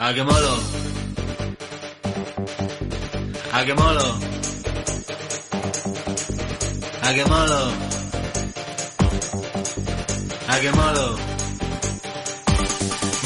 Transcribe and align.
A 0.00 0.14
que 0.14 0.22
molo. 0.22 0.54
A 3.52 3.64
que 3.64 3.74
molo. 3.74 4.06
A 7.02 7.14
que 7.14 7.24
molo. 7.24 7.60
A 10.48 10.60
que 10.60 10.70
molo. 10.70 11.16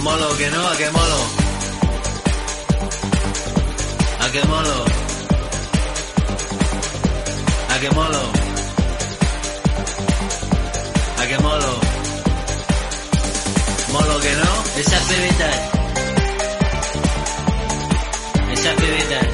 Molo 0.02 0.36
que 0.38 0.50
no, 0.50 0.66
a 0.66 0.76
que 0.78 0.90
molo. 0.96 1.20
A 4.18 4.30
que 4.32 4.42
molo. 4.44 4.84
A 7.68 7.80
que 7.80 7.90
molo. 7.90 8.22
A 11.20 11.26
que 11.26 11.38
molo. 11.38 11.72
Molo 13.92 14.20
que 14.20 14.32
no, 14.36 14.80
esas 14.80 15.08
bebitas. 15.10 15.81
Esas 18.72 18.86
bebitas. 18.88 19.26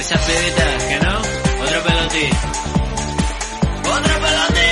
Esas 0.00 0.26
bebitas, 0.26 0.84
que 0.84 0.98
no, 1.00 1.18
otro 1.62 1.82
pelotín. 1.82 2.30
¡Otro 3.84 4.14
pelotín! 4.22 4.64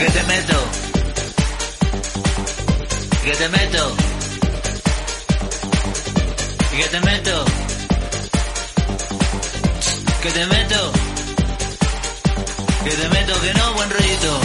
Que 0.00 0.10
te 0.10 0.22
meto. 0.24 0.58
Que 3.24 3.32
te 3.36 3.48
meto. 3.48 3.96
Que 6.76 6.84
te 6.88 7.00
meto. 7.00 7.44
Que 10.22 10.30
te 10.32 10.46
meto. 10.46 10.65
Que 12.86 12.92
te 12.92 13.08
meto, 13.08 13.32
que 13.40 13.52
no, 13.52 13.74
buen 13.74 13.90
rollito. 13.90 14.40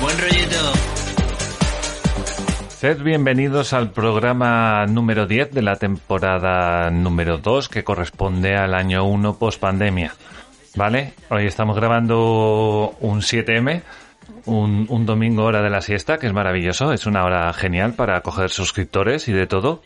Buen 0.00 0.18
rollito. 0.18 0.72
Sed 2.70 3.00
bienvenidos 3.02 3.72
al 3.72 3.92
programa 3.92 4.84
número 4.86 5.28
10 5.28 5.52
de 5.52 5.62
la 5.62 5.76
temporada 5.76 6.90
número 6.90 7.38
2 7.38 7.68
que 7.68 7.84
corresponde 7.84 8.56
al 8.56 8.74
año 8.74 9.04
1 9.04 9.38
post 9.38 9.60
pandemia. 9.60 10.12
¿Vale? 10.74 11.12
Hoy 11.28 11.46
estamos 11.46 11.76
grabando 11.76 12.96
un 12.98 13.20
7M, 13.20 13.82
un, 14.46 15.06
domingo 15.06 15.44
hora 15.44 15.62
de 15.62 15.70
la 15.70 15.82
siesta, 15.82 16.18
que 16.18 16.26
es 16.26 16.32
maravilloso, 16.32 16.92
es 16.92 17.06
una 17.06 17.24
hora 17.24 17.52
genial 17.52 17.94
para 17.94 18.20
coger 18.22 18.50
suscriptores 18.50 19.28
y 19.28 19.32
de 19.32 19.46
todo. 19.46 19.82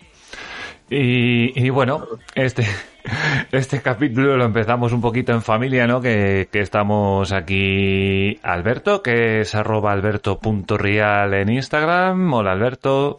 Y 0.89 1.69
bueno, 1.69 2.07
este, 2.35 2.67
este 3.53 3.83
capítulo 3.83 4.37
lo 4.37 4.45
empezamos 4.45 4.93
un 4.93 5.01
poquito 5.01 5.33
en 5.33 5.43
familia, 5.43 5.87
¿no? 5.87 6.01
Que, 6.01 6.49
que 6.51 6.61
estamos 6.61 7.33
aquí 7.33 8.39
Alberto, 8.43 9.03
que 9.03 9.41
es 9.41 9.55
arroba 9.55 9.93
alberto.rial 9.93 11.35
en 11.35 11.51
Instagram. 11.51 12.33
Hola 12.33 12.53
Alberto. 12.53 13.17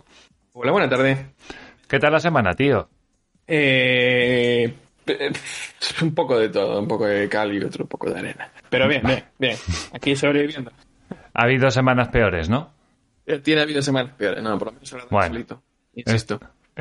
Hola, 0.54 0.72
buena 0.72 0.90
tarde. 0.90 1.28
¿Qué 1.88 2.00
tal 2.00 2.14
la 2.14 2.20
semana, 2.20 2.54
tío? 2.56 2.90
Eh, 3.48 4.74
eh, 5.06 5.32
un 6.02 6.16
poco 6.16 6.40
de 6.40 6.50
todo, 6.50 6.80
un 6.80 6.88
poco 6.88 7.06
de 7.06 7.30
cal 7.30 7.54
y 7.54 7.64
otro 7.64 7.86
poco 7.86 8.10
de 8.10 8.20
arena. 8.20 8.50
Pero 8.70 8.88
bien, 8.88 9.04
bien, 9.06 9.24
bien. 9.38 9.58
Aquí 9.94 10.16
sobreviviendo. 10.16 10.72
Ha 11.34 11.44
habido 11.44 11.70
semanas 11.70 12.08
peores, 12.08 12.50
¿no? 12.50 12.72
Eh, 13.28 13.40
Tiene 13.40 13.62
habido 13.62 13.82
semanas 13.82 14.14
peores, 14.18 14.42
no, 14.42 14.58
por 14.58 14.70
lo 14.70 14.74
menos 14.74 14.94
ahora 14.94 15.06
Bueno. 15.12 15.28
solito. 15.34 15.64
Insisto. 15.94 16.40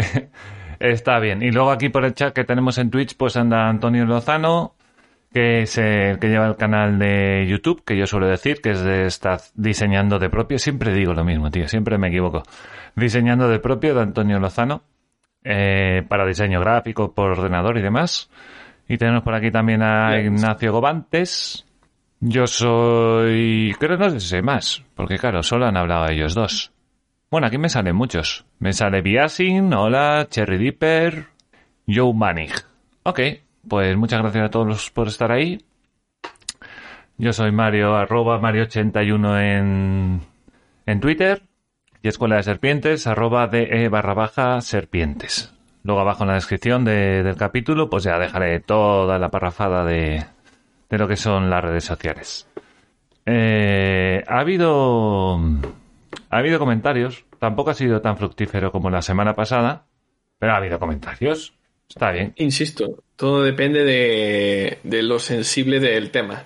Está 0.78 1.18
bien. 1.18 1.42
Y 1.42 1.50
luego 1.50 1.70
aquí 1.70 1.88
por 1.88 2.04
el 2.04 2.14
chat 2.14 2.34
que 2.34 2.44
tenemos 2.44 2.78
en 2.78 2.90
Twitch, 2.90 3.16
pues 3.16 3.36
anda 3.36 3.68
Antonio 3.68 4.04
Lozano, 4.04 4.74
que 5.32 5.62
es 5.62 5.78
el 5.78 6.18
que 6.18 6.28
lleva 6.28 6.46
el 6.46 6.56
canal 6.56 6.98
de 6.98 7.46
YouTube, 7.48 7.84
que 7.84 7.96
yo 7.96 8.06
suelo 8.06 8.28
decir, 8.28 8.60
que 8.62 8.70
es 8.70 8.82
de 8.82 9.06
estar 9.06 9.40
diseñando 9.54 10.18
de 10.18 10.30
propio. 10.30 10.58
Siempre 10.58 10.92
digo 10.92 11.12
lo 11.12 11.24
mismo, 11.24 11.50
tío, 11.50 11.68
siempre 11.68 11.98
me 11.98 12.08
equivoco. 12.08 12.42
Diseñando 12.94 13.48
de 13.48 13.58
propio 13.58 13.94
de 13.94 14.02
Antonio 14.02 14.38
Lozano, 14.38 14.82
eh, 15.42 16.02
para 16.08 16.26
diseño 16.26 16.60
gráfico, 16.60 17.12
por 17.12 17.32
ordenador 17.32 17.78
y 17.78 17.82
demás. 17.82 18.30
Y 18.88 18.96
tenemos 18.96 19.22
por 19.22 19.34
aquí 19.34 19.50
también 19.50 19.82
a 19.82 20.10
Bien. 20.10 20.34
Ignacio 20.34 20.72
Gobantes. 20.72 21.66
Yo 22.20 22.46
soy... 22.46 23.74
Creo 23.78 23.98
que 23.98 24.04
no 24.04 24.20
sé 24.20 24.40
más, 24.40 24.82
porque 24.94 25.18
claro, 25.18 25.42
solo 25.42 25.66
han 25.66 25.76
hablado 25.76 26.08
ellos 26.08 26.34
dos. 26.34 26.73
Bueno, 27.34 27.48
aquí 27.48 27.58
me 27.58 27.68
salen 27.68 27.96
muchos. 27.96 28.44
Me 28.60 28.72
sale 28.72 29.02
Biasin, 29.02 29.74
hola, 29.74 30.28
Cherry 30.30 30.56
Dipper, 30.56 31.26
Joe 31.84 32.14
Manning. 32.14 32.50
Ok, 33.02 33.18
pues 33.68 33.96
muchas 33.96 34.20
gracias 34.22 34.44
a 34.46 34.50
todos 34.50 34.88
por 34.92 35.08
estar 35.08 35.32
ahí. 35.32 35.60
Yo 37.18 37.32
soy 37.32 37.50
Mario, 37.50 37.96
arroba 37.96 38.38
Mario81 38.40 39.40
en, 39.58 40.20
en 40.86 41.00
Twitter. 41.00 41.42
Y 42.04 42.06
Escuela 42.06 42.36
de 42.36 42.44
Serpientes, 42.44 43.08
arroba 43.08 43.48
de 43.48 43.88
barra 43.88 44.14
baja 44.14 44.60
serpientes. 44.60 45.52
Luego 45.82 46.02
abajo 46.02 46.22
en 46.22 46.28
la 46.28 46.34
descripción 46.34 46.84
de- 46.84 47.24
del 47.24 47.34
capítulo, 47.34 47.90
pues 47.90 48.04
ya 48.04 48.16
dejaré 48.16 48.60
toda 48.60 49.18
la 49.18 49.30
parrafada 49.32 49.84
de, 49.84 50.24
de 50.88 50.98
lo 50.98 51.08
que 51.08 51.16
son 51.16 51.50
las 51.50 51.64
redes 51.64 51.82
sociales. 51.82 52.46
Eh, 53.26 54.22
ha 54.28 54.38
habido 54.38 55.40
ha 56.30 56.38
habido 56.38 56.58
comentarios. 56.58 57.24
Tampoco 57.38 57.70
ha 57.70 57.74
sido 57.74 58.00
tan 58.00 58.16
fructífero 58.16 58.72
como 58.72 58.90
la 58.90 59.02
semana 59.02 59.34
pasada, 59.34 59.86
pero 60.38 60.52
ha 60.52 60.56
habido 60.56 60.78
comentarios. 60.78 61.54
Está 61.88 62.10
bien. 62.10 62.32
Insisto, 62.36 63.02
todo 63.16 63.42
depende 63.42 63.84
de, 63.84 64.78
de 64.82 65.02
lo 65.02 65.18
sensible 65.18 65.80
del 65.80 66.10
tema. 66.10 66.44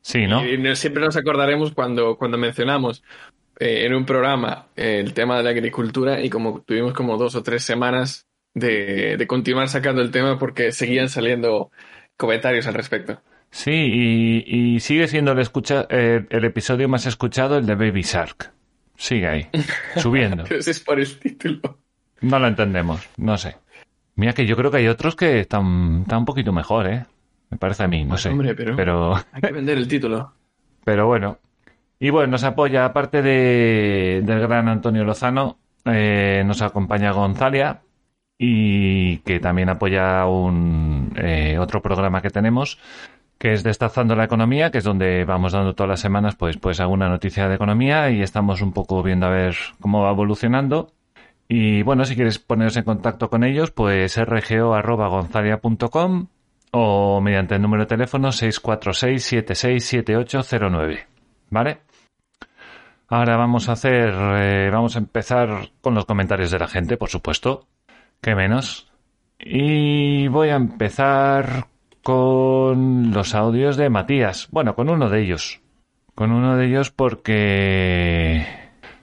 Sí, 0.00 0.26
¿no? 0.26 0.46
Y 0.46 0.76
siempre 0.76 1.04
nos 1.04 1.16
acordaremos 1.16 1.72
cuando, 1.72 2.16
cuando 2.16 2.38
mencionamos 2.38 3.02
eh, 3.60 3.84
en 3.84 3.94
un 3.94 4.06
programa 4.06 4.68
eh, 4.74 5.00
el 5.04 5.12
tema 5.12 5.36
de 5.36 5.42
la 5.42 5.50
agricultura 5.50 6.20
y 6.22 6.30
como 6.30 6.62
tuvimos 6.62 6.94
como 6.94 7.18
dos 7.18 7.34
o 7.34 7.42
tres 7.42 7.62
semanas 7.62 8.26
de, 8.54 9.16
de 9.18 9.26
continuar 9.26 9.68
sacando 9.68 10.00
el 10.00 10.10
tema 10.10 10.38
porque 10.38 10.72
seguían 10.72 11.08
saliendo 11.08 11.70
comentarios 12.16 12.66
al 12.66 12.74
respecto. 12.74 13.20
Sí, 13.50 13.70
y, 13.72 14.44
y 14.74 14.80
sigue 14.80 15.08
siendo 15.08 15.32
el, 15.32 15.38
escucha, 15.38 15.86
eh, 15.90 16.26
el 16.30 16.44
episodio 16.44 16.88
más 16.88 17.06
escuchado 17.06 17.58
el 17.58 17.66
de 17.66 17.74
Baby 17.74 18.02
Shark. 18.02 18.52
Sigue 18.98 19.26
ahí, 19.28 19.46
subiendo. 19.96 20.42
Pero 20.48 20.58
ese 20.60 20.72
es 20.72 20.80
por 20.80 20.98
el 21.00 21.18
título. 21.18 21.78
No 22.20 22.38
lo 22.38 22.48
entendemos, 22.48 23.08
no 23.16 23.38
sé. 23.38 23.56
Mira 24.16 24.32
que 24.32 24.44
yo 24.44 24.56
creo 24.56 24.70
que 24.72 24.78
hay 24.78 24.88
otros 24.88 25.14
que 25.14 25.38
están, 25.40 26.00
están 26.02 26.18
un 26.18 26.24
poquito 26.24 26.52
mejor, 26.52 26.88
¿eh? 26.88 27.06
Me 27.50 27.56
parece 27.58 27.84
a 27.84 27.88
mí, 27.88 28.02
no 28.02 28.10
Pues, 28.10 28.22
sé. 28.22 28.30
hombre, 28.30 28.54
pero- 28.54 28.76
pero 28.76 29.14
Hay 29.32 29.40
que 29.40 29.52
vender 29.52 29.78
el 29.78 29.86
título. 29.88 30.32
Pero 30.84 31.06
bueno. 31.06 31.38
Y 32.00 32.10
bueno, 32.10 32.32
nos 32.32 32.44
apoya, 32.44 32.84
aparte 32.86 33.20
de, 33.22 34.22
del 34.24 34.40
gran 34.40 34.68
Antonio 34.68 35.04
Lozano, 35.04 35.58
eh, 35.84 36.42
nos 36.46 36.62
acompaña 36.62 37.10
Gonzalia 37.12 37.80
y 38.38 39.18
que 39.18 39.38
también 39.40 39.68
apoya 39.68 40.24
un 40.26 41.12
eh, 41.16 41.58
otro 41.58 41.82
programa 41.82 42.22
que 42.22 42.30
tenemos 42.30 42.78
que 43.38 43.52
es 43.52 43.62
Destazando 43.62 44.16
la 44.16 44.24
Economía, 44.24 44.70
que 44.70 44.78
es 44.78 44.84
donde 44.84 45.24
vamos 45.24 45.52
dando 45.52 45.74
todas 45.74 45.88
las 45.88 46.00
semanas 46.00 46.36
pues, 46.36 46.56
pues 46.56 46.80
alguna 46.80 47.08
noticia 47.08 47.48
de 47.48 47.54
economía 47.54 48.10
y 48.10 48.20
estamos 48.20 48.60
un 48.62 48.72
poco 48.72 49.02
viendo 49.02 49.26
a 49.26 49.30
ver 49.30 49.56
cómo 49.80 50.02
va 50.02 50.10
evolucionando. 50.10 50.92
Y 51.48 51.82
bueno, 51.82 52.04
si 52.04 52.14
quieres 52.14 52.38
poneros 52.38 52.76
en 52.76 52.84
contacto 52.84 53.30
con 53.30 53.42
ellos, 53.44 53.70
pues 53.70 54.18
rgo.gonzalia.com 54.18 56.26
o 56.72 57.20
mediante 57.20 57.54
el 57.54 57.62
número 57.62 57.84
de 57.84 57.88
teléfono 57.88 58.28
646-767809. 58.28 61.06
¿Vale? 61.50 61.78
Ahora 63.08 63.38
vamos 63.38 63.70
a 63.70 63.72
hacer, 63.72 64.12
eh, 64.12 64.68
vamos 64.70 64.96
a 64.96 64.98
empezar 64.98 65.70
con 65.80 65.94
los 65.94 66.04
comentarios 66.04 66.50
de 66.50 66.58
la 66.58 66.68
gente, 66.68 66.98
por 66.98 67.08
supuesto. 67.08 67.66
Que 68.20 68.34
menos. 68.34 68.92
Y 69.38 70.28
voy 70.28 70.50
a 70.50 70.56
empezar 70.56 71.68
con 72.08 73.12
los 73.12 73.34
audios 73.34 73.76
de 73.76 73.90
Matías. 73.90 74.48
Bueno, 74.50 74.74
con 74.74 74.88
uno 74.88 75.10
de 75.10 75.20
ellos. 75.20 75.60
Con 76.14 76.32
uno 76.32 76.56
de 76.56 76.64
ellos 76.64 76.90
porque... 76.90 78.46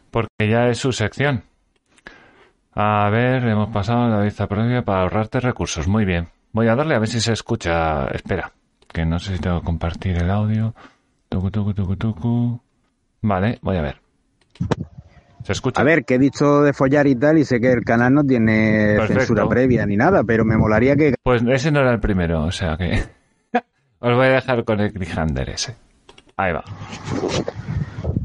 Porque 0.10 0.50
ya 0.50 0.70
es 0.70 0.80
su 0.80 0.92
sección. 0.92 1.44
A 2.74 3.08
ver, 3.12 3.48
hemos 3.48 3.70
pasado 3.70 4.10
la 4.10 4.22
vista 4.22 4.48
previa 4.48 4.82
para 4.82 5.04
ahorrarte 5.04 5.40
recursos. 5.40 5.88
Muy 5.88 6.04
bien. 6.04 6.30
Voy 6.52 6.68
a 6.68 6.76
darle 6.76 6.96
a 6.96 7.00
ver 7.00 7.08
si 7.08 7.22
se 7.22 7.34
escucha. 7.34 8.08
Espera, 8.08 8.52
que 8.92 9.06
no 9.06 9.20
sé 9.20 9.36
si 9.36 9.40
tengo 9.40 9.60
que 9.60 9.66
compartir 9.68 10.18
el 10.18 10.32
audio. 10.32 10.74
Tucu, 11.30 11.52
tucu, 11.52 11.76
tucu, 11.76 11.96
tucu. 11.98 12.60
Vale, 13.22 13.60
voy 13.62 13.78
a 13.78 13.82
ver. 13.84 14.02
¿Se 15.46 15.52
escucha? 15.52 15.80
A 15.80 15.84
ver, 15.84 16.06
que 16.06 16.16
he 16.16 16.20
dicho 16.20 16.64
de 16.64 16.74
follar 16.74 17.06
y 17.06 17.14
tal, 17.14 17.38
y 17.38 17.46
sé 17.46 17.60
que 17.60 17.72
el 17.72 17.84
canal 17.84 18.12
no 18.16 18.24
tiene 18.24 18.96
Perfecto. 18.98 19.20
censura 19.20 19.48
previa 19.48 19.86
ni 19.86 19.96
nada, 19.96 20.24
pero 20.24 20.44
me 20.44 20.58
molaría 20.58 20.96
que 20.96 21.14
Pues 21.22 21.44
ese 21.48 21.72
no 21.72 21.82
era 21.82 21.92
el 21.92 22.00
primero, 22.00 22.44
o 22.46 22.52
sea 22.52 22.76
que... 22.78 23.04
Os 24.00 24.16
voy 24.16 24.26
a 24.26 24.30
dejar 24.30 24.64
con 24.64 24.80
el 24.80 24.92
cliffhanger 24.92 25.52
ese. 25.52 25.76
Ahí 26.36 26.52
va. 26.52 26.64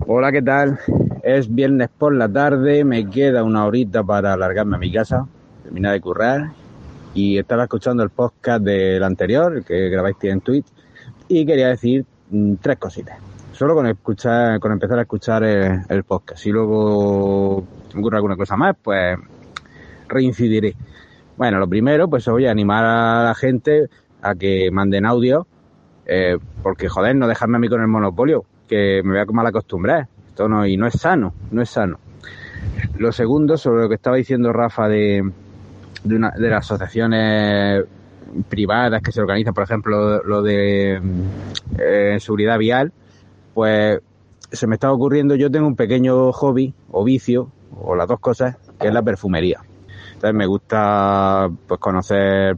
Hola, 0.07 0.33
¿qué 0.33 0.41
tal? 0.41 0.79
Es 1.23 1.55
viernes 1.55 1.91
por 1.91 2.15
la 2.15 2.27
tarde, 2.27 2.85
me 2.85 3.11
queda 3.11 3.45
una 3.45 3.67
horita 3.67 4.03
para 4.03 4.33
alargarme 4.33 4.77
a 4.77 4.79
mi 4.79 4.91
casa, 4.91 5.27
terminar 5.63 5.93
de 5.93 6.01
currar 6.01 6.51
y 7.13 7.39
estaba 7.39 7.65
escuchando 7.65 8.03
el 8.03 8.09
podcast 8.09 8.65
del 8.65 9.05
anterior, 9.05 9.59
el 9.59 9.65
que 9.65 9.91
grabáis 9.91 10.17
en 10.23 10.41
Twitch, 10.41 10.67
y 11.29 11.45
quería 11.45 11.69
decir 11.69 12.07
mm, 12.31 12.55
tres 12.63 12.79
cositas. 12.79 13.19
Solo 13.61 13.75
con 13.75 13.87
escuchar, 13.87 14.59
con 14.59 14.73
empezar 14.73 14.99
a 14.99 15.03
escuchar 15.03 15.45
el, 15.45 16.05
podcast. 16.05 16.43
Si 16.43 16.51
luego 16.51 17.63
me 17.93 18.01
ocurre 18.01 18.17
alguna 18.17 18.35
cosa 18.35 18.57
más, 18.57 18.75
pues 18.83 19.19
reincidiré. 20.09 20.75
Bueno, 21.37 21.59
lo 21.59 21.69
primero, 21.69 22.09
pues 22.09 22.25
voy 22.25 22.47
a 22.47 22.53
animar 22.53 22.87
a 22.87 23.25
la 23.25 23.35
gente 23.35 23.91
a 24.23 24.35
que 24.35 24.71
manden 24.71 25.05
audio, 25.05 25.47
eh, 26.07 26.39
porque 26.63 26.89
joder, 26.89 27.15
no 27.17 27.29
dejarme 27.29 27.59
a 27.59 27.61
mí 27.61 27.69
con 27.69 27.83
el 27.83 27.89
monopolio, 27.89 28.47
que 28.67 29.03
me 29.05 29.11
voy 29.11 29.19
a 29.19 29.27
mal 29.27 29.49
acostumbrar. 29.49 30.09
Esto 30.27 30.49
no, 30.49 30.65
y 30.65 30.79
no 30.79 30.87
es 30.87 30.95
sano, 30.95 31.35
no 31.51 31.61
es 31.61 31.69
sano. 31.69 31.99
Lo 32.97 33.13
segundo, 33.13 33.59
sobre 33.59 33.83
lo 33.83 33.91
que 33.91 33.97
estaba 33.97 34.17
diciendo 34.17 34.55
Rafa 34.55 34.89
de, 34.89 35.31
de, 36.03 36.17
una, 36.17 36.31
de 36.31 36.49
las 36.49 36.65
asociaciones 36.65 37.85
privadas 38.49 39.03
que 39.03 39.13
se 39.13 39.21
organizan, 39.21 39.53
por 39.53 39.65
ejemplo, 39.65 40.23
lo 40.23 40.41
de 40.41 40.99
eh, 41.79 42.17
seguridad 42.21 42.57
vial, 42.57 42.95
pues 43.61 44.01
se 44.51 44.67
me 44.67 44.77
está 44.77 44.91
ocurriendo, 44.91 45.35
yo 45.35 45.51
tengo 45.51 45.67
un 45.67 45.77
pequeño 45.77 46.33
hobby 46.33 46.73
o 46.93 47.05
vicio, 47.05 47.51
o 47.79 47.95
las 47.95 48.09
dos 48.09 48.19
cosas, 48.19 48.57
que 48.81 48.89
es 48.89 48.95
la 48.95 49.03
perfumería. 49.03 49.61
Entonces 50.15 50.35
me 50.35 50.47
gusta 50.47 51.47
pues 51.67 51.79
conocer 51.79 52.57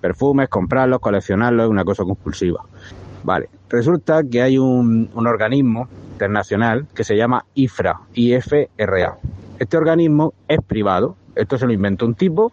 perfumes, 0.00 0.48
comprarlos, 0.48 1.00
coleccionarlos, 1.00 1.64
es 1.64 1.70
una 1.70 1.84
cosa 1.84 2.04
compulsiva. 2.04 2.64
Vale, 3.22 3.50
resulta 3.68 4.22
que 4.22 4.40
hay 4.40 4.56
un, 4.56 5.10
un 5.12 5.26
organismo 5.26 5.88
internacional 6.12 6.86
que 6.94 7.04
se 7.04 7.18
llama 7.18 7.44
IFRA, 7.52 8.00
IFRA. 8.14 9.18
Este 9.58 9.76
organismo 9.76 10.32
es 10.48 10.60
privado, 10.66 11.16
esto 11.34 11.58
se 11.58 11.66
lo 11.66 11.74
inventó 11.74 12.06
un 12.06 12.14
tipo 12.14 12.50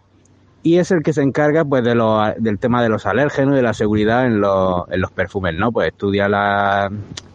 y 0.62 0.78
es 0.78 0.90
el 0.90 1.02
que 1.02 1.12
se 1.12 1.22
encarga 1.22 1.64
pues 1.64 1.84
de 1.84 1.94
lo, 1.94 2.20
del 2.38 2.58
tema 2.58 2.82
de 2.82 2.88
los 2.88 3.06
alérgenos 3.06 3.54
y 3.54 3.56
de 3.56 3.62
la 3.62 3.74
seguridad 3.74 4.26
en 4.26 4.40
los, 4.40 4.90
en 4.90 5.00
los 5.00 5.10
perfumes, 5.10 5.54
¿no? 5.54 5.70
Pues 5.72 5.88
estudia 5.88 6.28
la, 6.28 6.90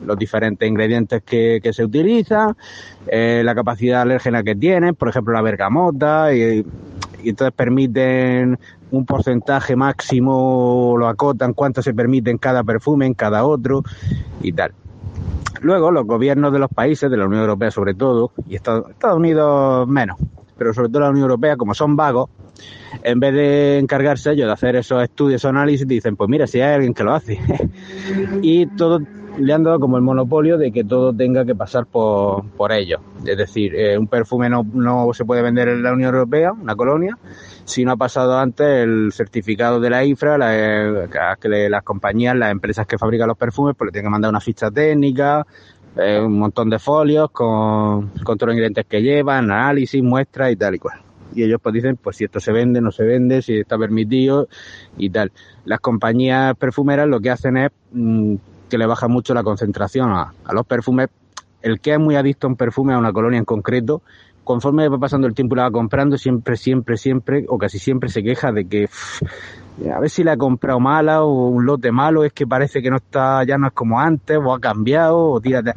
los 0.05 0.17
diferentes 0.17 0.67
ingredientes 0.67 1.23
que, 1.23 1.59
que 1.63 1.73
se 1.73 1.83
utilizan, 1.83 2.55
eh, 3.07 3.41
la 3.43 3.55
capacidad 3.55 4.01
alérgena 4.01 4.43
que 4.43 4.55
tienen, 4.55 4.95
por 4.95 5.09
ejemplo 5.09 5.33
la 5.33 5.41
bergamota, 5.41 6.33
y, 6.33 6.65
y 7.23 7.29
entonces 7.29 7.53
permiten 7.55 8.59
un 8.91 9.05
porcentaje 9.05 9.75
máximo, 9.75 10.95
lo 10.97 11.07
acotan, 11.07 11.53
cuánto 11.53 11.81
se 11.81 11.93
permite 11.93 12.29
en 12.29 12.37
cada 12.37 12.63
perfume, 12.63 13.07
en 13.07 13.13
cada 13.13 13.45
otro 13.45 13.83
y 14.41 14.51
tal. 14.51 14.73
Luego, 15.61 15.91
los 15.91 16.05
gobiernos 16.05 16.51
de 16.51 16.59
los 16.59 16.69
países, 16.69 17.09
de 17.09 17.15
la 17.17 17.25
Unión 17.25 17.41
Europea 17.41 17.71
sobre 17.71 17.93
todo, 17.93 18.31
y 18.47 18.55
Estados 18.55 19.15
Unidos 19.15 19.87
menos, 19.87 20.17
pero 20.63 20.73
sobre 20.73 20.87
todo 20.87 21.01
la 21.01 21.09
Unión 21.09 21.23
Europea, 21.23 21.57
como 21.57 21.73
son 21.73 21.97
vagos, 21.97 22.29
en 23.03 23.19
vez 23.19 23.33
de 23.33 23.79
encargarse 23.79 24.31
ellos 24.31 24.47
de 24.47 24.53
hacer 24.53 24.77
esos 24.77 25.03
estudios, 25.03 25.41
esos 25.41 25.49
análisis, 25.49 25.85
dicen, 25.85 26.15
pues 26.15 26.29
mira, 26.29 26.47
si 26.47 26.61
hay 26.61 26.75
alguien 26.75 26.93
que 26.93 27.03
lo 27.03 27.13
hace. 27.13 27.37
y 28.41 28.65
todo 28.67 29.01
le 29.37 29.51
han 29.51 29.63
dado 29.63 29.81
como 29.81 29.97
el 29.97 30.03
monopolio 30.03 30.57
de 30.57 30.71
que 30.71 30.85
todo 30.85 31.13
tenga 31.13 31.43
que 31.43 31.53
pasar 31.53 31.85
por, 31.85 32.45
por 32.51 32.71
ellos. 32.71 33.01
Es 33.25 33.37
decir, 33.37 33.75
eh, 33.75 33.97
un 33.97 34.07
perfume 34.07 34.49
no, 34.49 34.63
no 34.73 35.11
se 35.11 35.25
puede 35.25 35.41
vender 35.41 35.67
en 35.67 35.83
la 35.83 35.91
Unión 35.91 36.13
Europea, 36.13 36.53
una 36.53 36.77
colonia, 36.77 37.17
si 37.65 37.83
no 37.83 37.91
ha 37.91 37.97
pasado 37.97 38.37
antes 38.37 38.65
el 38.65 39.11
certificado 39.11 39.81
de 39.81 39.89
la 39.89 40.05
IFRA, 40.05 40.37
la, 40.37 41.37
que 41.41 41.49
le, 41.49 41.69
las 41.69 41.83
compañías, 41.83 42.37
las 42.37 42.51
empresas 42.51 42.87
que 42.87 42.97
fabrican 42.97 43.27
los 43.27 43.37
perfumes, 43.37 43.75
pues 43.77 43.87
le 43.87 43.91
tienen 43.91 44.07
que 44.09 44.11
mandar 44.11 44.29
una 44.29 44.39
ficha 44.39 44.71
técnica, 44.71 45.45
un 45.95 46.39
montón 46.39 46.69
de 46.69 46.79
folios 46.79 47.29
con, 47.31 48.09
con 48.23 48.37
todos 48.37 48.47
los 48.47 48.53
ingredientes 48.55 48.85
que 48.87 49.01
llevan, 49.01 49.51
análisis, 49.51 50.01
muestras 50.01 50.51
y 50.51 50.55
tal 50.55 50.75
y 50.75 50.79
cual 50.79 50.99
y 51.35 51.43
ellos 51.43 51.59
pues 51.61 51.73
dicen 51.73 51.97
pues 52.01 52.17
si 52.17 52.25
esto 52.25 52.39
se 52.39 52.51
vende, 52.51 52.81
no 52.81 52.91
se 52.91 53.03
vende, 53.03 53.41
si 53.41 53.59
está 53.59 53.77
permitido 53.77 54.47
y 54.97 55.09
tal. 55.09 55.31
Las 55.65 55.79
compañías 55.79 56.55
perfumeras 56.57 57.07
lo 57.07 57.19
que 57.19 57.29
hacen 57.29 57.57
es 57.57 57.71
mmm, 57.91 58.35
que 58.69 58.77
le 58.77 58.85
baja 58.85 59.07
mucho 59.07 59.33
la 59.33 59.43
concentración 59.43 60.11
a, 60.11 60.33
a, 60.45 60.53
los 60.53 60.65
perfumes. 60.65 61.09
El 61.61 61.79
que 61.79 61.93
es 61.93 61.99
muy 61.99 62.15
adicto 62.15 62.47
a 62.47 62.49
un 62.49 62.55
perfume, 62.55 62.93
a 62.93 62.97
una 62.97 63.13
colonia 63.13 63.39
en 63.39 63.45
concreto, 63.45 64.01
conforme 64.43 64.89
va 64.89 64.97
pasando 64.97 65.27
el 65.27 65.33
tiempo 65.33 65.55
y 65.55 65.57
la 65.57 65.63
va 65.63 65.71
comprando, 65.71 66.17
siempre, 66.17 66.57
siempre, 66.57 66.97
siempre, 66.97 67.45
o 67.47 67.57
casi 67.57 67.79
siempre 67.79 68.09
se 68.09 68.21
queja 68.21 68.51
de 68.51 68.65
que 68.65 68.89
a 69.91 69.99
ver 69.99 70.09
si 70.09 70.23
la 70.23 70.33
ha 70.33 70.37
comprado 70.37 70.79
mala 70.79 71.23
o 71.23 71.47
un 71.47 71.65
lote 71.65 71.91
malo, 71.91 72.23
es 72.23 72.31
que 72.31 72.45
parece 72.45 72.81
que 72.81 72.89
no 72.89 72.97
está, 72.97 73.43
ya 73.43 73.57
no 73.57 73.67
es 73.67 73.73
como 73.73 73.99
antes, 73.99 74.37
o 74.37 74.53
ha 74.53 74.59
cambiado, 74.59 75.31
o 75.31 75.41
tírate. 75.41 75.73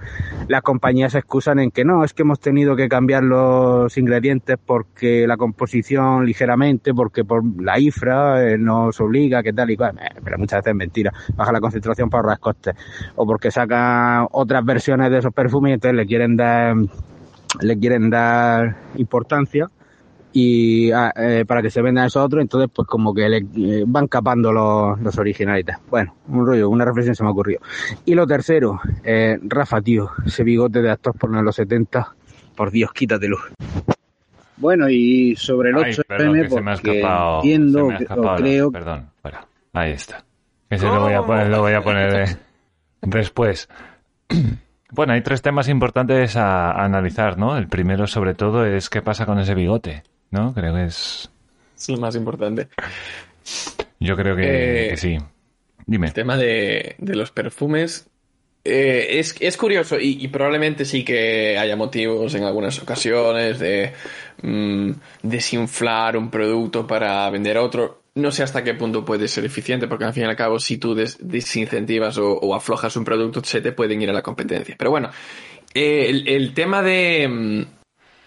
Las 0.48 0.62
compañías 0.62 1.12
se 1.12 1.18
excusan 1.18 1.58
en 1.58 1.70
que 1.70 1.84
no, 1.84 2.04
es 2.04 2.12
que 2.12 2.22
hemos 2.22 2.38
tenido 2.38 2.76
que 2.76 2.88
cambiar 2.88 3.22
los 3.22 3.96
ingredientes 3.96 4.58
porque 4.64 5.26
la 5.26 5.36
composición 5.36 6.26
ligeramente, 6.26 6.92
porque 6.92 7.24
por 7.24 7.42
la 7.60 7.78
IFRA 7.78 8.42
eh, 8.42 8.58
nos 8.58 9.00
obliga, 9.00 9.42
que 9.42 9.52
tal 9.52 9.70
y 9.70 9.76
cual. 9.76 9.98
Eh, 9.98 10.20
pero 10.22 10.38
muchas 10.38 10.58
veces 10.58 10.72
es 10.72 10.76
mentira, 10.76 11.12
baja 11.34 11.52
la 11.52 11.60
concentración 11.60 12.10
para 12.10 12.22
ahorrar 12.22 12.38
costes. 12.38 12.74
O 13.16 13.26
porque 13.26 13.50
sacan 13.50 14.26
otras 14.32 14.64
versiones 14.64 15.10
de 15.10 15.18
esos 15.18 15.32
perfumes 15.32 15.70
y 15.70 15.74
entonces 15.74 15.96
le 15.96 16.06
quieren 16.06 16.36
dar, 16.36 16.76
le 17.60 17.78
quieren 17.78 18.10
dar 18.10 18.76
importancia 18.96 19.70
y 20.38 20.90
eh, 20.92 21.46
para 21.46 21.62
que 21.62 21.70
se 21.70 21.80
vendan 21.80 22.04
esos 22.04 22.22
otros, 22.22 22.42
entonces 22.42 22.70
pues 22.70 22.86
como 22.86 23.14
que 23.14 23.26
le 23.26 23.38
eh, 23.38 23.84
van 23.86 24.06
capando 24.06 24.52
los, 24.52 25.00
los 25.00 25.16
originalitas. 25.16 25.80
Bueno, 25.88 26.14
un 26.28 26.44
rollo, 26.44 26.68
una 26.68 26.84
reflexión 26.84 27.14
se 27.14 27.24
me 27.24 27.30
ocurrió. 27.30 27.58
Y 28.04 28.14
lo 28.14 28.26
tercero, 28.26 28.78
eh, 29.02 29.38
Rafa, 29.44 29.80
tío, 29.80 30.10
ese 30.26 30.44
bigote 30.44 30.82
de 30.82 30.90
actor 30.90 31.14
por 31.16 31.30
los 31.30 31.56
70, 31.56 32.14
por 32.54 32.70
Dios, 32.70 32.92
quítatelo. 32.92 33.38
Bueno, 34.58 34.90
y 34.90 35.34
sobre 35.36 35.70
el 35.70 35.76
8M, 35.76 36.42
Ay, 36.42 36.50
se 36.50 36.60
me 36.60 36.70
ha 36.70 36.74
escapado, 36.74 37.36
entiendo, 37.36 37.78
se 37.78 37.84
me 37.84 37.94
ha 37.94 37.98
escapado, 37.98 38.36
creo... 38.36 38.70
Perdón, 38.72 39.10
fuera. 39.22 39.46
Ahí 39.72 39.92
está. 39.92 40.22
Ese 40.68 40.84
lo 40.84 41.00
voy 41.00 41.14
a 41.14 41.22
poner, 41.22 41.48
lo 41.48 41.62
voy 41.62 41.72
a 41.72 41.80
poner 41.80 42.14
eh, 42.14 42.36
después. 43.00 43.70
Bueno, 44.92 45.14
hay 45.14 45.20
tres 45.20 45.42
temas 45.42 45.68
importantes 45.68 46.36
a, 46.36 46.70
a, 46.70 46.84
analizar, 46.84 47.36
¿no? 47.36 47.58
El 47.58 47.66
primero, 47.66 48.06
sobre 48.06 48.34
todo, 48.34 48.64
es 48.64 48.88
qué 48.88 49.02
pasa 49.02 49.26
con 49.26 49.40
ese 49.40 49.52
bigote. 49.54 50.04
¿No? 50.30 50.52
Creo 50.54 50.74
que 50.74 50.84
es... 50.84 51.30
Es 51.76 51.88
lo 51.88 51.98
más 51.98 52.16
importante. 52.16 52.68
Yo 54.00 54.16
creo 54.16 54.36
que, 54.36 54.86
Eh, 54.86 54.88
que 54.90 54.96
sí. 54.96 55.18
Dime. 55.86 56.08
El 56.08 56.12
tema 56.12 56.36
de, 56.36 56.96
de 56.98 57.14
los 57.16 57.30
perfumes 57.30 58.08
eh, 58.64 59.06
es, 59.20 59.36
es 59.40 59.56
curioso 59.56 59.98
y, 60.00 60.18
y 60.24 60.28
probablemente 60.28 60.84
sí 60.84 61.04
que 61.04 61.56
haya 61.58 61.76
motivos 61.76 62.34
en 62.34 62.42
algunas 62.44 62.82
ocasiones 62.82 63.58
de 63.60 63.92
mm, 64.42 64.90
desinflar 65.22 66.16
un 66.16 66.30
producto 66.30 66.86
para 66.86 67.28
vender 67.30 67.58
otro. 67.58 68.02
No 68.16 68.32
sé 68.32 68.42
hasta 68.42 68.64
qué 68.64 68.74
punto 68.74 69.04
puede 69.04 69.28
ser 69.28 69.44
eficiente, 69.44 69.86
porque 69.86 70.06
al 70.06 70.12
fin 70.14 70.22
y 70.24 70.26
al 70.26 70.36
cabo, 70.36 70.58
si 70.58 70.78
tú 70.78 70.94
des- 70.94 71.18
desincentivas 71.20 72.16
o, 72.18 72.32
o 72.32 72.54
aflojas 72.54 72.96
un 72.96 73.04
producto, 73.04 73.44
se 73.44 73.60
te 73.60 73.72
pueden 73.72 74.00
ir 74.02 74.08
a 74.10 74.14
la 74.14 74.22
competencia. 74.22 74.74
Pero 74.78 74.90
bueno, 74.90 75.10
eh, 75.74 76.06
el, 76.08 76.26
el 76.26 76.54
tema 76.54 76.82
de, 76.82 77.28
mm, 77.28 77.62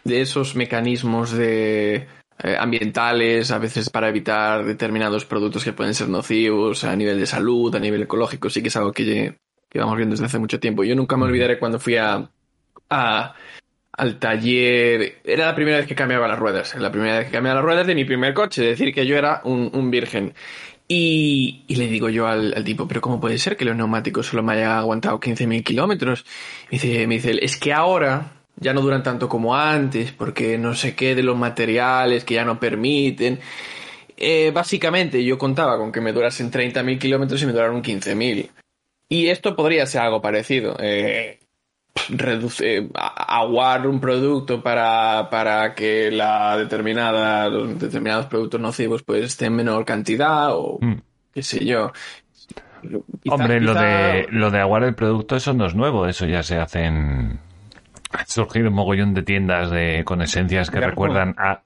de 0.03 0.21
esos 0.21 0.55
mecanismos 0.55 1.31
de 1.31 2.07
eh, 2.43 2.57
ambientales, 2.59 3.51
a 3.51 3.57
veces 3.59 3.89
para 3.89 4.09
evitar 4.09 4.63
determinados 4.65 5.25
productos 5.25 5.63
que 5.63 5.73
pueden 5.73 5.93
ser 5.93 6.09
nocivos 6.09 6.83
a 6.83 6.95
nivel 6.95 7.19
de 7.19 7.25
salud, 7.25 7.73
a 7.75 7.79
nivel 7.79 8.03
ecológico, 8.03 8.49
sí 8.49 8.61
que 8.61 8.69
es 8.69 8.75
algo 8.77 8.91
que, 8.93 9.37
que 9.69 9.79
vamos 9.79 9.97
viendo 9.97 10.13
desde 10.13 10.25
hace 10.25 10.39
mucho 10.39 10.59
tiempo. 10.59 10.83
Yo 10.83 10.95
nunca 10.95 11.17
me 11.17 11.25
olvidaré 11.25 11.59
cuando 11.59 11.79
fui 11.79 11.97
a, 11.97 12.29
a- 12.89 13.35
al 13.93 14.17
taller, 14.19 15.17
era 15.25 15.47
la 15.47 15.55
primera 15.55 15.77
vez 15.77 15.87
que 15.87 15.95
cambiaba 15.95 16.27
las 16.27 16.39
ruedas, 16.39 16.73
la 16.75 16.91
primera 16.91 17.17
vez 17.19 17.25
que 17.27 17.33
cambiaba 17.33 17.55
las 17.55 17.65
ruedas 17.65 17.87
de 17.87 17.95
mi 17.95 18.05
primer 18.05 18.33
coche, 18.33 18.63
es 18.71 18.79
decir, 18.79 18.93
que 18.93 19.05
yo 19.05 19.17
era 19.17 19.41
un, 19.43 19.69
un 19.73 19.91
virgen. 19.91 20.33
Y, 20.87 21.63
y 21.67 21.75
le 21.75 21.87
digo 21.87 22.09
yo 22.09 22.27
al, 22.27 22.53
al 22.55 22.63
tipo, 22.63 22.87
pero 22.87 23.01
¿cómo 23.01 23.19
puede 23.19 23.37
ser 23.37 23.57
que 23.57 23.65
los 23.65 23.75
neumáticos 23.75 24.27
solo 24.27 24.41
me 24.43 24.53
haya 24.53 24.79
aguantado 24.79 25.19
15.000 25.19 25.63
kilómetros? 25.63 26.25
Me 26.71 26.79
dice, 26.79 27.07
me 27.07 27.15
dice, 27.15 27.37
es 27.43 27.57
que 27.57 27.73
ahora 27.73 28.38
ya 28.59 28.73
no 28.73 28.81
duran 28.81 29.03
tanto 29.03 29.27
como 29.29 29.55
antes, 29.55 30.11
porque 30.11 30.57
no 30.57 30.73
sé 30.75 30.95
qué 30.95 31.15
de 31.15 31.23
los 31.23 31.37
materiales 31.37 32.23
que 32.25 32.35
ya 32.35 32.45
no 32.45 32.59
permiten. 32.59 33.39
Eh, 34.17 34.51
básicamente 34.53 35.23
yo 35.23 35.37
contaba 35.37 35.77
con 35.77 35.91
que 35.91 36.01
me 36.01 36.11
durasen 36.11 36.51
30.000 36.51 36.99
kilómetros 36.99 37.41
y 37.41 37.45
me 37.45 37.53
duraron 37.53 37.81
15.000. 37.81 38.49
Y 39.07 39.27
esto 39.27 39.55
podría 39.55 39.85
ser 39.85 40.01
algo 40.01 40.21
parecido. 40.21 40.75
Eh, 40.79 41.39
reduce, 42.09 42.89
a- 42.95 43.39
aguar 43.39 43.87
un 43.87 43.99
producto 43.99 44.61
para, 44.61 45.29
para 45.29 45.73
que 45.75 46.11
la 46.11 46.57
determinada, 46.57 47.47
los 47.49 47.79
determinados 47.79 48.25
productos 48.27 48.59
nocivos 48.59 49.03
pues 49.03 49.23
estén 49.25 49.47
en 49.47 49.55
menor 49.57 49.85
cantidad 49.85 50.49
o 50.51 50.77
Mm. 50.81 50.95
qué 51.33 51.43
sé 51.43 51.63
yo. 51.65 51.91
Quizá- 53.21 53.35
Hombre, 53.35 53.59
lo 53.61 53.73
de, 53.73 54.27
lo 54.31 54.51
de 54.51 54.59
aguar 54.59 54.83
el 54.83 54.95
producto, 54.95 55.35
eso 55.35 55.53
no 55.53 55.65
es 55.65 55.75
nuevo. 55.75 56.07
Eso 56.07 56.25
ya 56.25 56.43
se 56.43 56.57
hace 56.57 56.83
en... 56.85 57.39
Ha 58.11 58.25
surgido 58.25 58.69
un 58.69 58.73
mogollón 58.75 59.13
de 59.13 59.23
tiendas 59.23 59.69
de, 59.71 60.03
con 60.05 60.21
esencias 60.21 60.69
que 60.71 60.79
recuerdan 60.79 61.35
a... 61.37 61.63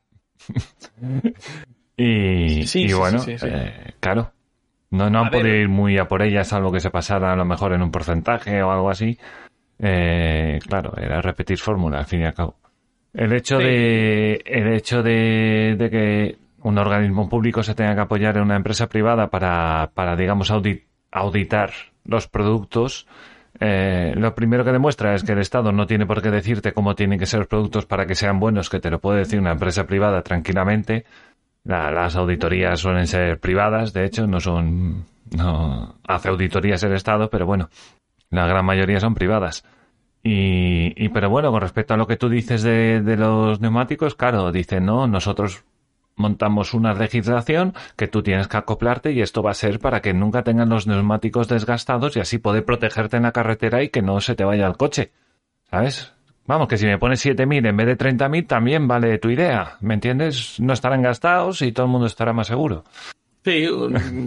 y, 1.98 2.64
Sí, 2.66 2.86
y 2.86 2.88
sí, 2.90 2.98
bueno, 2.98 3.20
sí, 3.20 3.38
sí, 3.38 3.38
sí. 3.40 3.48
eh, 3.48 3.94
claro. 4.00 4.32
No, 4.92 5.10
no 5.10 5.20
han 5.20 5.28
A 5.28 5.30
ver. 5.30 5.42
podido 5.42 5.56
ir 5.56 5.70
muy 5.70 5.98
a 5.98 6.08
por 6.08 6.22
ellas, 6.22 6.50
salvo 6.50 6.72
que 6.72 6.80
se 6.80 6.92
pasara 6.92 7.34
a 7.34 7.36
lo 7.36 7.46
mejor 7.46 7.74
en 7.74 7.82
un 7.82 7.92
porcentaje 7.92 8.62
o 8.62 8.72
algo 8.72 8.90
así. 8.90 9.18
Eh, 9.80 10.60
claro, 10.68 10.94
era 10.98 11.22
repetir 11.22 11.58
fórmula, 11.58 12.00
al 12.00 12.06
fin 12.06 12.22
y 12.22 12.26
al 12.26 12.34
cabo. 12.34 12.56
El 13.14 13.34
hecho 13.34 13.58
de, 13.58 14.42
el 14.46 14.74
hecho 14.74 15.02
de, 15.04 15.76
de 15.78 15.90
que 15.90 16.38
un 16.62 16.78
organismo 16.78 17.28
público 17.30 17.64
se 17.64 17.76
tenga 17.76 17.96
que 17.96 18.02
apoyar 18.02 18.38
en 18.38 18.44
una 18.44 18.56
empresa 18.56 18.88
privada 18.88 19.30
para, 19.30 19.92
para 19.94 20.16
digamos, 20.16 20.52
audit- 20.52 20.86
auditar 21.12 21.72
los 22.06 22.28
productos, 22.28 23.08
eh, 23.65 24.13
lo 24.17 24.36
primero 24.36 24.65
que 24.65 24.72
demuestra 24.74 25.15
es 25.15 25.24
que 25.24 25.32
el 25.32 25.39
Estado 25.39 25.72
no 25.72 25.86
tiene 25.88 26.05
por 26.05 26.22
qué 26.22 26.29
decirte 26.29 26.74
cómo 26.74 26.96
tienen 26.96 27.17
que 27.17 27.25
ser 27.25 27.39
los 27.39 27.48
productos 27.48 27.86
para 27.86 28.05
que 28.05 28.15
sean 28.15 28.39
buenos, 28.39 28.70
que 28.70 28.79
te 28.82 28.89
lo 28.91 29.00
puede 29.00 29.20
decir 29.20 29.39
una 29.39 29.51
empresa 29.53 29.86
privada 29.86 30.22
tranquilamente. 30.22 31.05
La- 31.63 31.89
las 31.91 32.15
auditorías 32.17 32.79
suelen 32.79 33.08
ser 33.08 33.39
privadas, 33.39 33.93
de 33.93 34.05
hecho, 34.05 34.27
no 34.27 34.39
son. 34.39 35.05
No 35.36 35.96
hace 36.08 36.29
auditorías 36.29 36.84
el 36.84 36.93
Estado, 36.93 37.29
pero 37.29 37.46
bueno, 37.46 37.70
la 38.29 38.46
gran 38.48 38.65
mayoría 38.65 39.00
son 39.00 39.15
privadas. 39.15 39.63
Y, 40.22 40.93
y 41.03 41.10
pero 41.10 41.29
bueno, 41.29 41.51
con 41.51 41.62
respecto 41.62 41.93
a 41.93 41.98
lo 41.98 42.05
que 42.08 42.17
tú 42.17 42.29
dices 42.29 42.63
de, 42.63 43.01
de 43.01 43.17
los 43.17 43.60
neumáticos, 43.62 44.15
claro, 44.15 44.51
dicen, 44.51 44.86
no, 44.86 45.08
nosotros 45.08 45.63
montamos 46.15 46.74
una 46.74 46.93
legislación 46.93 47.74
que 47.96 48.08
tú 48.08 48.22
tienes 48.24 48.48
que 48.48 48.58
acoplarte 48.58 49.12
y 49.12 49.22
esto 49.22 49.41
va 49.43 49.51
a 49.51 49.55
ser 49.55 49.79
para 49.79 50.01
que 50.01 50.13
nunca 50.13 50.43
tengan 50.43 50.70
los 50.70 50.88
neumáticos 50.88 51.48
desgastados 51.48 52.15
y 52.15 52.20
así 52.20 52.38
poder 52.38 52.65
protegerte 52.65 53.17
en 53.17 53.24
la 53.24 53.32
carretera 53.32 53.84
y 53.84 53.89
que 53.89 54.01
no 54.01 54.20
se 54.22 54.36
te 54.36 54.43
vaya 54.43 54.67
el 54.67 54.77
coche. 54.77 55.12
¿Sabes? 55.70 56.12
Vamos, 56.46 56.67
que 56.67 56.77
si 56.77 56.86
me 56.86 56.98
pones 56.98 57.25
7.000 57.25 57.67
en 57.70 57.77
vez 57.77 57.88
de 57.88 57.98
30.000 57.98 58.48
también 58.48 58.88
vale 58.88 59.17
tu 59.17 59.29
idea, 59.29 59.77
¿me 59.82 59.93
entiendes? 59.93 60.60
No 60.60 60.74
estarán 60.74 61.01
gastados 61.01 61.62
y 61.62 61.72
todo 61.72 61.86
el 61.86 61.91
mundo 61.91 62.05
estará 62.08 62.34
más 62.34 62.48
seguro. 62.48 62.84
Sí, 63.46 63.65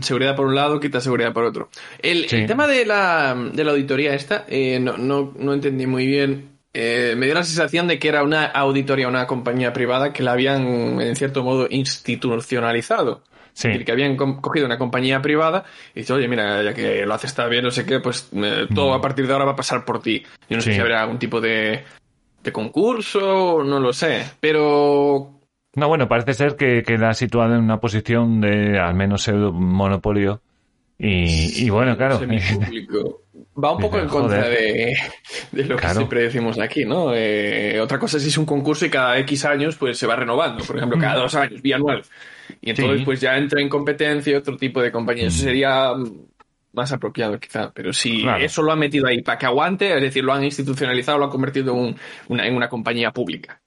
seguridad 0.01 0.35
por 0.37 0.47
un 0.47 0.55
lado, 0.55 0.81
quita 0.81 1.01
seguridad 1.01 1.33
por 1.33 1.45
otro. 1.45 1.69
El, 2.03 2.29
Sí. 2.29 2.37
el 2.37 2.47
tema 2.47 2.67
de 2.67 2.85
la, 2.85 3.35
de 3.53 3.65
la 3.65 3.71
auditoría 3.73 4.15
esta, 4.15 4.45
eh, 4.49 4.79
no, 4.81 4.97
no, 4.99 5.33
no 5.39 5.53
entendí 5.55 5.87
muy 5.87 6.07
bien. 6.07 6.56
Eh, 6.79 7.15
me 7.17 7.25
dio 7.25 7.35
la 7.35 7.43
sensación 7.43 7.89
de 7.89 7.99
que 7.99 8.09
era 8.09 8.23
una 8.23 8.45
auditoría, 8.45 9.09
una 9.09 9.27
compañía 9.27 9.73
privada 9.73 10.13
que 10.13 10.23
la 10.23 10.33
habían, 10.33 11.01
en 11.01 11.17
cierto 11.17 11.43
modo, 11.43 11.67
institucionalizado. 11.71 13.23
Sí. 13.55 13.69
Es 13.69 13.73
decir, 13.73 13.87
que 13.87 13.93
habían 13.93 14.15
cogido 14.17 14.67
una 14.67 14.77
compañía 14.77 15.23
privada 15.23 15.65
y 15.95 16.01
dice, 16.01 16.13
oye, 16.13 16.29
mira, 16.29 16.63
ya 16.63 16.75
que 16.75 17.07
lo 17.07 17.15
haces 17.15 17.35
tan 17.35 17.49
bien, 17.49 17.65
no 17.65 17.71
sé 17.71 17.87
qué, 17.87 18.01
pues 18.01 18.29
eh, 18.35 18.67
todo 18.75 18.93
a 18.93 19.01
partir 19.01 19.27
de 19.27 19.33
ahora 19.33 19.47
va 19.47 19.53
a 19.53 19.57
pasar 19.57 19.87
por 19.87 20.03
ti. 20.03 20.23
Yo 20.51 20.57
no 20.57 20.61
sé 20.61 20.73
Mm. 20.73 20.75
Si 20.75 20.81
habrá 20.81 21.01
algún 21.01 21.19
tipo 21.19 21.41
de, 21.41 21.83
de 22.45 22.53
concurso, 22.53 23.65
no 23.65 23.81
lo 23.81 23.95
sé. 23.95 24.25
Pero 24.39 25.31
No, 25.77 25.89
bueno, 25.89 26.09
parece 26.09 26.35
ser 26.35 26.57
que, 26.57 26.83
que 26.83 26.99
la 26.99 27.09
ha 27.09 27.15
situado 27.15 27.55
en 27.55 27.61
una 27.63 27.81
posición 27.81 28.43
de 28.43 28.79
al 28.79 28.95
menos 28.95 29.23
pseudo 29.23 29.51
monopolio. 29.51 30.43
Y, 30.99 31.65
y 31.65 31.71
bueno, 31.71 31.97
claro. 31.97 32.19
semipúblico. 32.19 33.23
Va 33.63 33.73
un 33.73 33.81
poco 33.81 33.97
Dice, 33.97 34.07
en 34.07 34.09
contra 34.09 34.49
de, 34.49 34.97
de 35.53 35.65
lo 35.65 35.77
que 35.77 35.81
Claro. 35.83 35.97
siempre 35.97 36.23
decimos 36.23 36.59
aquí, 36.59 36.85
¿no? 36.85 37.13
Eh, 37.15 37.81
otra 37.81 37.99
cosa 37.99 38.17
es 38.17 38.23
si 38.23 38.29
es 38.31 38.39
un 38.39 38.47
concurso 38.47 38.87
y 38.87 38.91
cada 38.91 39.19
X 39.19 39.45
años 39.45 39.77
pues 39.77 39.99
se 39.99 40.07
va 40.07 40.17
renovando, 40.17 40.65
por 40.65 40.77
ejemplo, 40.77 40.99
cada 40.99 41.17
dos 41.17 41.35
años, 41.35 41.61
bianual. 41.63 42.03
Y 42.61 42.71
entonces 42.71 42.99
Sí. 43.01 43.05
pues 43.05 43.21
ya 43.21 43.37
entra 43.37 43.61
en 43.61 43.69
competencia 43.69 44.39
otro 44.39 44.57
tipo 44.57 44.81
de 44.83 44.91
compañía. 44.93 45.27
Eso 45.29 45.43
sería 45.43 45.93
mm, 45.95 46.27
más 46.73 46.93
apropiado 46.93 47.39
quizá, 47.41 47.73
pero 47.73 47.93
si 47.93 48.23
Claro. 48.23 48.45
eso 48.45 48.63
lo 48.63 48.73
han 48.73 48.79
metido 48.79 49.07
ahí 49.07 49.23
para 49.23 49.39
que 49.39 49.47
aguante, 49.47 49.95
es 49.95 50.01
decir, 50.03 50.25
lo 50.25 50.33
han 50.33 50.45
institucionalizado, 50.45 51.19
lo 51.19 51.25
han 51.25 51.31
convertido 51.31 51.73
en, 51.75 51.79
un- 51.81 51.97
una, 52.29 52.47
en 52.47 52.55
una 52.55 52.69
compañía 52.69 53.11
pública. 53.13 53.61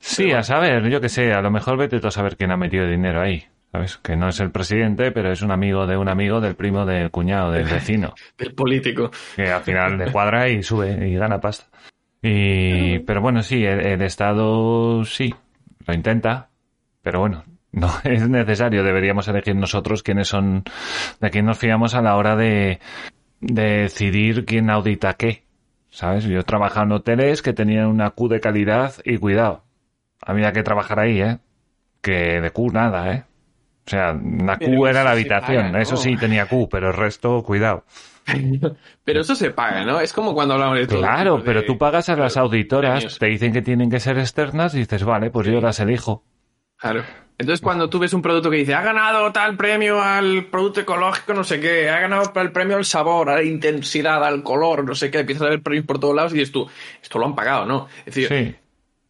Sí, 0.00 0.32
a 0.32 0.42
saber, 0.42 0.88
yo 0.90 1.00
que 1.00 1.08
sé, 1.08 1.32
a 1.32 1.40
lo 1.40 1.50
mejor 1.50 1.76
vete 1.76 2.00
tú 2.00 2.08
a 2.08 2.10
saber 2.10 2.36
quién 2.36 2.50
ha 2.50 2.56
metido 2.56 2.86
dinero 2.88 3.20
ahí. 3.20 3.44
¿Sabes? 3.72 3.96
Que 3.96 4.16
no 4.16 4.28
es 4.28 4.38
el 4.40 4.50
presidente, 4.50 5.12
pero 5.12 5.32
es 5.32 5.40
un 5.40 5.50
amigo 5.50 5.86
de 5.86 5.96
un 5.96 6.08
amigo, 6.10 6.40
del 6.42 6.54
primo, 6.54 6.84
del 6.84 7.10
cuñado, 7.10 7.50
del 7.50 7.64
vecino. 7.70 8.14
Del 8.36 8.54
político. 8.54 9.10
que 9.34 9.50
al 9.50 9.62
final 9.62 9.96
le 9.96 10.12
cuadra 10.12 10.48
y 10.50 10.62
sube 10.62 11.08
y 11.08 11.14
gana 11.14 11.40
pasta. 11.40 11.66
Y, 12.20 13.00
pero 13.00 13.22
bueno, 13.22 13.42
sí, 13.42 13.64
el, 13.64 13.80
el 13.80 14.02
Estado 14.02 15.04
sí, 15.04 15.34
lo 15.86 15.94
intenta, 15.94 16.50
pero 17.00 17.20
bueno, 17.20 17.44
no 17.72 17.90
es 18.04 18.28
necesario. 18.28 18.84
Deberíamos 18.84 19.26
elegir 19.28 19.56
nosotros 19.56 20.02
quiénes 20.02 20.28
son, 20.28 20.64
de 21.20 21.30
quién 21.30 21.46
nos 21.46 21.58
fiamos 21.58 21.94
a 21.94 22.02
la 22.02 22.16
hora 22.16 22.36
de, 22.36 22.78
de 23.40 23.62
decidir 23.82 24.44
quién 24.44 24.68
audita 24.70 25.14
qué. 25.14 25.44
¿Sabes? 25.88 26.24
Yo 26.24 26.40
he 26.40 26.44
trabajado 26.44 26.86
en 26.86 26.92
hoteles 26.92 27.42
que 27.42 27.52
tenían 27.52 27.86
una 27.86 28.10
Q 28.10 28.28
de 28.28 28.40
calidad 28.40 28.94
y 29.04 29.18
cuidado. 29.18 29.64
Había 30.22 30.52
que 30.52 30.62
trabajar 30.62 31.00
ahí, 31.00 31.20
¿eh? 31.20 31.38
Que 32.00 32.40
de 32.40 32.50
Q 32.50 32.70
nada, 32.72 33.12
¿eh? 33.12 33.24
O 33.86 33.90
sea, 33.90 34.12
la 34.14 34.58
Q 34.58 34.64
Pero 34.66 34.86
era 34.88 35.04
la 35.04 35.10
habitación. 35.12 35.56
paga, 35.56 35.72
¿no? 35.72 35.78
Eso 35.78 35.96
sí 35.96 36.16
tenía 36.16 36.46
Q, 36.46 36.68
pero 36.70 36.88
el 36.88 36.94
resto, 36.94 37.42
cuidado. 37.42 37.84
Pero 39.04 39.20
eso 39.22 39.34
se 39.34 39.50
paga, 39.50 39.84
¿no? 39.84 40.00
Es 40.00 40.12
como 40.12 40.32
cuando 40.32 40.54
hablamos 40.54 40.78
de 40.78 40.86
todo 40.86 41.00
Claro, 41.00 41.42
pero 41.44 41.64
tú 41.64 41.76
pagas 41.76 42.08
a 42.08 42.14
las 42.16 42.36
auditoras, 42.36 43.18
te 43.18 43.26
dicen 43.26 43.52
que 43.52 43.62
tienen 43.62 43.90
que 43.90 43.98
ser 43.98 44.16
externas 44.18 44.74
y 44.74 44.78
dices, 44.78 45.02
vale, 45.02 45.30
pues 45.30 45.48
yo 45.48 45.60
las 45.60 45.80
elijo. 45.80 46.22
Claro. 46.76 47.02
Entonces, 47.38 47.60
cuando 47.60 47.90
tú 47.90 47.98
ves 47.98 48.12
un 48.12 48.22
producto 48.22 48.48
que 48.50 48.58
dice, 48.58 48.74
ha 48.74 48.82
ganado 48.82 49.32
tal 49.32 49.56
premio 49.56 50.00
al 50.00 50.46
producto 50.46 50.80
ecológico, 50.80 51.34
no 51.34 51.42
sé 51.42 51.58
qué, 51.58 51.90
ha 51.90 51.98
ganado 51.98 52.30
el 52.40 52.52
premio 52.52 52.76
al 52.76 52.84
sabor, 52.84 53.30
a 53.30 53.36
la 53.36 53.42
intensidad, 53.42 54.24
al 54.24 54.44
color, 54.44 54.84
no 54.84 54.94
sé 54.94 55.10
qué, 55.10 55.20
empiezas 55.20 55.46
a 55.46 55.50
ver 55.50 55.62
premios 55.62 55.86
por 55.86 55.98
todos 55.98 56.14
lados 56.14 56.32
y 56.32 56.36
dices 56.38 56.52
tú, 56.52 56.68
esto 57.02 57.18
lo 57.18 57.26
han 57.26 57.34
pagado, 57.34 57.66
¿no? 57.66 57.88
Es 58.06 58.14
decir, 58.14 58.28
Sí, 58.28 58.54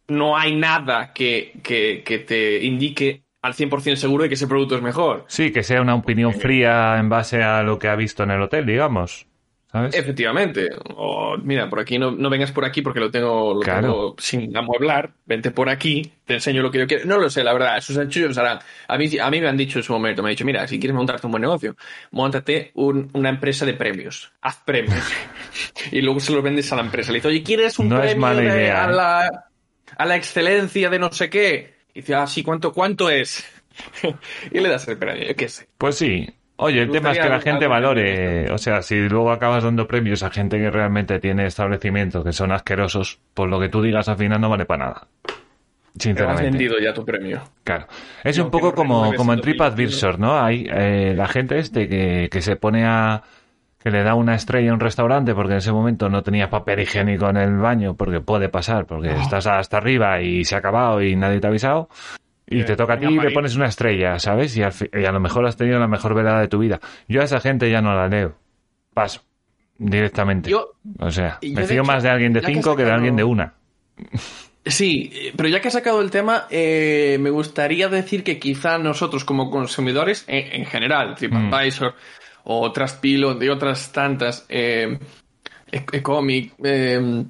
no 0.09 0.37
hay 0.37 0.57
nada 0.57 1.12
que, 1.12 1.52
que, 1.62 2.02
que 2.05 2.19
te 2.21 2.64
indique 2.64 3.22
al 3.43 3.55
100% 3.55 3.97
seguro 3.97 4.23
de 4.23 4.29
que 4.29 4.35
ese 4.37 4.47
producto 4.47 4.77
es 4.77 4.83
mejor. 4.83 5.25
sí, 5.29 5.51
que 5.53 5.63
sea 5.63 5.83
una 5.83 5.95
opinión 5.95 6.33
fría 6.33 6.97
en 6.99 7.09
base 7.09 7.43
a 7.43 7.63
lo 7.63 7.79
que 7.79 7.89
ha 7.89 7.97
visto 7.97 8.23
en 8.23 8.31
el 8.31 8.41
hotel, 8.43 8.65
digamos. 8.67 9.27
¿Sabes? 9.71 9.95
Efectivamente. 9.95 10.69
O, 10.97 11.39
mira, 11.43 11.71
por 11.71 11.81
aquí 11.81 11.99
no, 11.99 12.11
no 12.11 12.29
vengas 12.29 12.53
por 12.53 12.67
aquí 12.67 12.83
porque 12.83 13.01
lo 13.01 13.11
tengo, 13.11 13.55
lo 13.55 13.61
Claro. 13.61 13.81
tengo 13.81 14.15
sin 14.19 14.55
amueblar. 14.55 15.13
Vente 15.25 15.51
por 15.51 15.71
aquí, 15.71 16.13
te 16.27 16.35
enseño 16.35 16.61
lo 16.61 16.71
que 16.71 16.81
yo 16.81 16.87
quiero. 16.87 17.07
No 17.07 17.17
lo 17.19 17.31
sé, 17.31 17.43
la 17.43 17.55
verdad. 17.55 17.79
Esos 17.79 17.97
anchullos 17.97 18.37
harán. 18.37 18.59
A 18.87 18.99
mí, 18.99 19.09
a 19.19 19.31
mí 19.31 19.41
me 19.41 19.49
han 19.49 19.57
dicho 19.57 19.79
en 19.79 19.83
su 19.83 19.95
momento, 19.95 20.23
me 20.23 20.29
han 20.29 20.33
dicho, 20.35 20.45
mira, 20.45 20.69
si 20.69 20.79
quieres 20.79 20.95
montarte 20.95 21.27
un 21.27 21.31
buen 21.31 21.41
negocio, 21.41 21.75
montate 22.11 22.71
un- 22.75 23.09
una 23.15 23.31
empresa 23.31 23.65
de 23.65 23.73
premios. 23.73 24.31
Haz 24.43 24.59
premios. 24.63 25.03
y 25.91 26.03
luego 26.03 26.21
se 26.21 26.33
los 26.33 26.43
vendes 26.43 26.71
a 26.71 26.77
la 26.77 26.83
empresa. 26.83 27.11
Le 27.11 27.17
dices, 27.17 27.31
oye, 27.31 27.43
¿quieres 27.43 27.79
un 27.79 27.89
No 27.89 28.03
es 28.03 28.15
premio 28.15 28.53
de- 28.55 28.71
a, 28.71 28.85
¿eh? 28.85 28.93
la, 28.93 29.45
a 29.97 30.05
la 30.05 30.17
excelencia 30.17 30.91
de 30.91 30.99
no 30.99 31.11
sé 31.13 31.31
qué? 31.31 31.82
Y 31.95 32.01
dice, 32.01 32.15
ah, 32.15 32.27
sí, 32.27 32.43
¿cuánto, 32.43 32.73
cuánto 32.73 33.11
es? 33.11 33.45
y 34.51 34.61
le 34.61 34.69
das 34.69 34.87
el 34.89 34.99
premio, 34.99 35.27
yo 35.27 35.35
qué 35.37 35.49
sé. 35.49 35.69
Pues 35.79 35.97
sí. 35.97 36.29
Oye, 36.57 36.83
el 36.83 36.91
tema 36.91 37.11
es 37.11 37.19
que 37.19 37.29
la 37.29 37.41
gente 37.41 37.67
valore, 37.67 38.51
o 38.53 38.59
sea, 38.59 38.83
si 38.83 39.09
luego 39.09 39.33
acabas 39.33 39.65
dando 39.65 39.89
premios 39.89 40.23
a 40.23 40.31
gente 40.31 40.59
que 40.59 40.71
realmente 40.71 41.19
tiene 41.19 41.47
establecimientos 41.47 42.23
que 42.25 42.33
son 42.33 42.53
asquerosos, 42.53 43.19
pues 43.35 43.51
lo 43.51 43.59
que 43.59 43.69
tú 43.69 43.83
digas 43.83 44.09
al 44.09 44.17
final 44.17 44.41
no 44.41 44.49
vale 44.49 44.65
para 44.65 44.85
nada. 44.85 45.09
Te 45.23 45.99
has 45.99 46.03
Sinceramente. 46.05 46.51
vendido 46.51 46.79
ya 46.79 46.95
tu 46.95 47.05
premio. 47.05 47.43
Claro. 47.65 47.87
Es 48.23 48.39
un 48.39 48.51
poco 48.51 48.75
como, 48.75 49.13
como 49.15 49.33
en 49.33 49.41
TripAdvisor, 49.41 50.19
¿no? 50.19 50.39
Hay 50.39 50.67
eh, 50.71 51.15
la 51.17 51.27
gente 51.27 51.59
este 51.59 51.89
que, 51.89 52.29
que 52.31 52.41
se 52.41 52.57
pone 52.57 52.85
a... 52.85 53.23
que 53.83 53.91
le 53.91 54.03
da 54.03 54.15
una 54.15 54.35
estrella 54.35 54.71
a 54.71 54.75
un 54.75 54.81
restaurante 54.81 55.35
porque 55.35 55.53
en 55.53 55.59
ese 55.59 55.73
momento 55.73 56.09
no 56.09 56.23
tenía 56.23 56.49
papel 56.49 56.81
higiénico 56.81 57.29
en 57.29 57.37
el 57.37 57.57
baño, 57.57 57.95
porque 57.95 58.21
puede 58.21 58.49
pasar, 58.49 58.87
porque 58.87 59.11
estás 59.11 59.47
hasta 59.47 59.79
arriba 59.79 60.21
y 60.21 60.45
se 60.45 60.55
ha 60.55 60.59
acabado 60.59 61.03
y 61.03 61.17
nadie 61.17 61.41
te 61.41 61.47
ha 61.47 61.51
avisado. 61.51 61.89
Y 62.47 62.61
Eh, 62.61 62.65
te 62.65 62.77
toca 62.77 62.95
a 62.95 62.99
ti 62.99 63.07
y 63.07 63.19
le 63.19 63.31
pones 63.31 63.57
una 63.57 63.67
estrella, 63.67 64.19
¿sabes? 64.19 64.57
Y, 64.57 64.62
al 64.62 64.73
y 64.93 65.05
a 65.05 65.12
lo 65.12 65.21
mejor 65.21 65.47
has 65.47 65.57
tenido 65.57 65.79
la 65.79 65.89
mejor 65.89 66.15
velada 66.15 66.41
de 66.41 66.49
tu 66.49 66.59
vida. 66.59 66.81
Yo 67.09 67.21
a 67.21 67.25
esa 67.25 67.41
gente 67.41 67.71
ya 67.71 67.81
no 67.81 67.95
la 67.95 68.09
leo. 68.09 68.35
Paso. 68.93 69.23
Directamente. 69.79 70.51
Yo, 70.51 70.75
o 70.99 71.11
sea, 71.11 71.39
yo, 71.41 71.55
me 71.55 71.65
fío 71.65 71.83
hecho, 71.83 71.91
más 71.91 72.03
de 72.03 72.11
alguien 72.11 72.33
de 72.33 72.41
que 72.41 72.53
cinco 72.53 72.77
que 72.77 72.85
de 72.85 72.93
alguien 72.93 73.17
de 73.17 73.25
una. 73.25 73.55
Sí, 74.65 75.11
eh, 75.12 75.33
pero 75.37 75.49
ya 75.49 75.61
que 75.61 75.69
has 75.69 75.75
sacado 75.75 76.01
el 76.01 76.11
tema, 76.11 76.47
eh, 76.51 77.17
me 77.21 77.31
gustaría 77.31 77.89
decir 77.89 78.23
que 78.23 78.39
quizá 78.39 78.79
nosotros 78.79 79.25
como 79.25 79.51
consumidores, 79.51 80.25
en, 80.29 80.61
en 80.61 80.67
general, 80.67 81.17
TripAdvisor 81.17 81.95
o 82.45 82.73
Traspilo 82.73 83.43
y 83.43 83.49
otras 83.49 83.93
tantas, 83.93 84.45
eh, 84.49 84.99
e- 85.71 85.85
Ecomic, 85.93 86.55
eh, 86.63 87.25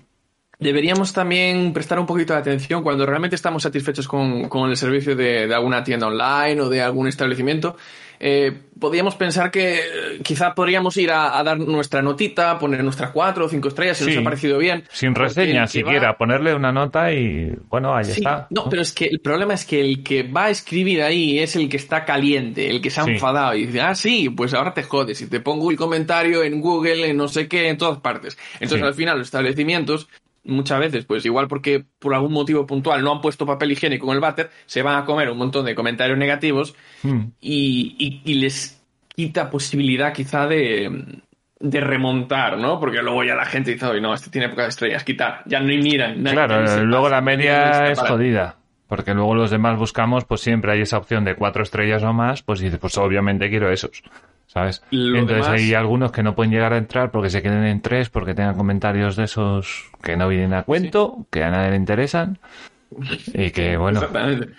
deberíamos 0.58 1.12
también 1.12 1.72
prestar 1.72 1.98
un 1.98 2.06
poquito 2.06 2.32
de 2.32 2.38
atención 2.40 2.82
cuando 2.82 3.04
realmente 3.04 3.36
estamos 3.36 3.62
satisfechos 3.62 4.06
con, 4.06 4.48
con 4.48 4.70
el 4.70 4.76
servicio 4.76 5.16
de, 5.16 5.46
de 5.46 5.54
alguna 5.54 5.82
tienda 5.82 6.06
online 6.06 6.60
o 6.60 6.68
de 6.68 6.80
algún 6.80 7.08
establecimiento. 7.08 7.76
Eh, 8.24 8.52
podríamos 8.78 9.16
pensar 9.16 9.50
que 9.50 9.74
eh, 9.80 9.80
quizá 10.22 10.54
podríamos 10.54 10.96
ir 10.96 11.10
a, 11.10 11.36
a 11.36 11.42
dar 11.42 11.58
nuestra 11.58 12.02
notita, 12.02 12.56
poner 12.56 12.84
nuestras 12.84 13.10
cuatro 13.10 13.46
o 13.46 13.48
cinco 13.48 13.66
estrellas 13.66 13.96
si 13.98 14.04
Sí. 14.04 14.10
nos 14.10 14.20
ha 14.20 14.22
parecido 14.24 14.58
bien. 14.58 14.84
Sin 14.92 15.12
reseña 15.16 15.62
va- 15.62 15.66
siquiera, 15.66 16.16
ponerle 16.16 16.54
una 16.54 16.70
nota 16.70 17.12
y 17.12 17.52
bueno, 17.68 17.96
ahí 17.96 18.04
Sí, 18.04 18.12
está. 18.20 18.46
No, 18.50 18.68
pero 18.68 18.80
es 18.82 18.92
que 18.92 19.06
el 19.06 19.18
problema 19.18 19.54
es 19.54 19.64
que 19.64 19.80
el 19.80 20.04
que 20.04 20.22
va 20.22 20.44
a 20.44 20.50
escribir 20.50 21.02
ahí 21.02 21.40
es 21.40 21.56
el 21.56 21.68
que 21.68 21.76
está 21.78 22.04
caliente, 22.04 22.70
el 22.70 22.80
que 22.80 22.90
se 22.90 23.00
ha 23.00 23.04
Sí. 23.04 23.10
enfadado 23.10 23.56
y 23.56 23.66
dice, 23.66 23.80
ah, 23.80 23.96
sí, 23.96 24.30
pues 24.30 24.54
ahora 24.54 24.72
te 24.72 24.84
jodes 24.84 25.20
y 25.20 25.26
te 25.26 25.40
pongo 25.40 25.68
el 25.72 25.76
comentario 25.76 26.44
en 26.44 26.60
Google, 26.60 27.08
en 27.08 27.16
no 27.16 27.26
sé 27.26 27.48
qué, 27.48 27.68
en 27.70 27.78
todas 27.78 27.98
partes. 27.98 28.38
Entonces 28.60 28.86
al 28.86 28.94
final 28.94 29.18
los 29.18 29.26
establecimientos, 29.26 30.08
muchas 30.44 30.80
veces, 30.80 31.04
pues 31.04 31.24
igual 31.24 31.48
porque 31.48 31.84
por 31.98 32.14
algún 32.14 32.32
motivo 32.32 32.66
puntual 32.66 33.02
no 33.02 33.12
han 33.12 33.20
puesto 33.20 33.46
papel 33.46 33.72
higiénico 33.72 34.06
en 34.08 34.14
el 34.14 34.20
váter, 34.20 34.50
se 34.66 34.82
van 34.82 34.96
a 35.00 35.04
comer 35.04 35.30
un 35.30 35.38
montón 35.38 35.64
de 35.64 35.74
comentarios 35.74 36.18
negativos 36.18 36.74
Hmm. 37.02 37.26
y, 37.40 37.96
y- 37.98 38.22
y 38.30 38.34
les 38.34 38.82
quita 39.14 39.50
posibilidad 39.50 40.12
quizá 40.12 40.46
de, 40.46 41.20
de 41.60 41.80
remontar, 41.80 42.58
¿no? 42.58 42.80
Porque 42.80 43.02
luego 43.02 43.22
ya 43.24 43.34
la 43.34 43.44
gente 43.44 43.72
dice, 43.72 43.86
oye, 43.86 44.00
no, 44.00 44.12
este 44.14 44.30
tiene 44.30 44.48
pocas 44.48 44.68
estrellas, 44.68 45.04
quitar, 45.04 45.42
ya 45.46 45.60
no 45.60 45.66
miran. 45.66 46.22
Claro, 46.24 46.60
luego 46.84 47.04
pasa, 47.04 47.14
la 47.16 47.20
media 47.20 47.90
es 47.90 47.98
para". 47.98 48.10
jodida 48.10 48.56
Porque 48.88 49.14
luego 49.14 49.34
los 49.34 49.50
demás 49.50 49.78
buscamos, 49.78 50.24
pues 50.24 50.40
siempre 50.40 50.72
hay 50.72 50.80
esa 50.82 50.98
opción 50.98 51.24
de 51.24 51.34
cuatro 51.34 51.62
estrellas 51.62 52.02
o 52.02 52.12
más, 52.12 52.42
pues 52.42 52.60
dices, 52.60 52.78
pues 52.78 52.98
obviamente 52.98 53.48
quiero 53.48 53.70
esos. 53.70 54.02
¿Sabes? 54.46 54.82
Lo 54.90 55.18
Entonces 55.20 55.46
demás- 55.46 55.60
hay 55.60 55.74
algunos 55.74 56.12
que 56.12 56.22
no 56.22 56.34
pueden 56.34 56.52
llegar 56.52 56.72
a 56.74 56.76
entrar 56.78 57.10
porque 57.10 57.30
se 57.30 57.40
queden 57.42 57.64
en 57.64 57.80
tres, 57.80 58.10
porque 58.10 58.34
tengan 58.34 58.54
comentarios 58.56 59.16
de 59.16 59.24
esos 59.24 59.90
que 60.02 60.16
no 60.16 60.28
vienen 60.28 60.52
a 60.52 60.62
cuento, 60.64 61.26
que 61.30 61.42
a 61.42 61.50
nadie 61.50 61.70
le 61.70 61.76
interesan. 61.76 62.38
Y 63.32 63.50
que, 63.50 63.76
bueno, 63.78 64.00
Exactamente. 64.00 64.52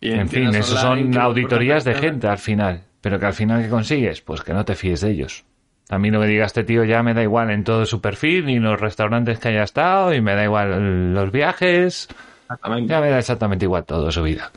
Y 0.00 0.12
en 0.12 0.28
fin, 0.28 0.46
online 0.48 0.62
son 0.62 1.16
auditorías 1.18 1.84
de 1.84 1.94
gente 1.94 2.26
al 2.26 2.38
final. 2.38 2.82
Pero 3.00 3.18
que 3.18 3.26
al 3.26 3.34
final, 3.34 3.62
¿qué 3.62 3.68
consigues? 3.68 4.22
Pues 4.22 4.40
que 4.42 4.54
no 4.54 4.64
te 4.64 4.74
fíes 4.74 5.02
de 5.02 5.10
ellos. 5.10 5.44
A 5.90 5.98
mí 5.98 6.10
lo 6.10 6.20
que 6.22 6.26
diga 6.26 6.46
este 6.46 6.64
tío 6.64 6.84
ya 6.84 7.02
me 7.02 7.12
da 7.12 7.22
igual 7.22 7.50
en 7.50 7.64
todo 7.64 7.84
su 7.84 8.00
perfil, 8.00 8.46
ni 8.46 8.58
los 8.58 8.80
restaurantes 8.80 9.38
que 9.38 9.48
haya 9.48 9.62
estado, 9.62 10.14
y 10.14 10.22
me 10.22 10.34
da 10.34 10.44
igual 10.44 11.12
los 11.12 11.30
viajes. 11.30 12.08
Exactamente. 12.44 12.90
Ya 12.90 13.00
me 13.02 13.10
da 13.10 13.18
exactamente 13.18 13.66
igual 13.66 13.84
todo 13.84 14.10
su 14.10 14.22
vida. 14.22 14.50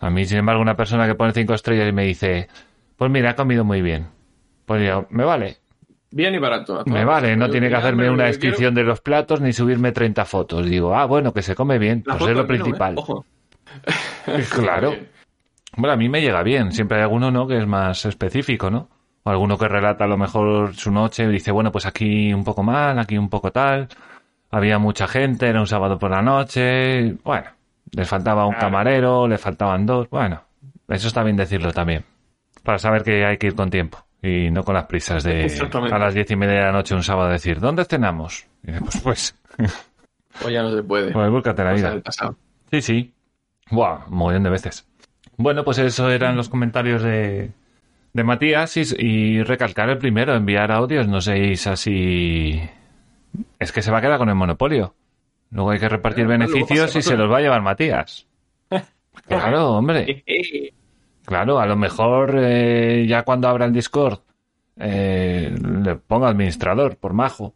A 0.00 0.08
mí, 0.08 0.24
sin 0.24 0.38
embargo, 0.38 0.62
una 0.62 0.76
persona 0.76 1.06
que 1.06 1.14
pone 1.14 1.32
cinco 1.34 1.52
estrellas 1.52 1.86
y 1.88 1.92
me 1.92 2.04
dice, 2.06 2.48
pues 3.00 3.10
mira, 3.10 3.30
ha 3.30 3.34
comido 3.34 3.64
muy 3.64 3.80
bien. 3.80 4.08
Pues 4.66 4.86
yo, 4.86 5.06
me 5.08 5.24
vale, 5.24 5.56
Bien 6.10 6.34
y 6.34 6.38
barato. 6.38 6.82
me 6.84 7.02
vale, 7.06 7.34
no 7.34 7.48
tiene 7.48 7.70
que 7.70 7.76
hacerme 7.76 8.10
una 8.10 8.24
descripción 8.26 8.74
de 8.74 8.82
los 8.84 9.00
platos 9.00 9.40
ni 9.40 9.54
subirme 9.54 9.90
30 9.92 10.26
fotos. 10.26 10.66
Digo, 10.66 10.94
ah, 10.94 11.06
bueno, 11.06 11.32
que 11.32 11.40
se 11.40 11.54
come 11.54 11.78
bien, 11.78 12.02
pues 12.02 12.20
es 12.20 12.36
lo 12.36 12.42
¿eh? 12.42 12.46
principal. 12.46 12.94
Ojo. 12.98 13.24
Claro. 14.54 14.94
Bueno, 15.78 15.94
a 15.94 15.96
mí 15.96 16.10
me 16.10 16.20
llega 16.20 16.42
bien. 16.42 16.72
Siempre 16.72 16.98
hay 16.98 17.04
alguno, 17.04 17.30
¿no? 17.30 17.46
Que 17.46 17.56
es 17.56 17.66
más 17.66 18.04
específico, 18.04 18.70
¿no? 18.70 18.90
O 19.22 19.30
alguno 19.30 19.56
que 19.56 19.66
relata 19.66 20.04
a 20.04 20.08
lo 20.08 20.18
mejor 20.18 20.74
su 20.74 20.90
noche 20.90 21.24
y 21.24 21.28
dice, 21.28 21.52
bueno, 21.52 21.72
pues 21.72 21.86
aquí 21.86 22.34
un 22.34 22.44
poco 22.44 22.62
mal, 22.62 22.98
aquí 22.98 23.16
un 23.16 23.30
poco 23.30 23.50
tal. 23.50 23.88
Había 24.50 24.78
mucha 24.78 25.06
gente, 25.06 25.46
era 25.48 25.60
un 25.60 25.66
sábado 25.66 25.98
por 25.98 26.10
la 26.10 26.20
noche. 26.22 27.12
Bueno, 27.24 27.46
les 27.92 28.06
faltaba 28.08 28.44
un 28.46 28.52
Claro. 28.54 28.66
camarero, 28.66 29.26
le 29.28 29.38
faltaban 29.38 29.86
dos. 29.86 30.10
Bueno, 30.10 30.42
eso 30.88 31.08
está 31.08 31.22
bien 31.22 31.36
decirlo 31.36 31.72
también. 31.72 32.04
Para 32.62 32.78
saber 32.78 33.02
que 33.02 33.24
hay 33.24 33.36
que 33.38 33.48
ir 33.48 33.54
con 33.54 33.70
tiempo. 33.70 34.04
Y 34.22 34.50
no 34.50 34.62
con 34.64 34.74
las 34.74 34.84
prisas 34.84 35.24
de 35.24 35.46
a 35.90 35.98
las 35.98 36.14
diez 36.14 36.30
y 36.30 36.36
media 36.36 36.54
de 36.56 36.60
la 36.62 36.72
noche 36.72 36.94
un 36.94 37.02
sábado 37.02 37.30
decir, 37.30 37.58
¿dónde 37.58 37.86
cenamos? 37.86 38.46
Y 38.62 38.72
pues, 38.72 39.00
pues, 39.02 39.36
O 40.44 40.50
ya 40.50 40.62
no 40.62 40.76
se 40.76 40.82
puede. 40.82 41.10
pues 41.12 41.30
búscate 41.30 41.64
la 41.64 41.70
Cosas 41.70 42.02
vida. 42.02 42.34
Sí, 42.70 42.82
sí. 42.82 43.14
Buah, 43.70 44.06
un 44.08 44.16
montón 44.16 44.42
de 44.42 44.50
veces. 44.50 44.86
Bueno, 45.38 45.64
pues 45.64 45.78
eso 45.78 46.10
eran 46.10 46.36
los 46.36 46.50
comentarios 46.50 47.02
de, 47.02 47.50
de 48.12 48.24
Matías 48.24 48.76
y, 48.76 48.82
y 48.98 49.42
recalcar 49.42 49.88
el 49.88 49.96
primero, 49.96 50.34
enviar 50.34 50.70
audios, 50.70 51.08
no 51.08 51.20
seáis 51.20 51.66
así... 51.66 52.60
Es 53.58 53.72
que 53.72 53.80
se 53.80 53.90
va 53.90 53.98
a 53.98 54.00
quedar 54.02 54.18
con 54.18 54.28
el 54.28 54.34
monopolio. 54.34 54.94
Luego 55.50 55.70
hay 55.70 55.78
que 55.78 55.88
repartir 55.88 56.26
beneficios 56.26 56.94
y 56.96 57.02
se 57.02 57.16
los 57.16 57.30
va 57.30 57.38
a 57.38 57.40
llevar 57.40 57.62
Matías. 57.62 58.26
Claro, 59.26 59.72
hombre. 59.72 60.24
Claro, 61.30 61.60
a 61.60 61.66
lo 61.66 61.76
mejor 61.76 62.34
eh, 62.36 63.06
ya 63.08 63.22
cuando 63.22 63.46
abra 63.46 63.64
el 63.64 63.72
Discord 63.72 64.18
eh, 64.76 65.54
le 65.62 65.94
pongo 65.94 66.26
administrador 66.26 66.96
por 66.96 67.12
majo. 67.12 67.54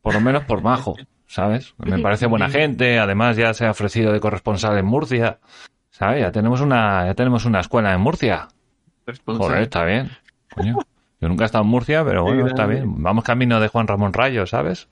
Por 0.00 0.14
lo 0.14 0.22
menos 0.22 0.44
por 0.44 0.62
majo, 0.62 0.96
¿sabes? 1.26 1.74
Me 1.76 1.98
parece 1.98 2.24
buena 2.24 2.48
gente. 2.48 2.98
Además 2.98 3.36
ya 3.36 3.52
se 3.52 3.66
ha 3.66 3.72
ofrecido 3.72 4.10
de 4.10 4.20
corresponsal 4.20 4.78
en 4.78 4.86
Murcia. 4.86 5.38
¿Sabes? 5.90 6.22
Ya 6.22 6.32
tenemos 6.32 6.62
una, 6.62 7.04
ya 7.04 7.14
tenemos 7.14 7.44
una 7.44 7.60
escuela 7.60 7.92
en 7.92 8.00
Murcia. 8.00 8.48
Joder, 9.26 9.64
está 9.64 9.84
bien. 9.84 10.10
Coño. 10.54 10.78
Yo 11.20 11.28
nunca 11.28 11.44
he 11.44 11.44
estado 11.44 11.64
en 11.64 11.70
Murcia, 11.70 12.02
pero 12.02 12.22
bueno, 12.22 12.46
está 12.46 12.64
bien. 12.64 13.02
Vamos 13.02 13.22
camino 13.22 13.60
de 13.60 13.68
Juan 13.68 13.86
Ramón 13.86 14.14
Rayo, 14.14 14.46
¿sabes? 14.46 14.88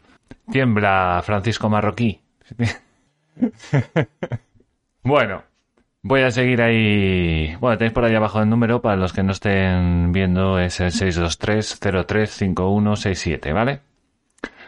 Tiembla 0.52 1.22
Francisco 1.24 1.70
Marroquí. 1.70 2.20
bueno, 5.02 5.44
voy 6.02 6.22
a 6.22 6.30
seguir 6.30 6.62
ahí. 6.62 7.54
Bueno, 7.60 7.76
tenéis 7.78 7.92
por 7.92 8.04
ahí 8.04 8.14
abajo 8.14 8.40
el 8.40 8.48
número. 8.48 8.80
Para 8.82 8.96
los 8.96 9.12
que 9.12 9.22
no 9.22 9.32
estén 9.32 10.12
viendo, 10.12 10.58
es 10.58 10.80
el 10.80 10.90
623-035167, 10.90 13.52
¿vale? 13.52 13.80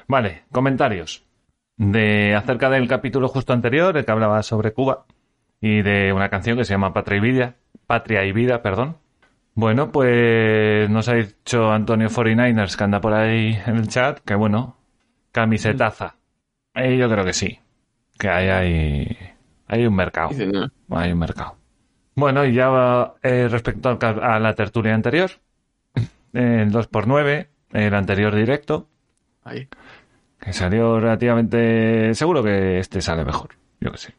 Vale, 0.08 0.42
comentarios. 0.50 1.24
De 1.76 2.34
acerca 2.34 2.68
del 2.70 2.88
capítulo 2.88 3.28
justo 3.28 3.52
anterior, 3.52 3.96
el 3.96 4.04
que 4.04 4.12
hablaba 4.12 4.42
sobre 4.42 4.72
Cuba. 4.72 5.06
Y 5.60 5.82
de 5.82 6.12
una 6.12 6.28
canción 6.28 6.56
que 6.56 6.64
se 6.64 6.74
llama 6.74 6.92
Patria 6.92 7.18
y 7.18 7.20
Vida. 7.20 7.54
Patria 7.86 8.24
y 8.24 8.32
Vida, 8.32 8.62
perdón. 8.62 8.96
Bueno, 9.54 9.90
pues 9.90 10.88
nos 10.88 11.08
ha 11.08 11.14
dicho 11.14 11.70
Antonio 11.70 12.08
49ers 12.08 12.76
que 12.76 12.84
anda 12.84 13.00
por 13.00 13.12
ahí 13.12 13.58
en 13.66 13.76
el 13.76 13.88
chat 13.88 14.20
que 14.20 14.34
bueno, 14.34 14.76
camisetaza. 15.32 16.16
Eh, 16.74 16.96
yo 16.96 17.10
creo 17.10 17.24
que 17.24 17.32
sí. 17.32 17.58
Que 18.18 18.28
hay, 18.28 18.48
hay, 18.48 19.29
hay 19.70 19.86
un 19.86 19.94
mercado. 19.94 20.30
Hay 20.90 21.12
un 21.12 21.18
mercado. 21.18 21.56
Bueno, 22.16 22.44
y 22.44 22.52
ya 22.52 23.14
eh, 23.22 23.48
respecto 23.48 23.88
al 23.88 24.22
a 24.22 24.38
la 24.40 24.54
tertulia 24.54 24.94
anterior, 24.94 25.30
el 26.32 26.72
2x9, 26.72 27.46
el 27.72 27.94
anterior 27.94 28.34
directo, 28.34 28.88
Ahí. 29.44 29.68
que 30.40 30.52
salió 30.52 30.98
relativamente... 31.00 32.14
Seguro 32.14 32.42
que 32.42 32.78
este 32.78 33.00
sale 33.00 33.24
mejor, 33.24 33.50
yo 33.80 33.92
que 33.92 33.98
sé. 33.98 34.14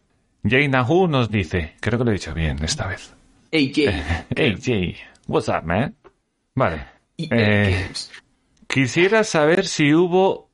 Jay 0.47 0.67
Nahu 0.67 1.07
nos 1.07 1.29
dice, 1.29 1.75
creo 1.81 1.99
que 1.99 2.05
lo 2.05 2.11
he 2.11 2.15
dicho 2.15 2.33
bien 2.33 2.63
esta 2.63 2.87
vez. 2.87 3.13
Hey, 3.51 3.71
Jay. 3.75 4.01
Hey 4.35 4.57
Jay, 4.59 4.95
what's 5.27 5.49
up, 5.49 5.63
man? 5.63 5.95
Vale. 6.55 6.85
Eh, 7.17 7.81
Games. 7.83 8.11
Quisiera 8.67 9.23
saber 9.25 9.67
si 9.67 9.93
hubo. 9.93 10.49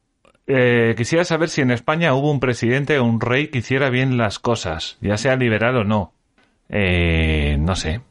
Eh, 0.47 0.93
quisiera 0.97 1.23
saber 1.25 1.49
si 1.49 1.61
en 1.61 1.71
España 1.71 2.13
hubo 2.13 2.31
un 2.31 2.39
presidente 2.39 2.97
o 2.99 3.03
un 3.03 3.21
rey 3.21 3.47
que 3.49 3.59
hiciera 3.59 3.89
bien 3.89 4.17
las 4.17 4.39
cosas, 4.39 4.97
ya 5.01 5.17
sea 5.17 5.35
liberal 5.35 5.77
o 5.77 5.83
no. 5.83 6.13
Eh, 6.69 7.57
no 7.59 7.75
sé. 7.75 8.01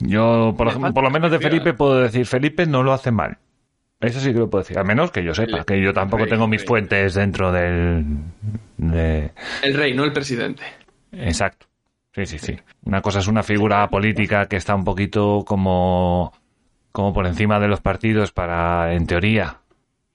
Yo, 0.00 0.54
por, 0.56 0.68
ejemplo, 0.68 0.92
por 0.94 1.02
lo 1.04 1.10
menos 1.10 1.30
de. 1.30 1.38
Felipe, 1.40 1.74
puedo 1.74 2.00
decir: 2.00 2.26
Felipe 2.26 2.66
no 2.66 2.82
lo 2.82 2.92
hace 2.92 3.10
mal. 3.10 3.38
Eso 4.00 4.20
sí 4.20 4.32
que 4.32 4.38
lo 4.38 4.48
puedo 4.48 4.62
decir. 4.62 4.78
Al 4.78 4.84
menos 4.84 5.10
que 5.10 5.24
yo 5.24 5.34
sepa, 5.34 5.58
El- 5.58 5.64
que 5.64 5.82
yo 5.82 5.92
tampoco 5.92 6.22
rey, 6.22 6.30
tengo 6.30 6.46
mis 6.46 6.60
rey. 6.60 6.68
fuentes 6.68 7.14
dentro 7.14 7.50
del. 7.50 8.04
De... 8.76 9.32
El 9.64 9.74
rey, 9.74 9.94
no 9.94 10.04
el 10.04 10.12
presidente. 10.12 10.62
Exacto. 11.10 11.66
Sí, 12.14 12.26
sí, 12.26 12.38
sí. 12.38 12.56
Una 12.84 13.00
cosa 13.02 13.18
es 13.18 13.26
una 13.26 13.42
figura 13.42 13.88
política 13.90 14.46
que 14.46 14.56
está 14.56 14.74
un 14.74 14.84
poquito 14.84 15.44
como, 15.44 16.32
como 16.92 17.12
por 17.12 17.26
encima 17.26 17.58
de 17.58 17.68
los 17.68 17.80
partidos 17.80 18.30
para, 18.32 18.94
en 18.94 19.06
teoría, 19.06 19.58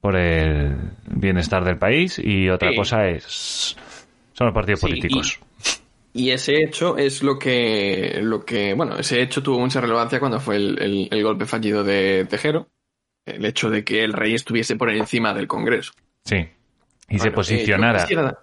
por 0.04 0.18
el 0.18 0.76
bienestar 1.08 1.64
del 1.64 1.78
país 1.78 2.20
y 2.22 2.50
otra 2.50 2.72
Sí. 2.72 2.76
cosa 2.76 3.08
es 3.08 3.78
son 4.34 4.48
los 4.48 4.54
partidos 4.54 4.82
Sí, 4.82 4.88
políticos. 4.88 5.40
Y 6.12 6.32
ese 6.32 6.58
hecho 6.62 6.98
es 6.98 7.24
lo 7.24 7.40
que, 7.40 8.20
lo 8.22 8.44
que, 8.44 8.74
bueno, 8.74 8.98
ese 9.00 9.22
hecho 9.22 9.42
tuvo 9.42 9.60
mucha 9.60 9.80
relevancia 9.80 10.20
cuando 10.20 10.42
fue 10.42 10.58
el, 10.58 10.78
el- 10.82 11.08
el 11.10 11.24
golpe 11.24 11.46
fallido 11.46 11.86
de 11.86 12.26
Tejero. 12.30 12.68
El 13.26 13.46
hecho 13.46 13.70
de 13.70 13.86
que 13.86 14.04
el 14.04 14.12
rey 14.12 14.34
estuviese 14.34 14.76
por 14.76 14.90
encima 14.90 15.34
del 15.34 15.48
Congreso. 15.48 15.94
Sí. 16.26 16.46
Y 17.08 17.20
se 17.20 17.32
posicionara. 17.32 18.00
eh, 18.00 18.02
quisiera- 18.04 18.40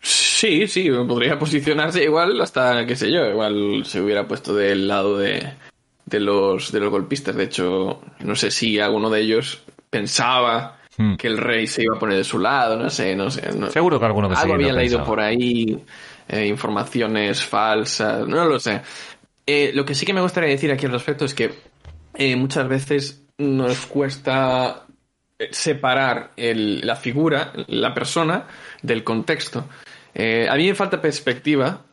Sí, 0.00 0.66
sí, 0.68 0.90
podría 0.90 1.38
posicionarse 1.38 2.04
igual 2.04 2.38
hasta, 2.42 2.84
qué 2.84 2.94
sé 2.96 3.10
yo, 3.10 3.24
igual 3.30 3.84
se 3.86 4.02
hubiera 4.02 4.28
puesto 4.28 4.54
del 4.54 4.86
lado 4.86 5.16
de, 5.16 5.54
de 6.04 6.20
los, 6.20 6.70
de 6.70 6.80
los 6.80 6.90
golpistas. 6.90 7.34
De 7.34 7.44
hecho, 7.44 8.02
no 8.20 8.36
sé 8.36 8.50
si 8.50 8.78
alguno 8.78 9.08
de 9.08 9.22
ellos 9.22 9.62
pensaba 9.90 10.77
Hmm. 10.98 11.14
que 11.16 11.28
el 11.28 11.38
rey 11.38 11.66
se 11.68 11.84
iba 11.84 11.94
a 11.96 11.98
poner 11.98 12.16
de 12.18 12.24
su 12.24 12.38
lado, 12.40 12.76
no 12.76 12.90
sé, 12.90 13.14
no 13.14 13.30
sé. 13.30 13.52
no- 13.56 13.70
Seguro 13.70 14.00
que 14.00 14.04
alguno 14.06 14.28
que 14.28 14.34
algo 14.34 14.54
había 14.54 14.72
leído 14.72 14.98
pensaba. 14.98 15.04
por 15.06 15.20
ahí, 15.20 15.84
eh, 16.28 16.46
informaciones 16.46 17.44
falsas, 17.44 18.26
no 18.26 18.44
lo 18.44 18.58
sé. 18.58 18.82
Eh, 19.46 19.70
lo 19.74 19.84
que 19.84 19.94
sí 19.94 20.04
que 20.04 20.12
me 20.12 20.20
gustaría 20.20 20.50
decir 20.50 20.72
aquí 20.72 20.86
al 20.86 20.92
respecto 20.92 21.24
es 21.24 21.34
que 21.34 21.54
eh, 22.14 22.34
muchas 22.34 22.66
veces 22.68 23.22
nos 23.38 23.86
cuesta 23.86 24.86
separar 25.52 26.32
el- 26.36 26.84
la 26.84 26.96
figura, 26.96 27.52
la 27.68 27.94
persona, 27.94 28.46
del 28.82 29.04
contexto. 29.04 29.68
A 30.16 30.54
mí 30.56 30.66
me 30.66 30.74
falta 30.74 31.00
perspectiva 31.00 31.84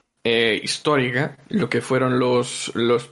histórica, 0.64 1.38
lo 1.50 1.70
que 1.70 1.82
fueron 1.82 2.18
los, 2.18 2.72
los, 2.74 3.12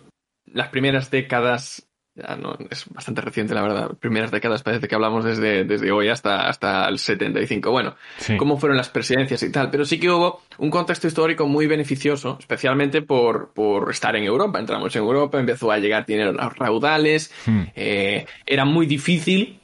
las 0.51 0.69
primeras 0.69 1.11
décadas. 1.11 1.87
Ya 2.15 2.35
no, 2.35 2.55
es 2.69 2.85
bastante 2.93 3.21
reciente, 3.21 3.55
la 3.55 3.63
verdad. 3.63 3.91
Primeras 3.99 4.29
décadas 4.29 4.61
parece 4.61 4.87
que 4.87 4.93
hablamos 4.93 5.25
desde, 5.25 5.63
desde 5.63 5.91
hoy 5.91 6.09
hasta, 6.09 6.47
hasta 6.47 6.87
el 6.87 6.99
75. 6.99 7.71
Bueno, 7.71 7.95
Sí. 8.17 8.37
cómo 8.37 8.57
fueron 8.59 8.77
las 8.77 8.89
presidencias 8.89 9.41
y 9.41 9.51
tal. 9.51 9.71
Pero 9.71 9.83
sí 9.83 9.99
que 9.99 10.11
hubo 10.11 10.43
un 10.59 10.69
contexto 10.69 11.07
histórico 11.07 11.47
muy 11.47 11.65
beneficioso, 11.65 12.37
especialmente 12.39 13.01
por, 13.01 13.51
por 13.53 13.89
estar 13.89 14.15
en 14.15 14.25
Europa. 14.25 14.59
Entramos 14.59 14.95
en 14.95 15.01
Europa, 15.01 15.39
empezó 15.39 15.71
a 15.71 15.79
llegar 15.79 16.05
dinero 16.05 16.29
a 16.39 16.43
los 16.45 16.55
raudales, 16.55 17.31
Hmm. 17.47 17.63
eh, 17.75 18.27
era 18.45 18.63
muy 18.65 18.85
difícil 18.85 19.59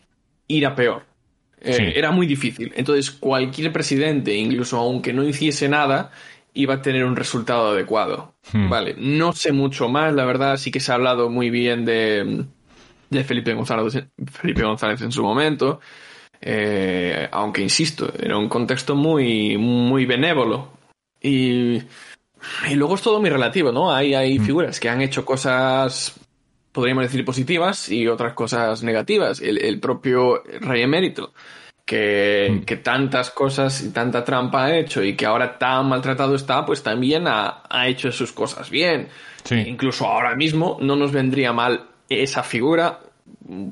ir 0.47 0.65
a 0.65 0.73
peor. 0.73 1.03
Eh, 1.61 1.73
Sí. 1.73 1.83
Era 1.93 2.09
muy 2.09 2.25
difícil. 2.25 2.71
Entonces, 2.75 3.11
cualquier 3.11 3.71
presidente, 3.71 4.33
incluso 4.33 4.77
aunque 4.77 5.13
no 5.13 5.23
hiciese 5.23 5.69
nada, 5.69 6.09
iba 6.53 6.75
a 6.75 6.81
tener 6.81 7.05
un 7.05 7.15
resultado 7.15 7.71
adecuado. 7.71 8.33
Hmm. 8.51 8.69
Vale, 8.69 8.95
no 8.97 9.33
sé 9.33 9.51
mucho 9.51 9.89
más, 9.89 10.13
la 10.13 10.25
verdad, 10.25 10.57
sí 10.57 10.71
que 10.71 10.79
se 10.79 10.91
ha 10.91 10.95
hablado 10.95 11.29
muy 11.29 11.49
bien 11.49 11.85
de, 11.85 12.45
de 13.09 13.23
Felipe 13.23 13.53
González, 13.53 14.05
Felipe 14.31 14.63
González 14.63 15.01
en 15.01 15.11
su 15.11 15.23
momento. 15.23 15.79
Eh, 16.41 17.27
aunque 17.31 17.61
insisto, 17.61 18.13
era 18.17 18.37
un 18.37 18.47
contexto 18.47 18.95
muy, 18.95 19.57
muy 19.57 20.05
benévolo. 20.05 20.71
Y 21.21 21.81
y 22.69 22.75
luego 22.75 22.95
es 22.95 23.01
todo 23.01 23.19
muy 23.19 23.29
relativo, 23.29 23.71
¿no? 23.71 23.93
Hay, 23.93 24.13
hay 24.13 24.39
figuras 24.39 24.79
que 24.79 24.89
han 24.89 25.01
hecho 25.01 25.25
cosas, 25.25 26.15
podríamos 26.71 27.03
decir, 27.03 27.25
positivas 27.25 27.89
y 27.89 28.07
otras 28.07 28.33
cosas 28.33 28.83
negativas. 28.83 29.41
El, 29.41 29.57
el 29.57 29.79
propio 29.79 30.43
rey 30.61 30.81
emérito, 30.81 31.33
que, 31.89 32.61
que, 32.67 32.77
tantas 32.77 33.31
cosas 33.31 33.81
y 33.81 33.89
tanta 33.89 34.23
trampa 34.23 34.65
ha 34.65 34.77
hecho 34.77 35.03
y 35.03 35.15
que 35.15 35.25
ahora 35.25 35.57
tan 35.57 35.89
maltratado 35.89 36.35
está, 36.35 36.63
pues 36.63 36.83
también 36.83 37.27
ha, 37.27 37.63
ha 37.67 37.87
hecho 37.87 38.11
sus 38.11 38.31
cosas 38.31 38.69
bien. 38.69 39.07
Sí. 39.43 39.55
Incluso 39.55 40.05
ahora 40.05 40.35
mismo 40.35 40.77
no 40.81 40.95
nos 40.95 41.11
vendría 41.11 41.51
mal 41.51 41.85
esa 42.07 42.43
figura 42.43 42.99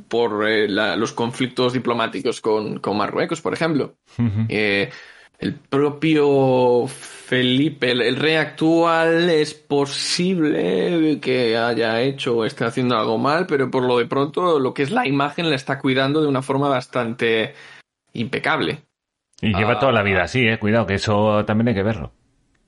por 0.08 0.49
eh, 0.49 0.67
la, 0.67 0.95
los 0.95 1.12
conflictos 1.12 1.73
diplomáticos 1.73 2.41
con, 2.41 2.80
con, 2.80 2.97
Marruecos, 2.97 3.39
por 3.39 3.53
ejemplo. 3.53 3.93
Uh 4.17 4.23
-huh. 4.23 4.45
eh, 4.49 4.89
el 5.38 5.53
propio 5.53 6.88
Felipe, 6.88 7.91
el, 7.91 8.01
el, 8.01 8.15
rey 8.15 8.38
actual, 8.38 9.30
es 9.30 9.53
posible 9.53 11.19
que 11.21 11.56
haya 11.56 12.01
hecho 12.01 12.38
o 12.38 12.45
esté 12.45 12.65
haciendo 12.65 12.97
algo 12.97 13.19
mal, 13.19 13.45
pero 13.45 13.69
por 13.69 13.84
lo 13.84 13.99
de 13.99 14.08
pronto 14.08 14.58
lo 14.58 14.73
que 14.73 14.82
es 14.82 14.89
la 14.89 15.06
imagen 15.06 15.51
la 15.51 15.56
está 15.56 15.77
cuidando 15.77 16.21
de 16.21 16.27
una 16.27 16.41
forma 16.41 16.67
bastante 16.67 17.53
impecable. 18.19 18.84
Y 19.41 19.53
lleva 19.53 19.73
ah, 19.73 19.80
toda 19.80 19.91
la 19.91 20.03
vida 20.03 20.23
así, 20.23 20.47
eh. 20.47 20.58
Cuidado, 20.58 20.86
que 20.86 20.95
eso 20.95 21.45
también 21.45 21.69
hay 21.69 21.75
que 21.75 21.84
verlo. 21.84 22.12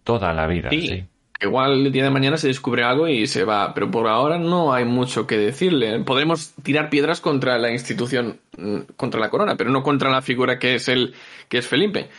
Toda 0.04 0.34
la 0.34 0.48
vida, 0.48 0.70
sí. 0.70 0.88
sí. 0.88 1.06
Igual 1.42 1.86
el 1.86 1.92
día 1.92 2.04
de 2.04 2.10
mañana 2.10 2.36
se 2.36 2.48
descubre 2.48 2.84
algo 2.84 3.08
y 3.08 3.26
se 3.26 3.46
va, 3.46 3.74
pero 3.74 3.90
por 3.90 4.08
ahora 4.08 4.38
no 4.38 4.74
hay 4.74 4.84
mucho 4.84 5.26
que 5.26 5.38
decirle. 5.38 6.00
Podremos 6.02 6.54
tirar 6.64 6.90
piedras 6.90 7.22
contra 7.22 7.58
la 7.58 7.72
institución, 7.72 8.42
mm, 8.58 8.80
contra 8.98 9.22
la 9.22 9.30
corona, 9.30 9.56
pero 9.56 9.70
no 9.70 9.82
contra 9.82 10.10
la 10.10 10.22
figura 10.22 10.60
que 10.60 10.76
es 10.76 10.90
el 10.90 11.14
que 11.48 11.60
es 11.60 11.68
Felipe. 11.68 12.10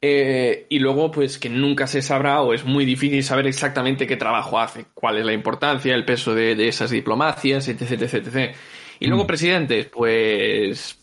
Eh, 0.00 0.66
y 0.70 0.78
luego, 0.78 1.10
pues 1.10 1.38
que 1.38 1.50
nunca 1.50 1.88
se 1.88 2.00
sabrá 2.00 2.42
o 2.42 2.54
es 2.54 2.64
muy 2.64 2.84
difícil 2.84 3.24
saber 3.24 3.48
exactamente 3.48 4.06
qué 4.06 4.16
trabajo 4.16 4.58
hace, 4.60 4.86
cuál 4.94 5.18
es 5.18 5.26
la 5.26 5.32
importancia, 5.32 5.94
el 5.94 6.04
peso 6.04 6.34
de, 6.34 6.54
de 6.54 6.68
esas 6.68 6.90
diplomacias, 6.90 7.68
etc, 7.68 8.00
etc, 8.00 8.14
etc. 8.14 8.54
Y 9.00 9.08
luego, 9.08 9.24
Mm. 9.24 9.26
presidentes, 9.26 9.86
pues 9.86 10.99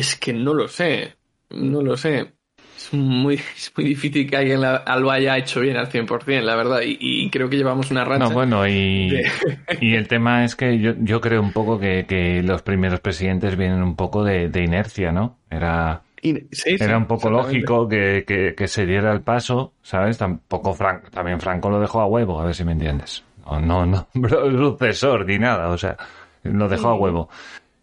es 0.00 0.16
que 0.16 0.32
no 0.32 0.54
lo 0.54 0.68
sé, 0.68 1.16
no 1.50 1.82
lo 1.82 1.96
sé. 1.96 2.32
Es 2.76 2.92
muy, 2.92 3.34
es 3.56 3.72
muy 3.76 3.84
difícil 3.86 4.28
que 4.28 4.36
alguien 4.36 4.60
la- 4.60 4.84
lo 4.98 5.10
haya 5.10 5.36
hecho 5.36 5.60
bien 5.60 5.76
al 5.76 5.88
100%, 5.88 6.46
la 6.46 6.56
verdad. 6.56 6.80
Y, 6.84 6.96
y 7.00 7.30
creo 7.30 7.48
que 7.50 7.56
llevamos 7.56 7.90
una 7.90 8.04
racha. 8.04 8.24
No, 8.28 8.30
bueno, 8.30 8.66
y, 8.66 9.10
de- 9.10 9.30
y 9.80 9.94
el 9.94 10.08
tema 10.08 10.44
es 10.44 10.56
que 10.56 10.78
yo, 10.78 10.92
yo 10.98 11.20
creo 11.20 11.40
un 11.42 11.52
poco 11.52 11.78
que, 11.78 12.06
que 12.06 12.42
los 12.42 12.62
primeros 12.62 13.00
presidentes 13.00 13.56
vienen 13.56 13.82
un 13.82 13.96
poco 13.96 14.24
de, 14.24 14.48
de 14.48 14.62
inercia, 14.62 15.12
¿no? 15.12 15.38
Era, 15.50 16.02
Y- 16.22 16.34
sí, 16.34 16.48
sí, 16.52 16.76
era 16.84 16.96
un 16.98 17.06
poco 17.06 17.30
lógico 17.30 17.88
que, 17.88 18.24
que, 18.26 18.54
que 18.56 18.68
se 18.68 18.86
diera 18.86 19.12
el 19.12 19.22
paso, 19.22 19.74
¿sabes? 19.82 20.18
Tampoco 20.18 20.74
Franco, 20.74 21.10
también 21.10 21.40
Franco 21.40 21.70
lo 21.70 21.80
dejó 21.80 22.00
a 22.00 22.06
huevo, 22.06 22.40
a 22.40 22.44
ver 22.44 22.54
si 22.54 22.64
me 22.64 22.72
entiendes. 22.72 23.24
No, 23.44 23.60
no, 23.60 23.86
no, 23.86 24.06
sucesor 24.78 25.26
ni 25.26 25.38
nada, 25.38 25.68
o 25.70 25.78
sea, 25.78 25.96
lo 26.44 26.68
dejó 26.68 26.88
a 26.88 26.94
huevo. 26.94 27.28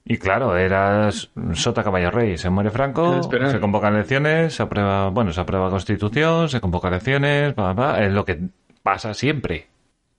Y 0.08 0.18
claro, 0.18 0.56
era 0.56 1.10
sota 1.54 1.84
caballo 1.84 2.12
rey. 2.12 2.38
Se 2.38 2.50
muere 2.52 2.70
Franco, 2.70 3.16
esperar. 3.20 3.50
se 3.50 3.60
convocan 3.60 3.96
elecciones, 3.96 4.54
se 4.54 4.62
aprueba, 4.62 5.10
bueno, 5.10 5.34
se 5.34 5.42
aprueba 5.42 5.70
constitución, 5.72 6.48
se 6.48 6.62
convoca 6.62 6.90
elecciones, 6.90 7.54
pa, 7.54 7.74
pa, 7.74 8.04
es 8.04 8.14
lo 8.14 8.24
que 8.24 8.40
pasa 8.84 9.16
siempre. 9.16 9.68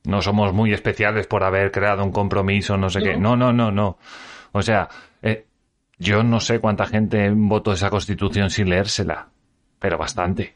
No 0.05 0.23
somos 0.23 0.53
muy 0.53 0.73
especiales 0.73 1.29
por 1.29 1.45
haber 1.45 1.71
creado 1.71 2.03
un 2.05 2.11
compromiso, 2.11 2.77
no 2.77 2.91
sé 2.91 3.01
qué. 3.01 3.17
No, 3.17 3.37
no, 3.37 3.53
no, 3.53 3.71
no. 3.71 3.99
O 4.53 4.63
sea, 4.63 4.89
eh, 5.23 5.45
yo 5.99 6.25
no 6.25 6.41
sé 6.41 6.59
cuánta 6.59 6.87
gente 6.87 7.31
votó 7.35 7.73
esa 7.73 7.89
constitución 7.91 8.51
sin 8.51 8.69
leérsela, 8.71 9.29
pero 9.79 9.99
bastante. 9.99 10.55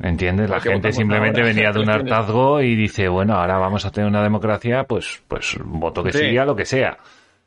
¿Entiendes? 0.00 0.50
La 0.50 0.60
gente 0.60 0.92
simplemente 0.92 1.40
ahora. 1.40 1.52
venía 1.54 1.70
de 1.72 1.78
un 1.80 1.90
hartazgo 1.90 2.60
y 2.60 2.74
dice, 2.74 3.06
bueno, 3.08 3.34
ahora 3.34 3.58
vamos 3.58 3.84
a 3.84 3.92
tener 3.92 4.08
una 4.10 4.22
democracia, 4.24 4.82
pues, 4.84 5.22
pues 5.28 5.56
voto 5.64 6.02
que 6.02 6.12
Sí. 6.12 6.18
sí 6.30 6.38
a 6.38 6.44
lo 6.44 6.56
que 6.56 6.64
sea. 6.64 6.98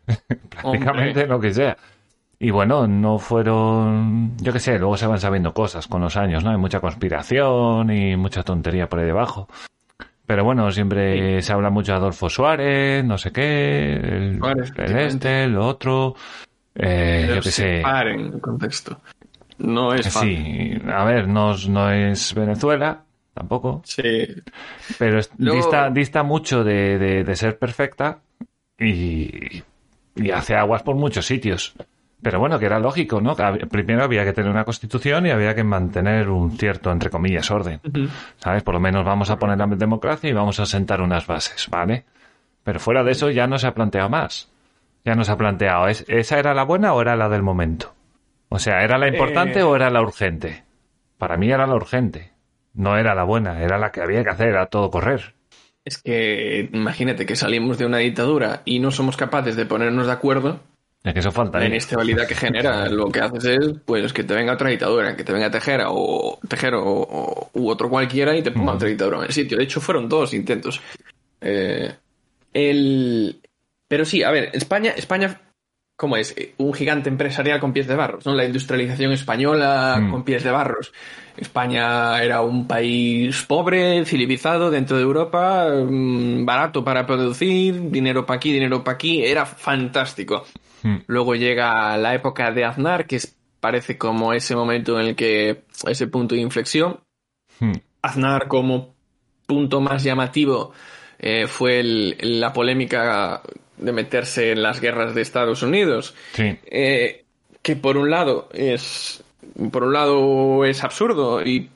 Prácticamente 0.50 1.22
Hombre. 1.22 1.28
lo 1.28 1.40
que 1.40 1.54
sea. 1.54 1.78
Y 2.40 2.52
bueno, 2.52 2.88
no 2.88 3.18
fueron, 3.18 4.38
yo 4.38 4.54
qué 4.54 4.60
sé, 4.60 4.78
luego 4.78 4.96
se 4.96 5.08
van 5.08 5.20
sabiendo 5.20 5.54
cosas 5.54 5.88
con 5.88 6.02
los 6.02 6.16
años, 6.18 6.44
¿no? 6.44 6.52
Hay 6.52 6.58
mucha 6.58 6.80
conspiración 6.80 7.90
y 7.92 8.16
mucha 8.16 8.44
tontería 8.44 8.88
por 8.88 9.00
ahí 9.00 9.06
debajo. 9.08 9.48
Pero 10.26 10.44
bueno, 10.44 10.70
siempre 10.72 11.42
se 11.42 11.54
habla 11.54 11.70
mucho 11.70 11.94
de 11.94 11.98
Adolfo 11.98 12.30
Suárez, 12.30 13.04
no 13.06 13.18
sé 13.18 13.32
qué, 13.32 13.94
el, 13.94 14.38
Suárez, 14.40 14.74
el 14.78 14.98
este, 15.00 15.44
el 15.46 15.58
otro, 15.58 16.16
eh, 16.76 17.22
Pero 17.24 17.36
yo 17.36 17.42
qué 17.42 17.52
sé. 17.52 17.78
separen 17.78 18.20
el 18.34 18.42
contexto. 18.42 19.00
No 19.60 19.94
es 19.94 20.14
fácil. 20.14 20.38
Sí, 20.84 20.90
a 20.92 21.04
ver, 21.06 21.28
no, 21.28 21.54
es- 21.54 21.68
no 21.68 21.90
es 21.90 22.36
Venezuela, 22.36 23.02
tampoco, 23.34 23.82
Sí. 23.86 24.04
pero 25.00 25.20
Luego- 25.40 25.58
dista, 25.58 25.90
dista 25.90 26.22
mucho 26.24 26.64
de, 26.64 27.00
de- 27.00 27.24
de 27.24 27.36
ser 27.36 27.58
perfecta 27.58 28.20
y, 28.78 29.64
y 30.18 30.32
hace 30.32 30.56
aguas 30.56 30.84
por 30.84 30.96
muchos 30.96 31.26
sitios. 31.26 31.74
Pero 32.22 32.40
bueno, 32.40 32.58
que 32.58 32.66
era 32.66 32.80
lógico, 32.80 33.22
¿no? 33.22 33.36
Primero 33.70 34.04
había 34.04 34.24
que 34.26 34.34
tener 34.34 34.50
una 34.50 34.66
constitución 34.66 35.28
y 35.28 35.30
había 35.30 35.54
que 35.54 35.64
mantener 35.64 36.30
un 36.30 36.58
cierto, 36.58 36.92
entre 36.92 37.10
comillas, 37.12 37.50
orden. 37.52 37.80
¿Sabes? 38.38 38.64
Por 38.64 38.74
lo 38.74 38.80
menos 38.80 39.06
vamos 39.06 39.30
a 39.30 39.38
poner 39.38 39.58
la 39.58 39.68
democracia 39.68 40.30
y 40.30 40.34
vamos 40.34 40.60
a 40.60 40.66
sentar 40.66 41.02
unas 41.02 41.28
bases, 41.28 41.70
¿vale? 41.70 42.06
Pero 42.64 42.80
fuera 42.80 43.04
de 43.04 43.12
eso 43.12 43.30
ya 43.30 43.46
no 43.46 43.60
se 43.60 43.68
ha 43.68 43.74
planteado 43.76 44.10
más. 44.10 44.52
Ya 45.06 45.14
no 45.16 45.24
se 45.24 45.32
ha 45.32 45.38
planteado, 45.38 45.88
¿es, 45.88 46.04
¿esa 46.10 46.40
era 46.40 46.54
la 46.54 46.64
buena 46.64 46.94
o 46.94 47.02
era 47.02 47.16
la 47.16 47.30
del 47.30 47.44
momento? 47.44 47.94
O 48.50 48.60
sea, 48.60 48.82
¿era 48.84 48.98
la 48.98 49.08
importante 49.08 49.60
Eh. 49.60 49.64
o 49.64 49.76
era 49.76 49.90
la 49.90 50.02
urgente? 50.02 50.64
Para 51.18 51.38
mí 51.38 51.50
era 51.52 51.68
la 51.68 51.76
urgente. 51.76 52.32
No 52.74 52.98
era 52.98 53.14
la 53.16 53.24
buena, 53.24 53.62
era 53.62 53.78
la 53.78 53.92
que 53.92 54.02
había 54.02 54.24
que 54.24 54.30
hacer 54.32 54.58
a 54.58 54.66
todo 54.66 54.90
correr. 54.92 55.34
Es 55.88 56.00
que 56.00 56.70
imagínate 56.74 57.26
que 57.26 57.38
salimos 57.38 57.78
de 57.78 57.86
una 57.86 58.00
dictadura 58.00 58.62
y 58.66 58.80
no 58.80 58.92
somos 58.92 59.16
capaces 59.16 59.56
de 59.56 59.66
ponernos 59.66 60.08
de 60.08 60.12
acuerdo. 60.12 60.60
Es 61.02 61.14
que 61.14 61.20
eso 61.22 61.32
falta. 61.32 61.60
La 61.60 61.64
¿eh? 61.64 61.70
inestabilidad 61.70 62.28
que 62.28 62.36
genera, 62.36 62.90
lo 62.90 63.10
que 63.10 63.22
haces 63.22 63.46
es 63.46 63.74
pues 63.86 64.12
que 64.12 64.26
te 64.26 64.34
venga 64.34 64.52
otra 64.52 64.70
dictadura, 64.70 65.16
que 65.16 65.24
te 65.24 65.32
venga 65.32 65.50
Tejera 65.50 65.86
o 65.92 66.40
Tejero 66.46 66.84
o, 66.86 67.50
u 67.54 67.70
otro 67.70 67.90
cualquiera 67.90 68.36
y 68.36 68.42
te 68.42 68.52
ponga 68.52 68.74
otra 68.74 68.90
dictadura 68.90 69.20
en 69.20 69.24
el 69.28 69.32
sitio. 69.32 69.58
De 69.58 69.64
hecho, 69.64 69.80
fueron 69.80 70.10
dos 70.10 70.34
intentos. 70.34 70.82
Eh, 71.40 71.90
el... 72.52 73.40
Pero 73.88 74.04
sí, 74.04 74.24
a 74.24 74.32
ver, 74.32 74.50
España, 74.52 74.92
España, 74.92 75.40
¿cómo 75.98 76.16
es? 76.16 76.34
Eh, 76.38 76.54
Un 76.58 76.74
gigante 76.74 77.10
empresarial 77.10 77.60
con 77.60 77.74
pies 77.74 77.88
de 77.88 77.96
barros, 77.96 78.26
¿no? 78.26 78.34
La 78.36 78.46
industrialización 78.46 79.12
española 79.12 79.98
Mm. 80.00 80.12
con 80.12 80.24
pies 80.24 80.44
de 80.44 80.52
barros. 80.52 80.94
España 81.36 82.24
era 82.24 82.42
un 82.42 82.68
país 82.68 83.44
pobre, 83.48 84.06
civilizado 84.06 84.70
dentro 84.72 84.96
de 84.98 85.04
Europa, 85.04 85.68
mm, 85.70 86.46
barato 86.46 86.84
para 86.84 87.06
producir, 87.06 87.90
dinero 87.92 88.26
para 88.26 88.38
aquí, 88.38 88.54
dinero 88.54 88.84
para 88.84 88.96
aquí, 88.96 89.24
era 89.24 89.46
fantástico. 89.46 90.46
Mm. 90.84 90.98
Luego 91.08 91.36
llega 91.36 91.98
la 91.98 92.14
época 92.14 92.52
de 92.52 92.64
Aznar, 92.64 93.06
que 93.08 93.18
es- 93.18 93.36
parece 93.60 93.98
como 93.98 94.34
ese 94.34 94.56
momento 94.56 95.00
en 95.00 95.08
el 95.08 95.16
que 95.16 95.64
ese 95.88 96.08
punto 96.08 96.36
de 96.36 96.42
inflexión. 96.42 97.00
Aznar 98.04 98.48
como 98.48 98.94
punto 99.48 99.82
más 99.82 100.04
llamativo 100.04 100.72
eh, 101.20 101.48
fue 101.48 101.80
el- 101.80 102.16
la 102.40 102.54
polémica 102.54 103.42
de 103.78 103.92
meterse 103.92 104.52
en 104.52 104.62
las 104.64 104.82
guerras 104.82 105.14
de 105.16 105.22
Estados 105.22 105.62
Unidos, 105.64 106.14
Sí. 106.34 106.58
eh, 106.66 107.24
que 107.62 107.76
por 107.76 107.98
un 107.98 108.10
lado 108.10 108.50
es 108.54 109.24
por 109.72 109.84
un 109.84 109.94
lado 109.94 110.66
es 110.66 110.84
absurdo 110.84 111.42
y 111.44 111.70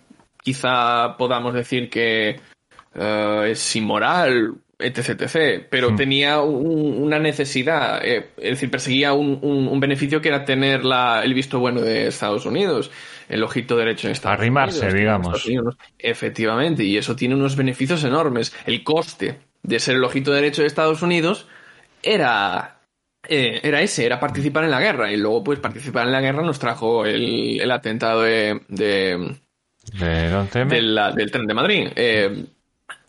quizá 0.43 1.15
podamos 1.17 1.53
decir 1.53 1.89
que 1.89 2.39
eh, 2.93 3.47
es 3.51 3.75
inmoral, 3.75 4.55
etc, 4.77 5.09
etc, 5.21 5.65
pero 5.69 5.91
Hmm. 5.91 5.95
tenía 5.95 6.41
un- 6.41 7.01
una 7.01 7.19
necesidad, 7.19 8.03
eh, 8.03 8.31
es 8.37 8.49
decir, 8.51 8.69
perseguía 8.69 9.13
un, 9.13 9.39
un- 9.41 9.67
un 9.67 9.79
beneficio 9.79 10.19
que 10.21 10.27
era 10.29 10.43
tener 10.43 10.83
la- 10.83 11.21
el 11.23 11.33
visto 11.33 11.59
bueno 11.59 11.79
de 11.81 12.07
Estados 12.07 12.45
Unidos, 12.45 12.91
el 13.29 13.43
ojito 13.43 13.77
derecho 13.77 14.07
en 14.07 14.13
Estados 14.13 14.39
Arrimarse, 14.39 14.79
Unidos. 14.79 14.93
digamos. 14.95 15.27
Estados 15.27 15.45
Unidos. 15.45 15.77
Efectivamente, 15.99 16.83
y 16.83 16.97
eso 16.97 17.15
tiene 17.15 17.35
unos 17.35 17.55
beneficios 17.55 18.03
enormes. 18.03 18.53
El 18.65 18.83
coste 18.83 19.37
de 19.63 19.79
ser 19.79 19.95
el 19.95 20.03
ojito 20.03 20.33
derecho 20.33 20.61
de 20.63 20.67
Estados 20.67 21.01
Unidos 21.01 21.47
era 22.03 22.77
eh, 23.27 23.59
era 23.63 23.81
ese, 23.81 24.05
era 24.05 24.19
participar 24.19 24.63
en 24.63 24.71
la 24.71 24.79
guerra. 24.81 25.11
Y 25.11 25.17
luego, 25.17 25.43
pues, 25.43 25.59
participar 25.59 26.05
en 26.07 26.11
la 26.13 26.21
guerra 26.21 26.41
nos 26.41 26.59
trajo 26.59 27.05
el, 27.05 27.59
el 27.61 27.71
atentado 27.71 28.21
de, 28.21 28.61
de- 28.67 29.35
¿De 29.93 30.31
11M? 30.33 30.67
del, 30.67 30.95
la- 30.95 31.11
del 31.11 31.31
tren 31.31 31.45
de 31.47 31.53
Madrid. 31.53 31.87
Eh, 31.95 32.45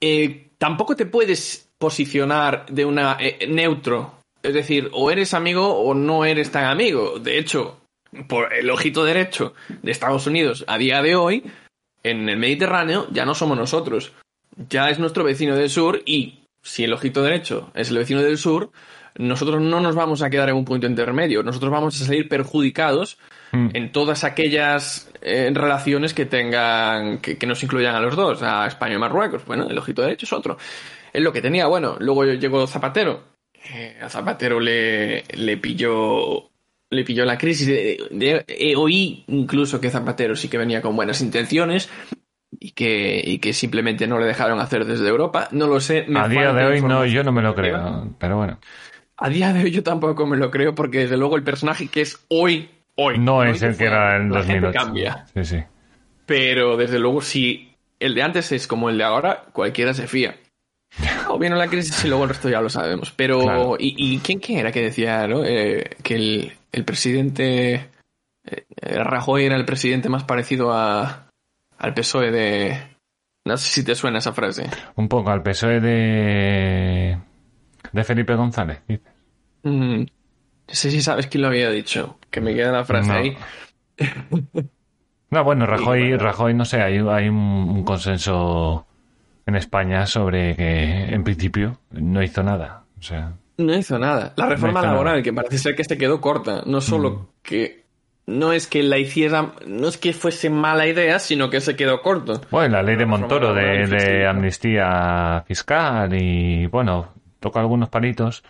eh, 0.00 0.50
tampoco 0.58 0.94
te 0.96 1.06
puedes 1.06 1.68
posicionar 1.78 2.66
de 2.66 2.84
una 2.84 3.18
neutro. 3.48 4.18
Es 4.42 4.54
decir, 4.54 4.90
o 4.92 5.10
eres 5.10 5.34
amigo 5.34 5.68
o 5.78 5.94
no 5.94 6.24
eres 6.24 6.50
tan 6.50 6.64
amigo. 6.64 7.18
De 7.18 7.38
hecho, 7.38 7.80
por 8.28 8.52
el 8.52 8.68
ojito 8.70 9.04
derecho 9.04 9.54
de 9.82 9.92
Estados 9.92 10.26
Unidos 10.26 10.64
a 10.66 10.78
día 10.78 11.00
de 11.02 11.14
hoy, 11.16 11.44
en 12.02 12.28
el 12.28 12.36
Mediterráneo, 12.36 13.06
ya 13.12 13.24
no 13.24 13.34
somos 13.34 13.56
nosotros. 13.56 14.12
Ya 14.68 14.90
es 14.90 14.98
nuestro 14.98 15.24
vecino 15.24 15.54
del 15.56 15.70
sur 15.70 16.02
y 16.04 16.40
si 16.62 16.84
el 16.84 16.92
ojito 16.92 17.22
derecho 17.22 17.70
es 17.74 17.90
el 17.90 17.98
vecino 17.98 18.22
del 18.22 18.38
sur, 18.38 18.70
nosotros 19.18 19.60
no 19.60 19.80
nos 19.80 19.94
vamos 19.94 20.22
a 20.22 20.30
quedar 20.30 20.48
en 20.48 20.54
un 20.56 20.64
punto 20.64 20.86
intermedio, 20.86 21.42
nosotros 21.42 21.70
vamos 21.70 22.00
a 22.00 22.04
salir 22.06 22.28
perjudicados 22.28 23.18
Mm. 23.54 23.68
en 23.74 23.92
todas 23.92 24.24
aquellas 24.24 25.10
eh, 25.20 25.50
relaciones 25.52 26.14
que 26.14 26.24
tengan, 26.24 27.18
que, 27.18 27.36
que 27.36 27.46
nos 27.46 27.62
incluyan 27.62 27.94
a 27.94 28.00
los 28.00 28.16
dos, 28.16 28.42
a 28.42 28.66
España 28.66 28.94
y 28.94 28.98
Marruecos. 28.98 29.44
Bueno, 29.44 29.68
el 29.68 29.76
ojito 29.76 30.00
derecho 30.00 30.24
es 30.24 30.32
otro. 30.32 30.56
Es 31.12 31.22
lo 31.22 31.34
que 31.34 31.42
tenía, 31.42 31.66
bueno, 31.66 31.96
luego 32.00 32.24
llegó 32.24 32.66
Zapatero. 32.66 33.24
Eh, 33.74 33.98
a 34.00 34.08
Zapatero 34.08 34.58
le, 34.58 35.24
le 35.34 35.56
pilló 35.58 36.48
le 36.88 37.04
pilló 37.04 37.26
la 37.26 37.36
crisis. 37.36 37.66
De- 37.66 38.44
eh, 38.48 38.74
oí 38.74 39.24
incluso 39.28 39.78
que 39.78 39.90
Zapatero 39.90 40.34
sí 40.34 40.48
que 40.48 40.56
venía 40.56 40.80
con 40.80 40.96
buenas 40.96 41.20
intenciones 41.20 41.90
y 42.64 42.70
que, 42.70 43.20
y 43.24 43.38
que 43.40 43.52
simplemente 43.52 44.06
no 44.06 44.20
le 44.20 44.26
dejaron 44.26 44.60
hacer 44.60 44.84
desde 44.84 45.08
Europa. 45.08 45.48
No 45.50 45.66
lo 45.66 45.80
sé. 45.80 46.04
me 46.06 46.20
A 46.20 46.28
día 46.28 46.52
de 46.52 46.64
hoy 46.64 46.80
no, 46.80 47.04
yo 47.04 47.24
no 47.24 47.32
me 47.32 47.42
lo 47.42 47.56
creo, 47.56 48.08
pero 48.18 48.36
bueno. 48.36 48.58
A 49.16 49.28
día 49.28 49.52
de 49.52 49.64
hoy 49.64 49.72
yo 49.72 49.82
tampoco 49.82 50.26
me 50.26 50.36
lo 50.36 50.50
creo 50.52 50.72
porque 50.72 51.00
desde 51.00 51.16
luego 51.16 51.34
el 51.36 51.42
personaje 51.42 51.88
que 51.88 52.02
es 52.02 52.24
hoy, 52.28 52.70
hoy. 52.94 53.18
No 53.18 53.38
hoy 53.38 53.50
es 53.50 53.62
el 53.62 53.76
que 53.76 53.86
era 53.86 54.16
en 54.16 54.30
la 54.30 54.44
gente 54.44 54.66
2008. 54.66 54.78
cambia. 54.78 55.26
Sí, 55.34 55.44
sí. 55.44 55.64
Pero 56.24 56.76
desde 56.76 57.00
luego 57.00 57.20
si 57.20 57.74
el 57.98 58.14
de 58.14 58.22
antes 58.22 58.52
es 58.52 58.68
como 58.68 58.90
el 58.90 58.98
de 58.98 59.04
ahora, 59.04 59.42
cualquiera 59.52 59.92
se 59.92 60.06
fía. 60.06 60.36
O 61.28 61.38
viene 61.38 61.56
la 61.56 61.66
crisis 61.66 62.04
y 62.04 62.08
luego 62.08 62.24
el 62.24 62.28
resto 62.28 62.48
ya 62.48 62.60
lo 62.60 62.68
sabemos. 62.68 63.12
Pero, 63.16 63.40
Claro. 63.40 63.76
¿y, 63.78 63.94
y 63.96 64.18
quién, 64.18 64.38
quién 64.38 64.58
era 64.58 64.70
que 64.70 64.82
decía 64.82 65.26
no? 65.26 65.44
Eh, 65.44 65.96
que 66.02 66.14
el, 66.14 66.52
el 66.70 66.84
presidente 66.84 67.88
eh, 68.44 68.64
Rajoy 68.82 69.46
era 69.46 69.56
el 69.56 69.64
presidente 69.64 70.08
más 70.10 70.24
parecido 70.24 70.72
a, 70.72 71.28
al 71.82 71.94
PSOE 71.94 72.30
de... 72.30 72.78
No 73.44 73.56
sé 73.56 73.68
si 73.68 73.84
te 73.84 73.94
suena 73.94 74.18
esa 74.18 74.32
frase. 74.32 74.68
Un 74.96 75.08
poco 75.08 75.30
al 75.30 75.42
PSOE 75.42 75.80
de... 75.80 77.18
de 77.92 78.04
Felipe 78.04 78.34
González. 78.34 78.80
dice. 78.88 79.02
Mm, 79.64 80.00
no 80.02 80.06
sé 80.74 80.90
si 80.90 81.02
sabes 81.02 81.26
quién 81.26 81.42
lo 81.42 81.48
había 81.48 81.70
dicho. 81.70 82.18
Que 82.30 82.40
me 82.40 82.54
queda 82.54 82.72
la 82.72 82.84
frase 82.84 83.08
No. 83.08 83.14
ahí. 83.14 83.36
No, 85.30 85.44
bueno, 85.44 85.66
Rajoy, 85.66 86.00
bueno. 86.10 86.18
Rajoy 86.24 86.54
no 86.54 86.64
sé, 86.64 86.80
hay, 86.82 86.98
hay 86.98 87.28
un, 87.28 87.36
un 87.36 87.84
consenso 87.84 88.86
en 89.46 89.56
España 89.56 90.06
sobre 90.06 90.54
que 90.56 91.04
en 91.14 91.24
principio 91.24 91.78
no 91.90 92.22
hizo 92.22 92.42
nada. 92.42 92.84
O 92.98 93.02
sea, 93.02 93.32
No 93.58 93.74
hizo 93.76 93.98
nada. 93.98 94.34
La 94.36 94.46
reforma 94.46 94.80
nada. 94.82 94.92
laboral, 94.92 95.22
que 95.22 95.32
parece 95.32 95.58
ser 95.58 95.74
que 95.74 95.84
se 95.84 95.98
quedó 95.98 96.20
corta. 96.20 96.62
No 96.66 96.80
solo 96.80 97.10
Mm. 97.10 97.26
que. 97.42 97.81
No 98.26 98.52
es 98.52 98.66
que 98.68 98.82
la 98.82 98.98
hiciera. 98.98 99.52
No 99.66 99.88
es 99.88 99.98
que 99.98 100.12
fuese 100.12 100.48
mala 100.48 100.86
idea, 100.86 101.18
sino 101.18 101.50
que 101.50 101.60
se 101.60 101.74
quedó 101.76 102.02
corto. 102.02 102.40
bueno, 102.50 102.76
la 102.76 102.82
ley 102.82 102.96
de 102.96 103.06
Montoro 103.06 103.52
de, 103.52 104.26
amnistía 104.26 105.42
fiscal 105.46 106.14
y 106.14 106.66
bueno, 106.66 107.08
toca 107.40 107.60
algunos 107.60 107.88
palitos, 107.88 108.44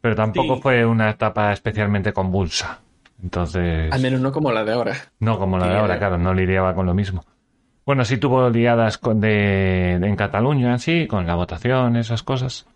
pero 0.00 0.14
tampoco 0.14 0.56
Sí. 0.56 0.62
fue 0.62 0.84
una 0.86 1.10
etapa 1.10 1.52
especialmente 1.52 2.12
convulsa. 2.12 2.80
Entonces, 3.22 3.92
Al 3.92 4.00
menos 4.00 4.20
no 4.20 4.30
como 4.30 4.52
la 4.52 4.64
de 4.64 4.72
ahora. 4.72 4.94
no 5.20 5.38
como 5.38 5.58
la 5.58 5.68
de 5.68 5.76
ahora, 5.78 5.94
eh. 5.96 5.98
claro, 5.98 6.18
no 6.18 6.32
lidiaba 6.34 6.74
con 6.74 6.86
lo 6.86 6.94
mismo. 6.94 7.24
Bueno, 7.84 8.04
sí 8.04 8.18
tuvo 8.18 8.50
liadas 8.50 8.98
con 8.98 9.20
de, 9.20 9.92
en 9.94 10.16
Cataluña, 10.16 10.76
sí, 10.78 11.06
con 11.06 11.26
la 11.26 11.34
votación, 11.34 11.96
esas 11.96 12.22
cosas. 12.22 12.66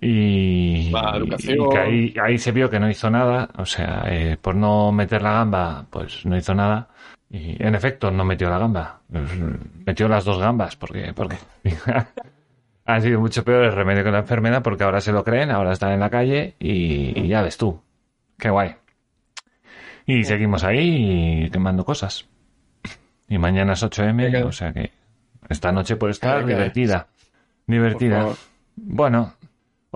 Y, 0.00 0.90
La 0.90 1.16
educación. 1.16 1.58
y 1.58 1.68
que 1.70 1.78
ahí, 1.78 2.14
ahí 2.22 2.38
se 2.38 2.52
vio 2.52 2.68
que 2.68 2.78
no 2.78 2.90
hizo 2.90 3.08
nada, 3.10 3.48
o 3.56 3.64
sea, 3.64 4.04
eh, 4.06 4.36
por 4.40 4.54
no 4.54 4.92
meter 4.92 5.22
la 5.22 5.32
gamba, 5.32 5.86
pues 5.90 6.26
no 6.26 6.36
hizo 6.36 6.54
nada. 6.54 6.88
Y 7.30 7.60
en 7.62 7.74
efecto, 7.74 8.10
no 8.10 8.24
metió 8.24 8.48
la 8.50 8.58
gamba. 8.58 9.00
Metió 9.84 10.08
las 10.08 10.24
dos 10.24 10.38
gambas, 10.38 10.76
porque, 10.76 11.12
porque 11.14 11.36
ha 12.84 13.00
sido 13.00 13.20
mucho 13.20 13.42
peor 13.42 13.64
el 13.64 13.72
remedio 13.72 14.04
que 14.04 14.10
la 14.10 14.18
enfermedad, 14.20 14.62
porque 14.62 14.84
ahora 14.84 15.00
se 15.00 15.12
lo 15.12 15.24
creen, 15.24 15.50
ahora 15.50 15.72
están 15.72 15.92
en 15.92 16.00
la 16.00 16.10
calle 16.10 16.54
y, 16.58 17.18
y 17.18 17.28
ya 17.28 17.42
ves 17.42 17.56
tú. 17.56 17.80
Qué 18.38 18.50
guay. 18.50 18.74
Y 20.06 20.24
seguimos 20.24 20.62
ahí 20.62 21.48
quemando 21.50 21.84
cosas. 21.84 22.28
Y 23.28 23.38
mañana 23.38 23.72
es 23.72 23.82
8M, 23.82 24.16
Venga. 24.16 24.46
o 24.46 24.52
sea 24.52 24.72
que 24.72 24.92
esta 25.48 25.72
noche 25.72 25.96
puede 25.96 26.12
estar 26.12 26.44
divertida. 26.46 27.08
Divertida. 27.66 28.28
Bueno, 28.76 29.32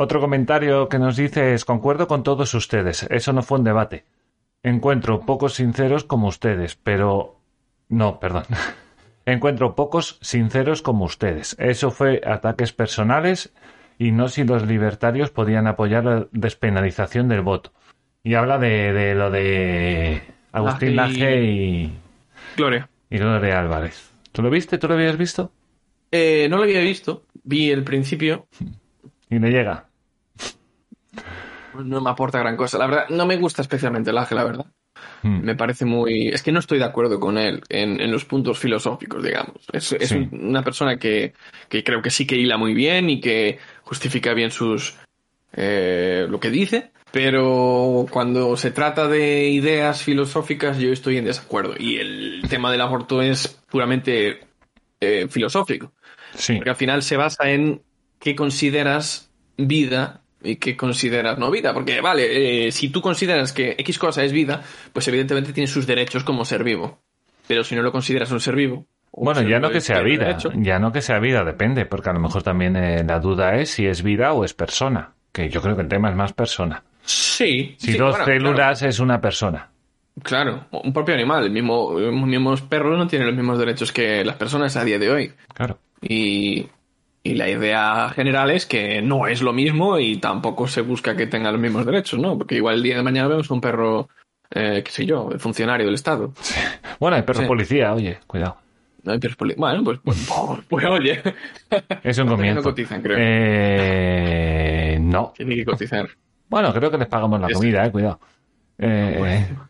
otro 0.02 0.20
comentario 0.20 0.88
que 0.88 0.98
nos 0.98 1.16
dice 1.16 1.54
es, 1.54 1.64
concuerdo 1.64 2.06
con 2.08 2.22
todos 2.22 2.54
ustedes, 2.54 3.04
eso 3.10 3.32
no 3.32 3.42
fue 3.42 3.58
un 3.58 3.64
debate. 3.64 4.04
Encuentro 4.62 5.20
pocos 5.20 5.54
sinceros 5.54 6.04
como 6.04 6.28
ustedes, 6.28 6.74
pero... 6.76 7.36
No, 7.88 8.20
perdón. 8.20 8.44
Encuentro 9.26 9.74
pocos 9.74 10.18
sinceros 10.22 10.82
como 10.82 11.04
ustedes. 11.04 11.56
Eso 11.58 11.90
fue 11.90 12.20
ataques 12.26 12.72
personales 12.72 13.52
y 13.98 14.12
no 14.12 14.28
si 14.28 14.44
los 14.44 14.66
libertarios 14.66 15.30
podían 15.30 15.66
apoyar 15.66 16.04
la 16.04 16.26
despenalización 16.32 17.28
del 17.28 17.42
voto. 17.42 17.72
Y 18.22 18.34
habla 18.34 18.58
de, 18.58 18.92
de 18.92 19.14
lo 19.14 19.30
de 19.30 20.22
Agustín 20.52 20.96
Laje 20.96 21.14
y- 21.14 21.20
Laje 21.20 21.44
y, 21.44 21.92
Gloria. 22.56 22.88
y 23.08 23.18
Gloria 23.18 23.60
Álvarez. 23.60 24.10
¿Tú 24.32 24.42
lo 24.42 24.50
viste? 24.50 24.78
¿Tú 24.78 24.88
lo 24.88 24.94
habías 24.94 25.16
visto? 25.16 25.52
Eh, 26.10 26.46
no 26.50 26.56
lo 26.58 26.64
había 26.64 26.80
visto. 26.80 27.24
Vi 27.44 27.70
el 27.70 27.84
principio. 27.84 28.46
Y 29.32 29.38
le 29.38 29.50
llega. 29.52 29.84
No 31.74 32.00
me 32.00 32.10
aporta 32.10 32.38
gran 32.38 32.56
cosa. 32.56 32.78
La 32.78 32.86
verdad, 32.86 33.08
no 33.10 33.26
me 33.26 33.36
gusta 33.36 33.62
especialmente 33.62 34.10
el 34.10 34.18
Ángel, 34.18 34.36
la 34.38 34.44
verdad. 34.44 34.66
Mm. 35.22 35.42
Me 35.44 35.54
parece 35.54 35.84
muy. 35.84 36.28
Es 36.28 36.42
que 36.42 36.52
no 36.52 36.58
estoy 36.58 36.78
de 36.78 36.84
acuerdo 36.84 37.20
con 37.20 37.38
él 37.38 37.62
en, 37.68 38.00
en 38.00 38.10
los 38.10 38.24
puntos 38.24 38.58
filosóficos, 38.58 39.22
digamos. 39.22 39.56
Es, 39.72 39.92
es 39.92 40.08
Sí. 40.08 40.28
una 40.32 40.62
persona 40.62 40.98
que, 40.98 41.32
que 41.68 41.84
creo 41.84 42.02
que 42.02 42.10
sí 42.10 42.26
que 42.26 42.36
hila 42.36 42.56
muy 42.56 42.74
bien 42.74 43.08
y 43.08 43.20
que 43.20 43.58
justifica 43.82 44.34
bien 44.34 44.50
sus. 44.50 44.96
eh, 45.52 46.26
lo 46.28 46.38
que 46.40 46.50
dice. 46.50 46.90
Pero 47.12 48.06
cuando 48.10 48.56
se 48.56 48.70
trata 48.70 49.08
de 49.08 49.48
ideas 49.48 50.02
filosóficas, 50.02 50.78
yo 50.78 50.92
estoy 50.92 51.16
en 51.16 51.24
desacuerdo. 51.24 51.74
Y 51.78 51.96
el 51.96 52.42
tema 52.48 52.70
del 52.70 52.80
aborto 52.80 53.20
es 53.20 53.48
puramente 53.68 54.40
eh, 55.00 55.26
filosófico. 55.28 55.92
Sí. 56.34 56.54
Porque 56.56 56.70
al 56.70 56.76
final 56.76 57.02
se 57.02 57.16
basa 57.16 57.50
en 57.50 57.82
qué 58.20 58.36
consideras 58.36 59.28
vida 59.56 60.19
y 60.42 60.56
qué 60.56 60.76
consideras 60.76 61.38
no 61.38 61.50
vida. 61.50 61.72
Porque, 61.72 62.00
vale, 62.00 62.66
eh, 62.66 62.72
si 62.72 62.88
tú 62.90 63.00
consideras 63.00 63.52
que 63.52 63.76
X 63.78 63.98
cosa 63.98 64.24
es 64.24 64.32
vida, 64.32 64.62
pues 64.92 65.06
evidentemente 65.08 65.52
tiene 65.52 65.66
sus 65.66 65.86
derechos 65.86 66.24
como 66.24 66.44
ser 66.44 66.64
vivo. 66.64 67.00
Pero 67.46 67.64
si 67.64 67.74
no 67.74 67.82
lo 67.82 67.92
consideras 67.92 68.30
un 68.30 68.40
ser 68.40 68.54
vivo. 68.54 68.86
Bueno, 69.12 69.42
ya 69.42 69.58
no 69.58 69.70
que 69.70 69.80
sea 69.80 70.00
vida, 70.02 70.38
ya 70.54 70.78
no 70.78 70.92
que 70.92 71.02
sea 71.02 71.18
vida, 71.18 71.44
depende, 71.44 71.84
porque 71.84 72.10
a 72.10 72.12
lo 72.12 72.20
mejor 72.20 72.44
también 72.44 72.76
eh, 72.76 73.02
la 73.04 73.18
duda 73.18 73.56
es 73.56 73.70
si 73.70 73.86
es 73.86 74.04
vida 74.04 74.32
o 74.32 74.44
es 74.44 74.54
persona, 74.54 75.14
que 75.32 75.48
yo 75.48 75.60
creo 75.60 75.74
que 75.74 75.82
el 75.82 75.88
tema 75.88 76.10
es 76.10 76.16
más 76.16 76.32
persona. 76.32 76.84
Sí. 77.04 77.74
Si 77.76 77.92
sí, 77.92 77.98
dos 77.98 78.10
bueno, 78.10 78.24
células 78.24 78.82
es 78.82 79.00
una 79.00 79.20
persona. 79.20 79.68
Claro, 80.22 80.66
claro, 80.70 80.82
un 80.84 80.92
propio 80.92 81.14
animal. 81.14 81.44
El 81.44 81.50
mismo, 81.50 81.98
los 81.98 82.14
mismos 82.14 82.62
perros 82.62 82.96
no 82.98 83.06
tienen 83.08 83.26
los 83.26 83.36
mismos 83.36 83.58
derechos 83.58 83.90
que 83.90 84.24
las 84.24 84.36
personas 84.36 84.76
a 84.76 84.84
día 84.84 84.98
de 84.98 85.10
hoy. 85.10 85.32
Claro. 85.54 85.78
Y, 86.00 86.66
y 87.22 87.34
la 87.34 87.48
idea 87.48 88.08
general 88.10 88.50
es 88.50 88.66
que 88.66 89.02
no 89.02 89.26
es 89.26 89.42
lo 89.42 89.52
mismo 89.52 89.98
y 89.98 90.16
tampoco 90.16 90.66
se 90.68 90.80
busca 90.82 91.16
que 91.16 91.26
tenga 91.26 91.52
los 91.52 91.60
mismos 91.60 91.84
derechos, 91.86 92.18
¿no? 92.20 92.38
Porque 92.38 92.54
igual 92.56 92.76
el 92.76 92.82
día 92.82 92.96
de 92.96 93.02
mañana 93.02 93.28
vemos 93.28 93.50
un 93.50 93.60
perro, 93.60 94.08
eh, 94.50 94.82
qué 94.84 94.90
sé 94.90 95.04
yo, 95.06 95.28
funcionario 95.38 95.86
del 95.86 95.94
Estado. 95.96 96.32
Bueno, 96.98 97.16
hay 97.16 97.22
perro 97.22 97.40
Sí. 97.42 97.46
policía, 97.46 97.92
oye, 97.94 98.18
cuidado. 98.26 98.56
No 99.02 99.12
hay 99.12 99.18
perros 99.18 99.36
poli- 99.36 99.54
Bueno, 99.56 99.82
pues, 99.84 99.98
pues, 100.04 100.28
pues, 100.28 100.60
pues, 100.68 100.84
oye. 100.86 101.22
Es 102.02 102.18
un 102.18 102.26
No 102.26 102.32
comienzo. 102.36 102.62
cotizan, 102.62 103.00
creo. 103.02 103.16
Eh, 103.20 104.98
no. 105.00 105.32
Tiene 105.36 105.56
que 105.56 105.64
cotizar. 105.64 106.08
Bueno, 106.48 106.72
creo 106.72 106.90
que 106.90 106.98
les 106.98 107.08
pagamos 107.08 107.40
la 107.40 107.48
comida, 107.48 107.86
eh, 107.86 107.90
cuidado. 107.90 108.20
Eh, 108.78 109.16
Bueno. 109.18 109.68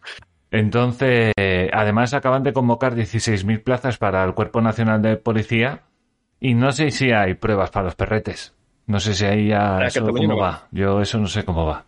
Entonces, 0.52 1.32
además 1.72 2.12
acaban 2.12 2.42
de 2.42 2.52
convocar 2.52 2.94
16.000 2.96 3.62
plazas 3.62 3.98
para 3.98 4.24
el 4.24 4.34
Cuerpo 4.34 4.60
Nacional 4.60 5.00
de 5.00 5.16
Policía 5.16 5.82
y 6.40 6.54
no 6.54 6.72
sé 6.72 6.90
si 6.90 7.12
hay 7.12 7.34
pruebas 7.34 7.70
para 7.70 7.86
los 7.86 7.94
perretes. 7.94 8.54
No 8.86 8.98
sé 8.98 9.14
si 9.14 9.24
ahí 9.24 9.48
ya 9.48 9.78
eso 9.86 10.04
cómo 10.04 10.22
no 10.26 10.36
va. 10.36 10.50
va. 10.50 10.68
Yo 10.72 11.00
eso 11.00 11.18
no 11.18 11.26
sé 11.26 11.44
cómo 11.44 11.66
va. 11.66 11.84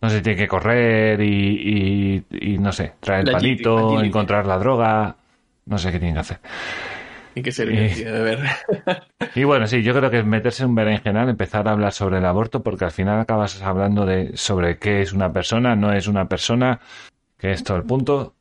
No 0.00 0.08
sé 0.08 0.18
si 0.18 0.22
tiene 0.22 0.38
que 0.38 0.48
correr 0.48 1.20
y, 1.20 2.24
y, 2.30 2.54
y 2.54 2.58
no 2.58 2.72
sé, 2.72 2.94
traer 3.00 3.28
el 3.28 3.34
agility, 3.34 3.64
palito, 3.64 3.86
agility. 3.88 4.06
encontrar 4.08 4.46
la 4.46 4.58
droga. 4.58 5.16
No 5.66 5.78
sé 5.78 5.92
qué 5.92 5.98
tienen 5.98 6.14
que 6.14 6.20
hacer. 6.20 6.38
Y 7.34 7.42
que 7.42 7.52
tío, 7.52 8.12
de 8.12 8.22
ver. 8.22 8.38
Y 9.34 9.44
bueno, 9.44 9.66
sí, 9.66 9.82
yo 9.82 9.94
creo 9.94 10.10
que 10.10 10.18
es 10.20 10.24
meterse 10.24 10.64
en 10.64 10.70
un 10.70 10.74
berenjenal, 10.74 11.28
empezar 11.28 11.68
a 11.68 11.72
hablar 11.72 11.92
sobre 11.92 12.18
el 12.18 12.24
aborto, 12.24 12.62
porque 12.62 12.84
al 12.84 12.90
final 12.90 13.20
acabas 13.20 13.62
hablando 13.62 14.04
de 14.06 14.36
sobre 14.36 14.78
qué 14.78 15.02
es 15.02 15.12
una 15.12 15.32
persona, 15.32 15.76
no 15.76 15.92
es 15.92 16.08
una 16.08 16.26
persona, 16.26 16.80
que 17.36 17.52
es 17.52 17.62
todo 17.62 17.76
el 17.76 17.84
punto. 17.84 18.34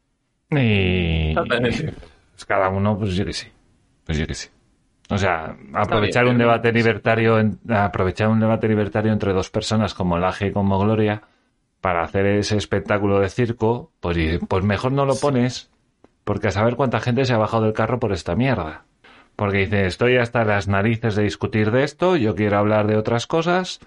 Y 0.49 1.35
pues 1.35 2.45
cada 2.47 2.69
uno, 2.69 2.97
pues 2.97 3.13
yo 3.15 3.25
que 3.25 3.33
sí. 3.33 3.47
Pues 4.05 4.17
yo 4.17 4.25
que 4.25 4.33
sí. 4.33 4.47
O 5.09 5.17
sea, 5.17 5.55
aprovechar 5.73 6.23
bien, 6.25 6.35
un 6.35 6.39
debate 6.39 6.71
libertario, 6.73 7.39
en- 7.39 7.59
aprovechar 7.69 8.27
un 8.27 8.39
debate 8.39 8.67
libertario 8.67 9.13
entre 9.13 9.33
dos 9.33 9.49
personas 9.49 9.93
como 9.93 10.17
Laje 10.17 10.47
y 10.47 10.51
como 10.51 10.77
Gloria 10.79 11.21
para 11.81 12.03
hacer 12.03 12.25
ese 12.25 12.57
espectáculo 12.57 13.19
de 13.19 13.29
circo, 13.29 13.91
pues, 13.99 14.17
pues 14.47 14.63
mejor 14.63 14.91
no 14.91 15.05
lo 15.05 15.15
pones, 15.15 15.69
porque 16.23 16.49
a 16.49 16.51
saber 16.51 16.75
cuánta 16.75 16.99
gente 16.99 17.23
se 17.25 17.33
ha 17.33 17.37
bajado 17.37 17.63
del 17.63 17.73
carro 17.73 17.99
por 17.99 18.11
esta 18.11 18.35
mierda. 18.35 18.83
Porque 19.35 19.59
dice, 19.59 19.85
estoy 19.85 20.17
hasta 20.17 20.43
las 20.43 20.67
narices 20.67 21.15
de 21.15 21.23
discutir 21.23 21.71
de 21.71 21.83
esto, 21.83 22.15
yo 22.17 22.35
quiero 22.35 22.57
hablar 22.57 22.87
de 22.87 22.97
otras 22.97 23.27
cosas. 23.27 23.79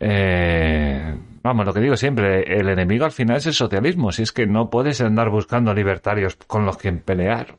Eh, 0.00 1.16
Vamos, 1.42 1.64
lo 1.64 1.72
que 1.72 1.80
digo 1.80 1.96
siempre, 1.96 2.58
el 2.58 2.68
enemigo 2.68 3.04
al 3.04 3.12
final 3.12 3.36
es 3.36 3.46
el 3.46 3.52
socialismo, 3.52 4.10
si 4.10 4.22
es 4.24 4.32
que 4.32 4.46
no 4.48 4.68
puedes 4.68 5.00
andar 5.00 5.30
buscando 5.30 5.72
libertarios 5.74 6.34
con 6.34 6.66
los 6.66 6.76
que 6.76 6.90
pelear. 6.90 7.54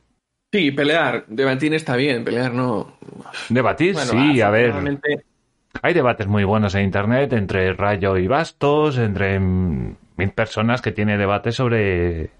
Sí, 0.50 0.70
pelear, 0.70 1.24
debatir 1.28 1.74
está 1.74 1.94
bien, 1.96 2.24
pelear 2.24 2.52
no. 2.54 2.96
Debatir, 3.50 3.92
Bueno, 3.94 4.10
sí, 4.10 4.40
a 4.40 4.50
ver. 4.50 4.70
afortunadamente- 4.70 5.24
Hay 5.82 5.92
debates 5.94 6.26
muy 6.26 6.44
buenos 6.44 6.74
en 6.74 6.84
internet 6.84 7.32
entre 7.34 7.72
Rayo 7.74 8.16
y 8.16 8.26
Bastos, 8.26 8.96
entre 8.98 9.38
mil 9.38 10.30
personas 10.34 10.80
que 10.80 10.92
tienen 10.92 11.18
debates 11.18 11.54
sobre 11.54 12.30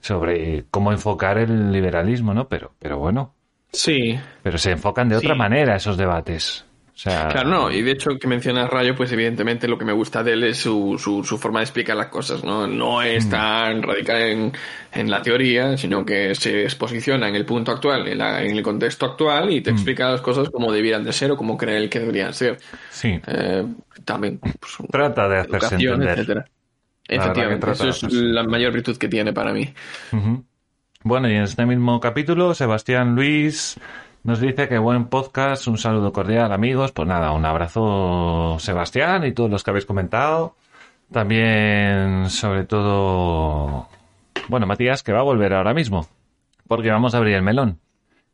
sobre 0.00 0.64
cómo 0.70 0.92
enfocar 0.92 1.38
el 1.38 1.72
liberalismo, 1.72 2.34
¿no? 2.34 2.46
Pero, 2.46 2.74
pero 2.78 2.98
bueno, 2.98 3.34
Sí, 3.72 4.18
pero 4.42 4.58
se 4.58 4.72
enfocan 4.72 5.08
de 5.08 5.16
otra 5.16 5.34
manera 5.34 5.74
esos 5.76 5.96
debates. 5.96 6.66
O 6.94 6.96
sea, 6.96 7.28
claro, 7.28 7.48
no, 7.50 7.70
y 7.72 7.82
de 7.82 7.90
hecho 7.90 8.10
que 8.20 8.28
mencionas 8.28 8.70
Rayo, 8.70 8.94
pues 8.94 9.10
evidentemente 9.10 9.66
lo 9.66 9.76
que 9.76 9.84
me 9.84 9.92
gusta 9.92 10.22
de 10.22 10.34
él 10.34 10.44
es 10.44 10.58
su, 10.58 10.96
su, 10.96 11.24
su 11.24 11.38
forma 11.38 11.58
de 11.58 11.64
explicar 11.64 11.96
las 11.96 12.06
cosas, 12.06 12.44
¿no? 12.44 12.68
No 12.68 13.02
es 13.02 13.28
tan 13.28 13.82
radical 13.82 14.22
en, 14.22 14.52
en 14.92 15.10
la 15.10 15.20
teoría, 15.20 15.76
sino 15.76 16.04
que 16.06 16.36
se 16.36 16.68
posiciona 16.78 17.28
en 17.28 17.34
el 17.34 17.44
punto 17.44 17.72
actual, 17.72 18.06
en, 18.06 18.18
la- 18.18 18.42
en 18.44 18.56
el 18.56 18.62
contexto 18.62 19.06
actual 19.06 19.50
y 19.50 19.60
te 19.60 19.70
explica 19.70 20.08
las 20.12 20.20
cosas 20.20 20.48
como 20.50 20.70
debieran 20.72 21.02
de 21.02 21.12
ser 21.12 21.32
o 21.32 21.36
como 21.36 21.56
cree 21.58 21.78
él 21.78 21.90
que 21.90 21.98
deberían 21.98 22.32
ser. 22.32 22.58
sí, 22.90 23.20
Eh, 23.26 23.66
también, 24.04 24.38
pues, 24.38 24.54
trata 24.90 25.28
de 25.28 25.38
hacerse 25.40 25.74
entender. 25.74 26.18
etcétera. 26.20 26.44
Efectivamente, 27.08 27.70
eso 27.72 27.88
es 27.88 28.12
la 28.12 28.44
mayor 28.44 28.72
virtud 28.72 28.96
que 28.96 29.08
tiene 29.08 29.32
para 29.32 29.52
mí. 29.52 29.74
Bueno, 31.02 31.28
y 31.28 31.34
en 31.34 31.42
este 31.42 31.66
mismo 31.66 32.00
capítulo, 32.00 32.54
Sebastián 32.54 33.14
Luis 33.14 33.78
nos 34.24 34.40
dice 34.40 34.68
que 34.68 34.78
buen 34.78 35.06
podcast, 35.06 35.66
un 35.68 35.76
saludo 35.78 36.12
cordial, 36.12 36.52
amigos. 36.52 36.92
Pues 36.92 37.06
nada, 37.06 37.32
un 37.32 37.44
abrazo, 37.44 38.56
Sebastián, 38.58 39.24
y 39.24 39.32
todos 39.32 39.50
los 39.50 39.62
que 39.62 39.70
habéis 39.70 39.84
comentado. 39.86 40.56
También, 41.12 42.30
sobre 42.30 42.64
todo, 42.64 43.88
bueno, 44.48 44.66
Matías, 44.66 45.02
que 45.02 45.12
va 45.12 45.20
a 45.20 45.24
volver 45.24 45.52
ahora 45.52 45.74
mismo, 45.74 46.08
porque 46.66 46.90
vamos 46.90 47.14
a 47.14 47.18
abrir 47.18 47.34
el 47.34 47.42
melón. 47.42 47.78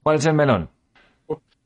¿Cuál 0.03 0.16
es 0.16 0.26
el 0.26 0.35
melón? 0.35 0.70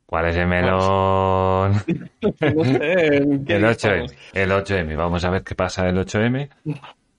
¿Cuál 0.07 0.27
es 0.27 0.37
el 0.37 0.47
melón? 0.47 1.75
No 2.21 2.65
sé, 2.65 3.17
¿en 3.17 3.45
qué 3.45 3.57
El 3.57 3.61
día 3.63 3.71
8M. 3.71 3.71
estamos? 3.71 4.15
El 4.33 4.51
8M. 4.51 4.97
Vamos 4.97 5.25
a 5.25 5.31
ver 5.31 5.43
qué 5.45 5.55
pasa 5.55 5.87
el 5.89 5.99
8M. 5.99 6.49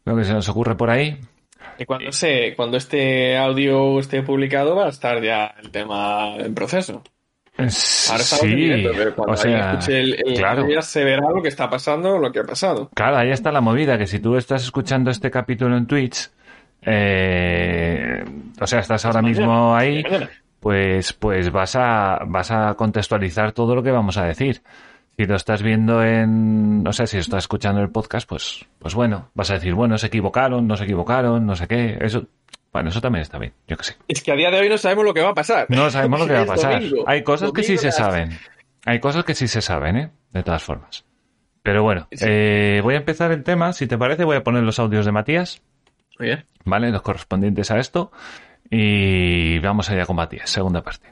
Lo 0.05 0.15
que 0.15 0.23
se 0.23 0.33
nos 0.33 0.49
ocurre 0.49 0.75
por 0.75 0.89
ahí. 0.89 1.19
Y 1.77 1.85
cuando, 1.85 2.11
se, 2.11 2.53
cuando 2.55 2.77
este 2.77 3.37
audio 3.37 3.99
esté 3.99 4.21
publicado 4.23 4.75
va 4.75 4.85
a 4.85 4.89
estar 4.89 5.21
ya 5.21 5.55
el 5.61 5.71
tema 5.71 6.35
en 6.37 6.53
proceso. 6.53 7.03
Ahora 7.57 7.69
sí, 7.69 8.83
pero 8.97 9.15
cuando 9.15 9.33
o 9.33 9.37
sea, 9.37 9.51
alguien 9.51 9.69
escuche 9.69 9.99
el, 10.01 10.13
el 10.25 10.37
claro. 10.37 10.69
ya 10.69 10.81
se 10.81 11.05
verá 11.05 11.29
lo 11.33 11.41
que 11.41 11.47
está 11.47 11.69
pasando 11.69 12.15
o 12.15 12.19
lo 12.19 12.31
que 12.31 12.39
ha 12.39 12.43
pasado. 12.43 12.89
Claro, 12.93 13.17
ahí 13.17 13.31
está 13.31 13.51
la 13.51 13.61
movida, 13.61 13.97
que 13.97 14.07
si 14.07 14.19
tú 14.19 14.35
estás 14.35 14.63
escuchando 14.63 15.09
este 15.09 15.31
capítulo 15.31 15.77
en 15.77 15.87
Twitch, 15.87 16.29
eh, 16.81 18.25
o 18.59 18.67
sea, 18.67 18.79
estás 18.79 19.05
ahora 19.05 19.21
mismo 19.21 19.73
ahí, 19.73 20.03
pues, 20.59 21.13
pues 21.13 21.49
vas 21.49 21.77
a, 21.77 22.19
vas 22.27 22.51
a 22.51 22.73
contextualizar 22.73 23.53
todo 23.53 23.73
lo 23.73 23.81
que 23.81 23.91
vamos 23.91 24.17
a 24.17 24.25
decir. 24.25 24.61
Si 25.17 25.25
lo 25.25 25.35
estás 25.35 25.61
viendo 25.63 26.03
en, 26.03 26.83
o 26.85 26.91
sea, 26.91 27.07
si 27.07 27.17
estás 27.17 27.43
escuchando 27.45 27.81
el 27.81 27.89
podcast, 27.89 28.27
pues, 28.27 28.65
pues 28.79 28.93
bueno, 28.95 29.29
vas 29.33 29.49
a 29.51 29.53
decir, 29.55 29.73
bueno, 29.73 29.97
se 29.97 30.07
equivocaron, 30.07 30.67
no 30.67 30.75
se 30.75 30.83
equivocaron, 30.83 31.45
no 31.45 31.55
sé 31.55 31.67
qué, 31.67 31.97
eso, 32.01 32.27
bueno, 32.73 32.89
eso 32.89 32.99
también 32.99 33.21
está 33.21 33.37
bien, 33.39 33.53
yo 33.67 33.77
que 33.77 33.85
sé. 33.85 33.95
Es 34.09 34.21
que 34.21 34.33
a 34.33 34.35
día 34.35 34.51
de 34.51 34.59
hoy 34.59 34.67
no 34.67 34.77
sabemos 34.77 35.05
lo 35.05 35.13
que 35.13 35.21
va 35.21 35.29
a 35.29 35.33
pasar. 35.33 35.67
No 35.69 35.89
sabemos 35.89 36.19
lo 36.19 36.27
que 36.27 36.33
va 36.33 36.41
a 36.41 36.45
pasar. 36.45 36.73
domingo. 36.81 37.03
Hay 37.07 37.23
cosas 37.23 37.51
que 37.53 37.63
sí 37.63 37.77
se 37.77 37.85
las- 37.87 37.95
saben. 37.97 38.37
Hay 38.85 38.99
cosas 38.99 39.23
que 39.23 39.33
sí 39.35 39.47
se 39.47 39.61
saben, 39.61 39.95
¿eh? 39.95 40.11
De 40.31 40.43
todas 40.43 40.61
formas. 40.63 41.05
Pero 41.63 41.81
bueno, 41.81 42.07
Sí. 42.11 42.25
eh, 42.27 42.81
voy 42.83 42.93
a 42.95 42.97
empezar 42.97 43.31
el 43.31 43.41
tema. 43.43 43.71
Si 43.73 43.87
te 43.87 43.97
parece, 43.97 44.25
voy 44.25 44.35
a 44.35 44.43
poner 44.43 44.63
los 44.63 44.77
audios 44.79 45.05
de 45.05 45.11
Matías, 45.13 45.61
Oye, 46.19 46.45
¿vale? 46.65 46.91
Los 46.91 47.01
correspondientes 47.01 47.71
a 47.71 47.79
esto. 47.79 48.11
Y 48.69 49.59
vamos 49.59 49.89
allá 49.89 50.05
con 50.05 50.17
Matías, 50.17 50.49
segunda 50.49 50.81
parte. 50.83 51.07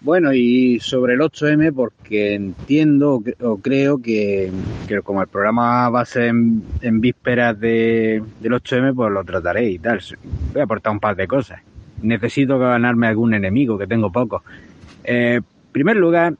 Bueno, 0.00 0.32
y 0.32 0.78
sobre 0.80 1.14
el 1.14 1.20
8M, 1.20 1.74
porque 1.74 2.34
entiendo 2.34 3.14
o 3.14 3.20
cre- 3.20 3.34
o 3.42 3.56
creo 3.58 4.00
que, 4.00 4.50
que 4.86 5.00
como 5.02 5.20
el 5.22 5.26
programa 5.28 5.88
va 5.90 6.02
a 6.02 6.04
ser 6.04 6.24
en, 6.28 6.62
en 6.82 7.00
vísperas 7.00 7.58
de, 7.58 8.22
del 8.40 8.52
8M, 8.52 8.94
pues 8.94 9.10
lo 9.12 9.24
trataré 9.24 9.70
y 9.70 9.78
tal. 9.80 10.00
Voy 10.52 10.60
a 10.60 10.64
aportar 10.64 10.92
un 10.92 11.00
par 11.00 11.16
de 11.16 11.26
cosas. 11.26 11.60
Necesito 12.00 12.58
ganarme 12.60 13.08
algún 13.08 13.34
enemigo, 13.34 13.76
que 13.76 13.88
tengo 13.88 14.12
pocos. 14.12 14.42
Eh, 15.02 15.40
en 15.40 15.72
primer 15.72 15.96
lugar, 15.96 16.34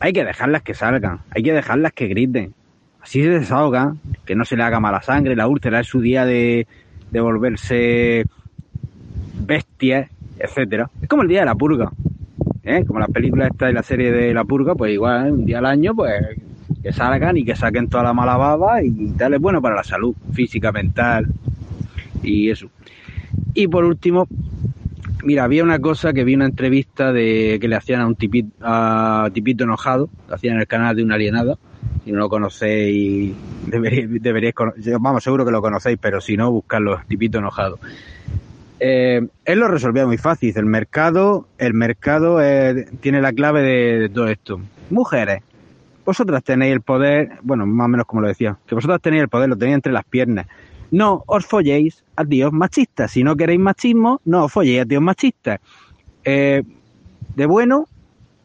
hay 0.00 0.12
que 0.12 0.24
dejarlas 0.24 0.62
que 0.62 0.74
salgan, 0.74 1.20
hay 1.30 1.44
que 1.44 1.52
dejarlas 1.52 1.92
que 1.92 2.08
griten. 2.08 2.52
Así 3.00 3.22
se 3.22 3.30
desahogan, 3.30 4.00
que 4.24 4.34
no 4.34 4.44
se 4.44 4.56
le 4.56 4.64
haga 4.64 4.80
mala 4.80 5.02
sangre, 5.02 5.36
la 5.36 5.46
úlcera 5.46 5.80
es 5.80 5.86
su 5.86 6.00
día 6.00 6.24
de, 6.26 6.66
de 7.12 7.20
volverse 7.20 8.24
bestias, 9.46 10.10
etcétera. 10.40 10.90
Es 11.00 11.08
como 11.08 11.22
el 11.22 11.28
día 11.28 11.40
de 11.40 11.46
la 11.46 11.54
purga. 11.54 11.90
¿eh? 12.64 12.84
Como 12.86 13.00
las 13.00 13.10
películas 13.10 13.50
esta 13.50 13.70
y 13.70 13.72
la 13.72 13.82
serie 13.82 14.12
de 14.12 14.34
La 14.34 14.44
Purga, 14.44 14.74
pues 14.74 14.92
igual, 14.92 15.32
un 15.32 15.44
día 15.44 15.58
al 15.58 15.66
año, 15.66 15.94
pues 15.94 16.12
que 16.82 16.92
salgan 16.92 17.36
y 17.36 17.44
que 17.44 17.56
saquen 17.56 17.88
toda 17.88 18.04
la 18.04 18.12
mala 18.14 18.36
baba 18.36 18.82
y 18.82 19.10
tal, 19.12 19.34
es 19.34 19.40
bueno 19.40 19.60
para 19.60 19.76
la 19.76 19.84
salud 19.84 20.14
física, 20.32 20.72
mental 20.72 21.26
y 22.22 22.50
eso. 22.50 22.68
Y 23.54 23.66
por 23.68 23.84
último, 23.84 24.26
mira, 25.24 25.44
había 25.44 25.62
una 25.62 25.78
cosa 25.78 26.12
que 26.12 26.24
vi 26.24 26.34
una 26.34 26.46
entrevista 26.46 27.12
de 27.12 27.58
que 27.60 27.68
le 27.68 27.76
hacían 27.76 28.00
a 28.00 28.06
un 28.06 28.14
tipito, 28.14 28.50
a 28.62 29.28
tipito 29.32 29.64
enojado, 29.64 30.08
lo 30.28 30.34
hacían 30.34 30.54
en 30.54 30.60
el 30.60 30.66
canal 30.66 30.96
de 30.96 31.02
una 31.02 31.16
alienada. 31.16 31.58
Si 32.04 32.12
no 32.12 32.18
lo 32.18 32.28
conocéis, 32.30 33.34
deberíais, 33.66 34.22
deberíais 34.22 34.54
vamos, 35.00 35.22
seguro 35.22 35.44
que 35.44 35.50
lo 35.50 35.60
conocéis, 35.60 35.98
pero 36.00 36.20
si 36.20 36.36
no, 36.36 36.50
buscarlo, 36.50 37.00
tipito 37.08 37.38
enojado. 37.38 37.78
Eh, 38.82 39.20
él 39.44 39.58
lo 39.58 39.68
resolvía 39.68 40.06
muy 40.06 40.16
fácil. 40.16 40.54
El 40.56 40.64
mercado, 40.64 41.46
el 41.58 41.74
mercado 41.74 42.42
eh, 42.42 42.86
tiene 43.00 43.20
la 43.20 43.32
clave 43.32 43.62
de, 43.62 44.08
todo 44.08 44.26
esto. 44.26 44.60
Mujeres, 44.88 45.42
vosotras 46.04 46.42
tenéis 46.42 46.72
el 46.72 46.80
poder, 46.80 47.38
bueno, 47.42 47.66
más 47.66 47.84
o 47.84 47.88
menos 47.88 48.06
como 48.06 48.22
lo 48.22 48.28
decía, 48.28 48.56
que 48.66 48.74
vosotras 48.74 49.02
tenéis 49.02 49.22
el 49.22 49.28
poder, 49.28 49.50
lo 49.50 49.56
tenéis 49.56 49.76
entre 49.76 49.92
las 49.92 50.04
piernas. 50.04 50.46
No 50.90 51.22
os 51.26 51.44
folléis 51.46 52.02
a 52.16 52.24
tíos 52.24 52.52
machistas. 52.52 53.12
Si 53.12 53.22
no 53.22 53.36
queréis 53.36 53.60
machismo, 53.60 54.20
no 54.24 54.46
os 54.46 54.52
folléis 54.52 54.80
a 54.80 54.86
tíos 54.86 55.02
machistas. 55.02 55.60
Eh, 56.24 56.62
de 57.36 57.46
bueno, 57.46 57.86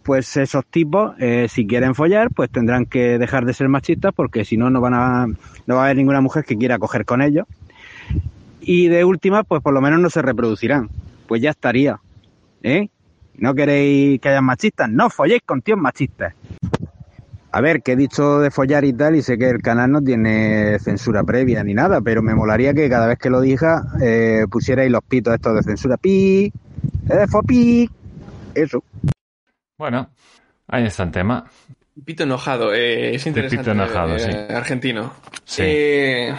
pues 0.04 0.38
esos 0.38 0.66
tipos, 0.68 1.16
si 1.48 1.66
quieren 1.66 1.96
follar, 1.96 2.30
pues 2.30 2.52
tendrán 2.52 2.86
que 2.86 3.18
dejar 3.18 3.46
de 3.46 3.54
ser 3.54 3.70
machistas 3.70 4.14
porque 4.14 4.46
si 4.46 4.56
no, 4.56 4.70
no 4.70 4.80
van 4.80 4.94
a, 4.94 5.26
no 5.66 5.76
va 5.76 5.82
a 5.82 5.86
haber 5.86 5.98
ninguna 5.98 6.22
mujer 6.22 6.44
que 6.44 6.56
quiera 6.56 6.78
coger 6.78 7.06
con 7.06 7.24
ellos 7.24 7.48
y 8.66 8.88
de 8.88 9.06
última, 9.06 9.44
pues 9.44 9.62
por 9.62 9.74
lo 9.74 9.82
menos 9.82 10.00
no 10.00 10.10
se 10.10 10.22
reproducirán. 10.22 10.90
Pues 11.28 11.42
ya 11.42 11.52
estaría. 11.52 12.00
¿Eh? 12.64 12.90
¿No 13.36 13.54
queréis 13.54 14.20
que 14.20 14.30
haya 14.30 14.42
machistas? 14.42 14.90
No 14.90 15.10
folléis 15.10 15.42
con 15.46 15.62
tíos 15.62 15.78
machistas. 15.78 16.34
A 17.52 17.62
ver, 17.62 17.82
que 17.82 17.94
he 17.94 17.96
dicho 17.96 18.40
de 18.40 18.52
follar 18.52 18.84
y 18.84 18.92
tal, 18.92 19.16
y 19.16 19.22
sé 19.22 19.38
que 19.38 19.50
el 19.50 19.62
canal 19.62 19.92
no 19.92 20.02
tiene 20.02 20.78
censura 20.80 21.24
previa 21.24 21.64
ni 21.64 21.74
nada, 21.74 22.02
pero 22.02 22.22
me 22.22 22.36
molaría 22.36 22.74
que 22.74 22.90
cada 22.90 23.08
vez 23.08 23.18
que 23.18 23.30
lo 23.30 23.40
diga 23.40 23.86
eh, 24.02 24.46
pusierais 24.52 24.92
los 24.92 25.04
pitos 25.04 25.34
estos 25.34 25.56
de 25.56 25.64
censura. 25.64 25.96
Pi, 25.96 26.52
eh, 27.10 27.28
fo 27.30 27.42
pi. 27.44 27.90
Eso. 28.54 28.84
Bueno, 29.78 30.10
ahí 30.68 30.86
está 30.86 31.04
el 31.04 31.12
tema. 31.12 31.46
Pito 32.04 32.24
enojado, 32.24 32.74
eh, 32.74 33.16
es 33.16 33.26
interesante. 33.26 33.64
Pito 33.64 33.72
enojado, 33.72 34.16
eh, 34.16 34.20
sí. 34.20 34.54
Argentino. 34.54 35.14
Sí. 35.46 35.62
Eh, 35.66 36.36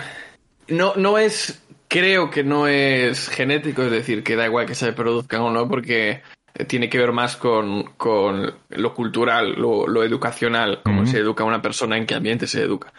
no, 0.69 0.95
no 0.97 1.17
es, 1.17 1.66
creo 1.89 2.31
que 2.31 2.45
no 2.45 2.69
es 2.69 3.29
genético, 3.29 3.83
es 3.83 3.91
decir, 3.91 4.23
que 4.23 4.37
da 4.37 4.47
igual 4.47 4.67
que 4.67 4.75
se 4.75 4.93
produzcan 4.93 5.43
o 5.43 5.51
no, 5.51 5.69
porque 5.69 6.23
tiene 6.69 6.89
que 6.89 6.99
ver 6.99 7.13
más 7.13 7.37
con, 7.37 7.85
con 7.97 8.55
lo 8.71 8.95
cultural, 8.95 9.55
lo, 9.55 9.87
lo 9.87 10.03
educacional, 10.03 10.81
cómo 10.83 11.07
se 11.07 11.19
educa 11.19 11.45
una 11.45 11.61
persona, 11.61 11.97
en 11.97 12.07
qué 12.07 12.15
ambiente 12.15 12.47
se 12.47 12.63
educa. 12.63 12.93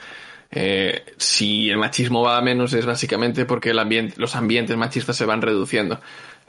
Eh, 0.52 1.04
si 1.17 1.69
el 1.69 1.78
machismo 1.78 2.21
va 2.21 2.38
a 2.38 2.41
menos 2.41 2.71
es 2.73 2.86
básicamente 2.86 3.45
porque 3.45 3.71
el 3.71 3.80
ambiente, 3.80 4.15
los 4.17 4.36
ambientes 4.36 4.78
machistas 4.78 5.17
se 5.17 5.26
van 5.26 5.41
reduciendo. 5.41 6.00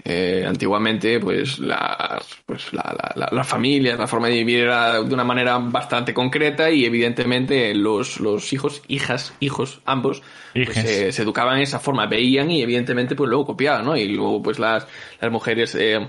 Eh, 0.05 0.45
antiguamente, 0.47 1.19
pues, 1.19 1.59
las, 1.59 2.25
pues 2.47 2.73
la, 2.73 2.83
la, 2.97 3.13
la, 3.17 3.29
la 3.33 3.45
familia, 3.45 3.97
la 3.97 4.07
forma 4.07 4.29
de 4.29 4.35
vivir 4.35 4.61
era 4.61 5.03
de 5.03 5.15
una 5.15 5.25
manera 5.25 5.59
bastante 5.59 6.15
concreta 6.15 6.71
y 6.71 6.85
evidentemente 6.85 7.75
los, 7.75 8.21
los 8.21 8.53
hijos, 8.53 8.83
hijas, 8.89 9.35
hijos, 9.41 9.81
ambos, 9.85 10.23
pues, 10.55 10.69
Hijes. 10.71 11.15
se, 11.15 11.23
educaban 11.23 11.57
de 11.57 11.65
esa 11.65 11.81
forma, 11.81 12.07
veían 12.07 12.51
y 12.51 12.63
evidentemente 12.63 13.17
pues 13.17 13.29
luego 13.29 13.47
copiaban, 13.47 13.85
¿no? 13.85 13.97
Y 13.97 14.07
luego 14.09 14.41
pues 14.43 14.59
las, 14.59 14.87
las 15.21 15.33
mujeres 15.33 15.75
eh, 15.75 16.09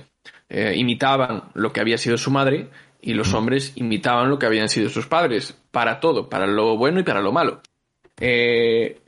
eh, 0.49 0.73
imitaban 0.77 1.45
lo 1.55 1.73
que 1.73 1.81
había 1.81 1.97
sido 1.97 2.17
su 2.17 2.31
madre 2.31 2.69
y 3.01 3.13
los 3.13 3.33
hombres 3.33 3.73
imitaban 3.75 4.29
lo 4.29 4.37
que 4.37 4.45
habían 4.45 4.69
sido 4.69 4.89
sus 4.89 5.07
padres, 5.07 5.57
para 5.71 5.99
todo, 5.99 6.29
para 6.29 6.45
lo 6.47 6.77
bueno 6.77 6.99
y 6.99 7.03
para 7.03 7.21
lo 7.21 7.31
malo. 7.31 7.61
Eh, 8.19 9.01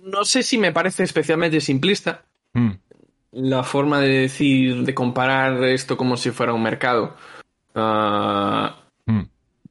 no 0.00 0.24
sé 0.24 0.42
si 0.42 0.58
me 0.58 0.70
parece 0.72 1.02
especialmente 1.02 1.60
simplista 1.60 2.24
Mm, 2.52 2.70
la 3.32 3.62
forma 3.62 4.00
de 4.00 4.20
decir, 4.22 4.84
de 4.84 4.94
comparar 4.94 5.62
esto 5.64 5.96
como 5.96 6.16
si 6.16 6.30
fuera 6.30 6.52
un 6.52 6.62
mercado. 6.62 7.16
Ah, 7.74 8.76
mm, 9.06 9.22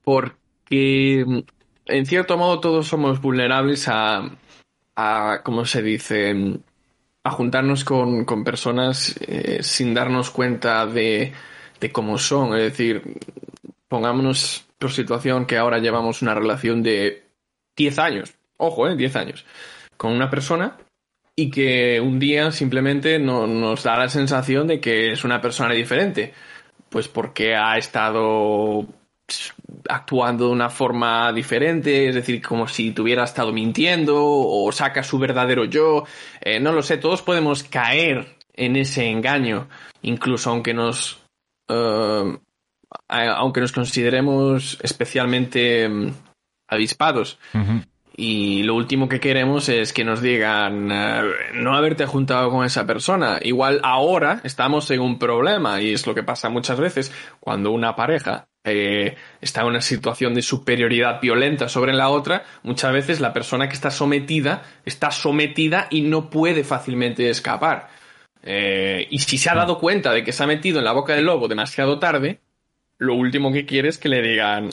porque 0.03 1.43
en 1.85 2.05
cierto 2.05 2.37
modo 2.37 2.59
todos 2.59 2.87
somos 2.87 3.21
vulnerables 3.21 3.87
a, 3.87 4.29
a 4.95 5.41
¿cómo 5.43 5.65
se 5.65 5.81
dice? 5.81 6.59
A 7.23 7.31
juntarnos 7.31 7.83
con, 7.83 8.25
con 8.25 8.43
personas 8.43 9.15
eh, 9.21 9.59
sin 9.61 9.93
darnos 9.93 10.29
cuenta 10.29 10.85
de, 10.85 11.33
de 11.79 11.91
cómo 11.91 12.17
son. 12.17 12.55
Es 12.55 12.63
decir, 12.63 13.17
pongámonos 13.87 14.65
por 14.77 14.91
situación 14.91 15.45
que 15.45 15.57
ahora 15.57 15.79
llevamos 15.79 16.21
una 16.21 16.33
relación 16.33 16.81
de 16.81 17.23
10 17.75 17.99
años, 17.99 18.33
ojo, 18.57 18.87
eh, 18.87 18.95
10 18.95 19.15
años, 19.17 19.45
con 19.97 20.13
una 20.13 20.29
persona 20.29 20.77
y 21.39 21.49
que 21.49 22.01
un 22.01 22.19
día 22.19 22.51
simplemente 22.51 23.17
no, 23.17 23.47
nos 23.47 23.83
da 23.83 23.97
la 23.97 24.09
sensación 24.09 24.67
de 24.67 24.81
que 24.81 25.13
es 25.13 25.23
una 25.23 25.39
persona 25.39 25.73
diferente. 25.73 26.33
Pues 26.89 27.07
porque 27.07 27.55
ha 27.55 27.77
estado 27.77 28.85
actuando 29.87 30.47
de 30.47 30.51
una 30.51 30.69
forma 30.69 31.31
diferente, 31.31 32.09
es 32.09 32.15
decir, 32.15 32.41
como 32.41 32.67
si 32.67 32.91
tuviera 32.91 33.23
estado 33.23 33.53
mintiendo 33.53 34.17
o 34.21 34.69
saca 34.73 35.01
su 35.01 35.17
verdadero 35.17 35.63
yo. 35.63 36.03
Eh, 36.41 36.59
no 36.59 36.73
lo 36.73 36.81
sé, 36.81 36.97
todos 36.97 37.21
podemos 37.21 37.63
caer 37.63 38.35
en 38.53 38.75
ese 38.75 39.09
engaño, 39.09 39.69
incluso 40.01 40.49
aunque 40.49 40.73
nos 40.73 41.23
eh, 41.69 42.37
aunque 43.07 43.61
nos 43.61 43.71
consideremos 43.71 44.77
especialmente 44.81 45.87
mm, 45.87 46.11
avispados. 46.67 47.39
Ujú. 47.53 47.81
Y 48.21 48.63
lo 48.63 48.75
último 48.75 49.07
que 49.07 49.21
queremos 49.21 49.69
es 49.69 49.93
que 49.93 50.03
nos 50.03 50.21
digan 50.21 50.91
eh, 50.91 51.21
no 51.53 51.73
haberte 51.73 52.05
juntado 52.05 52.49
con 52.49 52.65
esa 52.65 52.85
persona. 52.85 53.39
Igual 53.41 53.79
ahora 53.81 54.41
estamos 54.43 54.91
en 54.91 54.99
un 54.99 55.17
problema 55.17 55.81
y 55.81 55.93
es 55.93 56.05
lo 56.05 56.13
que 56.13 56.23
pasa 56.23 56.49
muchas 56.49 56.81
veces 56.81 57.13
cuando 57.39 57.71
una 57.71 57.95
pareja 57.95 58.49
eh, 58.65 59.15
está 59.39 59.61
en 59.61 59.67
una 59.67 59.79
situación 59.79 60.33
de 60.33 60.41
superioridad 60.41 61.21
violenta 61.21 61.69
sobre 61.69 61.93
la 61.93 62.09
otra. 62.09 62.43
Muchas 62.61 62.91
veces 62.91 63.21
la 63.21 63.31
persona 63.31 63.69
que 63.69 63.75
está 63.75 63.89
sometida 63.89 64.63
está 64.83 65.11
sometida 65.11 65.87
y 65.89 66.01
no 66.01 66.29
puede 66.29 66.65
fácilmente 66.65 67.29
escapar. 67.29 67.87
Eh, 68.43 69.07
y 69.09 69.19
si 69.19 69.37
se 69.37 69.49
ha 69.49 69.55
dado 69.55 69.79
cuenta 69.79 70.11
de 70.11 70.25
que 70.25 70.33
se 70.33 70.43
ha 70.43 70.47
metido 70.47 70.79
en 70.79 70.83
la 70.83 70.91
boca 70.91 71.15
del 71.15 71.23
lobo 71.23 71.47
demasiado 71.47 71.99
tarde, 71.99 72.41
lo 72.97 73.15
último 73.15 73.53
que 73.53 73.65
quiere 73.65 73.87
es 73.87 73.97
que 73.97 74.09
le 74.09 74.21
digan 74.21 74.71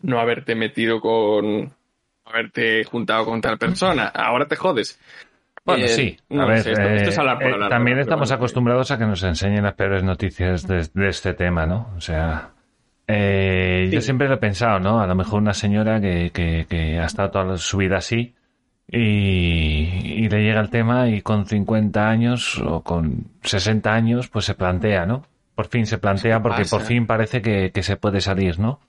no 0.00 0.18
haberte 0.18 0.56
metido 0.56 1.00
con 1.00 1.72
haberte 2.24 2.84
juntado 2.84 3.24
con 3.24 3.40
tal 3.40 3.58
persona. 3.58 4.06
Ahora 4.08 4.46
te 4.46 4.56
jodes. 4.56 4.98
Bueno, 5.64 5.84
Eh, 5.84 5.88
sí. 5.88 6.16
A 6.30 6.34
no 6.34 6.46
ver, 6.48 6.58
sé, 6.62 6.72
esto, 6.72 6.82
esto 6.82 7.10
es 7.10 7.16
eh, 7.16 7.20
hablar 7.20 7.38
por 7.38 7.46
eh, 7.48 7.52
hablar, 7.54 7.70
también 7.70 7.96
pero 7.96 8.02
estamos 8.02 8.28
bueno. 8.30 8.36
acostumbrados 8.36 8.90
a 8.90 8.98
que 8.98 9.06
nos 9.06 9.22
enseñen 9.22 9.62
las 9.62 9.74
peores 9.74 10.02
noticias 10.02 10.66
de, 10.66 10.88
de 10.92 11.08
este 11.08 11.34
tema, 11.34 11.66
¿no? 11.66 11.90
O 11.96 12.00
sea, 12.00 12.50
eh, 13.06 13.88
yo 13.92 14.00
Sí. 14.00 14.06
siempre 14.06 14.28
lo 14.28 14.34
he 14.34 14.38
pensado, 14.38 14.80
¿no? 14.80 15.00
A 15.00 15.06
lo 15.06 15.14
mejor 15.14 15.40
una 15.40 15.54
señora 15.54 16.00
que, 16.00 16.30
que, 16.32 16.66
que 16.68 16.98
ha 16.98 17.04
estado 17.04 17.30
toda 17.30 17.56
su 17.58 17.76
vida 17.76 17.98
así 17.98 18.34
y, 18.88 20.24
y 20.24 20.28
le 20.28 20.42
llega 20.42 20.60
el 20.60 20.70
tema 20.70 21.08
y 21.08 21.22
con 21.22 21.46
50 21.46 22.08
años 22.08 22.58
o 22.58 22.82
con 22.82 23.26
60 23.42 23.92
años 23.92 24.28
pues 24.28 24.44
se 24.44 24.54
plantea, 24.54 25.06
¿no? 25.06 25.24
Por 25.54 25.66
fin 25.68 25.86
se 25.86 25.98
plantea 25.98 26.38
¿Qué 26.38 26.42
porque 26.42 26.64
por 26.70 26.82
fin 26.82 27.06
parece 27.06 27.40
que, 27.42 27.70
que 27.72 27.82
se 27.82 27.96
puede 27.96 28.20
salir, 28.20 28.58
¿no? 28.58 28.80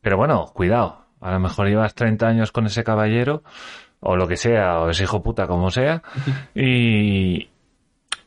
Pero 0.00 0.16
bueno, 0.16 0.46
cuidado. 0.54 1.05
A 1.20 1.32
lo 1.32 1.40
mejor 1.40 1.68
llevas 1.68 1.94
30 1.94 2.26
años 2.26 2.52
con 2.52 2.66
ese 2.66 2.84
caballero, 2.84 3.42
o 4.00 4.16
lo 4.16 4.28
que 4.28 4.36
sea, 4.36 4.80
o 4.80 4.90
ese 4.90 5.04
hijo 5.04 5.22
puta, 5.22 5.46
como 5.46 5.70
sea, 5.70 6.02
y, 6.54 7.48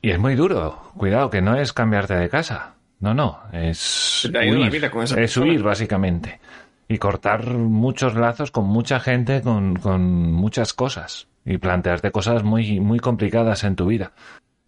y 0.01 0.09
es 0.09 0.19
muy 0.19 0.35
duro. 0.35 0.91
Cuidado, 0.97 1.29
que 1.29 1.41
no 1.41 1.55
es 1.55 1.73
cambiarte 1.73 2.15
de 2.15 2.29
casa. 2.29 2.75
No, 2.99 3.13
no, 3.13 3.39
es 3.53 4.29
huir. 4.33 4.91
es 5.17 5.37
huir, 5.37 5.63
básicamente. 5.63 6.39
Y 6.87 6.97
cortar 6.97 7.45
muchos 7.53 8.15
lazos 8.15 8.51
con 8.51 8.65
mucha 8.65 8.99
gente, 8.99 9.41
con, 9.41 9.75
con 9.75 10.33
muchas 10.33 10.73
cosas. 10.73 11.27
Y 11.45 11.57
plantearte 11.57 12.11
cosas 12.11 12.43
muy, 12.43 12.79
muy 12.79 12.99
complicadas 12.99 13.63
en 13.63 13.75
tu 13.75 13.85
vida. 13.85 14.11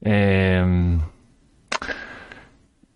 Eh, 0.01 0.97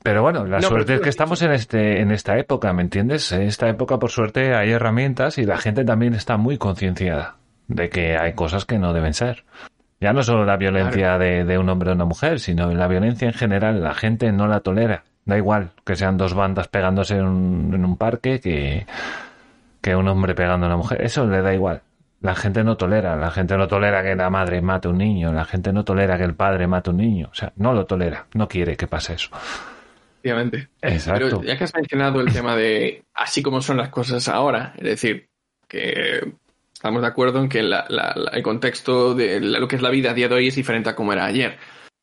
pero 0.05 0.21
bueno, 0.21 0.45
la 0.45 0.59
No, 0.59 0.67
suerte 0.67 0.93
es 0.93 1.01
que 1.01 1.09
estamos 1.09 1.41
en 1.41 1.51
este, 1.51 1.99
en 1.99 2.11
esta 2.11 2.37
época, 2.37 2.71
¿me 2.73 2.83
entiendes? 2.83 3.31
En 3.31 3.41
esta 3.41 3.67
época, 3.67 3.97
por 3.97 4.11
suerte, 4.11 4.53
hay 4.53 4.69
herramientas 4.69 5.39
y 5.39 5.45
la 5.45 5.57
gente 5.57 5.83
también 5.83 6.13
está 6.13 6.37
muy 6.37 6.59
concienciada 6.59 7.37
de 7.67 7.89
que 7.89 8.15
hay 8.15 8.33
cosas 8.33 8.65
que 8.65 8.77
no 8.77 8.93
deben 8.93 9.15
ser. 9.15 9.45
Ya 9.99 10.13
no 10.13 10.21
solo 10.21 10.45
la 10.45 10.57
violencia 10.57 11.17
de, 11.17 11.43
de 11.43 11.57
un 11.57 11.67
hombre 11.69 11.89
o 11.89 11.95
una 11.95 12.05
mujer, 12.05 12.39
sino 12.39 12.71
la 12.71 12.87
violencia 12.87 13.27
en 13.27 13.33
general, 13.33 13.81
la 13.81 13.95
gente 13.95 14.31
no 14.31 14.45
la 14.47 14.59
tolera. 14.59 15.05
Da 15.25 15.37
igual 15.37 15.71
que 15.83 15.95
sean 15.95 16.17
dos 16.17 16.35
bandas 16.35 16.67
pegándose 16.67 17.15
en 17.17 17.25
un, 17.25 17.71
en 17.73 17.83
un 17.83 17.97
parque 17.97 18.39
que, 18.39 18.85
que 19.81 19.95
un 19.95 20.07
hombre 20.07 20.35
pegando 20.35 20.67
a 20.67 20.69
una 20.69 20.77
mujer. 20.77 21.01
Eso 21.01 21.25
le 21.25 21.41
da 21.41 21.51
igual. 21.51 21.81
La 22.21 22.35
gente 22.35 22.63
no 22.63 22.77
tolera, 22.77 23.15
la 23.15 23.31
gente 23.31 23.57
no 23.57 23.67
tolera 23.67 24.03
que 24.03 24.15
la 24.15 24.29
madre 24.29 24.61
mate 24.61 24.87
a 24.87 24.91
un 24.91 24.99
niño, 24.99 25.33
la 25.33 25.45
gente 25.45 25.73
no 25.73 25.83
tolera 25.83 26.15
que 26.19 26.25
el 26.25 26.35
padre 26.35 26.67
mate 26.67 26.91
a 26.91 26.93
un 26.93 26.97
niño. 26.97 27.29
O 27.31 27.33
sea, 27.33 27.53
no 27.55 27.73
lo 27.73 27.87
tolera, 27.87 28.27
no 28.35 28.47
quiere 28.47 28.77
que 28.77 28.85
pase 28.85 29.13
eso. 29.15 29.31
Efectivamente. 30.25 30.69
Exacto. 30.81 31.23
Pero 31.39 31.43
ya 31.43 31.57
que 31.57 31.63
has 31.65 31.73
mencionado 31.75 32.19
el 32.21 32.33
tema 32.33 32.55
de 32.55 33.03
así 33.13 33.43
como 33.43 33.61
son 33.61 33.77
las 33.77 33.89
cosas 33.89 34.27
ahora, 34.27 34.73
es 34.77 34.83
decir, 34.83 35.27
que 35.67 36.33
estamos 36.73 37.01
de 37.01 37.07
acuerdo 37.07 37.39
en 37.41 37.49
que 37.49 37.61
la- 37.61 37.85
la- 37.89 38.13
la- 38.15 38.31
el 38.31 38.41
contexto 38.43 39.13
de 39.13 39.39
lo 39.39 39.67
que 39.67 39.75
es 39.75 39.81
la 39.81 39.89
vida 39.91 40.11
a 40.11 40.13
día 40.15 40.27
de 40.27 40.35
hoy 40.35 40.47
es 40.47 40.55
diferente 40.55 40.89
a 40.89 40.95
como 40.95 41.13
era 41.13 41.25
ayer. 41.25 41.57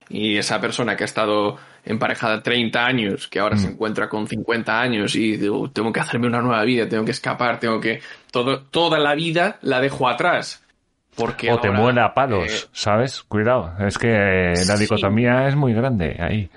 Y 0.08 0.36
esa 0.36 0.60
persona 0.60 0.96
que 0.96 1.04
ha 1.04 1.06
estado 1.06 1.56
emparejada 1.84 2.42
30 2.42 2.86
años, 2.86 3.26
que 3.28 3.40
ahora 3.40 3.56
se 3.56 3.68
Mm. 3.68 3.72
encuentra 3.72 4.08
con 4.08 4.26
50 4.28 4.80
años 4.80 5.16
y 5.16 5.36
digo, 5.36 5.70
tengo 5.70 5.92
que 5.92 6.00
hacerme 6.00 6.26
una 6.28 6.40
nueva 6.42 6.62
vida, 6.64 6.88
tengo 6.88 7.04
que 7.04 7.10
escapar, 7.12 7.58
tengo 7.58 7.80
que... 7.80 8.00
Todo, 8.30 8.60
toda 8.62 8.98
la 9.00 9.14
vida 9.14 9.58
la 9.62 9.80
dejo 9.80 10.08
atrás. 10.08 10.64
Porque 11.16 11.50
o 11.52 11.58
te 11.60 11.70
muele 11.70 12.00
a 12.00 12.14
palos, 12.14 12.46
eh, 12.64 12.68
¿sabes? 12.72 13.22
Cuidado, 13.22 13.72
es 13.80 13.98
que 13.98 14.08
la 14.56 14.76
Sí. 14.76 14.82
dicotomía 14.84 15.46
es 15.48 15.54
muy 15.56 15.74
grande 15.74 16.16
ahí. 16.18 16.48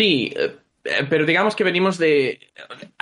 Sí, 0.00 0.32
eh, 0.34 0.56
eh, 0.82 1.06
pero 1.10 1.26
digamos 1.26 1.54
que 1.54 1.62
venimos 1.62 1.98
de. 1.98 2.40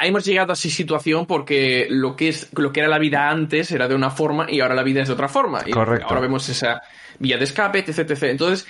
Hemos 0.03 0.25
llegado 0.25 0.51
a 0.51 0.55
esa 0.55 0.69
situación 0.69 1.27
porque 1.27 1.87
lo 1.89 2.17
que 2.17 2.29
es 2.29 2.51
lo 2.59 2.73
que 2.73 2.81
era 2.81 2.89
la 2.89 2.99
vida 2.99 3.31
antes 3.31 3.71
era 3.71 3.87
de 3.87 3.95
una 3.95 4.11
forma 4.11 4.47
y 4.51 4.59
ahora 4.59 4.75
la 4.75 4.83
vida 4.83 5.03
es 5.03 5.09
de 5.09 5.15
otra 5.15 5.29
forma. 5.29 5.63
Y 5.65 5.71
Correcto. 5.71 6.07
ahora 6.09 6.21
vemos 6.21 6.49
esa 6.49 6.83
vía 7.21 7.39
de 7.39 7.45
escape, 7.45 7.85
etc, 7.87 7.99
etc. 7.99 8.23
Entonces, 8.25 8.67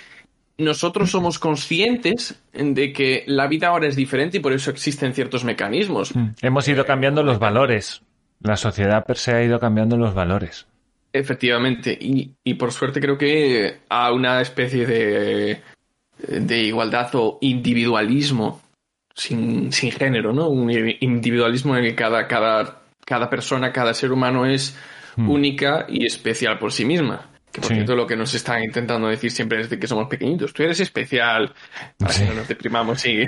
nosotros 0.59 1.11
somos 1.11 1.39
conscientes 1.39 2.39
de 2.53 2.93
que 2.93 3.25
la 3.27 3.47
vida 3.47 3.69
ahora 3.69 3.87
es 3.87 3.97
diferente 3.97 4.37
y 4.37 4.41
por 4.41 4.53
eso 4.53 4.71
existen 4.71 5.15
ciertos 5.15 5.43
mecanismos. 5.43 6.13
Hemos 6.43 6.69
ido 6.69 6.85
cambiando 6.85 7.23
los 7.23 7.39
valores. 7.39 8.03
La 8.41 8.57
sociedad 8.57 9.07
per 9.07 9.17
se 9.17 9.33
ha 9.33 9.43
ido 9.43 9.59
cambiando 9.59 9.97
los 9.97 10.13
valores. 10.13 10.67
Efectivamente. 11.15 11.97
Y, 11.99 12.35
y 12.45 12.55
por 12.55 12.73
suerte 12.73 13.01
creo 13.01 13.17
que 13.17 13.79
a 13.89 14.13
una 14.13 14.43
especie 14.43 14.87
de, 14.87 15.63
de 16.27 16.59
igualdad 16.65 17.11
o 17.15 17.39
individualismo 17.41 18.61
sin, 19.15 19.73
sin 19.73 19.91
género, 19.93 20.33
¿no? 20.33 20.49
Un 20.49 20.71
individualismo 21.01 21.77
en 21.77 21.85
el 21.85 21.91
que 21.91 21.97
cada, 21.97 22.27
cada, 22.29 22.83
cada 23.05 23.29
persona, 23.31 23.73
cada 23.73 23.95
ser 23.95 24.13
humano 24.13 24.47
es 24.47 24.77
Hmm. 25.17 25.31
única 25.31 25.87
y 25.89 26.07
especial 26.07 26.61
por 26.61 26.71
sí 26.73 26.85
misma. 26.85 27.27
Que 27.51 27.61
por 27.61 27.69
Sí. 27.71 27.75
cierto 27.75 27.97
lo 27.97 28.07
que 28.07 28.15
nos 28.15 28.33
están 28.35 28.63
intentando 28.63 29.09
decir 29.09 29.33
siempre 29.33 29.61
es 29.61 29.69
de 29.69 29.77
que 29.77 29.89
somos 29.89 30.07
pequeñitos. 30.07 30.53
Tú 30.53 30.63
eres 30.63 30.79
especial. 30.79 31.53
Para 31.99 32.13
Sí. 32.13 32.23
que 32.23 32.29
no 32.29 32.35
nos 32.37 32.47
deprimamos 32.47 33.05
y, 33.05 33.27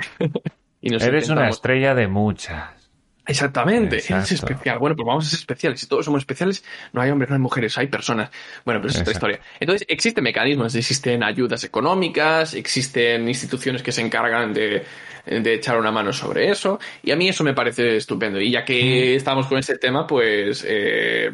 y 0.81 0.89
nos 0.89 1.03
Eres 1.03 1.27
una 1.27 1.49
estrella 1.49 1.93
de 1.93 2.07
muchas. 2.07 2.80
Exactamente, 3.25 3.97
Exacto. 3.97 4.33
especial. 4.33 4.79
Bueno, 4.79 4.95
pues 4.95 5.05
vamos 5.05 5.27
a 5.27 5.29
ser 5.29 5.39
especiales. 5.39 5.79
Si 5.79 5.87
todos 5.87 6.05
somos 6.05 6.19
especiales, 6.21 6.63
no 6.91 7.01
hay 7.01 7.11
hombres, 7.11 7.29
no 7.29 7.35
hay 7.35 7.41
mujeres, 7.41 7.77
hay 7.77 7.87
personas. 7.87 8.29
Bueno, 8.65 8.81
pero 8.81 8.91
es 8.91 8.99
otra 8.99 9.13
historia. 9.13 9.39
Entonces, 9.59 9.85
existen 9.89 10.23
mecanismos, 10.23 10.73
existen 10.75 11.23
ayudas 11.23 11.63
económicas, 11.63 12.53
existen 12.55 13.27
instituciones 13.27 13.83
que 13.83 13.91
se 13.91 14.01
encargan 14.01 14.53
de, 14.53 14.83
de 15.25 15.53
echar 15.53 15.77
una 15.77 15.91
mano 15.91 16.11
sobre 16.13 16.49
eso. 16.49 16.79
Y 17.03 17.11
a 17.11 17.15
mí 17.15 17.29
eso 17.29 17.43
me 17.43 17.53
parece 17.53 17.97
estupendo. 17.97 18.41
Y 18.41 18.51
ya 18.51 18.65
que 18.65 19.15
estamos 19.15 19.45
con 19.47 19.59
ese 19.59 19.77
tema, 19.77 20.07
pues. 20.07 20.65
eh, 20.67 21.31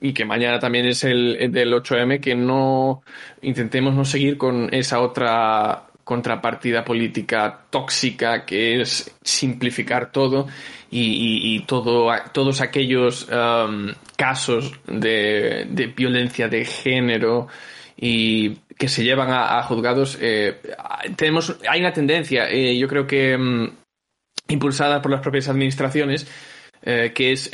y 0.00 0.12
que 0.12 0.24
mañana 0.24 0.58
también 0.58 0.86
es 0.86 1.04
el, 1.04 1.36
el 1.40 1.52
del 1.52 1.72
8M, 1.72 2.20
que 2.20 2.34
no 2.34 3.02
intentemos 3.40 3.94
no 3.94 4.04
seguir 4.04 4.36
con 4.36 4.72
esa 4.72 5.00
otra 5.00 5.85
contrapartida 6.06 6.84
política 6.84 7.66
tóxica 7.68 8.46
que 8.46 8.80
es 8.80 9.12
simplificar 9.24 10.12
todo 10.12 10.46
y, 10.88 11.58
todo, 11.66 12.12
todos 12.32 12.60
aquellos 12.60 13.28
um, 13.28 13.88
casos 14.16 14.72
de, 14.86 15.66
de 15.68 15.86
violencia 15.88 16.46
de 16.46 16.64
género 16.64 17.48
y 17.96 18.50
que 18.78 18.86
se 18.86 19.02
llevan 19.02 19.30
a, 19.32 19.60
juzgados 19.64 20.16
eh, 20.20 20.60
tenemos 21.16 21.56
hay 21.68 21.80
una 21.80 21.92
tendencia 21.92 22.48
eh, 22.50 22.78
yo 22.78 22.86
creo 22.86 23.04
que 23.04 23.36
mm, 23.36 23.70
impulsada 24.46 25.02
por 25.02 25.10
las 25.10 25.22
propias 25.22 25.48
administraciones 25.48 26.30
eh, 26.82 27.10
que 27.12 27.32
es 27.32 27.50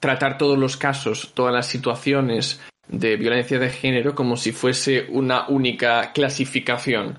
tratar 0.00 0.38
todos 0.38 0.58
los 0.58 0.78
casos 0.78 1.32
todas 1.34 1.52
las 1.52 1.66
situaciones 1.66 2.58
de 2.88 3.16
violencia 3.16 3.58
de 3.58 3.68
género 3.68 4.14
como 4.14 4.38
si 4.38 4.50
fuese 4.50 5.04
una 5.10 5.46
única 5.48 6.10
clasificación 6.14 7.18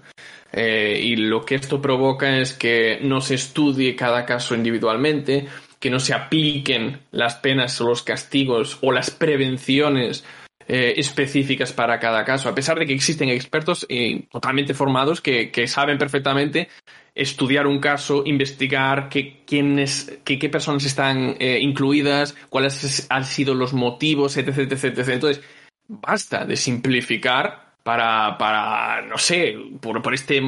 eh, 0.54 1.00
y 1.02 1.16
lo 1.16 1.44
que 1.44 1.56
esto 1.56 1.82
provoca 1.82 2.38
es 2.38 2.54
que 2.54 3.00
no 3.02 3.22
se 3.22 3.36
estudie 3.36 3.96
cada 3.96 4.24
caso 4.24 4.54
individualmente, 4.54 5.48
que 5.80 5.90
no 5.90 6.00
se 6.00 6.14
apliquen 6.14 7.00
las 7.12 7.36
penas 7.36 7.82
o 7.82 7.88
los 7.88 8.04
castigos 8.04 8.78
o 8.82 8.92
las 8.92 9.10
prevenciones 9.10 10.24
eh, 10.68 10.94
específicas 10.96 11.74
para 11.74 12.00
cada 12.00 12.24
caso, 12.24 12.50
a 12.50 12.56
pesar 12.56 12.78
de 12.78 12.86
que 12.86 12.94
existen 12.94 13.30
expertos 13.30 13.86
eh, 13.90 14.28
totalmente 14.32 14.76
formados 14.76 15.22
que, 15.22 15.50
que, 15.50 15.68
saben 15.68 15.98
perfectamente 15.98 16.70
estudiar 17.16 17.66
un 17.66 17.80
caso, 17.80 18.24
investigar 18.26 19.10
qué, 19.10 19.44
qué, 19.46 20.40
qué 20.40 20.50
personas 20.50 20.86
están 20.86 21.36
incluidas, 21.40 22.36
cuáles 22.50 23.08
han 23.10 23.26
sido 23.26 23.54
los 23.54 23.74
motivos, 23.74 24.38
etc, 24.38 24.60
etc, 24.60 24.84
etc. 24.84 25.10
Entonces, 25.10 25.44
basta 25.88 26.46
de 26.46 26.56
simplificar 26.56 27.73
para, 27.84 28.38
para 28.38 29.02
no 29.04 29.18
sé, 29.18 29.56
por, 29.82 30.02
por 30.02 30.14
este 30.14 30.42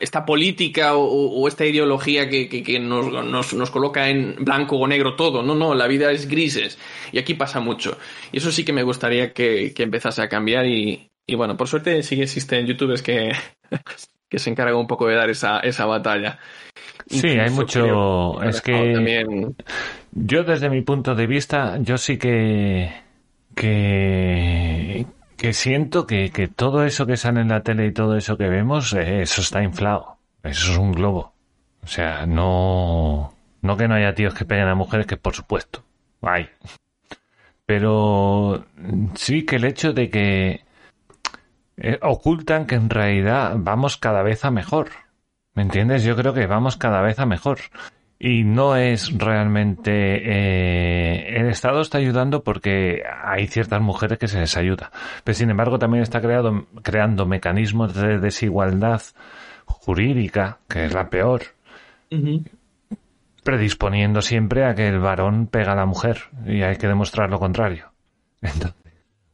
esta 0.00 0.26
política 0.26 0.94
o, 0.96 1.02
o 1.02 1.48
esta 1.48 1.64
ideología 1.64 2.28
que, 2.28 2.48
que, 2.48 2.62
que 2.62 2.78
nos, 2.78 3.10
nos, 3.10 3.54
nos, 3.54 3.70
coloca 3.70 4.08
en 4.08 4.36
blanco 4.40 4.76
o 4.76 4.86
negro 4.86 5.16
todo. 5.16 5.42
No, 5.42 5.54
no, 5.54 5.74
la 5.74 5.86
vida 5.86 6.10
es 6.12 6.28
grises. 6.28 6.78
Y 7.10 7.18
aquí 7.18 7.34
pasa 7.34 7.60
mucho. 7.60 7.96
Y 8.30 8.38
eso 8.38 8.52
sí 8.52 8.64
que 8.64 8.72
me 8.72 8.82
gustaría 8.82 9.32
que, 9.32 9.72
que 9.74 9.82
empezase 9.82 10.22
a 10.22 10.28
cambiar. 10.28 10.66
Y, 10.66 11.08
y, 11.26 11.34
bueno, 11.36 11.56
por 11.56 11.68
suerte 11.68 12.02
sí 12.02 12.20
existen 12.20 12.66
youtubers 12.66 13.02
que, 13.02 13.32
que 14.28 14.38
se 14.38 14.50
encargan 14.50 14.76
un 14.76 14.86
poco 14.86 15.06
de 15.06 15.14
dar 15.14 15.30
esa, 15.30 15.60
esa 15.60 15.86
batalla. 15.86 16.38
Sí, 17.06 17.28
Incluso 17.28 17.40
hay 17.40 17.50
mucho. 17.50 18.42
es 18.42 18.60
que. 18.60 18.92
También... 18.92 19.56
Yo, 20.12 20.44
desde 20.44 20.68
mi 20.68 20.82
punto 20.82 21.14
de 21.14 21.26
vista, 21.26 21.78
yo 21.80 21.96
sí 21.96 22.18
que. 22.18 22.92
que 23.54 25.06
que 25.38 25.52
siento 25.52 26.06
que, 26.06 26.30
que, 26.30 26.48
todo 26.48 26.84
eso 26.84 27.06
que 27.06 27.16
sale 27.16 27.40
en 27.40 27.48
la 27.48 27.62
tele 27.62 27.86
y 27.86 27.92
todo 27.92 28.16
eso 28.16 28.36
que 28.36 28.48
vemos, 28.48 28.92
eh, 28.92 29.22
eso 29.22 29.40
está 29.40 29.62
inflado. 29.62 30.18
Eso 30.42 30.72
es 30.72 30.78
un 30.78 30.92
globo. 30.92 31.32
O 31.82 31.86
sea, 31.86 32.26
no, 32.26 33.32
no 33.62 33.76
que 33.76 33.88
no 33.88 33.94
haya 33.94 34.14
tíos 34.14 34.34
que 34.34 34.44
peguen 34.44 34.68
a 34.68 34.74
mujeres, 34.74 35.06
que 35.06 35.16
por 35.16 35.34
supuesto, 35.34 35.84
hay. 36.22 36.50
Pero 37.64 38.66
sí 39.14 39.46
que 39.46 39.56
el 39.56 39.64
hecho 39.64 39.92
de 39.92 40.10
que 40.10 40.64
eh, 41.76 41.98
ocultan 42.02 42.66
que 42.66 42.74
en 42.74 42.90
realidad 42.90 43.54
vamos 43.56 43.96
cada 43.96 44.22
vez 44.22 44.44
a 44.44 44.50
mejor. 44.50 44.90
¿Me 45.54 45.62
entiendes? 45.62 46.02
Yo 46.02 46.16
creo 46.16 46.34
que 46.34 46.46
vamos 46.46 46.76
cada 46.76 47.00
vez 47.00 47.18
a 47.20 47.26
mejor 47.26 47.58
y 48.20 48.42
no 48.42 48.76
es 48.76 49.16
realmente 49.16 49.92
eh, 49.92 51.38
el 51.38 51.48
Estado 51.48 51.80
está 51.80 51.98
ayudando 51.98 52.42
porque 52.42 53.02
hay 53.22 53.46
ciertas 53.46 53.80
mujeres 53.80 54.18
que 54.18 54.26
se 54.26 54.40
les 54.40 54.56
ayuda 54.56 54.90
pero 55.22 55.34
sin 55.36 55.50
embargo 55.50 55.78
también 55.78 56.02
está 56.02 56.20
creado, 56.20 56.66
creando 56.82 57.26
mecanismos 57.26 57.94
de 57.94 58.18
desigualdad 58.18 59.02
jurídica 59.66 60.58
que 60.68 60.86
es 60.86 60.94
la 60.94 61.10
peor 61.10 61.42
uh 62.10 62.16
-huh. 62.16 62.44
predisponiendo 63.44 64.20
siempre 64.20 64.64
a 64.64 64.74
que 64.74 64.88
el 64.88 64.98
varón 64.98 65.46
pega 65.46 65.72
a 65.72 65.76
la 65.76 65.86
mujer 65.86 66.22
y 66.44 66.62
hay 66.62 66.76
que 66.76 66.88
demostrar 66.88 67.30
lo 67.30 67.38
contrario 67.38 67.92
entonces 68.42 68.74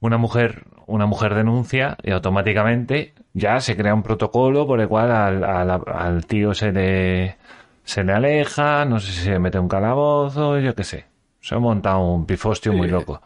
una 0.00 0.18
mujer 0.18 0.64
una 0.86 1.06
mujer 1.06 1.34
denuncia 1.34 1.96
y 2.02 2.10
automáticamente 2.10 3.14
ya 3.32 3.60
se 3.60 3.76
crea 3.76 3.94
un 3.94 4.02
protocolo 4.02 4.66
por 4.66 4.78
el 4.80 4.88
cual 4.88 5.10
al, 5.10 5.42
al, 5.42 5.82
al 5.86 6.26
tío 6.26 6.52
se 6.52 6.72
le 6.72 7.36
se 7.84 8.02
le 8.02 8.12
aleja, 8.12 8.84
no 8.84 8.98
sé 8.98 9.12
si 9.12 9.20
se 9.24 9.38
mete 9.38 9.58
un 9.58 9.68
calabozo, 9.68 10.58
yo 10.58 10.74
qué 10.74 10.84
sé. 10.84 11.04
Se 11.40 11.54
ha 11.54 11.58
montado 11.58 12.00
un 12.00 12.24
pifostio 12.24 12.72
muy 12.72 12.88
loco. 12.88 13.20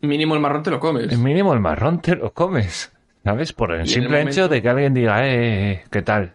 Mínimo 0.00 0.34
el 0.34 0.40
marrón 0.40 0.62
te 0.62 0.70
lo 0.70 0.80
comes. 0.80 1.12
El 1.12 1.18
mínimo 1.18 1.54
el 1.54 1.60
marrón 1.60 2.00
te 2.00 2.16
lo 2.16 2.32
comes. 2.32 2.92
¿Sabes? 3.24 3.52
Por 3.52 3.72
el 3.72 3.86
simple 3.86 4.22
el 4.22 4.28
hecho 4.28 4.48
de 4.48 4.62
que 4.62 4.68
alguien 4.68 4.94
diga, 4.94 5.20
eh, 5.22 5.84
¿qué 5.90 6.02
tal? 6.02 6.34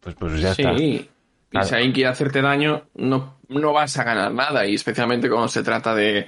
Pues, 0.00 0.14
pues 0.16 0.40
ya 0.40 0.54
sí. 0.54 0.62
está. 0.62 0.76
Sí. 0.76 1.08
Y 1.52 1.62
si 1.64 1.74
alguien 1.74 1.92
quiere 1.92 2.10
hacerte 2.10 2.42
daño, 2.42 2.84
no, 2.94 3.38
no 3.48 3.72
vas 3.72 3.98
a 3.98 4.04
ganar 4.04 4.32
nada. 4.32 4.66
Y 4.66 4.74
especialmente 4.74 5.28
cuando 5.28 5.48
se 5.48 5.62
trata 5.62 5.94
de, 5.94 6.26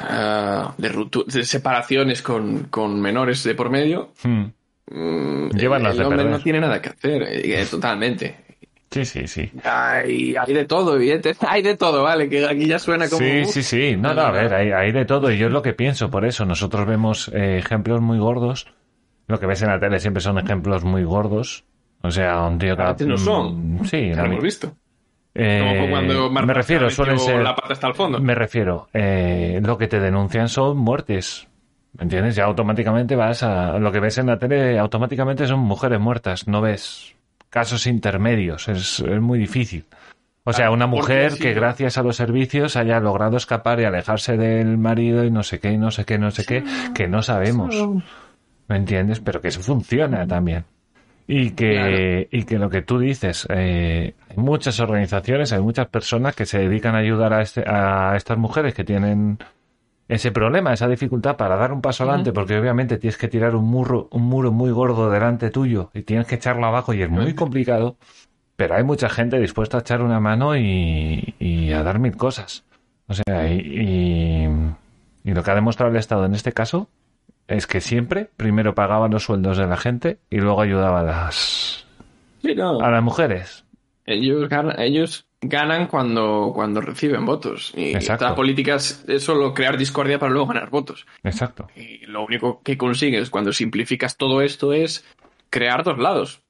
uh, 0.00 0.72
de, 0.78 1.22
de, 1.26 1.44
separaciones 1.44 2.22
con, 2.22 2.64
con, 2.64 3.00
menores 3.00 3.42
de 3.44 3.54
por 3.54 3.70
medio. 3.70 4.12
Hmm. 4.22 4.46
Mm, 4.90 5.50
el, 5.54 5.86
el 5.86 6.02
hombre 6.02 6.24
no 6.24 6.40
tiene 6.40 6.60
nada 6.60 6.80
que 6.80 6.90
hacer, 6.90 7.22
eh, 7.22 7.66
totalmente. 7.70 8.51
Sí, 8.92 9.06
sí, 9.06 9.26
sí. 9.26 9.50
Hay, 9.64 10.36
hay 10.36 10.52
de 10.52 10.66
todo, 10.66 10.96
evidente. 10.96 11.34
Hay 11.48 11.62
de 11.62 11.76
todo, 11.76 12.02
¿vale? 12.02 12.28
Que 12.28 12.46
aquí 12.46 12.66
ya 12.66 12.78
suena 12.78 13.08
como... 13.08 13.20
Sí, 13.20 13.46
sí, 13.46 13.62
sí. 13.62 13.96
No, 13.96 14.12
no, 14.12 14.20
a 14.20 14.30
ver, 14.30 14.52
hay, 14.52 14.70
hay 14.70 14.92
de 14.92 15.06
todo. 15.06 15.30
Y 15.30 15.38
yo 15.38 15.46
es 15.46 15.52
lo 15.52 15.62
que 15.62 15.72
pienso. 15.72 16.10
Por 16.10 16.26
eso 16.26 16.44
nosotros 16.44 16.86
vemos 16.86 17.28
eh, 17.28 17.56
ejemplos 17.56 18.02
muy 18.02 18.18
gordos. 18.18 18.66
Lo 19.28 19.40
que 19.40 19.46
ves 19.46 19.62
en 19.62 19.68
la 19.68 19.80
tele 19.80 19.98
siempre 19.98 20.20
son 20.20 20.38
ejemplos 20.38 20.84
muy 20.84 21.04
gordos. 21.04 21.64
O 22.02 22.10
sea, 22.10 22.42
un 22.42 22.58
tío 22.58 22.76
que... 22.76 23.06
no 23.06 23.16
son. 23.16 23.80
Sí. 23.84 24.10
Ya 24.10 24.16
lo 24.16 24.32
hemos 24.32 24.42
visto. 24.42 24.72
Eh, 25.34 25.86
cuando 25.88 26.30
me 26.30 26.52
refiero, 26.52 26.90
suelen 26.90 27.18
ser... 27.18 27.42
La 27.42 27.54
pata 27.54 27.72
hasta 27.72 27.88
el 27.88 27.94
fondo. 27.94 28.20
Me 28.20 28.34
refiero, 28.34 28.88
eh, 28.92 29.58
lo 29.62 29.78
que 29.78 29.88
te 29.88 29.98
denuncian 30.00 30.48
son 30.50 30.76
muertes. 30.76 31.48
¿Me 31.96 32.02
entiendes? 32.04 32.36
Ya 32.36 32.44
automáticamente 32.44 33.16
vas 33.16 33.42
a... 33.42 33.78
Lo 33.78 33.90
que 33.90 34.00
ves 34.00 34.18
en 34.18 34.26
la 34.26 34.38
tele 34.38 34.78
automáticamente 34.78 35.46
son 35.46 35.60
mujeres 35.60 35.98
muertas. 35.98 36.46
No 36.46 36.60
ves 36.60 37.14
casos 37.52 37.86
intermedios. 37.86 38.66
Es, 38.68 39.00
es 39.00 39.20
muy 39.20 39.38
difícil. 39.38 39.84
O 40.44 40.52
sea, 40.52 40.72
una 40.72 40.88
mujer 40.88 41.34
que 41.34 41.52
gracias 41.52 41.98
a 41.98 42.02
los 42.02 42.16
servicios 42.16 42.76
haya 42.76 42.98
logrado 42.98 43.36
escapar 43.36 43.78
y 43.78 43.84
alejarse 43.84 44.36
del 44.36 44.76
marido 44.78 45.22
y 45.24 45.30
no 45.30 45.44
sé 45.44 45.60
qué, 45.60 45.70
y 45.70 45.78
no 45.78 45.92
sé 45.92 46.04
qué, 46.04 46.18
no 46.18 46.32
sé 46.32 46.44
qué, 46.44 46.64
que 46.94 47.06
no 47.06 47.22
sabemos. 47.22 47.76
¿Me 48.66 48.76
entiendes? 48.76 49.20
Pero 49.20 49.40
que 49.40 49.48
eso 49.48 49.60
funciona 49.60 50.26
también. 50.26 50.64
Y 51.28 51.50
que, 51.50 51.72
claro. 51.74 52.28
y 52.32 52.44
que 52.44 52.58
lo 52.58 52.70
que 52.70 52.82
tú 52.82 52.98
dices, 52.98 53.46
eh, 53.50 54.14
hay 54.28 54.36
muchas 54.36 54.80
organizaciones, 54.80 55.52
hay 55.52 55.60
muchas 55.60 55.86
personas 55.86 56.34
que 56.34 56.46
se 56.46 56.58
dedican 56.58 56.96
a 56.96 56.98
ayudar 56.98 57.32
a, 57.34 57.42
este, 57.42 57.62
a 57.64 58.16
estas 58.16 58.38
mujeres 58.38 58.74
que 58.74 58.82
tienen 58.82 59.38
ese 60.08 60.32
problema, 60.32 60.72
esa 60.72 60.88
dificultad 60.88 61.36
para 61.36 61.56
dar 61.56 61.72
un 61.72 61.80
paso 61.80 62.04
adelante, 62.04 62.30
uh 62.30 62.32
-huh. 62.32 62.34
porque 62.34 62.58
obviamente 62.58 62.98
tienes 62.98 63.16
que 63.16 63.28
tirar 63.28 63.54
un 63.54 63.64
muro, 63.64 64.08
un 64.10 64.22
muro 64.22 64.52
muy 64.52 64.70
gordo 64.70 65.10
delante 65.10 65.50
tuyo 65.50 65.90
y 65.94 66.02
tienes 66.02 66.26
que 66.26 66.34
echarlo 66.36 66.66
abajo 66.66 66.92
y 66.92 67.02
es 67.02 67.10
muy 67.10 67.34
complicado, 67.34 67.96
pero 68.56 68.74
hay 68.74 68.84
mucha 68.84 69.08
gente 69.08 69.38
dispuesta 69.38 69.78
a 69.78 69.80
echar 69.80 70.02
una 70.02 70.20
mano 70.20 70.56
y, 70.56 71.34
y 71.38 71.72
a 71.72 71.82
dar 71.82 71.98
mil 71.98 72.16
cosas. 72.16 72.64
O 73.08 73.14
sea, 73.14 73.50
y, 73.50 73.58
y, 73.58 74.48
y, 75.24 75.34
lo 75.34 75.42
que 75.42 75.50
ha 75.50 75.54
demostrado 75.54 75.90
el 75.90 75.98
Estado 75.98 76.24
en 76.24 76.34
este 76.34 76.52
caso 76.52 76.88
es 77.48 77.66
que 77.66 77.80
siempre 77.80 78.30
primero 78.36 78.74
pagaba 78.74 79.08
los 79.08 79.24
sueldos 79.24 79.58
de 79.58 79.66
la 79.66 79.76
gente 79.76 80.18
y 80.30 80.38
luego 80.38 80.62
ayudaba 80.62 81.00
a 81.00 81.02
las, 81.02 81.86
sí, 82.42 82.54
no. 82.54 82.80
a 82.80 82.90
las 82.90 83.02
mujeres. 83.02 83.64
Ellos, 84.06 84.48
ellos 84.78 85.26
ganan 85.42 85.88
cuando, 85.88 86.52
cuando 86.54 86.80
reciben 86.80 87.26
votos. 87.26 87.72
Y 87.76 87.94
Exacto. 87.94 88.24
la 88.24 88.34
política 88.34 88.76
es 88.76 89.04
solo 89.18 89.52
crear 89.52 89.76
discordia 89.76 90.18
para 90.18 90.32
luego 90.32 90.46
ganar 90.46 90.70
votos. 90.70 91.04
Exacto. 91.24 91.68
Y 91.76 92.06
lo 92.06 92.24
único 92.24 92.62
que 92.62 92.78
consigues 92.78 93.28
cuando 93.28 93.52
simplificas 93.52 94.16
todo 94.16 94.40
esto 94.40 94.72
es 94.72 95.04
crear 95.50 95.82
dos 95.82 95.98
lados. 95.98 96.40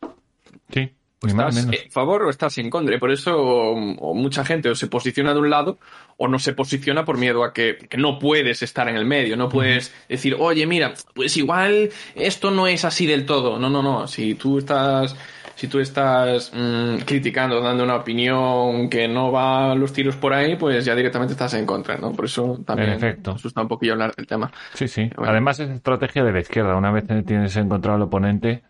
Sí. 0.73 0.93
O 1.23 1.29
estás 1.29 1.57
en 1.57 1.91
favor 1.91 2.25
o 2.25 2.31
estás 2.31 2.59
en 2.59 2.69
contra. 2.69 2.97
Y 2.97 2.99
por 2.99 3.13
eso 3.13 3.41
o, 3.41 3.75
o, 3.75 4.15
mucha 4.15 4.45
gente 4.45 4.69
o 4.69 4.75
se 4.75 4.89
posiciona 4.89 5.33
de 5.33 5.39
un 5.39 5.51
lado 5.51 5.79
o 6.17 6.27
no 6.27 6.41
se 6.41 6.53
posiciona 6.53 7.05
por 7.05 7.17
miedo 7.17 7.45
a 7.45 7.53
que, 7.53 7.79
que 7.89 7.97
no 7.97 8.19
puedes 8.19 8.63
estar 8.63 8.89
en 8.89 8.97
el 8.97 9.05
medio. 9.05 9.37
No 9.37 9.49
puedes 9.49 9.89
uh 9.89 9.91
-huh. 9.91 10.09
decir, 10.09 10.37
oye, 10.39 10.67
mira, 10.67 10.95
pues 11.15 11.37
igual 11.37 11.91
esto 12.17 12.51
no 12.51 12.67
es 12.67 12.85
así 12.85 13.07
del 13.07 13.25
todo. 13.25 13.59
No, 13.59 13.71
no, 13.71 13.83
no. 13.83 14.09
Si 14.09 14.35
tú 14.35 14.59
estás 14.59 15.17
si 15.63 15.69
tú 15.69 15.79
estás 15.79 16.51
mmm, 16.53 17.05
criticando, 17.07 17.61
dando 17.61 17.85
una 17.85 17.95
opinión 17.95 18.91
que 18.91 19.07
no 19.07 19.31
va 19.31 19.77
los 19.77 19.93
tiros 19.93 20.17
por 20.17 20.33
ahí, 20.33 20.57
pues 20.57 20.85
ya 20.85 20.97
directamente 20.97 21.35
estás 21.35 21.55
en 21.55 21.65
contra, 21.65 21.97
¿no? 21.99 22.11
Por 22.11 22.25
eso 22.25 22.61
también 22.67 22.89
en 22.91 22.97
efecto. 22.97 23.31
asusta 23.31 23.63
un 23.63 23.69
poquillo 23.69 23.93
hablar 23.93 24.13
del 24.13 24.27
tema. 24.27 24.51
Sí, 24.75 24.89
sí. 24.89 25.09
Bueno. 25.15 25.31
Además 25.31 25.61
es 25.61 25.71
estrategia 25.71 26.25
de 26.25 26.33
la 26.33 26.41
izquierda. 26.41 26.75
Una 26.75 26.91
vez 26.91 27.05
tienes 27.25 27.55
encontrado 27.55 27.95
al 27.95 28.03
oponente, 28.03 28.65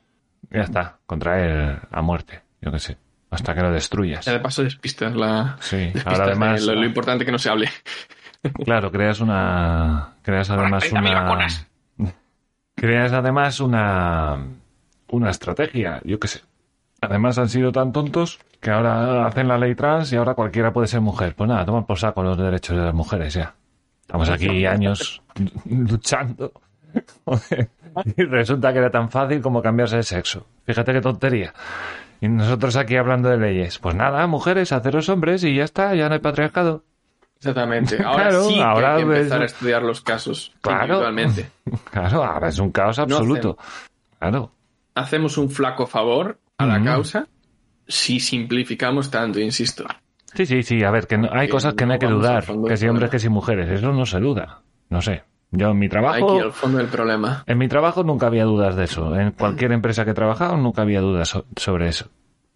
ya 0.50 0.60
está, 0.60 0.98
contra 1.06 1.42
él 1.42 1.78
a 1.90 2.02
muerte, 2.02 2.42
yo 2.60 2.70
qué 2.70 2.78
sé, 2.78 2.98
hasta 3.30 3.54
que 3.54 3.62
lo 3.62 3.72
destruyas. 3.72 4.26
Ya 4.26 4.32
de 4.32 4.40
paso 4.40 4.62
despistas 4.62 5.16
la... 5.16 5.56
Sí, 5.60 5.76
despistas 5.78 6.12
ahora 6.12 6.24
además... 6.26 6.62
Lo, 6.66 6.74
lo, 6.74 6.84
importante 6.84 7.24
que 7.24 7.32
no 7.32 7.38
se 7.38 7.48
hable. 7.48 7.70
Claro, 8.66 8.92
creas 8.92 9.20
una... 9.20 10.16
Creas 10.20 10.50
además 10.50 10.92
una... 10.92 11.48
Creas 12.74 13.12
además 13.14 13.60
una... 13.60 14.46
Una 15.08 15.30
estrategia, 15.30 16.02
yo 16.04 16.20
qué 16.20 16.28
sé 16.28 16.42
Además 17.02 17.36
han 17.36 17.48
sido 17.48 17.72
tan 17.72 17.92
tontos 17.92 18.38
que 18.60 18.70
ahora 18.70 19.26
hacen 19.26 19.48
la 19.48 19.58
ley 19.58 19.74
trans 19.74 20.12
y 20.12 20.16
ahora 20.16 20.34
cualquiera 20.34 20.72
puede 20.72 20.86
ser 20.86 21.00
mujer. 21.00 21.34
Pues 21.34 21.48
nada, 21.48 21.64
toman 21.64 21.84
por 21.84 21.98
saco 21.98 22.22
los 22.22 22.38
derechos 22.38 22.76
de 22.76 22.84
las 22.84 22.94
mujeres 22.94 23.34
ya. 23.34 23.54
Estamos 24.02 24.30
aquí 24.30 24.64
años 24.64 25.20
luchando. 25.64 26.52
y 28.16 28.22
resulta 28.22 28.72
que 28.72 28.78
era 28.78 28.90
tan 28.90 29.10
fácil 29.10 29.42
como 29.42 29.60
cambiarse 29.60 29.96
de 29.96 30.04
sexo. 30.04 30.46
Fíjate 30.64 30.92
qué 30.92 31.00
tontería. 31.00 31.52
Y 32.20 32.28
nosotros 32.28 32.76
aquí 32.76 32.96
hablando 32.96 33.28
de 33.30 33.36
leyes. 33.36 33.80
Pues 33.80 33.96
nada, 33.96 34.24
mujeres, 34.28 34.70
haceros 34.70 35.08
hombres 35.08 35.42
y 35.42 35.56
ya 35.56 35.64
está, 35.64 35.96
ya 35.96 36.08
no 36.08 36.14
hay 36.14 36.20
patriarcado. 36.20 36.84
Exactamente. 37.38 38.00
Ahora 38.04 38.28
claro, 38.28 38.44
sí 38.44 38.54
que 38.54 38.62
ahora 38.62 38.94
hay 38.94 39.04
que 39.04 39.08
empezar 39.08 39.42
a 39.42 39.46
estudiar 39.46 39.82
los 39.82 40.00
casos 40.02 40.52
claro. 40.60 41.02
Claro, 41.90 42.22
ahora 42.22 42.48
es 42.48 42.60
un 42.60 42.70
caos 42.70 43.00
absoluto. 43.00 43.58
No 43.58 44.18
claro. 44.20 44.52
Hacemos 44.94 45.36
un 45.36 45.50
flaco 45.50 45.88
favor 45.88 46.38
a 46.62 46.66
la 46.78 46.82
causa 46.84 47.26
si 47.86 48.20
simplificamos 48.20 49.10
tanto, 49.10 49.38
insisto. 49.40 49.84
Sí, 50.34 50.46
sí, 50.46 50.62
sí, 50.62 50.82
a 50.82 50.90
ver, 50.90 51.06
que 51.06 51.18
no- 51.18 51.28
hay 51.30 51.46
Que 51.46 51.52
cosas 51.52 51.74
que 51.74 51.84
no, 51.84 51.88
no 51.88 51.92
hay 51.94 51.98
que 51.98 52.06
dudar, 52.06 52.44
que 52.66 52.76
si 52.76 52.88
hombres, 52.88 53.10
que 53.10 53.18
si 53.18 53.28
mujeres, 53.28 53.68
eso 53.68 53.92
no 53.92 54.06
se 54.06 54.18
duda. 54.20 54.62
No 54.88 55.02
sé. 55.02 55.24
Yo 55.50 55.70
en 55.70 55.78
mi 55.78 55.88
trabajo, 55.90 56.40
al 56.40 56.52
fondo 56.52 56.78
del 56.78 56.86
problema. 56.86 57.44
en 57.46 57.58
mi 57.58 57.68
trabajo 57.68 58.02
nunca 58.04 58.28
había 58.28 58.44
dudas 58.44 58.74
de 58.74 58.84
eso. 58.84 59.14
En 59.18 59.32
cualquier 59.32 59.72
empresa 59.72 60.04
que 60.06 60.12
he 60.12 60.14
trabajado 60.14 60.56
nunca 60.56 60.80
había 60.82 61.00
dudas 61.02 61.28
so- 61.28 61.44
sobre 61.56 61.88
eso. 61.88 62.08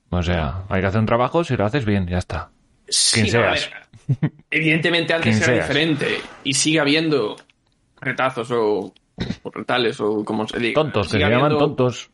O 0.09 0.22
sea, 0.22 0.62
hay 0.70 0.80
que 0.80 0.86
hacer 0.86 1.00
un 1.00 1.07
trabajo 1.07 1.44
si 1.44 1.57
lo 1.57 1.66
haces 1.66 1.84
bien, 1.84 2.07
ya 2.07 2.16
está. 2.18 2.48
Sí, 2.88 3.20
Quien 3.20 3.30
seas. 3.32 3.70
ver, 4.09 4.30
evidentemente 4.50 5.12
antes 5.12 5.36
Quien 5.36 5.42
era 5.42 5.52
seas. 5.54 5.68
diferente 5.68 6.20
y 6.44 6.54
sigue 6.54 6.80
habiendo 6.80 7.36
retazos 8.00 8.50
o, 8.52 8.94
o 9.42 9.50
retales 9.50 10.00
o 10.00 10.24
como 10.24 10.46
se 10.48 10.59
diga. 10.59 10.74
Tontos, 10.80 11.09
que 11.09 11.18
se 11.18 11.28
llaman 11.28 11.59
tontos. 11.59 12.11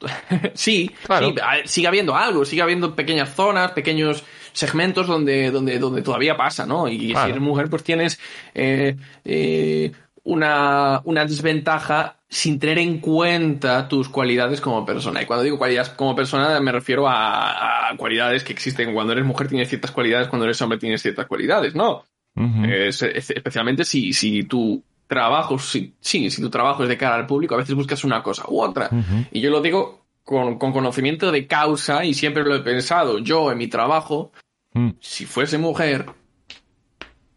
Sí, 0.54 0.90
Claro. 1.04 1.28
sí, 1.30 1.34
a- 1.42 1.66
sigue 1.66 1.86
habiendo 1.88 2.16
algo, 2.16 2.44
sigue 2.44 2.62
habiendo 2.62 2.94
pequeñas 2.94 3.34
zonas, 3.34 3.72
pequeños 3.72 4.24
segmentos 4.52 5.06
donde, 5.06 5.50
donde, 5.50 5.78
donde 5.78 6.02
todavía 6.02 6.36
pasa, 6.36 6.66
¿no? 6.66 6.88
Y 6.88 7.10
Claro. 7.12 7.26
si 7.26 7.30
eres 7.30 7.42
mujer, 7.42 7.68
pues 7.70 7.84
tienes 7.84 8.18
eh, 8.54 8.96
eh, 9.24 9.92
una, 10.24 11.00
una 11.04 11.24
desventaja 11.24 12.16
sin 12.28 12.58
tener 12.60 12.78
en 12.78 12.98
cuenta 12.98 13.88
tus 13.88 14.08
cualidades 14.08 14.60
como 14.60 14.84
persona. 14.86 15.22
Y 15.22 15.26
cuando 15.26 15.42
digo 15.42 15.58
cualidades 15.58 15.88
como 15.90 16.14
persona, 16.14 16.60
me 16.60 16.70
refiero 16.72 17.08
a, 17.08 17.88
a 17.90 17.96
cualidades 17.96 18.44
que 18.44 18.52
existen. 18.52 18.92
Cuando 18.94 19.12
eres 19.12 19.24
mujer 19.24 19.48
tienes 19.48 19.68
ciertas 19.68 19.90
cualidades, 19.90 20.28
cuando 20.28 20.44
eres 20.44 20.60
hombre 20.62 20.78
tienes 20.78 21.02
ciertas 21.02 21.26
cualidades, 21.26 21.74
¿no? 21.74 22.04
Ujú. 22.36 22.64
Es- 22.64 23.02
es- 23.02 23.30
especialmente 23.30 23.84
si, 23.84 24.12
si 24.12 24.44
tu 24.44 24.82
trabajo, 25.10 25.58
si, 25.58 25.94
sí, 26.00 26.30
si 26.30 26.40
tu 26.40 26.48
trabajo 26.48 26.84
es 26.84 26.88
de 26.88 26.96
cara 26.96 27.16
al 27.16 27.26
público, 27.26 27.54
a 27.54 27.58
veces 27.58 27.74
buscas 27.74 28.04
una 28.04 28.22
cosa 28.22 28.44
u 28.48 28.62
otra. 28.62 28.88
Y 29.32 29.40
yo 29.40 29.50
lo 29.50 29.60
digo 29.60 30.06
con, 30.24 30.56
con 30.58 30.72
conocimiento 30.72 31.32
de 31.32 31.46
causa 31.48 32.04
y 32.04 32.14
siempre 32.14 32.44
lo 32.44 32.54
he 32.54 32.60
pensado. 32.60 33.18
Yo 33.18 33.50
en 33.52 33.58
mi 33.58 33.66
trabajo, 33.66 34.30
Mm. 34.72 34.90
si 35.00 35.26
fuese 35.26 35.58
mujer, 35.58 36.06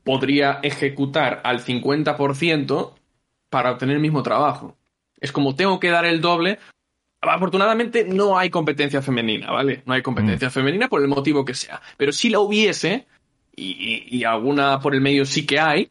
podría 0.04 0.60
ejecutar 0.62 1.42
al 1.44 1.60
50% 1.62 2.94
para 3.50 3.72
obtener 3.72 3.96
el 3.96 4.02
mismo 4.02 4.22
trabajo. 4.24 4.78
Es 5.20 5.32
como 5.32 5.56
tengo 5.56 5.80
que 5.80 5.90
dar 5.90 6.06
el 6.06 6.22
doble. 6.22 6.60
Afortunadamente 7.22 8.04
no 8.04 8.38
hay 8.38 8.50
competencia 8.50 9.02
femenina, 9.02 9.50
¿vale? 9.52 9.82
No 9.86 9.94
hay 9.94 10.02
competencia 10.02 10.50
femenina 10.50 10.90
por 10.90 11.02
el 11.02 11.08
motivo 11.08 11.46
que 11.46 11.54
sea. 11.54 11.82
Pero 11.98 12.12
si 12.12 12.30
la 12.30 12.40
hubiese, 12.40 13.08
y, 13.56 13.72
y- 14.12 14.18
y 14.20 14.24
alguna 14.26 14.80
por 14.80 14.94
el 14.94 15.02
medio 15.02 15.26
sí 15.26 15.46
que 15.46 15.60
hay, 15.60 15.90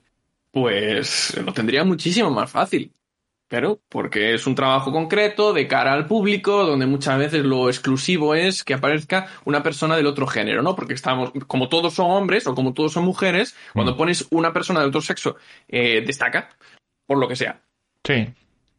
pues 0.53 1.37
lo 1.45 1.53
tendría 1.53 1.83
muchísimo 1.85 2.31
más 2.31 2.51
fácil. 2.51 2.93
Pero 3.49 3.81
porque 3.91 4.33
es 4.33 4.47
un 4.47 4.55
trabajo 4.55 4.93
concreto 4.93 5.53
de 5.53 5.69
cara 5.69 5.93
al 5.93 6.07
público, 6.07 6.65
donde 6.65 6.87
muchas 6.87 7.19
veces 7.19 7.45
lo 7.45 7.69
exclusivo 7.69 8.35
es 8.35 8.65
que 8.65 8.73
aparezca 8.73 9.29
una 9.45 9.63
persona 9.63 9.95
del 9.95 10.07
otro 10.07 10.27
género, 10.27 10.63
¿no? 10.63 10.75
Porque 10.75 10.95
estamos, 10.95 11.33
como 11.47 11.69
todos 11.69 11.93
son 11.93 12.11
hombres 12.13 12.47
o 12.47 12.55
como 12.55 12.73
todos 12.73 12.93
son 12.93 13.05
mujeres, 13.05 13.55
cuando 13.75 13.93
Mm. 13.93 13.97
pones 13.99 14.27
una 14.31 14.55
persona 14.55 14.81
del 14.81 14.89
otro 14.89 15.03
sexo, 15.03 15.37
eh, 15.69 16.01
destaca, 16.07 16.49
por 17.07 17.19
lo 17.19 17.29
que 17.29 17.37
sea. 17.37 17.61
Sí. 18.05 18.27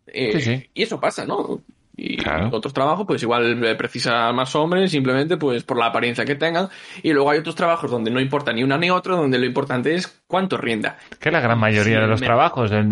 Eh, 0.07 0.31
Sí, 0.33 0.41
sí. 0.41 0.69
Y 0.73 0.81
eso 0.83 0.99
pasa, 0.99 1.23
¿no? 1.23 1.61
Y 1.95 2.17
Claro. 2.17 2.49
otros 2.51 2.73
trabajos, 2.73 3.05
pues 3.05 3.21
igual 3.21 3.63
eh, 3.63 3.75
precisa 3.75 4.31
más 4.33 4.55
hombres, 4.55 4.89
simplemente 4.89 5.37
pues 5.37 5.63
por 5.63 5.77
la 5.77 5.87
apariencia 5.87 6.25
que 6.25 6.33
tengan. 6.35 6.67
Y 7.03 7.13
luego 7.13 7.29
hay 7.29 7.39
otros 7.39 7.53
trabajos 7.55 7.91
donde 7.91 8.09
no 8.09 8.19
importa 8.19 8.51
ni 8.51 8.63
una 8.63 8.77
ni 8.79 8.89
otra, 8.89 9.15
donde 9.15 9.37
lo 9.37 9.45
importante 9.45 9.93
es 9.93 10.23
cuánto 10.27 10.57
rinda. 10.57 10.97
Que 11.19 11.29
la 11.29 11.39
gran 11.39 11.59
mayoría 11.59 11.97
Sí, 11.97 12.01
de 12.01 12.07
los 12.07 12.19
me- 12.21 12.25
trabajos, 12.25 12.71
el 12.71 12.87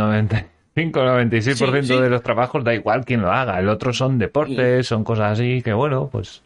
95-96% 0.76 1.82
Sí, 1.82 1.94
sí. 1.96 2.00
de 2.02 2.10
los 2.10 2.22
trabajos 2.24 2.64
da 2.64 2.74
igual 2.74 3.04
quién 3.06 3.22
lo 3.22 3.32
haga. 3.32 3.60
El 3.60 3.70
otro 3.70 3.92
son 3.94 4.18
deportes, 4.18 4.88
son 4.88 5.04
cosas 5.04 5.34
así 5.40 5.62
que 5.62 5.74
bueno, 5.74 6.08
pues 6.12 6.42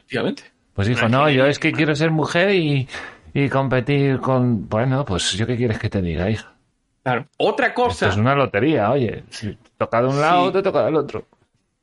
pues 0.74 0.90
hijo, 0.90 1.06
Una 1.06 1.18
no, 1.20 1.30
yo 1.30 1.46
es 1.46 1.60
que 1.60 1.72
quiero 1.72 1.96
ser 1.96 2.12
mujer 2.12 2.52
y, 2.54 2.88
y 3.34 3.48
competir 3.50 4.20
con... 4.20 4.68
Bueno, 4.68 5.06
pues 5.06 5.32
yo 5.34 5.48
qué 5.48 5.56
quieres 5.56 5.80
que 5.80 5.90
te 5.90 6.02
diga, 6.02 6.30
hija. 6.30 6.52
Claro. 7.04 7.28
Otra 7.38 7.68
Esto 7.68 7.82
cosa, 7.84 8.08
es 8.10 8.18
una 8.18 8.34
lotería, 8.36 8.90
oye. 8.92 9.24
Si 9.30 9.58
toca 9.78 10.02
de 10.02 10.08
un 10.08 10.20
lado, 10.20 10.48
Sí. 10.48 10.54
te 10.54 10.64
toca 10.64 10.84
del 10.86 10.96
otro. 10.96 11.26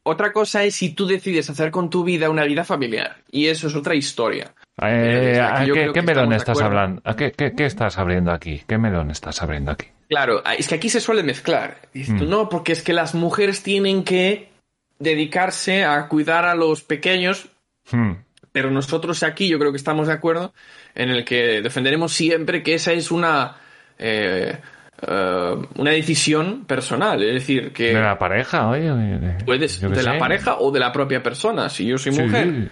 Otra 0.05 0.33
cosa 0.33 0.65
es 0.65 0.75
si 0.75 0.91
tú 0.95 1.07
decides 1.07 1.49
hacer 1.51 1.71
con 1.71 1.91
tu 1.91 2.03
vida 2.05 2.29
una 2.31 2.45
vida 2.45 2.65
familiar. 2.65 3.17
Y 3.31 3.47
eso 3.47 3.67
es 3.69 3.75
otra 3.75 3.95
historia. 3.95 4.53
Eh, 4.83 4.87
desde 4.89 5.41
¿a 5.41 5.59
aquí 5.61 5.69
yo 5.69 5.75
¿Qué, 5.75 5.91
qué 5.95 6.03
melón 6.03 6.33
estás 6.33 6.61
hablando? 6.61 7.01
¿A 7.05 7.15
qué, 7.15 7.33
qué, 7.33 7.53
qué 7.55 7.67
estás 7.67 7.99
abriendo 7.99 8.33
aquí? 8.33 8.63
¿Qué 8.67 8.79
melón 8.79 9.11
estás 9.11 9.43
abriendo 9.43 9.71
aquí? 9.71 9.87
Claro, 10.09 10.43
es 10.59 10.69
que 10.69 10.75
aquí 10.75 10.89
se 10.89 11.01
suele 11.01 11.23
mezclar. 11.23 11.79
Dices 11.95 12.17
tú, 12.19 12.25
Mm. 12.25 12.31
no, 12.31 12.49
porque 12.49 12.73
es 12.73 12.83
que 12.83 12.93
las 12.93 13.15
mujeres 13.15 13.63
tienen 13.63 14.05
que 14.05 14.51
dedicarse 14.99 15.85
a 15.85 16.07
cuidar 16.09 16.45
a 16.45 16.55
los 16.55 16.83
pequeños, 16.83 17.49
Hmm. 17.91 18.13
pero 18.53 18.71
nosotros 18.71 19.23
aquí 19.23 19.49
yo 19.49 19.59
creo 19.59 19.73
que 19.73 19.77
estamos 19.77 20.07
de 20.07 20.13
acuerdo 20.13 20.53
en 20.95 21.11
el 21.11 21.25
que 21.25 21.61
defenderemos 21.63 22.13
siempre 22.13 22.63
que 22.63 22.75
esa 22.75 22.93
es 22.93 23.11
una 23.11 23.57
eh, 23.99 24.59
eh, 25.07 25.57
una 25.77 25.91
decisión 25.91 26.65
personal, 26.65 27.23
es 27.23 27.35
decir, 27.35 27.73
que 27.73 27.95
De 27.95 28.01
la 28.01 28.19
pareja, 28.19 28.69
oye. 28.69 28.91
de- 28.91 29.45
puedes 29.45 29.81
de 29.81 30.03
la 30.03 30.19
pareja 30.19 30.57
o 30.59 30.71
de 30.71 30.81
la 30.81 30.93
propia 30.93 31.23
persona. 31.23 31.69
Si 31.69 31.85
yo 31.87 31.99
soy 31.99 32.13
mujer 32.13 32.47
sí. 32.49 32.69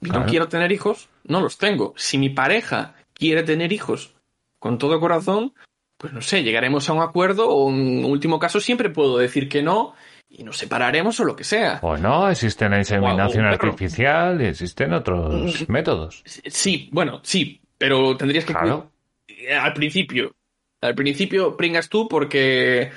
y 0.00 0.08
claro. 0.08 0.20
no 0.24 0.26
quiero 0.30 0.48
tener 0.48 0.72
hijos, 0.72 1.08
no 1.24 1.40
los 1.40 1.58
tengo. 1.58 1.92
Si 1.96 2.16
mi 2.18 2.30
pareja 2.30 2.94
quiere 3.12 3.42
tener 3.42 3.72
hijos 3.72 4.14
con 4.58 4.78
todo 4.78 4.98
corazón, 5.00 5.52
pues 5.98 6.12
no 6.12 6.20
sé, 6.22 6.42
llegaremos 6.42 6.88
a 6.88 6.92
un 6.92 7.02
acuerdo 7.02 7.48
o 7.50 7.70
en 7.70 8.04
último 8.04 8.38
caso 8.38 8.60
siempre 8.60 8.88
puedo 8.88 9.18
decir 9.18 9.48
que 9.48 9.62
no 9.62 9.94
y 10.30 10.44
nos 10.44 10.56
separaremos 10.58 11.18
o 11.20 11.24
lo 11.24 11.34
que 11.36 11.42
sea. 11.44 11.80
O 11.82 11.96
no, 11.96 12.30
existe 12.30 12.68
la 12.68 12.78
inseminación 12.78 13.44
O- 13.44 13.48
o 13.48 13.52
artificial 13.52 14.40
y 14.40 14.46
existen 14.46 14.92
otros 14.92 15.68
métodos. 15.68 16.22
Sí, 16.24 16.88
bueno, 16.92 17.20
sí, 17.24 17.60
pero 17.76 18.16
tendrías 18.16 18.44
que 18.44 18.52
Claro. 18.52 18.90
cu- 19.26 19.32
al 19.60 19.72
principio. 19.74 20.32
Al 20.80 20.94
principio 20.94 21.56
pringas 21.56 21.88
tú 21.88 22.08
porque 22.08 22.90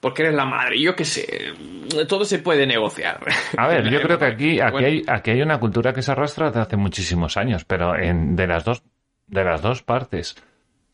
porque 0.00 0.22
eres 0.22 0.34
la 0.36 0.44
madre, 0.46 0.80
yo 0.80 0.94
qué 0.94 1.04
sé, 1.04 1.26
todo 2.08 2.24
se 2.24 2.38
puede 2.38 2.66
negociar. 2.66 3.18
A 3.56 3.66
ver, 3.66 3.88
yo 3.90 4.00
creo 4.02 4.16
que 4.18 4.24
aquí, 4.26 4.60
aquí, 4.60 4.84
hay, 4.84 5.02
aquí 5.08 5.30
hay 5.32 5.42
una 5.42 5.58
cultura 5.58 5.92
que 5.92 6.02
se 6.02 6.12
arrastra 6.12 6.46
desde 6.46 6.60
hace 6.60 6.76
muchísimos 6.76 7.36
años, 7.36 7.64
pero 7.64 7.98
en, 7.98 8.36
de 8.36 8.46
las 8.46 8.64
dos, 8.64 8.82
de 9.26 9.42
las 9.44 9.60
dos 9.60 9.82
partes. 9.82 10.36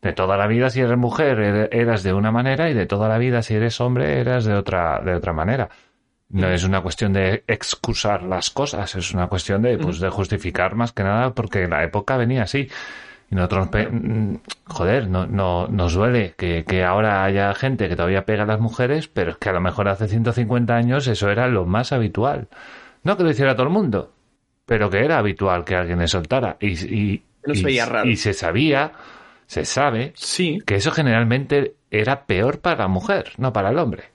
De 0.01 0.11
toda 0.13 0.37
la 0.37 0.45
vida 0.47 0.69
si 0.69 0.81
eres 0.81 0.97
mujer 0.97 1.37
er- 1.39 1.69
eras 1.71 2.03
de 2.03 2.13
una 2.13 2.31
manera 2.31 2.69
y 2.69 2.73
de 2.73 2.85
toda 2.85 3.07
la 3.07 3.17
vida 3.17 3.41
si 3.41 3.53
eres 3.55 3.79
hombre 3.79 4.19
eras 4.19 4.43
de 4.45 4.53
otra, 4.55 4.99
de 5.03 5.15
otra 5.15 5.33
manera. 5.33 5.69
No 6.29 6.49
es 6.49 6.63
una 6.63 6.81
cuestión 6.81 7.13
de 7.13 7.43
excusar 7.47 8.23
las 8.23 8.49
cosas, 8.49 8.93
es 8.95 9.13
una 9.13 9.27
cuestión 9.27 9.61
de, 9.61 9.77
pues, 9.77 9.99
de 9.99 10.09
justificar 10.09 10.73
más 10.75 10.91
que 10.91 11.03
nada 11.03 11.33
porque 11.35 11.67
la 11.67 11.83
época 11.83 12.17
venía 12.17 12.43
así. 12.43 12.67
Y 13.35 13.37
nosotros, 13.37 13.67
mm, 13.91 14.35
joder, 14.65 15.09
no, 15.09 15.27
no, 15.27 15.67
nos 15.67 15.93
duele 15.93 16.35
que, 16.37 16.63
que 16.63 16.85
ahora 16.85 17.25
haya 17.25 17.53
gente 17.53 17.89
que 17.89 17.97
todavía 17.97 18.25
pega 18.25 18.43
a 18.43 18.45
las 18.45 18.61
mujeres, 18.61 19.09
pero 19.09 19.31
es 19.31 19.37
que 19.37 19.49
a 19.49 19.51
lo 19.51 19.59
mejor 19.59 19.89
hace 19.89 20.07
150 20.07 20.73
años 20.73 21.05
eso 21.07 21.29
era 21.29 21.49
lo 21.49 21.65
más 21.65 21.91
habitual. 21.91 22.47
No 23.03 23.17
que 23.17 23.23
lo 23.23 23.31
hiciera 23.31 23.53
todo 23.53 23.67
el 23.67 23.73
mundo, 23.73 24.13
pero 24.65 24.89
que 24.89 25.03
era 25.03 25.17
habitual 25.17 25.65
que 25.65 25.75
alguien 25.75 25.99
le 25.99 26.07
soltara. 26.07 26.55
Y, 26.61 27.23
y 28.05 28.15
se 28.15 28.33
sabía, 28.33 28.93
se 29.47 29.65
sabe, 29.65 30.13
Sí, 30.15 30.59
que 30.65 30.75
eso 30.75 30.91
generalmente 30.91 31.75
era 31.91 32.27
peor 32.27 32.61
para 32.61 32.83
la 32.83 32.87
mujer, 32.87 33.33
no 33.37 33.51
para 33.51 33.71
el 33.71 33.79
hombre. 33.79 34.05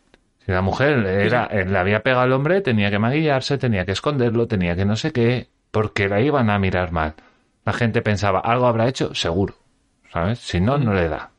Si 0.46 0.50
la 0.50 0.62
mujer 0.62 1.06
era, 1.06 1.44
eh, 1.44 1.66
le 1.66 1.78
había 1.78 2.02
pegado 2.02 2.22
al 2.22 2.32
hombre, 2.32 2.62
tenía 2.62 2.90
que 2.90 2.98
maquillarse, 2.98 3.58
tenía 3.58 3.84
que 3.84 3.92
esconderlo, 3.92 4.46
tenía 4.46 4.74
que 4.74 4.86
no 4.86 4.96
sé 4.96 5.12
qué, 5.12 5.48
porque 5.70 6.08
la 6.08 6.22
iban 6.22 6.48
a 6.48 6.58
mirar 6.58 6.90
mal. 6.90 7.16
La 7.64 7.72
gente 7.72 8.02
pensaba, 8.02 8.40
algo 8.40 8.66
habrá 8.66 8.88
hecho, 8.88 9.14
seguro, 9.14 9.54
¿sabes? 10.12 10.38
Si 10.38 10.60
no, 10.60 10.78
no 10.78 10.92
le 10.94 11.08
da. 11.08 11.30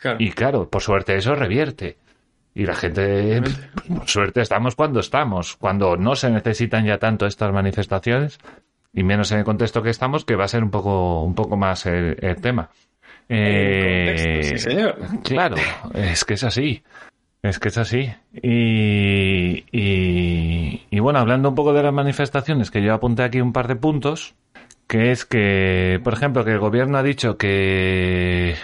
claro. 0.00 0.16
Y 0.20 0.30
claro, 0.30 0.68
por 0.68 0.82
suerte 0.82 1.16
eso 1.16 1.34
revierte. 1.34 1.96
Y 2.54 2.66
la 2.66 2.74
gente, 2.76 3.42
por 3.88 4.08
suerte 4.08 4.40
estamos 4.40 4.76
cuando 4.76 5.00
estamos, 5.00 5.56
cuando 5.56 5.96
no 5.96 6.14
se 6.14 6.30
necesitan 6.30 6.84
ya 6.86 6.98
tanto 6.98 7.26
estas 7.26 7.52
manifestaciones, 7.52 8.38
y 8.92 9.02
menos 9.02 9.32
en 9.32 9.38
el 9.38 9.44
contexto 9.44 9.82
que 9.82 9.90
estamos, 9.90 10.24
que 10.24 10.36
va 10.36 10.44
a 10.44 10.48
ser 10.48 10.62
un 10.62 10.70
poco, 10.70 11.22
un 11.22 11.34
poco 11.34 11.56
más 11.56 11.84
el, 11.86 12.16
el 12.20 12.36
tema. 12.40 12.70
Eh, 13.28 14.14
contexto, 14.14 14.42
sí, 14.42 14.58
señor. 14.58 14.96
Claro, 15.24 15.56
es 15.94 16.24
que 16.24 16.34
es 16.34 16.44
así. 16.44 16.84
Es 17.42 17.58
que 17.58 17.68
es 17.68 17.78
así. 17.78 18.08
Y, 18.40 19.64
y, 19.72 20.86
y 20.90 21.00
bueno, 21.00 21.18
hablando 21.18 21.48
un 21.48 21.54
poco 21.56 21.72
de 21.72 21.82
las 21.82 21.92
manifestaciones, 21.92 22.70
que 22.70 22.82
yo 22.82 22.94
apunté 22.94 23.24
aquí 23.24 23.40
un 23.40 23.52
par 23.52 23.66
de 23.66 23.76
puntos, 23.76 24.34
que 24.94 25.10
es 25.10 25.24
que, 25.24 26.00
por 26.04 26.12
ejemplo, 26.12 26.44
que 26.44 26.52
el 26.52 26.60
gobierno 26.60 26.98
ha 26.98 27.02
dicho 27.02 27.36
que... 27.36 28.54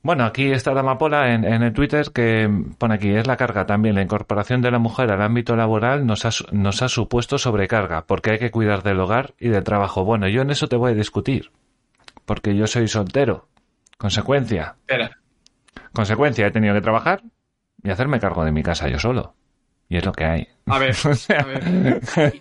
Bueno, 0.00 0.24
aquí 0.24 0.52
está 0.52 0.72
la 0.72 0.82
amapola 0.82 1.34
en, 1.34 1.42
en 1.44 1.64
el 1.64 1.72
Twitter 1.72 2.12
que 2.14 2.48
pone 2.78 2.94
aquí, 2.94 3.10
es 3.10 3.26
la 3.26 3.36
carga 3.36 3.66
también. 3.66 3.96
La 3.96 4.02
incorporación 4.02 4.62
de 4.62 4.70
la 4.70 4.78
mujer 4.78 5.10
al 5.10 5.20
ámbito 5.20 5.56
laboral 5.56 6.06
nos 6.06 6.24
ha, 6.26 6.30
nos 6.52 6.82
ha 6.82 6.88
supuesto 6.88 7.38
sobrecarga, 7.38 8.06
porque 8.06 8.30
hay 8.30 8.38
que 8.38 8.52
cuidar 8.52 8.84
del 8.84 9.00
hogar 9.00 9.34
y 9.36 9.48
del 9.48 9.64
trabajo. 9.64 10.04
Bueno, 10.04 10.28
yo 10.28 10.42
en 10.42 10.50
eso 10.50 10.68
te 10.68 10.76
voy 10.76 10.92
a 10.92 10.94
discutir, 10.94 11.50
porque 12.24 12.54
yo 12.54 12.68
soy 12.68 12.86
soltero. 12.86 13.48
Consecuencia, 13.98 14.76
consecuencia, 15.92 16.46
he 16.46 16.52
tenido 16.52 16.74
que 16.74 16.82
trabajar 16.82 17.20
y 17.82 17.90
hacerme 17.90 18.20
cargo 18.20 18.44
de 18.44 18.52
mi 18.52 18.62
casa 18.62 18.88
yo 18.88 19.00
solo. 19.00 19.34
Y 19.92 19.98
es 19.98 20.06
lo 20.06 20.12
que 20.12 20.24
hay. 20.24 20.48
A 20.66 20.78
ver, 20.78 20.94
O 21.04 21.14
sea, 21.14 21.40
a 21.40 21.44
ver. 21.44 22.00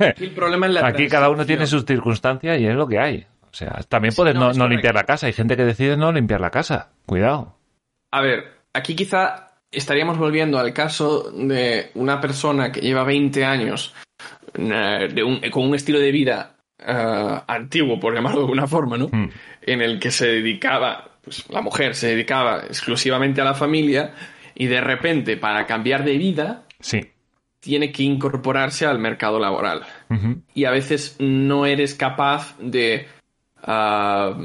Aquí 0.09 0.23
el 0.23 0.31
problema 0.31 0.67
es 0.67 0.73
la 0.73 0.87
Aquí 0.87 1.07
cada 1.09 1.29
uno 1.29 1.45
tiene 1.45 1.67
sus 1.67 1.83
circunstancias 1.83 2.57
y 2.57 2.65
es 2.65 2.75
lo 2.75 2.87
que 2.87 2.97
hay. 2.97 3.25
O 3.41 3.53
sea, 3.53 3.81
también 3.89 4.13
puedes 4.15 4.33
no, 4.35 4.67
limpiar 4.69 4.95
la 4.95 5.03
casa. 5.03 5.27
Hay 5.27 5.33
gente 5.33 5.57
que 5.57 5.65
decide 5.65 5.97
no 5.97 6.13
limpiar 6.13 6.39
la 6.39 6.49
casa. 6.49 6.91
Cuidado. 7.05 7.57
A 8.13 8.21
ver, 8.21 8.45
aquí 8.73 8.95
quizá 8.95 9.49
estaríamos 9.69 10.17
volviendo 10.17 10.59
al 10.59 10.71
caso 10.73 11.29
de 11.31 11.91
una 11.95 12.21
persona 12.21 12.71
que 12.71 12.79
lleva 12.79 13.03
20 13.03 13.43
años 13.43 13.93
eh, 14.53 15.09
de 15.13 15.21
un- 15.21 15.41
con 15.51 15.65
un 15.67 15.75
estilo 15.75 15.99
de 15.99 16.11
vida 16.13 16.55
eh, 16.79 17.41
antiguo, 17.47 17.99
por 17.99 18.13
llamarlo 18.15 18.39
de 18.39 18.45
alguna 18.45 18.67
forma, 18.67 18.97
¿no? 18.97 19.09
Mm. 19.11 19.29
En 19.63 19.81
el 19.81 19.99
que 19.99 20.09
se 20.11 20.27
dedicaba, 20.27 21.17
pues 21.21 21.49
la 21.49 21.61
mujer 21.61 21.95
se 21.95 22.07
dedicaba 22.07 22.59
exclusivamente 22.61 23.41
a 23.41 23.43
la 23.43 23.55
familia 23.55 24.13
y 24.55 24.67
de 24.67 24.79
repente 24.79 25.35
para 25.35 25.65
cambiar 25.65 26.05
de 26.05 26.17
vida 26.17 26.63
Sí. 26.79 27.11
Tiene 27.61 27.91
que 27.93 28.03
incorporarse 28.03 28.85
al 28.85 28.99
mercado 28.99 29.39
laboral. 29.39 29.83
Y 30.53 30.65
a 30.65 30.71
veces 30.71 31.15
no 31.19 31.65
eres 31.65 31.95
capaz 31.95 32.57
de, 32.59 33.07
ah, 33.63 34.35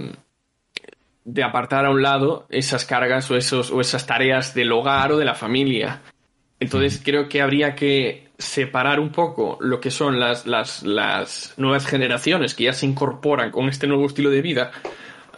de 1.24 1.42
apartar 1.42 1.86
a 1.86 1.90
un 1.90 2.02
lado 2.02 2.46
esas 2.50 2.84
cargas 2.84 3.28
o, 3.30 3.36
esos, 3.36 3.72
o 3.72 3.80
esas 3.80 4.06
tareas 4.06 4.54
del 4.54 4.70
hogar 4.70 5.10
o 5.12 5.18
de 5.18 5.24
la 5.24 5.34
familia. 5.34 6.02
Entonces 6.60 7.02
creo 7.04 7.28
que 7.28 7.42
habría 7.42 7.74
que 7.74 8.28
separar 8.38 9.00
un 9.00 9.10
poco 9.10 9.56
lo 9.60 9.80
que 9.80 9.90
son 9.90 10.20
las, 10.20 10.46
las, 10.46 10.82
las 10.82 11.54
nuevas 11.56 11.86
generaciones 11.86 12.54
que 12.54 12.64
ya 12.64 12.72
se 12.74 12.86
incorporan 12.86 13.50
con 13.50 13.68
este 13.68 13.86
nuevo 13.86 14.06
estilo 14.06 14.30
de 14.30 14.42
vida, 14.42 14.70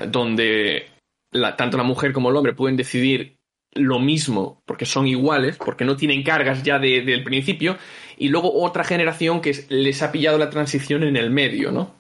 donde 0.08 0.88
la- 1.30 1.56
tanto 1.56 1.76
la 1.76 1.84
mujer 1.84 2.12
como 2.12 2.30
el 2.30 2.36
hombre 2.36 2.54
pueden 2.54 2.76
decidir 2.76 3.37
lo 3.78 3.98
mismo 3.98 4.62
porque 4.66 4.84
son 4.86 5.06
iguales, 5.06 5.56
porque 5.56 5.84
no 5.84 5.96
tienen 5.96 6.22
cargas 6.22 6.62
ya 6.62 6.78
de- 6.78 7.02
del 7.02 7.24
principio, 7.24 7.76
y 8.16 8.28
luego 8.28 8.52
otra 8.62 8.84
generación 8.84 9.40
que 9.40 9.50
es- 9.50 9.66
les 9.70 10.02
ha 10.02 10.12
pillado 10.12 10.38
la 10.38 10.50
transición 10.50 11.02
en 11.04 11.16
el 11.16 11.30
medio, 11.30 11.70
¿no? 11.72 11.94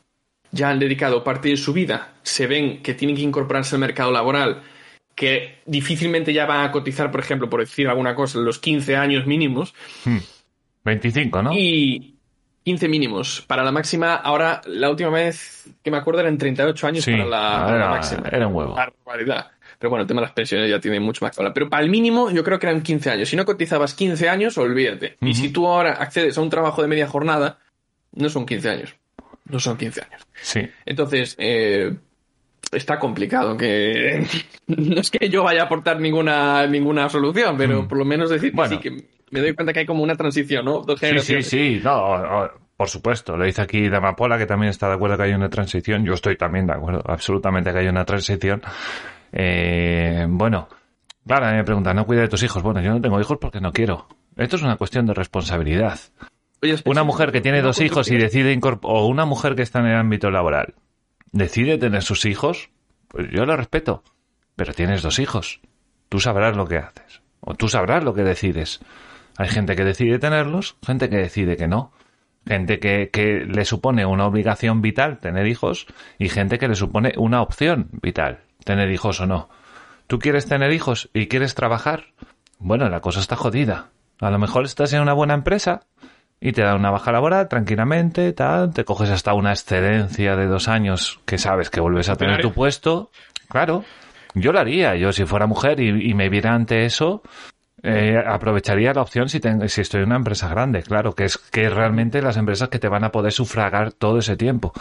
Ya 0.50 0.70
han 0.70 0.78
dedicado 0.78 1.22
parte 1.24 1.48
de 1.50 1.56
su 1.56 1.72
vida, 1.72 2.14
se 2.22 2.46
ven 2.46 2.82
que 2.82 2.94
tienen 2.94 3.16
que 3.16 3.22
incorporarse 3.22 3.74
al 3.76 3.80
mercado 3.80 4.10
laboral, 4.10 4.62
que 5.14 5.58
difícilmente 5.66 6.32
ya 6.32 6.46
van 6.46 6.64
a 6.64 6.70
cotizar, 6.72 7.10
por 7.10 7.20
ejemplo, 7.20 7.50
por 7.50 7.60
decir 7.60 7.88
alguna 7.88 8.14
cosa, 8.14 8.38
los 8.38 8.58
15 8.58 8.96
años 8.96 9.26
mínimos, 9.26 9.74
25, 10.84 11.42
¿no? 11.42 11.50
y 11.54 12.14
15 12.64 12.88
mínimos. 12.88 13.44
Para 13.46 13.62
la 13.62 13.72
máxima, 13.72 14.14
ahora 14.14 14.60
la 14.66 14.90
última 14.90 15.10
vez 15.10 15.68
que 15.82 15.90
me 15.90 15.96
acuerdo 15.96 16.20
eran 16.20 16.38
38 16.38 16.86
años 16.86 17.04
Sí, 17.04 17.12
para 17.12 17.24
la, 17.24 17.64
para 17.66 17.78
la 17.78 17.88
máxima. 17.90 18.28
era 18.30 18.46
un 18.46 18.54
huevo. 18.54 18.74
Barbaridad. 18.74 19.50
Pero 19.78 19.90
bueno, 19.90 20.02
el 20.02 20.08
tema 20.08 20.20
de 20.20 20.26
las 20.26 20.34
pensiones 20.34 20.68
ya 20.68 20.80
tiene 20.80 20.98
mucho 21.00 21.24
más 21.24 21.38
hablar. 21.38 21.54
Pero 21.54 21.68
para 21.70 21.82
el 21.84 21.90
mínimo, 21.90 22.30
yo 22.30 22.42
creo 22.42 22.58
que 22.58 22.66
eran 22.66 22.82
15 22.82 23.10
años. 23.10 23.28
Si 23.28 23.36
no 23.36 23.44
cotizabas 23.44 23.94
15 23.94 24.28
años, 24.28 24.58
olvídate. 24.58 25.16
Y 25.20 25.34
si 25.34 25.50
tú 25.50 25.66
ahora 25.68 25.92
accedes 25.92 26.36
a 26.36 26.40
un 26.40 26.50
trabajo 26.50 26.82
de 26.82 26.88
media 26.88 27.06
jornada, 27.06 27.58
no 28.12 28.28
son 28.28 28.44
15 28.44 28.68
años. 28.70 28.96
No 29.48 29.60
son 29.60 29.76
15 29.76 30.02
años. 30.02 30.26
Sí. 30.34 30.68
Entonces, 30.84 31.36
eh, 31.38 31.94
está 32.72 32.98
complicado. 32.98 33.56
Que 33.56 34.26
no 34.66 35.00
es 35.00 35.10
que 35.10 35.28
yo 35.28 35.44
vaya 35.44 35.62
a 35.62 35.64
aportar 35.66 36.00
ninguna, 36.00 36.66
ninguna 36.66 37.08
solución, 37.08 37.56
pero 37.56 37.82
Mm. 37.84 37.88
por 37.88 37.98
lo 37.98 38.04
menos 38.04 38.30
decir 38.30 38.50
que 38.50 38.56
Bueno. 38.56 38.76
sí, 38.76 38.78
que 38.82 39.04
me 39.30 39.40
doy 39.40 39.54
cuenta 39.54 39.72
que 39.72 39.80
hay 39.80 39.86
como 39.86 40.02
una 40.02 40.16
transición, 40.16 40.64
¿no? 40.64 40.80
Dos 40.80 40.98
Sí, 40.98 41.06
sí, 41.06 41.06
generaciones. 41.06 41.46
sí. 41.48 41.80
No, 41.84 42.50
por 42.76 42.88
supuesto. 42.88 43.36
Lo 43.36 43.44
dice 43.44 43.62
aquí 43.62 43.88
Damapola, 43.88 44.38
que 44.38 44.46
también 44.46 44.70
está 44.70 44.88
de 44.88 44.94
acuerdo 44.94 45.16
que 45.16 45.22
hay 45.24 45.32
una 45.34 45.48
transición. 45.48 46.04
Yo 46.04 46.14
estoy 46.14 46.36
también 46.36 46.66
de 46.66 46.72
acuerdo, 46.74 47.02
absolutamente 47.06 47.72
que 47.72 47.78
hay 47.78 47.88
una 47.88 48.04
transición. 48.04 48.60
Eh, 49.32 50.26
bueno, 50.28 50.68
claro, 51.26 51.46
a 51.46 51.50
mí 51.50 51.56
me 51.56 51.64
preguntan, 51.64 51.96
¿no 51.96 52.06
cuida 52.06 52.22
de 52.22 52.28
tus 52.28 52.42
hijos? 52.42 52.62
Bueno, 52.62 52.80
yo 52.80 52.90
no 52.90 53.00
tengo 53.00 53.20
hijos 53.20 53.38
porque 53.40 53.60
no 53.60 53.72
quiero. 53.72 54.06
Esto 54.36 54.56
es 54.56 54.62
una 54.62 54.76
cuestión 54.76 55.06
de 55.06 55.14
responsabilidad. 55.14 55.98
Oye, 56.62 56.76
Una 56.84 57.04
mujer 57.04 57.32
que 57.32 57.40
tiene 57.40 57.62
dos 57.62 57.80
hijos 57.80 58.10
y 58.10 58.16
decide 58.16 58.52
incorporar, 58.52 58.96
o 58.96 59.06
una 59.06 59.24
mujer 59.24 59.54
que 59.54 59.62
está 59.62 59.80
en 59.80 59.86
el 59.86 59.96
ámbito 59.96 60.30
laboral, 60.30 60.74
decide 61.32 61.78
tener 61.78 62.02
sus 62.02 62.24
hijos, 62.24 62.70
pues 63.08 63.28
yo 63.30 63.44
lo 63.46 63.56
respeto. 63.56 64.02
Pero 64.56 64.72
tienes 64.74 65.02
dos 65.02 65.18
hijos. 65.20 65.60
Tú 66.08 66.18
sabrás 66.18 66.56
lo 66.56 66.66
que 66.66 66.78
haces. 66.78 67.22
O 67.40 67.54
tú 67.54 67.68
sabrás 67.68 68.02
lo 68.02 68.14
que 68.14 68.22
decides. 68.22 68.80
Hay 69.36 69.48
gente 69.48 69.76
que 69.76 69.84
decide 69.84 70.18
tenerlos, 70.18 70.76
gente 70.84 71.08
que 71.08 71.16
decide 71.16 71.56
que 71.56 71.68
no. 71.68 71.92
Gente 72.44 72.80
que, 72.80 73.10
que 73.12 73.44
le 73.44 73.64
supone 73.64 74.04
una 74.04 74.26
obligación 74.26 74.82
vital 74.82 75.18
tener 75.18 75.46
hijos 75.46 75.86
y 76.18 76.28
gente 76.28 76.58
que 76.58 76.66
le 76.66 76.74
supone 76.74 77.12
una 77.16 77.42
opción 77.42 77.88
vital 78.02 78.47
tener 78.68 78.90
hijos 78.90 79.18
o 79.20 79.26
no. 79.26 79.48
¿Tú 80.06 80.18
quieres 80.18 80.46
tener 80.46 80.72
hijos 80.72 81.08
y 81.14 81.26
quieres 81.26 81.54
trabajar? 81.54 82.04
Bueno, 82.58 82.90
la 82.90 83.00
cosa 83.00 83.20
está 83.20 83.34
jodida. 83.34 83.88
A 84.20 84.30
lo 84.30 84.38
mejor 84.38 84.66
estás 84.66 84.92
en 84.92 85.00
una 85.00 85.14
buena 85.14 85.32
empresa 85.32 85.80
y 86.38 86.52
te 86.52 86.62
da 86.62 86.74
una 86.74 86.90
baja 86.90 87.10
laboral 87.10 87.48
tranquilamente, 87.48 88.30
tal, 88.34 88.74
te 88.74 88.84
coges 88.84 89.08
hasta 89.08 89.32
una 89.32 89.52
excedencia 89.52 90.36
de 90.36 90.46
dos 90.46 90.68
años 90.68 91.18
que 91.24 91.38
sabes 91.38 91.70
que 91.70 91.80
vuelves 91.80 92.10
a 92.10 92.16
tener 92.16 92.42
tu 92.42 92.52
puesto. 92.52 93.10
Claro, 93.48 93.84
yo 94.34 94.52
lo 94.52 94.60
haría. 94.60 94.96
Yo 94.96 95.12
si 95.12 95.24
fuera 95.24 95.46
mujer 95.46 95.80
y, 95.80 96.10
y 96.10 96.12
me 96.12 96.28
viera 96.28 96.54
ante 96.54 96.84
eso, 96.84 97.22
eh, 97.82 98.16
aprovecharía 98.18 98.92
la 98.92 99.00
opción 99.00 99.30
si, 99.30 99.40
estoy 99.80 100.00
en 100.00 100.08
una 100.08 100.16
empresa 100.16 100.48
grande, 100.48 100.82
claro, 100.82 101.14
que 101.14 101.24
es 101.24 101.38
que 101.38 101.70
realmente 101.70 102.20
las 102.20 102.36
empresas 102.36 102.68
que 102.68 102.80
te 102.80 102.88
van 102.88 103.04
a 103.04 103.12
poder 103.12 103.32
sufragar 103.32 103.92
todo 103.92 104.18
ese 104.18 104.36
tiempo. 104.36 104.74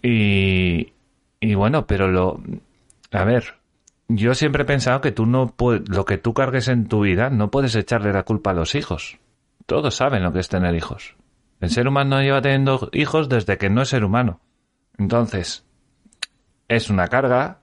Y, 0.00 0.92
y 1.40 1.54
bueno, 1.54 1.86
pero 1.86 2.08
lo, 2.08 2.40
a 3.10 3.24
ver, 3.24 3.54
yo 4.08 4.34
siempre 4.34 4.62
he 4.62 4.66
pensado 4.66 5.00
que 5.00 5.12
tú 5.12 5.26
no 5.26 5.54
lo 5.88 6.04
que 6.04 6.18
tú 6.18 6.34
cargues 6.34 6.68
en 6.68 6.88
tu 6.88 7.02
vida 7.02 7.30
no 7.30 7.50
puedes 7.50 7.74
echarle 7.74 8.12
la 8.12 8.24
culpa 8.24 8.50
a 8.50 8.54
los 8.54 8.74
hijos. 8.74 9.18
Todos 9.66 9.94
saben 9.94 10.22
lo 10.22 10.32
que 10.32 10.40
es 10.40 10.48
tener 10.48 10.74
hijos. 10.74 11.16
El 11.60 11.70
ser 11.70 11.86
humano 11.86 12.20
lleva 12.20 12.40
teniendo 12.40 12.88
hijos 12.92 13.28
desde 13.28 13.58
que 13.58 13.70
no 13.70 13.82
es 13.82 13.88
ser 13.88 14.04
humano. 14.04 14.40
Entonces, 14.98 15.64
es 16.68 16.90
una 16.90 17.08
carga, 17.08 17.60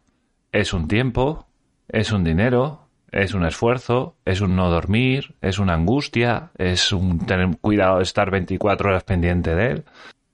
es 0.52 0.74
un 0.74 0.88
tiempo, 0.88 1.48
es 1.90 2.12
un 2.12 2.24
dinero, 2.24 2.88
es 3.12 3.34
un 3.34 3.46
esfuerzo, 3.46 4.16
es 4.26 4.42
un 4.42 4.56
no 4.56 4.70
dormir, 4.70 5.36
es 5.42 5.60
una 5.60 5.74
angustia, 5.74 6.52
es 6.58 6.92
un 6.92 7.26
tener 7.26 7.58
cuidado 7.58 7.98
de 7.98 8.04
estar 8.04 8.30
24 8.32 8.90
horas 8.90 9.04
pendiente 9.04 9.56
de 9.56 9.72
él. 9.72 9.86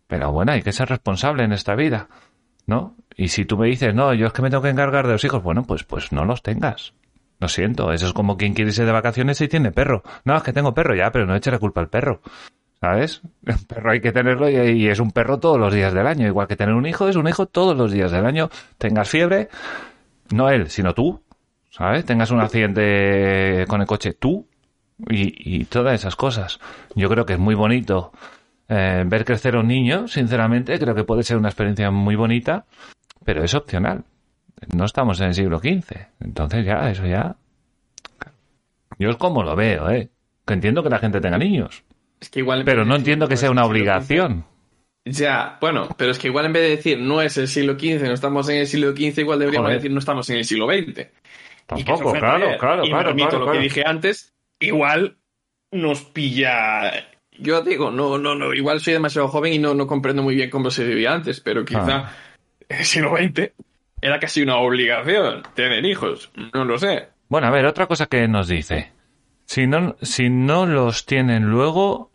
Pero 0.08 0.32
bueno, 0.32 0.52
hay 0.52 0.62
que 0.62 0.72
ser 0.72 0.90
responsable 0.90 1.44
en 1.44 1.54
esta 1.54 1.76
vida, 1.76 2.08
¿no? 2.68 2.96
Y 3.16 3.28
si 3.30 3.46
tú 3.46 3.58
me 3.58 3.68
dices, 3.68 3.94
no, 3.94 4.14
yo 4.14 4.28
es 4.28 4.34
que 4.34 4.42
me 4.42 4.50
tengo 4.50 4.64
que 4.64 4.70
encargar 4.70 5.06
de 5.06 5.14
los 5.14 5.24
hijos, 5.24 5.44
bueno, 5.44 5.64
pues, 5.64 5.84
pues 5.84 6.12
no 6.12 6.26
los 6.26 6.42
tengas. 6.42 6.94
Lo 7.40 7.48
siento, 7.48 7.92
eso 7.92 8.08
es 8.08 8.14
como 8.14 8.38
quien 8.38 8.54
quiere 8.54 8.70
irse 8.70 8.86
de 8.86 8.92
vacaciones 8.92 9.40
y 9.42 9.48
tiene 9.48 9.72
perro. 9.72 10.04
No, 10.24 10.36
es 10.36 10.44
que 10.44 10.54
tengo 10.54 10.74
perro 10.74 10.96
ya, 10.96 11.12
pero 11.12 11.26
no 11.26 11.36
eche 11.36 11.52
la 11.52 11.60
culpa 11.60 11.82
al 11.82 11.90
perro. 11.90 12.22
¿Sabes? 12.80 13.22
El 13.46 13.58
perro 13.68 13.92
hay 13.92 14.02
que 14.02 14.12
tenerlo 14.12 14.50
y, 14.50 14.88
es 14.88 15.00
un 15.00 15.12
perro 15.12 15.40
todos 15.40 15.60
los 15.60 15.74
días 15.74 15.94
del 15.94 16.08
año. 16.08 16.28
Igual 16.28 16.48
que 16.48 16.56
tener 16.56 16.76
un 16.76 16.86
hijo 16.86 17.08
es 17.08 17.16
un 17.16 17.28
hijo 17.28 17.46
todos 17.46 17.78
los 17.78 17.92
días 17.92 18.12
del 18.12 18.26
año. 18.26 18.50
Tengas 18.78 19.10
fiebre, 19.10 19.50
no 20.32 20.50
él, 20.50 20.70
sino 20.70 20.94
tú. 20.94 21.22
¿Sabes? 21.70 22.06
Tengas 22.06 22.30
un 22.30 22.40
accidente 22.40 23.66
con 23.68 23.82
el 23.82 23.88
coche 23.88 24.14
tú 24.14 24.48
y, 25.10 25.56
y 25.56 25.66
todas 25.66 25.96
esas 25.96 26.16
cosas. 26.16 26.60
Yo 26.96 27.10
creo 27.10 27.26
que 27.26 27.34
es 27.34 27.40
muy 27.40 27.56
bonito 27.56 28.12
eh, 28.70 29.04
ver 29.06 29.26
crecer 29.26 29.56
a 29.56 29.60
un 29.60 29.68
niño, 29.68 30.08
sinceramente. 30.08 30.80
Creo 30.80 30.96
que 30.96 31.04
puede 31.04 31.24
ser 31.24 31.38
una 31.38 31.50
experiencia 31.50 31.92
muy 31.92 32.16
bonita, 32.16 32.66
pero 33.24 33.44
es 33.44 33.54
opcional. 33.54 34.04
No 34.74 34.86
estamos 34.86 35.20
en 35.20 35.28
el 35.28 35.34
siglo 35.34 35.60
XV. 35.60 35.96
Entonces 36.22 36.66
ya, 36.66 36.90
eso 36.90 37.06
ya... 37.06 37.36
Yo 39.00 39.10
es 39.10 39.18
como 39.18 39.44
lo 39.44 39.56
veo, 39.56 39.90
¿eh? 39.90 40.10
Que 40.46 40.54
entiendo 40.54 40.84
que 40.84 40.90
la 40.90 41.00
gente 41.00 41.20
tenga 41.20 41.38
niños. 41.38 41.84
Es 42.20 42.30
que 42.30 42.40
igual 42.40 42.64
Pero 42.64 42.86
no 42.86 42.96
entiendo 42.96 43.28
que 43.28 43.38
sea 43.38 43.52
una 43.52 43.66
obligación. 43.66 44.46
Ya, 45.06 45.58
bueno, 45.60 45.90
pero 45.98 46.12
es 46.12 46.20
que 46.20 46.28
igual 46.28 46.46
en 46.46 46.54
vez 46.54 46.64
de 46.64 46.70
decir 46.70 47.00
no 47.00 47.22
es 47.22 47.38
el 47.38 47.50
siglo 47.50 47.74
XV, 47.74 48.04
no 48.04 48.14
estamos 48.14 48.48
en 48.48 48.58
el 48.60 48.68
siglo 48.68 48.92
XV, 48.92 49.20
igual 49.20 49.40
deberíamos 49.40 49.68
Joder. 49.68 49.78
decir 49.80 49.92
no 49.92 50.00
estamos 50.00 50.30
en 50.30 50.38
el 50.38 50.46
siglo 50.46 50.68
XX. 50.68 51.08
Tampoco, 51.66 52.14
claro, 52.14 52.46
ayer. 52.46 52.58
claro, 52.58 52.86
y 52.86 52.90
claro, 52.90 53.10
me 53.14 53.22
claro, 53.24 53.40
lo 53.40 53.46
claro. 53.46 53.60
que 53.60 53.64
dije 53.64 53.84
antes, 53.86 54.34
igual 54.60 55.18
nos 55.72 56.04
pilla. 56.04 56.92
Yo 57.38 57.62
digo, 57.62 57.92
no, 57.92 58.18
no, 58.18 58.36
no, 58.36 58.54
igual 58.54 58.80
soy 58.80 58.94
demasiado 58.94 59.28
joven 59.28 59.54
y 59.54 59.60
no, 59.60 59.74
no 59.74 59.88
comprendo 59.88 60.24
muy 60.24 60.36
bien 60.36 60.50
cómo 60.50 60.70
se 60.70 60.86
vivía 60.86 61.14
antes, 61.14 61.42
pero 61.42 61.66
quizá 61.66 61.98
Ah. 61.98 62.12
En 62.70 62.78
el 62.80 62.86
siglo 62.86 63.16
XX 63.18 63.52
era 64.02 64.20
casi 64.20 64.42
una 64.42 64.58
obligación 64.58 65.44
tener 65.56 65.86
hijos. 65.86 66.32
No 66.54 66.66
lo 66.66 66.78
sé. 66.78 67.08
Bueno, 67.30 67.48
a 67.48 67.52
ver, 67.52 67.66
otra 67.66 67.88
cosa 67.88 68.06
que 68.08 68.28
nos 68.28 68.48
dice. 68.48 68.92
Si 69.46 69.66
no, 69.68 69.96
si 70.02 70.30
no 70.30 70.66
los 70.66 71.06
tienen 71.06 71.44
luego, 71.50 72.12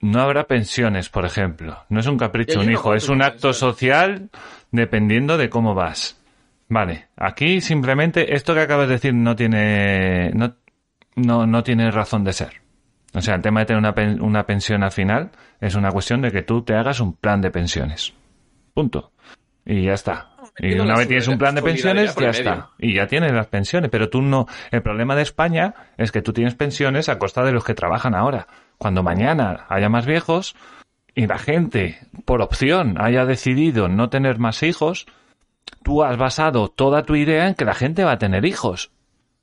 no 0.00 0.20
habrá 0.20 0.44
pensiones, 0.44 1.08
por 1.08 1.24
ejemplo. 1.24 1.78
No 1.88 2.00
es 2.00 2.06
un 2.06 2.18
capricho 2.18 2.60
un 2.60 2.70
hijo, 2.70 2.94
es 2.94 3.08
un 3.08 3.22
acto 3.22 3.48
pensiones. 3.48 3.56
social 3.58 4.30
dependiendo 4.70 5.36
de 5.38 5.48
cómo 5.50 5.74
vas. 5.74 6.20
Vale, 6.68 7.08
aquí 7.16 7.60
simplemente 7.60 8.34
esto 8.34 8.54
que 8.54 8.60
acabas 8.60 8.86
de 8.88 8.94
decir 8.94 9.12
no 9.14 9.34
tiene, 9.34 10.30
no, 10.34 10.54
no, 11.16 11.46
no 11.46 11.62
tiene 11.64 11.90
razón 11.90 12.22
de 12.22 12.32
ser. 12.32 12.60
O 13.12 13.20
sea, 13.20 13.34
el 13.34 13.42
tema 13.42 13.60
de 13.60 13.66
tener 13.66 13.80
una, 13.80 13.94
pen- 13.94 14.22
una 14.22 14.46
pensión 14.46 14.84
al 14.84 14.92
final 14.92 15.30
es 15.60 15.74
una 15.74 15.90
cuestión 15.90 16.22
de 16.22 16.30
que 16.30 16.42
tú 16.42 16.62
te 16.62 16.74
hagas 16.74 17.00
un 17.00 17.14
plan 17.16 17.40
de 17.40 17.50
pensiones. 17.50 18.12
Punto. 18.72 19.10
Y 19.64 19.84
ya 19.84 19.92
está. 19.92 20.30
Y 20.58 20.66
metido 20.66 20.84
una 20.84 20.96
vez 20.96 21.08
tienes 21.08 21.28
un 21.28 21.38
plan 21.38 21.54
de 21.54 21.62
pensiones, 21.62 22.14
ya 22.16 22.30
está. 22.30 22.70
Y 22.78 22.94
ya 22.94 23.06
tienes 23.06 23.32
las 23.32 23.46
pensiones. 23.46 23.90
Pero 23.90 24.08
tú 24.08 24.22
no. 24.22 24.46
El 24.70 24.82
problema 24.82 25.14
de 25.14 25.22
España 25.22 25.74
es 25.96 26.12
que 26.12 26.22
tú 26.22 26.32
tienes 26.32 26.54
pensiones 26.54 27.08
a 27.08 27.18
costa 27.18 27.44
de 27.44 27.52
los 27.52 27.64
que 27.64 27.74
trabajan 27.74 28.14
ahora. 28.14 28.46
Cuando 28.78 29.02
mañana 29.02 29.66
haya 29.68 29.88
más 29.88 30.06
viejos 30.06 30.56
y 31.14 31.26
la 31.26 31.38
gente, 31.38 31.98
por 32.24 32.40
opción, 32.40 32.96
haya 33.00 33.26
decidido 33.26 33.88
no 33.88 34.08
tener 34.08 34.38
más 34.38 34.62
hijos, 34.62 35.06
tú 35.82 36.02
has 36.02 36.16
basado 36.16 36.68
toda 36.68 37.02
tu 37.02 37.16
idea 37.16 37.46
en 37.46 37.54
que 37.54 37.64
la 37.64 37.74
gente 37.74 38.04
va 38.04 38.12
a 38.12 38.18
tener 38.18 38.44
hijos. 38.44 38.90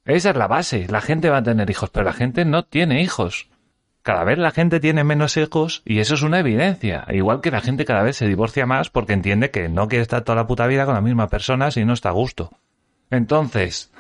Esa 0.06 0.30
es 0.32 0.38
la 0.38 0.48
base, 0.48 0.88
la 0.90 1.02
gente 1.02 1.30
va 1.30 1.38
a 1.38 1.44
tener 1.44 1.70
hijos, 1.70 1.90
pero 1.90 2.06
la 2.06 2.14
gente 2.14 2.46
no 2.46 2.64
tiene 2.64 3.02
hijos. 3.02 3.50
Cada 4.08 4.24
vez 4.24 4.38
la 4.38 4.52
gente 4.52 4.80
tiene 4.80 5.04
menos 5.04 5.36
hijos 5.36 5.82
y 5.84 6.00
eso 6.00 6.14
es 6.14 6.22
una 6.22 6.40
evidencia. 6.40 7.06
Igual 7.10 7.42
que 7.42 7.52
la 7.52 7.60
gente 7.60 7.84
cada 7.84 8.04
vez 8.04 8.16
se 8.16 8.26
divorcia 8.26 8.66
más 8.66 8.90
porque 8.90 9.12
entiende 9.12 9.52
que 9.52 9.68
no 9.68 9.90
quiere 9.90 10.02
estar 10.02 10.22
toda 10.22 10.38
la 10.38 10.48
puta 10.48 10.66
vida 10.66 10.86
con 10.86 10.94
la 10.94 11.02
misma 11.02 11.28
persona 11.28 11.72
si 11.72 11.84
no 11.84 11.92
está 11.92 12.08
a 12.08 12.14
gusto. 12.14 12.52
Entonces, 13.12 13.92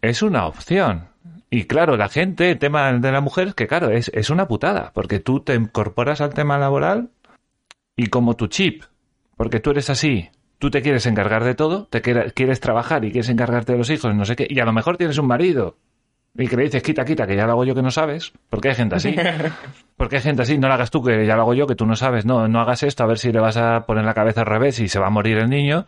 es 0.00 0.20
una 0.20 0.48
opción. 0.48 1.10
Y 1.48 1.66
claro, 1.66 1.96
la 1.96 2.08
gente, 2.08 2.50
el 2.50 2.58
tema 2.58 2.92
de 2.92 3.12
la 3.12 3.20
mujer, 3.20 3.46
es 3.46 3.54
que 3.54 3.68
claro, 3.68 3.90
es, 3.90 4.10
es 4.12 4.30
una 4.30 4.48
putada, 4.48 4.90
porque 4.94 5.20
tú 5.20 5.38
te 5.38 5.54
incorporas 5.54 6.20
al 6.20 6.34
tema 6.34 6.58
laboral 6.58 7.10
y 7.94 8.08
como 8.08 8.34
tu 8.34 8.48
chip, 8.48 8.82
porque 9.36 9.60
tú 9.60 9.70
eres 9.70 9.90
así, 9.90 10.30
tú 10.58 10.72
te 10.72 10.82
quieres 10.82 11.06
encargar 11.06 11.44
de 11.44 11.54
todo, 11.54 11.86
te 11.86 12.02
quieres, 12.02 12.58
trabajar 12.58 13.04
y 13.04 13.12
quieres 13.12 13.28
encargarte 13.28 13.70
de 13.70 13.78
los 13.78 13.90
hijos, 13.90 14.12
no 14.12 14.24
sé 14.24 14.34
qué, 14.34 14.44
y 14.50 14.58
a 14.58 14.64
lo 14.64 14.72
mejor 14.72 14.96
tienes 14.96 15.18
un 15.18 15.28
marido 15.28 15.76
y 16.34 16.48
que 16.48 16.56
le 16.56 16.64
dices, 16.64 16.82
quita, 16.82 17.04
quita, 17.04 17.26
que 17.26 17.36
ya 17.36 17.44
lo 17.46 17.52
hago 17.52 17.64
yo 17.64 17.74
que 17.74 17.82
no 17.82 17.90
sabes, 17.90 18.32
porque 18.48 18.70
hay 18.70 18.74
gente 18.74 18.96
así. 18.96 19.14
Porque 19.96 20.16
hay 20.16 20.22
gente 20.22 20.42
así, 20.42 20.58
no 20.58 20.66
lo 20.66 20.74
hagas 20.74 20.90
tú, 20.90 21.00
que 21.04 21.26
ya 21.26 21.36
lo 21.36 21.42
hago 21.42 21.54
yo, 21.54 21.66
que 21.66 21.76
tú 21.76 21.86
no 21.86 21.94
sabes, 21.94 22.24
no, 22.24 22.48
no 22.48 22.60
hagas 22.60 22.82
esto, 22.82 23.04
a 23.04 23.06
ver 23.06 23.18
si 23.18 23.30
le 23.30 23.38
vas 23.38 23.56
a 23.56 23.84
poner 23.86 24.04
la 24.04 24.14
cabeza 24.14 24.40
al 24.40 24.46
revés 24.46 24.80
y 24.80 24.88
se 24.88 24.98
va 24.98 25.06
a 25.06 25.10
morir 25.10 25.38
el 25.38 25.48
niño. 25.48 25.86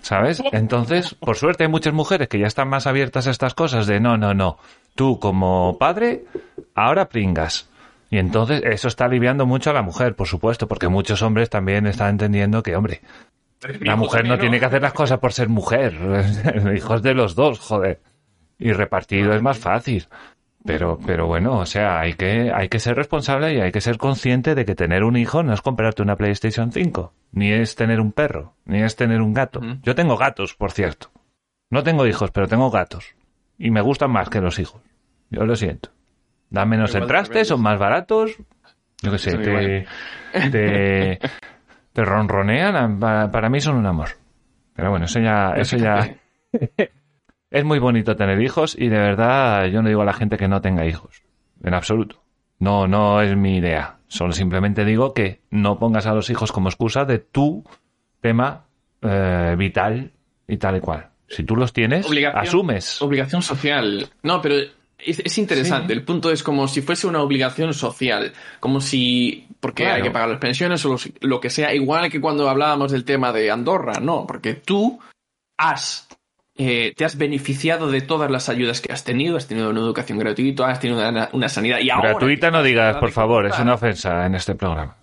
¿Sabes? 0.00 0.42
Entonces, 0.52 1.14
por 1.16 1.36
suerte 1.36 1.64
hay 1.64 1.68
muchas 1.68 1.92
mujeres 1.92 2.28
que 2.28 2.38
ya 2.38 2.46
están 2.46 2.68
más 2.68 2.86
abiertas 2.86 3.26
a 3.26 3.30
estas 3.30 3.52
cosas 3.52 3.86
de 3.86 4.00
no, 4.00 4.16
no, 4.16 4.32
no. 4.32 4.56
Tú 4.94 5.18
como 5.18 5.76
padre, 5.76 6.24
ahora 6.74 7.10
pringas. 7.10 7.68
Y 8.08 8.18
entonces 8.18 8.62
eso 8.64 8.86
está 8.86 9.06
aliviando 9.06 9.44
mucho 9.46 9.70
a 9.70 9.72
la 9.72 9.82
mujer, 9.82 10.14
por 10.14 10.28
supuesto, 10.28 10.68
porque 10.68 10.88
muchos 10.88 11.20
hombres 11.22 11.50
también 11.50 11.86
están 11.86 12.10
entendiendo 12.10 12.62
que, 12.62 12.76
hombre, 12.76 13.00
la 13.80 13.96
mujer 13.96 14.26
no 14.26 14.38
tiene 14.38 14.60
que 14.60 14.64
hacer 14.64 14.80
las 14.80 14.92
cosas 14.92 15.18
por 15.18 15.32
ser 15.32 15.48
mujer. 15.48 15.94
Hijos 16.76 17.02
de 17.02 17.14
los 17.14 17.34
dos, 17.34 17.58
joder. 17.58 18.00
Y 18.58 18.72
repartido 18.72 19.34
es 19.34 19.42
más 19.42 19.58
fácil. 19.58 20.06
Pero, 20.64 20.98
pero 21.04 21.26
bueno, 21.26 21.58
o 21.58 21.66
sea, 21.66 22.00
hay 22.00 22.14
que, 22.14 22.50
hay 22.52 22.68
que 22.68 22.80
ser 22.80 22.96
responsable 22.96 23.54
y 23.54 23.60
hay 23.60 23.70
que 23.70 23.80
ser 23.80 23.98
consciente 23.98 24.56
de 24.56 24.64
que 24.64 24.74
tener 24.74 25.04
un 25.04 25.16
hijo 25.16 25.44
no 25.44 25.52
es 25.52 25.62
comprarte 25.62 26.02
una 26.02 26.16
PlayStation 26.16 26.72
5, 26.72 27.12
ni 27.32 27.52
es 27.52 27.76
tener 27.76 28.00
un 28.00 28.10
perro, 28.10 28.54
ni 28.64 28.82
es 28.82 28.96
tener 28.96 29.22
un 29.22 29.32
gato. 29.32 29.60
Yo 29.82 29.94
tengo 29.94 30.16
gatos, 30.16 30.54
por 30.54 30.72
cierto. 30.72 31.10
No 31.70 31.84
tengo 31.84 32.06
hijos, 32.06 32.32
pero 32.32 32.48
tengo 32.48 32.70
gatos. 32.70 33.14
Y 33.58 33.70
me 33.70 33.80
gustan 33.80 34.10
más 34.10 34.28
que 34.28 34.40
los 34.40 34.58
hijos. 34.58 34.82
Yo 35.30 35.44
lo 35.44 35.54
siento. 35.54 35.90
Dan 36.50 36.68
menos 36.68 36.92
trastes, 36.92 37.08
rebeldes. 37.10 37.48
son 37.48 37.62
más 37.62 37.78
baratos. 37.78 38.36
Yo 39.02 39.12
qué 39.12 39.18
sé, 39.18 39.38
te, 39.38 39.86
te, 40.50 41.18
te 41.92 42.04
ronronean. 42.04 42.98
Para, 42.98 43.30
para 43.30 43.48
mí 43.48 43.60
son 43.60 43.76
un 43.76 43.86
amor. 43.86 44.08
Pero 44.74 44.90
bueno, 44.90 45.06
eso 45.06 45.20
ya, 45.20 45.54
eso 45.56 45.76
ya, 45.76 46.16
es 47.58 47.64
muy 47.64 47.78
bonito 47.78 48.16
tener 48.16 48.40
hijos 48.40 48.76
y 48.78 48.88
de 48.88 48.98
verdad 48.98 49.66
yo 49.66 49.82
no 49.82 49.88
digo 49.88 50.02
a 50.02 50.04
la 50.04 50.12
gente 50.12 50.36
que 50.36 50.48
no 50.48 50.60
tenga 50.60 50.86
hijos. 50.86 51.22
En 51.62 51.74
absoluto. 51.74 52.22
No, 52.58 52.86
no 52.86 53.20
es 53.22 53.36
mi 53.36 53.56
idea. 53.56 53.96
Solo 54.08 54.32
simplemente 54.32 54.84
digo 54.84 55.12
que 55.12 55.40
no 55.50 55.78
pongas 55.78 56.06
a 56.06 56.14
los 56.14 56.30
hijos 56.30 56.52
como 56.52 56.68
excusa 56.68 57.04
de 57.04 57.18
tu 57.18 57.64
tema 58.20 58.64
eh, 59.02 59.54
vital 59.58 60.12
y 60.48 60.56
tal 60.56 60.76
y 60.76 60.80
cual. 60.80 61.08
Si 61.28 61.42
tú 61.44 61.56
los 61.56 61.72
tienes, 61.72 62.06
Obligación. 62.06 62.42
asumes. 62.42 63.02
Obligación 63.02 63.42
social. 63.42 64.08
No, 64.22 64.40
pero 64.40 64.54
es, 64.98 65.18
es 65.18 65.38
interesante. 65.38 65.92
El 65.92 66.04
punto 66.04 66.30
es 66.30 66.42
como 66.42 66.68
si 66.68 66.82
fuese 66.82 67.06
una 67.08 67.20
obligación 67.20 67.74
social. 67.74 68.32
Como 68.60 68.80
si. 68.80 69.48
Porque 69.58 69.82
Claro. 69.82 69.96
hay 69.96 70.02
que 70.02 70.10
pagar 70.12 70.28
las 70.28 70.38
pensiones 70.38 70.84
o 70.84 70.90
los- 70.90 71.10
lo 71.20 71.40
que 71.40 71.50
sea. 71.50 71.74
Igual 71.74 72.10
que 72.10 72.20
cuando 72.20 72.48
hablábamos 72.48 72.92
del 72.92 73.04
tema 73.04 73.32
de 73.32 73.50
Andorra. 73.50 73.94
No, 74.00 74.24
porque 74.26 74.54
tú 74.54 75.00
has. 75.58 76.05
Eh, 76.58 76.94
te 76.96 77.04
has 77.04 77.18
beneficiado 77.18 77.90
de 77.90 78.00
todas 78.00 78.30
las 78.30 78.48
ayudas 78.48 78.80
que 78.80 78.92
has 78.92 79.04
tenido. 79.04 79.36
Has 79.36 79.46
tenido 79.46 79.70
una 79.70 79.80
educación 79.80 80.18
gratuita, 80.18 80.68
has 80.68 80.80
tenido 80.80 81.06
una, 81.08 81.28
una 81.32 81.48
sanidad. 81.48 81.80
Y 81.80 81.90
ahora 81.90 82.10
Gratuita 82.10 82.50
no 82.50 82.62
digas, 82.62 82.96
por 82.96 83.10
favor, 83.12 83.46
es 83.46 83.58
una 83.58 83.74
ofensa 83.74 84.26
en 84.26 84.34
este 84.34 84.54
programa. 84.54 84.96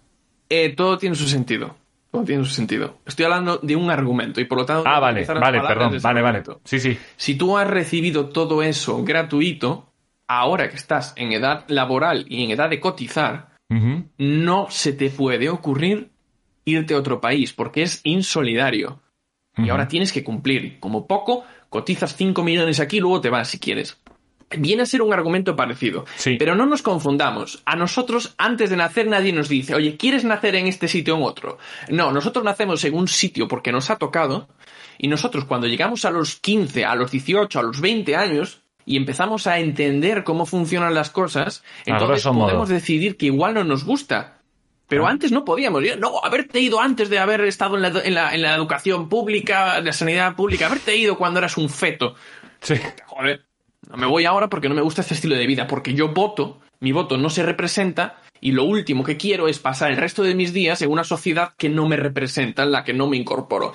eh, 0.50 0.74
todo 0.76 0.98
tiene 0.98 1.16
su 1.16 1.28
sentido. 1.28 1.76
Todo 2.12 2.24
tiene 2.26 2.46
su 2.46 2.52
sentido. 2.52 2.98
Estoy 3.08 3.26
hablando 3.26 3.58
de 3.58 3.76
un 3.76 3.90
argumento 3.90 4.40
y 4.40 4.46
por 4.46 4.60
lo 4.60 4.66
tanto. 4.68 4.84
Ah, 4.88 5.00
vale, 5.00 5.26
vale, 5.26 5.62
perdón, 5.62 5.98
vale, 6.02 6.22
vale. 6.22 6.44
Sí, 6.64 6.80
sí. 6.80 6.98
Si 7.18 7.36
tú 7.36 7.58
has 7.58 7.68
recibido 7.68 8.28
todo 8.30 8.62
eso 8.62 9.04
gratuito, 9.04 9.88
ahora 10.28 10.70
que 10.70 10.76
estás 10.76 11.14
en 11.16 11.32
edad 11.32 11.66
laboral 11.70 12.26
y 12.30 12.44
en 12.44 12.52
edad 12.52 12.70
de 12.70 12.80
cotizar, 12.80 13.50
no 14.20 14.68
se 14.70 14.94
te 14.94 15.10
puede 15.10 15.50
ocurrir 15.50 16.12
irte 16.66 16.94
a 16.94 16.98
otro 16.98 17.20
país 17.20 17.52
porque 17.54 17.82
es 17.82 18.02
insolidario. 18.04 19.00
Y 19.58 19.70
ahora 19.70 19.88
tienes 19.88 20.12
que 20.12 20.24
cumplir. 20.24 20.80
Como 20.80 21.06
poco, 21.06 21.44
cotizas 21.70 22.16
5 22.16 22.44
millones 22.44 22.80
aquí 22.80 22.98
y 22.98 23.00
luego 23.00 23.22
te 23.22 23.30
vas 23.30 23.50
si 23.50 23.60
quieres. 23.60 23.98
Viene 24.56 24.84
a 24.84 24.86
ser 24.86 25.02
un 25.02 25.14
argumento 25.14 25.56
parecido. 25.56 26.06
Sí. 26.16 26.36
Pero 26.38 26.56
no 26.56 26.66
nos 26.66 26.82
confundamos. 26.82 27.62
A 27.66 27.76
nosotros, 27.76 28.36
antes 28.38 28.70
de 28.70 28.78
nacer, 28.78 29.08
nadie 29.08 29.34
nos 29.34 29.50
dice, 29.50 29.74
oye, 29.74 29.98
¿quieres 29.98 30.24
nacer 30.24 30.56
en 30.56 30.68
este 30.68 30.88
sitio 30.88 31.16
o 31.16 31.18
en 31.18 31.24
otro? 31.24 31.58
No, 31.90 32.12
nosotros 32.12 32.46
nacemos 32.46 32.84
en 32.84 32.94
un 32.94 33.08
sitio 33.08 33.48
porque 33.48 33.72
nos 33.72 33.90
ha 33.90 33.98
tocado. 33.98 34.48
Y 34.98 35.08
nosotros, 35.08 35.46
cuando 35.46 35.68
llegamos 35.68 36.06
a 36.06 36.12
los 36.12 36.36
15, 36.36 36.86
a 36.86 36.96
los 36.96 37.12
18, 37.12 37.60
a 37.60 37.64
los 37.64 37.82
20 37.82 38.16
años, 38.16 38.62
y 38.86 38.98
empezamos 38.98 39.48
a 39.48 39.60
entender 39.60 40.24
cómo 40.24 40.46
funcionan 40.46 40.94
las 40.94 41.10
cosas, 41.10 41.64
entonces 41.86 42.26
modo. 42.26 42.46
podemos 42.46 42.70
decidir 42.70 43.18
que 43.18 43.28
igual 43.28 43.54
no 43.54 43.64
nos 43.64 43.86
gusta. 43.86 44.40
Pero 44.94 45.08
Ah. 45.08 45.12
antes 45.12 45.32
no 45.32 45.44
podíamos. 45.44 45.82
No, 46.00 46.20
haberte 46.24 46.60
ido 46.60 46.80
antes 46.80 47.10
de 47.10 47.20
haber 47.20 47.42
estado 47.42 47.76
en 47.76 47.82
la, 47.82 47.88
en 48.04 48.14
la- 48.14 48.34
en 48.36 48.42
la 48.42 48.56
educación 48.56 49.10
pública, 49.10 49.78
en 49.80 49.86
la 49.86 49.94
sanidad 49.94 50.36
pública, 50.36 50.68
haberte 50.68 50.96
ido 50.96 51.18
cuando 51.18 51.40
eras 51.40 51.58
un 51.58 51.70
feto. 51.70 52.16
Sí. 52.62 52.76
Joder, 53.08 53.46
no 53.90 53.98
me 53.98 54.06
voy 54.08 54.26
ahora 54.26 54.50
porque 54.50 54.70
no 54.70 54.76
me 54.76 54.82
gusta 54.82 55.02
este 55.02 55.14
estilo 55.16 55.36
de 55.36 55.46
vida, 55.48 55.68
porque 55.68 55.94
yo 55.94 56.10
voto, 56.10 56.60
mi 56.80 56.92
voto 56.92 57.18
no 57.18 57.30
se 57.30 57.44
representa 57.44 58.18
y 58.40 58.52
lo 58.52 58.64
último 58.66 59.04
que 59.04 59.16
quiero 59.18 59.48
es 59.48 59.60
pasar 59.60 59.92
el 59.92 59.98
resto 59.98 60.22
de 60.24 60.36
mis 60.36 60.54
días 60.54 60.82
en 60.82 60.92
una 60.92 61.04
sociedad 61.04 61.54
que 61.58 61.70
no 61.70 61.88
me 61.88 61.96
representa, 61.98 62.64
en 62.64 62.72
la 62.72 62.84
que 62.84 62.94
no 62.94 63.08
me 63.08 63.18
incorporo. 63.18 63.74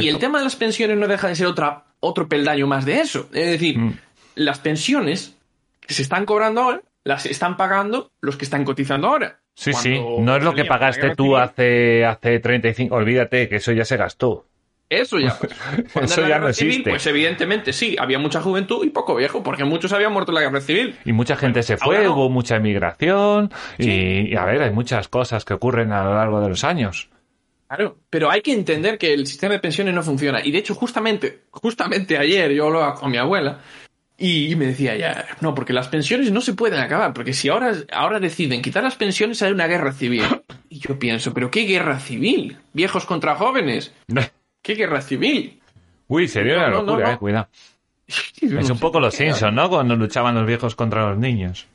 Y 0.00 0.08
el 0.08 0.18
tema 0.18 0.38
de 0.38 0.44
las 0.44 0.56
pensiones 0.56 0.96
no 0.98 1.06
deja 1.06 1.28
de 1.28 1.36
ser 1.36 1.46
otra, 1.46 1.84
otro 2.00 2.28
peldaño 2.28 2.66
más 2.66 2.84
de 2.84 3.00
eso. 3.00 3.28
Es 3.32 3.46
decir, 3.50 3.78
Mm. 3.78 3.98
las 4.34 4.58
pensiones 4.58 5.36
que 5.80 5.94
se 5.94 6.02
están 6.02 6.24
cobrando 6.26 6.60
ahora, 6.62 6.82
las 7.04 7.26
están 7.26 7.56
pagando 7.56 8.10
los 8.20 8.36
que 8.36 8.44
están 8.44 8.64
cotizando 8.64 9.08
ahora. 9.08 9.38
Sí, 9.58 9.72
sí. 9.72 10.00
No 10.20 10.36
es 10.36 10.44
lo 10.44 10.54
que 10.54 10.64
pagaste 10.64 11.16
tú 11.16 11.36
hace, 11.36 12.04
hace 12.04 12.38
35. 12.38 12.94
Olvídate 12.94 13.48
que 13.48 13.56
eso 13.56 13.72
ya 13.72 13.84
se 13.84 13.96
gastó. 13.96 14.46
Eso 14.88 15.18
ya. 15.18 15.36
pues, 15.92 16.12
Eso 16.12 16.28
ya 16.28 16.38
no 16.38 16.52
civil, 16.52 16.70
existe. 16.70 16.90
Pues 16.90 17.06
evidentemente 17.08 17.72
sí, 17.72 17.96
había 17.98 18.20
mucha 18.20 18.40
juventud 18.40 18.86
y 18.86 18.90
poco 18.90 19.16
viejo, 19.16 19.42
porque 19.42 19.64
muchos 19.64 19.92
habían 19.92 20.12
muerto 20.12 20.30
en 20.30 20.36
la 20.36 20.40
guerra 20.42 20.60
civil. 20.60 20.94
Y 21.04 21.12
mucha 21.12 21.34
gente 21.34 21.64
se 21.64 21.76
fue, 21.76 22.04
no. 22.04 22.14
hubo 22.14 22.30
mucha 22.30 22.54
emigración. 22.54 23.50
Y, 23.78 24.30
y, 24.32 24.36
a 24.36 24.44
ver, 24.44 24.62
hay 24.62 24.70
muchas 24.70 25.08
cosas 25.08 25.44
que 25.44 25.54
ocurren 25.54 25.90
a 25.90 26.04
lo 26.04 26.14
largo 26.14 26.40
de 26.40 26.50
los 26.50 26.62
años. 26.62 27.10
Claro, 27.66 27.98
pero 28.10 28.30
hay 28.30 28.42
que 28.42 28.52
entender 28.52 28.96
que 28.96 29.12
el 29.12 29.26
sistema 29.26 29.54
de 29.54 29.58
pensiones 29.58 29.92
no 29.92 30.04
funciona. 30.04 30.40
Y 30.42 30.52
de 30.52 30.58
hecho, 30.58 30.76
justamente, 30.76 31.40
justamente 31.50 32.16
ayer 32.16 32.52
yo 32.52 32.66
hablaba 32.66 32.94
con 32.94 33.10
mi 33.10 33.18
abuela 33.18 33.58
y 34.20 34.56
me 34.56 34.66
decía 34.66 34.96
ya, 34.96 35.26
no, 35.40 35.54
porque 35.54 35.72
las 35.72 35.88
pensiones 35.88 36.32
no 36.32 36.40
se 36.40 36.52
pueden 36.54 36.80
acabar, 36.80 37.14
porque 37.14 37.32
si 37.32 37.48
ahora, 37.48 37.72
ahora 37.92 38.18
deciden 38.18 38.60
quitar 38.62 38.82
las 38.82 38.96
pensiones 38.96 39.40
hay 39.42 39.52
una 39.52 39.66
guerra 39.66 39.92
civil. 39.92 40.24
Y 40.70 40.80
yo 40.80 40.98
pienso, 40.98 41.32
pero 41.32 41.50
¿qué 41.50 41.62
guerra 41.62 41.98
civil? 41.98 42.58
Viejos 42.74 43.06
contra 43.06 43.36
jóvenes. 43.36 43.94
¿Qué 44.60 44.74
guerra 44.74 45.00
civil? 45.00 45.58
Uy, 46.08 46.28
sería 46.28 46.56
No, 46.56 46.60
una 46.60 46.68
no, 46.68 46.82
locura, 46.82 47.06
no. 47.06 47.12
eh, 47.14 47.16
cuidado. 47.18 47.48
Es 48.42 48.68
un 48.70 48.78
poco 48.78 49.00
los 49.00 49.14
Simpsons, 49.14 49.54
¿no? 49.54 49.70
Cuando 49.70 49.96
luchaban 49.96 50.34
los 50.34 50.46
viejos 50.46 50.74
contra 50.74 51.08
los 51.08 51.16
niños. 51.18 51.66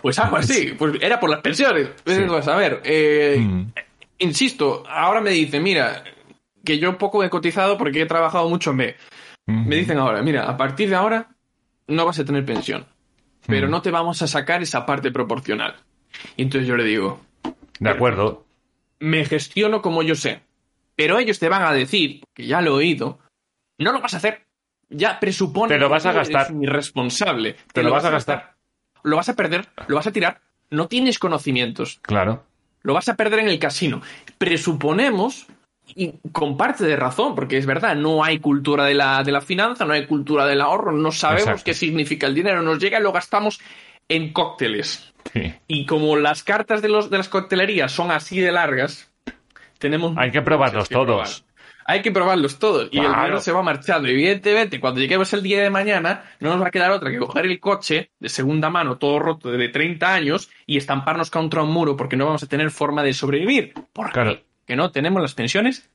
Pues 0.00 0.18
algo 0.20 0.36
así, 0.36 0.74
pues 0.78 0.94
era 1.00 1.18
por 1.18 1.28
las 1.30 1.40
pensiones. 1.40 1.88
Pues, 2.04 2.46
a 2.46 2.54
ver, 2.56 2.82
eh, 2.84 3.36
Mm. 3.40 3.72
insisto, 4.18 4.84
ahora 4.88 5.20
me 5.20 5.30
dicen, 5.30 5.62
mira, 5.64 6.04
que 6.64 6.78
yo 6.78 6.96
poco 6.98 7.24
he 7.24 7.30
cotizado 7.30 7.76
porque 7.76 8.02
he 8.02 8.06
trabajado 8.06 8.48
mucho 8.48 8.70
en 8.70 8.76
B. 8.76 8.96
Me 9.46 9.74
dicen 9.76 9.98
ahora, 9.98 10.22
mira, 10.22 10.44
a 10.48 10.56
partir 10.56 10.88
de 10.88 10.94
ahora 10.96 11.28
no 11.88 12.04
vas 12.06 12.18
a 12.18 12.24
tener 12.24 12.44
pensión, 12.44 12.86
pero 13.46 13.68
Mm. 13.68 13.70
no 13.70 13.82
te 13.82 13.90
vamos 13.90 14.22
a 14.22 14.26
sacar 14.26 14.62
esa 14.62 14.86
parte 14.86 15.10
proporcional. 15.10 15.76
Y 16.36 16.42
entonces 16.42 16.66
yo 16.68 16.76
le 16.76 16.84
digo, 16.84 17.20
De 17.78 17.90
acuerdo. 17.90 18.44
me 19.00 19.24
gestiono 19.24 19.82
como 19.82 20.02
yo 20.02 20.14
sé, 20.14 20.40
pero 20.94 21.18
ellos 21.18 21.38
te 21.38 21.48
van 21.48 21.62
a 21.62 21.72
decir, 21.72 22.22
que 22.34 22.46
ya 22.46 22.60
lo 22.60 22.72
he 22.72 22.74
oído, 22.84 23.18
no 23.78 23.92
lo 23.92 24.00
vas 24.00 24.14
a 24.14 24.18
hacer. 24.18 24.46
Ya 24.88 25.18
presupone 25.20 25.74
Te 25.74 25.80
lo 25.80 25.88
vas 25.88 26.06
a 26.06 26.12
gastar. 26.12 26.48
irresponsable. 26.60 27.56
Te 27.72 27.82
lo 27.82 27.90
vas 27.90 28.04
a 28.04 28.10
gastar. 28.10 28.54
Lo 29.02 29.16
vas 29.16 29.28
a 29.28 29.34
perder, 29.34 29.66
lo 29.88 29.96
vas 29.96 30.06
a 30.06 30.12
tirar. 30.12 30.40
No 30.70 30.86
tienes 30.88 31.18
conocimientos. 31.18 31.98
Claro. 32.02 32.44
Lo 32.82 32.94
vas 32.94 33.08
a 33.08 33.14
perder 33.16 33.40
en 33.40 33.48
el 33.48 33.58
casino. 33.58 34.00
Presuponemos, 34.38 35.46
y 35.94 36.14
con 36.32 36.56
parte 36.56 36.84
de 36.84 36.96
razón, 36.96 37.34
porque 37.34 37.56
es 37.58 37.66
verdad, 37.66 37.94
no 37.94 38.24
hay 38.24 38.38
cultura 38.38 38.84
de 38.84 38.94
la, 38.94 39.22
de 39.22 39.32
la 39.32 39.40
finanza, 39.40 39.84
no 39.84 39.92
hay 39.92 40.06
cultura 40.06 40.46
del 40.46 40.60
ahorro, 40.60 40.92
no 40.92 41.12
sabemos 41.12 41.42
Exacto. 41.42 41.64
qué 41.64 41.74
significa 41.74 42.26
el 42.26 42.34
dinero, 42.34 42.62
nos 42.62 42.78
llega 42.78 42.98
y 42.98 43.02
lo 43.02 43.12
gastamos 43.12 43.60
en 44.08 44.32
cócteles. 44.32 45.12
Sí. 45.32 45.54
Y 45.68 45.86
como 45.86 46.16
las 46.16 46.42
cartas 46.42 46.82
de, 46.82 46.88
los, 46.88 47.10
de 47.10 47.18
las 47.18 47.28
coctelerías 47.28 47.92
son 47.92 48.10
así 48.10 48.40
de 48.40 48.52
largas, 48.52 49.12
tenemos... 49.78 50.14
Hay 50.16 50.30
que 50.30 50.42
probarlos 50.42 50.74
muchas 50.74 50.88
que 50.88 50.94
probar. 50.94 51.26
todos. 51.26 51.44
hay 51.84 52.02
que 52.02 52.10
probarlos 52.10 52.58
todos. 52.58 52.88
Y 52.90 52.98
el 52.98 53.06
dinero 53.06 53.40
se 53.40 53.52
va 53.52 53.62
marchando. 53.62 54.08
Evidentemente, 54.08 54.80
cuando 54.80 55.00
lleguemos 55.00 55.32
el 55.32 55.42
día 55.42 55.62
de 55.62 55.70
mañana, 55.70 56.24
no 56.40 56.50
nos 56.50 56.62
va 56.62 56.68
a 56.68 56.70
quedar 56.70 56.90
otra 56.90 57.10
que 57.10 57.18
coger 57.18 57.46
el 57.46 57.60
coche 57.60 58.10
de 58.18 58.28
segunda 58.28 58.70
mano, 58.70 58.98
todo 58.98 59.18
roto 59.18 59.50
de 59.50 59.68
30 59.68 60.12
años, 60.14 60.50
y 60.66 60.76
estamparnos 60.76 61.30
contra 61.30 61.62
un 61.62 61.70
muro 61.70 61.96
porque 61.96 62.16
no 62.16 62.26
vamos 62.26 62.42
a 62.42 62.48
tener 62.48 62.70
forma 62.70 63.02
de 63.02 63.12
sobrevivir. 63.12 63.72
¿Por 63.92 64.06
qué? 64.06 64.12
Claro. 64.12 64.40
Que 64.66 64.76
no 64.76 64.90
tenemos 64.90 65.22
las 65.22 65.34
pensiones 65.34 65.88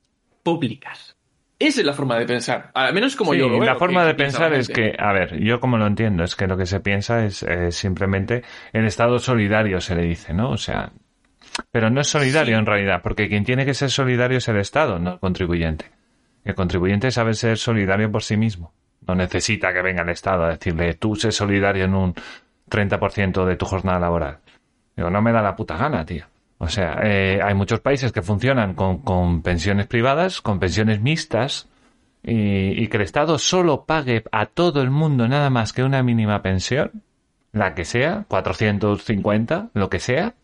públicas. 0.44 1.16
Esa 1.60 1.82
es 1.82 1.86
la 1.86 1.94
forma 1.94 2.18
de 2.18 2.26
pensar. 2.26 2.72
Al 2.74 2.94
menos 2.94 3.16
como 3.16 3.34
Sí, 3.34 3.40
yo 3.40 3.48
lo 3.48 3.60
veo. 3.60 3.66
la 3.66 3.76
forma 3.76 4.02
que- 4.02 4.08
de 4.08 4.12
que 4.14 4.24
pensar 4.24 4.54
es 4.54 4.68
que, 4.68 4.96
a 4.98 5.14
ver, 5.14 5.40
yo 5.44 5.60
como 5.60 5.78
lo 5.78 5.86
entiendo, 5.86 6.24
es 6.24 6.36
que 6.36 6.48
lo 6.48 6.58
que 6.58 6.66
se 6.66 6.80
piensa 6.80 7.24
es 7.24 7.44
eh, 7.44 7.72
simplemente 7.72 8.44
el 8.74 8.86
Estado 8.86 9.20
solidario, 9.20 9.80
se 9.80 9.96
le 9.96 10.02
dice, 10.04 10.34
¿no? 10.34 10.50
O 10.50 10.58
sea, 10.58 10.92
pero 11.72 11.92
no 11.92 12.02
es 12.02 12.08
solidario 12.08 12.56
Sí. 12.56 12.60
en 12.60 12.66
realidad, 12.66 13.02
porque 13.04 13.28
quien 13.28 13.44
tiene 13.44 13.64
que 13.66 13.76
ser 13.76 13.92
solidario 13.92 14.40
es 14.40 14.48
el 14.48 14.58
Estado, 14.58 14.98
no 14.98 15.14
el 15.14 15.20
contribuyente. 15.20 15.86
El 16.44 16.56
contribuyente 16.56 17.12
sabe 17.12 17.36
ser 17.36 17.58
solidario 17.60 18.12
por 18.12 18.24
sí 18.24 18.38
mismo. 18.38 18.74
No 19.06 19.14
necesita 19.14 19.72
que 19.72 19.84
venga 19.84 20.02
el 20.02 20.10
Estado 20.10 20.46
a 20.46 20.50
decirle, 20.52 20.96
tú 20.96 21.16
sé 21.16 21.32
solidario 21.32 21.86
en 21.86 21.94
un 21.94 22.16
30% 22.70 23.46
de 23.46 23.56
tu 23.56 23.66
jornada 23.68 24.00
laboral. 24.00 24.40
Digo, 24.96 25.12
no 25.12 25.22
me 25.22 25.32
da 25.32 25.44
la 25.44 25.56
puta 25.56 25.78
gana, 25.78 26.04
tío. 26.06 26.26
O 26.64 26.68
sea, 26.68 27.00
eh, 27.02 27.40
hay 27.44 27.56
muchos 27.56 27.80
países 27.80 28.12
que 28.12 28.22
funcionan 28.22 28.76
con, 28.76 29.00
con 29.00 29.42
pensiones 29.42 29.88
privadas, 29.88 30.42
con 30.42 30.60
pensiones 30.60 31.02
mixtas, 31.02 31.68
y, 32.22 32.84
y 32.84 32.88
que 32.88 32.98
el 32.98 33.04
Estado 33.04 33.40
solo 33.40 33.86
pague 33.86 34.24
a 34.32 34.46
todo 34.46 34.84
el 34.84 34.92
mundo 34.92 35.28
nada 35.28 35.50
más 35.50 35.74
que 35.74 35.82
una 35.82 36.04
mínima 36.04 36.44
pensión, 36.44 37.02
la 37.52 37.74
que 37.74 37.84
sea, 37.84 38.26
450, 38.28 39.70
lo 39.74 39.90
que 39.90 39.98
sea, 39.98 40.36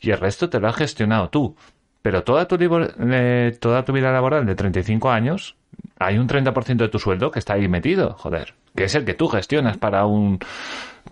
y 0.00 0.10
el 0.10 0.18
resto 0.18 0.48
te 0.48 0.58
lo 0.58 0.68
has 0.68 0.76
gestionado 0.76 1.28
tú. 1.28 1.54
Pero 2.00 2.24
toda 2.24 2.48
tu, 2.48 2.56
eh, 2.58 3.58
toda 3.60 3.84
tu 3.84 3.92
vida 3.92 4.10
laboral 4.10 4.46
de 4.46 4.54
35 4.54 5.10
años, 5.10 5.54
hay 5.98 6.16
un 6.16 6.28
30% 6.28 6.76
de 6.76 6.88
tu 6.88 6.98
sueldo 6.98 7.30
que 7.30 7.40
está 7.40 7.52
ahí 7.52 7.68
metido, 7.68 8.14
joder, 8.14 8.54
que 8.74 8.84
es 8.84 8.94
el 8.94 9.04
que 9.04 9.12
tú 9.12 9.28
gestionas 9.28 9.76
para 9.76 10.06
un 10.06 10.38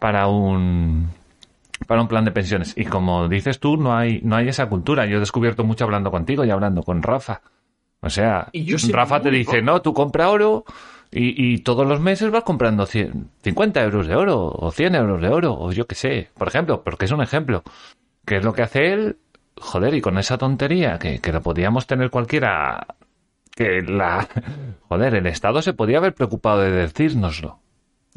para 0.01 0.29
un 0.29 1.11
para 1.87 2.01
un 2.01 2.09
plan 2.09 2.25
de 2.25 2.31
pensiones. 2.31 2.75
Y 2.77 2.85
como 2.85 3.29
dices 3.29 3.61
tú, 3.61 3.77
no 3.77 3.97
hay 3.97 4.21
no 4.23 4.37
hay 4.37 4.49
esa 4.49 4.67
cultura. 4.69 5.07
Yo 5.07 5.17
he 5.17 5.21
descubierto 5.21 5.65
mucho 5.65 5.85
hablando 5.85 6.11
contigo 6.11 6.45
y 6.45 6.51
hablando 6.51 6.83
con 6.83 7.03
Rafa. 7.03 7.43
O 8.01 8.11
sea, 8.11 8.49
Y 8.53 8.65
yo 8.65 8.77
Rafa 8.93 9.21
te 9.21 9.31
dice, 9.31 9.63
no, 9.63 9.83
tú 9.83 9.93
compra 9.93 10.31
oro 10.31 10.65
y, 11.11 11.55
y 11.55 11.59
todos 11.59 11.87
los 11.87 12.01
meses 12.01 12.31
vas 12.31 12.45
comprando 12.45 12.87
100, 12.87 13.31
50 13.43 13.83
euros 13.83 14.07
de 14.07 14.15
oro 14.15 14.47
o 14.47 14.71
100 14.71 14.95
euros 14.95 15.21
de 15.21 15.29
oro 15.29 15.55
o 15.59 15.73
yo 15.73 15.87
qué 15.87 15.95
sé, 15.95 16.31
por 16.37 16.49
ejemplo, 16.49 16.83
porque 16.83 17.07
es 17.07 17.11
un 17.11 17.23
ejemplo. 17.23 17.63
¿Qué 18.25 18.37
es 18.37 18.45
lo 18.45 18.53
que 18.53 18.63
hace 18.63 18.93
él? 18.93 19.17
Joder, 19.59 19.95
y 19.95 20.01
con 20.01 20.19
esa 20.19 20.37
tontería 20.37 20.99
que, 20.99 21.21
que 21.21 21.33
lo 21.33 21.41
podíamos 21.41 21.87
tener 21.87 22.11
cualquiera, 22.11 22.87
que 23.55 23.81
la... 23.83 24.29
Joder, 24.89 25.15
el 25.15 25.27
Estado 25.27 25.63
se 25.63 25.73
podía 25.73 25.99
haber 25.99 26.15
preocupado 26.15 26.61
de 26.61 26.71
decírnoslo. 26.71 27.61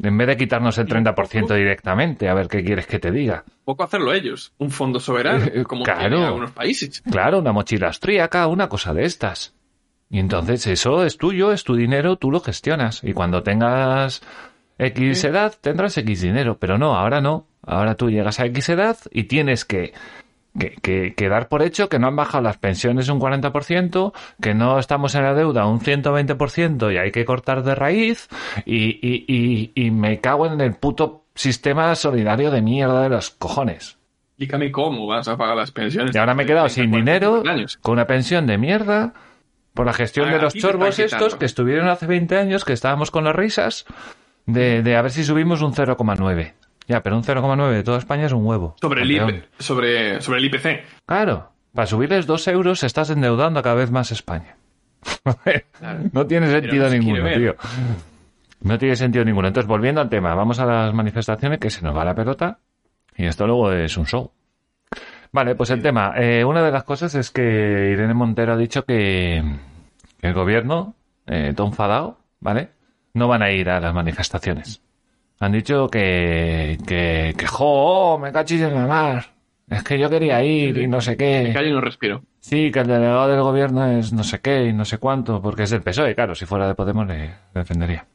En 0.02 0.16
vez 0.16 0.28
de 0.28 0.36
quitarnos 0.36 0.78
el 0.78 0.88
Y 0.88 0.92
un 0.92 1.04
30% 1.04 1.40
poco- 1.42 1.54
directamente, 1.54 2.28
a 2.28 2.34
ver 2.34 2.48
qué 2.48 2.64
quieres 2.64 2.86
que 2.86 2.98
te 2.98 3.10
diga. 3.10 3.44
Poco 3.64 3.84
hacerlo 3.84 4.12
ellos. 4.14 4.52
Un 4.58 4.70
fondo 4.70 4.98
soberano, 5.00 5.44
Eh, 5.44 5.64
como 5.64 5.84
claro. 5.84 6.00
tienen 6.00 6.22
algunos 6.22 6.50
países. 6.52 7.02
Claro, 7.10 7.38
una 7.38 7.52
mochila 7.52 7.88
austríaca, 7.88 8.46
una 8.46 8.68
cosa 8.68 8.94
de 8.94 9.04
estas. 9.04 9.54
Y 10.08 10.18
entonces 10.18 10.66
eso 10.66 11.04
es 11.04 11.18
tuyo, 11.18 11.52
es 11.52 11.64
tu 11.64 11.76
dinero, 11.76 12.16
tú 12.16 12.30
lo 12.30 12.40
gestionas. 12.40 13.04
Y 13.04 13.12
cuando 13.12 13.42
tengas 13.42 14.22
X 14.78 15.24
edad, 15.24 15.54
tendrás 15.60 15.96
X 15.98 16.22
dinero. 16.22 16.56
Pero 16.58 16.78
no, 16.78 16.96
ahora 16.96 17.20
no. 17.20 17.46
Ahora 17.62 17.94
tú 17.94 18.10
llegas 18.10 18.40
a 18.40 18.46
X 18.46 18.70
edad 18.70 18.96
y 19.12 19.24
tienes 19.24 19.64
que, 19.66 19.92
que, 20.58 20.70
que- 20.82 21.14
que 21.14 21.28
dar 21.28 21.48
por 21.48 21.62
hecho 21.62 21.88
que 21.88 21.98
no 21.98 22.08
han 22.08 22.16
bajado 22.16 22.42
las 22.44 22.58
pensiones 22.58 23.08
un 23.08 23.20
40%, 23.20 24.12
que 24.40 24.54
no 24.54 24.78
estamos 24.78 25.14
en 25.14 25.22
la 25.24 25.34
deuda 25.34 25.66
un 25.66 25.80
120% 25.80 26.92
y 26.92 26.98
hay 26.98 27.12
que 27.12 27.24
cortar 27.24 27.62
de 27.62 27.74
raíz. 27.74 28.28
Y, 28.64 28.98
y, 29.06 29.24
y, 29.28 29.72
y 29.74 29.90
me 29.90 30.20
cago 30.20 30.46
en 30.46 30.60
el 30.60 30.74
puto 30.74 31.24
sistema 31.34 31.94
solidario 31.94 32.50
de 32.50 32.62
mierda 32.62 33.02
de 33.02 33.08
los 33.10 33.30
cojones. 33.30 33.96
Explícame 34.30 34.70
cómo 34.72 35.06
vas 35.06 35.28
a 35.28 35.36
pagar 35.36 35.56
las 35.56 35.70
pensiones. 35.70 36.14
Y 36.14 36.18
ahora 36.18 36.34
me 36.34 36.42
he 36.44 36.46
quedado 36.46 36.68
sin 36.68 36.90
30, 36.90 36.96
40, 36.96 37.10
dinero, 37.12 37.32
50 37.42 37.50
años. 37.52 37.76
con 37.76 37.92
una 37.92 38.06
pensión 38.06 38.46
de 38.46 38.58
mierda, 38.58 39.12
por 39.74 39.86
la 39.86 39.92
gestión 39.92 40.28
Ah, 40.28 40.32
de 40.32 40.38
los 40.40 40.54
chorbos 40.54 40.98
estos 40.98 41.36
que 41.36 41.44
estuvieron 41.44 41.88
hace 41.88 42.06
20 42.06 42.36
años, 42.38 42.64
que 42.64 42.72
estábamos 42.72 43.10
con 43.10 43.24
las 43.24 43.36
risas, 43.36 43.84
de, 44.46 44.82
de 44.82 44.96
a 44.96 45.02
ver 45.02 45.10
si 45.12 45.24
subimos 45.24 45.60
un 45.62 45.72
0,9. 45.74 46.54
Ya, 46.90 47.04
pero 47.04 47.16
un 47.16 47.22
0,9 47.22 47.70
de 47.70 47.84
toda 47.84 47.98
España 47.98 48.26
es 48.26 48.32
un 48.32 48.44
huevo. 48.44 48.74
Sobre 48.80 49.02
el. 49.02 49.12
IP, 49.12 49.44
sobre, 49.60 50.20
sobre 50.20 50.40
el 50.40 50.46
IPC. 50.46 50.84
Claro, 51.06 51.52
para 51.72 51.86
subirles 51.86 52.26
dos 52.26 52.48
euros 52.48 52.82
estás 52.82 53.10
endeudando 53.10 53.62
cada 53.62 53.76
vez 53.76 53.92
más 53.92 54.10
España. 54.10 54.56
No 56.12 56.26
tiene 56.26 56.48
sentido 56.48 56.84
no 56.84 56.90
se 56.90 56.98
ninguno, 56.98 57.32
tío. 57.32 57.54
No 58.62 58.76
tiene 58.76 58.96
sentido 58.96 59.24
ninguno. 59.24 59.46
Entonces, 59.46 59.68
volviendo 59.68 60.00
al 60.00 60.08
tema, 60.08 60.34
vamos 60.34 60.58
a 60.58 60.66
las 60.66 60.92
manifestaciones, 60.92 61.60
que 61.60 61.70
se 61.70 61.80
nos 61.82 61.96
va 61.96 62.04
la 62.04 62.16
pelota, 62.16 62.58
y 63.16 63.24
esto 63.24 63.46
luego 63.46 63.70
es 63.70 63.96
un 63.96 64.06
show. 64.06 64.32
Vale, 65.30 65.54
pues 65.54 65.70
el 65.70 65.80
tema. 65.80 66.14
eh, 66.16 66.44
una 66.44 66.64
de 66.64 66.72
las 66.72 66.82
cosas 66.82 67.14
es 67.14 67.30
que 67.30 67.40
Irene 67.92 68.14
Montero 68.14 68.54
ha 68.54 68.56
dicho 68.56 68.84
que, 68.84 69.40
el 70.22 70.34
gobierno, 70.34 70.96
eh, 71.28 71.52
todo 71.54 71.68
enfadado, 71.68 72.18
¿vale? 72.40 72.70
No 73.14 73.28
van 73.28 73.42
a 73.42 73.52
ir 73.52 73.70
a 73.70 73.78
las 73.78 73.94
manifestaciones. 73.94 74.82
Han 75.40 75.52
dicho 75.52 75.88
que, 75.88 76.78
que, 76.86 77.34
que 77.36 77.46
jo, 77.46 78.18
me 78.18 78.30
cachis 78.32 78.60
en 78.62 78.74
la 78.74 78.86
mar. 78.86 79.24
Es 79.68 79.82
que 79.84 79.98
yo 79.98 80.10
quería 80.10 80.42
ir 80.42 80.76
y 80.78 80.86
no 80.86 81.00
sé 81.00 81.12
Me 81.12 81.16
qué. 81.16 81.50
callo 81.54 81.68
y 81.68 81.72
no 81.72 81.80
respiro. 81.80 82.22
Sí, 82.40 82.70
que 82.70 82.80
el 82.80 82.86
delegado 82.88 83.28
del 83.28 83.40
gobierno 83.40 83.86
es 83.86 84.12
no 84.12 84.24
sé 84.24 84.40
qué 84.40 84.64
y 84.66 84.72
no 84.72 84.84
sé 84.84 84.98
cuánto, 84.98 85.40
porque 85.40 85.62
es 85.62 85.70
del 85.70 85.82
PSOE, 85.82 86.14
claro, 86.14 86.34
si 86.34 86.44
fuera 86.46 86.66
de 86.66 86.74
Podemos 86.74 87.06
le, 87.06 87.34
defendería. 87.54 88.06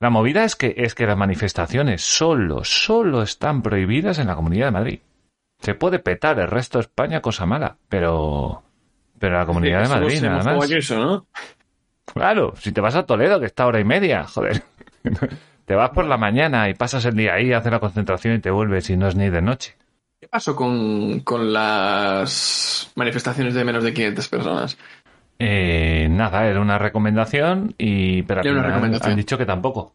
La 0.00 0.08
movida 0.10 0.44
es 0.44 0.56
que, 0.56 0.74
es 0.76 0.94
que 0.94 1.06
las 1.06 1.16
manifestaciones 1.16 2.02
solo, 2.02 2.64
solo 2.64 3.22
están 3.22 3.60
prohibidas 3.62 4.18
en 4.18 4.28
la 4.28 4.34
Comunidad 4.34 4.66
de 4.66 4.72
Madrid. 4.72 5.00
Se 5.60 5.74
puede 5.74 5.98
petar 5.98 6.38
el 6.40 6.48
resto 6.48 6.78
de 6.78 6.82
España, 6.82 7.20
cosa 7.20 7.44
mala, 7.44 7.76
pero, 7.88 8.62
pero 9.18 9.36
la 9.38 9.44
Comunidad 9.46 9.82
de 9.82 9.88
Madrid 9.88 10.22
nada 10.22 10.42
más. 10.42 10.70
eso, 10.70 10.98
¿no? 10.98 11.26
Claro, 12.06 12.54
si 12.56 12.72
te 12.72 12.80
vas 12.80 12.96
a 12.96 13.04
Toledo, 13.04 13.38
que 13.38 13.46
está 13.46 13.66
hora 13.66 13.78
y 13.78 13.84
media, 13.84 14.24
joder. 14.24 14.62
Te 15.70 15.76
vas 15.76 15.90
por 15.90 16.04
la 16.04 16.16
mañana 16.16 16.68
y 16.68 16.74
pasas 16.74 17.04
el 17.04 17.14
día 17.14 17.34
ahí, 17.34 17.52
haces 17.52 17.70
la 17.70 17.78
concentración 17.78 18.34
y 18.34 18.40
te 18.40 18.50
vuelves 18.50 18.90
y 18.90 18.96
no 18.96 19.06
es 19.06 19.14
ni 19.14 19.30
de 19.30 19.40
noche. 19.40 19.76
¿Qué 20.18 20.26
pasó 20.26 20.56
con, 20.56 21.20
con 21.20 21.52
las 21.52 22.90
manifestaciones 22.96 23.54
de 23.54 23.64
menos 23.64 23.84
de 23.84 23.94
500 23.94 24.28
personas? 24.28 24.78
Eh, 25.38 26.08
nada, 26.10 26.48
era 26.48 26.60
una 26.60 26.76
recomendación 26.76 27.76
y 27.78 28.22
pero 28.22 28.40
una 28.50 28.64
recomendación. 28.64 29.12
han 29.12 29.16
dicho 29.16 29.38
que 29.38 29.46
tampoco. 29.46 29.94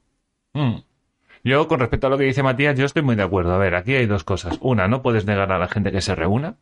Mm. 0.54 0.76
Yo, 1.44 1.68
con 1.68 1.82
respecto 1.82 2.08
a 2.08 2.10
lo 2.10 2.18
que 2.18 2.24
dice 2.24 2.42
Matías, 2.42 2.78
yo 2.80 2.86
estoy 2.86 3.02
muy 3.02 3.18
de 3.18 3.24
acuerdo. 3.24 3.54
A 3.54 3.58
ver, 3.58 3.76
aquí 3.76 3.96
hay 3.96 4.06
dos 4.06 4.24
cosas. 4.24 4.58
Una, 4.62 4.88
no 4.88 5.02
puedes 5.02 5.26
negar 5.26 5.52
a 5.52 5.60
la 5.60 5.68
gente 5.68 5.92
que 5.92 6.00
se 6.00 6.16
reúna, 6.16 6.56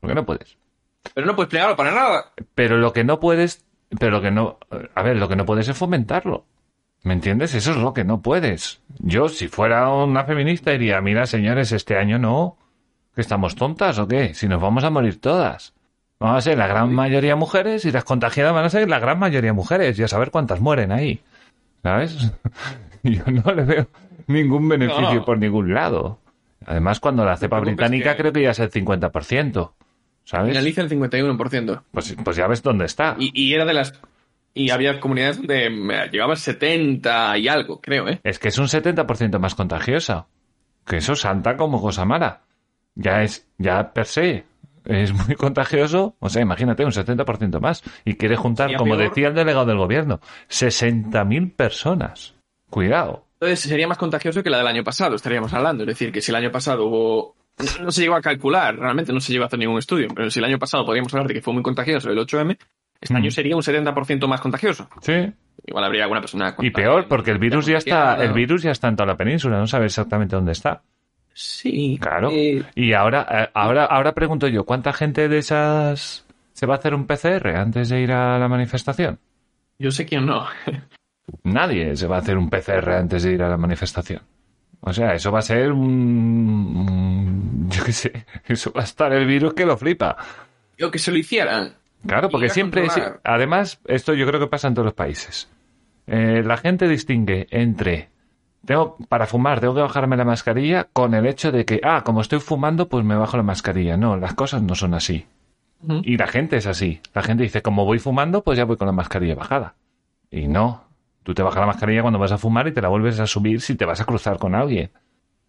porque 0.00 0.14
no 0.14 0.26
puedes. 0.26 0.58
Pero 1.14 1.26
no 1.26 1.34
puedes 1.34 1.48
plegarlo 1.48 1.76
para 1.76 1.92
nada. 1.92 2.32
Pero 2.54 2.76
lo 2.76 2.92
que 2.92 3.04
no 3.04 3.20
puedes, 3.20 3.64
pero 3.98 4.10
lo 4.10 4.20
que 4.20 4.30
no, 4.30 4.58
a 4.94 5.02
ver, 5.02 5.16
lo 5.16 5.30
que 5.30 5.36
no 5.36 5.46
puedes 5.46 5.66
es 5.66 5.78
fomentarlo. 5.78 6.44
¿Me 7.02 7.14
entiendes? 7.14 7.54
Eso 7.54 7.70
es 7.70 7.76
lo 7.78 7.94
que 7.94 8.04
no 8.04 8.20
puedes. 8.20 8.80
Yo, 8.98 9.28
si 9.28 9.48
fuera 9.48 9.88
una 9.90 10.24
feminista, 10.24 10.70
diría, 10.72 11.00
mira, 11.00 11.26
señores, 11.26 11.72
este 11.72 11.96
año 11.96 12.18
no. 12.18 12.56
¿Que 13.14 13.22
estamos 13.22 13.54
tontas 13.56 13.98
o 13.98 14.06
qué? 14.06 14.34
Si 14.34 14.46
nos 14.48 14.60
vamos 14.60 14.84
a 14.84 14.90
morir 14.90 15.20
todas. 15.20 15.72
Vamos 16.18 16.36
a 16.38 16.40
ser 16.42 16.58
la 16.58 16.66
gran 16.66 16.92
mayoría 16.92 17.34
mujeres 17.36 17.84
y 17.86 17.92
las 17.92 18.04
contagiadas 18.04 18.52
van 18.52 18.66
a 18.66 18.70
ser 18.70 18.88
la 18.88 18.98
gran 18.98 19.18
mayoría 19.18 19.52
mujeres 19.54 19.98
y 19.98 20.02
a 20.02 20.08
saber 20.08 20.30
cuántas 20.30 20.60
mueren 20.60 20.92
ahí. 20.92 21.20
¿Sabes? 21.82 22.32
Yo 23.02 23.22
no 23.26 23.52
le 23.54 23.64
veo 23.64 23.86
ningún 24.26 24.68
beneficio 24.68 25.00
No, 25.02 25.14
no. 25.14 25.24
por 25.24 25.38
ningún 25.38 25.72
lado. 25.72 26.18
Además, 26.66 27.00
cuando 27.00 27.24
la 27.24 27.38
cepa 27.38 27.58
británica 27.60 28.12
que- 28.14 28.20
creo 28.20 28.32
que 28.34 28.42
ya 28.42 28.50
es 28.50 28.58
el 28.60 28.70
50%. 28.70 29.72
¿Sabes? 30.24 30.48
Finaliza 30.50 30.82
el 30.82 30.90
51%. 30.90 31.80
Pues, 31.90 32.14
pues 32.22 32.36
ya 32.36 32.46
ves 32.46 32.62
dónde 32.62 32.84
está. 32.84 33.16
Y, 33.18 33.32
y 33.34 33.54
era 33.54 33.64
de 33.64 33.72
las... 33.72 33.94
Y 34.52 34.70
había 34.70 34.98
comunidades 34.98 35.36
donde 35.36 36.08
llegaba 36.10 36.32
al 36.32 36.38
70 36.38 37.38
y 37.38 37.48
algo, 37.48 37.80
creo, 37.80 38.08
¿eh? 38.08 38.20
Es 38.24 38.38
que 38.38 38.48
es 38.48 38.58
un 38.58 38.66
70% 38.66 39.38
más 39.38 39.54
contagiosa. 39.54 40.26
Que 40.84 40.96
eso 40.96 41.14
salta 41.14 41.56
como 41.56 41.80
cosa 41.80 42.04
mala. 42.04 42.42
Ya 42.96 43.22
es, 43.22 43.48
ya 43.58 43.92
per 43.92 44.06
se, 44.06 44.44
es 44.84 45.12
muy 45.12 45.36
contagioso. 45.36 46.16
O 46.18 46.28
sea, 46.28 46.42
imagínate, 46.42 46.84
un 46.84 46.90
70% 46.90 47.60
más. 47.60 47.82
Y 48.04 48.14
quiere 48.14 48.36
juntar, 48.36 48.74
como 48.76 48.96
peor. 48.96 49.08
decía 49.08 49.28
el 49.28 49.34
delegado 49.34 49.66
del 49.66 49.78
gobierno, 49.78 50.20
60.000 50.48 51.54
personas. 51.54 52.34
Cuidado. 52.68 53.26
Entonces 53.34 53.60
sería 53.60 53.88
más 53.88 53.98
contagioso 53.98 54.42
que 54.42 54.50
la 54.50 54.58
del 54.58 54.66
año 54.66 54.84
pasado, 54.84 55.16
estaríamos 55.16 55.52
hablando. 55.52 55.84
Es 55.84 55.88
decir, 55.88 56.12
que 56.12 56.20
si 56.20 56.30
el 56.30 56.36
año 56.36 56.50
pasado 56.50 56.86
hubo... 56.86 57.36
No, 57.58 57.84
no 57.84 57.92
se 57.92 58.02
llegó 58.02 58.14
a 58.14 58.22
calcular, 58.22 58.76
realmente 58.76 59.12
no 59.12 59.20
se 59.20 59.32
llegó 59.32 59.44
a 59.44 59.46
hacer 59.48 59.58
ningún 59.58 59.78
estudio, 59.78 60.08
pero 60.14 60.30
si 60.30 60.38
el 60.38 60.46
año 60.46 60.58
pasado 60.58 60.84
podríamos 60.84 61.12
hablar 61.12 61.28
de 61.28 61.34
que 61.34 61.42
fue 61.42 61.52
muy 61.52 61.62
contagioso 61.62 62.10
el 62.10 62.18
8M, 62.18 62.56
este 63.00 63.14
Mm. 63.14 63.16
año 63.16 63.30
sería 63.30 63.56
un 63.56 63.62
70% 63.62 64.26
más 64.28 64.40
contagioso. 64.40 64.88
Sí. 65.00 65.32
Igual 65.66 65.84
habría 65.84 66.02
alguna 66.04 66.20
persona... 66.20 66.54
Y 66.58 66.70
peor, 66.70 67.06
porque 67.08 67.30
el 67.30 67.38
virus 67.38 67.66
ya 67.66 67.76
está, 67.78 68.22
el 68.22 68.32
virus 68.32 68.62
ya 68.62 68.70
está 68.70 68.88
en 68.88 68.96
toda 68.96 69.06
la 69.08 69.16
península. 69.16 69.58
No 69.58 69.66
sabe 69.66 69.86
exactamente 69.86 70.34
dónde 70.36 70.52
está. 70.52 70.82
Sí, 71.32 71.98
Claro. 72.00 72.30
eh, 72.32 72.62
Y 72.74 72.92
ahora, 72.92 73.26
eh, 73.30 73.48
ahora, 73.54 73.84
ahora 73.84 74.12
pregunto 74.12 74.48
yo, 74.48 74.64
¿cuánta 74.64 74.92
gente 74.92 75.28
de 75.28 75.38
esas 75.38 76.26
se 76.52 76.66
va 76.66 76.74
a 76.74 76.78
hacer 76.78 76.94
un 76.94 77.06
PCR 77.06 77.56
antes 77.56 77.88
de 77.90 78.00
ir 78.00 78.12
a 78.12 78.38
la 78.38 78.48
manifestación? 78.48 79.18
Yo 79.78 79.90
sé 79.90 80.04
quién 80.06 80.26
no. 80.26 80.46
Nadie 81.44 81.94
se 81.96 82.06
va 82.06 82.16
a 82.16 82.20
hacer 82.20 82.36
un 82.36 82.50
PCR 82.50 82.92
antes 82.96 83.22
de 83.22 83.32
ir 83.32 83.42
a 83.42 83.48
la 83.48 83.56
manifestación. 83.56 84.20
O 84.80 84.92
sea, 84.92 85.14
eso 85.14 85.30
va 85.30 85.38
a 85.40 85.42
ser 85.42 85.70
un- 85.72 87.68
Yo 87.70 87.84
qué 87.84 87.92
sé, 87.92 88.26
eso 88.46 88.72
va 88.72 88.80
a 88.80 88.84
estar 88.84 89.12
el 89.12 89.26
virus 89.26 89.54
que 89.54 89.66
lo 89.66 89.76
flipa. 89.76 90.16
Yo 90.78 90.90
que 90.90 90.98
se 90.98 91.10
lo 91.12 91.18
hicieran. 91.18 91.74
Claro, 92.06 92.28
porque 92.30 92.48
siempre... 92.48 92.86
controlar. 92.86 93.20
Además, 93.24 93.80
esto 93.86 94.14
yo 94.14 94.26
creo 94.26 94.40
que 94.40 94.46
pasa 94.46 94.68
en 94.68 94.74
todos 94.74 94.86
los 94.86 94.94
países. 94.94 95.48
Eh, 96.06 96.42
la 96.44 96.56
gente 96.56 96.88
distingue 96.88 97.46
entre... 97.50 98.08
Tengo, 98.64 98.96
para 99.08 99.26
fumar 99.26 99.60
tengo 99.60 99.74
que 99.74 99.80
bajarme 99.80 100.18
la 100.18 100.24
mascarilla 100.24 100.84
con 100.92 101.14
el 101.14 101.26
hecho 101.26 101.50
de 101.50 101.64
que, 101.64 101.80
ah, 101.82 102.02
como 102.04 102.20
estoy 102.20 102.40
fumando, 102.40 102.88
pues 102.88 103.04
me 103.04 103.16
bajo 103.16 103.36
la 103.36 103.42
mascarilla. 103.42 103.96
No, 103.96 104.16
las 104.16 104.34
cosas 104.34 104.62
no 104.62 104.74
son 104.74 104.94
así. 104.94 105.26
Y 106.02 106.18
la 106.18 106.26
gente 106.26 106.56
es 106.56 106.66
así. 106.66 107.00
La 107.14 107.22
gente 107.22 107.42
dice, 107.42 107.62
como 107.62 107.86
voy 107.86 107.98
fumando, 107.98 108.42
pues 108.42 108.58
ya 108.58 108.64
voy 108.64 108.76
con 108.76 108.86
la 108.86 108.92
mascarilla 108.92 109.34
bajada. 109.34 109.76
Y 110.30 110.46
no. 110.46 110.84
Tú 111.22 111.32
te 111.32 111.42
bajas 111.42 111.60
la 111.60 111.66
mascarilla 111.66 112.02
cuando 112.02 112.18
vas 112.18 112.32
a 112.32 112.38
fumar 112.38 112.68
y 112.68 112.72
te 112.72 112.82
la 112.82 112.88
vuelves 112.88 113.18
a 113.18 113.26
subir 113.26 113.60
si 113.60 113.74
te 113.76 113.86
vas 113.86 114.00
a 114.00 114.04
cruzar 114.04 114.38
con 114.38 114.54
alguien. 114.54 114.90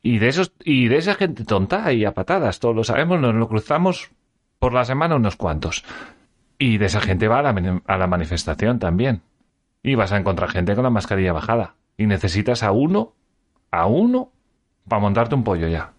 Y 0.01 0.19
de 0.19 0.29
esos, 0.29 0.53
y 0.63 0.87
de 0.87 0.97
esa 0.97 1.15
gente 1.15 1.43
tonta 1.43 1.91
y 1.91 2.05
a 2.05 2.13
patadas, 2.13 2.59
todos 2.59 2.75
lo 2.75 2.83
sabemos, 2.83 3.19
nos 3.19 3.35
lo 3.35 3.47
cruzamos 3.47 4.11
por 4.57 4.73
la 4.73 4.85
semana 4.85 5.15
unos 5.15 5.35
cuantos. 5.35 5.83
Y 6.63 6.77
de 6.77 6.85
esa 6.85 7.01
gente 7.01 7.27
va 7.27 7.39
a 7.39 7.41
la, 7.41 7.81
a 7.87 7.97
la 7.97 8.05
manifestación 8.05 8.77
también. 8.77 9.21
Y 9.81 9.95
vas 9.95 10.11
a 10.11 10.17
encontrar 10.17 10.51
gente 10.51 10.75
con 10.75 10.83
la 10.83 10.91
mascarilla 10.91 11.33
bajada. 11.33 11.73
Y 11.97 12.05
necesitas 12.05 12.61
a 12.61 12.71
uno, 12.71 13.13
a 13.71 13.87
uno, 13.87 14.31
para 14.87 15.01
montarte 15.01 15.33
un 15.33 15.43
pollo 15.43 15.67
ya. 15.67 15.93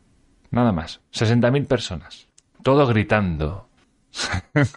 Nada 0.52 0.70
más. 0.70 1.00
60.000 1.10 1.66
personas. 1.66 2.28
Todo 2.62 2.86
gritando. 2.86 3.68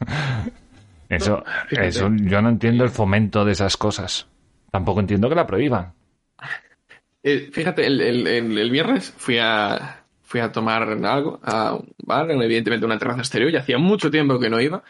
Eso, 1.07 1.43
eso, 1.69 2.09
yo 2.15 2.41
no 2.41 2.49
entiendo 2.49 2.83
el 2.83 2.89
fomento 2.89 3.45
de 3.45 3.51
esas 3.51 3.77
cosas. 3.77 4.27
Tampoco 4.71 5.01
entiendo 5.01 5.29
que 5.29 5.35
la 5.35 5.45
prohíban. 5.45 5.93
Eh, 7.23 7.49
fíjate, 7.51 7.85
el, 7.85 8.01
el- 8.01 8.27
el- 8.27 8.57
el 8.57 8.69
viernes 8.71 9.13
fui 9.17 9.37
a, 9.39 10.03
fui 10.23 10.39
a 10.39 10.51
tomar 10.51 10.83
algo 11.05 11.39
a 11.43 11.73
un 11.75 11.93
bar, 12.03 12.29
evidentemente 12.31 12.85
una 12.85 12.97
terraza 12.99 13.19
exterior, 13.21 13.51
y 13.51 13.57
hacía 13.57 13.77
mucho 13.77 14.11
tiempo 14.11 14.39
que 14.39 14.49
no 14.49 14.59
iba. 14.59 14.83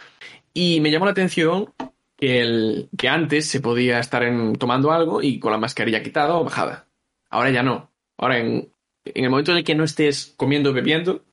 Y 0.55 0.79
me 0.81 0.89
llamó 0.89 1.05
la 1.05 1.11
atención 1.11 1.71
que, 2.17 2.41
el, 2.41 2.89
que 2.97 3.09
antes 3.09 3.47
se 3.47 3.59
podía 3.59 3.99
estar 3.99 4.23
en- 4.23 4.55
tomando 4.55 4.91
algo 4.91 5.21
y 5.21 5.37
con 5.37 5.51
la 5.51 5.57
mascarilla 5.59 6.01
quitada 6.01 6.35
o 6.37 6.43
bajada. 6.45 6.87
Ahora 7.29 7.51
ya 7.51 7.61
no. 7.61 7.91
Ahora, 8.17 8.39
en, 8.39 8.69
en 9.03 9.23
el 9.25 9.29
momento 9.29 9.51
en 9.51 9.57
el 9.57 9.63
que 9.65 9.75
no 9.75 9.83
estés 9.83 10.33
comiendo 10.37 10.69
o 10.69 10.73
bebiendo, 10.73 11.25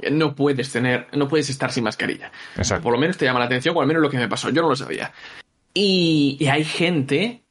eh, 0.00 0.10
no 0.12 0.34
puedes 0.36 0.70
tener, 0.72 1.08
no 1.12 1.26
puedes 1.26 1.50
estar 1.50 1.72
sin 1.72 1.82
mascarilla. 1.84 2.30
Exacto. 2.56 2.84
Por 2.84 2.92
lo 2.92 2.98
menos 3.00 3.16
te 3.18 3.24
llama 3.24 3.40
la 3.40 3.46
atención, 3.46 3.76
o 3.76 3.80
al 3.80 3.88
menos 3.88 4.00
lo 4.00 4.08
que 4.10 4.16
me 4.16 4.28
pasó. 4.28 4.48
Yo 4.50 4.62
no 4.62 4.68
lo 4.68 4.76
sabía. 4.76 5.12
Y, 5.74 6.36
y 6.38 6.46
hay 6.46 6.62
gente, 6.62 7.42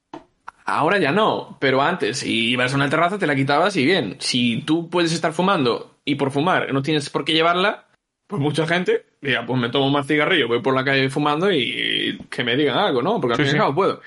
ahora 0.65 0.97
ya 0.99 1.11
no, 1.11 1.57
pero 1.59 1.82
antes, 1.82 2.19
si 2.19 2.51
ibas 2.51 2.71
a 2.71 2.78
una 2.78 2.89
terraza 2.89 3.19
te 3.19 3.28
la 3.28 3.36
quitabas 3.36 3.75
y 3.75 3.86
bien. 3.86 4.15
Si 4.19 4.61
tú 4.61 4.89
puedes 4.89 5.11
estar 5.11 5.34
fumando 5.34 5.97
y 6.05 6.15
por 6.15 6.32
fumar 6.32 6.71
no 6.73 6.82
tienes 6.82 7.09
por 7.09 7.25
qué 7.25 7.34
llevarla, 7.34 7.86
pues 8.28 8.41
mucha 8.41 8.67
gente 8.67 9.05
diga, 9.21 9.45
pues 9.45 9.59
me 9.59 9.69
tomo 9.69 9.89
más 9.89 10.05
cigarrillo, 10.05 10.47
voy 10.47 10.61
por 10.61 10.75
la 10.75 10.84
calle 10.84 11.09
fumando 11.09 11.51
y 11.51 12.19
que 12.30 12.43
me 12.43 12.55
digan 12.55 12.78
algo, 12.78 13.01
¿no? 13.01 13.19
Porque 13.19 13.34
al 13.34 13.45
Sí, 13.47 13.51
fin 13.53 13.61
y 13.61 13.65
sí. 13.65 13.73
puedo. 13.73 14.01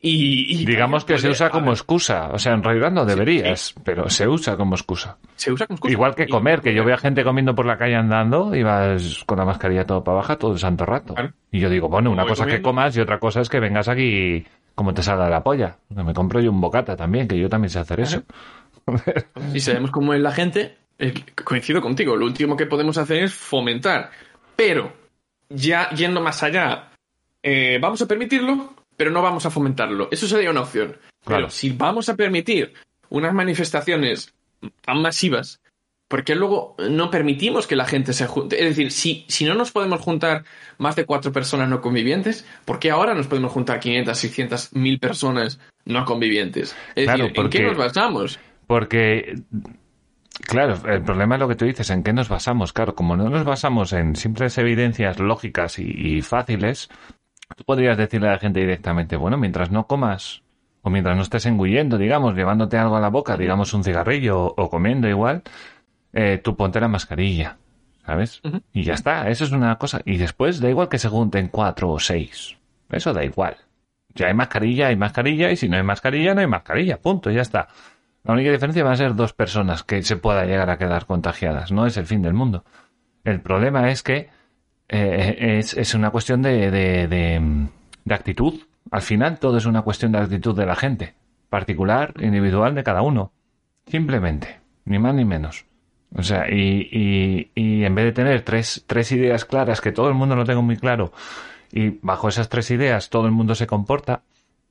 Y, 0.00 0.62
y 0.62 0.64
Digamos 0.64 1.04
que 1.04 1.14
pues, 1.14 1.22
se 1.22 1.28
usa 1.28 1.50
como 1.50 1.72
excusa. 1.72 2.28
O 2.32 2.38
sea, 2.38 2.52
en 2.54 2.62
realidad 2.62 2.92
no 2.92 3.04
deberías, 3.04 3.74
pero 3.82 4.08
se 4.08 4.28
usa 4.28 4.56
como 4.56 4.76
excusa. 4.76 5.18
se 5.34 5.50
usa 5.50 5.66
como 5.66 5.74
excusa. 5.76 5.92
Igual 5.92 6.14
que 6.14 6.28
comer, 6.28 6.60
que 6.60 6.72
yo 6.72 6.84
veo 6.84 6.94
a 6.94 6.98
gente 6.98 7.24
comiendo 7.24 7.54
por 7.56 7.66
la 7.66 7.76
calle 7.76 7.96
andando 7.96 8.54
y 8.54 8.62
vas 8.62 9.24
con 9.26 9.38
la 9.38 9.44
mascarilla 9.44 9.84
todo 9.86 10.04
para 10.04 10.18
abajo 10.18 10.38
todo 10.38 10.52
el 10.52 10.58
santo 10.60 10.86
rato. 10.86 11.14
Claro. 11.14 11.32
Y 11.50 11.58
yo 11.58 11.68
digo, 11.68 11.88
bueno, 11.88 12.12
una 12.12 12.22
voy 12.22 12.30
cosa 12.30 12.44
es 12.44 12.46
que 12.46 12.62
comiendo. 12.62 12.68
comas 12.68 12.96
y 12.96 13.00
otra 13.00 13.18
cosa 13.18 13.40
es 13.40 13.48
que 13.48 13.58
vengas 13.58 13.88
aquí 13.88 14.46
como 14.76 14.94
te 14.94 15.02
salga 15.02 15.28
la 15.28 15.42
polla. 15.42 15.78
Me 15.88 16.14
compro 16.14 16.38
yo 16.40 16.52
un 16.52 16.60
bocata 16.60 16.94
también, 16.96 17.26
que 17.26 17.36
yo 17.36 17.48
también 17.48 17.70
sé 17.70 17.80
hacer 17.80 17.98
eso. 18.00 18.22
Y 19.52 19.60
sabemos 19.60 19.90
cómo 19.90 20.14
es 20.14 20.20
la 20.20 20.30
gente, 20.32 20.76
eh, 20.98 21.14
coincido 21.44 21.80
contigo, 21.80 22.16
lo 22.16 22.26
último 22.26 22.56
que 22.56 22.66
podemos 22.66 22.98
hacer 22.98 23.24
es 23.24 23.34
fomentar. 23.34 24.10
Pero, 24.56 24.92
ya 25.48 25.90
yendo 25.90 26.20
más 26.20 26.42
allá, 26.42 26.90
eh, 27.42 27.78
vamos 27.80 28.02
a 28.02 28.06
permitirlo, 28.08 28.74
pero 28.96 29.10
no 29.10 29.22
vamos 29.22 29.46
a 29.46 29.50
fomentarlo. 29.50 30.08
Eso 30.10 30.26
sería 30.26 30.50
una 30.50 30.62
opción. 30.62 30.96
Claro. 31.24 31.42
Pero 31.42 31.50
si 31.50 31.70
vamos 31.70 32.08
a 32.08 32.16
permitir 32.16 32.74
unas 33.10 33.32
manifestaciones 33.32 34.34
tan 34.82 35.00
masivas, 35.00 35.60
¿por 36.08 36.24
qué 36.24 36.34
luego 36.34 36.74
no 36.90 37.10
permitimos 37.10 37.66
que 37.66 37.76
la 37.76 37.84
gente 37.84 38.12
se 38.12 38.26
junte? 38.26 38.58
Es 38.60 38.64
decir, 38.70 38.90
si, 38.90 39.24
si 39.28 39.44
no 39.44 39.54
nos 39.54 39.70
podemos 39.70 40.00
juntar 40.00 40.44
más 40.78 40.96
de 40.96 41.04
cuatro 41.04 41.30
personas 41.32 41.68
no 41.68 41.80
convivientes, 41.80 42.44
¿por 42.64 42.78
qué 42.80 42.90
ahora 42.90 43.14
nos 43.14 43.28
podemos 43.28 43.52
juntar 43.52 43.78
500, 43.78 44.18
600, 44.18 44.72
1000 44.74 44.98
personas 44.98 45.60
no 45.84 46.04
convivientes? 46.04 46.74
Es 46.96 47.04
Claro, 47.04 47.18
decir, 47.24 47.36
¿en 47.36 47.42
porque- 47.42 47.58
qué 47.58 47.64
nos 47.64 47.76
basamos? 47.76 48.38
Porque, 48.66 49.36
claro, 50.46 50.74
el 50.88 51.02
problema 51.02 51.36
es 51.36 51.40
lo 51.40 51.48
que 51.48 51.54
tú 51.54 51.64
dices, 51.64 51.90
¿en 51.90 52.02
qué 52.02 52.12
nos 52.12 52.28
basamos? 52.28 52.72
Claro, 52.72 52.94
como 52.94 53.16
no 53.16 53.28
nos 53.28 53.44
basamos 53.44 53.92
en 53.92 54.16
simples 54.16 54.56
evidencias 54.58 55.18
lógicas 55.18 55.78
y, 55.78 55.84
y 55.84 56.22
fáciles, 56.22 56.88
tú 57.56 57.64
podrías 57.64 57.96
decirle 57.96 58.28
a 58.28 58.32
la 58.32 58.38
gente 58.38 58.60
directamente, 58.60 59.16
bueno, 59.16 59.36
mientras 59.36 59.70
no 59.70 59.86
comas 59.86 60.42
o 60.82 60.90
mientras 60.90 61.16
no 61.16 61.22
estés 61.22 61.46
engullendo, 61.46 61.98
digamos, 61.98 62.34
llevándote 62.34 62.78
algo 62.78 62.96
a 62.96 63.00
la 63.00 63.08
boca, 63.10 63.36
digamos 63.36 63.74
un 63.74 63.84
cigarrillo 63.84 64.40
o, 64.40 64.54
o 64.56 64.70
comiendo 64.70 65.08
igual, 65.08 65.42
eh, 66.12 66.40
tú 66.42 66.56
ponte 66.56 66.80
la 66.80 66.88
mascarilla, 66.88 67.58
¿sabes? 68.06 68.40
Y 68.72 68.82
ya 68.82 68.94
está, 68.94 69.28
eso 69.28 69.44
es 69.44 69.52
una 69.52 69.76
cosa. 69.76 70.00
Y 70.04 70.16
después 70.16 70.60
da 70.60 70.70
igual 70.70 70.88
que 70.88 70.98
se 70.98 71.08
junten 71.08 71.48
cuatro 71.48 71.90
o 71.90 71.98
seis, 71.98 72.56
eso 72.90 73.12
da 73.12 73.24
igual. 73.24 73.56
Si 74.14 74.24
hay 74.24 74.34
mascarilla, 74.34 74.88
hay 74.88 74.96
mascarilla, 74.96 75.50
y 75.50 75.56
si 75.56 75.68
no 75.68 75.76
hay 75.76 75.82
mascarilla, 75.82 76.34
no 76.34 76.40
hay 76.40 76.46
mascarilla, 76.46 76.96
punto, 77.00 77.30
ya 77.30 77.42
está. 77.42 77.68
La 78.28 78.34
única 78.34 78.52
diferencia 78.52 78.84
va 78.84 78.92
a 78.92 78.96
ser 78.96 79.14
dos 79.14 79.32
personas 79.32 79.82
que 79.82 80.02
se 80.02 80.18
pueda 80.18 80.44
llegar 80.44 80.68
a 80.68 80.76
quedar 80.76 81.06
contagiadas. 81.06 81.72
No 81.72 81.86
es 81.86 81.96
el 81.96 82.04
fin 82.04 82.20
del 82.20 82.34
mundo. 82.34 82.62
El 83.24 83.40
problema 83.40 83.90
es 83.90 84.02
que 84.02 84.28
eh, 84.86 85.58
es, 85.58 85.94
una 85.94 86.10
cuestión 86.10 86.42
de, 86.42 86.70
de, 86.70 88.14
actitud. 88.14 88.60
Al 88.90 89.00
final 89.00 89.38
todo 89.38 89.56
es 89.56 89.64
una 89.64 89.80
cuestión 89.80 90.12
de 90.12 90.18
actitud 90.18 90.54
de 90.54 90.66
la 90.66 90.76
gente. 90.76 91.14
Particular, 91.48 92.12
individual 92.20 92.74
de 92.74 92.84
cada 92.84 93.00
uno. 93.00 93.32
Simplemente. 93.86 94.60
Ni 94.84 94.98
más 94.98 95.14
ni 95.14 95.24
menos. 95.24 95.64
O 96.14 96.22
sea, 96.22 96.50
y, 96.50 96.86
y, 96.92 97.50
y 97.54 97.84
en 97.84 97.94
vez 97.94 98.04
de 98.04 98.12
tener 98.12 98.42
tres, 98.42 98.84
tres 98.86 99.10
ideas 99.10 99.46
claras, 99.46 99.80
que 99.80 99.92
todo 99.92 100.08
el 100.08 100.14
mundo 100.14 100.36
lo 100.36 100.44
tenga 100.44 100.60
muy 100.60 100.76
claro, 100.76 101.12
y 101.72 101.98
bajo 102.02 102.28
esas 102.28 102.48
tres 102.50 102.70
ideas 102.70 103.08
todo 103.10 103.26
el 103.26 103.32
mundo 103.32 103.54
se 103.54 103.66
comporta, 103.66 104.22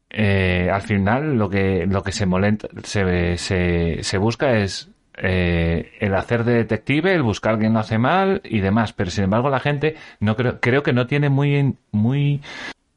eh, 0.09 0.69
al 0.71 0.81
final 0.81 1.35
lo 1.37 1.49
que, 1.49 1.85
lo 1.87 2.01
que 2.03 2.11
se, 2.11 2.25
molenta, 2.25 2.67
se, 2.83 3.37
se, 3.37 4.03
se 4.03 4.17
busca 4.17 4.57
es 4.57 4.89
eh, 5.17 5.91
el 5.99 6.13
hacer 6.15 6.43
de 6.43 6.53
detective, 6.55 7.13
el 7.13 7.23
buscar 7.23 7.57
quién 7.59 7.73
lo 7.73 7.79
hace 7.79 7.97
mal 7.97 8.41
y 8.43 8.59
demás. 8.59 8.93
Pero 8.93 9.11
sin 9.11 9.25
embargo 9.25 9.49
la 9.49 9.59
gente 9.59 9.95
no 10.19 10.35
creo, 10.35 10.59
creo 10.59 10.83
que 10.83 10.93
no 10.93 11.07
tiene 11.07 11.29
muy, 11.29 11.55
en- 11.55 11.77
muy, 11.91 12.41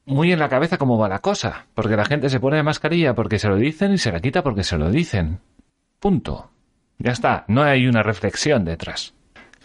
muy 0.07 0.33
en 0.33 0.39
la 0.39 0.49
cabeza 0.49 0.79
cómo 0.79 0.99
va 0.99 1.09
la 1.09 1.19
cosa. 1.21 1.67
Porque 1.75 1.97
la 1.97 2.05
gente 2.05 2.29
se 2.29 2.41
pone 2.41 2.63
mascarilla 2.63 3.15
porque 3.15 3.39
se 3.39 3.49
lo 3.49 3.57
dicen 3.57 3.93
y 3.93 3.99
se 3.99 4.13
la 4.13 4.21
quita 4.21 4.43
porque 4.43 4.63
se 4.65 4.79
lo 4.79 4.91
dicen. 4.91 5.39
Punto. 5.99 6.51
Ya 6.99 7.13
está. 7.13 7.45
No 7.49 7.63
hay 7.63 7.87
una 7.87 8.03
reflexión 8.03 8.65
detrás. 8.65 9.15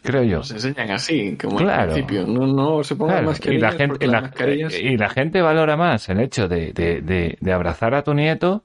Creo 0.05 0.23
yo. 0.23 0.37
Nos 0.37 0.51
enseñan 0.51 0.91
así, 0.91 1.37
como 1.41 1.57
Claro. 1.57 1.81
al 1.93 2.03
principio. 2.05 2.25
No, 2.27 2.47
no 2.47 2.83
se 2.83 2.95
pongan 2.95 3.15
Claro, 3.17 3.25
y 3.25 3.29
mascarillas 3.29 3.61
la 3.73 3.77
gente 3.77 4.05
y 4.05 4.07
la, 4.09 4.21
mascarillas... 4.21 4.73
y 4.79 4.97
la 4.97 5.09
gente 5.09 5.41
valora 5.41 5.75
más 5.77 6.07
el 6.09 6.19
hecho 6.19 6.47
de, 6.47 6.71
de, 6.73 7.01
de, 7.01 7.37
de 7.39 7.53
abrazar 7.53 7.93
a 7.95 8.03
tu 8.03 8.13
nieto 8.13 8.63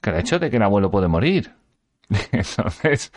que 0.00 0.10
el 0.10 0.16
hecho 0.16 0.38
de 0.38 0.50
que 0.50 0.56
el 0.56 0.62
abuelo 0.62 0.90
puede 0.90 1.08
morir. 1.08 1.50
Entonces, 2.32 3.12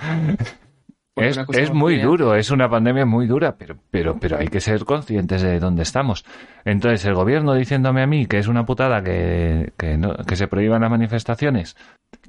es, 1.15 1.71
muy 1.73 1.97
duro, 1.99 2.35
es 2.35 2.51
una 2.51 2.69
pandemia 2.69 3.05
muy 3.05 3.25
dura, 3.25 3.55
pero, 3.57 3.77
pero, 3.89 4.17
pero 4.19 4.37
hay 4.37 4.47
que 4.49 4.59
ser 4.59 4.83
conscientes 4.83 5.41
de 5.41 5.59
dónde 5.59 5.83
estamos. 5.83 6.25
Entonces, 6.65 7.05
el 7.05 7.13
gobierno 7.13 7.53
diciéndome 7.53 8.01
a 8.03 8.07
mí 8.07 8.25
que 8.25 8.37
es 8.37 8.47
una 8.47 8.65
putada 8.65 9.01
que, 9.01 9.71
que, 9.77 9.97
no, 9.97 10.13
que 10.15 10.35
se 10.35 10.47
prohíban 10.47 10.81
las 10.81 10.91
manifestaciones, 10.91 11.77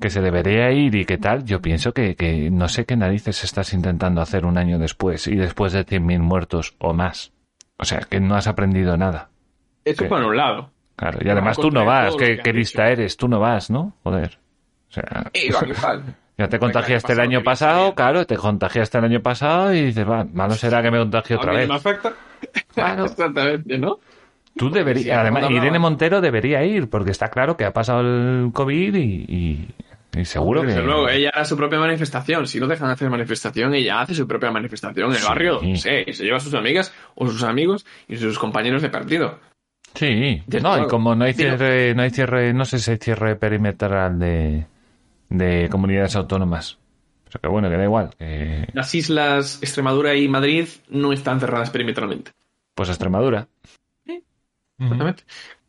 que 0.01 0.09
se 0.11 0.21
debería 0.21 0.71
ir 0.71 0.95
y 0.95 1.05
que 1.05 1.19
tal, 1.19 1.45
yo 1.45 1.61
pienso 1.61 1.93
que, 1.93 2.15
que 2.15 2.51
no 2.51 2.69
sé 2.69 2.85
qué 2.85 2.97
narices 2.97 3.43
estás 3.45 3.73
intentando 3.73 4.21
hacer 4.21 4.47
un 4.47 4.57
año 4.57 4.79
después 4.79 5.27
y 5.27 5.35
después 5.35 5.73
de 5.73 5.85
100.000 5.85 6.21
muertos 6.21 6.75
o 6.79 6.93
más. 6.93 7.33
O 7.79 7.85
sea, 7.85 8.01
que 8.09 8.21
no 8.21 8.37
has 8.37 8.47
aprendido 8.47 8.97
nada. 8.97 9.31
Eso 9.85 10.05
que- 10.05 10.09
por 10.09 10.23
un 10.23 10.37
lado. 10.37 10.71
Claro, 10.97 11.19
y 11.23 11.29
además 11.29 11.59
tú 11.59 11.71
no 11.71 11.85
vas, 11.85 12.17
qué, 12.17 12.37
que 12.37 12.43
qué 12.43 12.53
lista 12.55 12.89
eres, 12.89 13.17
tú 13.19 13.29
no 13.29 13.39
vas, 13.39 13.69
¿no? 13.69 13.93
Joder. 14.03 14.39
O 14.89 14.93
sea, 14.93 15.31
Eh, 15.35 15.47
igual, 15.49 15.69
igual. 15.71 16.03
Ya 16.39 16.49
te 16.49 16.59
contagiaste 16.59 17.13
el 17.13 17.21
año 17.21 17.43
pasado, 17.43 17.95
claro, 17.95 18.27
te 18.27 18.37
contagiaste 18.37 18.99
el 18.99 19.05
año 19.05 19.21
pasado 19.23 19.73
y 19.75 19.83
dices, 19.87 20.09
va, 20.09 20.25
malo 20.25 20.55
será 20.55 20.83
que 20.83 20.91
me 20.91 20.99
contagie 20.99 21.37
otra 21.37 21.51
A 21.51 21.55
mí 21.55 21.59
vez. 21.61 21.69
no 21.69 21.75
me 21.75 21.79
afecta. 21.79 22.13
Claro. 22.75 23.05
Exactamente, 23.07 23.79
¿no? 23.79 23.99
Tú 24.57 24.71
deberías, 24.71 25.05
Sí, 25.05 25.11
además, 25.11 25.51
Irene 25.51 25.79
Montero 25.79 26.21
debería 26.21 26.65
ir, 26.65 26.89
porque 26.89 27.11
está 27.11 27.29
claro 27.29 27.57
que 27.57 27.65
ha 27.65 27.73
pasado 27.73 28.01
el 28.01 28.51
COVID 28.53 28.95
y, 28.95 29.25
y- 29.29 29.69
y 30.19 30.25
seguro 30.25 30.63
Desde 30.63 30.81
que... 30.81 30.87
luego, 30.87 31.09
ella 31.11 31.31
hará 31.35 31.45
su 31.45 31.59
propia 31.59 31.79
manifestación. 31.79 32.47
Si 32.47 32.59
no 32.59 32.67
dejan 32.67 32.89
de 32.89 32.95
hacer 32.95 33.11
manifestación, 33.11 33.75
ella 33.75 34.01
hace 34.01 34.15
su 34.15 34.27
propia 34.27 34.51
manifestación 34.51 35.09
en 35.11 35.13
el 35.17 35.19
Sí. 35.21 35.27
barrio. 35.29 35.61
Sí, 35.75 35.91
y 36.07 36.13
se 36.15 36.25
lleva 36.25 36.39
a 36.39 36.41
sus 36.41 36.55
amigas 36.55 36.95
o 37.17 37.29
sus 37.29 37.43
amigos 37.43 37.85
y 38.09 38.17
sus 38.17 38.39
compañeros 38.39 38.81
de 38.81 38.89
partido. 38.89 39.39
Sí, 39.95 40.43
Desde 40.47 40.63
no, 40.63 40.85
y 40.85 40.87
como 40.89 41.15
no 41.15 41.25
hay 41.27 41.35
cierre, 41.35 41.95
no 41.95 42.03
hay 42.03 42.11
cierre, 42.11 42.55
no 42.55 42.65
sé 42.65 42.79
si 42.79 42.91
hay 42.93 42.97
cierre 42.99 43.37
perimetral 43.37 44.19
de, 44.19 44.67
de 45.29 45.69
comunidades 45.71 46.17
autónomas. 46.17 46.79
Pero 47.25 47.41
que 47.41 47.49
bueno, 47.49 47.69
que 47.69 47.77
da 47.77 47.85
igual. 47.85 48.11
que- 48.19 48.69
Las 48.73 48.95
islas 48.95 49.59
Extremadura 49.63 50.15
y 50.15 50.29
Madrid 50.29 50.69
no 50.89 51.13
están 51.13 51.41
cerradas 51.41 51.71
perimetralmente. 51.71 52.33
pues 52.75 52.89
Extremadura. 52.91 53.49
Sí, 54.05 54.23
Ujú. 54.79 54.85
Exactamente. 54.85 55.25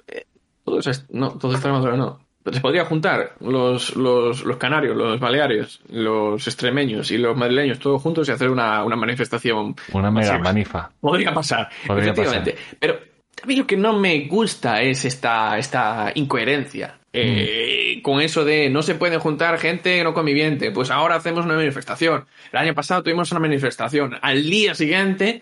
Eh, 0.08 0.26
todo 0.66 0.80
es, 0.80 1.06
no, 1.10 1.32
todo 1.32 1.54
Extremadura 1.54 1.96
no. 1.98 2.20
Pero 2.44 2.56
se 2.56 2.62
podría 2.62 2.86
juntar 2.86 3.34
los, 3.42 3.96
los, 3.98 4.46
los 4.46 4.58
canarios, 4.58 4.96
los 4.96 5.20
baleares, 5.20 5.82
los 5.90 6.48
extremeños 6.48 7.12
y 7.12 7.18
los 7.18 7.36
madrileños 7.36 7.78
todos 7.80 8.02
juntos 8.02 8.30
y 8.30 8.32
hacer 8.32 8.50
una, 8.50 8.86
una 8.86 8.96
manifestación. 8.96 9.76
Una 9.92 10.12
mega 10.12 10.28
masiva. 10.34 10.44
manifa. 10.44 10.90
Podría 11.02 11.34
pasar, 11.34 11.70
Podría 11.86 12.12
efectivamente. 12.12 12.56
Pero 12.80 13.00
a 13.44 13.46
mí 13.46 13.56
lo 13.58 13.68
que 13.68 13.76
no 13.76 13.94
me 14.00 14.28
gusta 14.28 14.82
es 14.82 15.04
esta, 15.04 15.58
esta 15.58 16.12
incoherencia. 16.16 16.98
Eh, 17.20 18.02
Con 18.04 18.22
eso 18.22 18.46
de 18.46 18.70
no 18.70 18.82
se 18.84 18.96
pueden 18.96 19.20
juntar 19.20 19.58
gente 19.60 20.04
no 20.04 20.14
conviviente. 20.14 20.72
Pues 20.72 20.90
ahora 20.92 21.16
hacemos 21.16 21.46
una 21.46 21.56
manifestación. 21.56 22.26
El 22.52 22.60
año 22.60 22.74
pasado 22.74 23.04
tuvimos 23.04 23.32
una 23.32 23.40
manifestación. 23.40 24.18
Al 24.22 24.44
día 24.44 24.76
siguiente, 24.76 25.42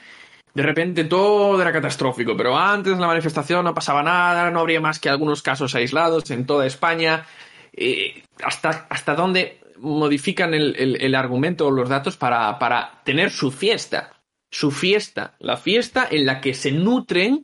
de 0.54 0.64
repente 0.64 1.04
todo 1.04 1.62
era 1.62 1.72
catastrófico. 1.72 2.36
Pero 2.38 2.58
antes 2.58 2.96
de 2.96 3.02
la 3.02 3.08
manifestación 3.08 3.66
no 3.66 3.74
pasaba 3.74 4.02
nada, 4.04 4.50
no 4.52 4.62
habría 4.62 4.82
más 4.82 5.00
que 5.00 5.10
algunos 5.10 5.42
casos 5.42 5.76
aislados 5.76 6.30
en 6.32 6.46
toda 6.46 6.66
España. 6.66 7.26
Eh, 7.74 8.24
hasta, 8.44 8.88
hasta 8.90 9.16
dónde 9.16 9.60
modifican 9.78 10.54
el, 10.54 10.76
el- 10.78 11.02
el 11.02 11.16
argumento 11.16 11.68
o 11.68 11.72
los 11.72 11.90
datos 11.90 12.16
para, 12.16 12.58
para 12.58 13.02
tener 13.04 13.30
su 13.32 13.52
fiesta. 13.52 14.12
Su 14.50 14.72
fiesta. 14.72 15.36
La 15.40 15.58
fiesta 15.58 16.08
en 16.10 16.26
la 16.26 16.40
que 16.40 16.54
se 16.54 16.72
nutren 16.72 17.44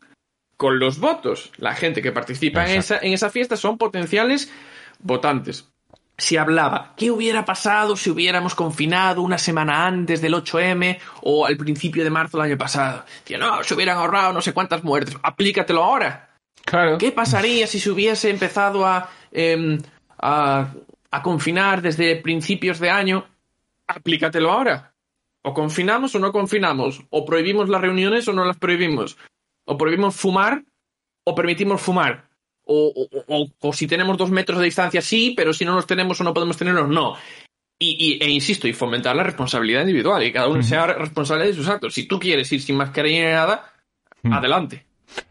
con 0.62 0.78
los 0.78 1.00
votos. 1.00 1.52
La 1.58 1.74
gente 1.74 2.04
que 2.04 2.12
participa 2.12 2.70
en 2.70 2.78
esa, 2.78 3.00
en 3.00 3.14
esa 3.14 3.32
fiesta 3.32 3.58
son 3.58 3.80
potenciales 3.80 4.54
votantes. 5.00 5.68
Si 6.20 6.38
hablaba, 6.38 6.94
¿qué 6.96 7.10
hubiera 7.10 7.46
pasado 7.46 7.98
si 7.98 8.12
hubiéramos 8.12 8.54
confinado 8.54 9.24
una 9.24 9.40
semana 9.40 9.88
antes 9.88 10.22
del 10.22 10.36
8M 10.36 11.00
o 11.24 11.48
al 11.48 11.58
principio 11.58 12.04
de 12.04 12.12
marzo 12.12 12.38
del 12.38 12.46
año 12.46 12.60
pasado? 12.60 13.04
Decía, 13.24 13.40
no, 13.40 13.64
se 13.64 13.74
hubieran 13.74 13.98
ahorrado 13.98 14.34
no 14.34 14.42
sé 14.44 14.54
cuántas 14.54 14.84
muertes. 14.84 15.18
Aplícatelo 15.24 15.84
ahora. 15.84 16.30
Claro. 16.64 17.00
¿Qué 17.00 17.12
pasaría 17.12 17.66
si 17.66 17.80
se 17.80 17.90
hubiese 17.90 18.30
empezado 18.30 18.86
a, 18.86 19.10
em, 19.32 19.82
a, 20.20 20.68
a 21.10 21.24
confinar 21.24 21.82
desde 21.82 22.18
principios 22.18 22.78
de 22.78 22.92
año? 22.92 23.26
Aplícatelo 23.88 24.52
ahora. 24.52 24.94
O 25.42 25.56
confinamos 25.56 26.14
o 26.14 26.20
no 26.20 26.32
confinamos. 26.32 27.02
O 27.10 27.26
prohibimos 27.26 27.68
las 27.68 27.82
reuniones 27.82 28.28
o 28.28 28.34
no 28.34 28.46
las 28.46 28.58
prohibimos. 28.58 29.18
O 29.66 29.78
prohibimos 29.78 30.16
fumar 30.16 30.64
o 31.24 31.36
permitimos 31.36 31.82
fumar. 31.82 32.28
O, 32.64 32.94
o- 32.96 33.24
o- 33.28 33.48
o 33.60 33.74
si 33.74 33.88
tenemos 33.88 34.18
dos 34.18 34.30
metros 34.32 34.60
de 34.60 34.66
distancia, 34.66 35.02
sí, 35.02 35.34
pero 35.36 35.54
si 35.54 35.66
no 35.66 35.74
los 35.76 35.88
tenemos 35.88 36.20
o 36.22 36.24
no 36.24 36.34
podemos 36.34 36.58
tenerlos, 36.58 36.88
no. 36.90 37.16
Y, 37.80 38.18
y- 38.20 38.24
e 38.24 38.30
insisto, 38.30 38.68
y 38.68 38.74
fomentar 38.74 39.16
la 39.16 39.24
responsabilidad 39.24 39.82
individual, 39.82 40.24
y 40.24 40.32
cada 40.32 40.48
uno 40.48 40.62
sea 40.64 40.86
responsable 40.88 41.48
de 41.48 41.54
sus 41.54 41.68
actos. 41.68 41.94
Si 41.94 42.08
tú 42.08 42.20
quieres 42.20 42.52
ir 42.52 42.62
sin 42.62 42.76
mascarilla 42.78 43.26
ni 43.26 43.32
nada, 43.34 43.74
adelante. 44.32 44.86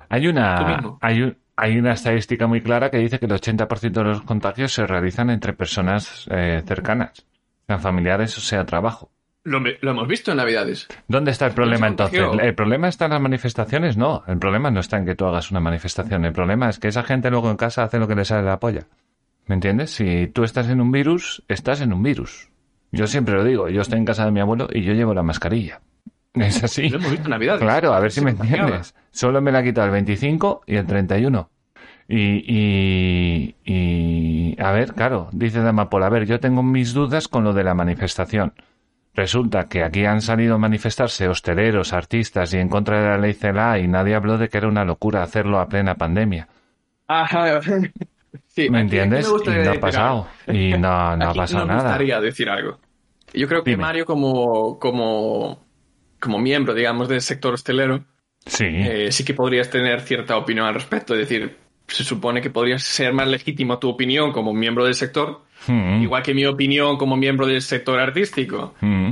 Hay 0.08 0.26
una, 0.26 0.56
hay, 1.00 1.22
un- 1.22 1.38
hay 1.56 1.78
una 1.78 1.92
estadística 1.92 2.46
muy 2.48 2.60
clara 2.62 2.90
que 2.90 2.98
dice 2.98 3.18
que 3.20 3.26
el 3.26 3.32
80% 3.32 4.00
de 4.00 4.04
los 4.04 4.22
contagios 4.22 4.72
se 4.72 4.86
realizan 4.86 5.30
entre 5.30 5.52
personas 5.52 6.26
eh, 6.30 6.62
cercanas, 6.66 7.24
sean 7.66 7.80
familiares 7.80 8.36
o 8.36 8.40
sea 8.40 8.66
trabajo. 8.66 9.12
Lo, 9.42 9.60
lo 9.60 9.90
hemos 9.90 10.06
visto 10.06 10.30
en 10.32 10.36
Navidades. 10.36 10.86
¿Dónde 11.08 11.30
está 11.30 11.46
el 11.46 11.52
problema 11.52 11.86
entonces? 11.86 12.20
¿El 12.42 12.54
problema 12.54 12.88
está 12.88 13.06
en 13.06 13.12
las 13.12 13.20
manifestaciones? 13.20 13.96
No, 13.96 14.22
el 14.26 14.38
problema 14.38 14.70
no 14.70 14.80
está 14.80 14.98
en 14.98 15.06
que 15.06 15.14
tú 15.14 15.24
hagas 15.24 15.50
una 15.50 15.60
manifestación. 15.60 16.24
El 16.26 16.32
problema 16.32 16.68
es 16.68 16.78
que 16.78 16.88
esa 16.88 17.02
gente 17.02 17.30
luego 17.30 17.50
en 17.50 17.56
casa 17.56 17.84
hace 17.84 17.98
lo 17.98 18.06
que 18.06 18.14
le 18.14 18.24
sale 18.24 18.42
de 18.42 18.48
la 18.48 18.60
polla. 18.60 18.86
¿Me 19.46 19.54
entiendes? 19.54 19.92
Si 19.92 20.26
tú 20.28 20.44
estás 20.44 20.68
en 20.68 20.80
un 20.80 20.92
virus, 20.92 21.42
estás 21.48 21.80
en 21.80 21.92
un 21.92 22.02
virus. 22.02 22.50
Yo 22.92 23.06
siempre 23.06 23.34
lo 23.34 23.44
digo, 23.44 23.68
yo 23.68 23.80
estoy 23.80 23.98
en 23.98 24.04
casa 24.04 24.24
de 24.24 24.30
mi 24.30 24.40
abuelo 24.40 24.68
y 24.70 24.82
yo 24.82 24.92
llevo 24.92 25.14
la 25.14 25.22
mascarilla. 25.22 25.80
Es 26.34 26.62
así. 26.62 26.88
Lo 26.88 26.98
hemos 26.98 27.10
visto 27.10 27.26
en 27.26 27.30
Navidades. 27.30 27.62
Claro, 27.62 27.92
a 27.92 28.00
ver 28.00 28.12
si 28.12 28.20
me 28.20 28.30
entiendes. 28.30 28.94
Solo 29.10 29.40
me 29.40 29.50
la 29.50 29.58
ha 29.60 29.62
quitado 29.64 29.86
el 29.86 29.92
25 29.92 30.62
y 30.66 30.76
el 30.76 30.86
31. 30.86 31.50
Y, 32.08 32.44
y, 32.46 33.54
y, 33.64 34.60
a 34.60 34.72
ver, 34.72 34.94
claro, 34.94 35.28
dice 35.32 35.60
Damapol, 35.60 36.02
a 36.02 36.08
ver, 36.08 36.26
yo 36.26 36.40
tengo 36.40 36.62
mis 36.62 36.92
dudas 36.92 37.28
con 37.28 37.44
lo 37.44 37.52
de 37.52 37.64
la 37.64 37.74
manifestación. 37.74 38.52
Resulta 39.14 39.68
que 39.68 39.82
aquí 39.82 40.04
han 40.04 40.20
salido 40.20 40.54
a 40.54 40.58
manifestarse 40.58 41.28
hosteleros, 41.28 41.92
artistas 41.92 42.54
y 42.54 42.58
en 42.58 42.68
contra 42.68 43.00
de 43.02 43.08
la 43.08 43.18
ley 43.18 43.32
CELA 43.34 43.78
y 43.78 43.88
nadie 43.88 44.14
habló 44.14 44.38
de 44.38 44.48
que 44.48 44.58
era 44.58 44.68
una 44.68 44.84
locura 44.84 45.22
hacerlo 45.22 45.58
a 45.58 45.68
plena 45.68 45.94
pandemia. 45.96 46.48
Ajá. 47.06 47.60
Sí, 48.46 48.68
¿Me 48.70 48.78
aquí- 48.78 48.84
entiendes? 48.98 49.26
aquí 49.28 49.50
me 49.50 49.60
Y 49.62 49.64
no 49.64 49.70
ha 49.72 49.80
pasado. 49.80 50.28
Y 50.46 50.70
no, 50.72 51.16
no 51.16 51.30
ha 51.30 51.34
pasado 51.34 51.66
me 51.66 51.72
nada. 51.72 51.82
gustaría 51.82 52.20
decir 52.20 52.48
algo. 52.48 52.78
Yo 53.32 53.48
creo 53.48 53.64
que 53.64 53.70
Dime. 53.72 53.82
Mario, 53.82 54.04
como, 54.04 54.78
como, 54.78 55.64
como 56.20 56.38
miembro, 56.38 56.72
digamos, 56.74 57.08
del 57.08 57.20
sector 57.22 57.54
hostelero, 57.54 58.04
Sí. 58.46 58.66
eh, 58.68 59.10
sí 59.12 59.24
que 59.24 59.34
podrías 59.34 59.68
tener 59.70 60.00
cierta 60.00 60.36
opinión 60.36 60.66
al 60.66 60.74
respecto. 60.74 61.14
Es 61.14 61.20
decir, 61.28 61.56
se 61.88 62.04
supone 62.04 62.40
que 62.40 62.50
podrías 62.50 62.82
ser 62.84 63.12
más 63.12 63.26
legítimo 63.28 63.78
tu 63.80 63.88
opinión 63.88 64.30
como 64.32 64.52
miembro 64.52 64.84
del 64.84 64.94
sector, 64.94 65.42
Mm, 65.66 66.02
igual 66.02 66.22
que 66.22 66.34
mi 66.34 66.46
opinión 66.46 66.96
como 66.96 67.16
miembro 67.16 67.46
del 67.46 67.60
sector 67.62 67.98
artístico. 68.00 68.74
mm. 68.80 69.10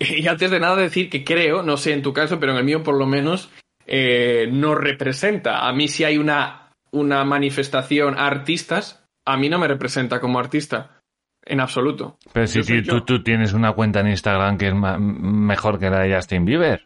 Y 0.00 0.26
antes 0.26 0.50
de 0.50 0.58
nada 0.58 0.74
decir 0.76 1.08
que 1.08 1.22
creo, 1.22 1.62
no 1.62 1.76
sé 1.76 1.92
en 1.92 2.02
tu 2.02 2.12
caso, 2.12 2.40
pero 2.40 2.52
en 2.52 2.58
el 2.58 2.64
mío 2.64 2.82
por 2.82 2.96
lo 2.96 3.06
menos, 3.06 3.48
eh, 3.86 4.48
no 4.50 4.74
representa. 4.74 5.68
A 5.68 5.72
mí 5.72 5.86
si 5.88 6.02
hay 6.04 6.18
una, 6.18 6.70
una 6.90 7.24
manifestación 7.24 8.14
a 8.18 8.26
artistas, 8.26 9.04
a 9.24 9.36
mí 9.36 9.48
no 9.48 9.58
me 9.58 9.68
representa 9.68 10.20
como 10.20 10.38
artista. 10.40 10.96
En 11.44 11.60
absoluto. 11.60 12.18
Pero 12.32 12.46
si 12.46 12.60
ti- 12.62 12.82
tú, 12.82 13.22
tienes 13.22 13.52
una 13.54 13.72
cuenta 13.72 14.00
en 14.00 14.08
Instagram 14.08 14.58
que 14.58 14.68
es 14.68 14.74
mejor 14.74 15.78
que 15.78 15.88
la 15.88 16.00
de 16.00 16.14
Justin 16.14 16.44
Bieber. 16.44 16.84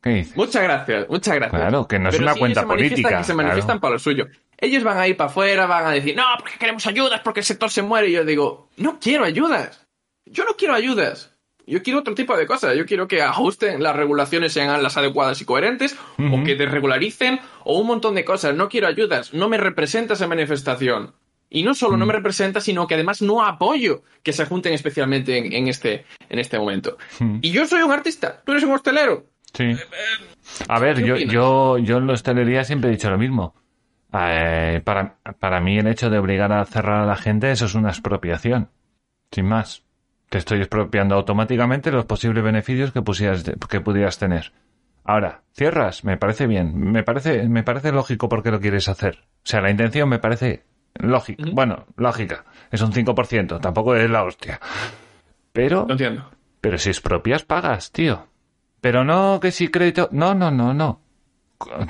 ¿Qué 0.00 0.10
dices? 0.10 0.36
Muchas 0.36 0.62
gracias, 0.62 1.08
muchas 1.10 1.34
gracias. 1.34 1.60
Claro, 1.60 1.86
que 1.88 1.98
no 1.98 2.08
es 2.08 2.14
Pero 2.14 2.24
una 2.30 2.34
cuenta 2.38 2.64
política, 2.64 3.18
Que 3.18 3.24
se 3.24 3.34
manifiestan 3.34 3.66
claro. 3.78 3.80
para 3.80 3.92
lo 3.94 3.98
suyo. 3.98 4.26
Ellos 4.60 4.82
van 4.82 4.98
a 4.98 5.06
ir 5.06 5.16
para 5.16 5.30
afuera, 5.30 5.66
van 5.66 5.86
a 5.86 5.90
decir, 5.92 6.16
no, 6.16 6.24
porque 6.38 6.58
queremos 6.58 6.86
ayudas, 6.86 7.20
porque 7.22 7.40
el 7.40 7.46
sector 7.46 7.70
se 7.70 7.82
muere. 7.82 8.08
Y 8.08 8.12
yo 8.12 8.24
digo, 8.24 8.68
no 8.76 8.98
quiero 9.00 9.24
ayudas. 9.24 9.86
Yo 10.26 10.44
no 10.44 10.56
quiero 10.56 10.74
ayudas. 10.74 11.34
Yo 11.66 11.82
quiero 11.82 12.00
otro 12.00 12.14
tipo 12.14 12.36
de 12.36 12.46
cosas. 12.46 12.76
Yo 12.76 12.86
quiero 12.86 13.06
que 13.06 13.22
ajusten 13.22 13.82
las 13.82 13.94
regulaciones, 13.94 14.52
sean 14.52 14.82
las 14.82 14.96
adecuadas 14.96 15.40
y 15.40 15.44
coherentes, 15.44 15.96
o 16.18 16.42
que 16.42 16.56
desregularicen, 16.56 17.40
o 17.64 17.78
un 17.78 17.86
montón 17.86 18.14
de 18.14 18.24
cosas. 18.24 18.54
No 18.54 18.68
quiero 18.68 18.88
ayudas. 18.88 19.34
No 19.34 19.48
me 19.48 19.58
representa 19.58 20.14
esa 20.14 20.26
manifestación. 20.26 21.14
Y 21.50 21.62
no 21.62 21.74
solo 21.74 21.96
no 21.96 22.04
me 22.04 22.12
representa, 22.12 22.60
sino 22.60 22.86
que 22.86 22.94
además 22.94 23.22
no 23.22 23.44
apoyo 23.44 24.02
que 24.22 24.32
se 24.32 24.44
junten 24.44 24.74
especialmente 24.74 25.38
en, 25.38 25.52
en 25.52 25.68
este, 25.68 26.04
en 26.28 26.38
este 26.38 26.58
momento. 26.58 26.98
Mm. 27.20 27.38
Y 27.40 27.50
yo 27.52 27.66
soy 27.66 27.82
un 27.82 27.92
artista, 27.92 28.42
tú 28.44 28.52
eres 28.52 28.64
un 28.64 28.72
hostelero. 28.72 29.26
Sí. 29.54 29.74
A 30.68 30.78
ver, 30.78 30.96
¿qué 30.96 31.06
yo, 31.06 31.16
yo, 31.16 31.78
yo 31.78 31.96
en 31.98 32.06
la 32.06 32.12
hostelería 32.12 32.64
siempre 32.64 32.90
he 32.90 32.92
dicho 32.92 33.08
lo 33.08 33.16
mismo. 33.16 33.54
Eh, 34.12 34.80
para, 34.84 35.16
para 35.38 35.60
mí 35.60 35.78
el 35.78 35.86
hecho 35.86 36.10
de 36.10 36.18
obligar 36.18 36.52
a 36.52 36.64
cerrar 36.64 37.02
a 37.02 37.06
la 37.06 37.16
gente, 37.16 37.50
eso 37.50 37.66
es 37.66 37.74
una 37.74 37.90
expropiación. 37.90 38.70
Sin 39.30 39.46
más. 39.46 39.84
Te 40.28 40.38
estoy 40.38 40.58
expropiando 40.58 41.14
automáticamente 41.14 41.90
los 41.90 42.04
posibles 42.04 42.44
beneficios 42.44 42.92
que, 42.92 43.02
pusieras, 43.02 43.44
que 43.44 43.80
pudieras 43.80 44.18
tener. 44.18 44.52
Ahora, 45.04 45.40
cierras, 45.54 46.04
me 46.04 46.18
parece 46.18 46.46
bien. 46.46 46.78
Me 46.78 47.02
parece, 47.02 47.48
me 47.48 47.62
parece 47.62 47.92
lógico 47.92 48.28
porque 48.28 48.50
lo 48.50 48.60
quieres 48.60 48.88
hacer. 48.88 49.24
O 49.38 49.46
sea, 49.46 49.62
la 49.62 49.70
intención 49.70 50.06
me 50.08 50.18
parece 50.18 50.64
lógica. 50.94 51.44
Bueno, 51.52 51.86
lógica. 51.96 52.44
Es 52.70 52.82
un 52.82 52.92
5%, 52.92 53.60
tampoco 53.60 53.94
es 53.94 54.10
la 54.10 54.24
hostia. 54.24 54.60
Pero, 55.52 55.86
entiendo. 55.88 56.28
pero 56.60 56.76
si 56.76 56.90
expropias, 56.90 57.42
pagas, 57.42 57.90
tío. 57.90 58.26
Pero 58.82 59.02
no 59.02 59.40
que 59.40 59.50
si 59.50 59.68
crédito. 59.68 60.10
No, 60.12 60.34
no, 60.34 60.50
no, 60.50 60.74
no. 60.74 61.00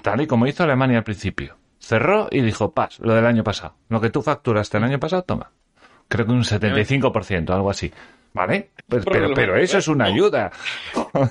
Tal 0.02 0.20
y 0.20 0.26
como 0.26 0.46
hizo 0.46 0.62
Alemania 0.62 0.98
al 0.98 1.04
principio. 1.04 1.57
Cerró 1.80 2.28
y 2.30 2.40
dijo, 2.40 2.72
paz, 2.72 2.98
lo 3.00 3.14
del 3.14 3.24
año 3.26 3.44
pasado. 3.44 3.74
Lo 3.88 4.00
que 4.00 4.10
tú 4.10 4.22
facturaste 4.22 4.78
el 4.78 4.84
año 4.84 4.98
pasado, 4.98 5.22
toma. 5.22 5.50
Creo 6.08 6.26
que 6.26 6.32
un 6.32 6.42
75%, 6.44 7.50
algo 7.54 7.70
así. 7.70 7.92
¿Vale? 8.34 8.70
Pues, 8.86 9.04
pero, 9.04 9.28
pero 9.34 9.56
eso 9.56 9.78
es 9.78 9.88
una 9.88 10.04
ayuda. 10.04 10.50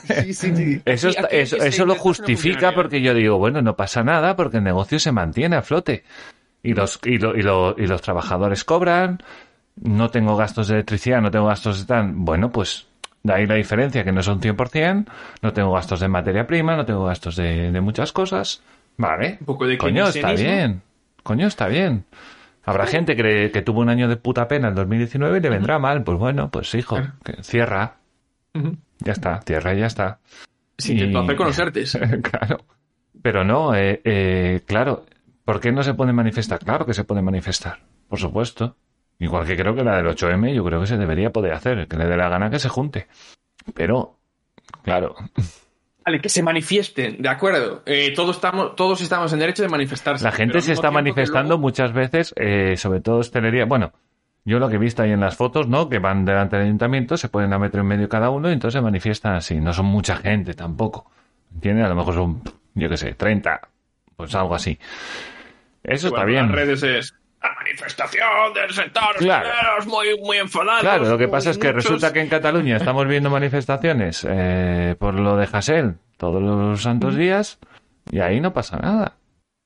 Sí, 0.04 0.34
sí, 0.34 0.56
sí. 0.56 0.82
Eso, 0.86 1.10
está- 1.10 1.28
eso, 1.28 1.56
eso 1.68 1.86
lo 1.86 1.94
justifica 1.96 2.58
porque 2.76 3.02
yo 3.02 3.14
digo, 3.14 3.38
bueno, 3.38 3.62
no 3.62 3.76
pasa 3.76 4.04
nada 4.04 4.36
porque 4.36 4.58
el 4.58 4.64
negocio 4.64 5.00
se 5.00 5.12
mantiene 5.12 5.56
a 5.56 5.62
flote. 5.62 6.04
Y 6.64 6.74
los, 6.74 7.00
y, 7.06 7.18
lo- 7.20 7.36
y 7.38 7.44
lo- 7.44 7.76
y 7.78 7.86
los 7.88 8.02
trabajadores 8.02 8.64
cobran, 8.64 9.20
no 9.76 10.10
tengo 10.10 10.36
gastos 10.36 10.68
de 10.68 10.76
electricidad, 10.76 11.22
no 11.22 11.30
tengo 11.32 11.46
gastos 11.48 11.80
de 11.82 11.86
tal. 11.86 12.12
Bueno, 12.14 12.52
pues 12.52 12.88
de 13.24 13.34
ahí 13.34 13.46
la 13.46 13.56
diferencia, 13.56 14.04
que 14.04 14.12
no 14.12 14.24
son 14.24 14.42
100%, 14.42 15.06
no 15.42 15.54
tengo 15.54 15.72
gastos 15.74 16.00
de 16.00 16.08
materia 16.08 16.48
prima, 16.48 16.76
no 16.76 16.86
tengo 16.86 17.06
gastos 17.06 17.36
de, 17.36 17.72
de 17.72 17.82
muchas 17.82 18.12
cosas. 18.12 18.62
Vale. 18.98 19.38
Un 19.40 19.46
poco 19.46 19.66
de 19.68 19.78
Coño, 19.78 20.08
está 20.08 20.34
bien. 20.34 20.82
Coño, 21.24 21.48
está 21.48 21.68
bien. 21.68 22.06
Habrá 22.66 22.86
gente 22.88 23.16
que, 23.16 23.52
que 23.52 23.62
tuvo 23.62 23.82
un 23.82 23.90
año 23.90 24.08
de 24.08 24.18
puta 24.18 24.48
pena 24.48 24.68
el 24.70 24.76
2019 24.76 25.38
y 25.38 25.42
le 25.42 25.50
vendrá 25.50 25.80
mal. 25.80 26.04
Pues 26.04 26.18
bueno, 26.18 26.50
pues 26.52 26.74
hijo, 26.76 26.98
que 27.24 27.42
cierra. 27.44 27.96
Ya 29.00 29.12
está, 29.14 29.42
cierra 29.42 29.74
y 29.76 29.80
ya 29.80 29.86
está. 29.86 30.20
Intentó 30.86 31.20
Y- 31.22 31.24
hacer 31.24 31.36
con 31.36 31.48
los 31.48 31.60
ERTES. 31.60 32.00
claro. 32.24 32.58
Pero 33.22 33.44
no, 33.44 33.76
eh, 33.76 34.02
eh, 34.04 34.62
claro, 34.66 35.06
¿Por 35.46 35.62
qué 35.62 35.72
no 35.72 35.82
se 35.82 35.94
puede 35.94 36.12
manifestar? 36.12 36.60
Claro 36.60 36.86
que 36.86 36.94
se 36.94 37.06
puede 37.06 37.22
manifestar, 37.22 37.80
por 38.10 38.20
supuesto. 38.20 38.76
Igual 39.18 39.48
que 39.48 39.56
creo 39.56 39.74
que 39.74 39.84
la 39.84 39.96
del 39.96 40.08
8M, 40.08 40.54
yo 40.54 40.62
creo 40.66 40.82
que 40.82 40.88
se 40.88 40.98
debería 40.98 41.32
poder 41.32 41.54
hacer, 41.54 41.88
que 41.88 41.96
le 41.96 42.06
dé 42.06 42.18
la 42.18 42.28
gana 42.28 42.50
que 42.50 42.60
se 42.60 42.68
junte. 42.68 43.08
Pero, 43.74 44.20
claro, 44.84 45.16
Vale, 46.08 46.22
que 46.22 46.30
se 46.30 46.42
manifiesten, 46.42 47.22
de 47.22 47.28
acuerdo. 47.28 47.84
Eh, 47.86 48.14
todos, 48.16 48.38
estamos, 48.38 48.78
todos 48.78 49.02
estamos 49.02 49.34
en 49.34 49.40
derecho 49.40 49.62
de 49.62 49.68
manifestarse. 49.68 50.24
la 50.24 50.32
gente 50.32 50.62
se 50.62 50.72
está 50.72 50.90
manifestando 50.90 51.50
luego- 51.50 51.62
muchas 51.64 51.92
veces, 51.92 52.34
eh, 52.38 52.76
sobre 52.78 53.02
todo 53.02 53.18
hostelería. 53.18 53.66
Bueno, 53.66 53.92
yo 54.46 54.58
lo 54.58 54.70
que 54.70 54.76
he 54.76 54.80
visto 54.80 55.04
ahí 55.04 55.12
en 55.12 55.20
las 55.20 55.36
fotos, 55.36 55.68
¿no? 55.68 55.90
Que 55.90 56.00
van 56.00 56.24
delante 56.24 56.56
del 56.56 56.68
ayuntamiento, 56.68 57.18
se 57.18 57.28
ponen 57.28 57.52
a 57.52 57.60
metro 57.60 57.82
en 57.82 57.88
medio 57.88 58.08
cada 58.08 58.30
uno 58.30 58.50
y 58.50 58.54
entonces 58.54 58.78
se 58.80 58.82
manifiestan 58.82 59.36
así. 59.36 59.56
No 59.60 59.74
son 59.74 59.88
mucha 59.88 60.16
gente 60.16 60.54
tampoco. 60.54 61.12
¿Entiendes? 61.54 61.86
A 61.86 61.90
lo 61.90 61.96
mejor 61.96 62.14
son, 62.14 62.42
yo 62.74 62.88
qué 62.88 62.96
sé, 62.96 63.14
30, 63.14 63.60
pues 64.16 64.34
algo 64.34 64.56
así. 64.56 64.80
Eso 65.84 66.08
está 66.08 66.24
bien. 66.24 66.46
Las 66.48 66.56
redes 66.56 66.84
es 66.84 67.14
la 67.42 67.54
manifestación 67.56 68.54
del 68.54 68.72
sector 68.74 69.16
Claro. 69.18 69.50
muy, 69.86 70.18
muy 70.22 70.38
enfadados. 70.38 70.82
Claro, 70.82 71.06
lo 71.06 71.18
que 71.18 71.28
pasa 71.28 71.52
es 71.52 71.58
que 71.58 71.68
muchos- 71.68 71.84
resulta 71.84 72.12
que 72.14 72.22
en 72.22 72.30
Cataluña 72.30 72.78
estamos 72.78 73.08
viendo 73.08 73.30
manifestaciones 73.30 74.26
eh, 74.30 74.96
por 75.00 75.14
lo 75.16 75.38
de 75.38 75.48
Hasél 75.52 75.96
todos 76.18 76.42
los 76.42 76.82
santos 76.82 77.16
días 77.16 77.60
y 78.12 78.20
ahí 78.20 78.40
no 78.42 78.54
pasa 78.54 78.78
nada. 78.78 79.14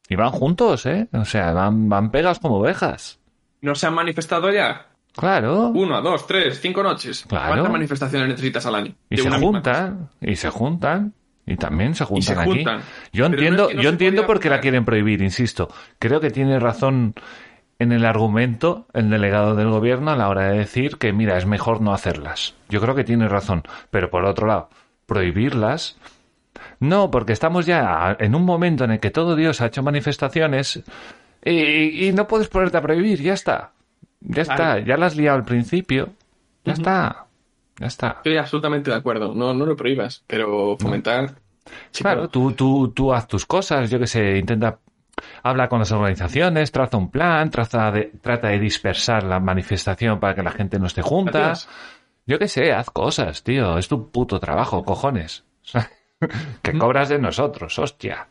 Y 0.10 0.16
van 0.16 0.32
juntos, 0.32 0.86
¿eh? 0.86 1.08
O 1.14 1.24
sea, 1.26 1.54
van, 1.54 1.88
van 1.88 2.12
pegas 2.12 2.40
como 2.40 2.58
ovejas. 2.58 3.20
¿No 3.62 3.76
se 3.76 3.88
han 3.88 3.94
manifestado 3.94 4.52
ya? 4.52 4.88
Claro. 5.16 5.68
Una, 5.70 6.02
dos, 6.02 6.28
tres, 6.28 6.60
cinco 6.62 6.84
noches. 6.84 7.26
Claro. 7.28 7.48
¿Cuántas 7.50 7.72
manifestaciones 7.72 8.28
necesitas 8.30 8.66
al 8.66 8.76
año? 8.76 8.94
Y 9.10 9.18
De 9.18 9.22
se 9.24 9.30
juntan, 9.30 10.10
y 10.20 10.36
se 10.36 10.50
juntan, 10.50 11.14
y 11.46 11.56
también 11.58 11.96
se 11.96 12.04
juntan 12.06 12.36
se 12.36 12.42
aquí. 12.42 12.50
juntan. 12.52 12.80
Yo 13.14 13.26
Pero 13.26 13.30
no 13.30 13.34
entiendo, 13.36 13.64
es 13.64 13.70
que 13.70 13.76
no 13.76 13.82
yo 13.84 13.90
entiendo 13.90 14.26
por 14.26 14.40
qué 14.40 14.50
la 14.50 14.60
quieren 14.60 14.84
prohibir, 14.84 15.22
insisto. 15.22 15.70
Creo 16.00 16.20
que 16.20 16.30
tiene 16.32 16.60
razón 16.60 17.14
en 17.82 17.92
el 17.92 18.06
argumento 18.06 18.86
el 18.94 19.10
delegado 19.10 19.56
del 19.56 19.70
gobierno 19.70 20.12
a 20.12 20.16
la 20.16 20.30
hora 20.30 20.52
de 20.52 20.60
decir 20.60 20.98
que, 20.98 21.14
mira, 21.14 21.38
es 21.38 21.48
mejor 21.48 21.82
no 21.82 21.94
hacerlas. 21.94 22.54
Yo 22.70 22.80
creo 22.80 22.94
que 22.94 23.04
tiene 23.04 23.28
razón. 23.28 23.64
Pero 23.90 24.12
por 24.12 24.24
otro 24.24 24.46
lado, 24.46 24.70
prohibirlas. 25.08 25.98
No, 26.80 27.10
porque 27.10 27.34
estamos 27.34 27.66
ya 27.66 28.16
en 28.20 28.36
un 28.36 28.46
momento 28.46 28.84
en 28.84 28.92
el 28.92 29.00
que 29.00 29.10
todo 29.10 29.36
Dios 29.36 29.62
ha 29.62 29.68
hecho 29.68 29.82
manifestaciones 29.82 30.84
y, 31.44 32.08
y 32.08 32.12
no 32.14 32.28
puedes 32.28 32.50
ponerte 32.50 32.78
a 32.78 32.82
prohibir, 32.82 33.20
ya 33.22 33.34
está. 33.34 33.72
Ya 34.20 34.44
está, 34.44 34.78
ya 34.80 34.98
la 34.98 35.08
has 35.08 35.16
liado 35.16 35.38
al 35.38 35.46
principio. 35.46 36.10
Ya 36.64 36.74
está. 36.74 37.26
Ya 37.80 37.88
está. 37.88 38.08
Estoy 38.18 38.38
absolutamente 38.38 38.92
de 38.92 38.98
acuerdo. 38.98 39.34
No, 39.34 39.56
no 39.56 39.66
lo 39.66 39.76
prohíbas, 39.76 40.24
pero 40.28 40.78
fomentar. 40.80 41.34
sí, 41.90 42.04
Claro, 42.04 42.30
tú, 42.30 42.52
tú, 42.52 42.90
tú 42.90 43.12
haz 43.12 43.28
tus 43.28 43.48
cosas, 43.48 43.90
yo 43.90 43.98
que 43.98 44.06
sé, 44.06 44.38
intenta, 44.38 44.78
habla 45.44 45.68
con 45.70 45.80
las 45.80 45.92
organizaciones, 45.92 46.72
traza 46.72 46.98
un 46.98 47.10
plan, 47.12 47.50
traza 47.50 47.92
de, 47.92 48.12
trata 48.22 48.50
de 48.50 48.60
dispersar 48.60 49.24
la 49.24 49.40
manifestación 49.40 50.20
para 50.20 50.36
que 50.36 50.44
la 50.44 50.52
gente 50.52 50.80
no 50.80 50.88
esté 50.88 51.02
junta. 51.02 51.40
Gracias. 51.40 51.70
Yo 52.28 52.38
que 52.40 52.48
sé, 52.48 52.72
haz 52.72 52.90
cosas, 52.92 53.44
tío, 53.44 53.78
es 53.78 53.88
tu 53.88 54.12
puto 54.12 54.40
trabajo, 54.40 54.84
cojones. 54.84 55.44
que 56.62 56.78
cobras 56.78 57.10
de 57.10 57.20
nosotros, 57.20 57.78
hostia. 57.80 58.28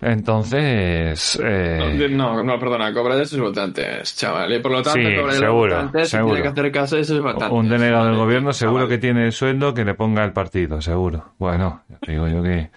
Entonces, 0.00 1.40
eh, 1.42 2.08
No, 2.10 2.42
no, 2.42 2.58
perdona, 2.58 2.92
cobra 2.92 3.16
de 3.16 3.24
esos 3.24 3.40
votantes, 3.40 4.16
chaval. 4.16 4.52
Y 4.52 4.60
por 4.60 4.72
lo 4.72 4.82
tanto, 4.82 5.00
Sí, 5.00 5.16
cobra 5.16 5.32
de 5.32 5.38
seguro, 5.38 5.66
los 5.66 5.76
votantes 5.84 6.08
seguro. 6.08 6.34
tiene 6.34 6.42
que 6.42 6.48
hacer 6.60 6.72
caso 6.72 6.96
de 6.96 7.02
esos 7.02 7.20
votantes. 7.20 7.50
un 7.50 7.68
delegado 7.68 8.06
del 8.06 8.16
gobierno 8.16 8.52
seguro 8.52 8.84
chaval. 8.84 8.88
que 8.90 8.98
tiene 8.98 9.26
el 9.26 9.32
sueldo 9.32 9.74
que 9.74 9.84
le 9.84 9.94
ponga 9.94 10.24
el 10.24 10.32
partido, 10.32 10.80
seguro. 10.80 11.34
Bueno, 11.38 11.82
ya 11.88 11.98
te 11.98 12.12
digo 12.12 12.28
yo 12.28 12.42
que, 12.42 12.70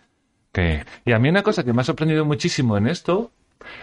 que... 0.51 0.83
Y 1.05 1.11
a 1.13 1.19
mí 1.19 1.29
una 1.29 1.43
cosa 1.43 1.63
que 1.63 1.73
me 1.73 1.81
ha 1.81 1.85
sorprendido 1.85 2.25
muchísimo 2.25 2.75
en 2.77 2.87
esto 2.87 3.31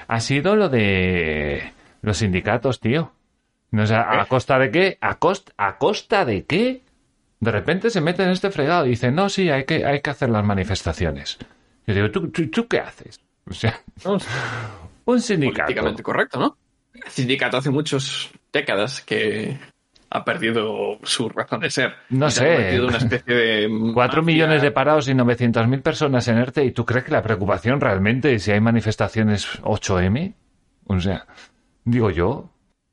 ha 0.06 0.20
sido 0.20 0.56
lo 0.56 0.68
de 0.68 1.72
los 2.02 2.18
sindicatos, 2.18 2.80
tío. 2.80 3.12
No 3.70 3.86
sé, 3.86 3.94
¿a 3.94 4.24
costa 4.26 4.58
de 4.58 4.70
qué? 4.70 4.98
¿A, 5.00 5.16
costa, 5.16 5.52
¿A 5.56 5.76
costa 5.76 6.24
de 6.24 6.44
qué? 6.44 6.82
De 7.40 7.50
repente 7.50 7.90
se 7.90 8.00
meten 8.00 8.26
en 8.26 8.32
este 8.32 8.50
fregado 8.50 8.86
y 8.86 8.90
dicen, 8.90 9.14
no, 9.14 9.28
sí, 9.28 9.50
hay 9.50 9.64
que, 9.64 9.84
hay 9.84 10.00
que 10.00 10.10
hacer 10.10 10.30
las 10.30 10.44
manifestaciones. 10.44 11.38
Yo 11.86 11.94
digo, 11.94 12.10
¿tú, 12.10 12.30
tú, 12.30 12.48
tú 12.48 12.66
qué 12.66 12.80
haces? 12.80 13.20
O 13.48 13.54
sea, 13.54 13.80
un 15.04 15.20
sindicato. 15.20 15.64
políticamente 15.64 16.02
correcto, 16.02 16.38
¿no? 16.38 16.56
El 16.94 17.10
sindicato 17.10 17.58
hace 17.58 17.70
muchas 17.70 18.30
décadas 18.52 19.02
que 19.02 19.58
ha 20.10 20.24
perdido 20.24 20.98
su 21.02 21.28
razón 21.28 21.60
de 21.60 21.70
ser. 21.70 21.92
No 22.10 22.28
Y 22.28 22.30
se 22.30 22.40
ha 22.40 22.44
sé. 22.46 22.54
convertido 22.54 22.88
una 22.88 22.96
especie 22.98 23.34
de. 23.34 23.90
Cuatro 23.94 24.22
millones 24.22 24.62
de 24.62 24.70
parados 24.70 25.08
y 25.08 25.12
900.000 25.12 25.82
personas 25.82 26.26
en 26.28 26.38
ERTE. 26.38 26.64
¿Y 26.64 26.72
tú 26.72 26.84
crees 26.84 27.04
que 27.04 27.12
la 27.12 27.22
preocupación 27.22 27.80
realmente 27.80 28.38
si 28.38 28.50
hay 28.52 28.60
manifestaciones 28.60 29.60
8M? 29.62 30.34
O 30.86 31.00
sea, 31.00 31.26
digo 31.84 32.10
yo. 32.10 32.50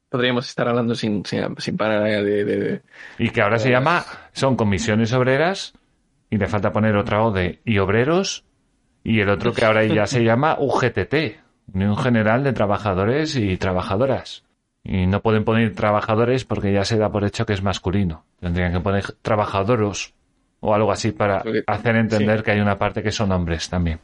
Podríamos 0.09 0.47
estar 0.47 0.67
hablando 0.69 0.95
sin, 0.95 1.25
sin, 1.25 1.43
sin 1.57 1.75
parar 1.75 2.03
de, 2.03 2.23
de- 2.23 2.45
de- 2.45 2.81
Y 3.17 3.29
que 3.31 3.41
ahora 3.41 3.59
se 3.59 3.69
llama, 3.69 4.05
son 4.31 4.55
comisiones 4.55 5.11
obreras 5.13 5.73
y 6.29 6.37
le 6.37 6.47
falta 6.47 6.71
poner 6.71 6.95
otra 6.95 7.21
O 7.23 7.31
de 7.31 7.59
y 7.65 7.79
obreros 7.79 8.45
y 9.03 9.19
el 9.19 9.29
otro 9.29 9.51
que 9.53 9.65
ahora 9.65 9.83
ya 9.83 10.07
se 10.07 10.23
llama 10.23 10.55
UGTT, 10.59 11.13
Unión 11.73 11.97
General 11.97 12.43
de 12.43 12.53
Trabajadores 12.53 13.35
y 13.35 13.57
Trabajadoras. 13.57 14.44
Y 14.87 15.07
no 15.07 15.19
pueden 15.21 15.43
poner 15.43 15.73
trabajadores 15.73 16.45
porque 16.45 16.71
ya 16.71 16.85
se 16.85 16.97
da 16.97 17.11
por 17.11 17.25
hecho 17.25 17.45
que 17.45 17.53
es 17.53 17.63
masculino. 17.63 18.23
Tendrían 18.39 18.71
que 18.71 18.79
poner 18.79 19.03
trabajadoros 19.23 20.13
o 20.59 20.75
algo 20.75 20.91
así 20.91 21.11
para 21.11 21.41
Porque- 21.41 21.63
hacer 21.65 21.95
entender 21.95 22.37
sí. 22.39 22.43
que 22.45 22.51
hay 22.51 22.59
una 22.59 22.77
parte 22.77 23.01
que 23.01 23.11
son 23.11 23.31
hombres 23.31 23.67
también. 23.67 23.99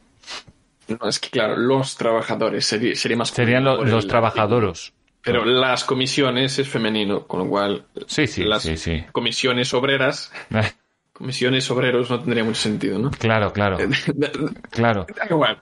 No, 0.88 1.08
es 1.08 1.20
que 1.20 1.30
claro, 1.30 1.56
los 1.56 1.96
trabajadores 1.96 2.66
sería, 2.66 2.96
sería 2.96 3.16
más 3.16 3.28
Serían 3.30 3.62
lo- 3.64 3.84
los 3.84 4.04
el- 4.04 4.10
trabajadoros. 4.10 4.92
Pero 5.24 5.44
las 5.44 5.84
comisiones 5.84 6.58
es 6.58 6.68
femenino, 6.68 7.28
con 7.28 7.40
lo 7.44 7.48
cual 7.48 7.84
Sí, 8.08 8.26
sí, 8.26 8.42
las 8.42 8.62
sí, 8.64 8.76
sí. 8.76 9.04
comisiones 9.12 9.72
obreras, 9.74 10.32
comisiones 11.12 11.70
obreros 11.70 12.10
no 12.10 12.18
tendría 12.18 12.42
mucho 12.42 12.60
sentido, 12.60 12.98
¿no? 12.98 13.12
Claro, 13.12 13.52
claro, 13.52 13.78
da 14.16 14.30
claro. 14.70 15.06
igual. 15.30 15.60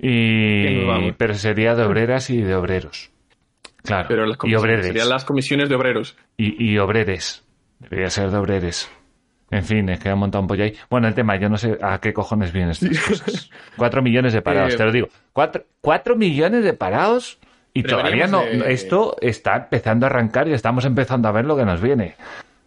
Y, 0.00 1.12
pero 1.12 1.34
sería 1.34 1.74
de 1.74 1.84
obreras 1.84 2.30
y 2.30 2.40
de 2.40 2.54
obreros. 2.54 3.09
Claro. 3.82 4.06
Pero 4.08 4.26
las 4.26 4.38
y 4.44 4.54
obreres. 4.54 4.86
serían 4.86 5.08
las 5.08 5.24
comisiones 5.24 5.68
de 5.68 5.74
obreros. 5.74 6.16
Y, 6.36 6.72
y 6.72 6.78
obreres. 6.78 7.44
Debería 7.78 8.10
ser 8.10 8.30
de 8.30 8.36
obreres. 8.36 8.90
En 9.50 9.64
fin, 9.64 9.88
es 9.88 9.98
que 9.98 10.08
han 10.08 10.18
montado 10.18 10.42
un 10.42 10.48
pollo 10.48 10.62
ahí. 10.64 10.74
Bueno, 10.88 11.08
el 11.08 11.14
tema, 11.14 11.36
yo 11.36 11.48
no 11.48 11.56
sé 11.56 11.76
a 11.82 11.98
qué 12.00 12.12
cojones 12.12 12.52
vienen 12.52 12.70
estas 12.70 12.98
cosas. 13.08 13.50
Cuatro 13.76 14.00
millones 14.02 14.32
de 14.32 14.42
parados, 14.42 14.74
Eh, 14.74 14.76
te 14.76 14.84
lo 14.84 14.92
digo. 14.92 15.08
Cuatro, 15.32 15.64
cuatro 15.80 16.14
millones 16.16 16.62
de 16.62 16.72
parados 16.74 17.38
y 17.74 17.82
todavía 17.82 18.26
no. 18.26 18.42
de- 18.42 18.72
Esto 18.72 19.16
está 19.20 19.56
empezando 19.56 20.06
a 20.06 20.08
arrancar 20.10 20.46
y 20.48 20.52
estamos 20.52 20.84
empezando 20.84 21.26
a 21.28 21.32
ver 21.32 21.46
lo 21.46 21.56
que 21.56 21.64
nos 21.64 21.80
viene. 21.80 22.14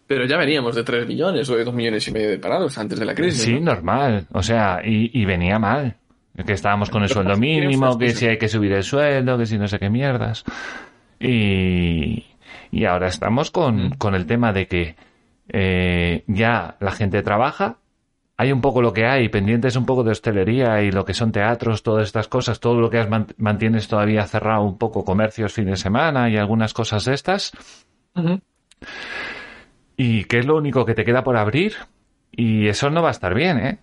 Pero 0.06 0.26
ya 0.26 0.36
veníamos 0.36 0.74
de 0.74 0.84
3 0.84 1.06
millones 1.08 1.48
o 1.48 1.56
de 1.56 1.64
2 1.64 1.72
millones 1.74 2.06
y 2.08 2.12
medio 2.12 2.28
de 2.28 2.38
parados 2.38 2.76
antes 2.76 2.98
de 2.98 3.06
la 3.06 3.14
crisis. 3.14 3.40
Sí, 3.42 3.54
¿no? 3.54 3.72
normal. 3.74 4.26
O 4.32 4.42
sea, 4.42 4.80
y, 4.84 5.10
y 5.18 5.24
venía 5.24 5.58
mal. 5.58 5.96
Que 6.44 6.52
estábamos 6.52 6.90
con 6.90 7.02
el 7.02 7.08
sueldo 7.08 7.34
mínimo, 7.38 7.96
que 7.98 8.10
si 8.10 8.26
hay 8.26 8.36
que 8.36 8.48
subir 8.48 8.72
el 8.72 8.82
sueldo, 8.82 9.38
que 9.38 9.46
si 9.46 9.56
no 9.56 9.66
sé 9.68 9.78
qué 9.78 9.88
mierdas. 9.88 10.44
Y, 11.24 12.24
y 12.70 12.84
ahora 12.84 13.08
estamos 13.08 13.50
con, 13.50 13.90
con 13.96 14.14
el 14.14 14.26
tema 14.26 14.52
de 14.52 14.66
que 14.66 14.96
eh, 15.48 16.24
ya 16.26 16.76
la 16.80 16.90
gente 16.92 17.22
trabaja, 17.22 17.78
hay 18.36 18.50
un 18.52 18.60
poco 18.60 18.82
lo 18.82 18.92
que 18.92 19.06
hay, 19.06 19.28
pendientes 19.28 19.76
un 19.76 19.86
poco 19.86 20.02
de 20.02 20.10
hostelería 20.10 20.82
y 20.82 20.90
lo 20.90 21.04
que 21.04 21.14
son 21.14 21.30
teatros, 21.32 21.82
todas 21.82 22.04
estas 22.06 22.26
cosas, 22.28 22.58
todo 22.60 22.80
lo 22.80 22.90
que 22.90 23.06
mantienes 23.38 23.86
todavía 23.88 24.24
cerrado 24.26 24.62
un 24.62 24.76
poco, 24.76 25.04
comercios 25.04 25.52
fin 25.52 25.66
de 25.66 25.76
semana 25.76 26.28
y 26.28 26.36
algunas 26.36 26.74
cosas 26.74 27.04
de 27.04 27.14
estas. 27.14 27.52
¿Y 29.96 30.24
qué 30.24 30.38
es 30.40 30.46
lo 30.46 30.56
único 30.56 30.84
que 30.84 30.94
te 30.94 31.04
queda 31.04 31.22
por 31.22 31.36
abrir? 31.36 31.74
Y 32.32 32.66
eso 32.66 32.90
no 32.90 33.02
va 33.02 33.08
a 33.08 33.12
estar 33.12 33.34
bien, 33.34 33.58
¿eh? 33.58 33.78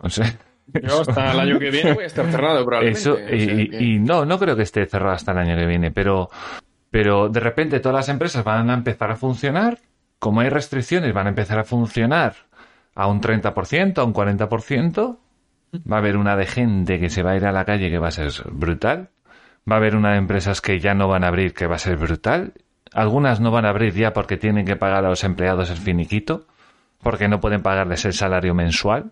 O 0.00 0.10
sea, 0.10 0.26
Yo 0.82 1.00
hasta 1.00 1.32
el 1.32 1.40
año 1.40 1.58
que 1.58 1.70
viene 1.70 1.94
voy 1.94 2.04
a 2.04 2.08
estar 2.08 2.26
cerrado 2.30 2.64
probablemente. 2.66 2.98
eso, 3.00 3.14
o 3.14 3.16
sea 3.16 3.34
y, 3.34 3.68
que- 3.70 3.82
y 3.82 3.98
no, 3.98 4.26
no 4.26 4.38
creo 4.38 4.56
que 4.56 4.62
esté 4.64 4.84
cerrado 4.86 5.14
hasta 5.14 5.32
el 5.32 5.38
año 5.38 5.56
que 5.56 5.64
viene, 5.66 5.90
pero, 5.92 6.28
pero 6.90 7.28
de 7.28 7.40
repente 7.40 7.80
todas 7.80 7.96
las 7.96 8.08
empresas 8.08 8.44
van 8.44 8.70
a 8.70 8.74
empezar 8.74 9.10
a 9.10 9.16
funcionar, 9.16 9.78
como 10.18 10.40
hay 10.40 10.48
restricciones, 10.48 11.12
van 11.12 11.26
a 11.26 11.30
empezar 11.30 11.58
a 11.58 11.64
funcionar 11.64 12.34
a 12.94 13.06
un 13.06 13.20
30%, 13.20 13.98
a 13.98 14.04
un 14.04 14.14
40%, 14.14 15.18
va 15.90 15.96
a 15.96 15.98
haber 15.98 16.16
una 16.16 16.36
de 16.36 16.46
gente 16.46 16.98
que 16.98 17.10
se 17.10 17.22
va 17.22 17.32
a 17.32 17.36
ir 17.36 17.44
a 17.44 17.52
la 17.52 17.64
calle 17.64 17.90
que 17.90 17.98
va 17.98 18.08
a 18.08 18.12
ser 18.12 18.30
brutal, 18.50 19.10
va 19.70 19.76
a 19.76 19.78
haber 19.78 19.96
una 19.96 20.12
de 20.12 20.18
empresas 20.18 20.60
que 20.60 20.80
ya 20.80 20.94
no 20.94 21.08
van 21.08 21.24
a 21.24 21.28
abrir 21.28 21.52
que 21.52 21.66
va 21.66 21.76
a 21.76 21.78
ser 21.78 21.96
brutal, 21.96 22.54
algunas 22.92 23.40
no 23.40 23.50
van 23.50 23.66
a 23.66 23.70
abrir 23.70 23.92
ya 23.94 24.12
porque 24.12 24.36
tienen 24.36 24.64
que 24.64 24.76
pagar 24.76 25.04
a 25.04 25.08
los 25.08 25.24
empleados 25.24 25.70
el 25.70 25.76
finiquito, 25.76 26.46
porque 27.02 27.28
no 27.28 27.40
pueden 27.40 27.62
pagarles 27.62 28.04
el 28.04 28.14
salario 28.14 28.54
mensual, 28.54 29.10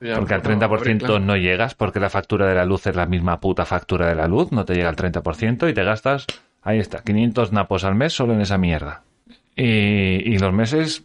Ya, 0.00 0.16
porque 0.16 0.34
al 0.34 0.42
no, 0.42 0.50
30% 0.50 0.98
claro. 0.98 1.20
no 1.20 1.36
llegas, 1.36 1.74
porque 1.74 2.00
la 2.00 2.08
factura 2.10 2.46
de 2.48 2.54
la 2.54 2.64
luz 2.64 2.86
es 2.86 2.96
la 2.96 3.06
misma 3.06 3.38
puta 3.38 3.64
factura 3.66 4.08
de 4.08 4.14
la 4.14 4.26
luz, 4.26 4.50
no 4.50 4.64
te 4.64 4.74
llega 4.74 4.88
al 4.88 4.96
30% 4.96 5.70
y 5.70 5.74
te 5.74 5.84
gastas, 5.84 6.26
ahí 6.62 6.78
está, 6.78 7.02
500 7.02 7.52
napos 7.52 7.84
al 7.84 7.94
mes 7.94 8.12
solo 8.12 8.34
en 8.34 8.40
esa 8.40 8.58
mierda. 8.58 9.02
Y, 9.56 10.38
los 10.38 10.52
meses 10.52 11.04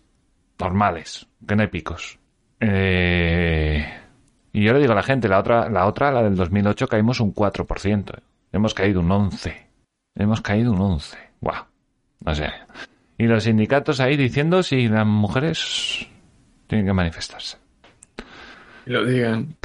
normales, 0.59 1.27
que 1.45 1.55
no 1.55 1.63
hay 1.63 1.67
picos. 1.67 2.19
Eh, 2.59 3.85
y 4.53 4.63
yo 4.63 4.73
le 4.73 4.79
digo 4.79 4.93
a 4.93 4.95
la 4.95 5.03
gente, 5.03 5.27
la 5.27 5.39
otra, 5.39 5.69
la 5.69 5.85
otra, 5.85 6.11
la 6.11 6.23
del 6.23 6.35
2008, 6.35 6.87
caímos 6.87 7.19
un 7.19 7.33
4%. 7.33 8.13
hemos 8.53 8.73
caído 8.73 9.01
un 9.01 9.11
11. 9.11 9.67
Hemos 10.15 10.39
caído 10.39 10.71
un 10.71 10.79
11. 10.79 11.17
Guau. 11.41 11.65
No 12.21 12.33
sé. 12.33 12.49
Y 13.17 13.25
los 13.25 13.43
sindicatos 13.43 13.99
ahí 13.99 14.15
diciendo 14.15 14.63
si 14.63 14.87
las 14.87 15.05
mujeres 15.05 16.07
tienen 16.67 16.85
que 16.85 16.93
manifestarse. 16.93 17.57
Y 18.85 18.91
lo 18.91 19.05
digan. 19.05 19.55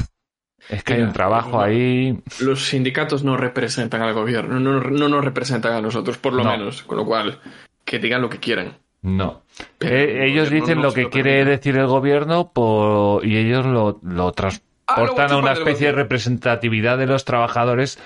Es 0.70 0.84
que 0.84 0.94
hay 0.94 1.02
un 1.02 1.12
trabajo 1.12 1.50
no. 1.58 1.60
ahí. 1.62 2.18
Los 2.40 2.66
sindicatos 2.68 3.24
no 3.24 3.36
representan 3.36 4.02
al 4.02 4.14
gobierno, 4.14 4.60
no, 4.60 4.80
no 4.80 5.08
nos 5.08 5.24
representan 5.24 5.72
a 5.74 5.80
nosotros, 5.80 6.16
por 6.18 6.32
lo 6.32 6.44
No. 6.44 6.50
menos. 6.52 6.82
Con 6.84 6.96
lo 6.96 7.04
cual, 7.04 7.38
que 7.84 7.98
digan 7.98 8.22
lo 8.22 8.28
que 8.30 8.38
quieran. 8.38 8.74
No. 9.02 9.42
Pero 9.78 9.96
Eh, 9.96 10.24
el 10.24 10.30
ellos 10.32 10.50
dicen 10.50 10.80
lo 10.80 10.92
que 10.92 11.02
lo 11.02 11.10
quiere 11.10 11.30
permite. 11.38 11.50
decir 11.50 11.76
el 11.76 11.86
gobierno 11.86 12.52
por... 12.52 13.24
y 13.26 13.36
ellos 13.36 13.66
lo, 13.66 13.98
lo 14.02 14.32
transportan 14.32 14.66
Ah, 14.86 15.04
luego 15.28 15.34
a 15.34 15.38
una 15.38 15.52
especie 15.52 15.86
de 15.88 15.92
representatividad 15.92 16.98
de 16.98 17.06
los 17.06 17.24
trabajadores 17.24 17.98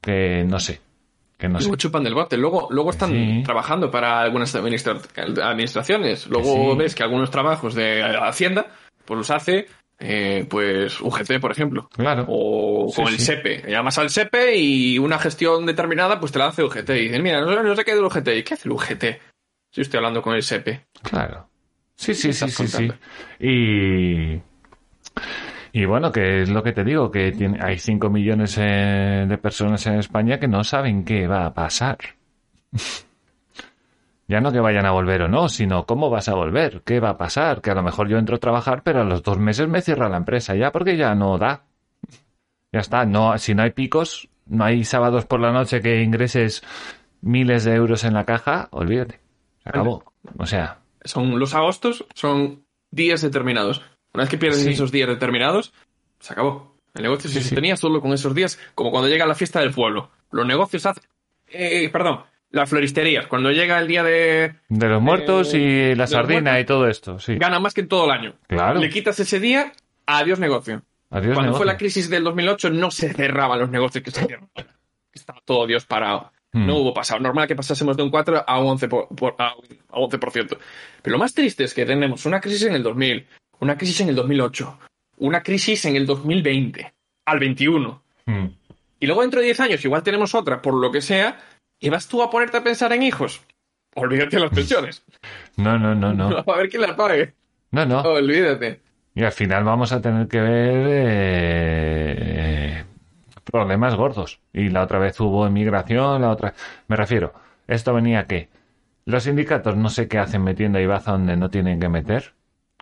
que 0.00 0.44
no 0.46 0.58
sé. 0.60 0.80
Que 1.38 1.48
no 1.48 1.58
sé. 1.58 1.64
Luego 1.64 1.76
chupan 1.76 2.04
del 2.04 2.14
bote. 2.14 2.36
Luego, 2.36 2.68
luego 2.70 2.90
están 2.90 3.10
Sí. 3.10 3.42
trabajando 3.44 3.90
para 3.90 4.20
algunas 4.20 4.54
administra- 4.54 4.98
administraciones. 5.42 6.26
Luego 6.28 6.72
sí. 6.72 6.78
ves 6.78 6.94
que 6.94 7.02
algunos 7.02 7.30
trabajos 7.30 7.74
de 7.74 8.02
Hacienda 8.02 8.66
pues 9.04 9.18
los 9.18 9.30
hace 9.30 9.66
eh, 9.98 10.46
pues 10.48 11.00
UGT, 11.00 11.40
por 11.40 11.52
ejemplo. 11.52 11.88
Claro. 11.94 12.24
O 12.28 12.88
Sí, 12.90 13.02
con 13.02 13.12
el 13.12 13.18
sí. 13.18 13.26
SEPE. 13.26 13.64
Llamas 13.68 13.98
al 13.98 14.10
SEPE 14.10 14.56
y 14.56 14.98
una 14.98 15.18
gestión 15.18 15.66
determinada 15.66 16.18
pues 16.20 16.32
te 16.32 16.38
la 16.38 16.46
hace 16.48 16.62
UGT. 16.62 16.90
Y 16.90 17.02
dicen, 17.04 17.22
mira, 17.22 17.40
no, 17.40 17.62
no 17.62 17.76
sé 17.76 17.84
qué 17.84 17.94
del 17.94 18.04
UGT. 18.04 18.28
¿Y 18.28 18.42
qué 18.42 18.54
hace 18.54 18.68
el 18.68 18.72
UGT? 18.72 19.04
Si 19.70 19.80
estoy 19.80 19.98
hablando 19.98 20.22
con 20.22 20.34
el 20.34 20.42
SEPE. 20.42 20.86
Claro. 21.02 21.48
Sí, 21.96 22.14
sí, 22.14 22.28
¿Qué 22.28 22.34
sí, 22.34 22.68
sí? 22.68 22.90
Y... 23.40 24.42
Y 25.72 25.86
bueno, 25.86 26.12
que 26.12 26.42
es 26.42 26.50
lo 26.50 26.62
que 26.62 26.72
te 26.72 26.84
digo, 26.84 27.10
que 27.10 27.32
tiene, 27.32 27.58
hay 27.60 27.78
5 27.78 28.08
millones 28.08 28.56
eh, 28.60 29.26
de 29.28 29.38
personas 29.38 29.84
en 29.86 29.94
España 29.94 30.38
que 30.38 30.46
no 30.46 30.62
saben 30.62 31.04
qué 31.04 31.26
va 31.26 31.46
a 31.46 31.54
pasar. 31.54 31.98
ya 34.28 34.40
no 34.40 34.52
que 34.52 34.60
vayan 34.60 34.86
a 34.86 34.92
volver 34.92 35.22
o 35.22 35.28
no, 35.28 35.48
sino 35.48 35.84
cómo 35.86 36.10
vas 36.10 36.28
a 36.28 36.34
volver, 36.34 36.82
qué 36.84 37.00
va 37.00 37.10
a 37.10 37.18
pasar, 37.18 37.60
que 37.60 37.70
a 37.70 37.74
lo 37.74 37.82
mejor 37.82 38.08
yo 38.08 38.18
entro 38.18 38.36
a 38.36 38.40
trabajar, 38.40 38.82
pero 38.82 39.00
a 39.02 39.04
los 39.04 39.22
dos 39.22 39.38
meses 39.38 39.68
me 39.68 39.82
cierra 39.82 40.08
la 40.08 40.16
empresa 40.16 40.54
ya 40.54 40.72
porque 40.72 40.96
ya 40.96 41.14
no 41.14 41.36
da. 41.38 41.64
Ya 42.72 42.80
está, 42.80 43.04
no, 43.04 43.36
si 43.38 43.54
no 43.54 43.62
hay 43.62 43.70
picos, 43.70 44.28
no 44.46 44.64
hay 44.64 44.84
sábados 44.84 45.26
por 45.26 45.40
la 45.40 45.52
noche 45.52 45.80
que 45.80 46.02
ingreses 46.02 46.62
miles 47.20 47.64
de 47.64 47.74
euros 47.74 48.04
en 48.04 48.14
la 48.14 48.24
caja, 48.24 48.68
olvídate. 48.72 49.20
Se 49.62 49.68
acabó. 49.68 50.04
O 50.38 50.46
sea, 50.46 50.80
Son 51.04 51.38
los 51.38 51.54
agostos, 51.54 52.04
son 52.14 52.64
días 52.90 53.20
determinados. 53.22 53.82
Una 54.12 54.22
vez 54.24 54.30
que 54.30 54.38
pierdes 54.38 54.62
Sí. 54.62 54.70
esos 54.70 54.90
días 54.90 55.08
determinados, 55.08 55.72
se 56.18 56.32
acabó. 56.32 56.74
El 56.94 57.02
negocio 57.02 57.28
se 57.28 57.34
Sí, 57.38 57.42
sí. 57.42 57.48
sostenía 57.50 57.76
solo 57.76 58.00
con 58.00 58.12
esos 58.12 58.34
días, 58.34 58.58
como 58.74 58.90
cuando 58.90 59.08
llega 59.08 59.26
la 59.26 59.34
fiesta 59.34 59.60
del 59.60 59.72
pueblo. 59.72 60.10
Los 60.30 60.46
negocios 60.46 60.86
hacen... 60.86 61.02
eh, 61.48 61.88
perdón, 61.92 62.20
las 62.54 62.70
floristerías. 62.70 63.26
Cuando 63.26 63.50
llega 63.50 63.78
el 63.78 63.86
día 63.88 64.02
de... 64.02 64.54
De 64.68 64.88
los 64.88 65.02
muertos 65.02 65.52
Eh, 65.54 65.58
y 65.58 65.64
de 65.90 65.96
la 65.96 66.06
sardina 66.06 66.52
muertos. 66.52 66.60
y 66.62 66.64
todo 66.66 66.88
esto, 66.88 67.18
sí. 67.18 67.36
Gana 67.36 67.58
más 67.60 67.74
que 67.74 67.82
en 67.82 67.88
todo 67.88 68.04
el 68.06 68.10
año. 68.12 68.34
Claro. 68.46 68.80
Le 68.80 68.88
quitas 68.90 69.18
ese 69.20 69.40
día, 69.40 69.72
adiós 70.06 70.38
negocio. 70.38 70.82
Adiós, 71.10 71.34
Cuando 71.34 71.54
fue 71.54 71.66
la 71.66 71.76
crisis 71.76 72.08
del 72.10 72.24
2008 72.24 72.70
no 72.70 72.90
se 72.90 73.12
cerraban 73.12 73.58
los 73.58 73.70
negocios 73.70 74.02
que 74.04 74.10
se 74.10 74.24
cierran. 74.26 74.48
Estaba 75.12 75.40
todo 75.44 75.66
Dios 75.66 75.84
parado. 75.86 76.32
Hmm. 76.52 76.66
No 76.66 76.76
hubo 76.76 76.94
pasado. 76.94 77.20
Normal 77.20 77.46
que 77.48 77.56
pasásemos 77.56 77.96
de 77.96 78.02
un 78.02 78.10
4 78.10 78.44
a 78.46 78.58
un 78.60 78.78
11%. 78.78 78.88
Por, 78.88 79.08
por- 79.08 79.34
a 79.38 79.54
un- 79.56 79.78
a 79.90 79.96
11%. 79.98 80.56
Pero 81.02 81.12
lo 81.12 81.18
más 81.18 81.34
triste 81.34 81.64
es 81.64 81.74
que 81.74 81.84
tenemos 81.84 82.24
una 82.26 82.40
crisis 82.40 82.62
en 82.62 82.74
el 82.74 82.82
2000, 82.82 83.26
una 83.60 83.76
crisis 83.76 84.00
en 84.00 84.08
el 84.08 84.14
2008, 84.16 84.78
una 85.18 85.42
crisis 85.42 85.84
en 85.84 85.96
el 85.96 86.06
2020, 86.06 86.92
al 87.26 87.38
21. 87.38 88.02
Hmm. 88.26 88.46
Y 89.00 89.06
luego 89.06 89.20
dentro 89.22 89.40
de 89.40 89.46
10 89.46 89.60
años 89.60 89.84
igual 89.84 90.02
tenemos 90.02 90.34
otra, 90.34 90.62
por 90.62 90.74
lo 90.74 90.90
que 90.90 91.02
sea, 91.02 91.38
y 91.80 91.88
vas 91.90 92.08
tú 92.08 92.22
a 92.22 92.30
ponerte 92.30 92.56
a 92.56 92.64
pensar 92.64 92.92
en 92.92 93.02
hijos. 93.02 93.42
Olvídate 93.94 94.36
de 94.36 94.42
las 94.42 94.52
pensiones. 94.52 95.04
No, 95.56 95.78
no, 95.78 95.94
no, 95.94 96.12
no. 96.12 96.38
a 96.52 96.56
ver 96.56 96.68
quién 96.68 96.82
las 96.82 96.92
pague. 96.92 97.32
No, 97.70 97.86
no. 97.86 98.00
Olvídate. 98.00 98.80
Y 99.14 99.22
al 99.22 99.30
final 99.30 99.62
vamos 99.62 99.92
a 99.92 100.00
tener 100.00 100.26
que 100.26 100.40
ver 100.40 100.86
eh, 100.90 102.84
problemas 103.44 103.94
gordos. 103.94 104.40
Y 104.52 104.68
la 104.70 104.82
otra 104.82 104.98
vez 104.98 105.20
hubo 105.20 105.46
inmigración, 105.46 106.22
la 106.22 106.30
otra... 106.30 106.54
Me 106.88 106.96
refiero, 106.96 107.32
esto 107.68 107.94
venía 107.94 108.26
que 108.26 108.48
los 109.04 109.22
sindicatos 109.22 109.76
no 109.76 109.90
sé 109.90 110.08
qué 110.08 110.18
hacen 110.18 110.42
metiendo 110.42 110.78
ahí 110.78 110.86
baza 110.86 111.12
donde 111.12 111.36
no 111.36 111.50
tienen 111.50 111.78
que 111.78 111.88
meter. 111.88 112.34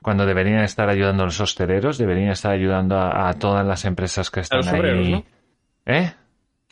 Cuando 0.02 0.24
deberían 0.24 0.60
estar 0.64 0.88
ayudando 0.88 1.24
a 1.24 1.26
los 1.26 1.40
hosteleros, 1.40 1.98
deberían 1.98 2.30
estar 2.30 2.52
ayudando 2.52 2.96
a, 2.96 3.28
a 3.28 3.34
todas 3.34 3.66
las 3.66 3.84
empresas 3.84 4.30
que 4.30 4.40
están 4.40 4.60
los 4.60 4.68
obreros, 4.68 5.06
ahí. 5.06 5.12
¿no? 5.12 5.24
¿Eh? 5.86 6.14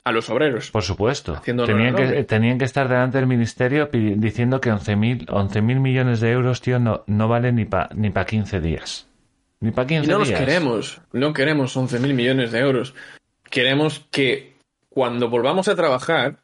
A 0.04 0.12
los 0.12 0.30
obreros. 0.30 0.70
Por 0.70 0.82
supuesto. 0.82 1.40
Tenían 1.44 1.94
que, 1.94 2.24
tenían 2.24 2.58
que 2.58 2.64
estar 2.64 2.88
delante 2.88 3.18
del 3.18 3.26
ministerio 3.26 3.88
diciendo 3.92 4.60
que 4.60 4.70
11.000 4.72 5.26
11.000 5.26 5.62
millones 5.80 6.20
de 6.20 6.30
euros, 6.30 6.60
tío, 6.62 6.78
no, 6.78 7.04
no 7.06 7.28
valen 7.28 7.56
ni 7.56 7.66
para 7.66 7.90
ni 7.94 8.10
pa 8.10 8.24
15 8.24 8.60
días. 8.60 9.06
Ni 9.60 9.72
para 9.72 9.86
15 9.86 10.06
Y 10.06 10.08
no 10.10 10.18
los 10.20 10.28
días. 10.28 10.40
queremos, 10.40 11.00
no 11.12 11.32
queremos 11.34 11.76
11.000 11.76 12.14
millones 12.14 12.50
de 12.52 12.60
euros. 12.60 12.94
Queremos 13.50 14.06
que 14.10 14.54
cuando 14.88 15.28
volvamos 15.28 15.68
a 15.68 15.76
trabajar, 15.76 16.38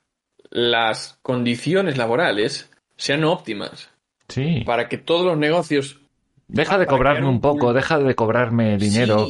las 0.51 1.19
condiciones 1.23 1.97
laborales 1.97 2.71
sean 2.97 3.25
óptimas 3.25 3.91
Sí. 4.29 4.63
para 4.67 4.89
que 4.89 4.99
todos 4.99 5.25
los 5.25 5.39
negocios 5.39 6.01
Deja 6.49 6.79
de 6.79 6.87
cobrarme 6.87 7.27
un 7.29 7.41
poco, 7.41 7.73
deja 7.73 7.99
de 7.99 8.15
cobrarme 8.15 8.77
dinero 8.79 9.27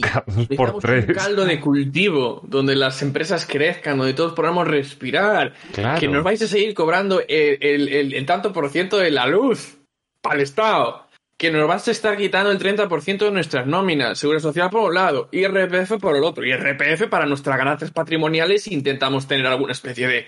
Sí, 0.49 0.55
por 0.55 0.79
tres. 0.81 1.09
un 1.09 1.15
caldo 1.15 1.45
de 1.47 1.61
cultivo 1.61 2.43
donde 2.45 2.77
las 2.77 3.01
empresas 3.03 3.47
crezcan, 3.47 3.97
donde 3.97 4.13
todos 4.13 4.35
podamos 4.35 4.69
respirar, 4.69 5.55
Claro. 5.73 5.99
que 5.99 6.09
nos 6.09 6.23
vais 6.23 6.43
a 6.43 6.47
seguir 6.47 6.75
cobrando 6.75 7.21
el, 7.27 7.59
el- 7.61 7.89
el- 7.89 8.15
el 8.15 8.27
tanto 8.27 8.53
por 8.53 8.69
ciento 8.69 8.99
de 8.99 9.11
la 9.11 9.27
luz 9.27 9.79
para 10.21 10.35
el 10.37 10.43
Estado, 10.43 11.07
que 11.39 11.51
nos 11.51 11.67
vas 11.67 11.89
a 11.89 11.91
estar 11.91 12.17
quitando 12.19 12.51
el 12.51 12.59
30% 12.59 13.25
de 13.25 13.31
nuestras 13.31 13.67
nóminas, 13.67 14.19
Seguridad 14.19 14.43
Social 14.43 14.69
por 14.71 14.89
un 14.91 14.95
lado, 14.95 15.29
IRPF 15.33 15.99
por 15.99 16.17
el 16.17 16.23
otro, 16.25 16.45
IRPF 16.45 17.09
para 17.09 17.25
nuestras 17.25 17.57
ganancias 17.57 17.91
patrimoniales 17.93 18.67
intentamos 18.69 19.27
tener 19.27 19.47
alguna 19.47 19.73
especie 19.73 20.07
de 20.07 20.27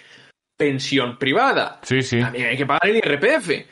pensión 0.57 1.19
privada. 1.19 1.81
Sí, 1.83 2.03
sí. 2.03 2.19
También 2.21 2.47
hay 2.49 2.57
que 2.57 2.67
pagar 2.67 2.89
el 2.89 2.97
IRPF. 2.97 3.67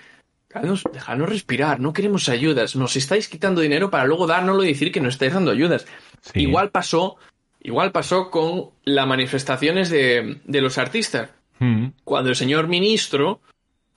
Dejadnos, 0.57 0.85
dejadnos 0.93 1.29
respirar, 1.29 1.81
no 1.81 1.93
queremos 1.93 2.29
ayudas. 2.29 2.77
Nos 2.77 2.97
estáis 2.97 3.29
quitando 3.29 3.61
dinero 3.61 3.91
para 3.91 4.05
luego 4.05 4.27
dárnoslo 4.27 4.65
y 4.65 4.69
decir 4.69 4.93
que 4.93 5.01
nos 5.01 5.15
estáis 5.15 5.33
dando 5.35 5.51
ayudas. 5.51 5.87
Sí. 6.21 6.41
Igual 6.41 6.71
pasó, 6.71 7.17
igual 7.63 7.93
pasó 7.93 8.31
con 8.31 8.71
las 8.85 9.07
manifestaciones 9.07 9.91
de, 9.91 10.41
de 10.45 10.61
los 10.61 10.79
artistas. 10.79 11.31
Mm. 11.59 11.89
Cuando 12.05 12.31
el 12.31 12.37
señor 12.37 12.69
ministro, 12.69 13.41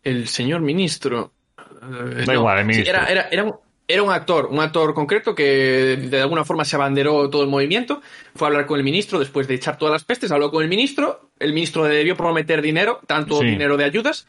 el 0.03 0.27
señor 0.27 0.61
ministro, 0.61 1.31
eh, 1.57 2.25
igual, 2.33 2.59
el 2.59 2.63
sí, 2.63 2.67
ministro. 2.67 2.93
era, 2.95 3.05
era, 3.07 3.21
era 3.31 3.43
un, 3.43 3.55
era 3.87 4.03
un 4.03 4.11
actor, 4.11 4.47
un 4.51 4.59
actor 4.59 4.93
concreto 4.93 5.33
que 5.33 5.97
de 5.97 6.21
alguna 6.21 6.45
forma 6.45 6.63
se 6.63 6.75
abanderó 6.75 7.29
todo 7.29 7.41
el 7.41 7.49
movimiento, 7.49 8.01
fue 8.35 8.47
a 8.47 8.49
hablar 8.49 8.65
con 8.67 8.77
el 8.77 8.83
ministro 8.83 9.17
después 9.17 9.47
de 9.47 9.55
echar 9.55 9.77
todas 9.77 9.91
las 9.91 10.03
pestes, 10.03 10.31
habló 10.31 10.51
con 10.51 10.61
el 10.63 10.69
ministro, 10.69 11.31
el 11.39 11.53
ministro 11.53 11.87
le 11.87 11.95
debió 11.95 12.15
prometer 12.15 12.61
dinero, 12.61 12.99
tanto 13.07 13.39
Sí. 13.39 13.45
dinero 13.45 13.77
de 13.77 13.85
ayudas. 13.85 14.27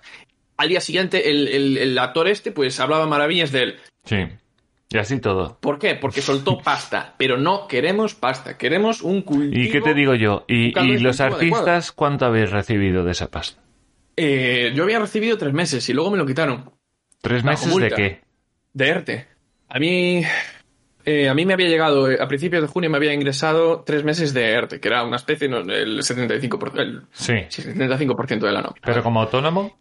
Al 0.60 0.68
día 0.68 0.80
siguiente 0.80 1.30
el, 1.30 1.48
el- 1.48 1.78
el 1.78 1.98
actor 1.98 2.28
este 2.28 2.52
pues 2.52 2.78
hablaba 2.80 3.06
maravillas 3.06 3.50
de 3.52 3.62
él. 3.62 3.76
Sí. 4.04 4.16
Y 4.92 4.98
así 4.98 5.20
todo. 5.20 5.56
¿Por 5.60 5.78
qué? 5.78 5.94
Porque 5.94 6.20
soltó 6.20 6.58
pasta, 6.64 7.14
pero 7.16 7.36
no 7.38 7.66
queremos 7.68 8.14
pasta, 8.14 8.58
queremos 8.58 9.02
un 9.02 9.22
cultivo. 9.22 9.62
¿Y 9.62 9.70
qué 9.70 9.80
te 9.80 9.94
digo 9.94 10.14
yo? 10.14 10.44
¿Y, 10.48 10.72
los 10.98 11.20
artistas 11.20 11.60
adecuado. 11.62 11.82
cuánto 11.94 12.26
habéis 12.26 12.50
recibido 12.50 13.04
de 13.04 13.12
esa 13.12 13.30
pasta? 13.30 13.62
Eh, 14.16 14.72
yo 14.74 14.82
había 14.82 14.98
recibido 14.98 15.38
tres 15.38 15.52
meses 15.54 15.88
y 15.88 15.92
luego 15.94 16.10
me 16.10 16.18
lo 16.18 16.26
quitaron. 16.26 16.70
¿Tres 17.22 17.42
Bajo 17.42 17.66
meses 17.66 17.82
de 17.82 17.90
qué? 17.90 18.20
De 18.74 18.88
ERTE. 18.88 19.26
A 19.68 19.78
mí. 19.78 20.22
eh, 21.04 21.28
a 21.28 21.34
mí 21.34 21.46
me 21.46 21.54
había 21.54 21.68
llegado, 21.68 22.10
eh, 22.10 22.18
a 22.20 22.26
principios 22.28 22.60
de 22.62 22.68
junio 22.68 22.90
me 22.90 22.96
había 22.96 23.14
ingresado 23.14 23.82
tres 23.86 24.04
meses 24.04 24.34
de 24.34 24.50
ERTE, 24.50 24.80
que 24.80 24.88
era 24.88 25.04
una 25.04 25.16
especie, 25.16 25.48
no, 25.48 25.58
el 25.58 25.98
75%, 26.00 26.78
el 26.80 27.02
sí, 27.12 27.32
75% 27.32 28.40
de 28.40 28.52
la 28.52 28.60
nómina. 28.62 28.80
¿Pero 28.84 29.02
como 29.02 29.22
autónomo? 29.22 29.78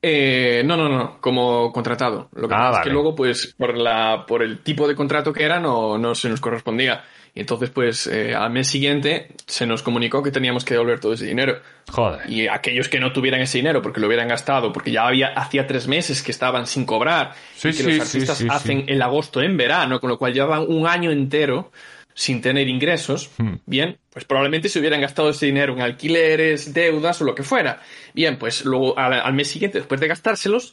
Eh, 0.00 0.62
no, 0.64 0.76
no, 0.76 0.88
no, 0.88 1.20
como 1.20 1.72
contratado. 1.72 2.28
Lo 2.34 2.48
que 2.48 2.54
Ah, 2.54 2.68
pasa 2.68 2.78
es 2.80 2.84
que 2.84 2.90
luego, 2.92 3.14
pues, 3.16 3.54
por 3.58 3.76
la, 3.76 4.24
por 4.26 4.42
el 4.42 4.60
tipo 4.60 4.86
de 4.86 4.94
contrato 4.94 5.32
que 5.32 5.42
era, 5.44 5.58
no, 5.58 5.98
no 5.98 6.14
se 6.14 6.28
nos 6.28 6.40
correspondía. 6.40 7.02
Y 7.34 7.40
entonces, 7.40 7.70
pues, 7.70 8.06
eh, 8.06 8.34
al 8.34 8.50
mes 8.50 8.68
siguiente 8.68 9.28
se 9.46 9.66
nos 9.66 9.82
comunicó 9.82 10.22
que 10.22 10.30
teníamos 10.30 10.64
que 10.64 10.74
devolver 10.74 11.00
todo 11.00 11.12
ese 11.14 11.26
dinero. 11.26 11.60
Joder. 11.90 12.30
Y 12.30 12.46
aquellos 12.46 12.88
que 12.88 13.00
no 13.00 13.12
tuvieran 13.12 13.40
ese 13.40 13.58
dinero 13.58 13.82
porque 13.82 14.00
lo 14.00 14.06
hubieran 14.06 14.28
gastado, 14.28 14.72
porque 14.72 14.92
ya 14.92 15.06
había 15.06 15.28
hacía 15.34 15.66
tres 15.66 15.88
meses 15.88 16.22
que 16.22 16.30
estaban 16.30 16.66
sin 16.66 16.84
cobrar, 16.86 17.32
Sí, 17.56 17.68
y 17.68 17.70
que 17.72 17.76
sí, 17.82 17.92
los 17.92 18.00
artistas 18.06 18.38
sí, 18.38 18.46
hacen 18.48 18.84
el 18.86 19.02
agosto 19.02 19.42
en 19.42 19.56
verano, 19.56 20.00
con 20.00 20.10
lo 20.10 20.18
cual 20.18 20.32
llevaban 20.32 20.64
un 20.68 20.86
año 20.86 21.10
entero 21.10 21.70
sin 22.18 22.40
tener 22.40 22.66
ingresos, 22.66 23.30
Hmm. 23.38 23.58
bien, 23.64 23.96
pues 24.10 24.24
probablemente 24.24 24.68
se 24.68 24.80
hubieran 24.80 25.00
gastado 25.00 25.30
ese 25.30 25.46
dinero 25.46 25.72
en 25.74 25.82
alquileres, 25.82 26.74
deudas 26.74 27.22
o 27.22 27.24
lo 27.24 27.32
que 27.32 27.44
fuera. 27.44 27.80
Bien, 28.12 28.40
pues 28.40 28.64
luego 28.64 28.98
al, 28.98 29.12
al 29.12 29.32
mes 29.34 29.46
siguiente, 29.46 29.78
después 29.78 30.00
de 30.00 30.08
gastárselos. 30.08 30.72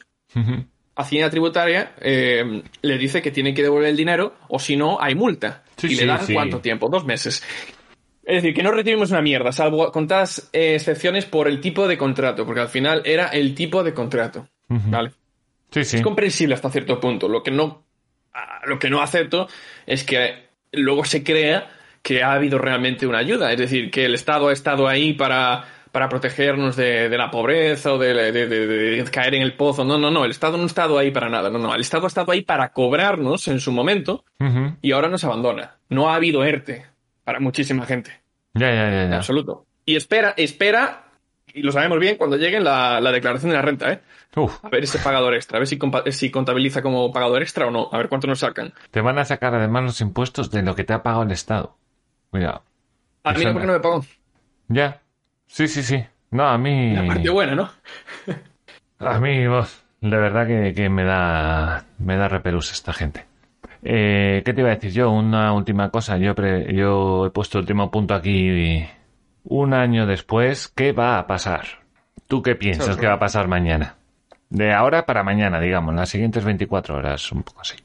Hacienda 0.96 1.30
Tributaria 1.30 1.94
eh, 2.00 2.62
le 2.82 2.98
dice 2.98 3.22
que 3.22 3.30
tiene 3.30 3.54
que 3.54 3.62
devolver 3.62 3.90
el 3.90 3.96
dinero 3.96 4.34
o 4.48 4.58
si 4.58 4.76
no 4.76 5.00
hay 5.00 5.14
multa. 5.14 5.62
Sí, 5.76 5.86
y 5.86 5.90
sí, 5.90 5.96
le 6.00 6.06
dan 6.06 6.26
sí. 6.26 6.34
cuánto 6.34 6.58
tiempo, 6.58 6.88
dos 6.88 7.04
meses. 7.04 7.44
Es 8.24 8.42
decir, 8.42 8.52
que 8.52 8.64
no 8.64 8.72
recibimos 8.72 9.12
una 9.12 9.22
mierda, 9.22 9.52
salvo 9.52 9.92
contadas 9.92 10.50
eh, 10.52 10.74
excepciones 10.74 11.26
por 11.26 11.46
el 11.46 11.60
tipo 11.60 11.86
de 11.86 11.96
contrato, 11.96 12.44
porque 12.44 12.60
al 12.62 12.68
final 12.68 13.02
era 13.04 13.28
el 13.28 13.54
tipo 13.54 13.84
de 13.84 13.94
contrato. 13.94 14.48
¿Vale? 14.68 15.12
Es 15.72 16.02
comprensible 16.02 16.56
hasta 16.56 16.70
cierto 16.70 16.98
punto. 16.98 17.28
Lo 17.28 17.44
que 17.44 17.52
no, 17.52 17.86
ah, 18.34 18.62
lo 18.66 18.80
que 18.80 18.90
no 18.90 19.00
acepto 19.00 19.46
es 19.86 20.02
que 20.02 20.45
luego 20.76 21.04
se 21.04 21.22
crea 21.24 21.68
que 22.02 22.22
ha 22.22 22.32
habido 22.32 22.58
realmente 22.58 23.06
una 23.06 23.18
ayuda. 23.18 23.52
Es 23.52 23.58
decir, 23.58 23.90
que 23.90 24.04
el 24.04 24.14
Estado 24.14 24.48
ha 24.48 24.52
estado 24.52 24.86
ahí 24.86 25.12
para, 25.14 25.64
para 25.90 26.08
protegernos 26.08 26.76
de, 26.76 27.08
de 27.08 27.18
la 27.18 27.30
pobreza 27.30 27.92
o 27.94 27.98
de, 27.98 28.14
de- 28.32 28.46
de- 28.46 28.66
de 28.66 29.04
caer 29.10 29.34
en 29.34 29.42
el 29.42 29.54
pozo. 29.54 29.84
No, 29.84 29.98
no, 29.98 30.10
no. 30.10 30.24
El 30.24 30.30
Estado 30.30 30.56
no 30.56 30.62
ha 30.62 30.66
estado 30.66 30.98
ahí 30.98 31.10
para 31.10 31.28
nada. 31.28 31.50
No, 31.50 31.58
no. 31.58 31.74
El 31.74 31.80
Estado 31.80 32.04
ha 32.04 32.08
estado 32.08 32.30
ahí 32.32 32.42
para 32.42 32.68
cobrarnos 32.70 33.48
en 33.48 33.58
su 33.60 33.72
momento 33.72 34.24
y 34.82 34.92
ahora 34.92 35.08
nos 35.08 35.24
abandona. 35.24 35.76
No 35.88 36.08
ha 36.10 36.14
habido 36.14 36.44
ERTE 36.44 36.86
para 37.24 37.40
muchísima 37.40 37.84
gente. 37.86 38.12
Ya, 38.54 38.68
ya, 38.70 38.90
ya, 38.90 39.02
En 39.04 39.10
ya. 39.10 39.16
absoluto. 39.16 39.66
Y 39.84 39.96
espera, 39.96 40.32
espera, 40.36 41.05
y 41.56 41.62
lo 41.62 41.72
sabemos 41.72 41.98
bien 41.98 42.16
cuando 42.16 42.36
llegue 42.36 42.60
la, 42.60 43.00
la 43.00 43.10
declaración 43.10 43.50
de 43.50 43.56
la 43.56 43.62
renta, 43.62 43.92
¿eh? 43.92 44.00
Uf, 44.36 44.64
A 44.64 44.68
ver 44.68 44.84
ese 44.84 44.98
pagador 44.98 45.34
extra, 45.34 45.56
a 45.56 45.60
ver 45.60 45.66
si, 45.66 45.78
si 46.10 46.30
contabiliza 46.30 46.82
como 46.82 47.10
pagador 47.10 47.42
extra 47.42 47.66
o 47.66 47.70
no, 47.70 47.88
a 47.90 47.96
ver 47.98 48.08
cuánto 48.08 48.26
nos 48.26 48.40
sacan. 48.40 48.72
te 48.90 49.00
van 49.00 49.18
a 49.18 49.24
sacar 49.24 49.54
además 49.54 49.82
los 49.84 50.00
impuestos 50.00 50.50
de 50.50 50.62
lo 50.62 50.74
que 50.74 50.84
te 50.84 50.92
ha 50.92 51.02
pagado 51.02 51.22
el 51.22 51.30
Estado. 51.32 51.76
Cuidado. 52.30 52.62
A 53.24 53.32
mí 53.32 53.44
no, 53.44 53.52
porque 53.52 53.66
no 53.66 53.72
me 53.72 53.80
pagó. 53.80 54.04
Ya. 54.68 55.00
Sí, 55.46 55.66
sí, 55.68 55.82
sí. 55.82 56.04
No, 56.30 56.46
a 56.46 56.58
mí... 56.58 56.92
La 56.94 57.06
parte 57.06 57.30
buena, 57.30 57.54
¿no? 57.54 57.70
A 58.98 59.18
mí, 59.20 59.46
vos, 59.46 59.82
de 60.00 60.16
verdad 60.16 60.46
que, 60.46 60.74
que 60.74 60.88
me 60.88 61.04
da 61.04 61.84
me 61.98 62.16
da 62.16 62.28
repelús 62.28 62.72
esta 62.72 62.92
gente. 62.92 63.24
Eh, 63.82 64.42
¿Qué 64.44 64.52
te 64.52 64.60
iba 64.60 64.70
a 64.70 64.74
decir 64.74 64.90
yo? 64.92 65.10
Una 65.10 65.52
última 65.52 65.90
cosa. 65.90 66.16
Yo, 66.18 66.34
pre- 66.34 66.74
yo 66.74 67.26
he 67.26 67.30
puesto 67.30 67.58
el 67.58 67.62
último 67.62 67.90
punto 67.90 68.14
aquí 68.14 68.86
un 69.48 69.74
año 69.74 70.06
después. 70.06 70.68
¿Qué 70.68 70.92
va 70.92 71.18
a 71.18 71.26
pasar? 71.26 71.66
¿Tú 72.26 72.42
qué 72.42 72.54
piensas 72.56 72.96
que 72.96 73.06
va 73.06 73.14
a 73.14 73.18
pasar 73.18 73.48
mañana? 73.48 73.96
De 74.50 74.72
ahora 74.72 75.06
para 75.06 75.22
mañana, 75.22 75.60
digamos, 75.60 75.94
las 75.94 76.08
siguientes 76.08 76.44
24 76.44 76.96
horas, 76.96 77.30
un 77.32 77.42
poco 77.42 77.60
así. 77.60 77.76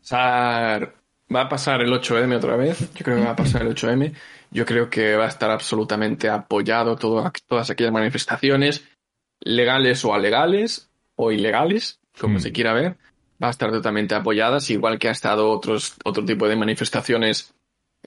Pasar- 0.00 0.94
va 1.34 1.42
a 1.42 1.48
pasar 1.48 1.80
el 1.82 1.92
8M 1.92 2.36
otra 2.36 2.56
vez. 2.56 2.78
Yo 2.94 3.04
creo 3.04 3.16
que 3.18 3.24
va 3.24 3.30
a 3.32 3.36
pasar 3.36 3.62
el 3.62 3.68
8M. 3.68 4.12
Yo 4.50 4.64
creo 4.64 4.88
que 4.88 5.16
va 5.16 5.26
a 5.26 5.28
estar 5.28 5.50
absolutamente 5.50 6.28
apoyado 6.28 6.96
todo, 6.96 7.30
todas 7.46 7.70
aquellas 7.70 7.92
manifestaciones, 7.92 8.84
legales 9.40 10.04
o 10.04 10.14
alegales, 10.14 10.88
o 11.16 11.30
ilegales, 11.32 12.00
como 12.18 12.36
Hmm. 12.36 12.40
se 12.40 12.52
quiera 12.52 12.72
ver. 12.72 12.96
Va 13.42 13.48
a 13.48 13.50
estar 13.50 13.70
totalmente 13.70 14.14
apoyadas, 14.14 14.70
igual 14.70 14.98
que 14.98 15.08
ha 15.08 15.12
estado 15.12 15.50
otros, 15.50 15.94
otro 16.04 16.24
tipo 16.24 16.48
de 16.48 16.56
manifestaciones 16.56 17.54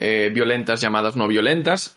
eh, 0.02 0.32
violentas 0.34 0.82
llamadas 0.82 1.16
no 1.16 1.28
violentas. 1.28 1.96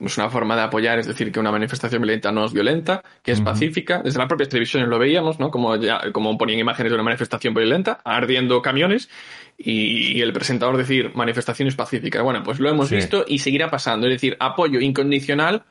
Es 0.00 0.18
una 0.18 0.28
forma 0.28 0.56
de 0.56 0.62
apoyar, 0.62 0.98
es 0.98 1.06
decir, 1.06 1.30
que 1.32 1.38
una 1.40 1.52
manifestación 1.52 2.02
violenta 2.02 2.32
no 2.32 2.44
es 2.44 2.52
violenta, 2.52 3.02
que 3.22 3.32
es 3.32 3.40
pacífica. 3.40 4.02
Desde 4.02 4.18
las 4.18 4.26
propias 4.28 4.48
televisiones 4.48 4.88
lo 4.88 4.98
veíamos, 4.98 5.38
¿no? 5.38 5.50
Como, 5.50 5.76
ya, 5.76 6.00
como 6.12 6.36
ponían 6.36 6.58
imágenes 6.58 6.90
de 6.90 6.94
una 6.94 7.04
manifestación 7.04 7.54
violenta, 7.54 8.00
ardiendo 8.04 8.60
camiones, 8.60 9.08
y, 9.56 10.18
y 10.18 10.20
el 10.20 10.32
presentador 10.32 10.76
decir 10.76 11.12
manifestaciones 11.14 11.76
pacíficas. 11.76 12.22
Bueno, 12.22 12.42
pues 12.42 12.58
lo 12.58 12.68
hemos 12.68 12.88
Sí. 12.88 12.96
visto 12.96 13.24
y 13.26 13.38
seguirá 13.38 13.70
pasando. 13.70 14.08
Es 14.08 14.14
decir, 14.14 14.36
apoyo 14.40 14.80
incondicional 14.80 15.62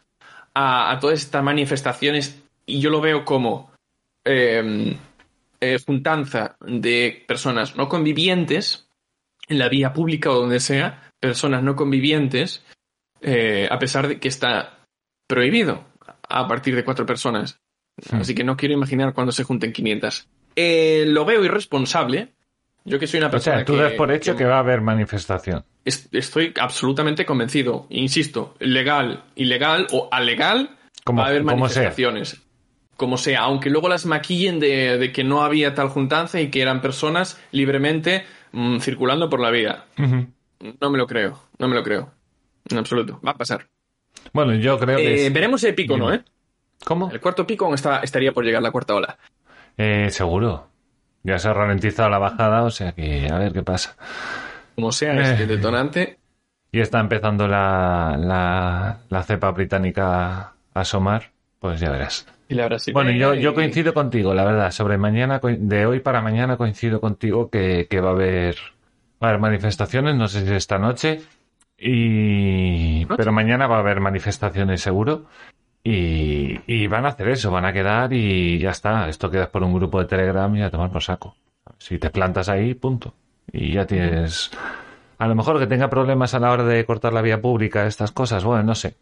a, 0.54 0.90
a 0.92 1.00
todas 1.00 1.20
estas 1.20 1.44
manifestaciones, 1.44 2.42
y 2.66 2.80
yo 2.80 2.90
lo 2.90 3.02
veo 3.02 3.26
como 3.26 3.72
eh, 4.24 4.96
eh, 5.60 5.78
juntanza 5.86 6.56
de 6.66 7.24
personas 7.28 7.76
no 7.76 7.90
convivientes 7.90 8.88
en 9.50 9.60
la 9.60 9.68
vía 9.68 9.92
pública 9.92 10.32
o 10.32 10.36
donde 10.36 10.62
sea, 10.62 11.12
personas 11.24 11.64
no 11.64 11.76
convivientes, 11.78 12.62
eh, 13.22 13.66
a 13.72 13.80
pesar 13.80 14.10
de 14.10 14.20
que 14.20 14.28
está 14.28 14.80
prohibido 15.26 15.86
a 16.28 16.48
partir 16.50 16.76
de 16.76 16.84
cuatro 16.84 17.06
personas. 17.06 17.60
Así 18.12 18.36
que 18.36 18.44
no 18.44 18.58
quiero 18.58 18.74
imaginar 18.74 19.14
cuando 19.14 19.32
se 19.32 19.44
junten 19.46 19.72
500. 19.72 20.28
Eh, 20.56 21.06
lo 21.08 21.24
veo 21.24 21.44
irresponsable. 21.46 22.34
Yo 22.84 23.00
que 23.00 23.08
soy 23.08 23.20
una 23.20 23.28
O 23.28 23.32
persona 23.32 23.58
sea, 23.58 23.66
tú 23.66 23.78
das 23.78 23.94
por 23.94 24.12
hecho 24.12 24.34
que 24.34 24.40
que 24.40 24.46
va 24.46 24.58
a 24.58 24.60
haber 24.60 24.82
manifestación. 24.82 25.64
es- 25.86 26.10
estoy 26.12 26.54
absolutamente 26.60 27.26
convencido. 27.26 27.88
Insisto, 27.90 28.56
legal, 28.60 29.24
ilegal 29.36 29.88
o 29.94 30.10
alegal, 30.12 30.76
Como- 31.06 31.22
va 31.22 31.28
a 31.28 31.30
haber 31.30 31.44
sea. 31.44 31.56
manifestaciones. 31.56 32.42
Como 32.98 33.18
sea, 33.18 33.42
aunque 33.44 33.70
luego 33.70 33.88
las 33.88 34.06
maquillen 34.06 34.60
de, 34.60 34.98
de 34.98 35.12
que 35.14 35.24
no 35.24 35.44
había 35.44 35.74
tal 35.74 35.88
juntanza 35.88 36.42
y 36.42 36.50
que 36.52 36.62
eran 36.62 36.82
personas 36.82 37.40
libremente 37.52 38.26
mm, 38.52 38.80
circulando 38.80 39.30
por 39.30 39.40
la 39.40 39.50
vía. 39.50 39.86
Ujú. 39.98 40.28
No 40.80 40.90
me 40.90 40.98
lo 40.98 41.08
creo, 41.08 41.40
no 41.58 41.68
me 41.68 41.76
lo 41.76 41.84
creo. 41.84 42.12
En 42.70 42.78
absoluto, 42.78 43.20
va 43.26 43.32
a 43.32 43.38
pasar. 43.38 43.68
Bueno, 44.32 44.54
yo 44.56 44.80
creo 44.80 44.98
que... 44.98 45.24
Eh, 45.24 45.28
es- 45.28 45.34
veremos 45.34 45.64
el 45.64 45.76
pico, 45.76 45.98
¿no? 45.98 46.14
¿eh? 46.14 46.24
¿Cómo? 46.86 47.10
El 47.12 47.20
cuarto 47.20 47.46
pico 47.46 47.74
está, 47.74 48.00
estaría 48.00 48.32
por 48.32 48.44
llegar 48.46 48.62
la 48.62 48.72
cuarta 48.72 48.96
ola. 48.96 49.18
Eh, 49.78 50.08
seguro. 50.12 50.68
Ya 51.24 51.40
se 51.40 51.48
ha 51.48 51.54
ralentizado 51.54 52.10
la 52.10 52.18
bajada, 52.20 52.64
o 52.64 52.70
sea 52.70 52.92
que 52.94 53.28
a 53.32 53.38
ver 53.38 53.54
qué 53.54 53.64
pasa. 53.64 53.96
Como 54.76 54.92
sea, 54.92 55.14
Eh. 55.16 55.22
este 55.32 55.48
detonante. 55.48 56.20
Y 56.72 56.80
está 56.80 57.00
empezando 57.00 57.48
la, 57.48 58.18
la, 58.20 59.00
la 59.10 59.24
cepa 59.24 59.52
británica 59.52 60.40
a 60.40 60.54
asomar, 60.74 61.32
pues 61.60 61.80
ya 61.80 61.92
verás. 61.92 62.26
Y 62.50 62.56
la 62.56 62.68
Bueno, 62.94 63.12
yo, 63.12 63.34
yo 63.36 63.54
coincido 63.54 63.94
contigo, 63.94 64.34
la 64.34 64.44
verdad. 64.44 64.72
Sobre 64.72 64.98
mañana, 64.98 65.40
de 65.44 65.86
hoy 65.86 66.00
para 66.02 66.22
mañana 66.22 66.58
coincido 66.58 67.00
contigo 67.00 67.50
que, 67.50 67.88
que 67.90 68.02
va 68.02 68.10
a 68.10 68.14
haber, 68.14 68.58
va 69.24 69.30
a 69.30 69.32
haber 69.32 69.42
manifestaciones, 69.42 70.16
no 70.16 70.28
sé 70.28 70.46
si 70.46 70.54
esta 70.54 70.78
noche, 70.78 71.22
y, 71.78 73.06
pero 73.06 73.32
mañana 73.32 73.68
va 73.68 73.78
a 73.78 73.80
haber 73.80 74.00
manifestaciones 74.00 74.82
seguro. 74.82 75.26
Y, 75.86 76.62
y 76.66 76.88
van 76.88 77.06
a 77.06 77.10
hacer 77.10 77.28
eso, 77.28 77.52
van 77.52 77.66
a 77.66 77.74
quedar 77.74 78.14
y 78.14 78.58
ya 78.58 78.72
está. 78.72 79.10
Esto 79.10 79.30
quedas 79.30 79.50
por 79.50 79.64
un 79.64 79.74
grupo 79.74 80.00
de 80.00 80.06
Telegram 80.06 80.54
y 80.56 80.62
a 80.62 80.72
tomar 80.72 80.92
por 80.92 81.04
saco. 81.04 81.36
Si 81.78 81.98
te 82.00 82.10
plantas 82.10 82.48
ahí, 82.48 82.74
punto. 82.74 83.14
Y 83.52 83.74
ya 83.74 83.86
tienes. 83.86 84.52
A 85.18 85.28
lo 85.28 85.36
mejor 85.36 85.60
que 85.60 85.68
tenga 85.68 85.90
problemas 85.90 86.34
a 86.34 86.40
la 86.40 86.52
hora 86.52 86.64
de 86.64 86.86
cortar 86.86 87.12
la 87.12 87.22
vía 87.22 87.42
pública, 87.42 87.86
estas 87.86 88.14
cosas, 88.14 88.46
bueno, 88.46 88.64
no 88.64 88.76
sé. 88.76 88.96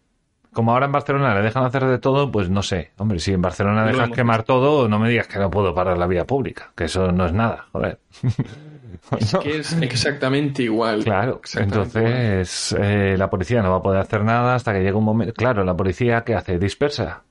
Como 0.54 0.74
ahora 0.74 0.88
en 0.88 0.92
Barcelona 0.92 1.36
le 1.36 1.44
dejan 1.44 1.64
hacer 1.64 1.86
de 1.86 2.00
todo, 2.00 2.32
pues 2.32 2.50
no 2.50 2.64
sé. 2.64 2.92
Hombre, 2.98 3.20
si 3.20 3.32
en 3.32 3.42
Barcelona 3.42 3.86
Lo 3.86 3.92
dejas 3.92 4.10
quemar 4.10 4.44
todo, 4.44 4.90
no 4.90 4.98
me 4.98 5.10
digas 5.10 5.28
que 5.28 5.38
no 5.38 5.52
puedo 5.52 5.76
parar 5.76 6.00
la 6.00 6.08
vía 6.08 6.26
pública, 6.26 6.72
que 6.76 6.86
eso 6.86 7.12
no 7.12 7.28
es 7.28 7.34
nada, 7.34 7.68
joder. 7.72 8.00
Es 9.20 9.36
que 9.36 9.58
es 9.58 9.74
exactamente 9.82 10.64
igual. 10.64 11.04
Claro, 11.04 11.40
Exactamente 11.44 12.00
igual. 12.00 12.14
entonces 12.14 12.76
eh, 12.80 13.16
la 13.18 13.30
policía 13.30 13.62
no 13.62 13.72
va 13.72 13.78
a 13.78 13.82
poder 13.82 14.00
hacer 14.02 14.24
nada 14.24 14.56
hasta 14.56 14.74
que 14.74 14.80
llegue 14.80 14.94
un 14.94 15.04
momento. 15.04 15.34
Claro, 15.34 15.64
la 15.64 15.76
policía 15.76 16.24
¿qué 16.24 16.36
hace? 16.36 16.58
Dispersa. 16.58 17.24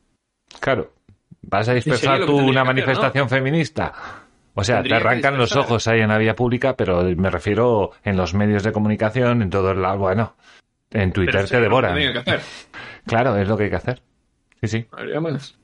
Claro, 0.61 0.93
vas 1.43 1.69
a 1.69 1.75
dispersar 1.75 2.21
que 2.21 2.27
tú 2.27 2.37
una 2.37 2.45
que 2.45 2.51
hacer, 2.59 2.67
manifestación 2.67 3.29
feminista. 3.29 3.93
O 4.55 4.65
sea, 4.65 4.83
te 4.83 4.89
que 4.89 4.95
arrancan 4.95 5.39
los 5.39 5.55
ojos 5.57 5.87
ahí 5.89 6.01
en 6.01 6.09
la 6.09 6.19
vía 6.19 6.35
pública, 6.35 6.77
pero 6.77 7.03
me 7.17 7.31
refiero 7.31 7.93
en 8.05 8.17
los 8.17 8.35
medios 8.35 8.63
de 8.63 8.73
comunicación, 8.73 9.43
en 9.43 9.49
todo 9.49 9.71
el 9.71 9.81
lado. 9.81 9.99
Bueno, 9.99 10.35
en 10.91 11.13
Twitter 11.13 11.35
Pero 11.37 11.47
te 11.47 11.55
que 11.57 11.61
devoran. 11.63 11.95
tendrían 11.95 12.13
que 12.13 12.19
hacer. 12.19 12.41
Claro, 13.07 13.37
es 13.37 13.49
lo 13.49 13.57
que 13.57 13.65
hay 13.65 13.71
que 13.71 13.77
hacer. 13.77 14.03
Sí, 14.61 14.69
sí. 14.69 14.87
Habría 14.93 15.21
más. 15.21 15.57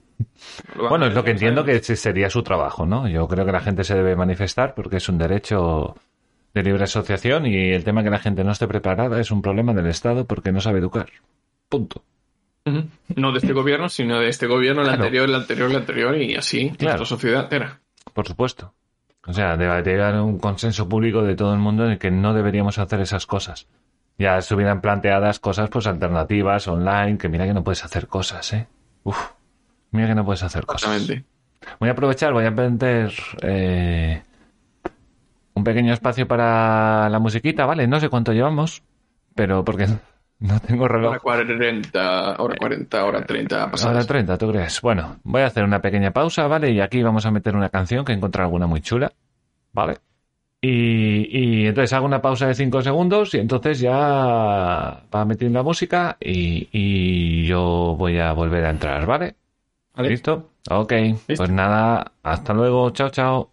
Bueno, 0.88 1.06
es 1.06 1.14
lo 1.14 1.24
que 1.24 1.32
entiendo 1.32 1.64
que 1.64 1.80
sería 1.82 2.30
su 2.30 2.43
trabajo, 2.43 2.86
¿no? 2.86 3.09
Yo 3.09 3.26
creo 3.28 3.44
que 3.44 3.52
la 3.52 3.60
gente 3.60 3.84
se 3.84 3.94
debe 3.94 4.16
manifestar 4.16 4.74
porque 4.74 4.97
es 4.97 5.09
un 5.09 5.18
derecho 5.18 5.97
de 6.55 6.62
libre 6.62 6.84
asociación 6.84 7.47
y 7.47 7.70
el 7.72 7.84
tema 7.84 8.02
que 8.02 8.10
la 8.10 8.18
gente 8.18 8.43
no 8.44 8.52
esté 8.52 8.66
preparada 8.66 9.20
es 9.20 9.30
un 9.30 9.43
problema 9.43 9.74
del 9.74 9.86
Estado 9.86 10.24
porque 10.26 10.52
no 10.52 10.60
sabe 10.60 10.78
educar. 10.78 11.06
Punto. 11.68 12.02
No 13.14 13.30
de 13.32 13.38
este 13.38 13.52
gobierno, 13.52 13.88
sino 13.88 14.18
de 14.18 14.28
este 14.28 14.47
gobierno, 14.47 14.80
el 14.82 14.88
Claro. 14.88 15.05
anterior, 15.05 15.28
el 15.28 15.34
anterior, 15.36 15.70
el 15.70 15.76
anterior 15.76 16.16
y 16.16 16.34
así. 16.34 16.70
Claro. 16.70 16.98
Nuestra 16.98 17.16
sociedad 17.16 17.43
entera. 17.44 17.80
Por 18.12 18.26
supuesto. 18.26 18.72
O 19.26 19.32
sea, 19.32 19.56
debe 19.56 19.72
haber 19.72 20.14
un 20.20 20.38
consenso 20.38 20.88
público 20.88 21.22
de 21.22 21.34
todo 21.36 21.52
el 21.52 21.59
mundo 21.60 21.84
en 21.84 21.93
el 21.93 21.98
que 21.98 22.10
no 22.10 22.32
deberíamos 22.34 22.78
hacer 22.78 23.01
esas 23.01 23.26
cosas. 23.26 23.66
Ya 24.18 24.38
estuvieran 24.38 24.80
planteadas 24.80 25.38
cosas 25.38 25.68
pues 25.68 25.86
alternativas, 25.86 26.66
online, 26.68 27.18
que 27.18 27.28
mira 27.28 27.44
que 27.44 27.52
no 27.52 27.62
puedes 27.62 27.84
hacer 27.84 28.06
cosas, 28.09 28.52
¿eh? 28.52 28.66
Uf, 29.05 29.16
mira 29.97 30.09
que 30.09 30.14
no 30.14 30.24
puedes 30.24 30.43
hacer 30.43 30.64
cosas. 30.64 30.94
Exactamente. 30.94 31.28
Voy 31.81 31.89
a 31.89 31.93
aprovechar, 31.93 32.32
voy 32.32 32.44
a 32.44 32.51
meter 32.51 33.12
eh, 33.43 34.23
un 35.55 35.64
pequeño 35.64 35.93
espacio 35.93 36.28
para 36.28 37.09
la 37.09 37.18
musiquita, 37.18 37.66
¿vale? 37.66 37.86
No 37.86 37.98
sé 37.98 38.09
cuánto 38.09 38.32
llevamos, 38.32 38.82
pero 39.35 39.64
porque 39.64 39.86
no 40.39 40.60
tengo 40.60 40.86
reloj. 40.86 41.10
Hora 41.10 41.18
40, 41.20 42.36
hora 42.39 42.56
40, 42.56 43.05
hora 43.05 43.24
30 43.24 43.70
pasadas. 43.70 43.94
Ahora 43.97 44.06
30, 44.06 44.39
¿tú 44.39 44.51
crees? 44.51 44.81
Bueno, 44.81 45.16
voy 45.24 45.43
a 45.43 45.47
hacer 45.47 45.64
una 45.64 45.81
pequeña 45.81 46.12
pausa, 46.12 46.47
¿vale? 46.47 46.70
Y 46.70 46.81
aquí 46.81 47.02
vamos 47.02 47.27
a 47.27 47.31
meter 47.31 47.56
una 47.56 47.70
canción 47.70 48.05
que 48.05 48.12
encontré 48.12 48.43
alguna 48.43 48.66
muy 48.66 48.81
chula, 48.82 49.12
¿vale? 49.73 49.98
Y, 50.60 51.28
y 51.31 51.66
entonces 51.66 51.93
hago 51.93 52.06
una 52.06 52.23
pausa 52.23 52.47
de 52.48 52.55
5 52.55 52.82
segundos 52.82 53.35
y 53.35 53.39
entonces 53.39 53.78
ya 53.78 53.93
va 53.93 55.24
metiendo 55.27 55.59
la 55.59 55.62
música 55.62 56.16
y, 56.20 56.68
y 56.73 57.47
yo 57.47 57.94
voy 57.97 58.18
a 58.18 58.32
volver 58.32 58.64
a 58.64 58.70
entrar, 58.70 59.06
¿vale? 59.06 59.36
Vale. 59.97 60.10
¿Listo? 60.10 60.51
Ok, 60.70 60.93
Listo. 60.93 61.35
pues 61.36 61.51
nada, 61.51 62.12
hasta 62.23 62.52
luego, 62.52 62.90
chao, 62.90 63.09
chao. 63.10 63.51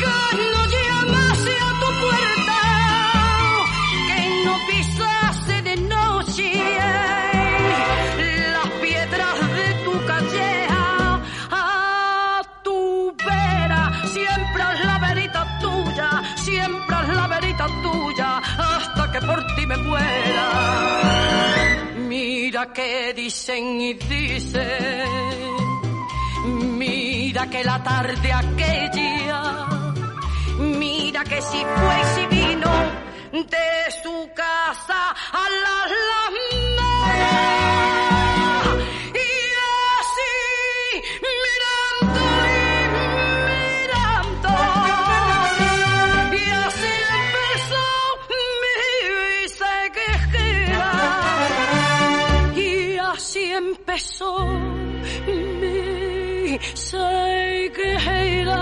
que 0.00 0.16
no 0.52 0.62
llamase 0.74 1.52
a 1.68 1.70
tu 1.80 1.88
puerta, 2.02 2.58
que 4.08 4.20
no 4.44 4.54
pisase 4.68 5.62
de 5.62 5.76
noche 5.76 6.48
las 8.52 8.68
piedras 8.82 9.36
de 9.54 9.68
tu 9.84 9.92
calleja 10.06 11.20
a 11.52 12.42
tu 12.64 13.14
vera, 13.24 13.82
siempre 14.12 14.62
haz 14.62 14.84
la 14.84 14.98
verita 14.98 15.58
tuya, 15.60 16.22
siempre 16.34 16.96
haz 16.96 17.08
la 17.08 17.26
verita 17.28 17.66
tuya, 17.82 18.38
hasta 18.58 19.12
que 19.12 19.20
por 19.20 19.46
ti 19.54 19.66
me 19.66 19.76
muera. 19.76 20.89
Que 22.60 23.14
dicen 23.14 23.80
y 23.80 23.94
dicen, 23.94 25.08
mira 26.76 27.48
que 27.48 27.64
la 27.64 27.82
tarde 27.82 28.30
aquella, 28.30 29.66
mira 30.58 31.24
que 31.24 31.40
si 31.40 31.58
fue 31.58 32.00
y 32.00 32.04
si 32.14 32.26
vino 32.36 32.70
de 33.32 33.92
su 34.02 34.28
casa 34.34 35.10
a 35.32 35.48
las 35.64 35.90
las 35.90 36.59
empezó 53.70 54.46
mi 55.60 56.58
sequejera 56.74 58.56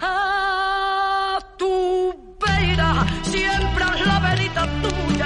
a 0.00 1.38
tu 1.58 2.12
vera 2.44 2.90
siempre 3.22 3.84
haz 3.84 4.00
la 4.06 4.18
verita 4.20 4.62
tuya 4.82 5.19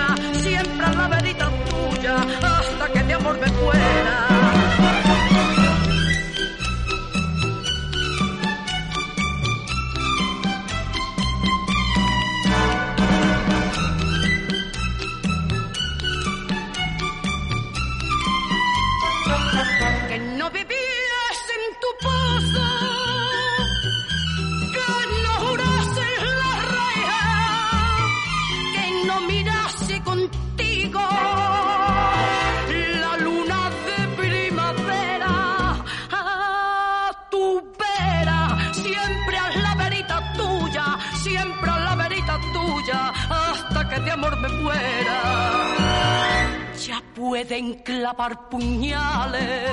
pueden 47.35 47.74
clavar 47.82 48.48
puñales, 48.48 49.73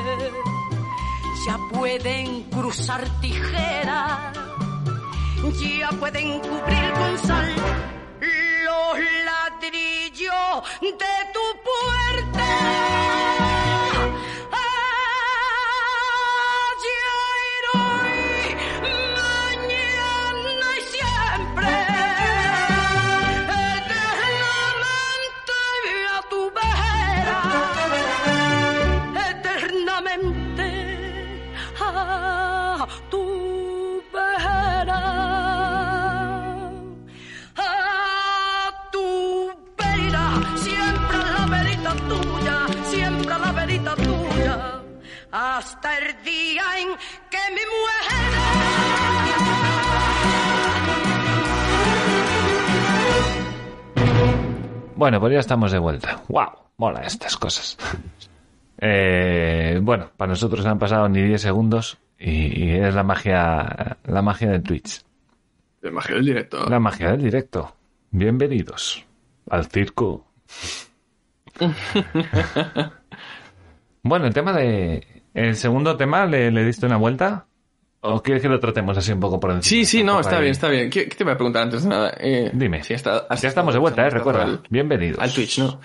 ya 1.45 1.59
pueden 1.71 2.41
cruzar 2.49 3.07
tijeras, 3.21 4.35
ya 5.79 5.89
pueden 5.99 6.39
cubrir 6.39 6.91
con 6.93 7.19
sal 7.19 7.53
los 8.65 8.97
ladrillos 9.27 10.63
de 10.81 11.13
tu 11.35 11.45
puerta. 11.69 13.40
Tu 33.10 34.02
vera, 34.14 35.02
a 37.56 38.90
tu 38.91 39.52
vera, 39.78 40.26
siempre 40.56 41.18
la 41.18 41.45
verita 41.49 41.94
tuya, 42.10 42.68
siempre 42.84 43.40
la 43.40 43.52
verita 43.52 43.95
tuya, 43.95 44.82
hasta 45.32 45.98
el 45.99 46.24
día 46.24 46.64
en 46.80 46.88
que 47.30 47.44
me 47.56 47.62
muera. 47.72 48.41
Bueno, 54.95 55.20
pues 55.20 55.34
ya 55.34 55.40
estamos 55.40 55.72
de 55.72 55.80
vuelta. 55.80 56.22
¡Wow! 56.28 56.52
Mola 56.78 57.02
estas 57.02 57.36
cosas. 57.38 57.78
Eh, 58.80 59.80
bueno, 59.82 60.10
para 60.18 60.30
nosotros 60.30 60.66
han 60.66 60.80
pasado 60.80 61.08
ni 61.10 61.22
10 61.22 61.41
segundos 61.41 61.98
y, 62.22 62.65
y 62.65 62.72
es 62.72 62.93
la 62.93 63.03
magia, 63.03 63.98
la 64.06 64.22
magia 64.22 64.49
del 64.52 64.61
Twitch. 64.64 65.02
El 65.81 65.91
magia 65.91 66.15
del 66.15 66.26
directo. 66.26 66.65
La 66.69 66.80
magia 66.80 67.11
del 67.11 67.23
directo. 67.23 67.76
Bienvenidos 68.11 69.03
al 69.49 69.65
circo. 69.65 70.27
bueno, 74.03 74.26
el 74.27 74.34
tema 74.34 74.53
de... 74.53 75.07
El 75.34 75.56
segundo 75.56 75.95
tema, 75.95 76.26
¿le, 76.26 76.52
le 76.52 76.65
diste 76.65 76.85
una 76.85 76.98
vuelta? 76.98 77.45
¿O 78.02 78.22
quieres 78.22 78.41
que 78.41 78.49
lo 78.49 78.60
tratemos 78.60 78.98
así 78.98 79.11
un 79.14 79.19
poco 79.19 79.39
por 79.39 79.52
encima? 79.52 79.69
Sí, 79.69 79.85
sí, 79.85 80.03
no, 80.03 80.19
está 80.19 80.39
bien, 80.39 80.52
está 80.52 80.68
bien. 80.69 80.89
¿Qué, 80.89 81.07
qué 81.07 81.15
te 81.15 81.23
voy 81.23 81.34
a 81.34 81.38
preguntar 81.38 81.64
antes 81.64 81.84
de 81.84 81.89
nada? 81.89 82.14
Eh, 82.19 82.49
Dime. 82.53 82.84
Si 82.84 82.93
Ya 82.95 83.48
estamos 83.48 83.73
de 83.73 83.80
vuelta, 83.80 84.06
eh, 84.06 84.10
recuerda. 84.10 84.43
al- 84.43 84.61
Bienvenidos. 84.69 85.19
Al 85.19 85.31
Twitch, 85.34 85.60
¿no? 85.60 85.80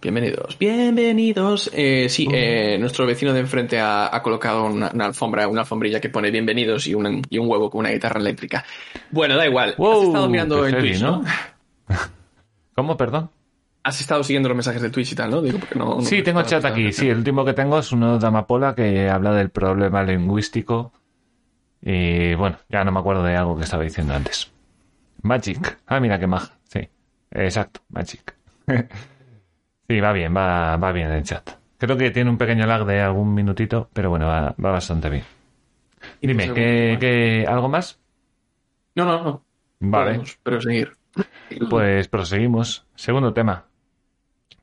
Bienvenidos. 0.00 0.58
Bienvenidos. 0.58 1.70
Eh, 1.72 2.08
sí, 2.08 2.26
eh, 2.32 2.76
nuestro 2.78 3.06
vecino 3.06 3.32
de 3.32 3.40
enfrente 3.40 3.78
ha, 3.78 4.14
ha 4.14 4.22
colocado 4.22 4.64
una, 4.64 4.90
una 4.92 5.04
alfombra, 5.06 5.46
una 5.46 5.60
alfombrilla 5.60 6.00
que 6.00 6.08
pone 6.08 6.30
bienvenidos 6.30 6.86
y, 6.88 6.94
un- 6.94 7.22
y 7.30 7.38
un 7.38 7.48
huevo 7.48 7.70
con 7.70 7.80
una 7.80 7.90
guitarra 7.90 8.18
eléctrica. 8.20 8.64
Bueno, 9.10 9.36
da 9.36 9.46
igual. 9.46 9.74
Wow, 9.78 10.00
Has 10.00 10.06
estado 10.08 10.28
mirando 10.28 10.66
en 10.66 10.78
Twitch, 10.78 11.00
¿no? 11.02 11.22
¿Cómo, 12.74 12.96
perdón? 12.96 13.30
Has 13.84 14.00
estado 14.00 14.24
siguiendo 14.24 14.48
los 14.48 14.56
mensajes 14.56 14.82
de 14.82 14.90
Twitch 14.90 15.12
y 15.12 15.14
tal, 15.14 15.30
¿no? 15.30 15.40
Digo, 15.42 15.58
porque 15.58 15.78
no, 15.78 15.96
no- 15.96 16.02
Sí, 16.02 16.22
tengo 16.22 16.40
no- 16.40 16.46
chat 16.46 16.64
aquí. 16.64 16.92
Sí, 16.92 17.08
el 17.08 17.18
último 17.18 17.44
que 17.44 17.52
tengo 17.52 17.78
es 17.78 17.92
uno 17.92 18.18
de 18.18 18.26
Amapola 18.26 18.74
que 18.74 19.08
habla 19.08 19.32
del 19.32 19.50
problema 19.50 20.02
lingüístico. 20.02 20.92
Y 21.80 22.34
bueno, 22.34 22.58
ya 22.68 22.82
no 22.84 22.90
me 22.92 22.98
acuerdo 23.00 23.22
de 23.24 23.36
algo 23.36 23.56
que 23.56 23.64
estaba 23.64 23.82
diciendo 23.84 24.14
antes. 24.14 24.50
Magic. 25.22 25.78
Ah, 25.86 26.00
mira 26.00 26.18
qué 26.18 26.26
maja. 26.26 26.54
Sí, 26.68 26.88
exacto, 27.30 27.80
Magic. 27.90 28.34
sí, 29.88 30.00
va 30.00 30.12
bien, 30.12 30.34
va, 30.36 30.76
va 30.76 30.92
bien 30.92 31.10
el 31.10 31.22
chat. 31.22 31.50
Creo 31.78 31.96
que 31.96 32.10
tiene 32.10 32.30
un 32.30 32.38
pequeño 32.38 32.66
lag 32.66 32.84
de 32.86 33.00
algún 33.00 33.34
minutito, 33.34 33.88
pero 33.92 34.10
bueno, 34.10 34.26
va, 34.26 34.54
va 34.64 34.70
bastante 34.70 35.08
bien. 35.10 35.24
Dime, 36.20 36.52
¿qué, 36.52 36.96
qué- 37.00 37.46
algo 37.48 37.68
más? 37.68 37.98
No, 38.94 39.04
no, 39.04 39.22
no. 39.24 39.44
Vale. 39.80 40.10
Podemos, 40.10 40.38
pero 40.42 40.60
seguir. 40.60 40.92
Pues 41.68 42.08
proseguimos. 42.08 42.86
Segundo 42.94 43.32
tema. 43.32 43.64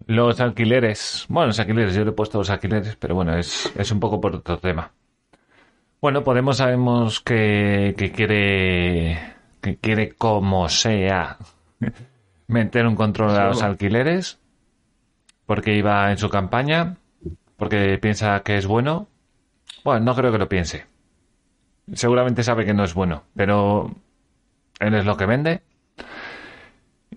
Los 0.08 0.40
alquileres. 0.40 1.26
Bueno, 1.30 1.48
los 1.48 1.60
alquileres, 1.60 1.94
yo 1.94 2.04
le 2.04 2.12
he 2.12 2.14
puesto 2.14 2.38
los 2.40 2.50
alquileres, 2.50 2.96
pero 2.96 3.16
bueno, 3.16 3.38
es, 3.38 3.72
es 3.76 3.92
un 3.92 4.00
poco 4.00 4.20
por 4.20 4.36
otro 4.36 4.58
tema. 4.58 4.92
Bueno, 6.02 6.24
Podemos 6.24 6.58
sabemos 6.58 7.20
que, 7.20 7.94
que 7.98 8.12
quiere, 8.12 9.20
que 9.62 9.78
quiere 9.78 10.14
como 10.14 10.70
sea 10.70 11.38
meter 12.48 12.88
un 12.88 12.96
control 12.96 13.32
a 13.32 13.48
los 13.50 13.62
alquileres, 13.62 14.40
porque 15.50 15.76
iba 15.76 16.12
en 16.12 16.20
su 16.20 16.30
campaña, 16.30 16.98
porque 17.58 17.98
piensa 17.98 18.42
que 18.44 18.56
es 18.58 18.68
bueno. 18.68 19.08
Bueno, 19.84 20.02
no 20.06 20.16
creo 20.16 20.32
que 20.32 20.38
lo 20.38 20.48
piense. 20.48 20.86
Seguramente 21.94 22.44
sabe 22.44 22.66
que 22.66 22.74
no 22.76 22.84
es 22.84 22.94
bueno, 22.94 23.24
pero 23.36 23.96
él 24.80 24.96
es 24.96 25.06
lo 25.06 25.18
que 25.18 25.26
vende. 25.26 25.62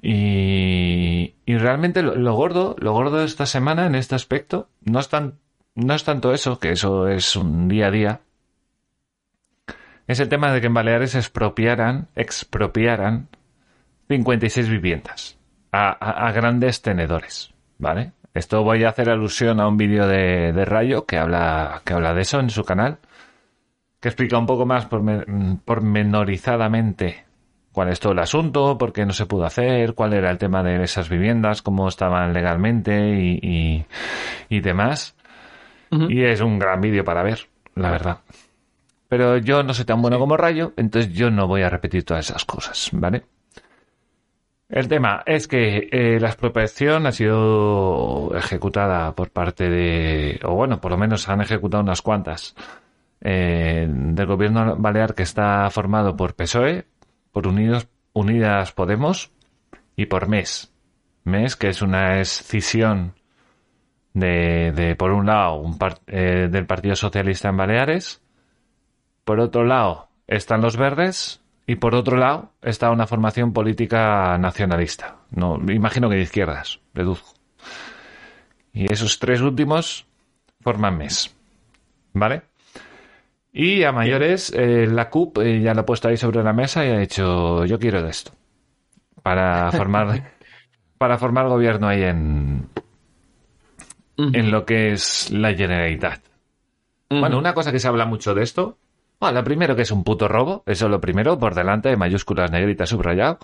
Y, 0.01 1.35
y 1.45 1.59
realmente 1.59 2.03
lo, 2.03 2.35
gordo, 2.35 2.75
lo 2.79 2.93
gordo 2.93 3.19
de 3.19 3.25
esta 3.27 3.47
semana 3.47 3.87
en 3.87 3.95
este 3.95 4.15
aspecto, 4.15 4.69
no 4.81 4.99
es 4.99 5.09
tan, 5.09 5.39
no 5.75 5.95
es 5.95 6.05
tanto 6.05 6.33
eso, 6.33 6.59
que 6.59 6.71
eso 6.73 7.09
es 7.09 7.37
un 7.37 7.69
día 7.69 7.89
a 7.89 7.91
día. 7.91 8.21
Es 10.07 10.21
el 10.21 10.29
tema 10.29 10.53
de 10.53 10.61
que 10.61 10.67
en 10.67 10.75
Baleares 10.75 11.15
expropiaran, 11.15 12.09
expropiaran 12.15 13.29
56 14.09 14.69
viviendas 14.69 15.39
a, 15.73 15.91
a- 15.91 16.29
a 16.29 16.33
grandes 16.33 16.83
tenedores, 16.83 17.53
¿vale? 17.79 18.13
Esto 18.35 18.63
voy 18.63 18.85
a 18.85 18.89
hacer 18.91 19.11
alusión 19.11 19.61
a 19.61 19.69
un 19.69 19.77
vídeo 19.77 20.07
de, 20.07 20.53
de 20.53 20.65
Rayo 20.65 21.05
que 21.05 21.19
habla, 21.19 21.83
que 21.85 21.93
habla 21.93 22.15
de 22.15 22.23
eso 22.23 22.41
en 22.41 22.51
su 22.51 22.65
canal, 22.65 22.99
que 24.01 24.09
explica 24.09 24.39
un 24.39 24.47
poco 24.47 24.65
más 24.67 24.89
porme- 24.89 25.59
pormenorizadamente 25.65 27.25
cuál 27.73 27.89
es 27.91 28.01
todo 28.01 28.13
el 28.13 28.19
asunto, 28.19 28.77
por 28.79 28.93
qué 28.93 29.05
no 29.07 29.13
se 29.13 29.27
pudo 29.27 29.45
hacer, 29.45 29.95
cuál 29.95 30.13
era 30.15 30.31
el 30.31 30.39
tema 30.39 30.63
de 30.63 30.83
esas 30.83 31.09
viviendas, 31.09 31.63
cómo 31.63 31.89
estaban 31.89 32.33
legalmente 32.33 33.15
y, 33.19 33.39
y, 33.43 33.87
y 34.49 34.61
demás. 34.61 35.15
Y 36.11 36.23
es 36.25 36.41
un 36.41 36.59
gran 36.59 36.81
vídeo 36.81 37.05
para 37.05 37.23
ver, 37.23 37.49
la 37.75 37.91
verdad. 37.91 38.19
Pero 39.09 39.37
yo 39.37 39.63
no 39.63 39.75
soy 39.75 39.85
tan 39.85 40.01
bueno 40.01 40.19
como 40.19 40.39
Rayo, 40.39 40.73
entonces 40.79 41.13
yo 41.13 41.31
no 41.31 41.47
voy 41.47 41.63
a 41.63 41.69
repetir 41.69 42.05
todas 42.05 42.31
esas 42.31 42.47
cosas, 42.47 42.89
¿vale? 42.93 43.25
El 44.73 44.89
tema 44.89 45.23
es 45.27 45.49
que 45.49 45.91
eh, 45.93 46.19
la 46.19 46.29
expropiación 46.29 47.07
ha 47.07 47.13
sido 47.13 48.35
ejecutada 48.35 49.15
por 49.15 49.29
parte 49.31 49.69
de, 49.69 50.41
o 50.45 50.55
bueno, 50.55 50.81
por 50.81 50.93
lo 50.93 50.97
menos 50.97 51.29
han 51.29 51.43
ejecutado 51.43 51.83
unas 51.83 52.01
cuantas 52.01 52.57
eh, 53.21 53.87
del 53.87 54.27
gobierno 54.27 54.75
balear 54.79 55.15
que 55.15 55.25
está 55.25 55.69
formado 55.69 56.17
por 56.17 56.35
PSOE, 56.35 56.87
por 57.33 57.47
Unidos, 57.47 57.87
Unidas 58.15 58.73
Podemos 58.73 59.31
y 59.95 60.07
por 60.07 60.27
MES. 60.27 60.73
MES, 61.25 61.55
que 61.57 61.69
es 61.69 61.83
una 61.83 62.19
escisión 62.21 63.13
de, 64.15 64.73
de 64.73 64.97
por 64.97 65.13
un 65.13 65.27
lado, 65.27 65.57
un 65.57 65.77
par- 65.77 66.01
eh, 66.07 66.49
del 66.51 66.65
Partido 66.65 66.97
Socialista 66.97 67.51
en 67.51 67.59
Baleares, 67.59 68.23
por 69.27 69.39
otro 69.39 69.65
lado 69.67 70.09
están 70.27 70.63
los 70.63 70.79
verdes 70.79 71.42
y 71.67 71.77
por 71.77 71.95
otro 71.95 72.17
lado 72.17 72.53
está 72.61 72.91
una 72.91 73.07
formación 73.07 73.53
política 73.53 74.37
nacionalista. 74.39 75.17
No, 75.31 75.61
imagino 75.69 76.09
que 76.09 76.17
de 76.17 76.23
izquierdas, 76.23 76.81
deduzco. 76.93 77.35
Y 78.73 78.93
esos 78.93 79.19
tres 79.19 79.41
últimos 79.41 80.07
forman 80.61 80.97
MES. 80.99 81.35
¿Vale? 82.15 82.43
Y 83.53 83.85
a 83.85 83.93
mayores, 83.93 84.53
eh, 84.57 84.87
la 84.91 85.11
CUP 85.11 85.39
eh, 85.39 85.61
ya 85.61 85.75
lo 85.75 85.83
ha 85.83 85.87
puesto 85.87 86.09
ahí 86.09 86.17
sobre 86.17 86.43
la 86.43 86.55
mesa 86.55 86.85
y 86.87 86.91
ha 86.91 86.99
dicho, 86.99 87.65
yo 87.67 87.79
quiero 87.79 88.03
de 88.03 88.11
esto. 88.11 88.33
Para 89.23 89.71
formar, 89.73 90.33
para 90.97 91.19
formar 91.19 91.49
gobierno 91.49 91.87
ahí 91.87 92.03
en, 92.03 92.69
en 94.17 94.51
lo 94.51 94.65
que 94.65 94.93
es 94.93 95.31
la 95.31 95.55
Generalitat. 95.55 96.21
Bueno, 97.11 97.39
una 97.39 97.53
cosa 97.53 97.73
que 97.73 97.79
se 97.79 97.89
habla 97.89 98.07
mucho 98.07 98.35
de 98.35 98.43
esto. 98.43 98.79
Bueno, 99.23 99.39
lo 99.39 99.45
primero 99.45 99.77
que 99.77 99.83
es 99.83 99.93
un 99.93 100.03
puto 100.03 100.27
robo, 100.27 100.65
eso 100.67 100.87
es 100.87 100.91
lo 100.91 101.01
primero, 101.01 101.39
por 101.39 101.55
delante, 101.55 101.89
de 101.89 101.97
mayúsculas 101.97 102.51
negritas 102.51 102.89
subrayado. 102.89 103.39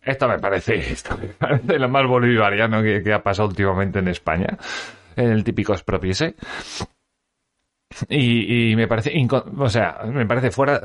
Esto 0.00 0.26
me 0.26 0.38
parece, 0.38 0.76
esto 0.92 1.14
me 1.18 1.26
parece 1.28 1.78
lo 1.78 1.90
más 1.90 2.06
bolivariano 2.06 2.82
que, 2.82 3.02
que 3.02 3.12
ha 3.12 3.22
pasado 3.22 3.48
últimamente 3.48 3.98
en 3.98 4.08
España. 4.08 4.56
El 5.14 5.44
típico 5.44 5.74
expropiese. 5.74 6.36
Y, 8.08 8.70
y 8.70 8.76
me 8.76 8.88
parece, 8.88 9.12
o 9.58 9.68
sea, 9.68 10.04
me 10.06 10.24
parece 10.24 10.50
fuera, 10.50 10.80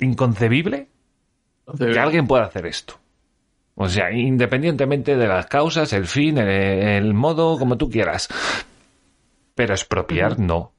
inconcebible 0.00 0.88
que 1.78 1.96
alguien 1.96 2.26
pueda 2.26 2.46
hacer 2.46 2.66
esto. 2.66 2.94
O 3.76 3.88
sea, 3.88 4.10
independientemente 4.10 5.16
de 5.16 5.28
las 5.28 5.46
causas, 5.46 5.92
el 5.92 6.06
fin, 6.06 6.38
el, 6.38 6.48
el 6.48 7.14
modo, 7.14 7.56
como 7.56 7.78
tú 7.78 7.88
quieras. 7.88 8.26
Pero 9.54 9.74
expropiar, 9.74 10.40
no. 10.40 10.72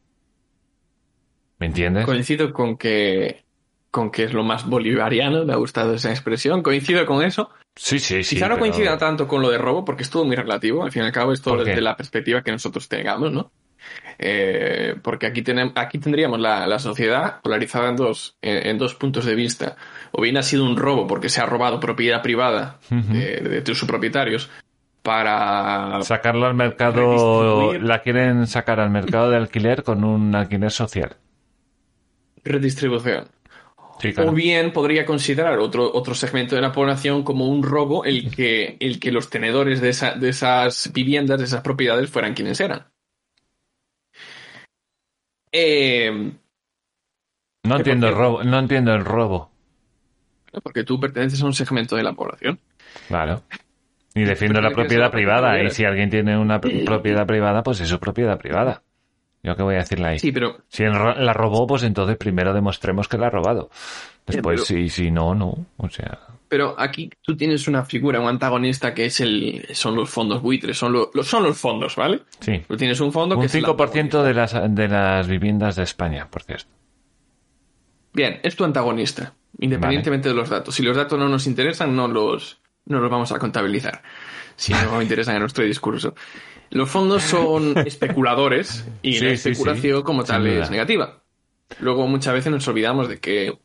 ¿Me 1.62 1.68
entiendes? 1.68 2.06
Coincido 2.06 2.52
con 2.52 2.76
que, 2.76 3.46
con 3.90 4.12
que 4.12 4.24
es 4.26 4.34
lo 4.34 4.44
más 4.44 4.66
bolivariano, 4.68 5.46
me 5.46 5.54
ha 5.54 5.58
gustado 5.58 5.94
esa 5.94 6.10
expresión, 6.10 6.62
coincido 6.64 7.06
con 7.06 7.24
eso. 7.24 7.50
Sí, 7.76 8.00
sí, 8.00 8.24
sí. 8.24 8.36
Quizá 8.36 8.48
no 8.50 8.56
pero- 8.56 8.62
coincida 8.62 8.98
tanto 8.98 9.28
con 9.28 9.42
lo 9.42 9.50
de 9.50 9.58
robo, 9.60 9.86
porque 9.86 10.04
es 10.04 10.10
todo 10.10 10.26
muy 10.26 10.36
relativo, 10.36 10.84
al 10.84 10.92
fin 10.92 11.04
y 11.04 11.06
al 11.06 11.12
cabo 11.14 11.32
es 11.32 11.42
todo 11.42 11.64
desde 11.64 11.80
la 11.82 11.96
perspectiva 11.96 12.42
que 12.42 12.52
nosotros 12.52 12.90
tengamos, 12.90 13.32
¿no? 13.32 13.52
Eh, 14.20 14.96
porque 15.02 15.26
aquí, 15.28 15.42
tenem- 15.42 15.72
aquí 15.76 15.98
tendríamos 15.98 16.40
la, 16.40 16.68
la 16.68 16.78
sociedad 16.80 17.42
polarizada 17.42 17.90
en 17.90 17.96
dos, 17.96 18.38
en, 18.42 18.68
en 18.68 18.78
dos 18.78 18.94
puntos 18.96 19.26
de 19.26 19.34
vista. 19.36 19.76
O 20.12 20.22
bien 20.22 20.38
ha 20.38 20.44
sido 20.44 20.66
un 20.66 20.78
robo 20.78 21.08
porque 21.08 21.30
se 21.30 21.42
ha 21.42 21.46
robado 21.46 21.80
propiedad 21.80 22.22
privada 22.22 22.80
de, 22.90 23.62
de 23.62 23.76
sus 23.76 23.88
propietarios 23.88 24.50
para 25.04 26.02
Sacarlo 26.04 26.46
al 26.46 26.54
mercado, 26.54 27.74
la 27.74 28.02
quieren 28.04 28.46
sacar 28.48 28.80
al 28.80 28.92
mercado 28.92 29.30
de 29.32 29.38
alquiler 29.38 29.84
con 29.84 30.04
un 30.04 30.36
alquiler 30.36 30.70
social. 30.72 31.16
Redistribución. 32.44 33.28
Sí, 34.00 34.14
claro. 34.14 34.32
O 34.32 34.34
bien 34.34 34.74
podría 34.74 35.06
considerar 35.06 35.60
otro, 35.60 35.92
otro 35.94 36.16
segmento 36.16 36.56
de 36.56 36.62
la 36.62 36.72
población 36.72 37.24
como 37.24 37.48
un 37.48 37.62
robo 37.62 38.04
el 38.04 38.32
que, 38.34 38.78
el 38.80 39.00
que 39.00 39.12
los 39.12 39.30
tenedores 39.30 39.80
de, 39.80 39.90
esa- 39.90 40.16
de 40.16 40.30
esas 40.30 40.92
viviendas, 40.94 41.38
de 41.38 41.46
esas 41.46 41.62
propiedades, 41.62 42.10
fueran 42.10 42.34
quienes 42.34 42.60
eran. 42.60 42.88
Eh, 45.52 46.32
No 47.66 47.76
entiendo 47.78 48.08
el 48.08 48.16
robo, 48.16 48.44
no 48.44 48.60
entiendo 48.60 48.94
el 48.94 49.06
robo. 49.06 49.52
porque 50.64 50.84
tú 50.84 51.00
perteneces 51.00 51.42
a 51.42 51.46
un 51.46 51.54
segmento 51.54 51.96
de 51.96 52.04
la 52.04 52.14
población. 52.14 52.60
Claro. 53.08 53.44
Y 54.14 54.24
defiendo 54.24 54.60
la 54.62 54.72
propiedad 54.72 55.12
privada. 55.12 55.62
Y 55.64 55.70
si 55.70 55.86
alguien 55.86 56.10
tiene 56.10 56.38
una 56.38 56.60
pr- 56.60 56.86
propiedad 56.86 57.26
privada, 57.26 57.64
pues 57.64 57.80
es 57.80 57.96
propiedad 57.98 58.38
privada. 58.38 58.84
Yo 59.44 59.56
qué 59.56 59.64
voy 59.64 59.76
a 59.76 59.80
decirle 59.80 60.08
ahí. 60.08 60.20
Sí, 60.20 60.32
pero 60.32 60.58
Si 60.68 60.84
la 60.84 61.34
robó, 61.34 61.66
pues 61.66 61.84
entonces 61.84 62.16
primero 62.18 62.54
demostremos 62.54 63.08
que 63.08 63.18
la 63.18 63.28
ha 63.28 63.30
robado. 63.32 63.70
Después, 64.28 64.62
pero- 64.62 64.66
si, 64.66 64.88
si 64.90 65.10
no, 65.12 65.34
no. 65.34 65.66
O 65.78 65.90
sea, 65.90 66.20
Pero 66.48 66.76
aquí 66.78 67.10
tú 67.24 67.36
tienes 67.36 67.68
una 67.68 67.84
figura, 67.84 68.20
un 68.20 68.28
antagonista 68.28 68.94
que 68.94 69.06
es 69.06 69.20
el, 69.20 69.66
son 69.74 69.96
los 69.96 70.10
fondos 70.10 70.42
buitres, 70.42 70.78
son, 70.78 70.94
lo- 70.94 71.12
son 71.24 71.44
los 71.44 71.58
fondos, 71.58 71.96
¿vale? 71.96 72.22
sí. 72.40 72.62
Tú 72.68 72.78
tienes 72.78 73.00
un 73.00 73.12
fondo 73.12 73.36
que 73.36 73.40
Un 73.40 73.46
es 73.46 73.56
el 73.56 73.64
5% 73.66 74.22
de 74.24 74.34
las, 74.34 74.54
de 74.76 74.88
las 74.88 75.28
viviendas 75.28 75.76
de 75.76 75.84
España, 75.84 76.28
por 76.30 76.44
cierto. 76.44 76.68
Bien, 78.14 78.40
es 78.44 78.56
tu 78.56 78.64
antagonista, 78.66 79.34
independientemente 79.60 80.30
de 80.30 80.36
los 80.36 80.50
datos. 80.50 80.76
Si 80.76 80.84
los 80.84 80.96
datos 80.98 81.18
no 81.18 81.30
nos 81.30 81.48
interesan, 81.48 81.96
no 81.96 82.08
los, 82.08 82.60
no 82.86 83.00
los 83.00 83.10
vamos 83.10 83.32
a 83.32 83.40
contabilizar. 83.40 84.02
Si 84.62 84.74
no 84.74 85.02
interesan 85.02 85.34
en 85.34 85.40
nuestro 85.42 85.64
discurso. 85.64 86.14
Los 86.70 86.88
fondos 86.88 87.24
son 87.24 87.76
especuladores 87.88 88.86
y 89.02 89.14
Sí, 89.14 89.26
la 89.26 89.32
sí, 89.32 89.38
sí, 89.38 89.50
especulación 89.50 90.04
como 90.04 90.24
tal 90.24 90.46
es 90.46 90.70
negativa. 90.70 91.24
Luego 91.80 92.06
muchas 92.06 92.36
veces 92.36 92.52
nos 92.52 92.68
olvidamos 92.68 93.10
de 93.10 93.20
que 93.20 93.58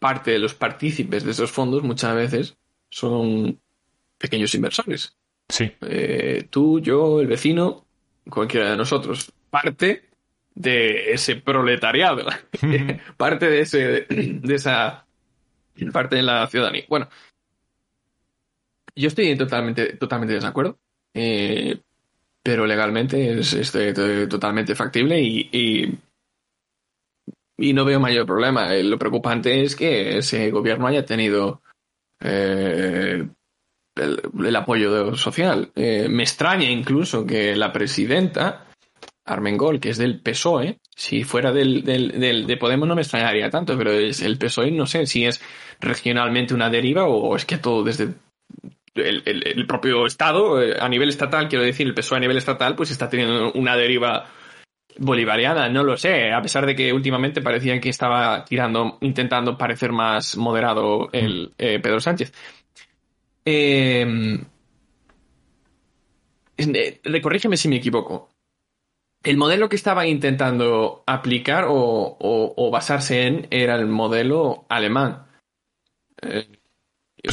parte 0.00 0.32
de 0.32 0.40
los 0.40 0.52
partícipes 0.54 1.22
de 1.22 1.30
esos 1.30 1.52
fondos 1.52 1.84
muchas 1.84 2.16
veces 2.16 2.56
son 2.90 3.60
pequeños 4.18 4.52
inversores. 4.56 5.16
Sí. 5.48 5.70
Eh, 5.82 6.48
tú, 6.50 6.80
yo, 6.80 7.20
el 7.20 7.28
vecino, 7.28 7.86
cualquiera 8.28 8.72
de 8.72 8.76
nosotros, 8.76 9.32
parte 9.50 10.08
de 10.52 11.12
ese 11.12 11.36
proletariado, 11.36 12.26
parte 13.16 13.48
de 13.48 13.60
ese, 13.60 13.78
de 14.08 14.54
esa 14.54 15.06
parte 15.92 16.16
de 16.16 16.22
la 16.22 16.48
ciudadanía. 16.48 16.86
Bueno, 16.88 17.08
yo 18.96 19.08
estoy 19.08 19.36
totalmente, 19.36 19.96
totalmente 19.96 20.32
de 20.34 20.40
desacuerdo, 20.40 20.78
eh, 21.14 21.78
pero 22.42 22.66
legalmente 22.66 23.40
es, 23.40 23.72
to- 23.72 24.28
totalmente 24.28 24.74
factible 24.74 25.20
y, 25.20 25.48
y, 27.58 27.72
no 27.72 27.84
veo 27.84 28.00
mayor 28.00 28.26
problema. 28.26 28.74
Eh, 28.74 28.82
Lo 28.84 28.98
preocupante 28.98 29.62
es 29.62 29.74
que 29.76 30.18
ese 30.18 30.50
gobierno 30.50 30.86
haya 30.86 31.04
tenido 31.04 31.62
eh, 32.20 33.26
el, 33.96 34.20
el 34.46 34.56
apoyo 34.56 35.14
social. 35.16 35.70
Eh, 35.74 36.08
me 36.08 36.22
extraña 36.24 36.70
incluso 36.70 37.26
que 37.26 37.56
la 37.56 37.72
presidenta, 37.72 38.66
Armengol, 39.24 39.80
que 39.80 39.90
es 39.90 39.98
del 39.98 40.20
PSOE, 40.20 40.78
si 40.94 41.24
fuera 41.24 41.52
del, 41.52 41.82
del, 41.82 42.46
de 42.46 42.56
Podemos 42.56 42.86
no 42.86 42.94
me 42.94 43.02
extrañaría 43.02 43.50
tanto, 43.50 43.76
pero 43.78 43.92
es 43.92 44.20
el 44.20 44.36
PSOE 44.38 44.70
no 44.70 44.86
sé 44.86 45.06
si 45.06 45.24
es 45.24 45.40
regionalmente 45.80 46.54
una 46.54 46.70
deriva 46.70 47.06
o 47.06 47.34
es 47.36 47.44
que 47.44 47.56
todo 47.58 47.82
desde 47.84 48.14
el, 48.94 49.22
el- 49.26 49.46
el 49.46 49.66
propio 49.66 50.06
Estado, 50.06 50.62
eh, 50.62 50.76
a 50.80 50.88
nivel 50.88 51.08
estatal, 51.08 51.48
quiero 51.48 51.64
decir, 51.64 51.86
el 51.86 51.94
PSOE 51.94 52.18
a 52.18 52.20
nivel 52.20 52.36
estatal, 52.36 52.74
pues 52.76 52.90
está 52.90 53.08
teniendo 53.08 53.52
una 53.52 53.76
deriva 53.76 54.26
bolivariana, 54.98 55.68
no 55.68 55.82
lo 55.82 55.96
sé, 55.96 56.32
a 56.32 56.40
pesar 56.40 56.66
de 56.66 56.76
que 56.76 56.92
últimamente 56.92 57.42
parecía 57.42 57.80
que 57.80 57.88
estaba 57.88 58.44
tirando, 58.44 58.98
intentando 59.00 59.58
parecer 59.58 59.90
más 59.92 60.36
moderado 60.36 61.08
el 61.12 61.52
eh, 61.58 61.80
Pedro 61.80 62.00
Sánchez. 62.00 62.32
Eh, 63.44 64.38
eh, 66.56 67.20
corrígeme 67.22 67.56
si 67.56 67.68
me 67.68 67.76
equivoco. 67.76 68.30
El 69.22 69.36
modelo 69.38 69.68
que 69.68 69.76
estaba 69.76 70.06
intentando 70.06 71.02
aplicar 71.06 71.64
o, 71.64 71.72
o- 71.74 72.54
o 72.56 72.70
basarse 72.70 73.26
en 73.26 73.48
era 73.50 73.74
el 73.76 73.86
modelo 73.86 74.66
alemán. 74.68 75.26
Eh, 76.22 76.46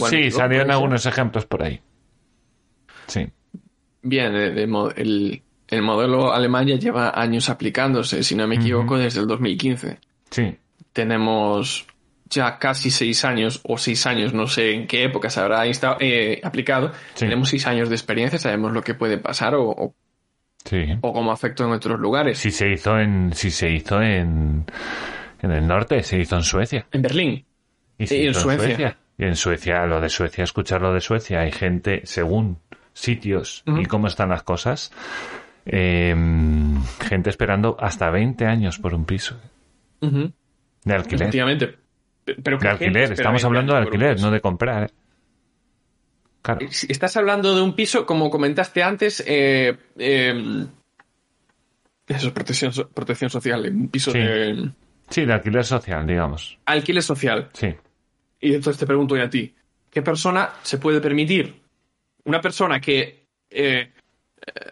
Sí, 0.10 0.32
salieron 0.32 0.72
algunos 0.72 1.06
ejemplos 1.06 1.46
por 1.46 1.64
ahí. 1.64 1.82
Sí. 3.08 3.28
Bien, 4.02 4.70
mo- 4.70 4.90
el, 4.92 5.42
el 5.68 5.82
modelo 5.82 6.34
alemán 6.34 6.68
ya 6.68 6.76
lleva 6.76 7.12
años 7.20 7.50
aplicándose, 7.50 8.24
si 8.24 8.36
no 8.36 8.48
me 8.48 8.56
equivoco, 8.56 8.98
desde 8.98 9.20
el 9.20 9.28
2015. 9.28 10.00
Sí. 10.30 10.56
Tenemos 10.94 11.86
ya 12.30 12.58
casi 12.58 12.90
seis 12.92 13.26
años, 13.26 13.60
o 13.64 13.78
seis 13.78 14.06
años, 14.08 14.34
no 14.34 14.48
sé 14.48 14.74
en 14.74 14.88
qué 14.88 15.04
época 15.04 15.30
se 15.30 15.42
habrá 15.42 15.68
insta- 15.68 15.98
eh, 16.00 16.40
aplicado. 16.44 16.92
Sí. 17.14 17.26
Tenemos 17.26 17.50
seis 17.50 17.68
años 17.68 17.90
de 17.90 17.96
experiencia, 17.96 18.40
sabemos 18.40 18.72
lo 18.72 18.82
que 18.82 18.94
puede 18.94 19.18
pasar 19.18 19.56
o, 19.56 19.70
o, 19.70 19.96
Sí. 20.64 20.86
o 21.02 21.12
cómo 21.14 21.32
afecta 21.32 21.64
en 21.66 21.72
otros 21.72 22.00
lugares. 22.00 22.38
Si 22.38 22.52
se 22.52 22.70
hizo 22.72 22.98
en, 23.00 23.34
si 23.34 23.50
se 23.52 23.70
hizo 23.72 24.02
en, 24.02 24.66
en 25.42 25.52
el 25.52 25.68
norte, 25.68 26.04
se 26.04 26.20
hizo 26.20 26.36
en 26.38 26.44
Suecia. 26.44 26.86
En 26.92 27.02
Berlín. 27.02 27.46
Y 27.98 28.08
se 28.08 28.26
en 28.28 28.34
Suecia. 28.34 28.98
Y 29.22 29.26
en 29.26 29.36
Suecia, 29.36 29.86
lo 29.86 30.02
de 30.02 30.10
Suecia, 30.10 30.44
escuchar 30.44 30.82
lo 30.82 30.92
de 30.96 31.00
Suecia, 31.00 31.42
hay 31.42 31.52
gente, 31.52 32.02
según 32.06 32.58
sitios 32.92 33.64
y 33.68 33.86
cómo 33.86 34.08
están 34.08 34.30
las 34.30 34.42
cosas, 34.42 34.92
eh, 35.64 36.16
gente 37.08 37.30
esperando 37.30 37.78
hasta 37.80 38.10
20 38.10 38.48
años 38.48 38.80
por 38.80 38.96
un 38.96 39.06
piso 39.06 39.36
de 40.02 40.94
alquiler. 40.96 41.22
Efectivamente. 41.22 41.78
Pero 42.26 42.58
De 42.58 42.64
¿qué 42.64 42.68
gente 42.70 42.86
alquiler, 42.86 43.12
estamos 43.12 43.44
20 43.44 43.46
hablando 43.46 43.74
de 43.74 43.80
alquiler, 43.80 44.20
no 44.20 44.32
de 44.32 44.42
comprar. 44.42 44.84
¿eh? 44.86 44.90
Claro. 46.42 46.62
Estás 46.90 47.16
hablando 47.16 47.56
de 47.56 47.62
un 47.62 47.76
piso, 47.76 48.08
como 48.08 48.32
comentaste 48.32 48.82
antes, 48.82 49.24
eh, 49.28 49.78
eh, 50.00 50.66
eso 52.08 52.28
es 52.28 52.34
protección, 52.34 52.72
protección 52.92 53.30
social, 53.30 53.70
un 53.72 53.88
piso 53.90 54.12
Sí. 54.12 54.18
de 54.18 54.72
Sí, 55.10 55.26
de 55.26 55.34
alquiler 55.34 55.64
social, 55.64 56.08
digamos. 56.08 56.58
alquiler 56.66 57.04
social. 57.04 57.50
Sí. 57.54 57.76
Y 58.42 58.56
entonces 58.56 58.80
te 58.80 58.88
pregunto 58.88 59.16
yo 59.16 59.24
a 59.24 59.30
ti, 59.30 59.56
¿qué 59.90 60.02
persona 60.02 60.50
se 60.64 60.80
puede 60.80 61.00
permitir? 61.00 61.62
Una 62.26 62.42
persona 62.42 62.82
que 62.82 63.28
eh, 63.50 63.92
eh, 63.92 64.72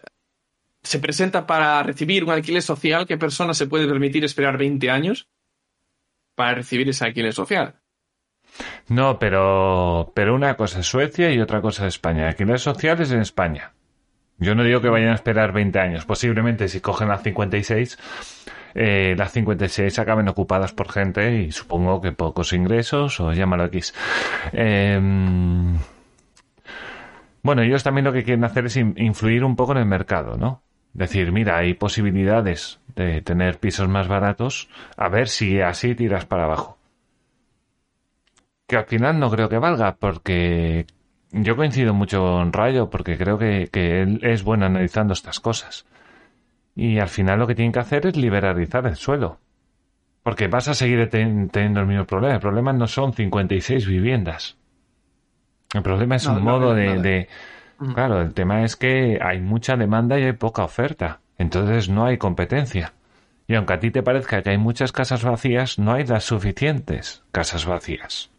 se 0.82 0.98
presenta 0.98 1.46
para 1.46 1.82
recibir 1.82 2.24
un 2.24 2.30
alquiler 2.30 2.62
social, 2.62 3.06
¿qué 3.06 3.16
persona 3.16 3.54
se 3.54 3.68
puede 3.68 3.86
permitir 3.86 4.24
esperar 4.24 4.58
20 4.58 4.90
años 4.90 5.28
para 6.34 6.54
recibir 6.54 6.88
ese 6.88 7.04
alquiler 7.04 7.32
social? 7.32 7.80
No, 8.88 9.18
pero, 9.18 10.12
pero 10.14 10.34
una 10.34 10.56
cosa 10.56 10.80
es 10.80 10.86
Suecia 10.86 11.30
y 11.30 11.40
otra 11.40 11.60
cosa 11.60 11.86
es 11.86 11.94
España. 11.94 12.28
Alquiler 12.28 12.58
social 12.58 13.00
es 13.00 13.12
en 13.12 13.20
España. 13.20 13.72
Yo 14.38 14.54
no 14.54 14.64
digo 14.64 14.80
que 14.80 14.88
vayan 14.88 15.10
a 15.10 15.14
esperar 15.14 15.52
20 15.52 15.78
años. 15.78 16.04
Posiblemente 16.06 16.68
si 16.68 16.80
cogen 16.80 17.08
las 17.08 17.22
56, 17.22 17.98
eh, 18.74 19.14
las 19.16 19.32
56 19.32 19.98
acaben 19.98 20.28
ocupadas 20.28 20.72
por 20.72 20.90
gente 20.90 21.42
y 21.42 21.52
supongo 21.52 22.00
que 22.00 22.12
pocos 22.12 22.52
ingresos 22.52 23.20
o 23.20 23.32
llámalo 23.32 23.64
X. 23.66 23.94
Em, 24.52 25.76
bueno, 27.42 27.62
ellos 27.62 27.82
también 27.82 28.04
lo 28.04 28.12
que 28.12 28.24
quieren 28.24 28.44
hacer 28.44 28.66
es 28.66 28.76
in- 28.76 28.94
influir 28.96 29.44
un 29.44 29.56
poco 29.56 29.72
en 29.72 29.78
el 29.78 29.86
mercado, 29.86 30.36
¿no? 30.36 30.62
Decir, 30.92 31.32
mira, 31.32 31.56
hay 31.58 31.74
posibilidades 31.74 32.80
de 32.96 33.22
tener 33.22 33.58
pisos 33.58 33.88
más 33.88 34.08
baratos, 34.08 34.68
a 34.96 35.08
ver 35.08 35.28
si 35.28 35.60
así 35.60 35.94
tiras 35.94 36.26
para 36.26 36.44
abajo 36.44 36.76
que 38.66 38.76
al 38.76 38.86
final 38.86 39.18
no 39.18 39.30
creo 39.30 39.48
que 39.48 39.58
valga, 39.58 39.96
porque 39.96 40.86
yo 41.32 41.56
coincido 41.56 41.92
mucho 41.94 42.20
con 42.22 42.52
Rayo, 42.52 42.88
porque 42.90 43.18
creo 43.18 43.38
que, 43.38 43.68
que 43.72 44.02
él 44.02 44.20
es 44.22 44.42
bueno 44.44 44.66
analizando 44.66 45.12
estas 45.12 45.40
cosas. 45.40 45.86
Y 46.76 46.98
al 46.98 47.08
final 47.08 47.38
lo 47.38 47.46
que 47.46 47.54
tienen 47.54 47.72
que 47.72 47.80
hacer 47.80 48.06
es 48.06 48.16
liberalizar 48.16 48.86
el 48.86 48.96
suelo. 48.96 49.38
Porque 50.22 50.48
vas 50.48 50.68
a 50.68 50.74
seguir 50.74 51.08
ten- 51.08 51.48
teniendo 51.48 51.80
el 51.80 51.86
mismo 51.86 52.04
problema. 52.04 52.34
El 52.34 52.40
problema 52.40 52.72
no 52.72 52.86
son 52.86 53.12
56 53.12 53.86
viviendas. 53.86 54.56
El 55.72 55.82
problema 55.82 56.16
es 56.16 56.26
No, 56.26 56.32
un 56.34 56.44
no, 56.44 56.44
modo 56.44 56.74
no, 56.74 56.74
de, 56.74 57.28
Mm. 57.82 57.94
Claro, 57.94 58.20
el 58.20 58.34
tema 58.34 58.62
es 58.62 58.76
que 58.76 59.18
hay 59.22 59.40
mucha 59.40 59.74
demanda 59.74 60.18
y 60.18 60.24
hay 60.24 60.34
poca 60.34 60.62
oferta. 60.64 61.20
Entonces 61.38 61.88
no 61.88 62.04
hay 62.04 62.18
competencia. 62.18 62.92
Y 63.48 63.54
aunque 63.54 63.72
a 63.72 63.80
ti 63.80 63.90
te 63.90 64.02
parezca 64.02 64.42
que 64.42 64.50
hay 64.50 64.58
muchas 64.58 64.92
casas 64.92 65.24
vacías, 65.24 65.78
no 65.78 65.94
hay 65.94 66.04
las 66.04 66.24
suficientes 66.24 67.22
casas 67.32 67.64
vacías. 67.64 68.30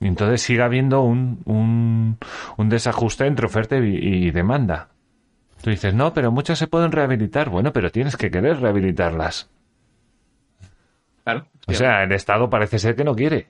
Y 0.00 0.06
entonces 0.06 0.42
sigue 0.42 0.62
habiendo 0.62 1.00
un, 1.00 1.40
un, 1.46 2.18
un 2.58 2.68
desajuste 2.68 3.26
entre 3.26 3.46
oferta 3.46 3.78
y, 3.78 3.96
y 4.26 4.30
demanda. 4.32 4.88
Tú 5.62 5.70
dices, 5.70 5.94
no, 5.94 6.12
pero 6.12 6.30
muchas 6.32 6.58
se 6.58 6.66
pueden 6.66 6.92
rehabilitar. 6.92 7.48
Bueno, 7.48 7.72
pero 7.72 7.90
tienes 7.90 8.16
que 8.16 8.30
querer 8.30 8.60
rehabilitarlas. 8.60 9.48
Claro. 11.24 11.46
O 11.68 11.72
sea, 11.72 12.02
el 12.02 12.12
Estado 12.12 12.50
parece 12.50 12.78
ser 12.78 12.96
que 12.96 13.04
no 13.04 13.14
quiere. 13.14 13.46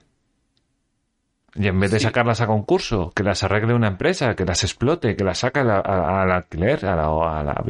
Y 1.55 1.67
en 1.67 1.79
vez 1.79 1.91
de 1.91 1.99
Sí. 1.99 2.05
sacarlas 2.05 2.41
a 2.41 2.47
concurso, 2.47 3.11
que 3.15 3.23
las 3.23 3.43
arregle 3.43 3.73
una 3.73 3.87
empresa, 3.87 4.35
que 4.35 4.45
las 4.45 4.63
explote, 4.63 5.15
que 5.15 5.23
las 5.23 5.39
saque 5.39 5.59
al, 5.59 5.69
alquiler, 6.31 6.85
a 6.85 6.95
la, 6.95 7.05
a 7.05 7.43
la- 7.43 7.63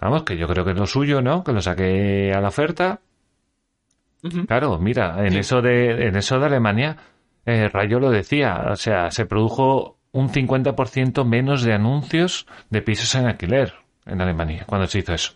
Vamos, 0.00 0.22
que 0.24 0.36
yo 0.36 0.48
creo 0.48 0.64
que 0.64 0.72
es 0.72 0.78
lo 0.78 0.86
suyo, 0.86 1.22
¿no? 1.22 1.44
Que 1.44 1.52
lo 1.52 1.60
saque 1.62 2.32
a 2.34 2.40
la 2.40 2.48
oferta. 2.48 3.00
Claro, 4.46 4.78
mira, 4.78 5.24
en 5.26 5.32
Sí. 5.32 5.38
eso 5.38 5.62
de, 5.62 6.08
en 6.08 6.16
eso 6.16 6.38
de 6.38 6.46
Alemania, 6.46 6.96
eh, 7.44 7.68
Rayo 7.68 7.98
lo 8.00 8.10
decía, 8.10 8.66
o 8.70 8.76
sea, 8.76 9.10
se 9.10 9.26
produjo 9.26 9.96
un 10.12 10.28
50% 10.28 11.24
menos 11.24 11.62
de 11.62 11.72
anuncios 11.72 12.46
de 12.70 12.82
pisos 12.82 13.14
en 13.14 13.26
alquiler 13.26 13.74
en 14.06 14.20
Alemania 14.20 14.64
cuando 14.66 14.86
se 14.86 14.98
hizo 14.98 15.14
eso. 15.14 15.32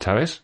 ¿Sabes? 0.00 0.42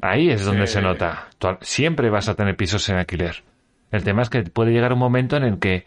Ahí 0.00 0.30
es 0.30 0.44
donde 0.44 0.66
Sí. 0.66 0.74
se 0.74 0.82
nota. 0.82 1.28
Tú 1.38 1.48
siempre 1.60 2.10
vas 2.10 2.28
a 2.28 2.34
tener 2.34 2.56
pisos 2.56 2.88
en 2.88 2.96
alquiler. 2.96 3.42
El 3.90 4.04
tema 4.04 4.22
es 4.22 4.30
que 4.30 4.42
puede 4.42 4.72
llegar 4.72 4.92
un 4.92 4.98
momento 4.98 5.36
en 5.36 5.44
el 5.44 5.58
que 5.58 5.86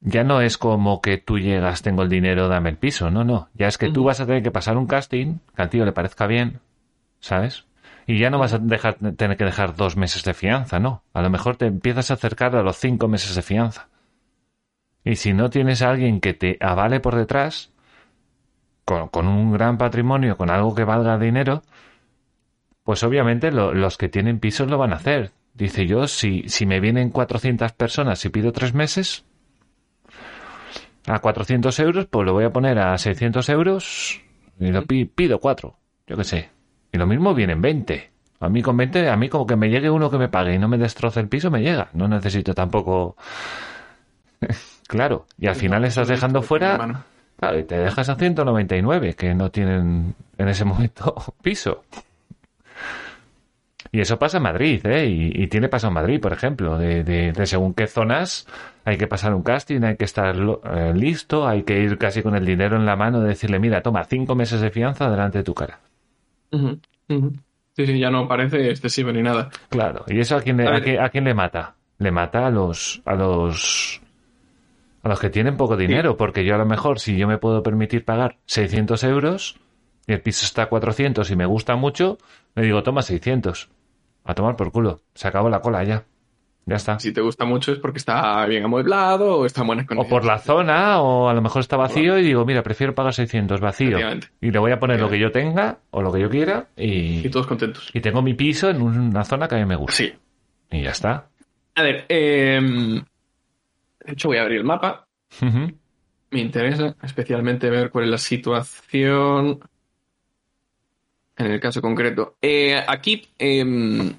ya 0.00 0.22
no 0.22 0.40
es 0.40 0.56
como 0.58 1.00
que 1.00 1.18
tú 1.18 1.38
llegas, 1.38 1.82
tengo 1.82 2.02
el 2.02 2.08
dinero, 2.08 2.48
dame 2.48 2.70
el 2.70 2.76
piso. 2.76 3.10
No, 3.10 3.24
no. 3.24 3.48
Ya 3.54 3.66
es 3.66 3.78
que 3.78 3.90
tú 3.90 4.04
vas 4.04 4.20
a 4.20 4.26
tener 4.26 4.42
que 4.42 4.50
pasar 4.52 4.76
un 4.76 4.86
casting 4.86 5.38
que 5.56 5.62
al 5.62 5.70
tío 5.70 5.84
le 5.84 5.92
parezca 5.92 6.26
bien, 6.26 6.60
¿sabes? 7.20 7.64
Y 8.06 8.18
ya 8.18 8.30
no 8.30 8.38
vas 8.38 8.54
a 8.54 8.58
dejar, 8.58 8.94
tener 9.16 9.36
que 9.36 9.44
dejar 9.44 9.74
dos 9.74 9.96
meses 9.96 10.22
de 10.24 10.32
fianza, 10.34 10.78
no. 10.78 11.02
A 11.12 11.20
lo 11.22 11.30
mejor 11.30 11.56
te 11.56 11.66
empiezas 11.66 12.10
a 12.10 12.14
acercar 12.14 12.54
a 12.56 12.62
los 12.62 12.76
cinco 12.76 13.08
meses 13.08 13.34
de 13.34 13.42
fianza. 13.42 13.88
Y 15.04 15.16
si 15.16 15.32
no 15.32 15.50
tienes 15.50 15.82
a 15.82 15.90
alguien 15.90 16.20
que 16.20 16.34
te 16.34 16.56
avale 16.60 17.00
por 17.00 17.16
detrás, 17.16 17.72
con, 18.84 19.08
con 19.08 19.28
un 19.28 19.52
gran 19.52 19.78
patrimonio, 19.78 20.36
con 20.36 20.50
algo 20.50 20.74
que 20.74 20.84
valga 20.84 21.16
dinero, 21.18 21.62
pues 22.82 23.02
obviamente 23.04 23.52
lo- 23.52 23.72
los 23.72 23.96
que 23.96 24.08
tienen 24.08 24.40
pisos 24.40 24.68
lo 24.68 24.78
van 24.78 24.92
a 24.92 24.96
hacer. 24.96 25.30
Dice 25.54 25.86
yo, 25.86 26.08
si, 26.08 26.48
si 26.48 26.66
me 26.66 26.80
vienen 26.80 27.10
400 27.10 27.72
personas 27.72 28.24
y 28.24 28.28
pido 28.30 28.50
tres 28.52 28.74
meses, 28.74 29.24
a 31.06 31.18
400 31.20 31.78
euros, 31.80 32.06
pues 32.06 32.26
lo 32.26 32.32
voy 32.32 32.44
a 32.44 32.52
poner 32.52 32.78
a 32.78 32.96
600 32.98 33.48
euros 33.48 34.20
y 34.60 34.70
lo 34.70 34.84
pi- 34.84 35.06
pido 35.06 35.38
cuatro, 35.40 35.76
yo 36.06 36.16
qué 36.16 36.24
sé. 36.24 36.50
Y 36.92 36.98
lo 36.98 37.06
mismo 37.06 37.34
vienen 37.34 37.60
20. 37.62 38.10
A 38.40 38.48
mí 38.48 38.62
con 38.62 38.76
20, 38.76 39.08
a 39.08 39.16
mí 39.16 39.28
como 39.28 39.46
que 39.46 39.56
me 39.56 39.68
llegue 39.68 39.90
uno 39.90 40.10
que 40.10 40.18
me 40.18 40.28
pague 40.28 40.54
y 40.54 40.58
no 40.58 40.68
me 40.68 40.78
destroce 40.78 41.20
el 41.20 41.28
piso, 41.28 41.50
me 41.50 41.60
llega. 41.62 41.88
No 41.92 42.08
necesito 42.08 42.54
tampoco... 42.54 43.16
claro, 44.88 45.26
y 45.38 45.46
al 45.46 45.54
final 45.54 45.84
estás 45.84 46.08
dejando 46.08 46.42
fuera... 46.42 46.76
Claro, 47.38 47.56
y 47.60 47.62
te 47.62 47.78
dejas 47.78 48.08
a 48.08 48.16
199 48.16 49.14
que 49.14 49.32
no 49.32 49.50
tienen 49.52 50.16
en 50.38 50.48
ese 50.48 50.64
momento 50.64 51.14
piso. 51.40 51.84
Y 53.92 54.00
eso 54.00 54.18
pasa 54.18 54.36
en 54.38 54.42
Madrid, 54.42 54.84
¿eh? 54.86 55.06
Y, 55.06 55.42
y 55.44 55.46
tiene 55.46 55.68
pasado 55.68 55.88
en 55.90 55.94
Madrid, 55.94 56.20
por 56.20 56.32
ejemplo, 56.32 56.76
de, 56.76 57.04
de- 57.04 57.32
de 57.32 57.46
según 57.46 57.72
qué 57.74 57.86
zonas 57.86 58.46
hay 58.84 58.98
que 58.98 59.06
pasar 59.06 59.32
un 59.34 59.42
casting, 59.42 59.82
hay 59.82 59.96
que 59.96 60.04
estar 60.04 60.34
eh, 60.36 60.92
listo, 60.94 61.46
hay 61.48 61.62
que 61.62 61.78
ir 61.80 61.96
casi 61.96 62.22
con 62.22 62.34
el 62.36 62.44
dinero 62.44 62.76
en 62.76 62.84
la 62.84 62.96
mano 62.96 63.20
de 63.20 63.28
decirle, 63.28 63.58
mira, 63.60 63.80
toma 63.82 64.04
cinco 64.04 64.34
meses 64.34 64.60
de 64.60 64.70
fianza 64.70 65.08
delante 65.10 65.38
de 65.38 65.44
tu 65.44 65.54
cara. 65.54 65.78
Sí, 66.50 67.86
sí, 67.86 67.98
ya 67.98 68.10
no 68.10 68.26
parece 68.28 68.68
excesivo 68.70 69.12
ni 69.12 69.22
nada. 69.22 69.48
Claro, 69.68 70.04
¿y 70.08 70.18
eso 70.20 70.36
a 70.36 70.42
quién, 70.42 70.56
le- 70.58 70.66
A 70.66 70.70
a 70.70 70.72
ver. 70.72 70.84
qué- 70.84 70.98
a 71.00 71.08
quién 71.08 71.24
le 71.24 71.34
mata? 71.34 71.74
Le 71.98 72.10
mata 72.10 72.46
a 72.46 72.50
los, 72.50 73.00
a 73.06 73.14
los, 73.14 74.00
a 75.02 75.08
los 75.08 75.20
que 75.20 75.30
tienen 75.30 75.56
poco 75.56 75.76
dinero, 75.76 76.16
porque 76.16 76.44
yo 76.44 76.54
a 76.54 76.58
lo 76.58 76.66
mejor 76.66 76.98
si 76.98 77.16
yo 77.16 77.28
me 77.28 77.38
puedo 77.38 77.62
permitir 77.62 78.04
pagar 78.04 78.38
600 78.46 79.04
euros 79.04 79.56
y 80.06 80.12
el 80.12 80.20
piso 80.20 80.44
está 80.44 80.62
a 80.64 80.68
400 80.68 81.30
y 81.30 81.36
me 81.36 81.46
gusta 81.46 81.76
mucho, 81.76 82.18
le 82.54 82.62
digo, 82.62 82.82
toma 82.82 83.02
600. 83.02 83.68
A 84.24 84.34
tomar 84.34 84.56
por 84.56 84.72
culo. 84.72 85.00
Se 85.14 85.28
acabó 85.28 85.48
la 85.48 85.60
cola 85.60 85.84
ya. 85.84 86.04
Ya 86.66 86.76
está. 86.76 86.98
Si 86.98 87.12
te 87.12 87.22
gusta 87.22 87.46
mucho 87.46 87.72
es 87.72 87.78
porque 87.78 87.96
está 87.96 88.44
bien 88.44 88.62
amueblado 88.62 89.38
o 89.38 89.46
está 89.46 89.62
en 89.62 89.68
buenas 89.68 89.86
O 89.96 90.06
por 90.06 90.26
la 90.26 90.38
zona, 90.38 91.00
o 91.00 91.30
a 91.30 91.32
lo 91.32 91.40
mejor 91.40 91.60
está 91.60 91.78
vacío 91.78 92.18
y 92.18 92.22
digo, 92.22 92.44
mira, 92.44 92.62
prefiero 92.62 92.94
pagar 92.94 93.14
600 93.14 93.58
vacío. 93.58 93.98
Y 94.42 94.50
le 94.50 94.58
voy 94.58 94.72
a 94.72 94.78
poner 94.78 95.00
lo 95.00 95.08
que 95.08 95.18
yo 95.18 95.30
tenga 95.30 95.78
o 95.90 96.02
lo 96.02 96.12
que 96.12 96.20
yo 96.20 96.28
quiera 96.28 96.68
y, 96.76 97.26
Y 97.26 97.30
todos 97.30 97.46
contentos. 97.46 97.88
y 97.94 98.00
tengo 98.02 98.20
mi 98.20 98.34
piso 98.34 98.68
en 98.68 98.82
una 98.82 99.24
zona 99.24 99.48
que 99.48 99.54
a 99.54 99.58
mí 99.58 99.64
me 99.64 99.76
gusta. 99.76 99.94
Sí. 99.96 100.12
Y 100.70 100.82
ya 100.82 100.90
está. 100.90 101.28
A 101.74 101.82
ver, 101.82 102.04
em, 102.10 103.02
de 104.08 104.14
hecho 104.14 104.28
voy 104.28 104.38
a 104.38 104.42
abrir 104.42 104.58
el 104.58 104.64
mapa. 104.64 105.06
Me 106.30 106.40
interesa 106.40 106.96
especialmente 107.02 107.68
ver 107.70 107.90
cuál 107.90 108.04
es 108.04 108.10
la 108.10 108.18
situación 108.18 109.60
en 111.36 111.46
el 111.46 111.60
caso 111.60 111.80
concreto. 111.80 112.36
Eh, 112.42 112.82
aquí 112.86 113.28
em, 113.38 114.12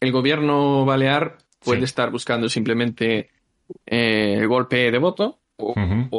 el 0.00 0.12
gobierno 0.12 0.84
balear 0.84 1.38
puede 1.58 1.80
Sí. 1.80 1.84
estar 1.84 2.10
buscando 2.10 2.48
simplemente 2.48 3.30
eh, 3.86 4.36
el 4.38 4.46
golpe 4.48 4.90
de 4.90 4.98
voto 4.98 5.40
o 5.56 5.74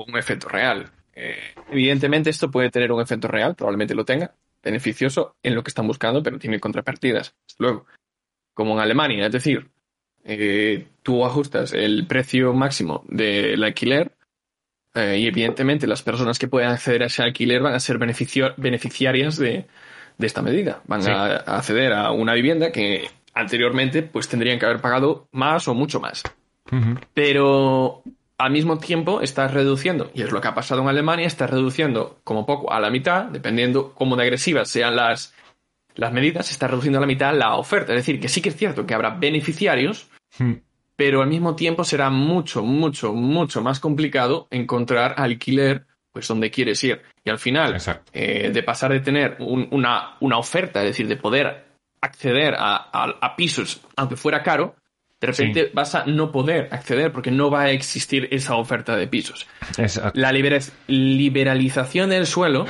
un 0.08 0.18
efecto 0.18 0.50
real. 0.50 0.92
Eh, 1.14 1.38
evidentemente 1.72 2.30
esto 2.30 2.52
puede 2.52 2.70
tener 2.70 2.92
un 2.92 3.02
efecto 3.02 3.28
real, 3.28 3.56
probablemente 3.56 3.96
lo 3.96 4.04
tenga, 4.06 4.34
beneficioso 4.62 5.36
en 5.42 5.56
lo 5.56 5.64
que 5.64 5.70
están 5.70 5.88
buscando, 5.88 6.22
pero 6.22 6.38
tiene 6.38 6.60
contrapartidas. 6.60 7.34
Luego, 7.58 7.86
como 8.54 8.74
en 8.74 8.80
Alemania, 8.80 9.26
es 9.28 9.32
decir, 9.32 9.70
eh, 10.26 10.88
tú 11.04 11.24
ajustas 11.26 11.72
el 11.74 12.06
precio 12.08 12.52
máximo 12.54 13.04
del 13.08 13.64
alquiler 13.64 14.12
eh, 14.96 15.18
y 15.20 15.28
evidentemente 15.28 15.88
las 15.88 16.02
personas 16.02 16.40
que 16.40 16.48
pueden 16.48 16.70
acceder 16.70 17.04
a 17.04 17.06
ese 17.08 17.22
alquiler 17.24 17.62
van 17.62 17.74
a 17.74 17.80
ser 17.80 17.98
beneficio- 18.00 18.54
beneficiarias 18.58 19.38
de, 19.38 19.66
de 20.18 20.28
esta 20.28 20.42
medida. 20.42 20.82
Van 20.88 21.04
Sí. 21.04 21.12
a, 21.12 21.26
a 21.38 21.58
acceder 21.58 21.94
a 21.94 22.12
una 22.12 22.34
vivienda 22.34 22.72
que 22.72 23.08
anteriormente 23.34 24.02
pues 24.04 24.28
tendrían 24.28 24.58
que 24.60 24.66
haber 24.66 24.82
pagado 24.82 25.28
más 25.32 25.68
o 25.68 25.74
mucho 25.74 26.00
más. 26.00 26.24
Pero 27.14 28.02
al 28.38 28.52
mismo 28.52 28.78
tiempo 28.80 29.22
estás 29.22 29.54
reduciendo, 29.54 30.12
y 30.14 30.22
es 30.24 30.32
lo 30.32 30.42
que 30.42 30.48
ha 30.48 30.56
pasado 30.56 30.82
en 30.82 30.88
Alemania, 30.90 31.28
estás 31.28 31.50
reduciendo 31.50 32.20
como 32.24 32.46
poco 32.46 32.72
a 32.74 32.80
la 32.80 32.90
mitad, 32.90 33.26
dependiendo 33.26 33.94
cómo 33.94 34.16
de 34.16 34.24
agresivas 34.24 34.70
sean 34.70 34.96
las, 34.96 35.34
las 35.96 36.12
medidas, 36.14 36.52
está 36.52 36.68
reduciendo 36.68 36.98
a 37.00 37.02
la 37.02 37.08
mitad 37.08 37.34
la 37.36 37.56
oferta. 37.56 37.94
Es 37.94 38.00
decir, 38.00 38.20
que 38.20 38.28
sí 38.30 38.42
que 38.42 38.50
es 38.50 38.56
cierto 38.56 38.86
que 38.86 38.94
habrá 38.94 39.12
beneficiarios, 39.12 40.10
Mm. 40.40 40.54
pero 40.98 41.22
al 41.22 41.30
mismo 41.30 41.56
tiempo 41.56 41.84
será 41.84 42.10
mucho, 42.10 42.64
mucho, 42.64 43.14
mucho 43.14 43.62
más 43.62 43.80
complicado 43.80 44.48
encontrar 44.52 45.16
alquiler 45.18 45.86
pues 46.12 46.28
donde 46.30 46.50
quieres 46.52 46.82
ir. 46.86 47.02
Y 47.26 47.30
al 47.30 47.40
final, 47.40 47.78
eh, 48.14 48.50
de 48.54 48.64
pasar 48.64 48.92
de 48.94 49.02
tener 49.02 49.36
un- 49.40 49.68
una, 49.72 50.16
una 50.22 50.38
oferta, 50.38 50.80
es 50.82 50.88
decir, 50.92 51.08
de 51.10 51.18
poder 51.18 51.66
acceder 52.00 52.54
a, 52.58 52.76
a- 52.92 53.18
a 53.22 53.36
pisos, 53.36 53.82
aunque 53.98 54.16
fuera 54.16 54.42
caro, 54.42 54.76
de 55.20 55.28
repente 55.28 55.72
vas 55.74 55.94
a 55.96 56.06
no 56.06 56.32
poder 56.32 56.70
acceder 56.72 57.12
porque 57.12 57.32
no 57.32 57.50
va 57.50 57.64
a 57.64 57.72
existir 57.72 58.28
esa 58.32 58.56
oferta 58.56 58.96
de 58.96 59.08
pisos. 59.08 59.46
Exacto. 59.78 60.18
La 60.20 60.32
libera- 60.32 60.60
liberalización 60.88 62.10
del 62.10 62.26
suelo 62.28 62.66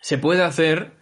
se 0.00 0.18
puede 0.18 0.42
hacer 0.42 0.92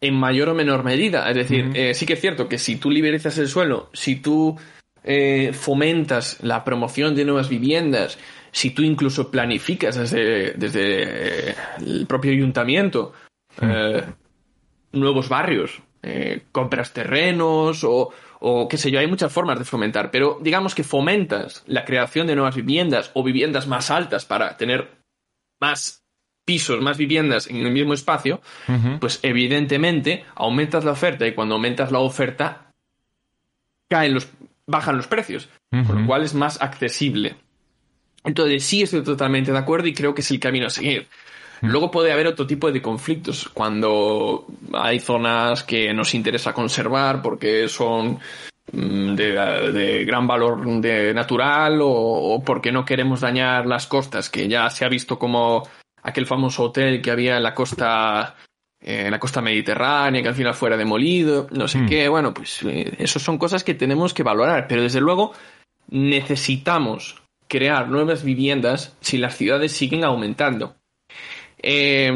en 0.00 0.14
mayor 0.14 0.48
o 0.48 0.54
menor 0.54 0.84
medida. 0.84 1.28
Es 1.28 1.36
decir, 1.36 1.70
eh, 1.74 1.94
sí 1.94 2.06
que 2.06 2.14
es 2.14 2.20
cierto 2.20 2.48
que 2.48 2.58
si 2.58 2.76
tú 2.76 2.90
liberalizas 2.90 3.36
el 3.38 3.48
suelo, 3.48 3.90
si 3.92 4.16
tú 4.16 4.56
eh, 5.02 5.52
fomentas 5.54 6.38
la 6.42 6.62
promoción 6.62 7.14
de 7.14 7.24
nuevas 7.24 7.48
viviendas, 7.48 8.18
si 8.52 8.70
tú 8.70 8.82
incluso 8.82 9.30
planificas 9.30 9.96
desde, 9.96 10.52
desde 10.52 11.50
eh, 11.50 11.54
el 11.78 12.06
propio 12.06 12.32
ayuntamiento 12.32 13.14
eh, 13.62 14.02
nuevos 14.92 15.28
barrios, 15.28 15.80
compras 16.50 16.94
terrenos 16.94 17.84
o, 17.84 18.10
o 18.40 18.68
qué 18.68 18.78
sé 18.78 18.90
yo, 18.90 19.00
hay 19.00 19.06
muchas 19.06 19.30
formas 19.30 19.58
de 19.58 19.66
fomentar, 19.66 20.10
pero 20.10 20.38
digamos 20.40 20.74
que 20.74 20.82
fomentas 20.82 21.62
la 21.66 21.84
creación 21.84 22.26
de 22.26 22.34
nuevas 22.34 22.56
viviendas 22.56 23.10
o 23.12 23.22
viviendas 23.22 23.66
más 23.66 23.90
altas 23.90 24.24
para 24.24 24.56
tener 24.56 24.88
más 25.60 25.99
pisos, 26.50 26.80
más 26.80 26.98
viviendas 26.98 27.46
en 27.46 27.58
el 27.58 27.70
mismo 27.70 27.94
espacio, 27.94 28.40
pues 28.98 29.20
evidentemente 29.22 30.24
aumentas 30.34 30.84
la 30.84 30.90
oferta 30.90 31.24
y 31.24 31.32
cuando 31.32 31.54
aumentas 31.54 31.92
la 31.92 32.00
oferta 32.00 32.72
caen 33.88 34.14
los 34.14 34.26
bajan 34.66 34.96
los 34.96 35.06
precios, 35.06 35.48
con 35.70 35.82
Ujú. 35.82 35.92
lo 35.92 36.06
cual 36.06 36.24
es 36.24 36.34
más 36.34 36.60
accesible. 36.60 37.36
Entonces 38.24 38.64
sí 38.64 38.82
estoy 38.82 39.04
totalmente 39.04 39.52
de 39.52 39.58
acuerdo 39.58 39.86
y 39.86 39.94
creo 39.94 40.12
que 40.12 40.22
es 40.22 40.30
el 40.32 40.40
camino 40.40 40.66
a 40.66 40.70
seguir. 40.70 41.06
Luego 41.60 41.88
puede 41.88 42.10
haber 42.10 42.26
otro 42.26 42.48
tipo 42.48 42.72
de 42.72 42.82
conflictos 42.82 43.48
cuando 43.54 44.44
hay 44.72 44.98
zonas 44.98 45.62
que 45.62 45.94
nos 45.94 46.14
interesa 46.14 46.52
conservar 46.52 47.22
porque 47.22 47.68
son 47.68 48.18
mm, 48.72 49.14
de, 49.14 49.72
de 49.72 50.04
gran 50.04 50.26
valor 50.26 50.66
de 50.80 51.14
natural 51.14 51.80
o, 51.80 51.90
o 51.90 52.42
porque 52.42 52.72
no 52.72 52.84
queremos 52.84 53.20
dañar 53.20 53.66
las 53.66 53.86
costas, 53.86 54.28
que 54.30 54.48
ya 54.48 54.68
se 54.70 54.84
ha 54.84 54.88
visto 54.88 55.16
como 55.16 55.62
aquel 56.02 56.26
famoso 56.26 56.64
hotel 56.64 57.00
que 57.02 57.10
había 57.10 57.36
en 57.36 57.42
la 57.42 57.54
costa 57.54 58.36
eh, 58.82 59.02
en 59.06 59.10
la 59.10 59.20
costa 59.20 59.42
mediterránea, 59.42 60.22
que 60.22 60.28
al 60.28 60.34
final 60.34 60.54
fuera 60.54 60.76
demolido, 60.76 61.46
no 61.50 61.68
sé 61.68 61.78
Mm. 61.78 61.86
qué, 61.88 62.08
bueno, 62.08 62.32
pues 62.32 62.62
eh, 62.62 62.94
eso 62.98 63.18
son 63.18 63.36
cosas 63.36 63.62
que 63.62 63.74
tenemos 63.74 64.14
que 64.14 64.22
valorar, 64.22 64.66
pero 64.68 64.82
desde 64.82 65.00
luego 65.02 65.32
necesitamos 65.88 67.20
crear 67.48 67.88
nuevas 67.88 68.22
viviendas 68.24 68.96
si 69.00 69.18
las 69.18 69.36
ciudades 69.36 69.72
siguen 69.72 70.04
aumentando. 70.04 70.76
Eh, 71.62 72.10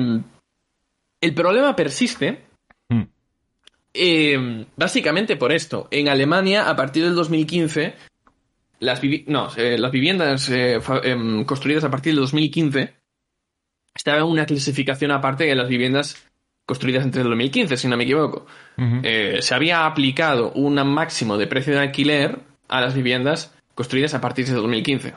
el 1.20 1.34
problema 1.34 1.74
persiste 1.76 2.44
Mm. 2.88 3.02
eh, 3.94 4.66
básicamente 4.76 5.36
por 5.36 5.52
esto. 5.52 5.88
En 5.90 6.08
Alemania, 6.08 6.68
a 6.68 6.76
partir 6.76 7.04
del 7.04 7.14
2015, 7.14 7.94
las, 8.80 9.02
vivi- 9.02 9.24
no, 9.26 9.48
eh, 9.56 9.76
las 9.78 9.90
viviendas 9.92 10.48
eh, 10.50 10.78
em, 11.02 11.44
construidas 11.44 11.84
a 11.84 11.90
partir 11.90 12.12
del 12.12 12.20
2015 12.22 12.94
estaban 13.94 14.20
en 14.20 14.26
una 14.26 14.46
clasificación 14.46 15.10
aparte 15.10 15.44
de 15.44 15.54
las 15.54 15.68
viviendas 15.68 16.26
construidas 16.66 17.04
entre 17.04 17.22
el 17.22 17.28
2015, 17.28 17.76
si 17.76 17.88
no 17.88 17.96
me 17.96 18.04
equivoco. 18.04 18.46
Eh, 19.02 19.38
se 19.40 19.54
había 19.54 19.86
aplicado 19.86 20.52
un 20.52 20.74
máximo 20.86 21.36
de 21.36 21.46
precio 21.46 21.74
de 21.74 21.80
alquiler 21.80 22.38
a 22.68 22.80
las 22.80 22.94
viviendas 22.94 23.54
construidas 23.74 24.14
a 24.14 24.20
partir 24.20 24.46
de 24.46 24.54
2015. 24.54 25.14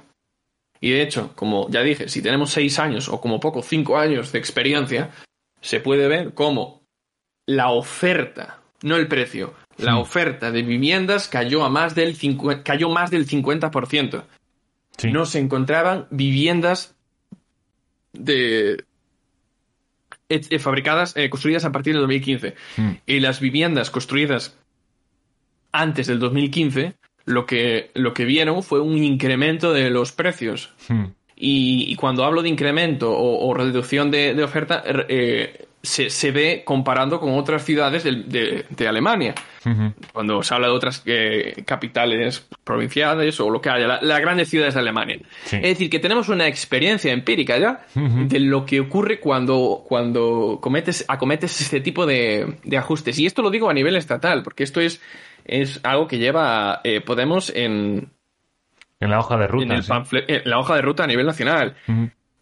Y 0.79 0.91
de 0.91 1.01
hecho, 1.01 1.31
como 1.35 1.69
ya 1.69 1.81
dije, 1.81 2.09
si 2.09 2.21
tenemos 2.21 2.51
seis 2.51 2.79
años 2.79 3.09
o 3.09 3.19
como 3.19 3.39
poco 3.39 3.63
cinco 3.63 3.97
años 3.97 4.31
de 4.31 4.39
experiencia, 4.39 5.11
se 5.61 5.79
puede 5.79 6.07
ver 6.07 6.33
cómo 6.33 6.83
la 7.45 7.71
oferta, 7.71 8.59
no 8.83 8.95
el 8.97 9.07
precio, 9.07 9.53
la 9.77 9.97
oferta 9.97 10.51
de 10.51 10.63
viviendas 10.63 11.27
cayó 11.27 11.63
a 11.63 11.69
más 11.69 11.95
del 11.95 12.17
cayó 12.63 12.89
más 12.89 13.09
del 13.09 13.27
50%. 13.27 14.23
Sí. 14.97 15.11
No 15.11 15.25
se 15.25 15.39
encontraban 15.39 16.07
viviendas 16.09 16.95
de 18.13 18.83
eh, 20.29 20.41
eh, 20.49 20.59
fabricadas, 20.59 21.15
eh, 21.15 21.29
construidas 21.29 21.65
a 21.65 21.71
partir 21.71 21.93
del 21.93 22.01
2015. 22.01 22.55
Mm. 22.77 22.91
Y 23.05 23.19
las 23.19 23.39
viviendas 23.39 23.89
construidas 23.89 24.57
antes 25.71 26.07
del 26.07 26.19
2015, 26.19 26.95
lo 27.25 27.45
que, 27.45 27.91
lo 27.93 28.13
que 28.13 28.25
vieron 28.25 28.63
fue 28.63 28.79
un 28.81 29.03
incremento 29.03 29.73
de 29.73 29.89
los 29.89 30.11
precios. 30.11 30.73
Mm. 30.89 31.05
Y, 31.35 31.85
y 31.91 31.95
cuando 31.95 32.25
hablo 32.25 32.41
de 32.41 32.49
incremento 32.49 33.11
o, 33.11 33.47
o 33.47 33.53
reducción 33.53 34.09
de, 34.09 34.33
de 34.33 34.43
oferta, 34.43 34.81
er, 34.85 35.05
eh, 35.09 35.66
se, 35.83 36.09
se 36.09 36.31
ve 36.31 36.63
comparando 36.65 37.19
con 37.19 37.37
otras 37.37 37.63
ciudades 37.63 38.03
de, 38.03 38.65
de 38.69 38.87
Alemania. 38.87 39.33
Cuando 40.13 40.43
se 40.43 40.53
habla 40.53 40.67
de 40.67 40.73
otras 40.73 41.03
eh, 41.05 41.63
capitales 41.65 42.47
provinciales 42.63 43.37
o 43.41 43.49
lo 43.49 43.59
que 43.61 43.69
haya, 43.69 43.85
la- 43.87 43.99
las 44.01 44.19
grandes 44.21 44.49
ciudades 44.49 44.73
de 44.75 44.79
Alemania. 44.79 45.17
Sí. 45.43 45.57
Es 45.57 45.61
decir, 45.63 45.89
que 45.89 45.99
tenemos 45.99 46.29
una 46.29 46.47
experiencia 46.47 47.11
empírica 47.11 47.57
ya 47.57 47.85
de 47.93 48.39
lo 48.39 48.65
que 48.65 48.79
ocurre 48.79 49.19
cuando, 49.19 49.83
cuando 49.87 50.59
cometes, 50.61 51.03
acometes 51.09 51.59
este 51.61 51.81
tipo 51.81 52.05
de, 52.05 52.55
de 52.63 52.77
ajustes. 52.77 53.19
Y 53.19 53.25
esto 53.25 53.41
lo 53.41 53.49
digo 53.49 53.69
a 53.69 53.73
nivel 53.73 53.95
estatal, 53.97 54.41
porque 54.43 54.63
esto 54.63 54.79
es, 54.79 55.01
es 55.45 55.79
algo 55.83 56.07
que 56.07 56.17
lleva 56.17 56.79
eh, 56.85 57.01
Podemos 57.01 57.49
en, 57.53 58.09
En 59.01 59.09
la 59.11 59.19
hoja 59.19 59.35
de 59.37 59.45
en 59.45 59.51
ruta. 59.51 59.81
sí. 59.81 60.17
en 60.27 60.41
la 60.49 60.59
hoja 60.59 60.75
de 60.75 60.81
ruta 60.81 61.03
a 61.03 61.07
nivel 61.07 61.25
nacional. 61.25 61.75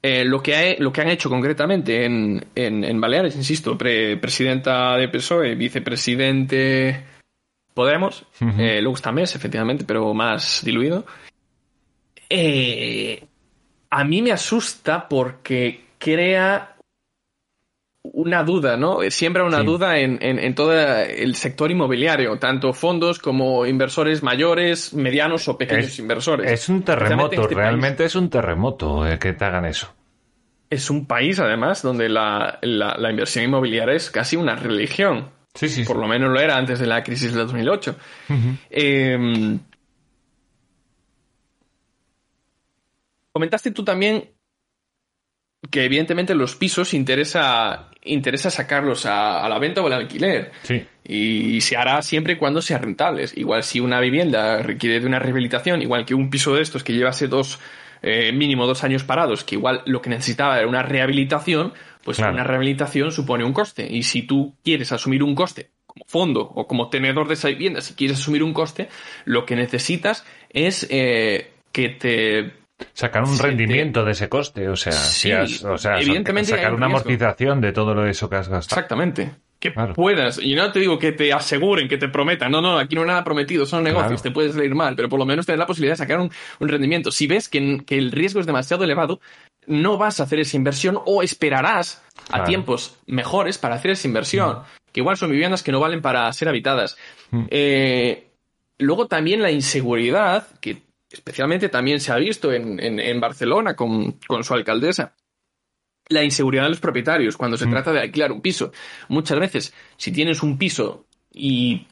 Eh, 0.07 0.23
lo, 0.23 0.43
que 0.43 0.55
ha- 0.55 0.75
lo 0.77 0.91
que 0.93 1.01
han 1.01 1.09
hecho 1.09 1.29
concretamente 1.29 2.05
en, 2.05 2.45
en, 2.53 2.83
en 2.83 3.01
Baleares, 3.01 3.35
insisto, 3.35 3.75
pre- 3.75 4.17
presidenta 4.17 4.95
de 4.97 5.07
PSOE, 5.09 5.55
vicepresidente 5.55 7.03
Podemos, 7.73 8.23
Ujú. 8.39 8.61
eh, 8.61 8.81
luego 8.81 8.95
está 8.95 9.11
MES, 9.11 9.35
efectivamente, 9.35 9.83
pero 9.83 10.13
más 10.13 10.61
diluido. 10.63 11.05
Eh, 12.29 13.23
a 13.89 14.03
mí 14.03 14.21
me 14.21 14.31
asusta 14.31 15.07
porque 15.09 15.85
crea 15.97 16.74
una 18.13 18.43
duda, 18.43 18.77
¿no? 18.77 18.99
Siembra 19.09 19.43
una 19.43 19.59
Sí. 19.61 19.65
duda 19.65 19.97
en, 19.99 20.17
en, 20.21 20.39
en 20.39 20.55
todo 20.55 20.73
el 20.79 21.35
sector 21.35 21.71
inmobiliario, 21.71 22.37
tanto 22.39 22.73
fondos 22.73 23.19
como 23.19 23.65
inversores 23.65 24.21
mayores, 24.23 24.93
medianos 24.93 25.47
o 25.47 25.57
pequeños 25.57 25.87
Es- 25.87 25.99
inversores. 25.99 26.51
Es 26.51 26.69
un 26.69 26.83
terremoto, 26.83 27.31
este 27.35 27.55
país. 27.55 27.55
realmente 27.57 28.05
es 28.05 28.15
un 28.15 28.29
terremoto 28.29 29.07
eh, 29.07 29.17
que 29.19 29.33
te 29.33 29.45
hagan 29.45 29.65
eso. 29.65 29.93
Es 30.69 30.89
un 30.89 31.05
país, 31.05 31.39
además, 31.39 31.81
donde 31.81 32.09
la, 32.09 32.59
la- 32.61 32.95
la 32.97 33.09
inversión 33.11 33.45
inmobiliaria 33.45 33.95
es 33.95 34.09
casi 34.09 34.35
una 34.35 34.55
religión. 34.55 35.29
Sí, 35.53 35.69
sí, 35.69 35.83
Por 35.83 35.95
sí. 35.95 36.01
lo 36.01 36.07
menos 36.07 36.31
lo 36.33 36.39
era 36.39 36.57
antes 36.57 36.79
de 36.79 36.87
la 36.87 37.03
crisis 37.03 37.33
del 37.33 37.45
2008. 37.47 37.95
Ujú. 38.29 38.57
Eh, 38.69 39.57
comentaste 43.31 43.71
tú 43.71 43.83
también 43.83 44.31
que 45.71 45.83
evidentemente 45.85 46.35
los 46.35 46.55
pisos 46.55 46.93
interesa, 46.93 47.89
interesa 48.05 48.49
sacarlos 48.49 49.05
a, 49.05 49.43
a 49.45 49.49
la 49.49 49.59
venta 49.59 49.81
o 49.81 49.87
al 49.87 49.93
alquiler. 49.93 50.51
Sí. 50.63 50.85
Y 51.07 51.61
se 51.61 51.77
hará 51.77 52.01
siempre 52.01 52.33
y 52.33 52.35
cuando 52.37 52.61
sean 52.61 52.81
rentables. 52.81 53.35
Igual 53.37 53.63
si 53.63 53.79
una 53.79 53.99
vivienda 53.99 54.61
requiere 54.63 54.99
de 54.99 55.05
una 55.05 55.19
rehabilitación, 55.19 55.81
igual 55.81 56.05
que 56.05 56.15
un 56.15 56.29
piso 56.29 56.55
de 56.55 56.61
estos 56.61 56.83
que 56.83 56.93
llevase 56.93 57.27
dos, 57.27 57.59
eh, 58.01 58.31
mínimo 58.31 58.65
dos 58.67 58.83
años 58.83 59.03
parados, 59.03 59.43
que 59.43 59.55
igual 59.55 59.81
lo 59.85 60.01
que 60.01 60.09
necesitaba 60.09 60.57
era 60.57 60.67
una 60.67 60.83
rehabilitación, 60.83 61.73
pues 62.03 62.17
Claro. 62.17 62.33
una 62.33 62.43
rehabilitación 62.43 63.11
supone 63.11 63.43
un 63.43 63.53
coste. 63.53 63.87
Y 63.91 64.03
si 64.03 64.21
tú 64.23 64.55
quieres 64.63 64.91
asumir 64.91 65.23
un 65.23 65.35
coste 65.35 65.69
como 65.85 66.05
fondo 66.05 66.41
o 66.41 66.67
como 66.67 66.89
tenedor 66.89 67.27
de 67.27 67.33
esa 67.35 67.47
vivienda, 67.47 67.81
si 67.81 67.93
quieres 67.95 68.17
asumir 68.19 68.43
un 68.43 68.53
coste, 68.53 68.89
lo 69.25 69.45
que 69.45 69.55
necesitas 69.55 70.25
es 70.49 70.85
eh, 70.89 71.51
que 71.71 71.89
te 71.89 72.51
Sacar 72.93 73.23
un 73.23 73.29
Sí, 73.35 73.37
te- 73.41 73.47
rendimiento 73.47 74.03
de 74.03 74.11
ese 74.11 74.27
coste, 74.29 74.67
o 74.69 74.75
sea, 74.75 74.91
Sí, 74.91 75.29
si 75.29 75.31
has- 75.31 75.63
o 75.63 75.77
sea, 75.77 75.99
evidentemente 75.99 76.51
sacar 76.51 76.71
un 76.71 76.77
una 76.77 76.87
amortización 76.87 77.61
de 77.61 77.71
todo 77.71 77.93
lo 77.93 78.05
eso 78.05 78.29
que 78.29 78.35
has 78.35 78.49
gastado. 78.49 78.79
Exactamente. 78.79 79.31
Que 79.59 79.73
Claro. 79.73 79.93
puedas. 79.93 80.37
Y 80.41 80.53
no 80.55 80.69
te 80.71 80.79
digo 80.79 80.99
que 80.99 81.13
te 81.13 81.31
aseguren, 81.31 81.87
que 81.87 81.97
te 81.97 82.09
prometan. 82.09 82.51
No, 82.51 82.61
no, 82.61 82.77
aquí 82.77 82.93
no 82.95 83.01
hay 83.01 83.07
nada 83.07 83.23
prometido, 83.23 83.65
son 83.65 83.83
negocios, 83.83 84.21
Claro. 84.21 84.23
te 84.23 84.31
puedes 84.31 84.53
salir 84.53 84.75
mal, 84.75 84.95
pero 84.95 85.07
por 85.07 85.17
lo 85.19 85.25
menos 85.25 85.45
tener 85.45 85.59
la 85.59 85.65
posibilidad 85.65 85.93
de 85.93 85.97
sacar 85.97 86.19
un, 86.19 86.29
un 86.59 86.67
rendimiento. 86.67 87.11
Si 87.11 87.25
ves 87.27 87.47
que, 87.47 87.81
que 87.85 87.97
el 87.97 88.11
riesgo 88.11 88.41
es 88.41 88.45
demasiado 88.45 88.83
elevado, 88.83 89.21
no 89.67 89.97
vas 89.97 90.19
a 90.19 90.23
hacer 90.23 90.39
esa 90.41 90.57
inversión 90.57 90.99
o 91.05 91.23
esperarás 91.23 92.03
a 92.29 92.43
tiempos 92.43 92.97
mejores 93.07 93.57
para 93.57 93.75
hacer 93.75 93.91
esa 93.91 94.07
inversión. 94.07 94.59
Que 94.91 94.99
igual 94.99 95.17
son 95.17 95.31
viviendas 95.31 95.63
que 95.63 95.71
no 95.71 95.79
valen 95.79 96.01
para 96.01 96.31
ser 96.33 96.49
habitadas. 96.49 96.97
Mm. 97.31 97.45
Eh, 97.49 98.27
luego 98.77 99.07
también 99.07 99.41
la 99.41 99.51
inseguridad, 99.51 100.47
que 100.59 100.83
especialmente 101.15 101.69
también 101.69 101.99
se 102.01 102.11
ha 102.11 102.17
visto 102.17 102.51
en, 102.51 102.79
en- 102.79 102.99
en 102.99 103.19
Barcelona 103.21 103.73
con, 103.75 104.17
con 104.27 104.43
su 104.43 104.53
alcaldesa. 104.53 105.13
La 106.09 106.23
inseguridad 106.23 106.63
de 106.63 106.69
los 106.69 106.79
propietarios 106.79 107.37
cuando 107.37 107.57
se 107.57 107.65
Mm. 107.65 107.71
trata 107.71 107.91
de 107.93 108.01
alquilar 108.01 108.31
un 108.31 108.41
piso. 108.41 108.71
Muchas 109.07 109.39
veces, 109.39 109.73
si 109.97 110.11
tienes 110.11 110.43
un 110.43 110.57
piso 110.57 111.05
y 111.33 111.87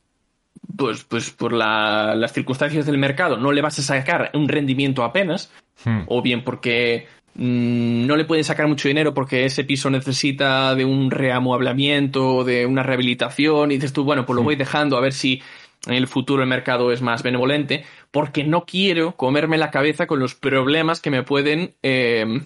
pues, 0.78 1.04
pues 1.04 1.30
por 1.32 1.52
la- 1.54 2.14
las 2.16 2.32
circunstancias 2.34 2.86
del 2.86 2.98
mercado 2.98 3.38
no 3.38 3.52
le 3.52 3.62
vas 3.62 3.80
a 3.80 3.82
sacar 3.82 4.30
un 4.34 4.48
rendimiento 4.48 5.04
apenas, 5.04 5.52
Hmm. 5.86 6.02
o 6.08 6.22
bien 6.22 6.44
porque 6.44 7.08
mm, 7.36 8.06
no 8.06 8.16
le 8.16 8.26
pueden 8.26 8.44
sacar 8.44 8.68
mucho 8.68 8.88
dinero 8.88 9.14
porque 9.16 9.46
ese 9.46 9.64
piso 9.64 9.90
necesita 9.90 10.76
de 10.76 10.86
un 10.86 11.10
reamueblamiento, 11.10 12.44
de 12.44 12.66
una 12.68 12.84
rehabilitación, 12.84 13.72
y 13.72 13.76
dices 13.76 13.92
tú, 13.94 14.04
bueno, 14.04 14.26
pues 14.26 14.36
lo 14.36 14.44
voy 14.44 14.56
dejando 14.56 14.98
a 14.98 15.02
ver 15.02 15.14
si 15.14 15.42
en 15.88 15.96
el 15.96 16.08
futuro 16.08 16.44
el 16.44 16.50
mercado 16.50 16.92
es 16.92 17.02
más 17.02 17.24
benevolente, 17.24 17.86
porque 18.14 18.44
no 18.44 18.64
quiero 18.66 19.16
comerme 19.18 19.58
la 19.58 19.72
cabeza 19.72 20.06
con 20.06 20.20
los 20.20 20.36
problemas 20.36 21.02
que 21.02 21.10
me 21.10 21.24
pueden, 21.24 21.74
eh, 21.82 22.42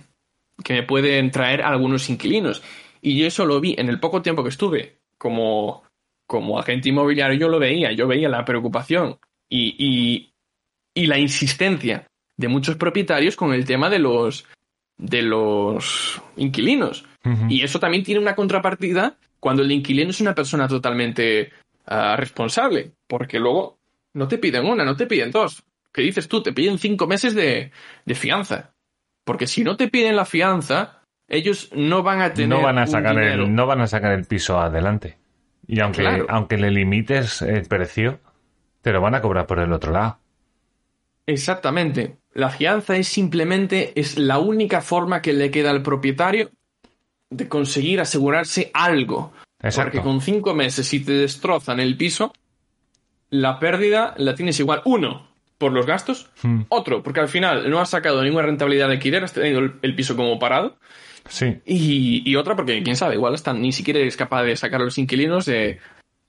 que 0.63 0.73
me 0.73 0.83
pueden 0.83 1.29
traer 1.29 1.61
algunos 1.61 2.09
inquilinos. 2.09 2.63
Y 3.01 3.19
yo 3.19 3.27
eso 3.27 3.45
lo 3.45 3.59
vi 3.59 3.75
en 3.77 3.89
el 3.89 3.99
poco 3.99 4.21
tiempo 4.21 4.43
que 4.43 4.49
estuve 4.49 4.99
como, 5.17 5.83
como 6.25 6.57
agente 6.57 6.87
inmobiliario, 6.87 7.37
yo 7.37 7.49
lo 7.49 7.59
veía, 7.59 7.91
yo 7.91 8.07
veía 8.07 8.29
la 8.29 8.45
preocupación 8.45 9.19
y, 9.49 9.75
y, 9.77 10.31
y 10.93 11.05
la 11.07 11.19
insistencia 11.19 12.07
de 12.37 12.47
muchos 12.47 12.77
propietarios 12.77 13.35
con 13.35 13.53
el 13.53 13.65
tema 13.65 13.89
de 13.89 13.99
los 13.99 14.45
de 14.97 15.21
los 15.21 16.21
inquilinos. 16.37 17.03
Y 17.49 17.61
eso 17.61 17.77
también 17.77 18.05
tiene 18.05 18.21
una 18.21 18.35
contrapartida 18.35 19.17
cuando 19.41 19.63
el 19.63 19.71
inquilino 19.73 20.11
es 20.11 20.21
una 20.21 20.33
persona 20.33 20.65
totalmente 20.65 21.51
ah, 21.85 22.15
responsable, 22.15 22.93
porque 23.05 23.37
luego 23.37 23.76
no 24.17 24.27
te 24.27 24.37
piden 24.37 24.65
una, 24.65 24.83
no 24.83 24.95
te 24.95 25.05
piden 25.07 25.31
dos. 25.31 25.63
¿Qué 25.93 26.01
dices 26.01 26.27
tú? 26.27 26.43
Te 26.43 26.53
piden 26.53 26.77
cinco 26.77 27.07
meses 27.07 27.33
de, 27.33 27.71
de 28.05 28.15
fianza. 28.15 28.73
Porque 29.23 29.47
si 29.47 29.63
no 29.63 29.77
te 29.77 29.87
piden 29.87 30.15
la 30.15 30.25
fianza, 30.25 31.01
ellos 31.27 31.69
no 31.73 32.03
van 32.03 32.21
a 32.21 32.33
tener 32.33 32.49
no 32.49 32.61
van 32.61 32.77
a 32.77 32.87
sacar 32.87 33.17
el 33.19 33.53
no 33.53 33.65
van 33.65 33.81
a 33.81 33.87
sacar 33.87 34.13
el 34.13 34.25
piso 34.25 34.59
adelante 34.59 35.17
y 35.67 35.81
aunque 35.81 36.01
Claro. 36.01 36.25
aunque 36.29 36.57
le 36.57 36.71
limites 36.71 37.41
el 37.41 37.65
precio 37.67 38.21
te 38.81 38.93
lo 38.93 39.01
van 39.01 39.15
a 39.15 39.21
cobrar 39.21 39.45
por 39.45 39.59
el 39.59 39.73
otro 39.73 39.91
lado 39.91 40.19
Exactamente. 41.25 42.17
La 42.33 42.49
fianza 42.49 42.95
es 42.95 43.07
simplemente 43.09 43.91
es 43.99 44.17
la 44.17 44.39
única 44.39 44.81
forma 44.81 45.21
que 45.21 45.33
le 45.33 45.51
queda 45.51 45.71
al 45.71 45.83
propietario 45.83 46.51
de 47.29 47.49
conseguir 47.49 47.99
asegurarse 47.99 48.71
algo. 48.73 49.33
Porque 49.57 49.67
exacto 49.67 50.01
con 50.03 50.21
cinco 50.21 50.53
meses, 50.53 50.87
si 50.87 51.03
te 51.03 51.11
destrozan 51.11 51.79
el 51.81 51.97
piso, 51.97 52.31
la 53.29 53.59
pérdida 53.59 54.13
la 54.17 54.35
tienes 54.35 54.59
igual. 54.59 54.81
Uno, 54.85 55.27
por 55.57 55.71
los 55.71 55.85
gastos. 55.85 56.29
Hmm. 56.43 56.61
Otro, 56.69 57.03
porque 57.03 57.19
al 57.19 57.27
final 57.29 57.69
no 57.69 57.79
has 57.79 57.89
sacado 57.89 58.23
ninguna 58.23 58.43
rentabilidad 58.45 58.87
de 58.87 58.93
alquiler, 58.93 59.23
has 59.23 59.33
tenido 59.33 59.59
el, 59.59 59.73
el 59.81 59.95
piso 59.95 60.15
como 60.15 60.37
parado. 60.39 60.77
sí 61.27 61.57
Y, 61.65 62.23
y 62.29 62.35
otra, 62.35 62.55
porque 62.55 62.81
quién 62.83 62.95
sabe, 62.95 63.15
igual 63.15 63.33
hasta 63.33 63.53
ni 63.53 63.71
siquiera 63.71 63.99
eres 63.99 64.17
capaz 64.17 64.43
de 64.43 64.55
sacar 64.55 64.81
a 64.81 64.85
los 64.85 64.97
inquilinos 64.97 65.45
de... 65.45 65.79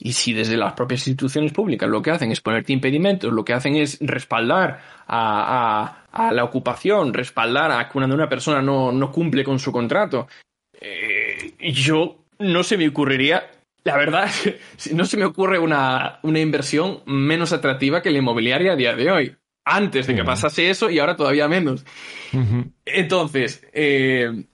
Y 0.00 0.12
si 0.12 0.32
desde 0.32 0.56
las 0.56 0.74
propias 0.74 1.00
instituciones 1.08 1.52
públicas 1.52 1.88
lo 1.90 2.00
que 2.00 2.12
hacen 2.12 2.30
es 2.30 2.40
ponerte 2.40 2.72
impedimentos, 2.72 3.32
lo 3.32 3.44
que 3.44 3.52
hacen 3.52 3.74
es 3.74 3.98
respaldar 4.00 4.80
a, 5.08 6.04
a- 6.12 6.26
a 6.28 6.32
la 6.32 6.44
ocupación, 6.44 7.12
respaldar 7.12 7.72
a 7.72 7.88
cuando 7.88 8.14
una 8.14 8.28
persona 8.28 8.62
no, 8.62 8.92
no 8.92 9.10
cumple 9.10 9.42
con 9.42 9.58
su 9.58 9.72
contrato, 9.72 10.28
eh, 10.80 11.54
yo 11.72 12.18
no 12.38 12.62
se 12.62 12.76
me 12.78 12.88
ocurriría, 12.88 13.50
la 13.89 13.97
verdad, 13.97 14.31
no 14.93 15.05
se 15.06 15.16
me 15.16 15.24
ocurre 15.24 15.59
una, 15.59 16.19
una 16.23 16.40
inversión 16.40 17.01
menos 17.06 17.52
atractiva 17.52 18.02
que 18.02 18.10
la 18.10 18.19
inmobiliaria 18.19 18.73
a 18.73 18.77
día 18.77 18.94
de 18.94 19.10
hoy. 19.10 19.36
Antes 19.65 20.06
de 20.06 20.15
que 20.15 20.24
pasase 20.24 20.70
eso 20.70 20.89
y 20.90 20.98
ahora 20.98 21.16
todavía 21.16 21.47
menos. 21.48 21.85
Entonces, 22.86 23.66
eh, 23.73 24.44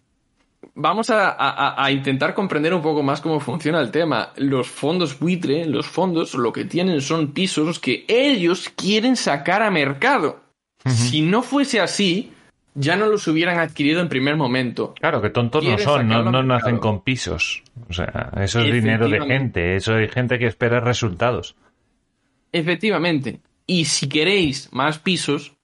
vamos 0.74 1.10
a, 1.10 1.28
a- 1.30 1.84
a 1.84 1.90
intentar 1.92 2.34
comprender 2.34 2.74
un 2.74 2.82
poco 2.82 3.02
más 3.02 3.20
cómo 3.20 3.38
funciona 3.40 3.80
el 3.80 3.90
tema. 3.90 4.32
Los 4.36 4.68
fondos 4.68 5.18
buitre, 5.18 5.66
los 5.66 5.86
fondos, 5.86 6.34
lo 6.34 6.52
que 6.52 6.64
tienen 6.64 7.00
son 7.00 7.32
pisos 7.32 7.78
que 7.78 8.04
ellos 8.08 8.70
quieren 8.74 9.14
sacar 9.16 9.62
a 9.62 9.70
mercado. 9.70 10.40
Si 10.84 11.22
no 11.22 11.42
fuese 11.42 11.80
así, 11.80 12.32
ya 12.74 12.96
no 12.96 13.06
los 13.06 13.26
hubieran 13.28 13.58
adquirido 13.58 14.00
en 14.00 14.08
primer 14.08 14.36
momento. 14.36 14.94
claro 15.00 15.22
que 15.22 15.30
tontos 15.30 15.64
no 15.64 15.78
son 15.78 16.08
no, 16.08 16.22
no 16.24 16.42
nacen 16.42 16.78
con 16.78 17.02
pisos 17.02 17.62
o 17.88 17.92
sea 17.92 18.30
eso 18.40 18.60
es 18.60 18.72
dinero 18.72 19.08
de 19.08 19.20
gente 19.24 19.76
eso 19.76 19.94
hay 19.94 20.08
gente 20.08 20.38
que 20.38 20.46
espera 20.46 20.80
resultados 20.80 21.56
Efectivamente. 22.52 23.40
Y 23.66 23.86
si 23.86 24.08
queréis 24.08 24.72
más 24.72 25.00
pisos, 25.00 25.56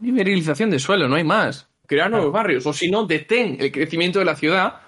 liberalización 0.00 0.70
de 0.70 0.78
suelo, 0.78 1.08
no 1.08 1.16
hay 1.16 1.24
más. 1.24 1.68
Crear 1.86 2.10
nuevos 2.10 2.32
barrios. 2.32 2.66
O 2.66 2.72
si 2.72 2.90
no, 2.90 3.04
detén 3.06 3.58
el 3.60 3.70
crecimiento 3.70 4.18
de 4.18 4.24
la 4.24 4.34
ciudad 4.36 4.80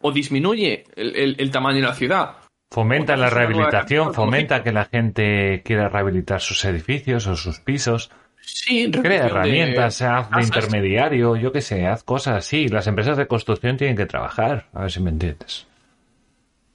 o 0.00 0.10
disminuye 0.12 0.84
el, 0.96 1.14
el- 1.16 1.36
el 1.38 1.50
tamaño 1.50 1.76
de 1.76 1.86
la 1.86 1.94
ciudad. 1.94 2.36
Fomenta 2.72 3.16
la 3.16 3.30
rehabilitación, 3.30 4.12
fomenta 4.14 4.62
que 4.64 4.72
la 4.72 4.86
gente 4.86 5.62
quiera 5.64 5.88
rehabilitar 5.88 6.40
sus 6.40 6.64
edificios 6.64 7.26
o 7.28 7.36
sus 7.36 7.60
pisos. 7.60 8.10
Sí, 8.48 8.88
Crea 8.92 9.22
de 9.22 9.26
herramientas, 9.26 10.00
haz 10.02 10.30
de 10.30 10.40
intermediario, 10.42 11.34
yo 11.34 11.50
qué 11.50 11.60
sé, 11.60 11.84
haz 11.86 12.04
cosas 12.04 12.36
así. 12.36 12.68
Las 12.68 12.86
empresas 12.86 13.16
de 13.16 13.26
construcción 13.26 13.76
tienen 13.76 13.96
que 13.96 14.06
trabajar, 14.06 14.66
a 14.72 14.82
ver 14.82 14.92
si 14.92 15.00
me 15.00 15.10
entiendes. 15.10 15.66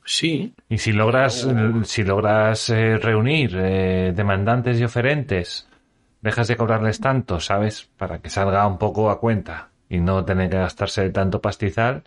Sí, 0.04 0.54
Y 0.68 0.80
si 0.80 0.92
logras, 0.92 1.46
Oh. 1.46 1.84
si 1.86 2.04
logras 2.04 2.70
eh, 2.70 2.98
reunir 2.98 3.56
eh, 3.58 4.12
demandantes 4.14 4.80
y 4.80 4.84
oferentes, 4.84 5.68
dejas 6.22 6.50
de 6.50 6.58
cobrarles 6.58 7.00
tanto, 7.00 7.40
¿sabes? 7.40 7.88
Para 7.98 8.20
que 8.20 8.30
salga 8.30 8.68
un 8.68 8.78
poco 8.78 9.10
a 9.10 9.20
cuenta 9.22 9.70
y 9.88 10.00
no 10.00 10.26
tener 10.26 10.50
que 10.50 10.58
gastarse 10.58 11.10
tanto 11.12 11.40
pastizal, 11.42 12.04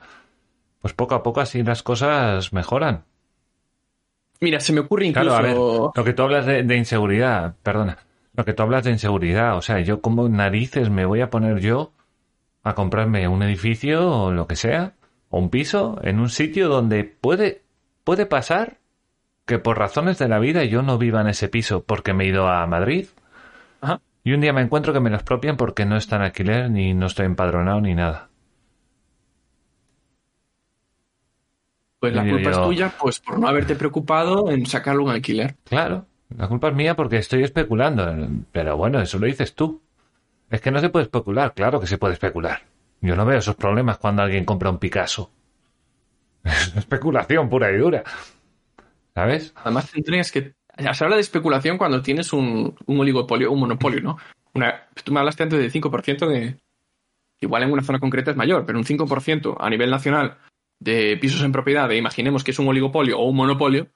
pues 0.83 0.93
poco 0.93 1.15
a 1.15 1.23
poco 1.23 1.41
así 1.41 1.63
las 1.63 1.83
cosas 1.83 2.53
mejoran. 2.53 3.05
mira, 4.41 4.61
se 4.61 4.75
me 4.75 4.81
ocurre 4.81 5.07
incluso. 5.07 5.29
Claro, 5.31 5.37
a 5.37 5.49
ver, 5.49 5.57
lo 5.95 6.05
que 6.05 6.13
tú 6.13 6.23
hablas 6.25 6.45
de, 6.45 6.63
de 6.65 6.77
inseguridad, 6.77 7.55
perdona, 7.63 7.97
lo 8.35 8.45
que 8.45 8.53
tú 8.53 8.63
hablas 8.63 8.85
de 8.85 8.91
inseguridad, 8.91 9.57
o 9.57 9.63
sea, 9.63 9.81
yo 9.81 10.01
como 10.01 10.29
narices 10.29 10.91
me 10.91 11.07
voy 11.07 11.21
a 11.21 11.31
poner 11.31 11.61
yo 11.61 11.93
a 12.63 12.75
comprarme 12.75 13.29
un 13.29 13.43
edificio 13.43 14.11
o 14.11 14.33
lo 14.33 14.47
que 14.47 14.57
sea, 14.57 14.95
o 15.31 15.39
un 15.39 15.51
piso, 15.51 15.99
en 16.03 16.19
un 16.19 16.31
sitio 16.31 16.69
donde 16.69 17.05
puede, 17.05 17.63
puede 18.03 18.27
pasar 18.27 18.79
que 19.47 19.59
por 19.59 19.79
razones 19.79 20.19
de 20.19 20.29
la 20.29 20.39
vida 20.39 20.65
yo 20.65 20.83
no 20.83 20.99
viva 20.99 21.21
en 21.21 21.29
ese 21.29 21.49
piso 21.49 21.85
porque 21.85 22.13
me 22.13 22.25
he 22.25 22.29
ido 22.29 22.49
a 22.49 22.67
Madrid 22.67 23.07
Ajá. 23.81 24.01
y 24.25 24.33
un 24.33 24.41
día 24.41 24.53
me 24.53 24.63
encuentro 24.63 24.93
que 24.93 25.01
me 25.01 25.11
lo 25.11 25.17
expropian 25.17 25.57
porque 25.57 25.85
no 25.85 25.97
está 25.97 26.17
en 26.17 26.23
alquiler 26.23 26.71
ni 26.71 26.95
no 26.95 27.07
estoy 27.07 27.27
empadronado 27.27 27.81
ni 27.81 27.95
nada. 27.95 28.31
Pues 32.01 32.15
la 32.15 32.25
yo 32.25 32.33
culpa 32.33 32.51
es 32.51 32.63
tuya, 32.63 32.93
pues 33.01 33.21
por 33.21 33.39
no 33.39 33.49
haberte 33.49 33.77
preocupado 33.77 34.51
en 34.51 34.67
sacarlo 34.67 35.05
un 35.05 35.11
alquiler. 35.11 35.57
Claro, 35.65 36.07
la 36.37 36.49
culpa 36.49 36.69
es 36.69 36.75
mía 36.75 36.97
porque 36.97 37.19
estoy 37.19 37.43
especulando. 37.43 38.29
Pero 38.53 38.77
bueno, 38.77 39.01
eso 39.01 39.19
lo 39.19 39.27
dices 39.27 39.55
tú. 39.55 39.83
Es 40.51 40.61
que 40.61 40.71
no 40.71 40.81
se 40.81 40.91
puede 40.91 41.05
especular, 41.05 41.55
claro 41.55 41.81
que 41.81 41.87
se 41.87 41.99
puede 41.99 42.15
especular. 42.15 42.63
Yo 43.01 43.17
no 43.17 43.25
veo 43.25 43.39
esos 43.39 43.57
problemas 43.57 43.99
cuando 43.99 44.23
alguien 44.23 44.45
compra 44.45 44.71
un 44.71 44.79
Picasso. 44.79 45.31
Es 46.45 46.77
especulación 46.77 47.49
pura 47.49 47.71
y 47.73 47.79
dura. 47.79 48.05
¿Sabes? 49.15 49.53
Además, 49.57 49.91
tendrías 49.91 50.31
que. 50.31 50.55
Se 50.77 51.05
habla 51.05 51.17
de 51.17 51.23
especulación 51.23 51.79
cuando 51.79 52.03
tienes 52.03 52.33
un, 52.33 52.77
un 52.87 53.01
oligopolio, 53.01 53.53
un 53.53 53.61
monopolio, 53.61 54.01
¿no? 54.01 54.19
Una, 54.55 54.89
tú 55.05 55.13
me 55.13 55.21
hablaste 55.21 55.45
antes 55.45 55.59
del 55.59 55.73
5% 55.73 56.27
de. 56.27 56.59
Igual 57.41 57.63
en 57.63 57.73
una 57.73 57.83
zona 57.83 57.99
concreta 57.99 58.31
es 58.31 58.37
mayor, 58.37 58.67
pero 58.67 58.79
un 58.79 58.85
5% 58.85 59.57
a 59.59 59.71
nivel 59.71 59.91
nacional 59.91 60.39
de 60.81 61.17
pisos 61.17 61.43
en 61.43 61.53
propiedad, 61.53 61.89
de 61.89 61.97
imaginemos 61.97 62.45
que 62.45 62.51
es 62.51 62.59
un 62.59 62.69
oligopolio 62.69 63.19
o 63.19 63.29
un 63.29 63.37
monopolio, 63.37 63.89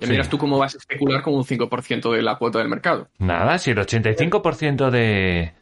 ya 0.00 0.06
Sí. 0.06 0.12
miras 0.12 0.28
tú 0.28 0.38
cómo 0.38 0.58
vas 0.58 0.74
a 0.74 0.78
especular 0.78 1.22
con 1.22 1.34
un 1.34 1.44
5% 1.44 2.10
de 2.12 2.22
la 2.22 2.36
cuota 2.36 2.58
del 2.58 2.68
mercado. 2.68 3.08
Nada, 3.18 3.58
si 3.58 3.70
el 3.70 3.78
85% 3.78 4.90
de, 4.90 5.52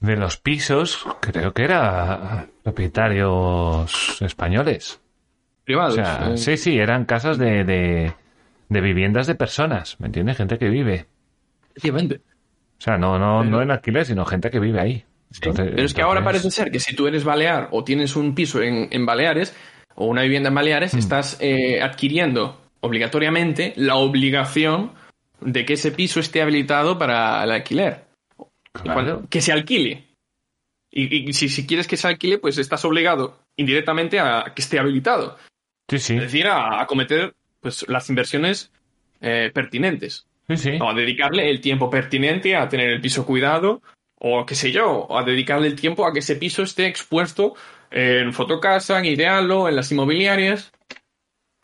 de 0.00 0.16
los 0.16 0.36
pisos 0.36 1.04
creo 1.20 1.52
que 1.54 1.64
era 1.64 2.46
propietarios 2.62 4.20
españoles. 4.20 5.00
O 5.62 5.64
privados. 5.64 5.94
sea, 5.94 6.30
eh, 6.32 6.36
sí, 6.36 6.56
sí, 6.56 6.78
eran 6.78 7.04
casas 7.04 7.38
de, 7.38 7.64
de, 7.64 8.12
de 8.68 8.80
viviendas 8.80 9.26
de 9.26 9.34
personas, 9.34 9.98
¿me 10.00 10.06
entiendes? 10.06 10.36
Gente 10.36 10.58
que 10.58 10.68
vive. 10.68 11.06
efectivamente. 11.70 12.20
O 12.78 12.80
sea, 12.84 12.98
no, 12.98 13.18
no, 13.18 13.38
Pero- 13.40 13.50
no 13.50 13.62
en 13.62 13.70
alquiler, 13.70 14.04
sino 14.04 14.24
gente 14.26 14.50
que 14.50 14.60
vive 14.60 14.80
ahí. 14.80 15.04
Entonces- 15.34 15.70
Pero 15.74 15.82
es 15.86 15.94
que 15.94 16.02
ahora 16.02 16.22
parece 16.22 16.50
ser 16.50 16.70
que 16.70 16.78
si 16.80 16.94
tú 16.94 17.06
eres 17.06 17.24
balear 17.24 17.68
o 17.72 17.82
tienes 17.82 18.14
un 18.14 18.34
piso 18.34 18.60
en, 18.62 18.88
en 18.90 19.06
Baleares 19.06 19.56
o 19.96 20.06
una 20.06 20.22
vivienda 20.22 20.48
en 20.50 20.54
Baleares, 20.54 20.94
Mm. 20.94 20.98
estás 20.98 21.38
eh, 21.40 21.80
adquiriendo 21.82 22.60
obligatoriamente 22.84 23.72
la 23.76 23.96
obligación 23.96 24.92
de 25.40 25.64
que 25.64 25.72
ese 25.74 25.90
piso 25.90 26.20
esté 26.20 26.42
habilitado 26.42 26.98
para 26.98 27.42
el 27.42 27.50
alquiler. 27.50 28.04
Claro. 28.72 29.22
Que 29.30 29.40
se 29.40 29.52
alquile. 29.52 30.04
Y, 30.90 31.28
y 31.28 31.32
si, 31.32 31.48
si 31.48 31.66
quieres 31.66 31.86
que 31.86 31.96
se 31.96 32.06
alquile, 32.06 32.38
pues 32.38 32.58
estás 32.58 32.84
obligado 32.84 33.38
indirectamente 33.56 34.20
a 34.20 34.52
que 34.54 34.62
esté 34.62 34.78
habilitado. 34.78 35.38
Sí, 35.88 35.98
sí, 35.98 36.14
Es 36.16 36.22
decir, 36.22 36.46
a, 36.46 36.80
a 36.80 36.86
cometer 36.86 37.34
pues, 37.60 37.84
las 37.88 38.08
inversiones 38.10 38.70
eh, 39.20 39.50
pertinentes. 39.52 40.26
sí, 40.48 40.56
sí. 40.56 40.78
O 40.80 40.90
a 40.90 40.94
dedicarle 40.94 41.50
el 41.50 41.60
tiempo 41.60 41.90
pertinente 41.90 42.56
a 42.56 42.68
tener 42.68 42.90
el 42.90 43.00
piso 43.00 43.24
cuidado, 43.26 43.82
o 44.18 44.44
qué 44.46 44.54
sé 44.54 44.72
yo, 44.72 45.08
a 45.16 45.24
dedicarle 45.24 45.66
el 45.66 45.80
tiempo 45.80 46.06
a 46.06 46.12
que 46.12 46.20
ese 46.20 46.36
piso 46.36 46.62
esté 46.62 46.86
expuesto 46.86 47.54
en 47.90 48.32
Fotocasa, 48.32 48.98
en 48.98 49.06
Idealo, 49.06 49.68
en 49.68 49.76
las 49.76 49.90
inmobiliarias, 49.92 50.72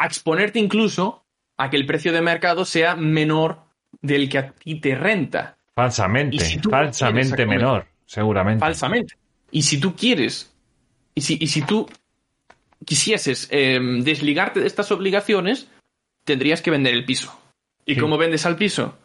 a 0.01 0.07
exponerte 0.07 0.59
incluso 0.59 1.23
a 1.59 1.69
que 1.69 1.77
el 1.77 1.85
precio 1.87 2.11
de 2.13 2.23
mercado 2.23 2.65
sea 2.65 2.97
menor 2.97 3.59
del 4.01 4.29
que 4.31 4.39
a 4.39 4.51
ti 4.53 4.81
te 4.81 4.95
renta, 4.95 5.57
Falsamente, 5.75 6.45
si 6.45 6.59
falsamente 6.59 7.45
menor, 7.47 7.87
seguramente. 8.07 8.61
falsamente. 8.61 9.15
Y 9.51 9.63
si 9.63 9.79
tú 9.79 9.95
quieres, 9.95 10.53
y 11.15 11.21
si, 11.21 11.37
y 11.41 11.47
si 11.49 11.63
tú 11.63 11.89
quisieses 12.85 13.47
eh, 13.51 13.79
desligarte 14.03 14.61
de 14.61 14.67
estas 14.67 14.91
obligaciones, 14.91 15.69
tendrías 16.25 16.63
que 16.63 16.71
vender 16.71 16.95
el 16.95 17.05
piso. 17.05 17.39
¿Y 17.85 17.95
Sí. 17.95 18.01
cómo 18.01 18.17
vendes 18.19 18.47
al 18.47 18.57
piso? 18.57 18.97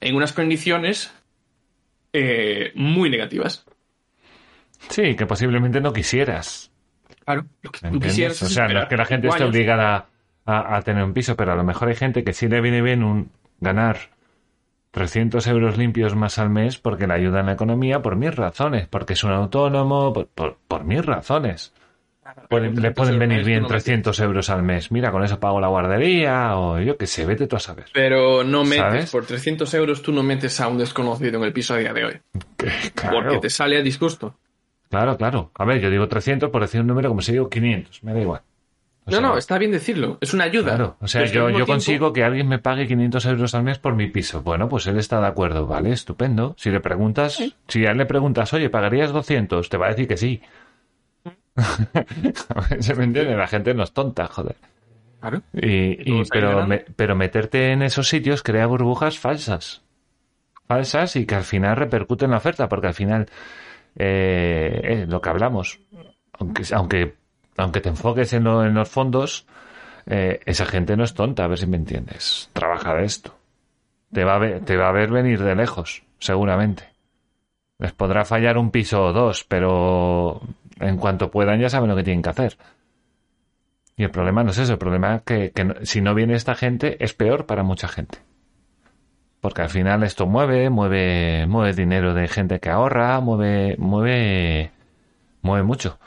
En 0.00 0.14
unas 0.16 0.32
condiciones 0.32 1.12
eh, 2.12 2.72
muy 2.74 3.08
negativas. 3.08 3.64
Sí, 4.90 5.14
que 5.16 5.26
posiblemente 5.26 5.80
no 5.80 5.92
quisieras. 5.92 6.70
Claro, 7.24 7.46
lo 7.62 7.70
que 7.70 7.86
¿me 7.86 7.92
tú 7.92 8.00
quisieras 8.00 8.42
O 8.42 8.48
sea, 8.48 8.68
no 8.68 8.82
es 8.82 8.88
que 8.88 8.96
la 8.96 9.04
gente 9.06 9.28
esté 9.28 9.44
obligada 9.44 10.08
a, 10.46 10.76
a 10.76 10.82
tener 10.82 11.04
un 11.04 11.12
piso, 11.12 11.36
pero 11.36 11.52
a 11.52 11.56
lo 11.56 11.64
mejor 11.64 11.88
hay 11.88 11.94
gente 11.96 12.24
que 12.24 12.32
sí 12.32 12.48
le 12.48 12.60
viene 12.60 12.82
bien 12.82 13.02
un 13.04 13.30
ganar 13.60 13.96
300 14.90 15.46
euros 15.46 15.78
limpios 15.78 16.14
más 16.14 16.38
al 16.38 16.50
mes 16.50 16.76
porque 16.78 17.06
le 17.06 17.14
ayuda 17.14 17.40
en 17.40 17.46
la 17.46 17.52
economía 17.52 18.02
por 18.02 18.16
mil 18.16 18.32
razones, 18.32 18.86
porque 18.88 19.14
es 19.14 19.24
un 19.24 19.30
autónomo, 19.32 20.12
por, 20.12 20.26
por, 20.28 20.56
por 20.68 20.84
mil 20.84 21.02
razones. 21.02 21.72
Pueden- 22.48 22.80
le 22.80 22.92
pueden 22.92 23.18
venir 23.18 23.44
bien 23.44 23.66
300 23.66 24.18
euros 24.20 24.48
al 24.50 24.62
mes. 24.62 24.90
Mira, 24.92 25.10
con 25.10 25.22
eso 25.22 25.38
pago 25.40 25.60
la 25.60 25.68
guardería 25.68 26.56
o 26.56 26.78
yo 26.80 26.96
qué 26.96 27.06
sé, 27.06 27.26
vete 27.26 27.46
tú 27.46 27.56
a 27.56 27.60
saber. 27.60 27.86
Pero 27.92 28.42
no 28.44 28.64
metes, 28.64 28.78
¿Sabes? 28.78 29.10
por 29.10 29.26
300 29.26 29.72
euros 29.74 30.02
tú 30.02 30.12
no 30.12 30.22
metes 30.22 30.60
a 30.60 30.68
un 30.68 30.78
desconocido 30.78 31.38
en 31.38 31.44
el 31.44 31.52
piso 31.52 31.74
a 31.74 31.78
día 31.78 31.92
de 31.92 32.04
hoy. 32.04 32.20
Claro. 32.94 33.16
Porque 33.22 33.38
te 33.38 33.50
sale 33.50 33.76
a 33.78 33.82
disgusto. 33.82 34.34
Claro, 34.88 35.16
claro. 35.16 35.50
A 35.54 35.64
ver, 35.64 35.80
yo 35.80 35.90
digo 35.90 36.06
300 36.08 36.50
por 36.50 36.62
decir 36.62 36.80
un 36.80 36.86
número 36.86 37.08
como 37.08 37.22
si 37.22 37.32
digo 37.32 37.48
500, 37.50 38.02
me 38.04 38.12
da 38.14 38.20
igual. 38.20 38.40
O 39.04 39.10
no, 39.10 39.16
sea, 39.16 39.20
no, 39.20 39.36
está 39.36 39.58
bien 39.58 39.72
decirlo. 39.72 40.18
Es 40.20 40.32
una 40.32 40.44
ayuda. 40.44 40.76
Claro, 40.76 40.96
o 41.00 41.08
sea, 41.08 41.24
yo, 41.24 41.48
yo 41.50 41.56
tiempo- 41.56 41.72
consigo 41.72 42.12
que 42.12 42.22
alguien 42.22 42.46
me 42.48 42.58
pague 42.60 42.86
500 42.86 43.26
euros 43.26 43.54
al 43.54 43.64
mes 43.64 43.78
por 43.78 43.94
mi 43.96 44.06
piso. 44.08 44.42
Bueno, 44.42 44.68
pues 44.68 44.86
él 44.86 44.96
está 44.98 45.20
de 45.20 45.26
acuerdo, 45.26 45.66
¿vale? 45.66 45.90
Estupendo. 45.92 46.54
Si 46.56 46.70
le 46.70 46.78
preguntas, 46.80 47.42
si 47.66 47.86
a 47.86 47.90
él 47.90 47.98
le 47.98 48.06
preguntas, 48.06 48.52
oye, 48.52 48.70
¿pagarías 48.70 49.12
200? 49.12 49.68
Te 49.68 49.76
va 49.76 49.86
a 49.86 49.90
decir 49.90 50.06
que 50.06 50.16
sí. 50.16 50.40
¿Se 52.80 52.94
me 52.94 53.04
entiende? 53.04 53.36
La 53.36 53.46
gente 53.46 53.74
no 53.74 53.82
es 53.82 53.92
tonta, 53.92 54.26
joder. 54.28 54.56
Claro. 55.20 55.42
Y, 55.52 56.24
pero, 56.30 56.66
me- 56.66 56.84
pero 56.96 57.14
meterte 57.16 57.72
en 57.72 57.82
esos 57.82 58.08
sitios 58.08 58.42
crea 58.42 58.66
burbujas 58.66 59.18
falsas. 59.18 59.82
Falsas 60.66 61.16
y 61.16 61.26
que 61.26 61.34
al 61.34 61.44
final 61.44 61.76
repercuten 61.76 62.26
en 62.26 62.30
la 62.32 62.36
oferta, 62.38 62.68
porque 62.68 62.86
al 62.88 62.94
final, 62.94 63.26
eh, 63.96 64.80
eh, 64.84 65.06
lo 65.08 65.20
que 65.20 65.28
hablamos, 65.28 65.80
aunque, 66.38 66.62
aunque, 66.72 67.14
aunque 67.56 67.80
te 67.80 67.88
enfoques 67.90 68.32
en, 68.32 68.44
lo- 68.44 68.64
en 68.64 68.74
los 68.74 68.88
fondos, 68.88 69.46
eh, 70.06 70.40
esa 70.46 70.66
gente 70.66 70.96
no 70.96 71.04
es 71.04 71.14
tonta, 71.14 71.44
a 71.44 71.48
ver 71.48 71.58
si 71.58 71.66
me 71.66 71.76
entiendes. 71.76 72.50
Trabaja 72.52 72.94
de 72.94 73.04
esto. 73.04 73.34
Te 74.12 74.24
va, 74.24 74.36
a 74.36 74.92
ver, 74.92 75.10
venir 75.10 75.42
de 75.42 75.54
lejos, 75.54 76.02
seguramente. 76.18 76.84
Les 77.78 77.92
podrá 77.92 78.24
fallar 78.24 78.58
un 78.58 78.70
piso 78.70 79.04
o 79.06 79.12
dos, 79.12 79.44
pero 79.44 80.40
en 80.80 80.96
cuanto 80.98 81.30
puedan 81.30 81.60
ya 81.60 81.70
saben 81.70 81.88
lo 81.90 81.96
que 81.96 82.04
tienen 82.04 82.22
que 82.22 82.30
hacer. 82.30 82.56
Y 83.96 84.04
el 84.04 84.10
problema 84.10 84.44
no 84.44 84.50
es 84.50 84.58
eso, 84.58 84.72
el 84.72 84.78
problema 84.78 85.16
es 85.16 85.22
que, 85.22 85.52
si 85.84 86.00
no 86.00 86.14
viene 86.14 86.34
esta 86.34 86.54
gente 86.54 87.02
es 87.04 87.14
peor 87.14 87.46
para 87.46 87.62
mucha 87.62 87.88
gente. 87.88 88.18
Porque 89.40 89.62
al 89.62 89.70
final 89.70 90.02
esto 90.04 90.26
mueve, 90.26 90.70
mueve, 90.70 91.46
mueve 91.48 91.74
dinero 91.74 92.14
de 92.14 92.28
gente 92.28 92.60
que 92.60 92.70
ahorra, 92.70 93.18
mueve, 93.20 93.76
mueve, 93.78 94.70
mueve 95.42 95.64
mucho. 95.64 95.98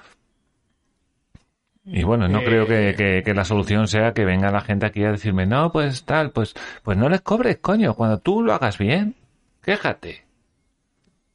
Y 1.85 2.03
bueno, 2.03 2.27
no 2.27 2.39
Eh, 2.39 2.43
creo 2.45 2.65
que, 2.67 2.95
que- 2.97 3.21
que 3.23 3.33
la 3.33 3.45
solución 3.45 3.87
sea 3.87 4.13
que 4.13 4.25
venga 4.25 4.51
la 4.51 4.61
gente 4.61 4.85
aquí 4.87 5.03
a 5.03 5.11
decirme, 5.11 5.45
no, 5.45 5.71
pues 5.71 6.03
tal, 6.03 6.31
pues, 6.31 6.55
pues 6.83 6.97
no 6.97 7.09
les 7.09 7.21
cobres, 7.21 7.57
coño, 7.61 7.93
cuando 7.93 8.17
tú 8.19 8.41
lo 8.41 8.53
hagas 8.53 8.77
bien, 8.77 9.15
quéjate. 9.61 10.25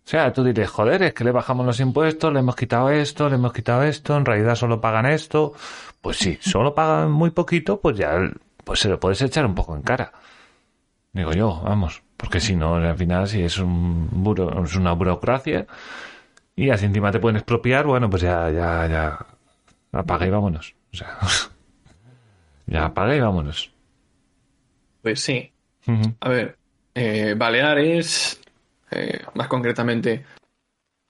O 0.05 0.10
sea, 0.10 0.32
tú 0.32 0.43
dices, 0.43 0.68
joder, 0.68 1.02
es 1.02 1.14
que 1.14 1.22
le 1.22 1.31
bajamos 1.31 1.64
los 1.64 1.78
impuestos, 1.78 2.32
le 2.32 2.40
hemos 2.40 2.56
quitado 2.56 2.90
esto, 2.90 3.28
le 3.28 3.36
hemos 3.36 3.52
quitado 3.52 3.85
esto, 3.85 4.16
en 4.16 4.24
realidad 4.24 4.56
solo 4.56 4.81
pagan 4.81 5.06
esto. 5.06 5.52
Pues 6.01 6.16
sí, 6.18 6.36
solo 6.43 6.74
pagan 6.74 7.12
muy 7.12 7.31
poquito, 7.31 7.81
pues 7.81 7.97
ya, 7.97 8.18
pues 8.64 8.81
se 8.81 8.89
lo 8.89 8.98
puedes 8.98 9.22
echar 9.22 9.47
un 9.47 9.55
poco 9.55 9.77
en 9.77 9.82
cara. 9.82 10.10
Digo 11.12 11.32
yo, 11.32 11.60
vamos, 11.64 12.02
porque 12.16 12.40
si 12.40 12.56
no, 12.56 12.74
al 12.77 12.97
final, 12.97 13.28
si 13.28 13.43
es 13.43 13.59
un 13.59 14.09
buro- 14.10 14.64
es 14.64 14.74
una 14.74 14.93
burocracia 14.93 15.66
y 16.56 16.70
así 16.70 16.86
encima 16.86 17.12
te 17.12 17.20
pueden 17.20 17.36
expropiar, 17.36 17.86
bueno, 17.86 18.10
pues 18.10 18.22
ya, 18.22 18.51
ya, 18.51 18.86
ya, 18.89 19.27
apaga 19.92 20.26
y 20.26 20.30
vámonos. 20.30 20.74
O 20.92 20.96
sea, 20.96 21.18
ya 22.66 22.86
apaga 22.86 23.14
y 23.16 23.20
vámonos. 23.20 23.72
Pues 25.02 25.20
sí. 25.20 25.52
A 26.20 26.28
ver, 26.28 26.56
eh, 26.94 27.34
Baleares, 27.36 28.40
eh, 28.90 29.20
más 29.34 29.48
concretamente, 29.48 30.24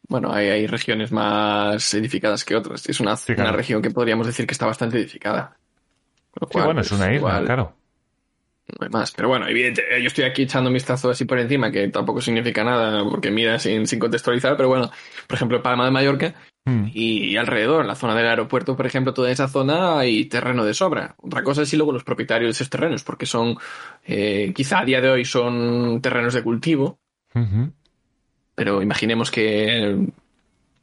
bueno, 0.08 0.32
hay, 0.32 0.48
hay 0.48 0.66
regiones 0.66 1.12
más 1.12 1.92
edificadas 1.94 2.44
que 2.44 2.56
otras. 2.56 2.88
Es 2.88 3.00
una, 3.00 3.16
Sí, 3.16 3.34
claro. 3.34 3.50
una 3.50 3.56
región 3.56 3.82
que 3.82 3.90
podríamos 3.90 4.26
decir 4.26 4.46
que 4.46 4.52
está 4.52 4.66
bastante 4.66 4.98
edificada. 4.98 5.56
Lo 6.40 6.48
Sí, 6.48 6.58
bueno, 6.58 6.80
es 6.80 6.88
pues, 6.88 7.00
una 7.00 7.06
isla, 7.08 7.16
igual 7.16 7.44
claro. 7.44 7.76
No 8.78 8.84
hay 8.86 8.90
más. 8.90 9.10
Pero 9.12 9.28
bueno, 9.28 9.48
evidente, 9.48 9.82
eh, 9.90 10.00
yo 10.00 10.06
estoy 10.06 10.24
aquí 10.24 10.42
echando 10.42 10.68
un 10.70 10.74
vistazo 10.74 11.10
así 11.10 11.24
por 11.24 11.38
encima, 11.38 11.70
que 11.72 11.88
tampoco 11.88 12.20
significa 12.20 12.62
nada, 12.64 13.04
porque 13.04 13.30
mira 13.30 13.58
sin, 13.58 13.86
sin 13.86 13.98
contextualizar, 13.98 14.56
pero 14.56 14.68
bueno, 14.68 14.90
por 15.26 15.36
ejemplo, 15.36 15.60
Palma 15.62 15.84
de 15.84 15.90
Mallorca 15.90 16.34
Mm. 16.66 16.90
y 16.92 17.36
alrededor, 17.36 17.80
en 17.80 17.86
la 17.86 17.94
zona 17.94 18.14
del 18.14 18.26
aeropuerto, 18.26 18.76
por 18.76 18.84
ejemplo, 18.86 19.14
toda 19.14 19.30
esa 19.30 19.48
zona 19.48 19.98
hay 19.98 20.26
terreno 20.26 20.64
de 20.64 20.74
sobra. 20.74 21.14
Otra 21.18 21.42
cosa 21.42 21.62
es 21.62 21.68
si 21.70 21.76
luego 21.76 21.92
los 21.92 22.04
propietarios 22.04 22.48
de 22.48 22.52
esos 22.52 22.68
terrenos, 22.68 23.02
porque 23.02 23.24
son, 23.24 23.56
eh, 24.04 24.52
quizá 24.54 24.80
a 24.80 24.84
día 24.84 25.00
de 25.00 25.08
hoy 25.08 25.24
son 25.24 26.00
terrenos 26.02 26.34
de 26.34 26.42
cultivo, 26.42 26.98
pero 28.54 28.82
imaginemos 28.82 29.30
que 29.30 30.06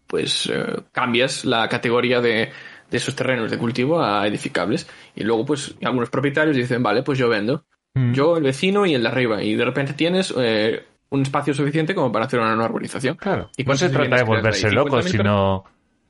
pues 0.07 0.49
eh, 0.51 0.81
cambias 0.91 1.45
la 1.45 1.67
categoría 1.69 2.21
de, 2.21 2.49
de 2.89 2.97
esos 2.97 3.15
terrenos 3.15 3.51
de 3.51 3.57
cultivo 3.57 4.01
a 4.01 4.25
edificables 4.25 4.87
y 5.15 5.23
luego 5.23 5.45
pues 5.45 5.75
algunos 5.83 6.09
propietarios 6.09 6.55
dicen 6.55 6.81
vale 6.81 7.03
pues 7.03 7.19
yo 7.19 7.27
vendo 7.27 7.65
Mm. 7.97 8.13
yo 8.13 8.37
el 8.37 8.43
vecino 8.43 8.85
y 8.85 8.93
el 8.93 9.01
de 9.01 9.07
arriba 9.07 9.43
y 9.43 9.55
de 9.55 9.65
repente 9.65 9.93
tienes 9.93 10.33
eh, 10.37 10.85
un 11.09 11.21
espacio 11.21 11.53
suficiente 11.53 11.95
como 11.95 12.11
para 12.11 12.25
hacer 12.25 12.39
una 12.39 12.53
nueva 12.55 12.69
urbanización 12.71 13.15
Claro. 13.15 13.49
¿Y 13.57 13.63
no 13.63 13.75
se 13.75 13.89
trata 13.89 14.17
de 14.17 14.23
volverse 14.23 14.69
loco, 14.71 14.99
50.000 14.99 15.03
sino... 15.09 15.63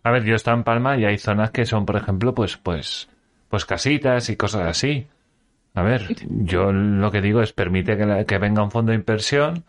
A 0.03 0.11
ver, 0.11 0.23
yo 0.23 0.35
estoy 0.35 0.53
en 0.53 0.63
Palma 0.63 0.97
y 0.97 1.05
hay 1.05 1.17
zonas 1.17 1.51
que 1.51 1.65
son, 1.65 1.85
por 1.85 1.97
ejemplo, 1.97 2.33
pues, 2.33 2.55
pues, 2.57 3.09
pues 3.49 3.65
casitas 3.65 4.29
y 4.29 4.37
cosas 4.37 4.65
así. 4.67 5.07
A 5.73 5.81
ver, 5.81 6.07
yo 6.29 6.71
lo 6.71 7.11
que 7.11 7.21
digo 7.21 7.41
es 7.41 7.51
permite 7.53 7.97
que, 7.97 8.05
la- 8.05 8.23
que 8.23 8.37
venga 8.37 8.63
un 8.63 8.71
fondo 8.71 8.91
de 8.91 8.97
inversión, 8.97 9.65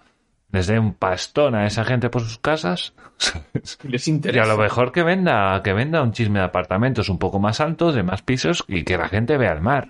les 0.52 0.66
dé 0.68 0.78
un 0.78 0.94
pastón 0.94 1.54
a 1.56 1.66
esa 1.66 1.84
gente 1.84 2.08
por 2.08 2.22
sus 2.22 2.38
casas 2.38 2.94
les 3.82 4.06
y 4.06 4.10
interesa 4.12 4.44
a 4.44 4.46
lo 4.46 4.56
mejor 4.62 4.92
que 4.92 5.02
venda, 5.02 5.60
que 5.62 5.72
venda 5.72 6.02
un 6.02 6.12
chisme 6.12 6.38
de 6.38 6.44
apartamentos 6.46 7.08
un 7.08 7.18
poco 7.18 7.38
más 7.40 7.60
altos, 7.60 7.94
de 7.94 8.02
más 8.04 8.22
pisos 8.22 8.64
y 8.68 8.84
que 8.84 8.96
la 8.96 9.08
gente 9.08 9.36
vea 9.36 9.52
el 9.52 9.60
mar. 9.60 9.88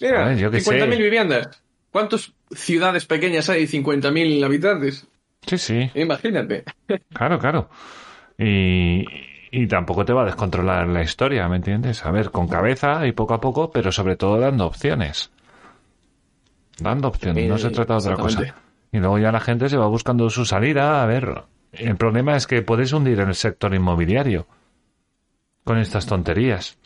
Mira. 0.00 0.34
Yo 0.34 0.50
sé. 0.52 0.58
50.000 0.60 0.96
viviendas 0.98 1.62
¿cuántas 1.96 2.34
ciudades 2.50 3.06
pequeñas 3.06 3.48
hay 3.48 3.64
de 3.64 3.72
50.000 3.72 4.44
habitantes? 4.44 5.06
Sí, 5.46 5.56
sí. 5.56 5.90
imagínate 5.94 6.64
Claro, 7.14 7.38
claro. 7.38 7.70
Y, 8.36 9.02
y 9.50 9.66
tampoco 9.66 10.04
te 10.04 10.12
va 10.12 10.20
a 10.20 10.26
descontrolar 10.26 10.88
la 10.88 11.00
historia, 11.00 11.48
¿me 11.48 11.56
entiendes? 11.56 12.04
A 12.04 12.10
ver, 12.10 12.30
con 12.30 12.48
cabeza 12.48 13.06
y 13.06 13.12
poco 13.12 13.32
a 13.32 13.40
poco, 13.40 13.70
pero 13.70 13.92
sobre 13.92 14.16
todo 14.16 14.38
dando 14.38 14.66
opciones. 14.66 15.30
Dando 16.78 17.08
opciones, 17.08 17.48
no 17.48 17.56
se 17.56 17.70
trata 17.70 17.94
de 17.94 17.98
otra 18.00 18.16
cosa. 18.16 18.54
Y 18.92 18.98
luego 18.98 19.18
ya 19.18 19.32
la 19.32 19.40
gente 19.40 19.70
se 19.70 19.78
va 19.78 19.86
buscando 19.86 20.28
su 20.28 20.44
salida. 20.44 21.02
A 21.02 21.06
ver, 21.06 21.44
el 21.72 21.96
problema 21.96 22.36
es 22.36 22.46
que 22.46 22.60
puedes 22.60 22.92
hundir 22.92 23.20
el 23.20 23.34
sector 23.34 23.74
inmobiliario 23.74 24.46
con 25.64 25.78
estas 25.78 26.04
tonterías. 26.04 26.76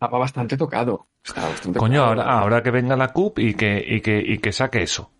Estaba 0.00 0.18
bastante 0.18 0.56
tocado. 0.56 1.08
Estaba 1.24 1.48
bastante 1.48 1.78
Coño, 1.78 2.02
tocado. 2.04 2.20
ahora, 2.22 2.38
ahora 2.40 2.62
que 2.62 2.70
venga 2.70 2.96
la 2.96 3.08
CUP 3.12 3.38
y 3.40 3.54
que, 3.54 3.84
y 3.84 4.00
que, 4.00 4.18
y 4.24 4.38
que 4.38 4.52
saque 4.52 4.82
eso. 4.82 5.10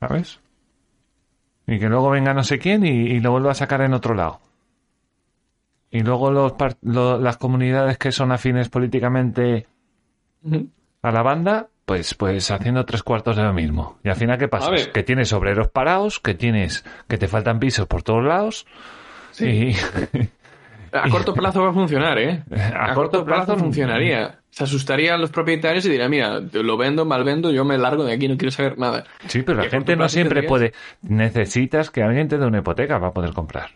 ¿Sabes? 0.00 0.40
Y 1.66 1.78
que 1.78 1.88
luego 1.88 2.08
venga 2.10 2.32
no 2.34 2.42
sé 2.42 2.58
quién 2.58 2.84
y, 2.86 2.88
y 2.90 3.20
lo 3.20 3.32
vuelva 3.32 3.52
a 3.52 3.54
sacar 3.54 3.82
en 3.82 3.92
otro 3.92 4.14
lado. 4.14 4.40
Y 5.90 6.00
luego 6.00 6.30
los, 6.30 6.52
par- 6.52 6.78
lo- 6.80 7.18
las 7.20 7.36
comunidades 7.36 7.98
que 7.98 8.12
son 8.12 8.32
afines 8.32 8.70
políticamente 8.70 9.66
a 11.02 11.12
la 11.12 11.22
banda, 11.22 11.68
pues, 11.84 12.14
pues 12.14 12.50
haciendo 12.50 12.86
tres 12.86 13.02
cuartos 13.02 13.36
de 13.36 13.42
lo 13.42 13.52
mismo. 13.52 13.98
Y 14.02 14.08
al 14.08 14.16
final, 14.16 14.38
¿qué 14.38 14.48
pasa? 14.48 14.70
Que 14.92 15.02
tienes 15.02 15.32
obreros 15.34 15.68
parados, 15.68 16.18
que 16.18 16.32
tienes, 16.34 16.82
que 17.08 17.18
te 17.18 17.28
faltan 17.28 17.58
pisos 17.60 17.86
por 17.86 18.02
todos 18.02 18.24
lados. 18.24 18.66
Y, 19.38 19.74
A 20.92 21.08
corto 21.08 21.32
plazo 21.32 21.62
va 21.62 21.70
a 21.70 21.72
funcionar, 21.72 22.18
¿eh? 22.18 22.42
A 22.50 22.90
A, 22.90 22.94
corto 22.94 23.18
corto, 23.18 23.24
plazo, 23.24 23.46
plazo, 23.46 23.58
funcionaría. 23.58 24.40
Se 24.50 24.64
asustarían 24.64 25.20
los 25.20 25.30
propietarios 25.30 25.86
y 25.86 25.90
dirían, 25.90 26.10
mira, 26.10 26.40
lo 26.40 26.76
vendo, 26.76 27.04
mal 27.06 27.24
vendo, 27.24 27.50
yo 27.50 27.64
me 27.64 27.78
largo 27.78 28.04
de 28.04 28.12
aquí, 28.12 28.28
no 28.28 28.36
quiero 28.36 28.50
saber 28.50 28.78
nada. 28.78 29.04
sí, 29.26 29.42
pero 29.42 29.56
la 29.58 29.64
¿Qué 29.64 29.70
gente 29.70 29.96
no 29.96 30.08
siempre 30.08 30.42
tendrías? 30.42 30.48
puede. 30.50 30.72
Necesitas 31.00 31.90
que 31.90 32.02
alguien 32.02 32.28
te 32.28 32.36
dé 32.36 32.44
una 32.46 32.58
hipoteca 32.58 33.00
para 33.00 33.12
poder 33.12 33.32
comprar. 33.32 33.70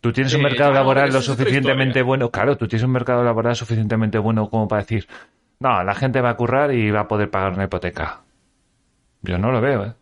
Tú 0.00 0.12
tienes 0.12 0.34
un 0.34 0.42
mercado 0.42 0.72
laboral 0.72 1.12
lo 1.12 1.20
suficientemente 1.22 2.02
bueno. 2.02 2.30
Claro, 2.30 2.56
tú 2.56 2.66
tienes 2.66 2.84
un 2.84 2.90
mercado 2.92 3.22
laboral 3.22 3.54
suficientemente 3.54 4.18
bueno 4.18 4.50
como 4.50 4.66
para 4.66 4.82
decir, 4.82 5.06
no, 5.60 5.82
la 5.84 5.94
gente 5.94 6.20
va 6.20 6.30
a 6.30 6.36
currar 6.36 6.74
y 6.74 6.90
va 6.90 7.00
a 7.00 7.08
poder 7.08 7.30
pagar 7.30 7.52
una 7.52 7.64
hipoteca. 7.64 8.22
Yo 9.22 9.38
no 9.38 9.52
lo 9.52 9.60
veo, 9.60 9.84
¿eh? 9.84 9.92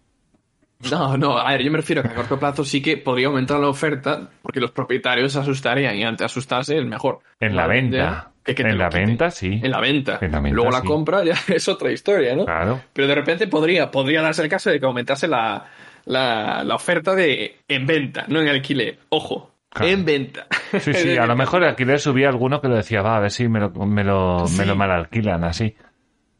No, 0.90 1.16
no, 1.16 1.36
a 1.38 1.50
ver, 1.52 1.62
yo 1.62 1.70
me 1.70 1.78
refiero 1.78 2.00
a 2.00 2.04
que 2.04 2.10
a 2.10 2.14
corto 2.14 2.38
plazo 2.38 2.64
sí 2.64 2.80
que 2.80 2.96
podría 2.96 3.26
aumentar 3.26 3.58
la 3.60 3.68
oferta 3.68 4.30
porque 4.40 4.60
los 4.60 4.70
propietarios 4.70 5.32
se 5.32 5.40
asustarían 5.40 5.96
y 5.96 6.04
ante 6.04 6.24
asustarse 6.24 6.78
es 6.78 6.84
mejor. 6.86 7.18
En 7.38 7.54
la 7.56 7.66
venta. 7.66 8.30
que 8.44 8.52
En 8.62 8.78
la 8.78 8.88
quiten. 8.88 9.06
venta, 9.06 9.30
sí. 9.30 9.60
En 9.62 9.70
la 9.70 9.80
venta. 9.80 10.18
En 10.22 10.32
la 10.32 10.40
venta, 10.40 10.54
Luego 10.56 10.70
la 10.70 10.80
compra 10.82 11.22
ya 11.24 11.34
es 11.54 11.68
otra 11.68 11.92
historia, 11.92 12.34
¿no? 12.34 12.46
Claro. 12.46 12.80
Pero 12.94 13.08
de 13.08 13.14
repente 13.14 13.46
podría, 13.46 13.90
podría 13.90 14.22
darse 14.22 14.42
el 14.42 14.48
caso 14.48 14.70
de 14.70 14.80
que 14.80 14.86
aumentase 14.86 15.28
la, 15.28 15.66
la, 16.06 16.64
la 16.64 16.74
oferta 16.74 17.14
de 17.14 17.58
en 17.68 17.86
venta, 17.86 18.24
no 18.28 18.40
en 18.40 18.48
alquiler. 18.48 18.98
Ojo, 19.10 19.50
Claro. 19.72 19.92
en 19.92 20.04
venta. 20.04 20.46
Sí, 20.80 20.92
sí, 20.94 21.16
a 21.16 21.26
lo 21.26 21.36
mejor 21.36 21.62
el 21.62 21.68
alquiler 21.68 22.00
subía 22.00 22.28
alguno 22.28 22.60
que 22.60 22.66
lo 22.68 22.74
decía, 22.74 23.02
va, 23.02 23.16
a 23.18 23.20
ver 23.20 23.30
si 23.30 23.46
me 23.48 23.60
lo, 23.60 23.70
me 23.70 24.02
lo, 24.02 24.46
Sí. 24.46 24.58
me 24.58 24.66
lo 24.66 24.74
mal 24.74 24.90
alquilan 24.90 25.44
así. 25.44 25.76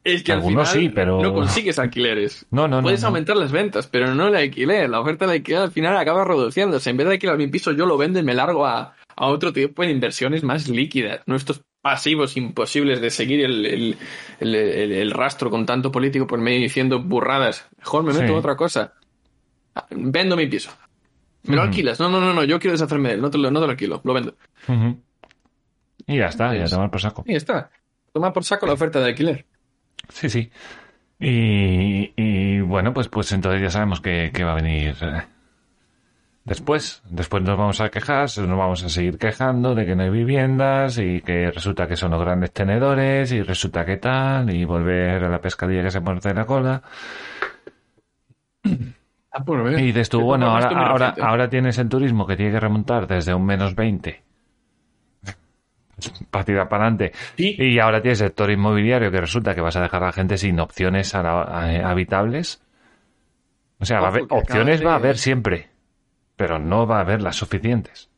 Es 0.02 0.22
que 0.22 0.32
al 0.32 0.39
Algunos 0.39 0.70
final 0.70 0.82
sí, 0.85 0.89
pero- 0.94 1.20
no 1.22 1.35
consigues 1.35 1.78
alquileres. 1.78 2.47
No, 2.51 2.66
no, 2.68 2.81
Puedes 2.82 3.02
no. 3.02 3.09
aumentar 3.09 3.36
las 3.36 3.52
ventas, 3.52 3.86
pero 3.86 4.14
no 4.14 4.28
el 4.28 4.35
alquiler. 4.36 4.89
La 4.89 5.01
oferta 5.01 5.27
de 5.27 5.35
alquiler 5.35 5.60
al 5.60 5.70
final 5.72 5.97
acaba 5.97 6.24
reduciéndose. 6.24 6.89
En 6.90 6.97
vez 6.97 7.06
de 7.06 7.12
alquilar 7.14 7.36
mi 7.36 7.48
piso, 7.48 7.72
yo 7.72 7.85
lo 7.86 7.97
vendo 7.98 8.18
y 8.18 8.22
me 8.22 8.35
largo 8.35 8.64
a, 8.66 8.94
a 9.16 9.27
otro 9.27 9.52
tipo 9.52 9.82
de 9.82 9.90
inversiones 9.90 10.43
más 10.43 10.68
líquidas. 10.68 11.20
No 11.27 11.36
estos 11.36 11.60
pasivos 11.82 12.36
imposibles 12.36 13.01
de 13.01 13.10
seguir 13.10 13.44
el, 13.44 13.66
el, 13.66 14.55
el- 14.55 15.10
rastro 15.10 15.51
con 15.51 15.66
tanto 15.66 15.90
político 15.93 16.27
por 16.27 16.40
medio 16.40 16.60
diciendo 16.60 17.01
burradas. 17.02 17.68
Mejor 17.78 18.02
me 18.02 18.12
meto 18.12 18.24
Sí. 18.27 18.32
en 18.32 18.39
otra 18.39 18.56
cosa. 18.56 18.94
Vendo 19.90 20.36
mi 20.36 20.47
piso. 20.47 20.70
¿Me 21.44 21.56
lo 21.56 21.62
alquilas? 21.62 21.98
No, 22.01 22.09
no, 22.10 22.20
no, 22.20 22.32
no. 22.35 22.44
Yo 22.44 22.59
quiero 22.59 22.72
deshacerme 22.72 23.10
de 23.10 23.14
él. 23.16 23.20
No 23.22 23.31
te 23.31 23.39
lo, 23.39 23.51
no 23.51 23.60
te 23.60 23.66
lo 23.66 23.70
alquilo. 23.72 24.01
Lo 24.05 24.12
vendo. 24.14 24.35
Y 26.06 26.16
ya 26.18 26.27
está, 26.27 26.55
ya 26.55 26.66
tomar 26.66 26.90
por 26.90 27.01
saco. 27.01 27.22
Y 27.27 27.32
ya 27.32 27.36
está. 27.39 27.70
Toma 28.12 28.32
por 28.32 28.44
saco 28.44 28.66
la 28.66 28.72
oferta 28.72 28.98
de 29.01 29.06
alquiler. 29.06 29.47
Sí, 30.09 30.29
sí. 30.29 30.51
Y, 31.19 32.12
y, 32.17 32.61
bueno, 32.61 32.95
pues, 32.95 33.09
pues 33.09 33.31
entonces 33.33 33.61
ya 33.61 33.71
sabemos 33.71 34.01
que, 34.01 34.31
que 34.33 34.45
va 34.45 34.53
a 34.53 34.57
venir 34.57 34.97
eh, 35.03 35.23
después. 36.45 37.03
Después 37.09 37.43
nos 37.43 37.59
vamos 37.59 37.81
a 37.81 37.91
quejar, 37.91 38.23
nos 38.23 38.59
vamos 38.59 38.83
a 38.85 38.89
seguir 38.89 39.19
quejando 39.19 39.75
de 39.75 39.85
que 39.85 39.95
no 39.95 40.03
hay 40.03 40.11
viviendas 40.11 40.99
y 40.99 41.21
que 41.21 41.51
resulta 41.51 41.87
que 41.87 41.97
son 41.97 42.12
los 42.12 42.21
grandes 42.21 42.53
tenedores 42.53 43.33
y 43.33 43.43
resulta 43.43 43.85
que 43.85 43.99
tal 43.99 44.51
y 44.51 44.65
volver 44.65 45.25
a 45.25 45.29
la 45.29 45.41
pescadilla 45.41 45.83
que 45.83 45.91
se 45.91 46.01
muerde 46.01 46.35
la 46.35 46.47
cola. 46.47 46.83
Ah, 49.33 49.45
por 49.45 49.62
ver. 49.62 49.79
Y 49.79 49.87
dices 49.87 50.09
tú, 50.09 50.23
bueno, 50.23 50.49
ahora 50.49 51.49
tienes 51.49 51.79
el 51.79 51.89
turismo 51.89 52.27
que 52.27 52.37
tiene 52.37 52.53
que 52.53 52.61
remontar 52.61 53.07
desde 53.07 53.33
un 53.33 53.45
menos 53.45 53.75
20 53.75 54.30
para 56.31 56.44
tirar 56.44 56.68
para 56.68 56.85
adelante. 56.85 57.12
Sí. 57.36 57.55
Y 57.59 57.78
ahora 57.78 58.01
tienes 58.02 58.20
el 58.20 58.28
sector 58.28 58.51
inmobiliario 58.51 59.10
que 59.10 59.20
resulta 59.20 59.55
que 59.55 59.60
vas 59.60 59.77
a 59.77 59.82
dejar 59.82 60.02
a 60.02 60.06
la 60.06 60.12
gente 60.12 60.39
sin 60.39 60.59
opciones 60.60 61.14
a 61.14 61.22
la- 61.22 61.43
a- 61.43 61.90
habitables. 61.90 62.62
O 63.78 63.85
sea, 63.85 64.01
va 64.01 64.09
a 64.09 64.10
haber, 64.10 64.24
opciones 64.28 64.85
va 64.85 64.93
a 64.93 64.97
haber 64.97 65.16
siempre, 65.16 65.68
pero 66.36 66.59
no 66.59 66.86
va 66.86 66.98
a 66.98 67.01
haber 67.01 67.22
las 67.22 67.36
suficientes. 67.36 68.09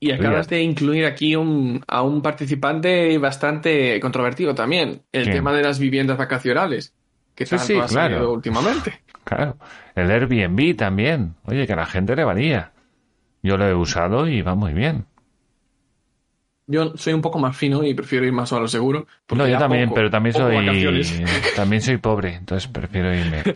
Y 0.00 0.10
acabas 0.12 0.48
de 0.48 0.62
incluir 0.62 1.06
aquí 1.06 1.34
un, 1.34 1.82
a 1.88 2.02
un 2.02 2.20
participante 2.20 3.16
bastante 3.18 3.98
controvertido 4.00 4.54
también, 4.54 5.02
el 5.12 5.22
¿Quién? 5.24 5.36
tema 5.36 5.52
de 5.52 5.62
las 5.62 5.78
viviendas 5.78 6.18
vacacionales, 6.18 6.94
que 7.34 7.46
Sí, 7.46 7.50
tanto 7.56 7.66
sí, 7.66 7.72
ha 7.80 7.86
claro. 7.86 8.14
salido 8.14 8.32
últimamente. 8.32 9.00
Claro. 9.24 9.56
El 9.94 10.10
Airbnb 10.10 10.76
también. 10.76 11.34
Oye, 11.46 11.66
que 11.66 11.72
a 11.72 11.76
la 11.76 11.86
gente 11.86 12.14
le 12.14 12.24
valía. 12.24 12.72
Yo 13.42 13.56
lo 13.56 13.66
he 13.66 13.72
usado 13.74 14.28
y 14.28 14.42
va 14.42 14.54
muy 14.54 14.74
bien. 14.74 15.06
Yo 16.66 16.96
soy 16.96 17.12
un 17.12 17.20
poco 17.20 17.38
más 17.38 17.56
fino 17.56 17.84
y 17.84 17.92
prefiero 17.94 18.24
ir 18.24 18.32
más 18.32 18.52
a 18.52 18.58
lo 18.58 18.68
seguro. 18.68 19.06
No, 19.34 19.46
yo 19.46 19.58
también, 19.58 19.84
poco- 19.88 19.96
pero 19.96 20.10
también 20.10 20.32
soy 20.34 20.56
también 21.56 21.82
soy 21.82 21.96
pobre, 21.98 22.34
entonces 22.34 22.68
prefiero 22.70 23.14
irme. 23.14 23.42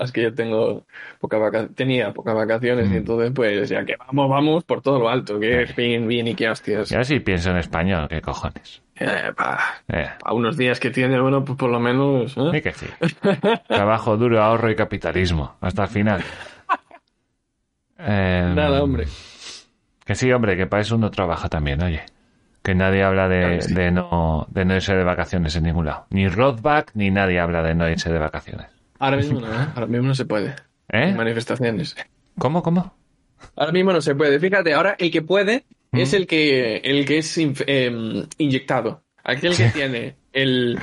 Es 0.00 0.10
que 0.10 0.22
yo 0.24 0.34
tengo 0.34 0.84
poca 1.20 1.38
vaca- 1.38 1.68
tenía 1.72 2.12
pocas 2.12 2.34
vacaciones 2.34 2.88
Mm. 2.88 2.92
y 2.94 2.96
entonces 2.96 3.30
pues 3.32 3.68
ya 3.68 3.84
que 3.84 3.94
vamos, 3.96 4.28
vamos 4.28 4.64
por 4.64 4.82
todo 4.82 4.98
lo 4.98 5.08
alto, 5.08 5.38
que 5.38 5.66
bien, 5.76 6.08
bien 6.08 6.26
y 6.26 6.34
que 6.34 6.48
hostias. 6.48 6.90
Y 6.90 6.94
ahora 6.94 7.04
sí 7.04 7.20
pienso 7.20 7.52
en 7.52 7.58
español, 7.58 8.08
qué 8.08 8.20
cojones. 8.20 8.82
Eh, 8.96 9.30
Eh, 9.88 10.08
a 10.24 10.34
unos 10.34 10.56
días 10.56 10.80
que 10.80 10.90
tiene, 10.90 11.20
bueno, 11.20 11.44
pues 11.44 11.56
por 11.56 11.70
lo 11.70 11.78
menos... 11.78 12.36
¿eh? 12.36 12.50
sí 12.52 12.60
que 12.60 12.72
sí. 12.72 12.86
Trabajo 13.68 14.16
duro, 14.16 14.42
ahorro 14.42 14.68
y 14.68 14.74
capitalismo. 14.74 15.54
Hasta 15.60 15.82
el 15.84 15.88
final. 15.88 16.24
Eh, 17.96 18.52
Nada, 18.54 18.82
hombre. 18.82 19.06
Que 20.04 20.14
sí, 20.14 20.30
hombre, 20.32 20.56
que 20.56 20.66
para 20.66 20.82
eso 20.82 20.96
uno 20.96 21.10
trabaja 21.10 21.48
también, 21.48 21.82
oye. 21.82 22.02
Que 22.62 22.74
nadie 22.74 23.02
habla 23.02 23.28
de, 23.28 23.40
Claro 23.40 23.56
que 23.56 23.62
sí. 23.62 23.74
de 23.74 23.90
no, 23.90 24.46
de 24.50 24.64
no 24.64 24.74
irse 24.74 24.94
de 24.94 25.04
vacaciones 25.04 25.54
en 25.56 25.64
ningún 25.64 25.86
lado. 25.86 26.06
Ni 26.10 26.28
Rothbach 26.28 26.88
ni 26.94 27.10
nadie 27.10 27.38
habla 27.40 27.62
de 27.62 27.74
no 27.74 27.88
irse 27.88 28.10
de 28.12 28.18
vacaciones. 28.18 28.66
Ahora 28.98 29.16
mismo 29.18 29.40
no, 29.40 29.46
¿eh? 29.48 29.66
Ahora 29.74 29.86
mismo 29.86 30.06
no 30.08 30.14
se 30.14 30.24
puede. 30.24 30.54
¿Eh? 30.90 31.12
Manifestaciones. 31.14 31.94
¿Cómo, 32.38 32.62
cómo? 32.62 32.94
Ahora 33.56 33.72
mismo 33.72 33.92
no 33.92 34.00
se 34.00 34.14
puede. 34.14 34.38
Fíjate, 34.40 34.72
ahora 34.72 34.96
el 34.98 35.10
que 35.10 35.22
puede 35.22 35.64
Mm. 35.92 35.98
es 36.00 36.12
el 36.14 36.26
que, 36.26 36.78
el 36.78 37.04
que 37.06 37.18
es 37.18 37.38
inf- 37.38 37.62
em, 37.68 38.26
inyectado. 38.38 39.02
Aquel 39.22 39.56
que 39.56 39.68
tiene 39.68 40.16
el... 40.32 40.76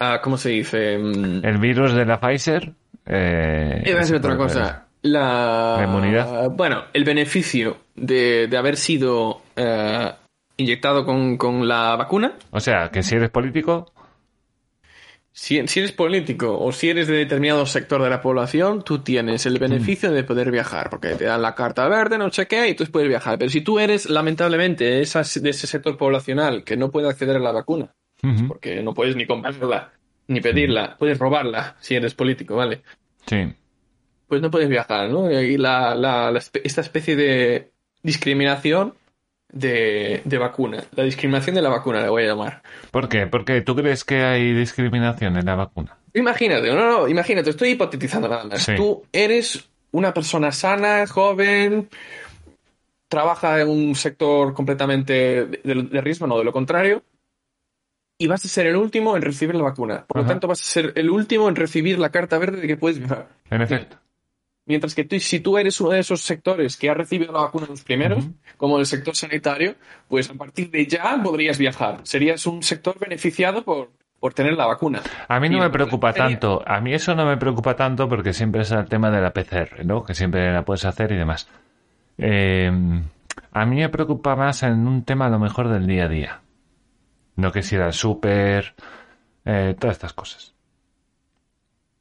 ah, 0.00 0.20
¿Cómo 0.22 0.36
se 0.36 0.48
dice? 0.50 0.94
Em, 0.94 1.44
El 1.44 1.58
virus 1.58 1.92
de 1.94 2.04
la 2.04 2.18
Pfizer. 2.18 2.72
Eh, 3.06 3.82
Iba 3.86 3.96
a 3.96 4.00
decir 4.00 4.06
se 4.06 4.16
otra 4.16 4.36
cosa. 4.36 4.81
La... 5.02 5.80
Inmunidad. 5.84 6.50
Bueno, 6.50 6.84
el 6.92 7.04
beneficio 7.04 7.78
de, 7.94 8.46
de 8.48 8.56
haber 8.56 8.76
sido 8.76 9.42
eh, 9.56 10.12
inyectado 10.56 11.04
con, 11.04 11.36
con 11.36 11.66
la 11.66 11.96
vacuna. 11.96 12.34
O 12.50 12.60
sea, 12.60 12.90
que 12.90 13.02
si 13.02 13.16
eres 13.16 13.30
político, 13.30 13.92
Si, 15.34 15.66
si 15.66 15.80
eres 15.80 15.92
político 15.92 16.58
o 16.58 16.72
si 16.72 16.90
eres 16.90 17.08
de 17.08 17.16
determinado 17.16 17.64
sector 17.64 18.02
de 18.02 18.10
la 18.10 18.20
población, 18.20 18.84
tú 18.84 18.98
tienes 18.98 19.46
el 19.46 19.58
beneficio 19.58 20.12
de 20.12 20.24
poder 20.24 20.50
viajar, 20.50 20.90
porque 20.90 21.14
te 21.14 21.24
dan 21.24 21.40
la 21.40 21.54
carta 21.54 21.88
verde, 21.88 22.18
no 22.18 22.30
sé 22.30 22.46
qué, 22.46 22.68
y 22.68 22.74
tú 22.74 22.84
puedes 22.92 23.08
viajar. 23.08 23.38
Pero 23.38 23.50
si 23.50 23.62
tú 23.62 23.78
eres, 23.78 24.10
lamentablemente, 24.10 24.84
de, 24.84 24.98
de 24.98 25.50
ese 25.50 25.66
sector 25.66 25.96
poblacional 25.96 26.64
que 26.64 26.76
no 26.76 26.90
puede 26.90 27.08
acceder 27.08 27.36
a 27.36 27.40
la 27.40 27.50
vacuna, 27.50 27.94
porque 28.46 28.82
no 28.82 28.92
puedes 28.92 29.16
ni 29.16 29.26
comprarla, 29.26 29.92
ni 30.28 30.40
pedirla, 30.42 30.96
puedes 30.98 31.18
robarla 31.18 31.76
si 31.80 31.94
eres 31.94 32.14
político, 32.14 32.54
¿vale? 32.54 32.82
sí. 33.26 33.54
Pues 34.32 34.40
no 34.40 34.50
puedes 34.50 34.70
viajar, 34.70 35.10
¿no? 35.10 35.30
Y 35.30 35.58
la, 35.58 35.94
la- 35.94 36.30
la 36.30 36.38
espe- 36.40 36.62
esta 36.64 36.80
especie 36.80 37.16
de 37.16 37.70
discriminación 38.02 38.94
de, 39.52 40.22
de 40.24 40.38
vacuna, 40.38 40.82
la 40.96 41.04
discriminación 41.04 41.54
de 41.54 41.60
la 41.60 41.68
vacuna, 41.68 42.00
le 42.00 42.08
voy 42.08 42.22
a 42.22 42.28
llamar. 42.28 42.62
¿Por 42.90 43.10
qué? 43.10 43.26
Porque 43.26 43.60
tú 43.60 43.76
crees 43.76 44.04
que 44.04 44.22
hay 44.22 44.54
discriminación 44.54 45.36
en 45.36 45.44
la 45.44 45.54
vacuna. 45.54 45.98
Imagínate, 46.14 46.72
no, 46.72 46.76
no, 47.00 47.08
imagínate, 47.08 47.50
estoy 47.50 47.72
hipotetizando 47.72 48.26
nada 48.26 48.44
más. 48.44 48.62
Sí. 48.62 48.72
Tú 48.74 49.04
eres 49.12 49.68
una 49.90 50.14
persona 50.14 50.50
sana, 50.50 51.06
joven, 51.06 51.90
trabaja 53.08 53.60
en 53.60 53.68
un 53.68 53.94
sector 53.96 54.54
completamente 54.54 55.12
de, 55.44 55.60
de- 55.62 55.82
de 55.82 56.00
riesgo, 56.00 56.26
no, 56.26 56.38
de 56.38 56.44
lo 56.44 56.54
contrario, 56.54 57.02
y 58.16 58.28
vas 58.28 58.42
a 58.46 58.48
ser 58.48 58.66
el 58.66 58.76
último 58.76 59.14
en 59.14 59.20
recibir 59.20 59.54
la 59.56 59.64
vacuna. 59.64 60.06
Por 60.06 60.22
lo 60.22 60.26
tanto, 60.26 60.48
vas 60.48 60.62
a 60.62 60.64
ser 60.64 60.92
el 60.96 61.10
último 61.10 61.50
en 61.50 61.56
recibir 61.56 61.98
la 61.98 62.08
carta 62.10 62.38
verde 62.38 62.62
de 62.62 62.66
que 62.66 62.78
puedes 62.78 62.98
viajar. 62.98 63.28
En 63.50 63.60
efecto. 63.60 63.98
Mientras 64.64 64.94
que 64.94 65.04
tú, 65.04 65.18
si 65.18 65.40
tú 65.40 65.58
eres 65.58 65.80
uno 65.80 65.90
de 65.90 65.98
esos 65.98 66.22
sectores 66.22 66.76
que 66.76 66.88
ha 66.88 66.94
recibido 66.94 67.32
la 67.32 67.40
vacuna 67.40 67.64
en 67.64 67.72
los 67.72 67.82
primeros, 67.82 68.24
como 68.56 68.78
el 68.78 68.86
sector 68.86 69.16
sanitario, 69.16 69.74
pues 70.08 70.30
a 70.30 70.34
partir 70.34 70.70
de 70.70 70.86
ya 70.86 71.20
podrías 71.22 71.58
viajar. 71.58 72.00
Serías 72.04 72.46
un 72.46 72.62
sector 72.62 72.96
beneficiado 72.98 73.64
por, 73.64 73.90
por 74.20 74.34
tener 74.34 74.52
la 74.52 74.66
vacuna. 74.66 75.02
A 75.26 75.40
mí 75.40 75.48
no 75.48 75.58
me 75.58 75.70
preocupa 75.70 76.12
tanto. 76.12 76.62
A 76.64 76.80
mí 76.80 76.94
eso 76.94 77.14
no 77.16 77.26
me 77.26 77.36
preocupa 77.36 77.74
tanto 77.74 78.08
porque 78.08 78.32
siempre 78.32 78.62
es 78.62 78.70
el 78.70 78.86
tema 78.86 79.10
de 79.10 79.20
la 79.20 79.32
PCR, 79.32 79.84
¿no? 79.84 80.04
Que 80.04 80.14
siempre 80.14 80.52
la 80.52 80.64
puedes 80.64 80.84
hacer 80.84 81.10
y 81.10 81.16
demás. 81.16 81.48
Eh, 82.18 82.70
A 83.52 83.66
mí 83.66 83.76
me 83.76 83.88
preocupa 83.88 84.36
más 84.36 84.62
en 84.62 84.86
un 84.86 85.04
tema 85.04 85.26
a 85.26 85.30
lo 85.30 85.38
mejor 85.40 85.68
del 85.68 85.86
día 85.86 86.04
a 86.04 86.08
día. 86.08 86.40
No 87.36 87.50
que 87.50 87.62
si 87.62 87.74
era 87.74 87.86
el 87.86 87.92
súper, 87.92 88.74
eh, 89.44 89.74
todas 89.78 89.96
estas 89.96 90.12
cosas. 90.12 90.51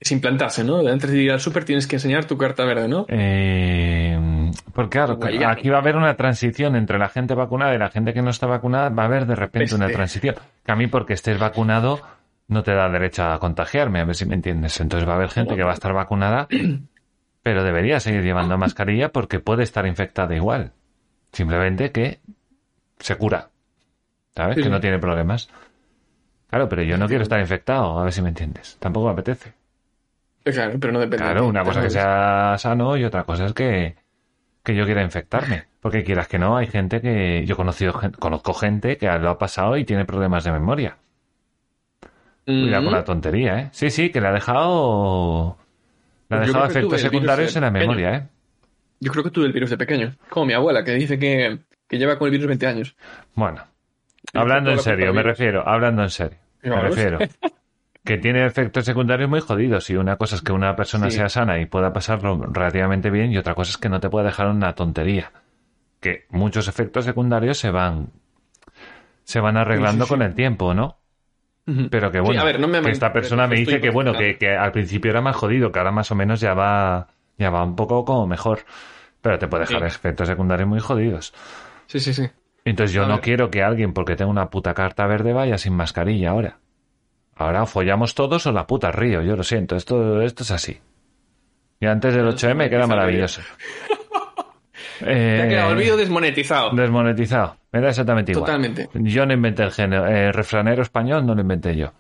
Es 0.02 0.11
implantarse, 0.11 0.64
¿no? 0.64 0.80
Antes 0.80 1.11
de 1.11 1.22
ir 1.22 1.32
al 1.32 1.40
súper 1.40 1.64
tienes 1.64 1.86
que 1.86 1.98
enseñar 1.98 2.26
tu 2.26 2.36
carta 2.36 2.65
verde, 2.65 2.88
¿no? 2.88 3.06
Eh, 3.07 4.52
porque 4.73 4.98
claro, 4.98 5.19
aquí 5.48 5.69
va 5.69 5.78
a 5.78 5.82
haber 5.82 5.95
una 5.95 6.15
transición 6.15 6.76
entre 6.76 6.98
la 6.98 7.07
gente 7.07 7.36
vacunada 7.36 7.76
y 7.76 7.78
la 7.78 7.91
gente 7.91 8.11
que 8.11 8.23
no 8.23 8.32
está 8.32 8.48
vacunada. 8.48 8.90
Va 8.90 9.03
a 9.03 9.06
haber 9.06 9.28
de 9.28 9.36
repente 9.36 9.76
una 9.76 9.90
transición. 9.90 10.34
Que 10.65 10.72
a 10.72 10.76
mí 10.76 10.88
porque 10.88 11.14
estés 11.14 11.38
vacunado 11.38 12.02
no 12.48 12.64
te 12.64 12.73
da 12.73 12.90
derecho 12.90 13.26
a 13.26 13.38
contagiarme, 13.38 13.99
a 13.99 14.06
ver 14.06 14.15
si 14.15 14.26
me 14.26 14.34
entiendes. 14.34 14.82
Entonces 14.82 15.07
va 15.07 15.14
a 15.14 15.15
haber 15.18 15.30
gente 15.30 15.56
que 15.56 15.64
va 15.64 15.69
a 15.69 15.76
estar 15.76 15.94
vacunada, 15.94 16.48
pero 17.44 17.64
debería 17.64 17.99
seguir 17.99 18.23
llevando 18.23 18.57
mascarilla 18.57 19.11
porque 19.11 19.40
puede 19.40 19.61
estar 19.61 19.86
infectada 19.86 20.36
igual. 20.36 20.72
Simplemente 21.32 21.91
que 21.91 22.22
se 22.98 23.15
cura. 23.18 23.49
¿Sabes? 24.36 24.56
Sí, 24.56 24.64
que 24.64 24.69
no 24.69 24.80
tiene 24.80 24.98
problemas. 24.98 25.48
Claro, 26.49 26.68
pero 26.68 26.82
yo 26.82 26.98
no 26.98 27.07
quiero 27.07 27.22
estar 27.22 27.40
infectado, 27.40 27.99
a 27.99 28.03
ver 28.03 28.14
si 28.14 28.23
me 28.23 28.30
entiendes. 28.30 28.78
Tampoco 28.80 29.06
me 29.06 29.14
apetece. 29.14 29.60
Claro, 30.43 30.73
pero 30.80 30.91
no 30.93 30.99
depende. 30.99 31.23
de 31.26 31.31
Claro, 31.31 31.47
una 31.47 31.63
cosa 31.63 31.81
que 31.81 31.89
sea 31.89 32.55
sano 32.57 32.97
y 32.97 33.03
otra 33.03 33.23
cosa 33.23 33.45
es 33.45 33.53
que, 33.53 33.95
que 34.63 34.76
yo 34.76 34.85
quiera 34.85 35.03
infectarme. 35.03 35.65
Porque 35.80 36.03
quieras 36.03 36.27
que 36.27 36.38
no, 36.39 36.57
hay 36.57 36.68
gente 36.68 37.01
que. 37.01 37.43
Yo 37.45 37.55
conocido, 37.55 37.93
conozco 38.19 38.53
gente 38.53 38.97
que 38.97 39.07
lo 39.19 39.30
ha 39.31 39.38
pasado 39.38 39.77
y 39.77 39.84
tiene 39.85 40.05
problemas 40.05 40.43
de 40.43 40.51
memoria. 40.51 40.97
Cuidado 42.45 42.84
con 42.84 42.91
Mm. 42.93 42.95
la 42.95 43.03
tontería, 43.03 43.59
¿eh? 43.59 43.69
Sí, 43.72 43.89
sí, 43.91 44.09
que 44.09 44.19
le 44.19 44.27
ha 44.27 44.31
dejado. 44.31 45.57
Le 46.30 46.38
ha 46.38 46.39
dejado 46.41 46.65
efectos 46.65 47.01
secundarios 47.01 47.55
en 47.55 47.61
la 47.61 47.72
pequeño. 47.72 47.91
memoria, 47.93 48.15
¿eh? 48.18 48.27
Yo 48.99 49.11
creo 49.11 49.23
que 49.23 49.31
tuve 49.31 49.45
el 49.45 49.53
virus 49.53 49.69
de 49.69 49.77
pequeño. 49.77 50.13
Como 50.30 50.45
mi 50.47 50.53
abuela, 50.53 50.84
que 50.84 50.91
dice 50.93 51.18
que, 51.19 51.59
que 51.88 51.97
lleva 51.97 52.18
con 52.18 52.27
el 52.27 52.31
virus 52.31 52.47
20 52.47 52.68
años. 52.68 52.95
Bueno, 53.35 53.63
hablando 54.34 54.72
en 54.72 54.80
serio, 54.80 55.13
me 55.13 55.23
refiero, 55.23 55.68
hablando 55.68 56.03
en 56.03 56.09
serio. 56.09 56.38
Me 56.63 56.81
refiero. 56.81 57.19
Que 58.03 58.18
tiene 58.18 58.45
efectos 58.45 58.86
secundarios 58.86 59.30
muy 59.30 59.41
jodidos. 59.41 59.90
Y 59.90 59.95
una 59.95 60.15
cosa 60.18 60.36
es 60.36 60.41
que 60.41 60.52
una 60.52 60.76
persona 60.76 61.10
Sí. 61.10 61.18
sea 61.18 61.30
sana 61.30 61.60
y 61.60 61.65
pueda 61.68 61.94
pasarlo 61.94 62.36
relativamente 62.52 63.10
bien, 63.11 63.32
y 63.32 63.38
otra 63.38 63.53
cosa 63.53 63.69
es 63.72 63.78
que 63.78 63.90
no 63.90 63.99
te 63.99 64.10
pueda 64.10 64.26
dejar 64.26 64.48
una 64.48 64.73
tontería. 64.73 65.32
Que 65.99 66.26
muchos 66.30 66.68
efectos 66.68 67.06
secundarios 67.06 67.57
se 67.60 67.69
van. 67.72 68.10
se 69.23 69.40
van 69.40 69.56
arreglando 69.56 70.06
Sí, 70.06 70.10
sí, 70.10 70.14
sí. 70.15 70.19
con 70.19 70.22
el 70.23 70.34
tiempo, 70.34 70.73
¿no? 70.73 70.98
Pero 71.91 72.11
que 72.11 72.19
bueno, 72.19 72.41
a 72.41 72.44
ver, 72.44 72.60
no 72.60 72.68
me 72.68 72.82
que 72.82 72.90
esta 72.90 73.14
persona 73.14 73.45
me 73.48 73.56
dice 73.56 73.80
que 73.80 73.91
bueno, 73.91 74.14
que, 74.14 74.38
que 74.38 74.49
al 74.57 74.72
principio 74.72 75.11
era 75.11 75.22
más 75.22 75.36
jodido, 75.36 75.72
que 75.72 75.78
ahora 75.80 75.91
más 75.91 76.11
o 76.11 76.15
menos 76.15 76.41
ya 76.41 76.53
va, 76.56 77.07
ya 77.38 77.49
va 77.52 77.64
un 77.64 77.76
poco 77.76 78.03
como 78.03 78.26
mejor. 78.28 78.61
Pero 79.22 79.38
te 79.38 79.48
puede 79.48 79.65
dejar 79.65 79.84
efectos 79.86 80.28
secundarios 80.28 80.68
muy 80.68 80.80
jodidos. 80.80 81.34
Sí, 81.86 81.99
sí, 81.99 82.14
sí. 82.15 82.28
Entonces 82.65 82.94
yo 82.94 83.03
A 83.03 83.07
no 83.07 83.14
ver. 83.15 83.22
quiero 83.22 83.52
que 83.52 83.61
alguien, 83.61 83.94
porque 83.94 84.15
tenga 84.15 84.32
una 84.32 84.49
puta 84.49 84.73
carta 84.73 85.06
verde, 85.06 85.34
vaya 85.34 85.57
sin 85.60 85.76
mascarilla 85.76 86.32
ahora. 86.32 86.57
Ahora 87.35 87.65
follamos 87.65 88.13
todos 88.13 88.45
o 88.45 88.51
la 88.51 88.67
puta 88.67 88.91
río, 88.91 89.21
yo 89.21 89.35
lo 89.35 89.43
siento, 89.43 89.75
esto, 89.75 90.21
esto 90.21 90.43
es 90.43 90.51
así. 90.51 90.79
Y 91.79 91.85
antes 91.87 92.13
del 92.13 92.27
8M 92.27 92.69
queda 92.69 92.85
maravilloso. 92.87 93.41
Te 94.99 95.05
ha 95.05 95.45
Eh, 95.45 95.49
quedado 95.49 95.71
el 95.71 95.77
vídeo 95.77 95.97
desmonetizado. 95.97 96.71
desmonetizado. 96.75 97.57
Me 97.71 97.81
da 97.81 97.89
exactamente 97.89 98.33
igual. 98.33 98.45
Totalmente. 98.45 98.89
Yo 98.93 99.25
no 99.25 99.33
inventé 99.33 99.63
el 99.63 99.71
género. 99.71 100.05
El 100.05 100.31
refranero 100.33 100.83
español 100.83 101.25
no 101.25 101.33
lo 101.33 101.41
inventé 101.41 101.75
yo. 101.75 101.91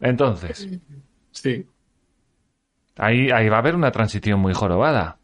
Entonces, 0.00 0.66
Sí. 1.32 1.66
ahí, 2.96 3.30
ahí 3.30 3.48
va 3.50 3.56
a 3.56 3.58
haber 3.58 3.74
una 3.74 3.90
transición 3.92 4.40
muy 4.40 4.54
jorobada. 4.54 5.18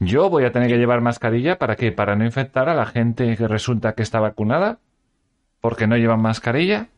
Yo 0.00 0.30
voy 0.30 0.44
a 0.44 0.52
tener 0.52 0.68
que 0.68 0.76
llevar 0.78 1.00
mascarilla 1.00 1.58
para 1.58 1.76
qué? 1.76 1.92
Para 1.92 2.14
no 2.16 2.24
infectar 2.24 2.68
a 2.68 2.74
la 2.74 2.86
gente 2.86 3.36
que 3.36 3.48
resulta 3.48 3.94
que 3.94 4.02
está 4.02 4.20
vacunada 4.20 4.78
porque 5.60 5.86
no 5.86 5.96
llevan 5.96 6.20
mascarilla. 6.22 6.88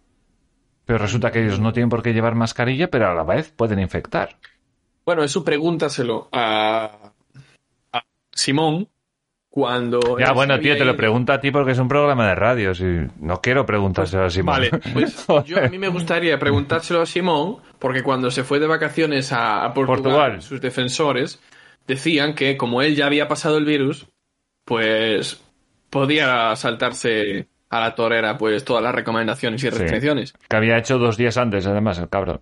Pero 0.85 0.98
resulta 0.98 1.31
que 1.31 1.43
ellos 1.44 1.61
no 1.61 1.73
tienen 1.73 1.89
por 1.89 2.02
qué 2.02 2.12
llevar 2.12 2.35
mascarilla, 2.35 2.90
pero 2.90 3.09
a 3.09 3.15
la 3.15 3.23
vez 3.23 3.52
pueden 3.52 3.78
infectar. 3.78 4.36
Bueno, 5.05 5.23
eso 5.23 5.44
pregúntaselo 5.44 6.28
a, 6.32 7.12
a 7.93 8.05
Simón 8.32 8.89
cuando... 9.48 10.19
Ya, 10.19 10.32
bueno, 10.32 10.59
tío, 10.61 10.74
te 10.74 10.85
lo 10.85 10.93
ido. 10.93 10.97
pregunto 10.97 11.32
a 11.32 11.40
ti 11.40 11.51
porque 11.51 11.73
es 11.73 11.78
un 11.78 11.89
programa 11.89 12.28
de 12.28 12.35
radio. 12.35 12.74
Si 12.74 12.85
no 13.20 13.40
quiero 13.40 13.66
preguntárselo 13.66 14.24
a 14.24 14.31
Simón. 14.31 14.55
Vale, 14.55 14.70
pues 14.93 15.27
yo 15.47 15.59
a 15.65 15.69
mí 15.69 15.78
me 15.78 15.89
gustaría 15.89 16.39
preguntárselo 16.39 17.02
a 17.02 17.07
Simón, 17.07 17.59
porque 17.78 18.02
cuando 18.02 18.31
se 18.31 18.44
fue 18.44 18.61
de 18.61 18.66
vacaciones 18.66 19.32
a, 19.32 19.65
a 19.65 19.74
Portugal, 19.74 20.02
Portugal. 20.02 20.43
sus 20.43 20.61
defensores 20.61 21.40
decían 21.86 22.35
que 22.35 22.57
como 22.57 22.82
él 22.82 22.94
ya 22.94 23.07
había 23.07 23.27
pasado 23.27 23.59
el 23.59 23.65
virus, 23.65 24.07
pues 24.65 25.43
podía 25.90 26.55
saltarse 26.55 27.48
a 27.71 27.81
la 27.81 27.95
torera 27.95 28.37
pues 28.37 28.65
todas 28.65 28.83
las 28.83 28.95
recomendaciones 28.95 29.63
y 29.65 29.71
Sí. 29.71 29.77
restricciones. 29.79 30.35
Que 30.49 30.57
había 30.57 30.77
hecho 30.79 30.99
dos 30.99 31.17
días 31.17 31.37
antes, 31.37 31.67
además, 31.67 31.99
el 31.99 32.09
cabrón. 32.09 32.41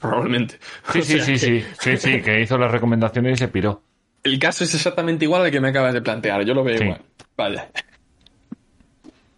Probablemente. 0.00 0.58
Sí, 0.92 0.98
O 0.98 1.02
sí, 1.02 1.20
sí, 1.20 1.32
que 1.32 1.38
sí, 1.38 1.64
sí, 1.80 1.96
sí, 1.96 2.22
que 2.22 2.40
hizo 2.40 2.58
las 2.58 2.70
recomendaciones 2.70 3.32
y 3.34 3.36
se 3.38 3.48
piró. 3.48 3.82
El 4.22 4.38
caso 4.38 4.64
es 4.64 4.74
exactamente 4.74 5.24
igual 5.24 5.42
al 5.42 5.50
que 5.50 5.60
me 5.60 5.68
acabas 5.68 5.94
de 5.94 6.02
plantear. 6.02 6.44
Yo 6.44 6.52
lo 6.54 6.64
veo 6.64 6.78
Sí. 6.78 6.84
igual. 6.84 7.00
Vale. 7.36 7.62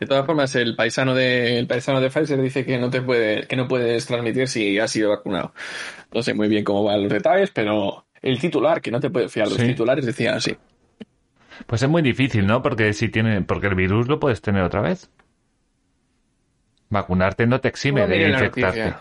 De 0.01 0.07
todas 0.07 0.25
formas, 0.25 0.55
el 0.55 0.77
paisano 0.77 1.15
de 1.15 1.59
el 1.59 1.67
paisano 1.67 2.01
de 2.01 2.09
Pfizer 2.09 2.41
dice 2.41 2.65
que 2.65 2.79
no 2.79 2.89
te 2.89 3.03
puede, 3.03 3.47
que 3.47 3.57
no 3.57 3.67
puedes 3.69 4.07
transmitir 4.07 4.47
si 4.49 4.79
has 4.79 4.91
sido 4.91 5.11
vacunado. 5.11 5.53
No 6.13 6.23
sé 6.23 6.35
muy 6.35 6.49
bien 6.49 6.65
cómo 6.65 6.85
van 6.85 7.03
los 7.03 7.13
detalles, 7.13 7.51
pero 7.51 8.07
el 8.23 8.39
titular, 8.41 8.81
que 8.81 8.91
no 8.93 9.01
te 9.01 9.11
puedes 9.11 9.31
fiar, 9.33 9.49
los 9.49 9.57
Sí. 9.57 9.67
titulares 9.67 10.07
decían 10.07 10.37
así. 10.37 10.57
Pues 11.67 11.83
es 11.83 11.89
muy 11.89 12.03
difícil, 12.03 12.47
¿no? 12.47 12.63
Porque 12.63 12.93
si 12.93 13.09
tiene, 13.09 13.43
porque 13.43 13.67
el 13.69 13.75
virus 13.75 14.09
lo 14.09 14.19
puedes 14.21 14.41
tener 14.41 14.63
otra 14.63 14.81
vez. 14.81 15.11
Vacunarte 16.91 17.47
no 17.47 17.61
te 17.61 17.69
exime 17.69 18.03
No 18.03 18.09
de 18.09 18.29
infectarte. 18.31 18.95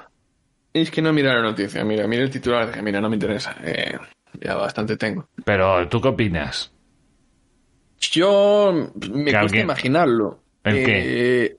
Es 0.73 0.91
que 0.91 1.01
no 1.01 1.13
mira 1.13 1.33
la 1.33 1.41
noticia, 1.41 1.83
mira, 1.83 2.05
mira 2.07 2.23
el 2.23 2.29
titular, 2.29 2.67
dije, 2.67 2.81
mira, 2.81 2.99
no 3.01 3.09
me 3.09 3.15
interesa. 3.15 3.55
Eh, 3.63 3.97
ya 4.41 4.55
bastante 4.55 4.97
tengo. 4.97 5.27
Pero, 5.45 5.87
¿tú 5.87 6.01
qué 6.01 6.09
opinas? 6.09 6.71
Yo 7.99 8.91
me 9.09 9.23
cuesta 9.23 9.39
alguien- 9.39 9.63
imaginarlo. 9.63 10.39
¿El 10.63 10.75
Eh, 10.77 11.57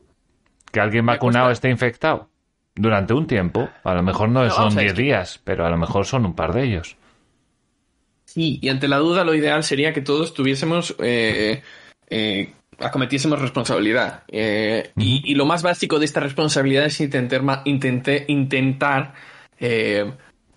¿Que 0.70 0.81
alguien 0.81 1.07
vacunado 1.07 1.47
cuesta- 1.47 1.53
esté 1.69 1.70
infectado? 1.70 2.29
Durante 2.75 3.12
un 3.15 3.27
tiempo. 3.27 3.69
A 3.83 3.95
lo 3.95 4.03
mejor 4.03 4.29
no, 4.29 4.45
No, 4.45 4.51
son 4.51 4.66
o 4.69 4.70
sea, 4.70 4.83
10 4.83 4.93
es 4.93 4.97
que- 4.97 5.03
días, 5.03 5.41
pero 5.43 5.66
a 5.66 5.70
lo 5.70 5.79
mejor 5.79 6.05
son 6.05 6.27
un 6.27 6.35
par 6.35 6.53
de 6.53 6.62
ellos. 6.65 6.97
Sí, 8.29 8.59
y 8.61 8.69
ante 8.69 8.89
la 8.89 8.99
duda 8.99 9.25
lo 9.25 9.35
ideal 9.35 9.65
sería 9.65 9.95
que 9.95 10.03
todos 10.03 10.35
tuviésemos, 10.35 10.95
eh, 11.03 11.63
eh, 12.11 12.53
acometiésemos 12.79 13.41
responsabilidad. 13.41 14.23
Eh, 14.29 14.91
y, 14.99 15.23
y 15.25 15.35
lo 15.35 15.47
más 15.47 15.63
básico 15.63 15.99
de 15.99 16.05
esta 16.05 16.21
responsabilidad 16.21 16.85
es 16.85 17.01
intentar, 17.01 17.41
intenté- 17.65 18.27
intentar 18.29 19.15
eh, 19.59 20.13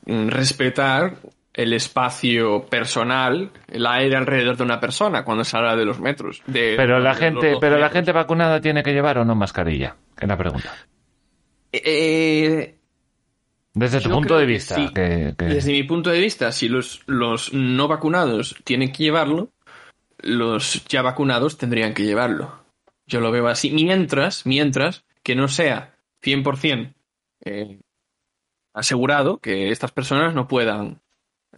mm, 0.05 0.27
respetar 0.27 1.15
el 1.53 1.71
espacio 1.73 2.65
personal, 2.65 3.51
el 3.69 3.85
aire 3.87 4.17
alrededor 4.17 4.57
de 4.57 4.63
una 4.63 4.81
persona 4.81 5.23
cuando 5.23 5.45
se 5.45 5.55
habla 5.55 5.77
de 5.77 5.85
los 5.85 5.99
metros. 6.01 6.41
de- 6.47 6.73
Pero 6.75 6.99
la 6.99 7.15
gente, 7.15 7.55
pero 7.61 7.77
la 7.77 7.89
gente 7.89 8.11
vacunada 8.11 8.59
tiene 8.59 8.83
que 8.83 8.91
llevar 8.91 9.17
o 9.17 9.23
no 9.23 9.33
mascarilla. 9.33 9.95
Es 10.19 10.27
la 10.27 10.37
pregunta. 10.37 10.75
Eh, 11.71 12.75
Desde 13.73 14.01
tu 14.01 14.09
Yo 14.09 14.15
punto 14.15 14.35
de 14.37 14.41
que 14.45 14.51
vista. 14.51 14.75
sí. 14.75 14.89
que- 14.93 15.33
que- 15.37 15.45
Desde 15.45 15.71
mi 15.71 15.83
punto 15.83 16.09
de 16.09 16.19
vista, 16.19 16.51
si 16.51 16.67
los, 16.67 17.01
los 17.07 17.53
no 17.53 17.87
vacunados 17.87 18.55
tienen 18.63 18.91
que 18.91 19.03
llevarlo, 19.03 19.49
los 20.19 20.83
ya 20.85 21.01
vacunados 21.01 21.57
tendrían 21.57 21.93
que 21.93 22.03
llevarlo. 22.03 22.59
Yo 23.07 23.19
lo 23.21 23.31
veo 23.31 23.47
así. 23.47 23.71
Mientras, 23.71 24.45
mientras 24.45 25.03
que 25.23 25.35
no 25.35 25.47
sea 25.47 25.95
100% 26.21 26.93
eh, 27.45 27.79
asegurado 28.73 29.37
que 29.39 29.69
estas 29.71 29.91
personas 29.91 30.33
no 30.33 30.47
puedan 30.47 30.99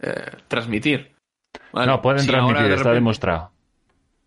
eh, 0.00 0.30
transmitir. 0.48 1.12
No, 1.72 2.00
pueden 2.02 2.20
Si 2.20 2.26
transmitir, 2.28 2.68
de 2.68 2.74
está 2.74 2.92
demostrado. 2.92 3.50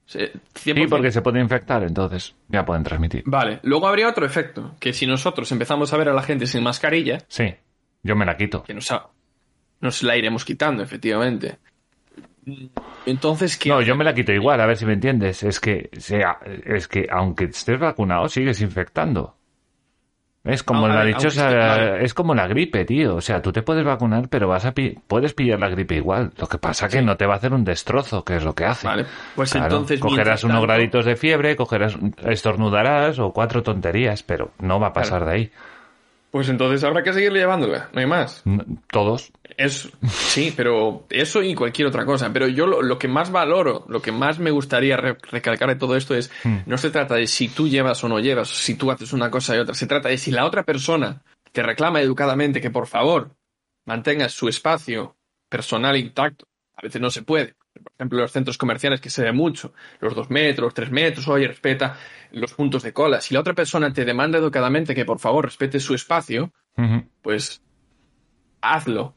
Sí, 0.06 0.20
100%. 0.54 0.90
porque 0.90 1.12
se 1.12 1.22
puede 1.22 1.42
infectar, 1.42 1.84
entonces 1.84 2.34
ya 2.48 2.66
pueden 2.66 2.84
transmitir. 2.84 3.24
Vale, 3.26 3.60
luego 3.64 3.88
habría 3.88 4.08
otro 4.08 4.26
efecto, 4.26 4.76
que 4.80 4.94
si 4.94 5.06
nosotros 5.06 5.52
empezamos 5.52 5.92
a 5.92 5.98
ver 5.98 6.08
a 6.10 6.14
la 6.14 6.22
gente 6.24 6.48
sin 6.48 6.64
mascarilla, 6.64 7.20
Sí, 7.28 7.54
yo 8.04 8.16
me 8.16 8.26
la 8.26 8.36
quito. 8.38 8.64
que 8.64 8.74
nos, 8.74 8.92
ha- 8.92 9.08
nos 9.82 10.04
la 10.04 10.16
iremos 10.18 10.44
quitando, 10.46 10.84
efectivamente. 10.84 11.58
Entonces, 13.06 13.58
¿qué 13.58 13.70
No, 13.70 13.82
yo 13.82 13.96
me 13.96 14.04
la 14.04 14.14
quito 14.14 14.32
igual, 14.32 14.60
a 14.62 14.66
ver 14.66 14.78
si 14.78 14.86
me 14.86 14.94
entiendes. 14.94 15.44
Es 15.44 15.60
que, 15.60 15.90
sea, 15.98 16.40
es 16.66 16.88
que 16.88 17.08
aunque 17.12 17.46
estés 17.46 17.80
vacunado, 17.80 18.28
sigues 18.30 18.62
infectando. 18.62 19.36
Es 20.46 20.64
como 20.64 20.86
Ah, 20.86 20.90
la 20.90 21.04
ver, 21.04 21.08
dichosa, 21.16 21.50
esté- 21.50 22.06
es 22.06 22.14
como 22.14 22.34
la 22.34 22.48
gripe, 22.48 22.86
tío. 22.86 23.16
O 23.18 23.22
sea, 23.22 23.42
tú 23.42 23.52
te 23.52 23.64
puedes 23.64 23.84
vacunar, 23.84 24.30
pero 24.30 24.48
vas 24.48 24.64
a 24.64 24.72
pi- 24.74 24.98
puedes 25.08 25.34
pillar 25.34 25.60
la 25.60 25.68
gripe 25.68 25.96
igual. 25.96 26.32
Lo 26.38 26.48
que 26.48 26.58
pasa 26.58 26.88
que 26.88 27.02
no 27.02 27.18
te 27.18 27.26
va 27.26 27.34
a 27.34 27.38
hacer 27.38 27.52
un 27.54 27.66
destrozo, 27.66 28.24
que 28.24 28.38
es 28.38 28.44
lo 28.46 28.56
que 28.56 28.64
hace. 28.64 28.88
Vale, 28.88 29.06
pues 29.36 29.52
Claro, 29.52 29.66
entonces, 29.66 30.00
cogerás 30.00 30.46
unos 30.46 30.56
tanto- 30.56 30.68
graditos 30.68 31.04
de 31.04 31.18
fiebre, 31.18 31.58
cogerás, 31.58 31.98
estornudarás 32.26 33.20
o 33.20 33.34
cuatro 33.34 33.62
tonterías, 33.62 34.24
pero 34.24 34.52
no 34.60 34.80
va 34.80 34.88
a 34.88 34.94
pasar 34.94 35.20
Claro. 35.20 35.26
de 35.26 35.32
ahí. 35.34 35.52
Pues 36.32 36.50
entonces 36.50 36.84
habrá 36.84 37.04
que 37.04 37.14
seguir 37.14 37.32
llevándola, 37.32 37.90
no 37.94 38.00
hay 38.00 38.06
más. 38.06 38.42
N- 38.46 38.64
Todos. 38.92 39.32
Es, 39.58 39.90
sí, 40.08 40.54
pero 40.56 41.06
eso 41.10 41.42
y 41.42 41.56
cualquier 41.56 41.88
otra 41.88 42.06
cosa. 42.06 42.32
Pero 42.34 42.48
yo 42.48 42.68
lo, 42.68 42.82
lo 42.82 43.00
que 43.00 43.08
más 43.08 43.32
valoro, 43.32 43.86
lo 43.88 44.02
que 44.02 44.12
más 44.12 44.38
me 44.38 44.52
gustaría 44.52 44.98
re- 44.98 45.18
recalcar 45.32 45.70
de 45.70 45.76
todo 45.78 45.96
esto 45.96 46.14
es, 46.16 46.30
no 46.66 46.78
se 46.78 46.90
trata 46.92 47.16
de 47.16 47.28
si 47.28 47.48
tú 47.48 47.68
llevas 47.68 48.04
o 48.04 48.10
no 48.10 48.20
llevas, 48.20 48.50
si 48.50 48.76
tú 48.76 48.92
haces 48.92 49.14
una 49.14 49.32
cosa 49.32 49.56
y 49.56 49.60
otra. 49.60 49.74
Se 49.74 49.88
trata 49.88 50.10
de 50.10 50.18
si 50.18 50.32
la 50.32 50.46
otra 50.46 50.64
persona 50.64 51.24
te 51.54 51.64
reclama 51.64 52.02
educadamente 52.02 52.62
que 52.62 52.70
por 52.70 52.88
favor 52.88 53.32
mantengas 53.86 54.34
su 54.34 54.48
espacio 54.50 55.16
personal 55.50 55.96
intacto. 55.98 56.46
A 56.76 56.82
veces 56.84 57.02
no 57.02 57.10
se 57.10 57.24
puede. 57.24 57.56
Por 57.80 57.94
ejemplo, 57.98 58.20
los 58.20 58.32
centros 58.32 58.58
comerciales 58.58 59.02
que 59.02 59.10
se 59.10 59.24
ve 59.24 59.32
mucho, 59.32 59.74
los 60.00 60.16
dos 60.16 60.30
metros, 60.30 60.74
tres 60.74 60.92
metros, 60.92 61.28
oye, 61.28 61.48
respeta 61.48 61.98
los 62.32 62.54
puntos 62.54 62.84
de 62.84 62.94
cola. 62.94 63.22
Si 63.22 63.34
la 63.34 63.40
otra 63.40 63.54
persona 63.54 63.94
te 63.94 64.06
demanda 64.06 64.38
educadamente 64.38 64.96
que 64.96 65.06
por 65.06 65.20
favor 65.20 65.46
respete 65.46 65.80
su 65.80 65.94
espacio, 65.94 66.52
pues 67.22 67.62
hazlo. 68.62 69.16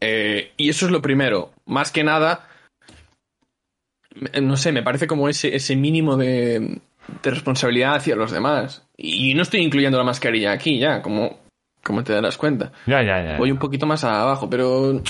Eh, 0.00 0.52
y 0.56 0.68
eso 0.68 0.86
es 0.86 0.92
lo 0.92 1.02
primero. 1.02 1.52
Más 1.66 1.90
que 1.90 2.04
nada, 2.04 2.48
no 4.40 4.56
sé, 4.56 4.72
me 4.72 4.82
parece 4.82 5.06
como 5.06 5.28
ese, 5.28 5.54
ese 5.54 5.76
mínimo 5.76 6.16
de, 6.16 6.80
de 7.22 7.30
responsabilidad 7.30 7.96
hacia 7.96 8.16
los 8.16 8.30
demás. 8.30 8.86
Y 8.96 9.34
no 9.34 9.42
estoy 9.42 9.60
incluyendo 9.60 9.98
la 9.98 10.04
mascarilla 10.04 10.52
aquí 10.52 10.78
ya, 10.78 11.02
como, 11.02 11.40
como 11.82 12.04
te 12.04 12.12
darás 12.12 12.36
cuenta. 12.36 12.72
Ya, 12.86 13.02
ya, 13.02 13.22
ya. 13.22 13.38
Voy 13.38 13.50
un 13.50 13.58
poquito 13.58 13.86
más 13.86 14.04
abajo, 14.04 14.48
pero 14.48 15.02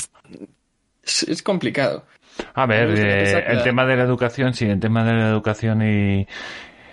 es, 1.03 1.23
es 1.25 1.43
complicado. 1.43 2.05
A 2.55 2.67
ver, 2.67 2.91
eh, 2.97 3.45
el 3.49 3.57
la- 3.59 3.63
tema 3.65 3.85
de 3.87 3.97
la 3.97 4.03
educación, 4.05 4.55
sí, 4.55 4.67
el 4.67 4.81
tema 4.81 5.05
de 5.05 5.13
la 5.15 5.29
educación 5.29 5.83
y, 5.83 6.27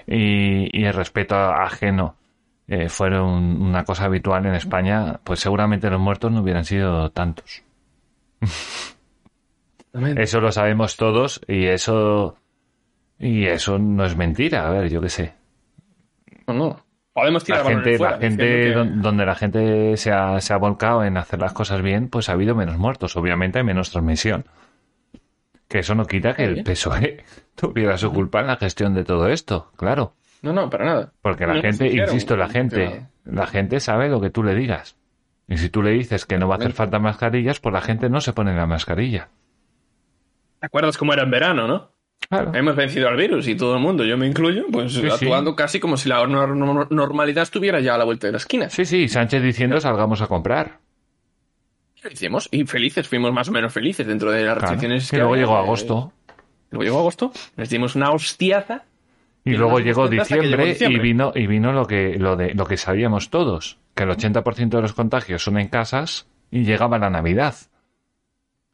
y, 0.08 0.70
y 0.82 0.86
el 0.86 0.94
respeto 0.94 1.36
ajeno 1.36 2.16
eh, 2.68 2.90
fueron 2.90 3.62
una 3.62 3.84
cosa 3.84 4.06
habitual 4.06 4.46
en 4.46 4.56
España, 4.56 5.20
pues 5.24 5.40
seguramente 5.40 5.90
los 5.90 6.00
muertos 6.00 6.32
no 6.32 6.42
hubieran 6.42 6.66
sido 6.66 7.10
tantos. 7.12 7.64
Eso 10.18 10.42
lo 10.42 10.52
sabemos 10.52 10.98
todos 10.98 11.42
y 11.48 11.66
eso 11.68 12.38
y 13.18 13.46
eso 13.46 13.80
no 13.80 14.04
es 14.06 14.16
mentira. 14.18 14.68
A 14.68 14.72
ver, 14.72 14.90
yo 14.90 15.00
qué 15.02 15.10
sé. 15.10 15.34
No, 16.48 16.54
no. 16.54 16.86
Podemos 17.14 17.44
La 17.44 17.46
tirar 17.46 17.64
balones 17.64 17.84
gente, 17.86 17.98
fuera, 17.98 18.16
la 18.16 18.20
gente 18.22 18.44
que- 18.46 18.72
don- 18.74 19.02
donde 19.02 19.26
la 19.26 19.36
gente 19.36 19.96
se 19.96 20.12
ha, 20.12 20.42
se 20.42 20.54
ha 20.54 20.58
volcado 20.58 21.06
en 21.06 21.16
hacer 21.16 21.40
las 21.40 21.54
cosas 21.54 21.82
bien, 21.82 22.10
pues 22.10 22.28
ha 22.28 22.34
habido 22.34 22.56
menos 22.56 22.78
muertos. 22.78 23.16
Obviamente 23.16 23.60
hay 23.60 23.64
menos 23.64 23.90
transmisión. 23.92 24.44
Que 25.76 25.80
eso 25.80 25.94
no 25.94 26.06
quita 26.06 26.34
que 26.34 26.46
el 26.46 26.54
bien. 26.54 26.64
PSOE 26.64 27.22
tuviera 27.56 27.98
su 27.98 28.10
culpa 28.14 28.40
en 28.40 28.48
la 28.48 28.56
gestión 28.56 28.94
de 28.94 29.04
todo 29.04 29.28
esto, 29.28 29.74
claro. 29.76 30.14
No, 30.42 30.54
no, 30.54 30.70
para 30.70 30.86
nada. 30.86 31.14
Porque 31.22 31.46
la 31.46 31.56
No, 31.56 31.62
gente, 31.62 31.88
insisto, 31.92 32.38
la 32.38 32.48
gente, 32.48 33.08
la 33.26 33.46
gente 33.46 33.82
sabe 33.82 34.08
lo 34.08 34.22
que 34.22 34.30
tú 34.30 34.42
le 34.42 34.56
digas. 34.56 34.96
Y 35.50 35.58
si 35.58 35.70
tú 35.70 35.84
le 35.84 35.92
dices 35.92 36.26
que 36.26 36.38
no 36.38 36.48
va 36.48 36.56
a 36.56 36.58
hacer 36.60 36.72
falta 36.72 36.98
mascarillas, 37.00 37.60
pues 37.60 37.74
la 37.74 37.82
gente 37.82 38.10
no 38.10 38.22
se 38.22 38.32
pone 38.32 38.56
la 38.56 38.66
mascarilla. 38.66 39.28
¿Te 40.62 40.68
acuerdas 40.68 40.98
cómo 40.98 41.12
era 41.12 41.24
en 41.24 41.32
verano, 41.32 41.68
no? 41.68 41.92
Claro. 42.30 42.56
Hemos 42.56 42.78
vencido 42.78 43.10
al 43.10 43.18
virus 43.18 43.46
y 43.50 43.56
todo 43.56 43.76
el 43.76 43.82
mundo, 43.82 44.06
yo 44.06 44.18
me 44.18 44.28
incluyo, 44.28 44.64
pues 44.72 44.94
Sí, 44.94 45.02
sí. 45.02 45.08
actuando 45.10 45.58
casi 45.58 45.82
como 45.82 45.98
si 45.98 46.08
la 46.08 46.24
nor- 46.24 46.56
nor- 46.56 46.88
normalidad 46.90 47.44
estuviera 47.44 47.82
ya 47.82 47.96
a 47.96 47.98
la 47.98 48.06
vuelta 48.06 48.28
de 48.28 48.32
la 48.32 48.38
esquina. 48.38 48.70
Sí, 48.70 48.86
sí, 48.86 49.10
Sánchez 49.10 49.44
diciendo 49.44 49.82
salgamos 49.82 50.22
a 50.22 50.28
comprar. 50.28 50.80
Lo 52.06 52.12
hicimos 52.12 52.48
y 52.52 52.66
felices, 52.66 53.08
fuimos 53.08 53.34
más 53.34 53.50
o 53.50 53.52
menos 53.52 53.74
felices 53.74 54.06
dentro 54.06 54.32
de 54.32 54.44
las 54.44 54.58
Claro. 54.58 54.62
restricciones. 54.62 55.12
Y 55.12 55.16
luego 55.16 55.34
había. 55.34 55.44
llegó 55.46 55.58
agosto. 55.58 56.14
Luego 56.70 56.84
llegó 56.84 57.00
agosto, 57.00 57.32
les 57.58 57.70
dimos 57.70 57.96
una 57.96 58.12
hostiaza. 58.12 58.84
Y 59.44 59.52
Y 59.54 59.58
luego 59.58 59.80
llegó 59.80 60.08
que 60.10 60.18
diciembre, 60.18 60.66
diciembre. 60.66 60.98
y 61.00 61.02
vino 61.02 61.32
y 61.36 61.48
vino 61.48 61.72
lo 61.72 61.86
que 61.88 62.18
lo 62.20 62.36
de 62.36 62.54
lo 62.54 62.66
que 62.66 62.78
sabíamos 62.78 63.30
todos, 63.30 63.78
que 63.96 64.04
el 64.04 64.10
80% 64.12 64.78
de 64.78 64.82
los 64.84 64.94
contagios 64.94 65.44
son 65.44 65.58
en 65.60 65.68
casas 65.68 66.28
y 66.52 66.64
llegaba 66.64 66.98
la 67.00 67.10
Navidad. 67.10 67.56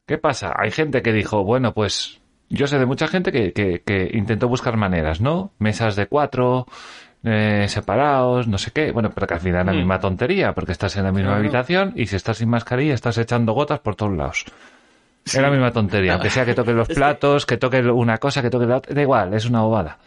¿Qué 0.06 0.18
pasa? 0.18 0.54
Hay 0.58 0.72
gente 0.72 1.02
que 1.02 1.14
dijo, 1.14 1.44
bueno, 1.44 1.74
pues 1.74 2.20
yo 2.50 2.68
sé 2.68 2.80
de 2.80 2.86
mucha 2.86 3.08
gente 3.08 3.32
que, 3.32 3.54
que, 3.54 3.82
que 3.82 4.12
intentó 4.14 4.48
buscar 4.50 4.76
maneras, 4.78 5.22
¿no? 5.22 5.52
Mesas 5.60 5.96
de 5.96 6.08
cuatro, 6.08 6.66
eh, 7.24 7.66
separados, 7.68 8.48
no 8.48 8.58
sé 8.58 8.72
qué. 8.72 8.92
Bueno, 8.92 9.12
pero 9.14 9.28
que 9.28 9.34
al 9.36 9.40
final 9.40 9.62
es 9.62 9.66
la 9.68 9.74
Mm. 9.74 9.78
misma 9.78 10.00
tontería, 10.00 10.54
porque 10.54 10.72
estás 10.72 10.96
en 10.98 11.04
la 11.04 11.12
misma 11.12 11.30
Claro. 11.32 11.40
habitación 11.42 11.94
y 11.96 12.08
si 12.08 12.16
estás 12.16 12.38
sin 12.38 12.50
mascarilla 12.50 12.94
estás 12.94 13.18
echando 13.18 13.54
gotas 13.54 13.80
por 13.80 13.96
todos 13.96 14.16
lados. 14.18 14.46
Es 15.26 15.36
la 15.40 15.52
misma 15.52 15.72
tontería, 15.72 16.14
aunque 16.14 16.32
sea 16.32 16.46
que 16.46 16.56
toques 16.56 16.74
los 16.76 16.88
platos, 16.90 17.46
que 17.46 17.58
toques 17.58 17.86
una 17.86 18.18
cosa, 18.18 18.42
que 18.42 18.50
toques 18.50 18.68
la 18.68 18.78
otra, 18.78 18.94
da 18.96 19.02
igual, 19.02 19.34
es 19.36 19.46
una 19.46 19.62
bobada. 19.62 20.00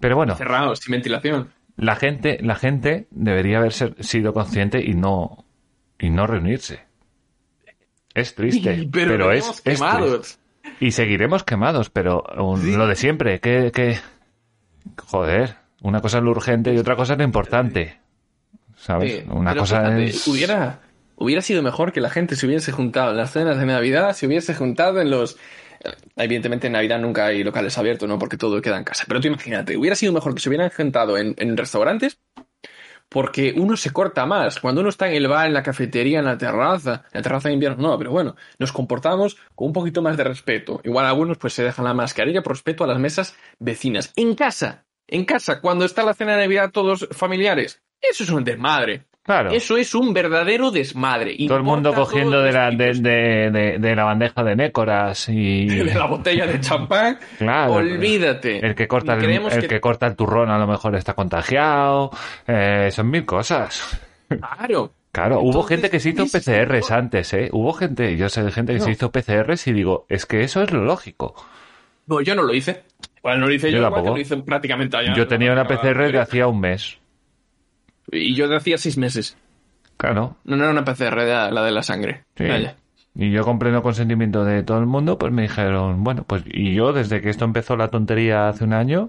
Pero 0.00 0.16
bueno, 0.16 0.34
Cerrados, 0.34 0.78
sin 0.80 0.92
ventilación. 0.92 1.50
la 1.76 1.94
gente, 1.96 2.38
la 2.42 2.54
gente 2.54 3.06
debería 3.10 3.58
haber 3.58 3.72
ser- 3.74 4.02
sido 4.02 4.32
consciente 4.32 4.82
y 4.82 4.94
no, 4.94 5.44
y 5.98 6.08
no 6.08 6.26
reunirse. 6.26 6.80
Es 8.14 8.34
triste, 8.34 8.88
pero, 8.92 9.10
pero 9.12 9.32
es, 9.32 9.62
triste. 9.62 9.84
Y 10.80 10.92
seguiremos 10.92 11.44
quemados, 11.44 11.90
pero 11.90 12.24
un- 12.38 12.78
lo 12.78 12.86
de 12.86 12.96
siempre, 12.96 13.40
que, 13.40 13.70
que, 13.74 13.98
joder, 15.06 15.56
una 15.82 16.00
cosa 16.00 16.18
es 16.18 16.24
lo 16.24 16.30
urgente 16.30 16.72
y 16.72 16.78
otra 16.78 16.96
cosa 16.96 17.14
es 17.14 17.18
lo 17.18 17.24
importante. 17.24 18.00
¿Sabes? 18.76 19.24
Una 19.28 19.54
cosa 19.54 19.80
fíjate, 19.80 20.04
es... 20.04 20.28
Hubiera, 20.28 20.80
hubiera 21.16 21.42
sido 21.42 21.62
mejor 21.62 21.92
que 21.92 22.00
la 22.00 22.10
gente 22.10 22.36
se 22.36 22.46
hubiese 22.46 22.72
juntado 22.72 23.10
en 23.10 23.16
las 23.16 23.32
cenas 23.32 23.58
de 23.58 23.66
Navidad, 23.66 24.12
se 24.14 24.26
hubiese 24.26 24.54
juntado 24.54 25.00
en 25.00 25.10
los... 25.10 25.36
Evidentemente 26.16 26.66
en 26.66 26.74
Navidad 26.74 26.98
nunca 26.98 27.26
hay 27.26 27.44
locales 27.44 27.76
abiertos, 27.78 28.08
¿no? 28.08 28.18
Porque 28.18 28.36
todo 28.36 28.60
queda 28.60 28.76
en 28.76 28.84
casa. 28.84 29.04
Pero 29.06 29.20
tú 29.20 29.28
imagínate, 29.28 29.76
hubiera 29.76 29.94
sido 29.94 30.12
mejor 30.12 30.34
que 30.34 30.40
se 30.40 30.48
hubieran 30.48 30.70
juntado 30.70 31.16
en, 31.16 31.34
en 31.38 31.56
restaurantes 31.56 32.18
porque 33.08 33.54
uno 33.56 33.76
se 33.76 33.92
corta 33.92 34.26
más. 34.26 34.60
Cuando 34.60 34.80
uno 34.80 34.90
está 34.90 35.08
en 35.08 35.14
el 35.14 35.28
bar, 35.28 35.46
en 35.46 35.54
la 35.54 35.62
cafetería, 35.62 36.18
en 36.18 36.24
la 36.24 36.38
terraza, 36.38 37.04
en 37.12 37.18
la 37.18 37.22
terraza 37.22 37.48
de 37.48 37.54
invierno, 37.54 37.88
no, 37.88 37.98
pero 37.98 38.10
bueno, 38.10 38.36
nos 38.58 38.72
comportamos 38.72 39.36
con 39.54 39.68
un 39.68 39.72
poquito 39.72 40.02
más 40.02 40.16
de 40.16 40.24
respeto. 40.24 40.80
Igual 40.84 41.06
algunos 41.06 41.38
pues 41.38 41.52
se 41.52 41.62
dejan 41.62 41.84
la 41.84 41.94
mascarilla 41.94 42.42
por 42.42 42.52
respeto 42.52 42.84
a 42.84 42.86
las 42.86 42.98
mesas 42.98 43.36
vecinas. 43.58 44.12
En 44.16 44.34
casa, 44.34 44.85
en 45.08 45.24
casa, 45.24 45.60
cuando 45.60 45.84
está 45.84 46.02
la 46.02 46.14
cena 46.14 46.32
de 46.36 46.42
Navidad 46.42 46.70
todos 46.72 47.08
familiares, 47.12 47.80
eso 48.00 48.24
es 48.24 48.30
un 48.30 48.44
desmadre. 48.44 49.04
Claro. 49.22 49.50
Eso 49.50 49.76
es 49.76 49.92
un 49.92 50.14
verdadero 50.14 50.70
desmadre. 50.70 51.36
Todo 51.48 51.56
el 51.56 51.64
mundo 51.64 51.92
cogiendo 51.92 52.40
de 52.42 52.52
la, 52.52 52.70
de, 52.70 52.76
tipos 52.76 53.02
de- 53.02 53.50
de- 53.50 53.78
de 53.80 53.96
la 53.96 54.04
bandeja 54.04 54.44
de 54.44 54.54
nécoras 54.54 55.28
y... 55.28 55.66
de 55.84 55.94
la 55.96 56.06
botella 56.06 56.46
de 56.46 56.60
champán. 56.60 57.18
Claro. 57.36 57.72
Olvídate. 57.72 58.64
El 58.64 58.76
que 58.76 58.86
corta 58.86 59.14
el, 59.14 59.24
el 59.24 59.60
que- 59.62 59.66
que 59.66 59.80
corta 59.80 60.06
el 60.06 60.14
turrón 60.14 60.48
a 60.48 60.58
lo 60.58 60.68
mejor 60.68 60.94
está 60.94 61.14
contagiado. 61.14 62.10
Eh, 62.46 62.88
son 62.92 63.10
mil 63.10 63.24
cosas. 63.26 63.98
Claro. 64.28 64.92
Claro, 65.10 65.40
hubo 65.40 65.62
gente 65.64 65.88
que 65.90 65.98
se 65.98 66.10
hizo. 66.10 66.24
PCRs 66.26 66.90
antes, 66.92 67.32
¿eh? 67.32 67.48
Hubo 67.50 67.72
gente, 67.72 68.16
yo 68.16 68.28
sé 68.28 68.42
de 68.44 68.52
gente 68.52 68.74
que 68.74 68.80
No. 68.80 68.84
se 68.84 68.90
hizo 68.92 69.10
PCRs 69.10 69.66
y 69.66 69.72
digo, 69.72 70.04
es 70.08 70.26
que 70.26 70.42
eso 70.42 70.62
es 70.62 70.70
lo 70.72 70.84
lógico. 70.84 71.34
No, 72.06 72.20
yo 72.20 72.34
no 72.36 72.42
lo 72.42 72.54
hice. 72.54 72.84
No 73.34 73.46
lo 73.46 73.52
hice 73.52 73.70
Yo 73.70 73.78
yo, 73.78 73.86
igual 73.88 74.04
lo 74.04 74.18
hice 74.18 74.36
prácticamente 74.38 74.96
allá. 74.96 75.14
Yo 75.14 75.26
tenía 75.26 75.52
una 75.52 75.66
PCR 75.66 76.12
de 76.12 76.20
hacía 76.20 76.46
un 76.46 76.60
mes. 76.60 76.98
Y 78.12 78.34
yo 78.34 78.48
de 78.48 78.56
hacía 78.56 78.78
seis 78.78 78.96
meses. 78.96 79.36
Claro. 79.96 80.36
No, 80.44 80.56
no 80.56 80.64
era 80.64 80.72
una 80.72 80.84
PCR, 80.84 81.18
era 81.20 81.50
la 81.50 81.64
de 81.64 81.72
la 81.72 81.82
sangre. 81.82 82.24
Sí. 82.36 82.44
Vaya. 82.46 82.76
Y 83.14 83.30
yo 83.30 83.44
con 83.44 83.58
pleno 83.58 83.82
consentimiento 83.82 84.44
de 84.44 84.62
todo 84.62 84.78
el 84.78 84.86
mundo, 84.86 85.18
pues 85.18 85.32
me 85.32 85.42
dijeron, 85.42 86.04
bueno, 86.04 86.24
pues 86.24 86.44
y 86.46 86.74
yo 86.74 86.92
desde 86.92 87.22
que 87.22 87.30
esto 87.30 87.46
empezó 87.46 87.74
la 87.74 87.88
tontería 87.88 88.48
hace 88.48 88.64
un 88.64 88.74
año, 88.74 89.08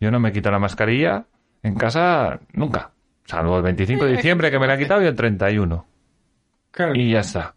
yo 0.00 0.10
no 0.10 0.20
me 0.20 0.32
quito 0.32 0.50
la 0.50 0.58
mascarilla 0.58 1.24
en 1.62 1.74
casa 1.74 2.40
nunca. 2.52 2.90
Salvo 3.24 3.56
el 3.56 3.62
25 3.62 4.04
de 4.04 4.16
diciembre 4.16 4.50
que 4.50 4.58
me 4.58 4.66
la 4.66 4.74
he 4.74 4.78
quitado 4.78 5.02
y 5.02 5.06
el 5.06 5.16
31. 5.16 5.86
Claro. 6.72 6.94
Y 6.94 7.12
ya 7.12 7.20
está. 7.20 7.54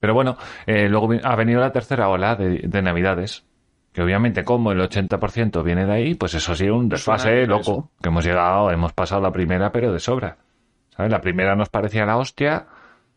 Pero 0.00 0.14
bueno, 0.14 0.38
eh, 0.66 0.88
luego 0.88 1.10
ha 1.22 1.36
venido 1.36 1.60
la 1.60 1.72
tercera 1.72 2.08
ola 2.08 2.36
de, 2.36 2.60
de 2.64 2.82
Navidades. 2.82 3.44
Que 3.96 4.02
obviamente, 4.02 4.44
como 4.44 4.72
el 4.72 4.80
80% 4.82 5.64
viene 5.64 5.86
de 5.86 5.92
ahí, 5.94 6.14
pues 6.14 6.34
eso 6.34 6.54
sí, 6.54 6.68
un 6.68 6.86
desfase 6.90 7.46
loco. 7.46 7.60
eso. 7.62 7.90
Que 8.02 8.10
hemos 8.10 8.26
llegado, 8.26 8.70
hemos 8.70 8.92
pasado 8.92 9.22
la 9.22 9.32
primera, 9.32 9.72
pero 9.72 9.90
de 9.90 10.00
sobra. 10.00 10.36
¿Sabes? 10.94 11.10
La 11.10 11.22
primera 11.22 11.56
nos 11.56 11.70
parecía 11.70 12.04
la 12.04 12.18
hostia, 12.18 12.66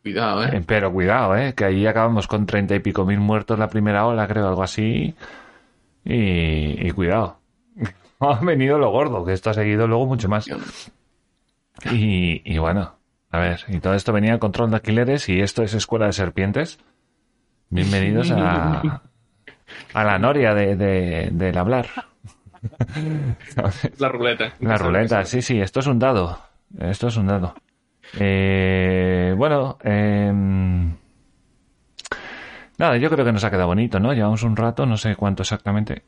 Cuidado, 0.01 0.41
eh. 0.45 0.51
eh, 0.53 0.63
pero 0.65 0.93
cuidado, 0.93 1.35
¿eh? 1.35 1.53
Que 1.53 1.65
ahí 1.65 1.85
acabamos 1.85 2.27
con 2.27 2.45
treinta 2.45 2.75
y 2.75 2.79
pico 2.79 3.03
mil 3.03 3.19
muertos 3.19 3.59
la 3.59 3.67
primera 3.67 4.05
ola, 4.05 4.25
creo, 4.25 4.47
algo 4.47 4.63
así. 4.63 5.13
Y, 6.05 6.87
y 6.87 6.91
cuidado. 6.91 7.39
Ha 8.21 8.39
venido 8.39 8.77
lo 8.79 8.89
gordo, 8.89 9.25
que 9.25 9.33
esto 9.33 9.49
ha 9.49 9.53
seguido 9.53 9.85
luego 9.85 10.05
mucho 10.05 10.29
más. 10.29 10.47
Y, 11.91 12.41
y 12.45 12.57
bueno, 12.57 12.95
a 13.31 13.39
ver, 13.39 13.65
y 13.67 13.79
todo 13.79 13.95
esto 13.95 14.13
venía 14.13 14.31
al 14.31 14.39
control 14.39 14.69
de 14.69 14.77
alquileres 14.77 15.27
y 15.27 15.41
esto 15.41 15.61
es 15.61 15.73
Escuela 15.73 16.05
de 16.05 16.13
Serpientes. 16.13 16.79
Bienvenidos 17.69 18.31
a, 18.31 19.03
a 19.93 20.03
la 20.03 20.17
noria 20.19 20.53
de, 20.53 20.75
de- 20.75 21.29
del 21.31 21.57
hablar. 21.57 21.87
La 23.99 24.09
ruleta. 24.09 24.53
La 24.59 24.77
ruleta, 24.77 25.23
sí, 25.25 25.41
sí, 25.41 25.59
esto 25.61 25.79
es 25.79 25.87
un 25.87 25.99
dado. 25.99 26.39
Esto 26.79 27.07
es 27.07 27.17
un 27.17 27.27
dado. 27.27 27.55
Eh, 28.19 29.33
bueno, 29.37 29.77
em, 29.83 30.93
nada, 32.77 32.97
yo 32.97 33.09
creo 33.09 33.23
que 33.25 33.31
nos 33.31 33.43
ha 33.43 33.49
quedado 33.51 33.67
bonito, 33.67 33.99
¿no? 33.99 34.13
Llevamos 34.13 34.43
un 34.43 34.55
rato, 34.55 34.85
no 34.85 34.97
sé 34.97 35.15
cuánto 35.15 35.43
exactamente. 35.43 36.03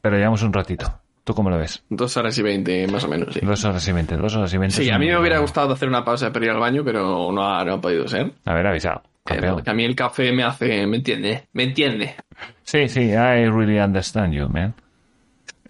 Pero 0.00 0.16
llevamos 0.16 0.42
un 0.42 0.52
ratito. 0.52 1.00
¿Tú 1.24 1.34
cómo 1.34 1.48
lo 1.48 1.56
ves? 1.56 1.82
Dos 1.88 2.14
horas 2.18 2.36
y 2.36 2.42
veinte, 2.42 2.86
más 2.86 3.02
o 3.04 3.08
menos, 3.08 3.32
sí. 3.32 3.40
Dos 3.42 3.64
horas 3.64 3.88
y 3.88 3.92
veinte, 3.92 4.14
dos 4.16 4.36
horas 4.36 4.52
y 4.52 4.58
veinte. 4.58 4.76
Sí, 4.76 4.90
a 4.90 4.98
mí 4.98 5.06
me 5.06 5.18
hubiera 5.18 5.38
gustado 5.38 5.72
hacer 5.72 5.88
una 5.88 6.04
pausa 6.04 6.30
para 6.30 6.44
ir 6.44 6.50
al 6.50 6.60
baño, 6.60 6.82
pero 6.84 7.32
no 7.32 7.42
ha, 7.48 7.64
no 7.64 7.74
ha 7.74 7.80
podido 7.80 8.06
ser. 8.06 8.32
Haber 8.44 8.66
avisado. 8.66 9.02
A 9.26 9.72
mí 9.72 9.84
el 9.84 9.96
café 9.96 10.32
me 10.32 10.42
hace, 10.42 10.86
¿me 10.86 10.98
entiende? 10.98 11.48
¿Me 11.54 11.64
entiende? 11.64 12.14
Sí, 12.62 12.88
sí, 12.88 13.00
I 13.10 13.48
really 13.48 13.78
understand 13.78 14.34
you, 14.34 14.48
man. 14.48 14.74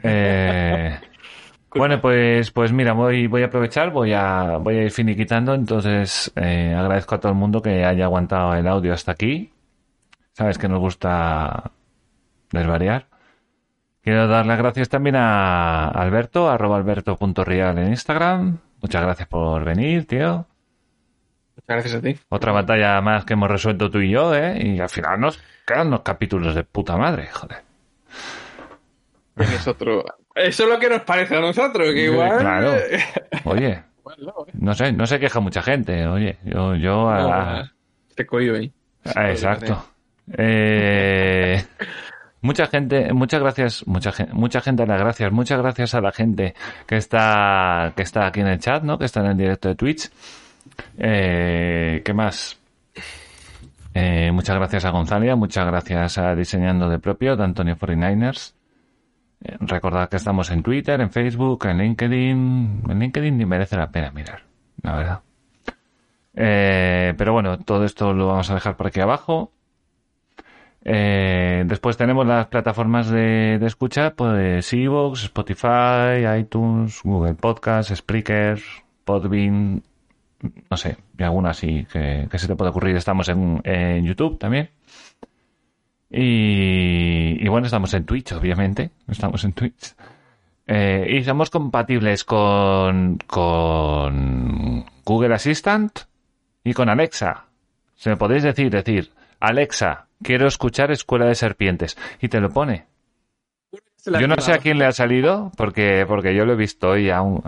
Eh, 0.06 1.01
bueno, 1.74 1.98
pues, 1.98 2.51
pues 2.51 2.72
mira, 2.72 2.93
voy, 2.93 3.26
voy 3.26 3.43
a 3.43 3.47
aprovechar, 3.47 3.90
voy 3.90 4.12
a, 4.12 4.59
voy 4.59 4.76
a 4.76 4.82
ir 4.82 4.90
finiquitando, 4.90 5.55
entonces 5.55 6.31
eh, 6.36 6.74
agradezco 6.76 7.14
a 7.14 7.20
todo 7.20 7.32
el 7.32 7.39
mundo 7.39 7.62
que 7.62 7.86
haya 7.86 8.05
aguantado 8.05 8.55
el 8.55 8.66
audio 8.66 8.93
hasta 8.93 9.12
aquí. 9.12 9.51
Sabes 10.32 10.59
que 10.59 10.68
nos 10.68 10.78
gusta 10.78 11.70
desvariar. 12.52 13.06
Quiero 14.02 14.28
dar 14.28 14.44
las 14.44 14.59
gracias 14.59 14.90
también 14.90 15.16
a 15.16 15.89
Alberto, 15.89 16.51
arroba 16.51 16.76
alberto.real 16.76 17.78
en 17.78 17.89
Instagram. 17.89 18.59
Muchas 18.82 19.02
gracias 19.02 19.26
por 19.28 19.64
venir, 19.64 20.06
tío. 20.06 20.47
Gracias 21.66 21.94
a 21.94 22.00
ti. 22.00 22.16
Otra 22.28 22.52
batalla 22.52 23.00
más 23.00 23.24
que 23.24 23.32
hemos 23.32 23.50
resuelto 23.50 23.90
tú 23.90 24.00
y 24.00 24.10
yo, 24.10 24.34
¿eh? 24.34 24.58
Y 24.62 24.80
al 24.80 24.88
final 24.90 25.20
nos 25.20 25.40
quedan 25.66 25.88
unos 25.88 26.02
capítulos 26.02 26.54
de 26.54 26.64
puta 26.64 26.96
madre, 26.96 27.28
joder. 27.28 27.62
Es 29.36 29.66
otro... 29.66 30.04
Eso 30.34 30.64
es 30.64 30.68
lo 30.68 30.78
que 30.78 30.88
nos 30.88 31.02
parece 31.02 31.36
a 31.36 31.40
nosotros, 31.40 31.92
que 31.92 32.04
igual... 32.04 32.38
Claro. 32.38 32.74
Oye, 33.44 33.70
eh. 33.70 33.82
no 34.54 34.74
sé, 34.74 34.92
no 34.92 35.06
se 35.06 35.18
queja 35.18 35.40
mucha 35.40 35.62
gente, 35.62 36.06
oye, 36.06 36.38
yo, 36.44 36.74
yo 36.74 37.08
a- 37.08 37.62
No, 37.62 37.70
te 38.14 38.26
cohiben. 38.26 38.72
Ah, 39.14 39.30
exacto. 39.30 39.86
Eh, 40.36 41.64
mucha 42.42 42.66
gente, 42.66 43.12
muchas 43.12 43.40
gracias, 43.40 43.86
mucha 43.86 44.12
gente, 44.12 44.32
mucha 44.34 44.60
gente 44.60 44.82
a 44.82 44.86
las 44.86 45.00
gracias, 45.00 45.32
muchas 45.32 45.58
gracias 45.58 45.94
a 45.94 46.00
la 46.00 46.12
gente 46.12 46.54
que 46.86 46.96
está, 46.96 47.92
que 47.96 48.02
está 48.02 48.26
aquí 48.26 48.40
en 48.40 48.48
el 48.48 48.58
chat, 48.58 48.82
¿no? 48.82 48.98
Que 48.98 49.04
está 49.04 49.20
en 49.20 49.26
el 49.26 49.36
directo 49.36 49.68
de 49.68 49.74
Twitch. 49.76 50.10
Eh, 50.98 52.02
¿Qué 52.05 52.14
más? 52.14 52.60
Eh, 53.94 54.30
muchas 54.32 54.56
gracias 54.56 54.84
a 54.84 54.90
Gonzalia, 54.90 55.36
muchas 55.36 55.66
gracias 55.66 56.18
a 56.18 56.34
Diseñando 56.34 56.88
de 56.88 56.98
Propio, 56.98 57.36
de 57.36 57.44
Antonio 57.44 57.76
49ers. 57.76 58.55
Eh, 59.42 59.56
recordad 59.60 60.09
que 60.09 60.16
estamos 60.16 60.51
en 60.51 60.62
Twitter, 60.62 61.01
en 61.01 61.10
Facebook, 61.10 61.66
en 61.66 61.78
LinkedIn. 61.78 62.82
En 62.88 62.98
LinkedIn 62.98 63.36
ni 63.38 63.46
merece 63.46 63.76
la 63.76 63.90
pena 63.90 64.10
mirar, 64.10 64.42
la 64.82 64.96
verdad. 64.96 65.20
Pero 66.34 67.32
bueno, 67.32 67.59
todo 67.59 67.84
esto 67.84 68.12
lo 68.12 68.26
vamos 68.26 68.51
a 68.51 68.55
dejar 68.55 68.76
por 68.76 68.88
aquí 68.88 69.01
abajo. 69.01 69.52
Después 70.82 71.96
tenemos 71.96 72.26
las 72.26 72.48
plataformas 72.48 73.09
de, 73.09 73.59
de 73.60 73.66
escucha, 73.66 74.14
pues 74.14 74.72
Evox, 74.72 75.24
Spotify, 75.24 76.26
iTunes, 76.38 77.01
Google 77.05 77.34
Podcast, 77.34 77.94
Spreaker, 77.94 78.60
Podbean, 79.05 79.82
no 80.70 80.76
sé, 80.76 80.96
y 81.18 81.22
algunas 81.22 81.56
así 81.56 81.86
que, 81.92 82.28
que 82.30 82.38
se 82.38 82.46
te 82.46 82.56
puede 82.56 82.70
ocurrir. 82.70 82.96
Estamos 82.96 83.28
en, 83.28 83.60
en 83.64 84.04
YouTube 84.04 84.38
también. 84.38 84.70
Y, 86.10 87.44
y 87.44 87.48
bueno, 87.48 87.66
estamos 87.66 87.92
en 87.94 88.04
Twitch, 88.04 88.32
obviamente. 88.32 88.90
Estamos 89.08 89.42
en 89.44 89.52
Twitch. 89.52 89.94
Eh, 90.66 91.06
y 91.10 91.24
somos 91.24 91.50
compatibles 91.50 92.24
con, 92.24 93.18
con 93.26 94.84
Google 95.04 95.34
Assistant 95.34 96.00
y 96.62 96.72
con 96.72 96.88
Alexa. 96.88 97.46
Se 97.96 98.10
me 98.10 98.16
podéis 98.16 98.42
decir, 98.42 98.70
decir, 98.70 99.10
Alexa, 99.40 100.06
quiero 100.22 100.46
escuchar 100.46 100.90
Escuela 100.90 101.26
de 101.26 101.34
Serpientes. 101.34 101.98
Y 102.20 102.28
te 102.28 102.40
lo 102.40 102.50
pone. 102.50 102.86
Yo 104.06 104.28
no 104.28 104.36
sé 104.38 104.52
a 104.52 104.58
quién 104.58 104.78
le 104.78 104.84
ha 104.84 104.92
salido, 104.92 105.50
porque, 105.56 106.04
porque 106.06 106.34
yo 106.34 106.44
lo 106.44 106.52
he 106.52 106.56
visto 106.56 106.90
hoy 106.90 107.10
a 107.10 107.22
un, 107.22 107.42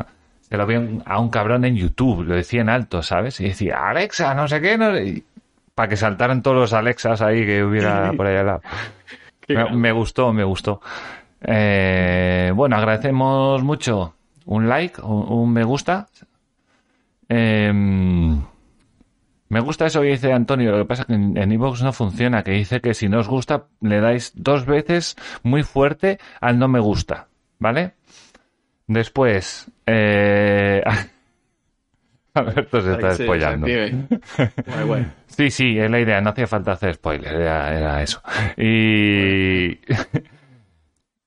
se 0.49 0.57
lo 0.57 0.67
vi 0.67 0.75
a 1.05 1.19
un- 1.19 1.31
cabrón 1.31 1.65
en 1.65 1.77
YouTube, 1.77 2.25
lo 2.25 2.35
decía 2.35 2.61
en 2.61 2.69
alto, 2.69 3.03
¿sabes? 3.03 3.41
Y 3.41 3.45
decía, 3.49 3.89
Alexa, 3.89 4.35
no 4.35 4.47
sé 4.49 4.61
qué, 4.61 4.79
no 4.79 4.93
sé", 4.93 5.05
y 5.07 5.25
para 5.75 5.89
que 5.89 5.97
saltaran 5.97 6.43
todos 6.43 6.57
los 6.57 6.73
Alexas 6.73 7.21
ahí 7.23 7.45
que 7.45 7.63
hubiera 7.65 8.13
por 8.17 8.27
ahí 8.27 8.37
al 8.37 8.47
lado. 8.47 8.63
Me, 9.49 9.71
me 9.77 9.93
gustó, 9.93 10.33
me 10.33 10.45
gustó. 10.45 10.81
Eh, 11.43 12.51
bueno, 12.55 12.77
agradecemos 12.77 13.63
mucho 13.63 14.15
un 14.47 14.69
like, 14.69 15.01
un, 15.03 15.27
un 15.29 15.53
me 15.53 15.65
gusta. 15.65 16.07
Em, 17.29 18.41
me 19.49 19.61
gusta 19.61 19.87
eso 19.87 20.01
que 20.01 20.09
dice 20.09 20.33
Antonio, 20.33 20.71
lo 20.73 20.79
que 20.79 20.85
pasa 20.85 21.03
es 21.03 21.07
que 21.07 21.15
en 21.15 21.53
iVoox 21.53 21.83
no 21.83 21.93
funciona, 21.93 22.43
que 22.43 22.53
dice 22.53 22.81
que 22.81 22.95
si 22.95 23.09
no 23.09 23.19
os 23.21 23.29
gusta 23.29 23.65
le 23.81 24.01
dais 24.01 24.33
dos 24.35 24.65
veces 24.67 25.17
muy 25.43 25.63
fuerte 25.63 26.19
al 26.41 26.59
no 26.59 26.69
me 26.69 26.81
gusta, 26.81 27.27
¿vale? 27.59 27.95
Después, 28.87 29.71
eh... 29.87 30.83
Alberto 32.35 32.81
se 32.81 32.93
está 32.93 33.25
guay. 34.85 35.07
Sí, 35.27 35.51
sí, 35.51 35.79
es 35.79 35.91
la 35.91 36.01
idea, 36.01 36.21
no 36.21 36.31
hacía 36.31 36.47
falta 36.47 36.73
hacer 36.73 36.95
spoiler, 36.95 37.35
era, 37.35 37.77
era 37.77 38.03
eso. 38.03 38.23
Y... 38.57 39.79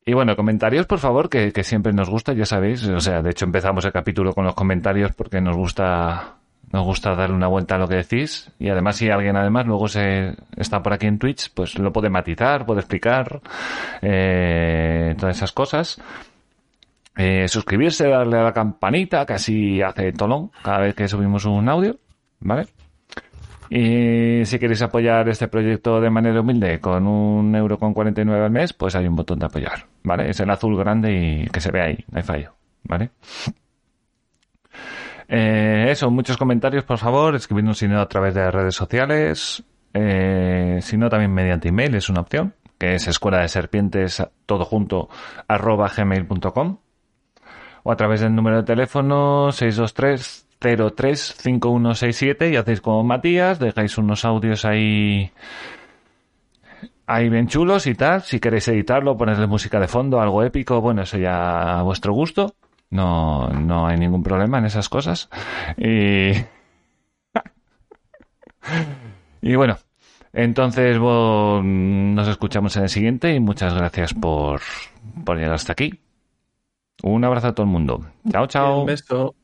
Y 0.05 0.13
bueno, 0.13 0.35
comentarios, 0.35 0.87
por 0.87 0.97
favor, 0.97 1.29
que, 1.29 1.51
que 1.51 1.63
siempre 1.63 1.93
nos 1.93 2.09
gusta, 2.09 2.33
ya 2.33 2.43
sabéis. 2.43 2.83
O 2.87 2.99
sea, 2.99 3.21
de 3.21 3.29
hecho 3.29 3.45
empezamos 3.45 3.85
el 3.85 3.91
capítulo 3.91 4.33
con 4.33 4.43
los 4.43 4.55
comentarios 4.55 5.11
porque 5.13 5.39
nos 5.39 5.55
gusta 5.55 6.39
nos 6.71 6.85
gusta 6.85 7.15
darle 7.15 7.35
una 7.35 7.47
vuelta 7.47 7.75
a 7.75 7.77
lo 7.77 7.87
que 7.87 7.95
decís. 7.95 8.51
Y 8.59 8.69
además, 8.69 8.97
si 8.97 9.09
alguien 9.09 9.35
además 9.35 9.65
luego 9.65 9.87
se 9.87 10.35
está 10.55 10.81
por 10.81 10.93
aquí 10.93 11.07
en 11.07 11.17
Twitch, 11.17 11.51
pues 11.53 11.77
lo 11.79 11.91
puede 11.91 12.09
matizar, 12.09 12.65
puede 12.65 12.81
explicar, 12.81 13.41
eh, 14.01 15.15
todas 15.17 15.37
esas 15.37 15.51
cosas. 15.51 16.01
Eh, 17.21 17.49
suscribirse, 17.49 18.07
darle 18.07 18.37
a 18.37 18.43
la 18.43 18.53
campanita, 18.53 19.25
que 19.25 19.33
así 19.33 19.81
hace 19.81 20.13
tolón 20.13 20.51
cada 20.63 20.77
vez 20.77 20.95
que 20.95 21.05
subimos 21.05 21.43
un 21.43 21.67
audio, 21.67 21.99
¿vale? 22.39 22.67
Y 23.69 24.45
si 24.45 24.57
queréis 24.57 24.81
apoyar 24.83 25.27
este 25.27 25.49
proyecto 25.49 25.99
de 25.99 26.09
manera 26.09 26.39
humilde 26.39 26.79
con 26.79 27.05
un 27.05 27.53
euro 27.57 27.77
con 27.77 27.93
49 27.93 28.45
al 28.45 28.51
mes, 28.51 28.71
pues 28.71 28.95
hay 28.95 29.05
un 29.05 29.17
botón 29.17 29.37
de 29.37 29.47
apoyar, 29.47 29.85
¿vale? 30.01 30.29
Es 30.29 30.39
el 30.39 30.49
azul 30.49 30.77
grande 30.77 31.11
y 31.11 31.47
que 31.47 31.59
se 31.59 31.71
ve 31.71 31.81
ahí, 31.81 32.05
no 32.09 32.19
hay 32.19 32.23
fallo, 32.23 32.55
¿vale? 32.83 33.11
Eh, 35.27 35.87
eso, 35.89 36.09
muchos 36.09 36.37
comentarios, 36.37 36.85
por 36.85 36.99
favor, 36.99 37.35
escribirnos 37.35 37.79
si 37.79 37.89
no 37.89 37.99
a 37.99 38.07
través 38.07 38.33
de 38.33 38.43
las 38.43 38.53
redes 38.53 38.75
sociales, 38.75 39.61
eh, 39.93 40.79
si 40.81 40.95
no 40.95 41.09
también 41.09 41.33
mediante 41.33 41.67
email, 41.67 41.95
es 41.95 42.07
una 42.07 42.21
opción, 42.21 42.53
que 42.77 42.95
es 42.95 43.09
escuela 43.09 43.41
de 43.41 43.49
serpientes, 43.49 44.25
todo 44.45 44.63
junto, 44.63 45.09
arroba 45.49 45.91
gmail.com 45.93 46.77
o 47.83 47.91
a 47.91 47.95
través 47.95 48.21
del 48.21 48.35
número 48.35 48.57
de 48.57 48.63
teléfono 48.63 49.51
623 49.51 50.45
035167 50.59 52.49
y 52.51 52.55
hacéis 52.57 52.81
como 52.81 53.03
Matías, 53.03 53.59
dejáis 53.59 53.97
unos 53.97 54.25
audios 54.25 54.65
ahí 54.65 55.31
ahí 57.07 57.29
bien 57.29 57.47
chulos 57.47 57.87
y 57.87 57.95
tal, 57.95 58.21
si 58.21 58.39
queréis 58.39 58.67
editarlo, 58.67 59.17
ponerle 59.17 59.47
música 59.47 59.79
de 59.79 59.87
fondo, 59.87 60.19
algo 60.21 60.43
épico, 60.43 60.79
bueno, 60.81 61.01
eso 61.03 61.17
ya 61.17 61.79
a 61.79 61.83
vuestro 61.83 62.13
gusto. 62.13 62.53
No, 62.91 63.47
no 63.49 63.87
hay 63.87 63.97
ningún 63.97 64.23
problema 64.23 64.57
en 64.59 64.65
esas 64.65 64.89
cosas. 64.89 65.29
Y 65.77 66.31
y 69.41 69.55
bueno, 69.55 69.77
entonces 70.33 70.97
bo- 70.99 71.61
nos 71.63 72.27
escuchamos 72.27 72.75
en 72.77 72.83
el 72.83 72.89
siguiente 72.89 73.33
y 73.33 73.39
muchas 73.39 73.73
gracias 73.73 74.13
por, 74.13 74.61
por 75.25 75.37
llegar 75.37 75.53
hasta 75.53 75.73
aquí. 75.73 75.99
Un 77.03 77.23
abrazo 77.23 77.47
a 77.47 77.55
todo 77.55 77.65
el 77.65 77.71
mundo. 77.71 78.05
Chao, 78.29 78.47
chao. 78.47 78.81
Un 78.81 78.85
beso. 78.85 79.35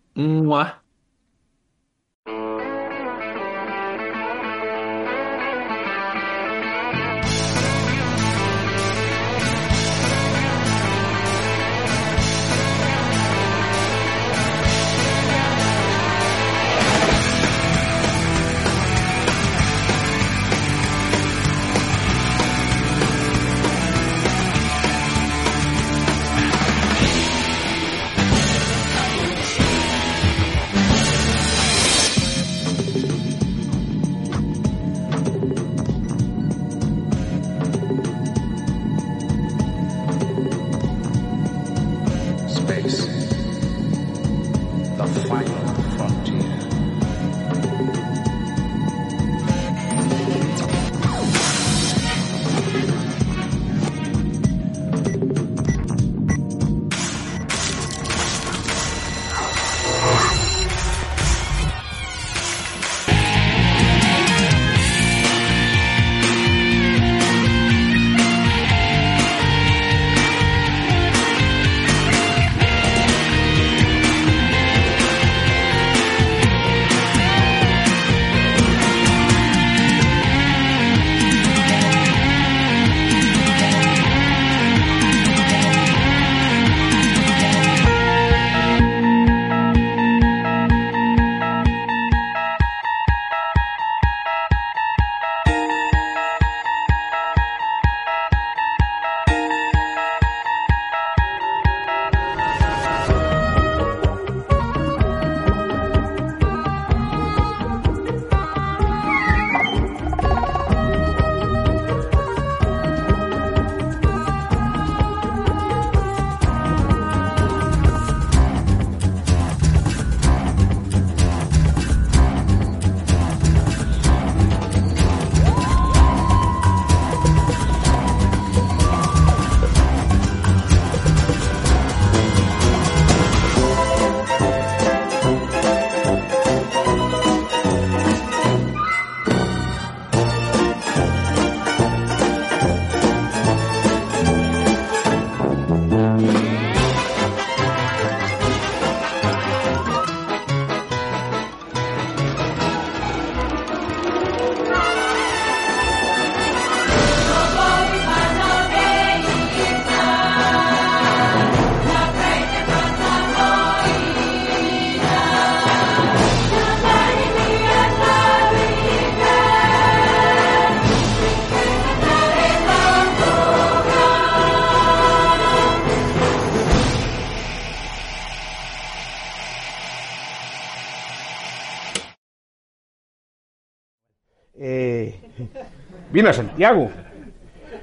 Santiago. 186.56 186.90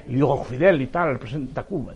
Y 0.07 0.15
digo, 0.15 0.43
Fidel 0.43 0.81
y 0.81 0.87
tal, 0.87 1.13
representa 1.13 1.63
Cuba. 1.63 1.93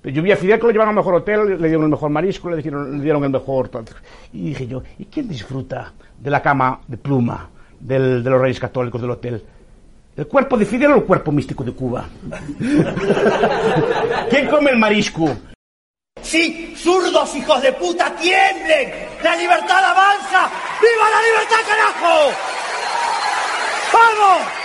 Pero 0.00 0.14
yo 0.14 0.22
vi 0.22 0.32
a 0.32 0.36
Fidel 0.36 0.58
que 0.58 0.66
lo 0.66 0.72
llevaron 0.72 0.90
al 0.90 0.96
mejor 0.96 1.14
hotel, 1.16 1.60
le 1.60 1.68
dieron 1.68 1.84
el 1.84 1.90
mejor 1.90 2.08
marisco, 2.10 2.48
le 2.50 2.62
dieron, 2.62 3.24
el 3.24 3.30
mejor... 3.30 3.70
Y 4.32 4.48
dije 4.50 4.66
yo, 4.66 4.82
¿y 4.98 5.04
quién 5.06 5.28
disfruta 5.28 5.92
de 6.18 6.30
la 6.30 6.40
cama 6.40 6.80
de 6.86 6.96
pluma 6.96 7.48
del- 7.78 8.22
de 8.24 8.30
los 8.30 8.40
reyes 8.40 8.58
católicos 8.60 9.00
del 9.00 9.10
hotel? 9.10 9.42
¿El 10.16 10.26
cuerpo 10.26 10.56
de 10.56 10.64
Fidel 10.66 10.92
o 10.92 10.96
el 10.96 11.04
cuerpo 11.04 11.30
místico 11.30 11.62
de 11.64 11.72
Cuba? 11.72 12.06
¿Quién 14.30 14.46
come 14.48 14.70
el 14.70 14.78
marisco? 14.78 15.28
Sí, 16.22 16.74
zurdos 16.76 17.34
hijos 17.36 17.62
de 17.62 17.72
puta, 17.74 18.12
tiemblen. 18.16 18.90
La 19.22 19.36
libertad 19.36 19.84
avanza. 19.84 20.50
¡Viva 20.80 21.10
la 21.10 21.22
libertad, 21.22 21.56
carajo! 21.68 22.32
¡Vamos! 23.92 24.57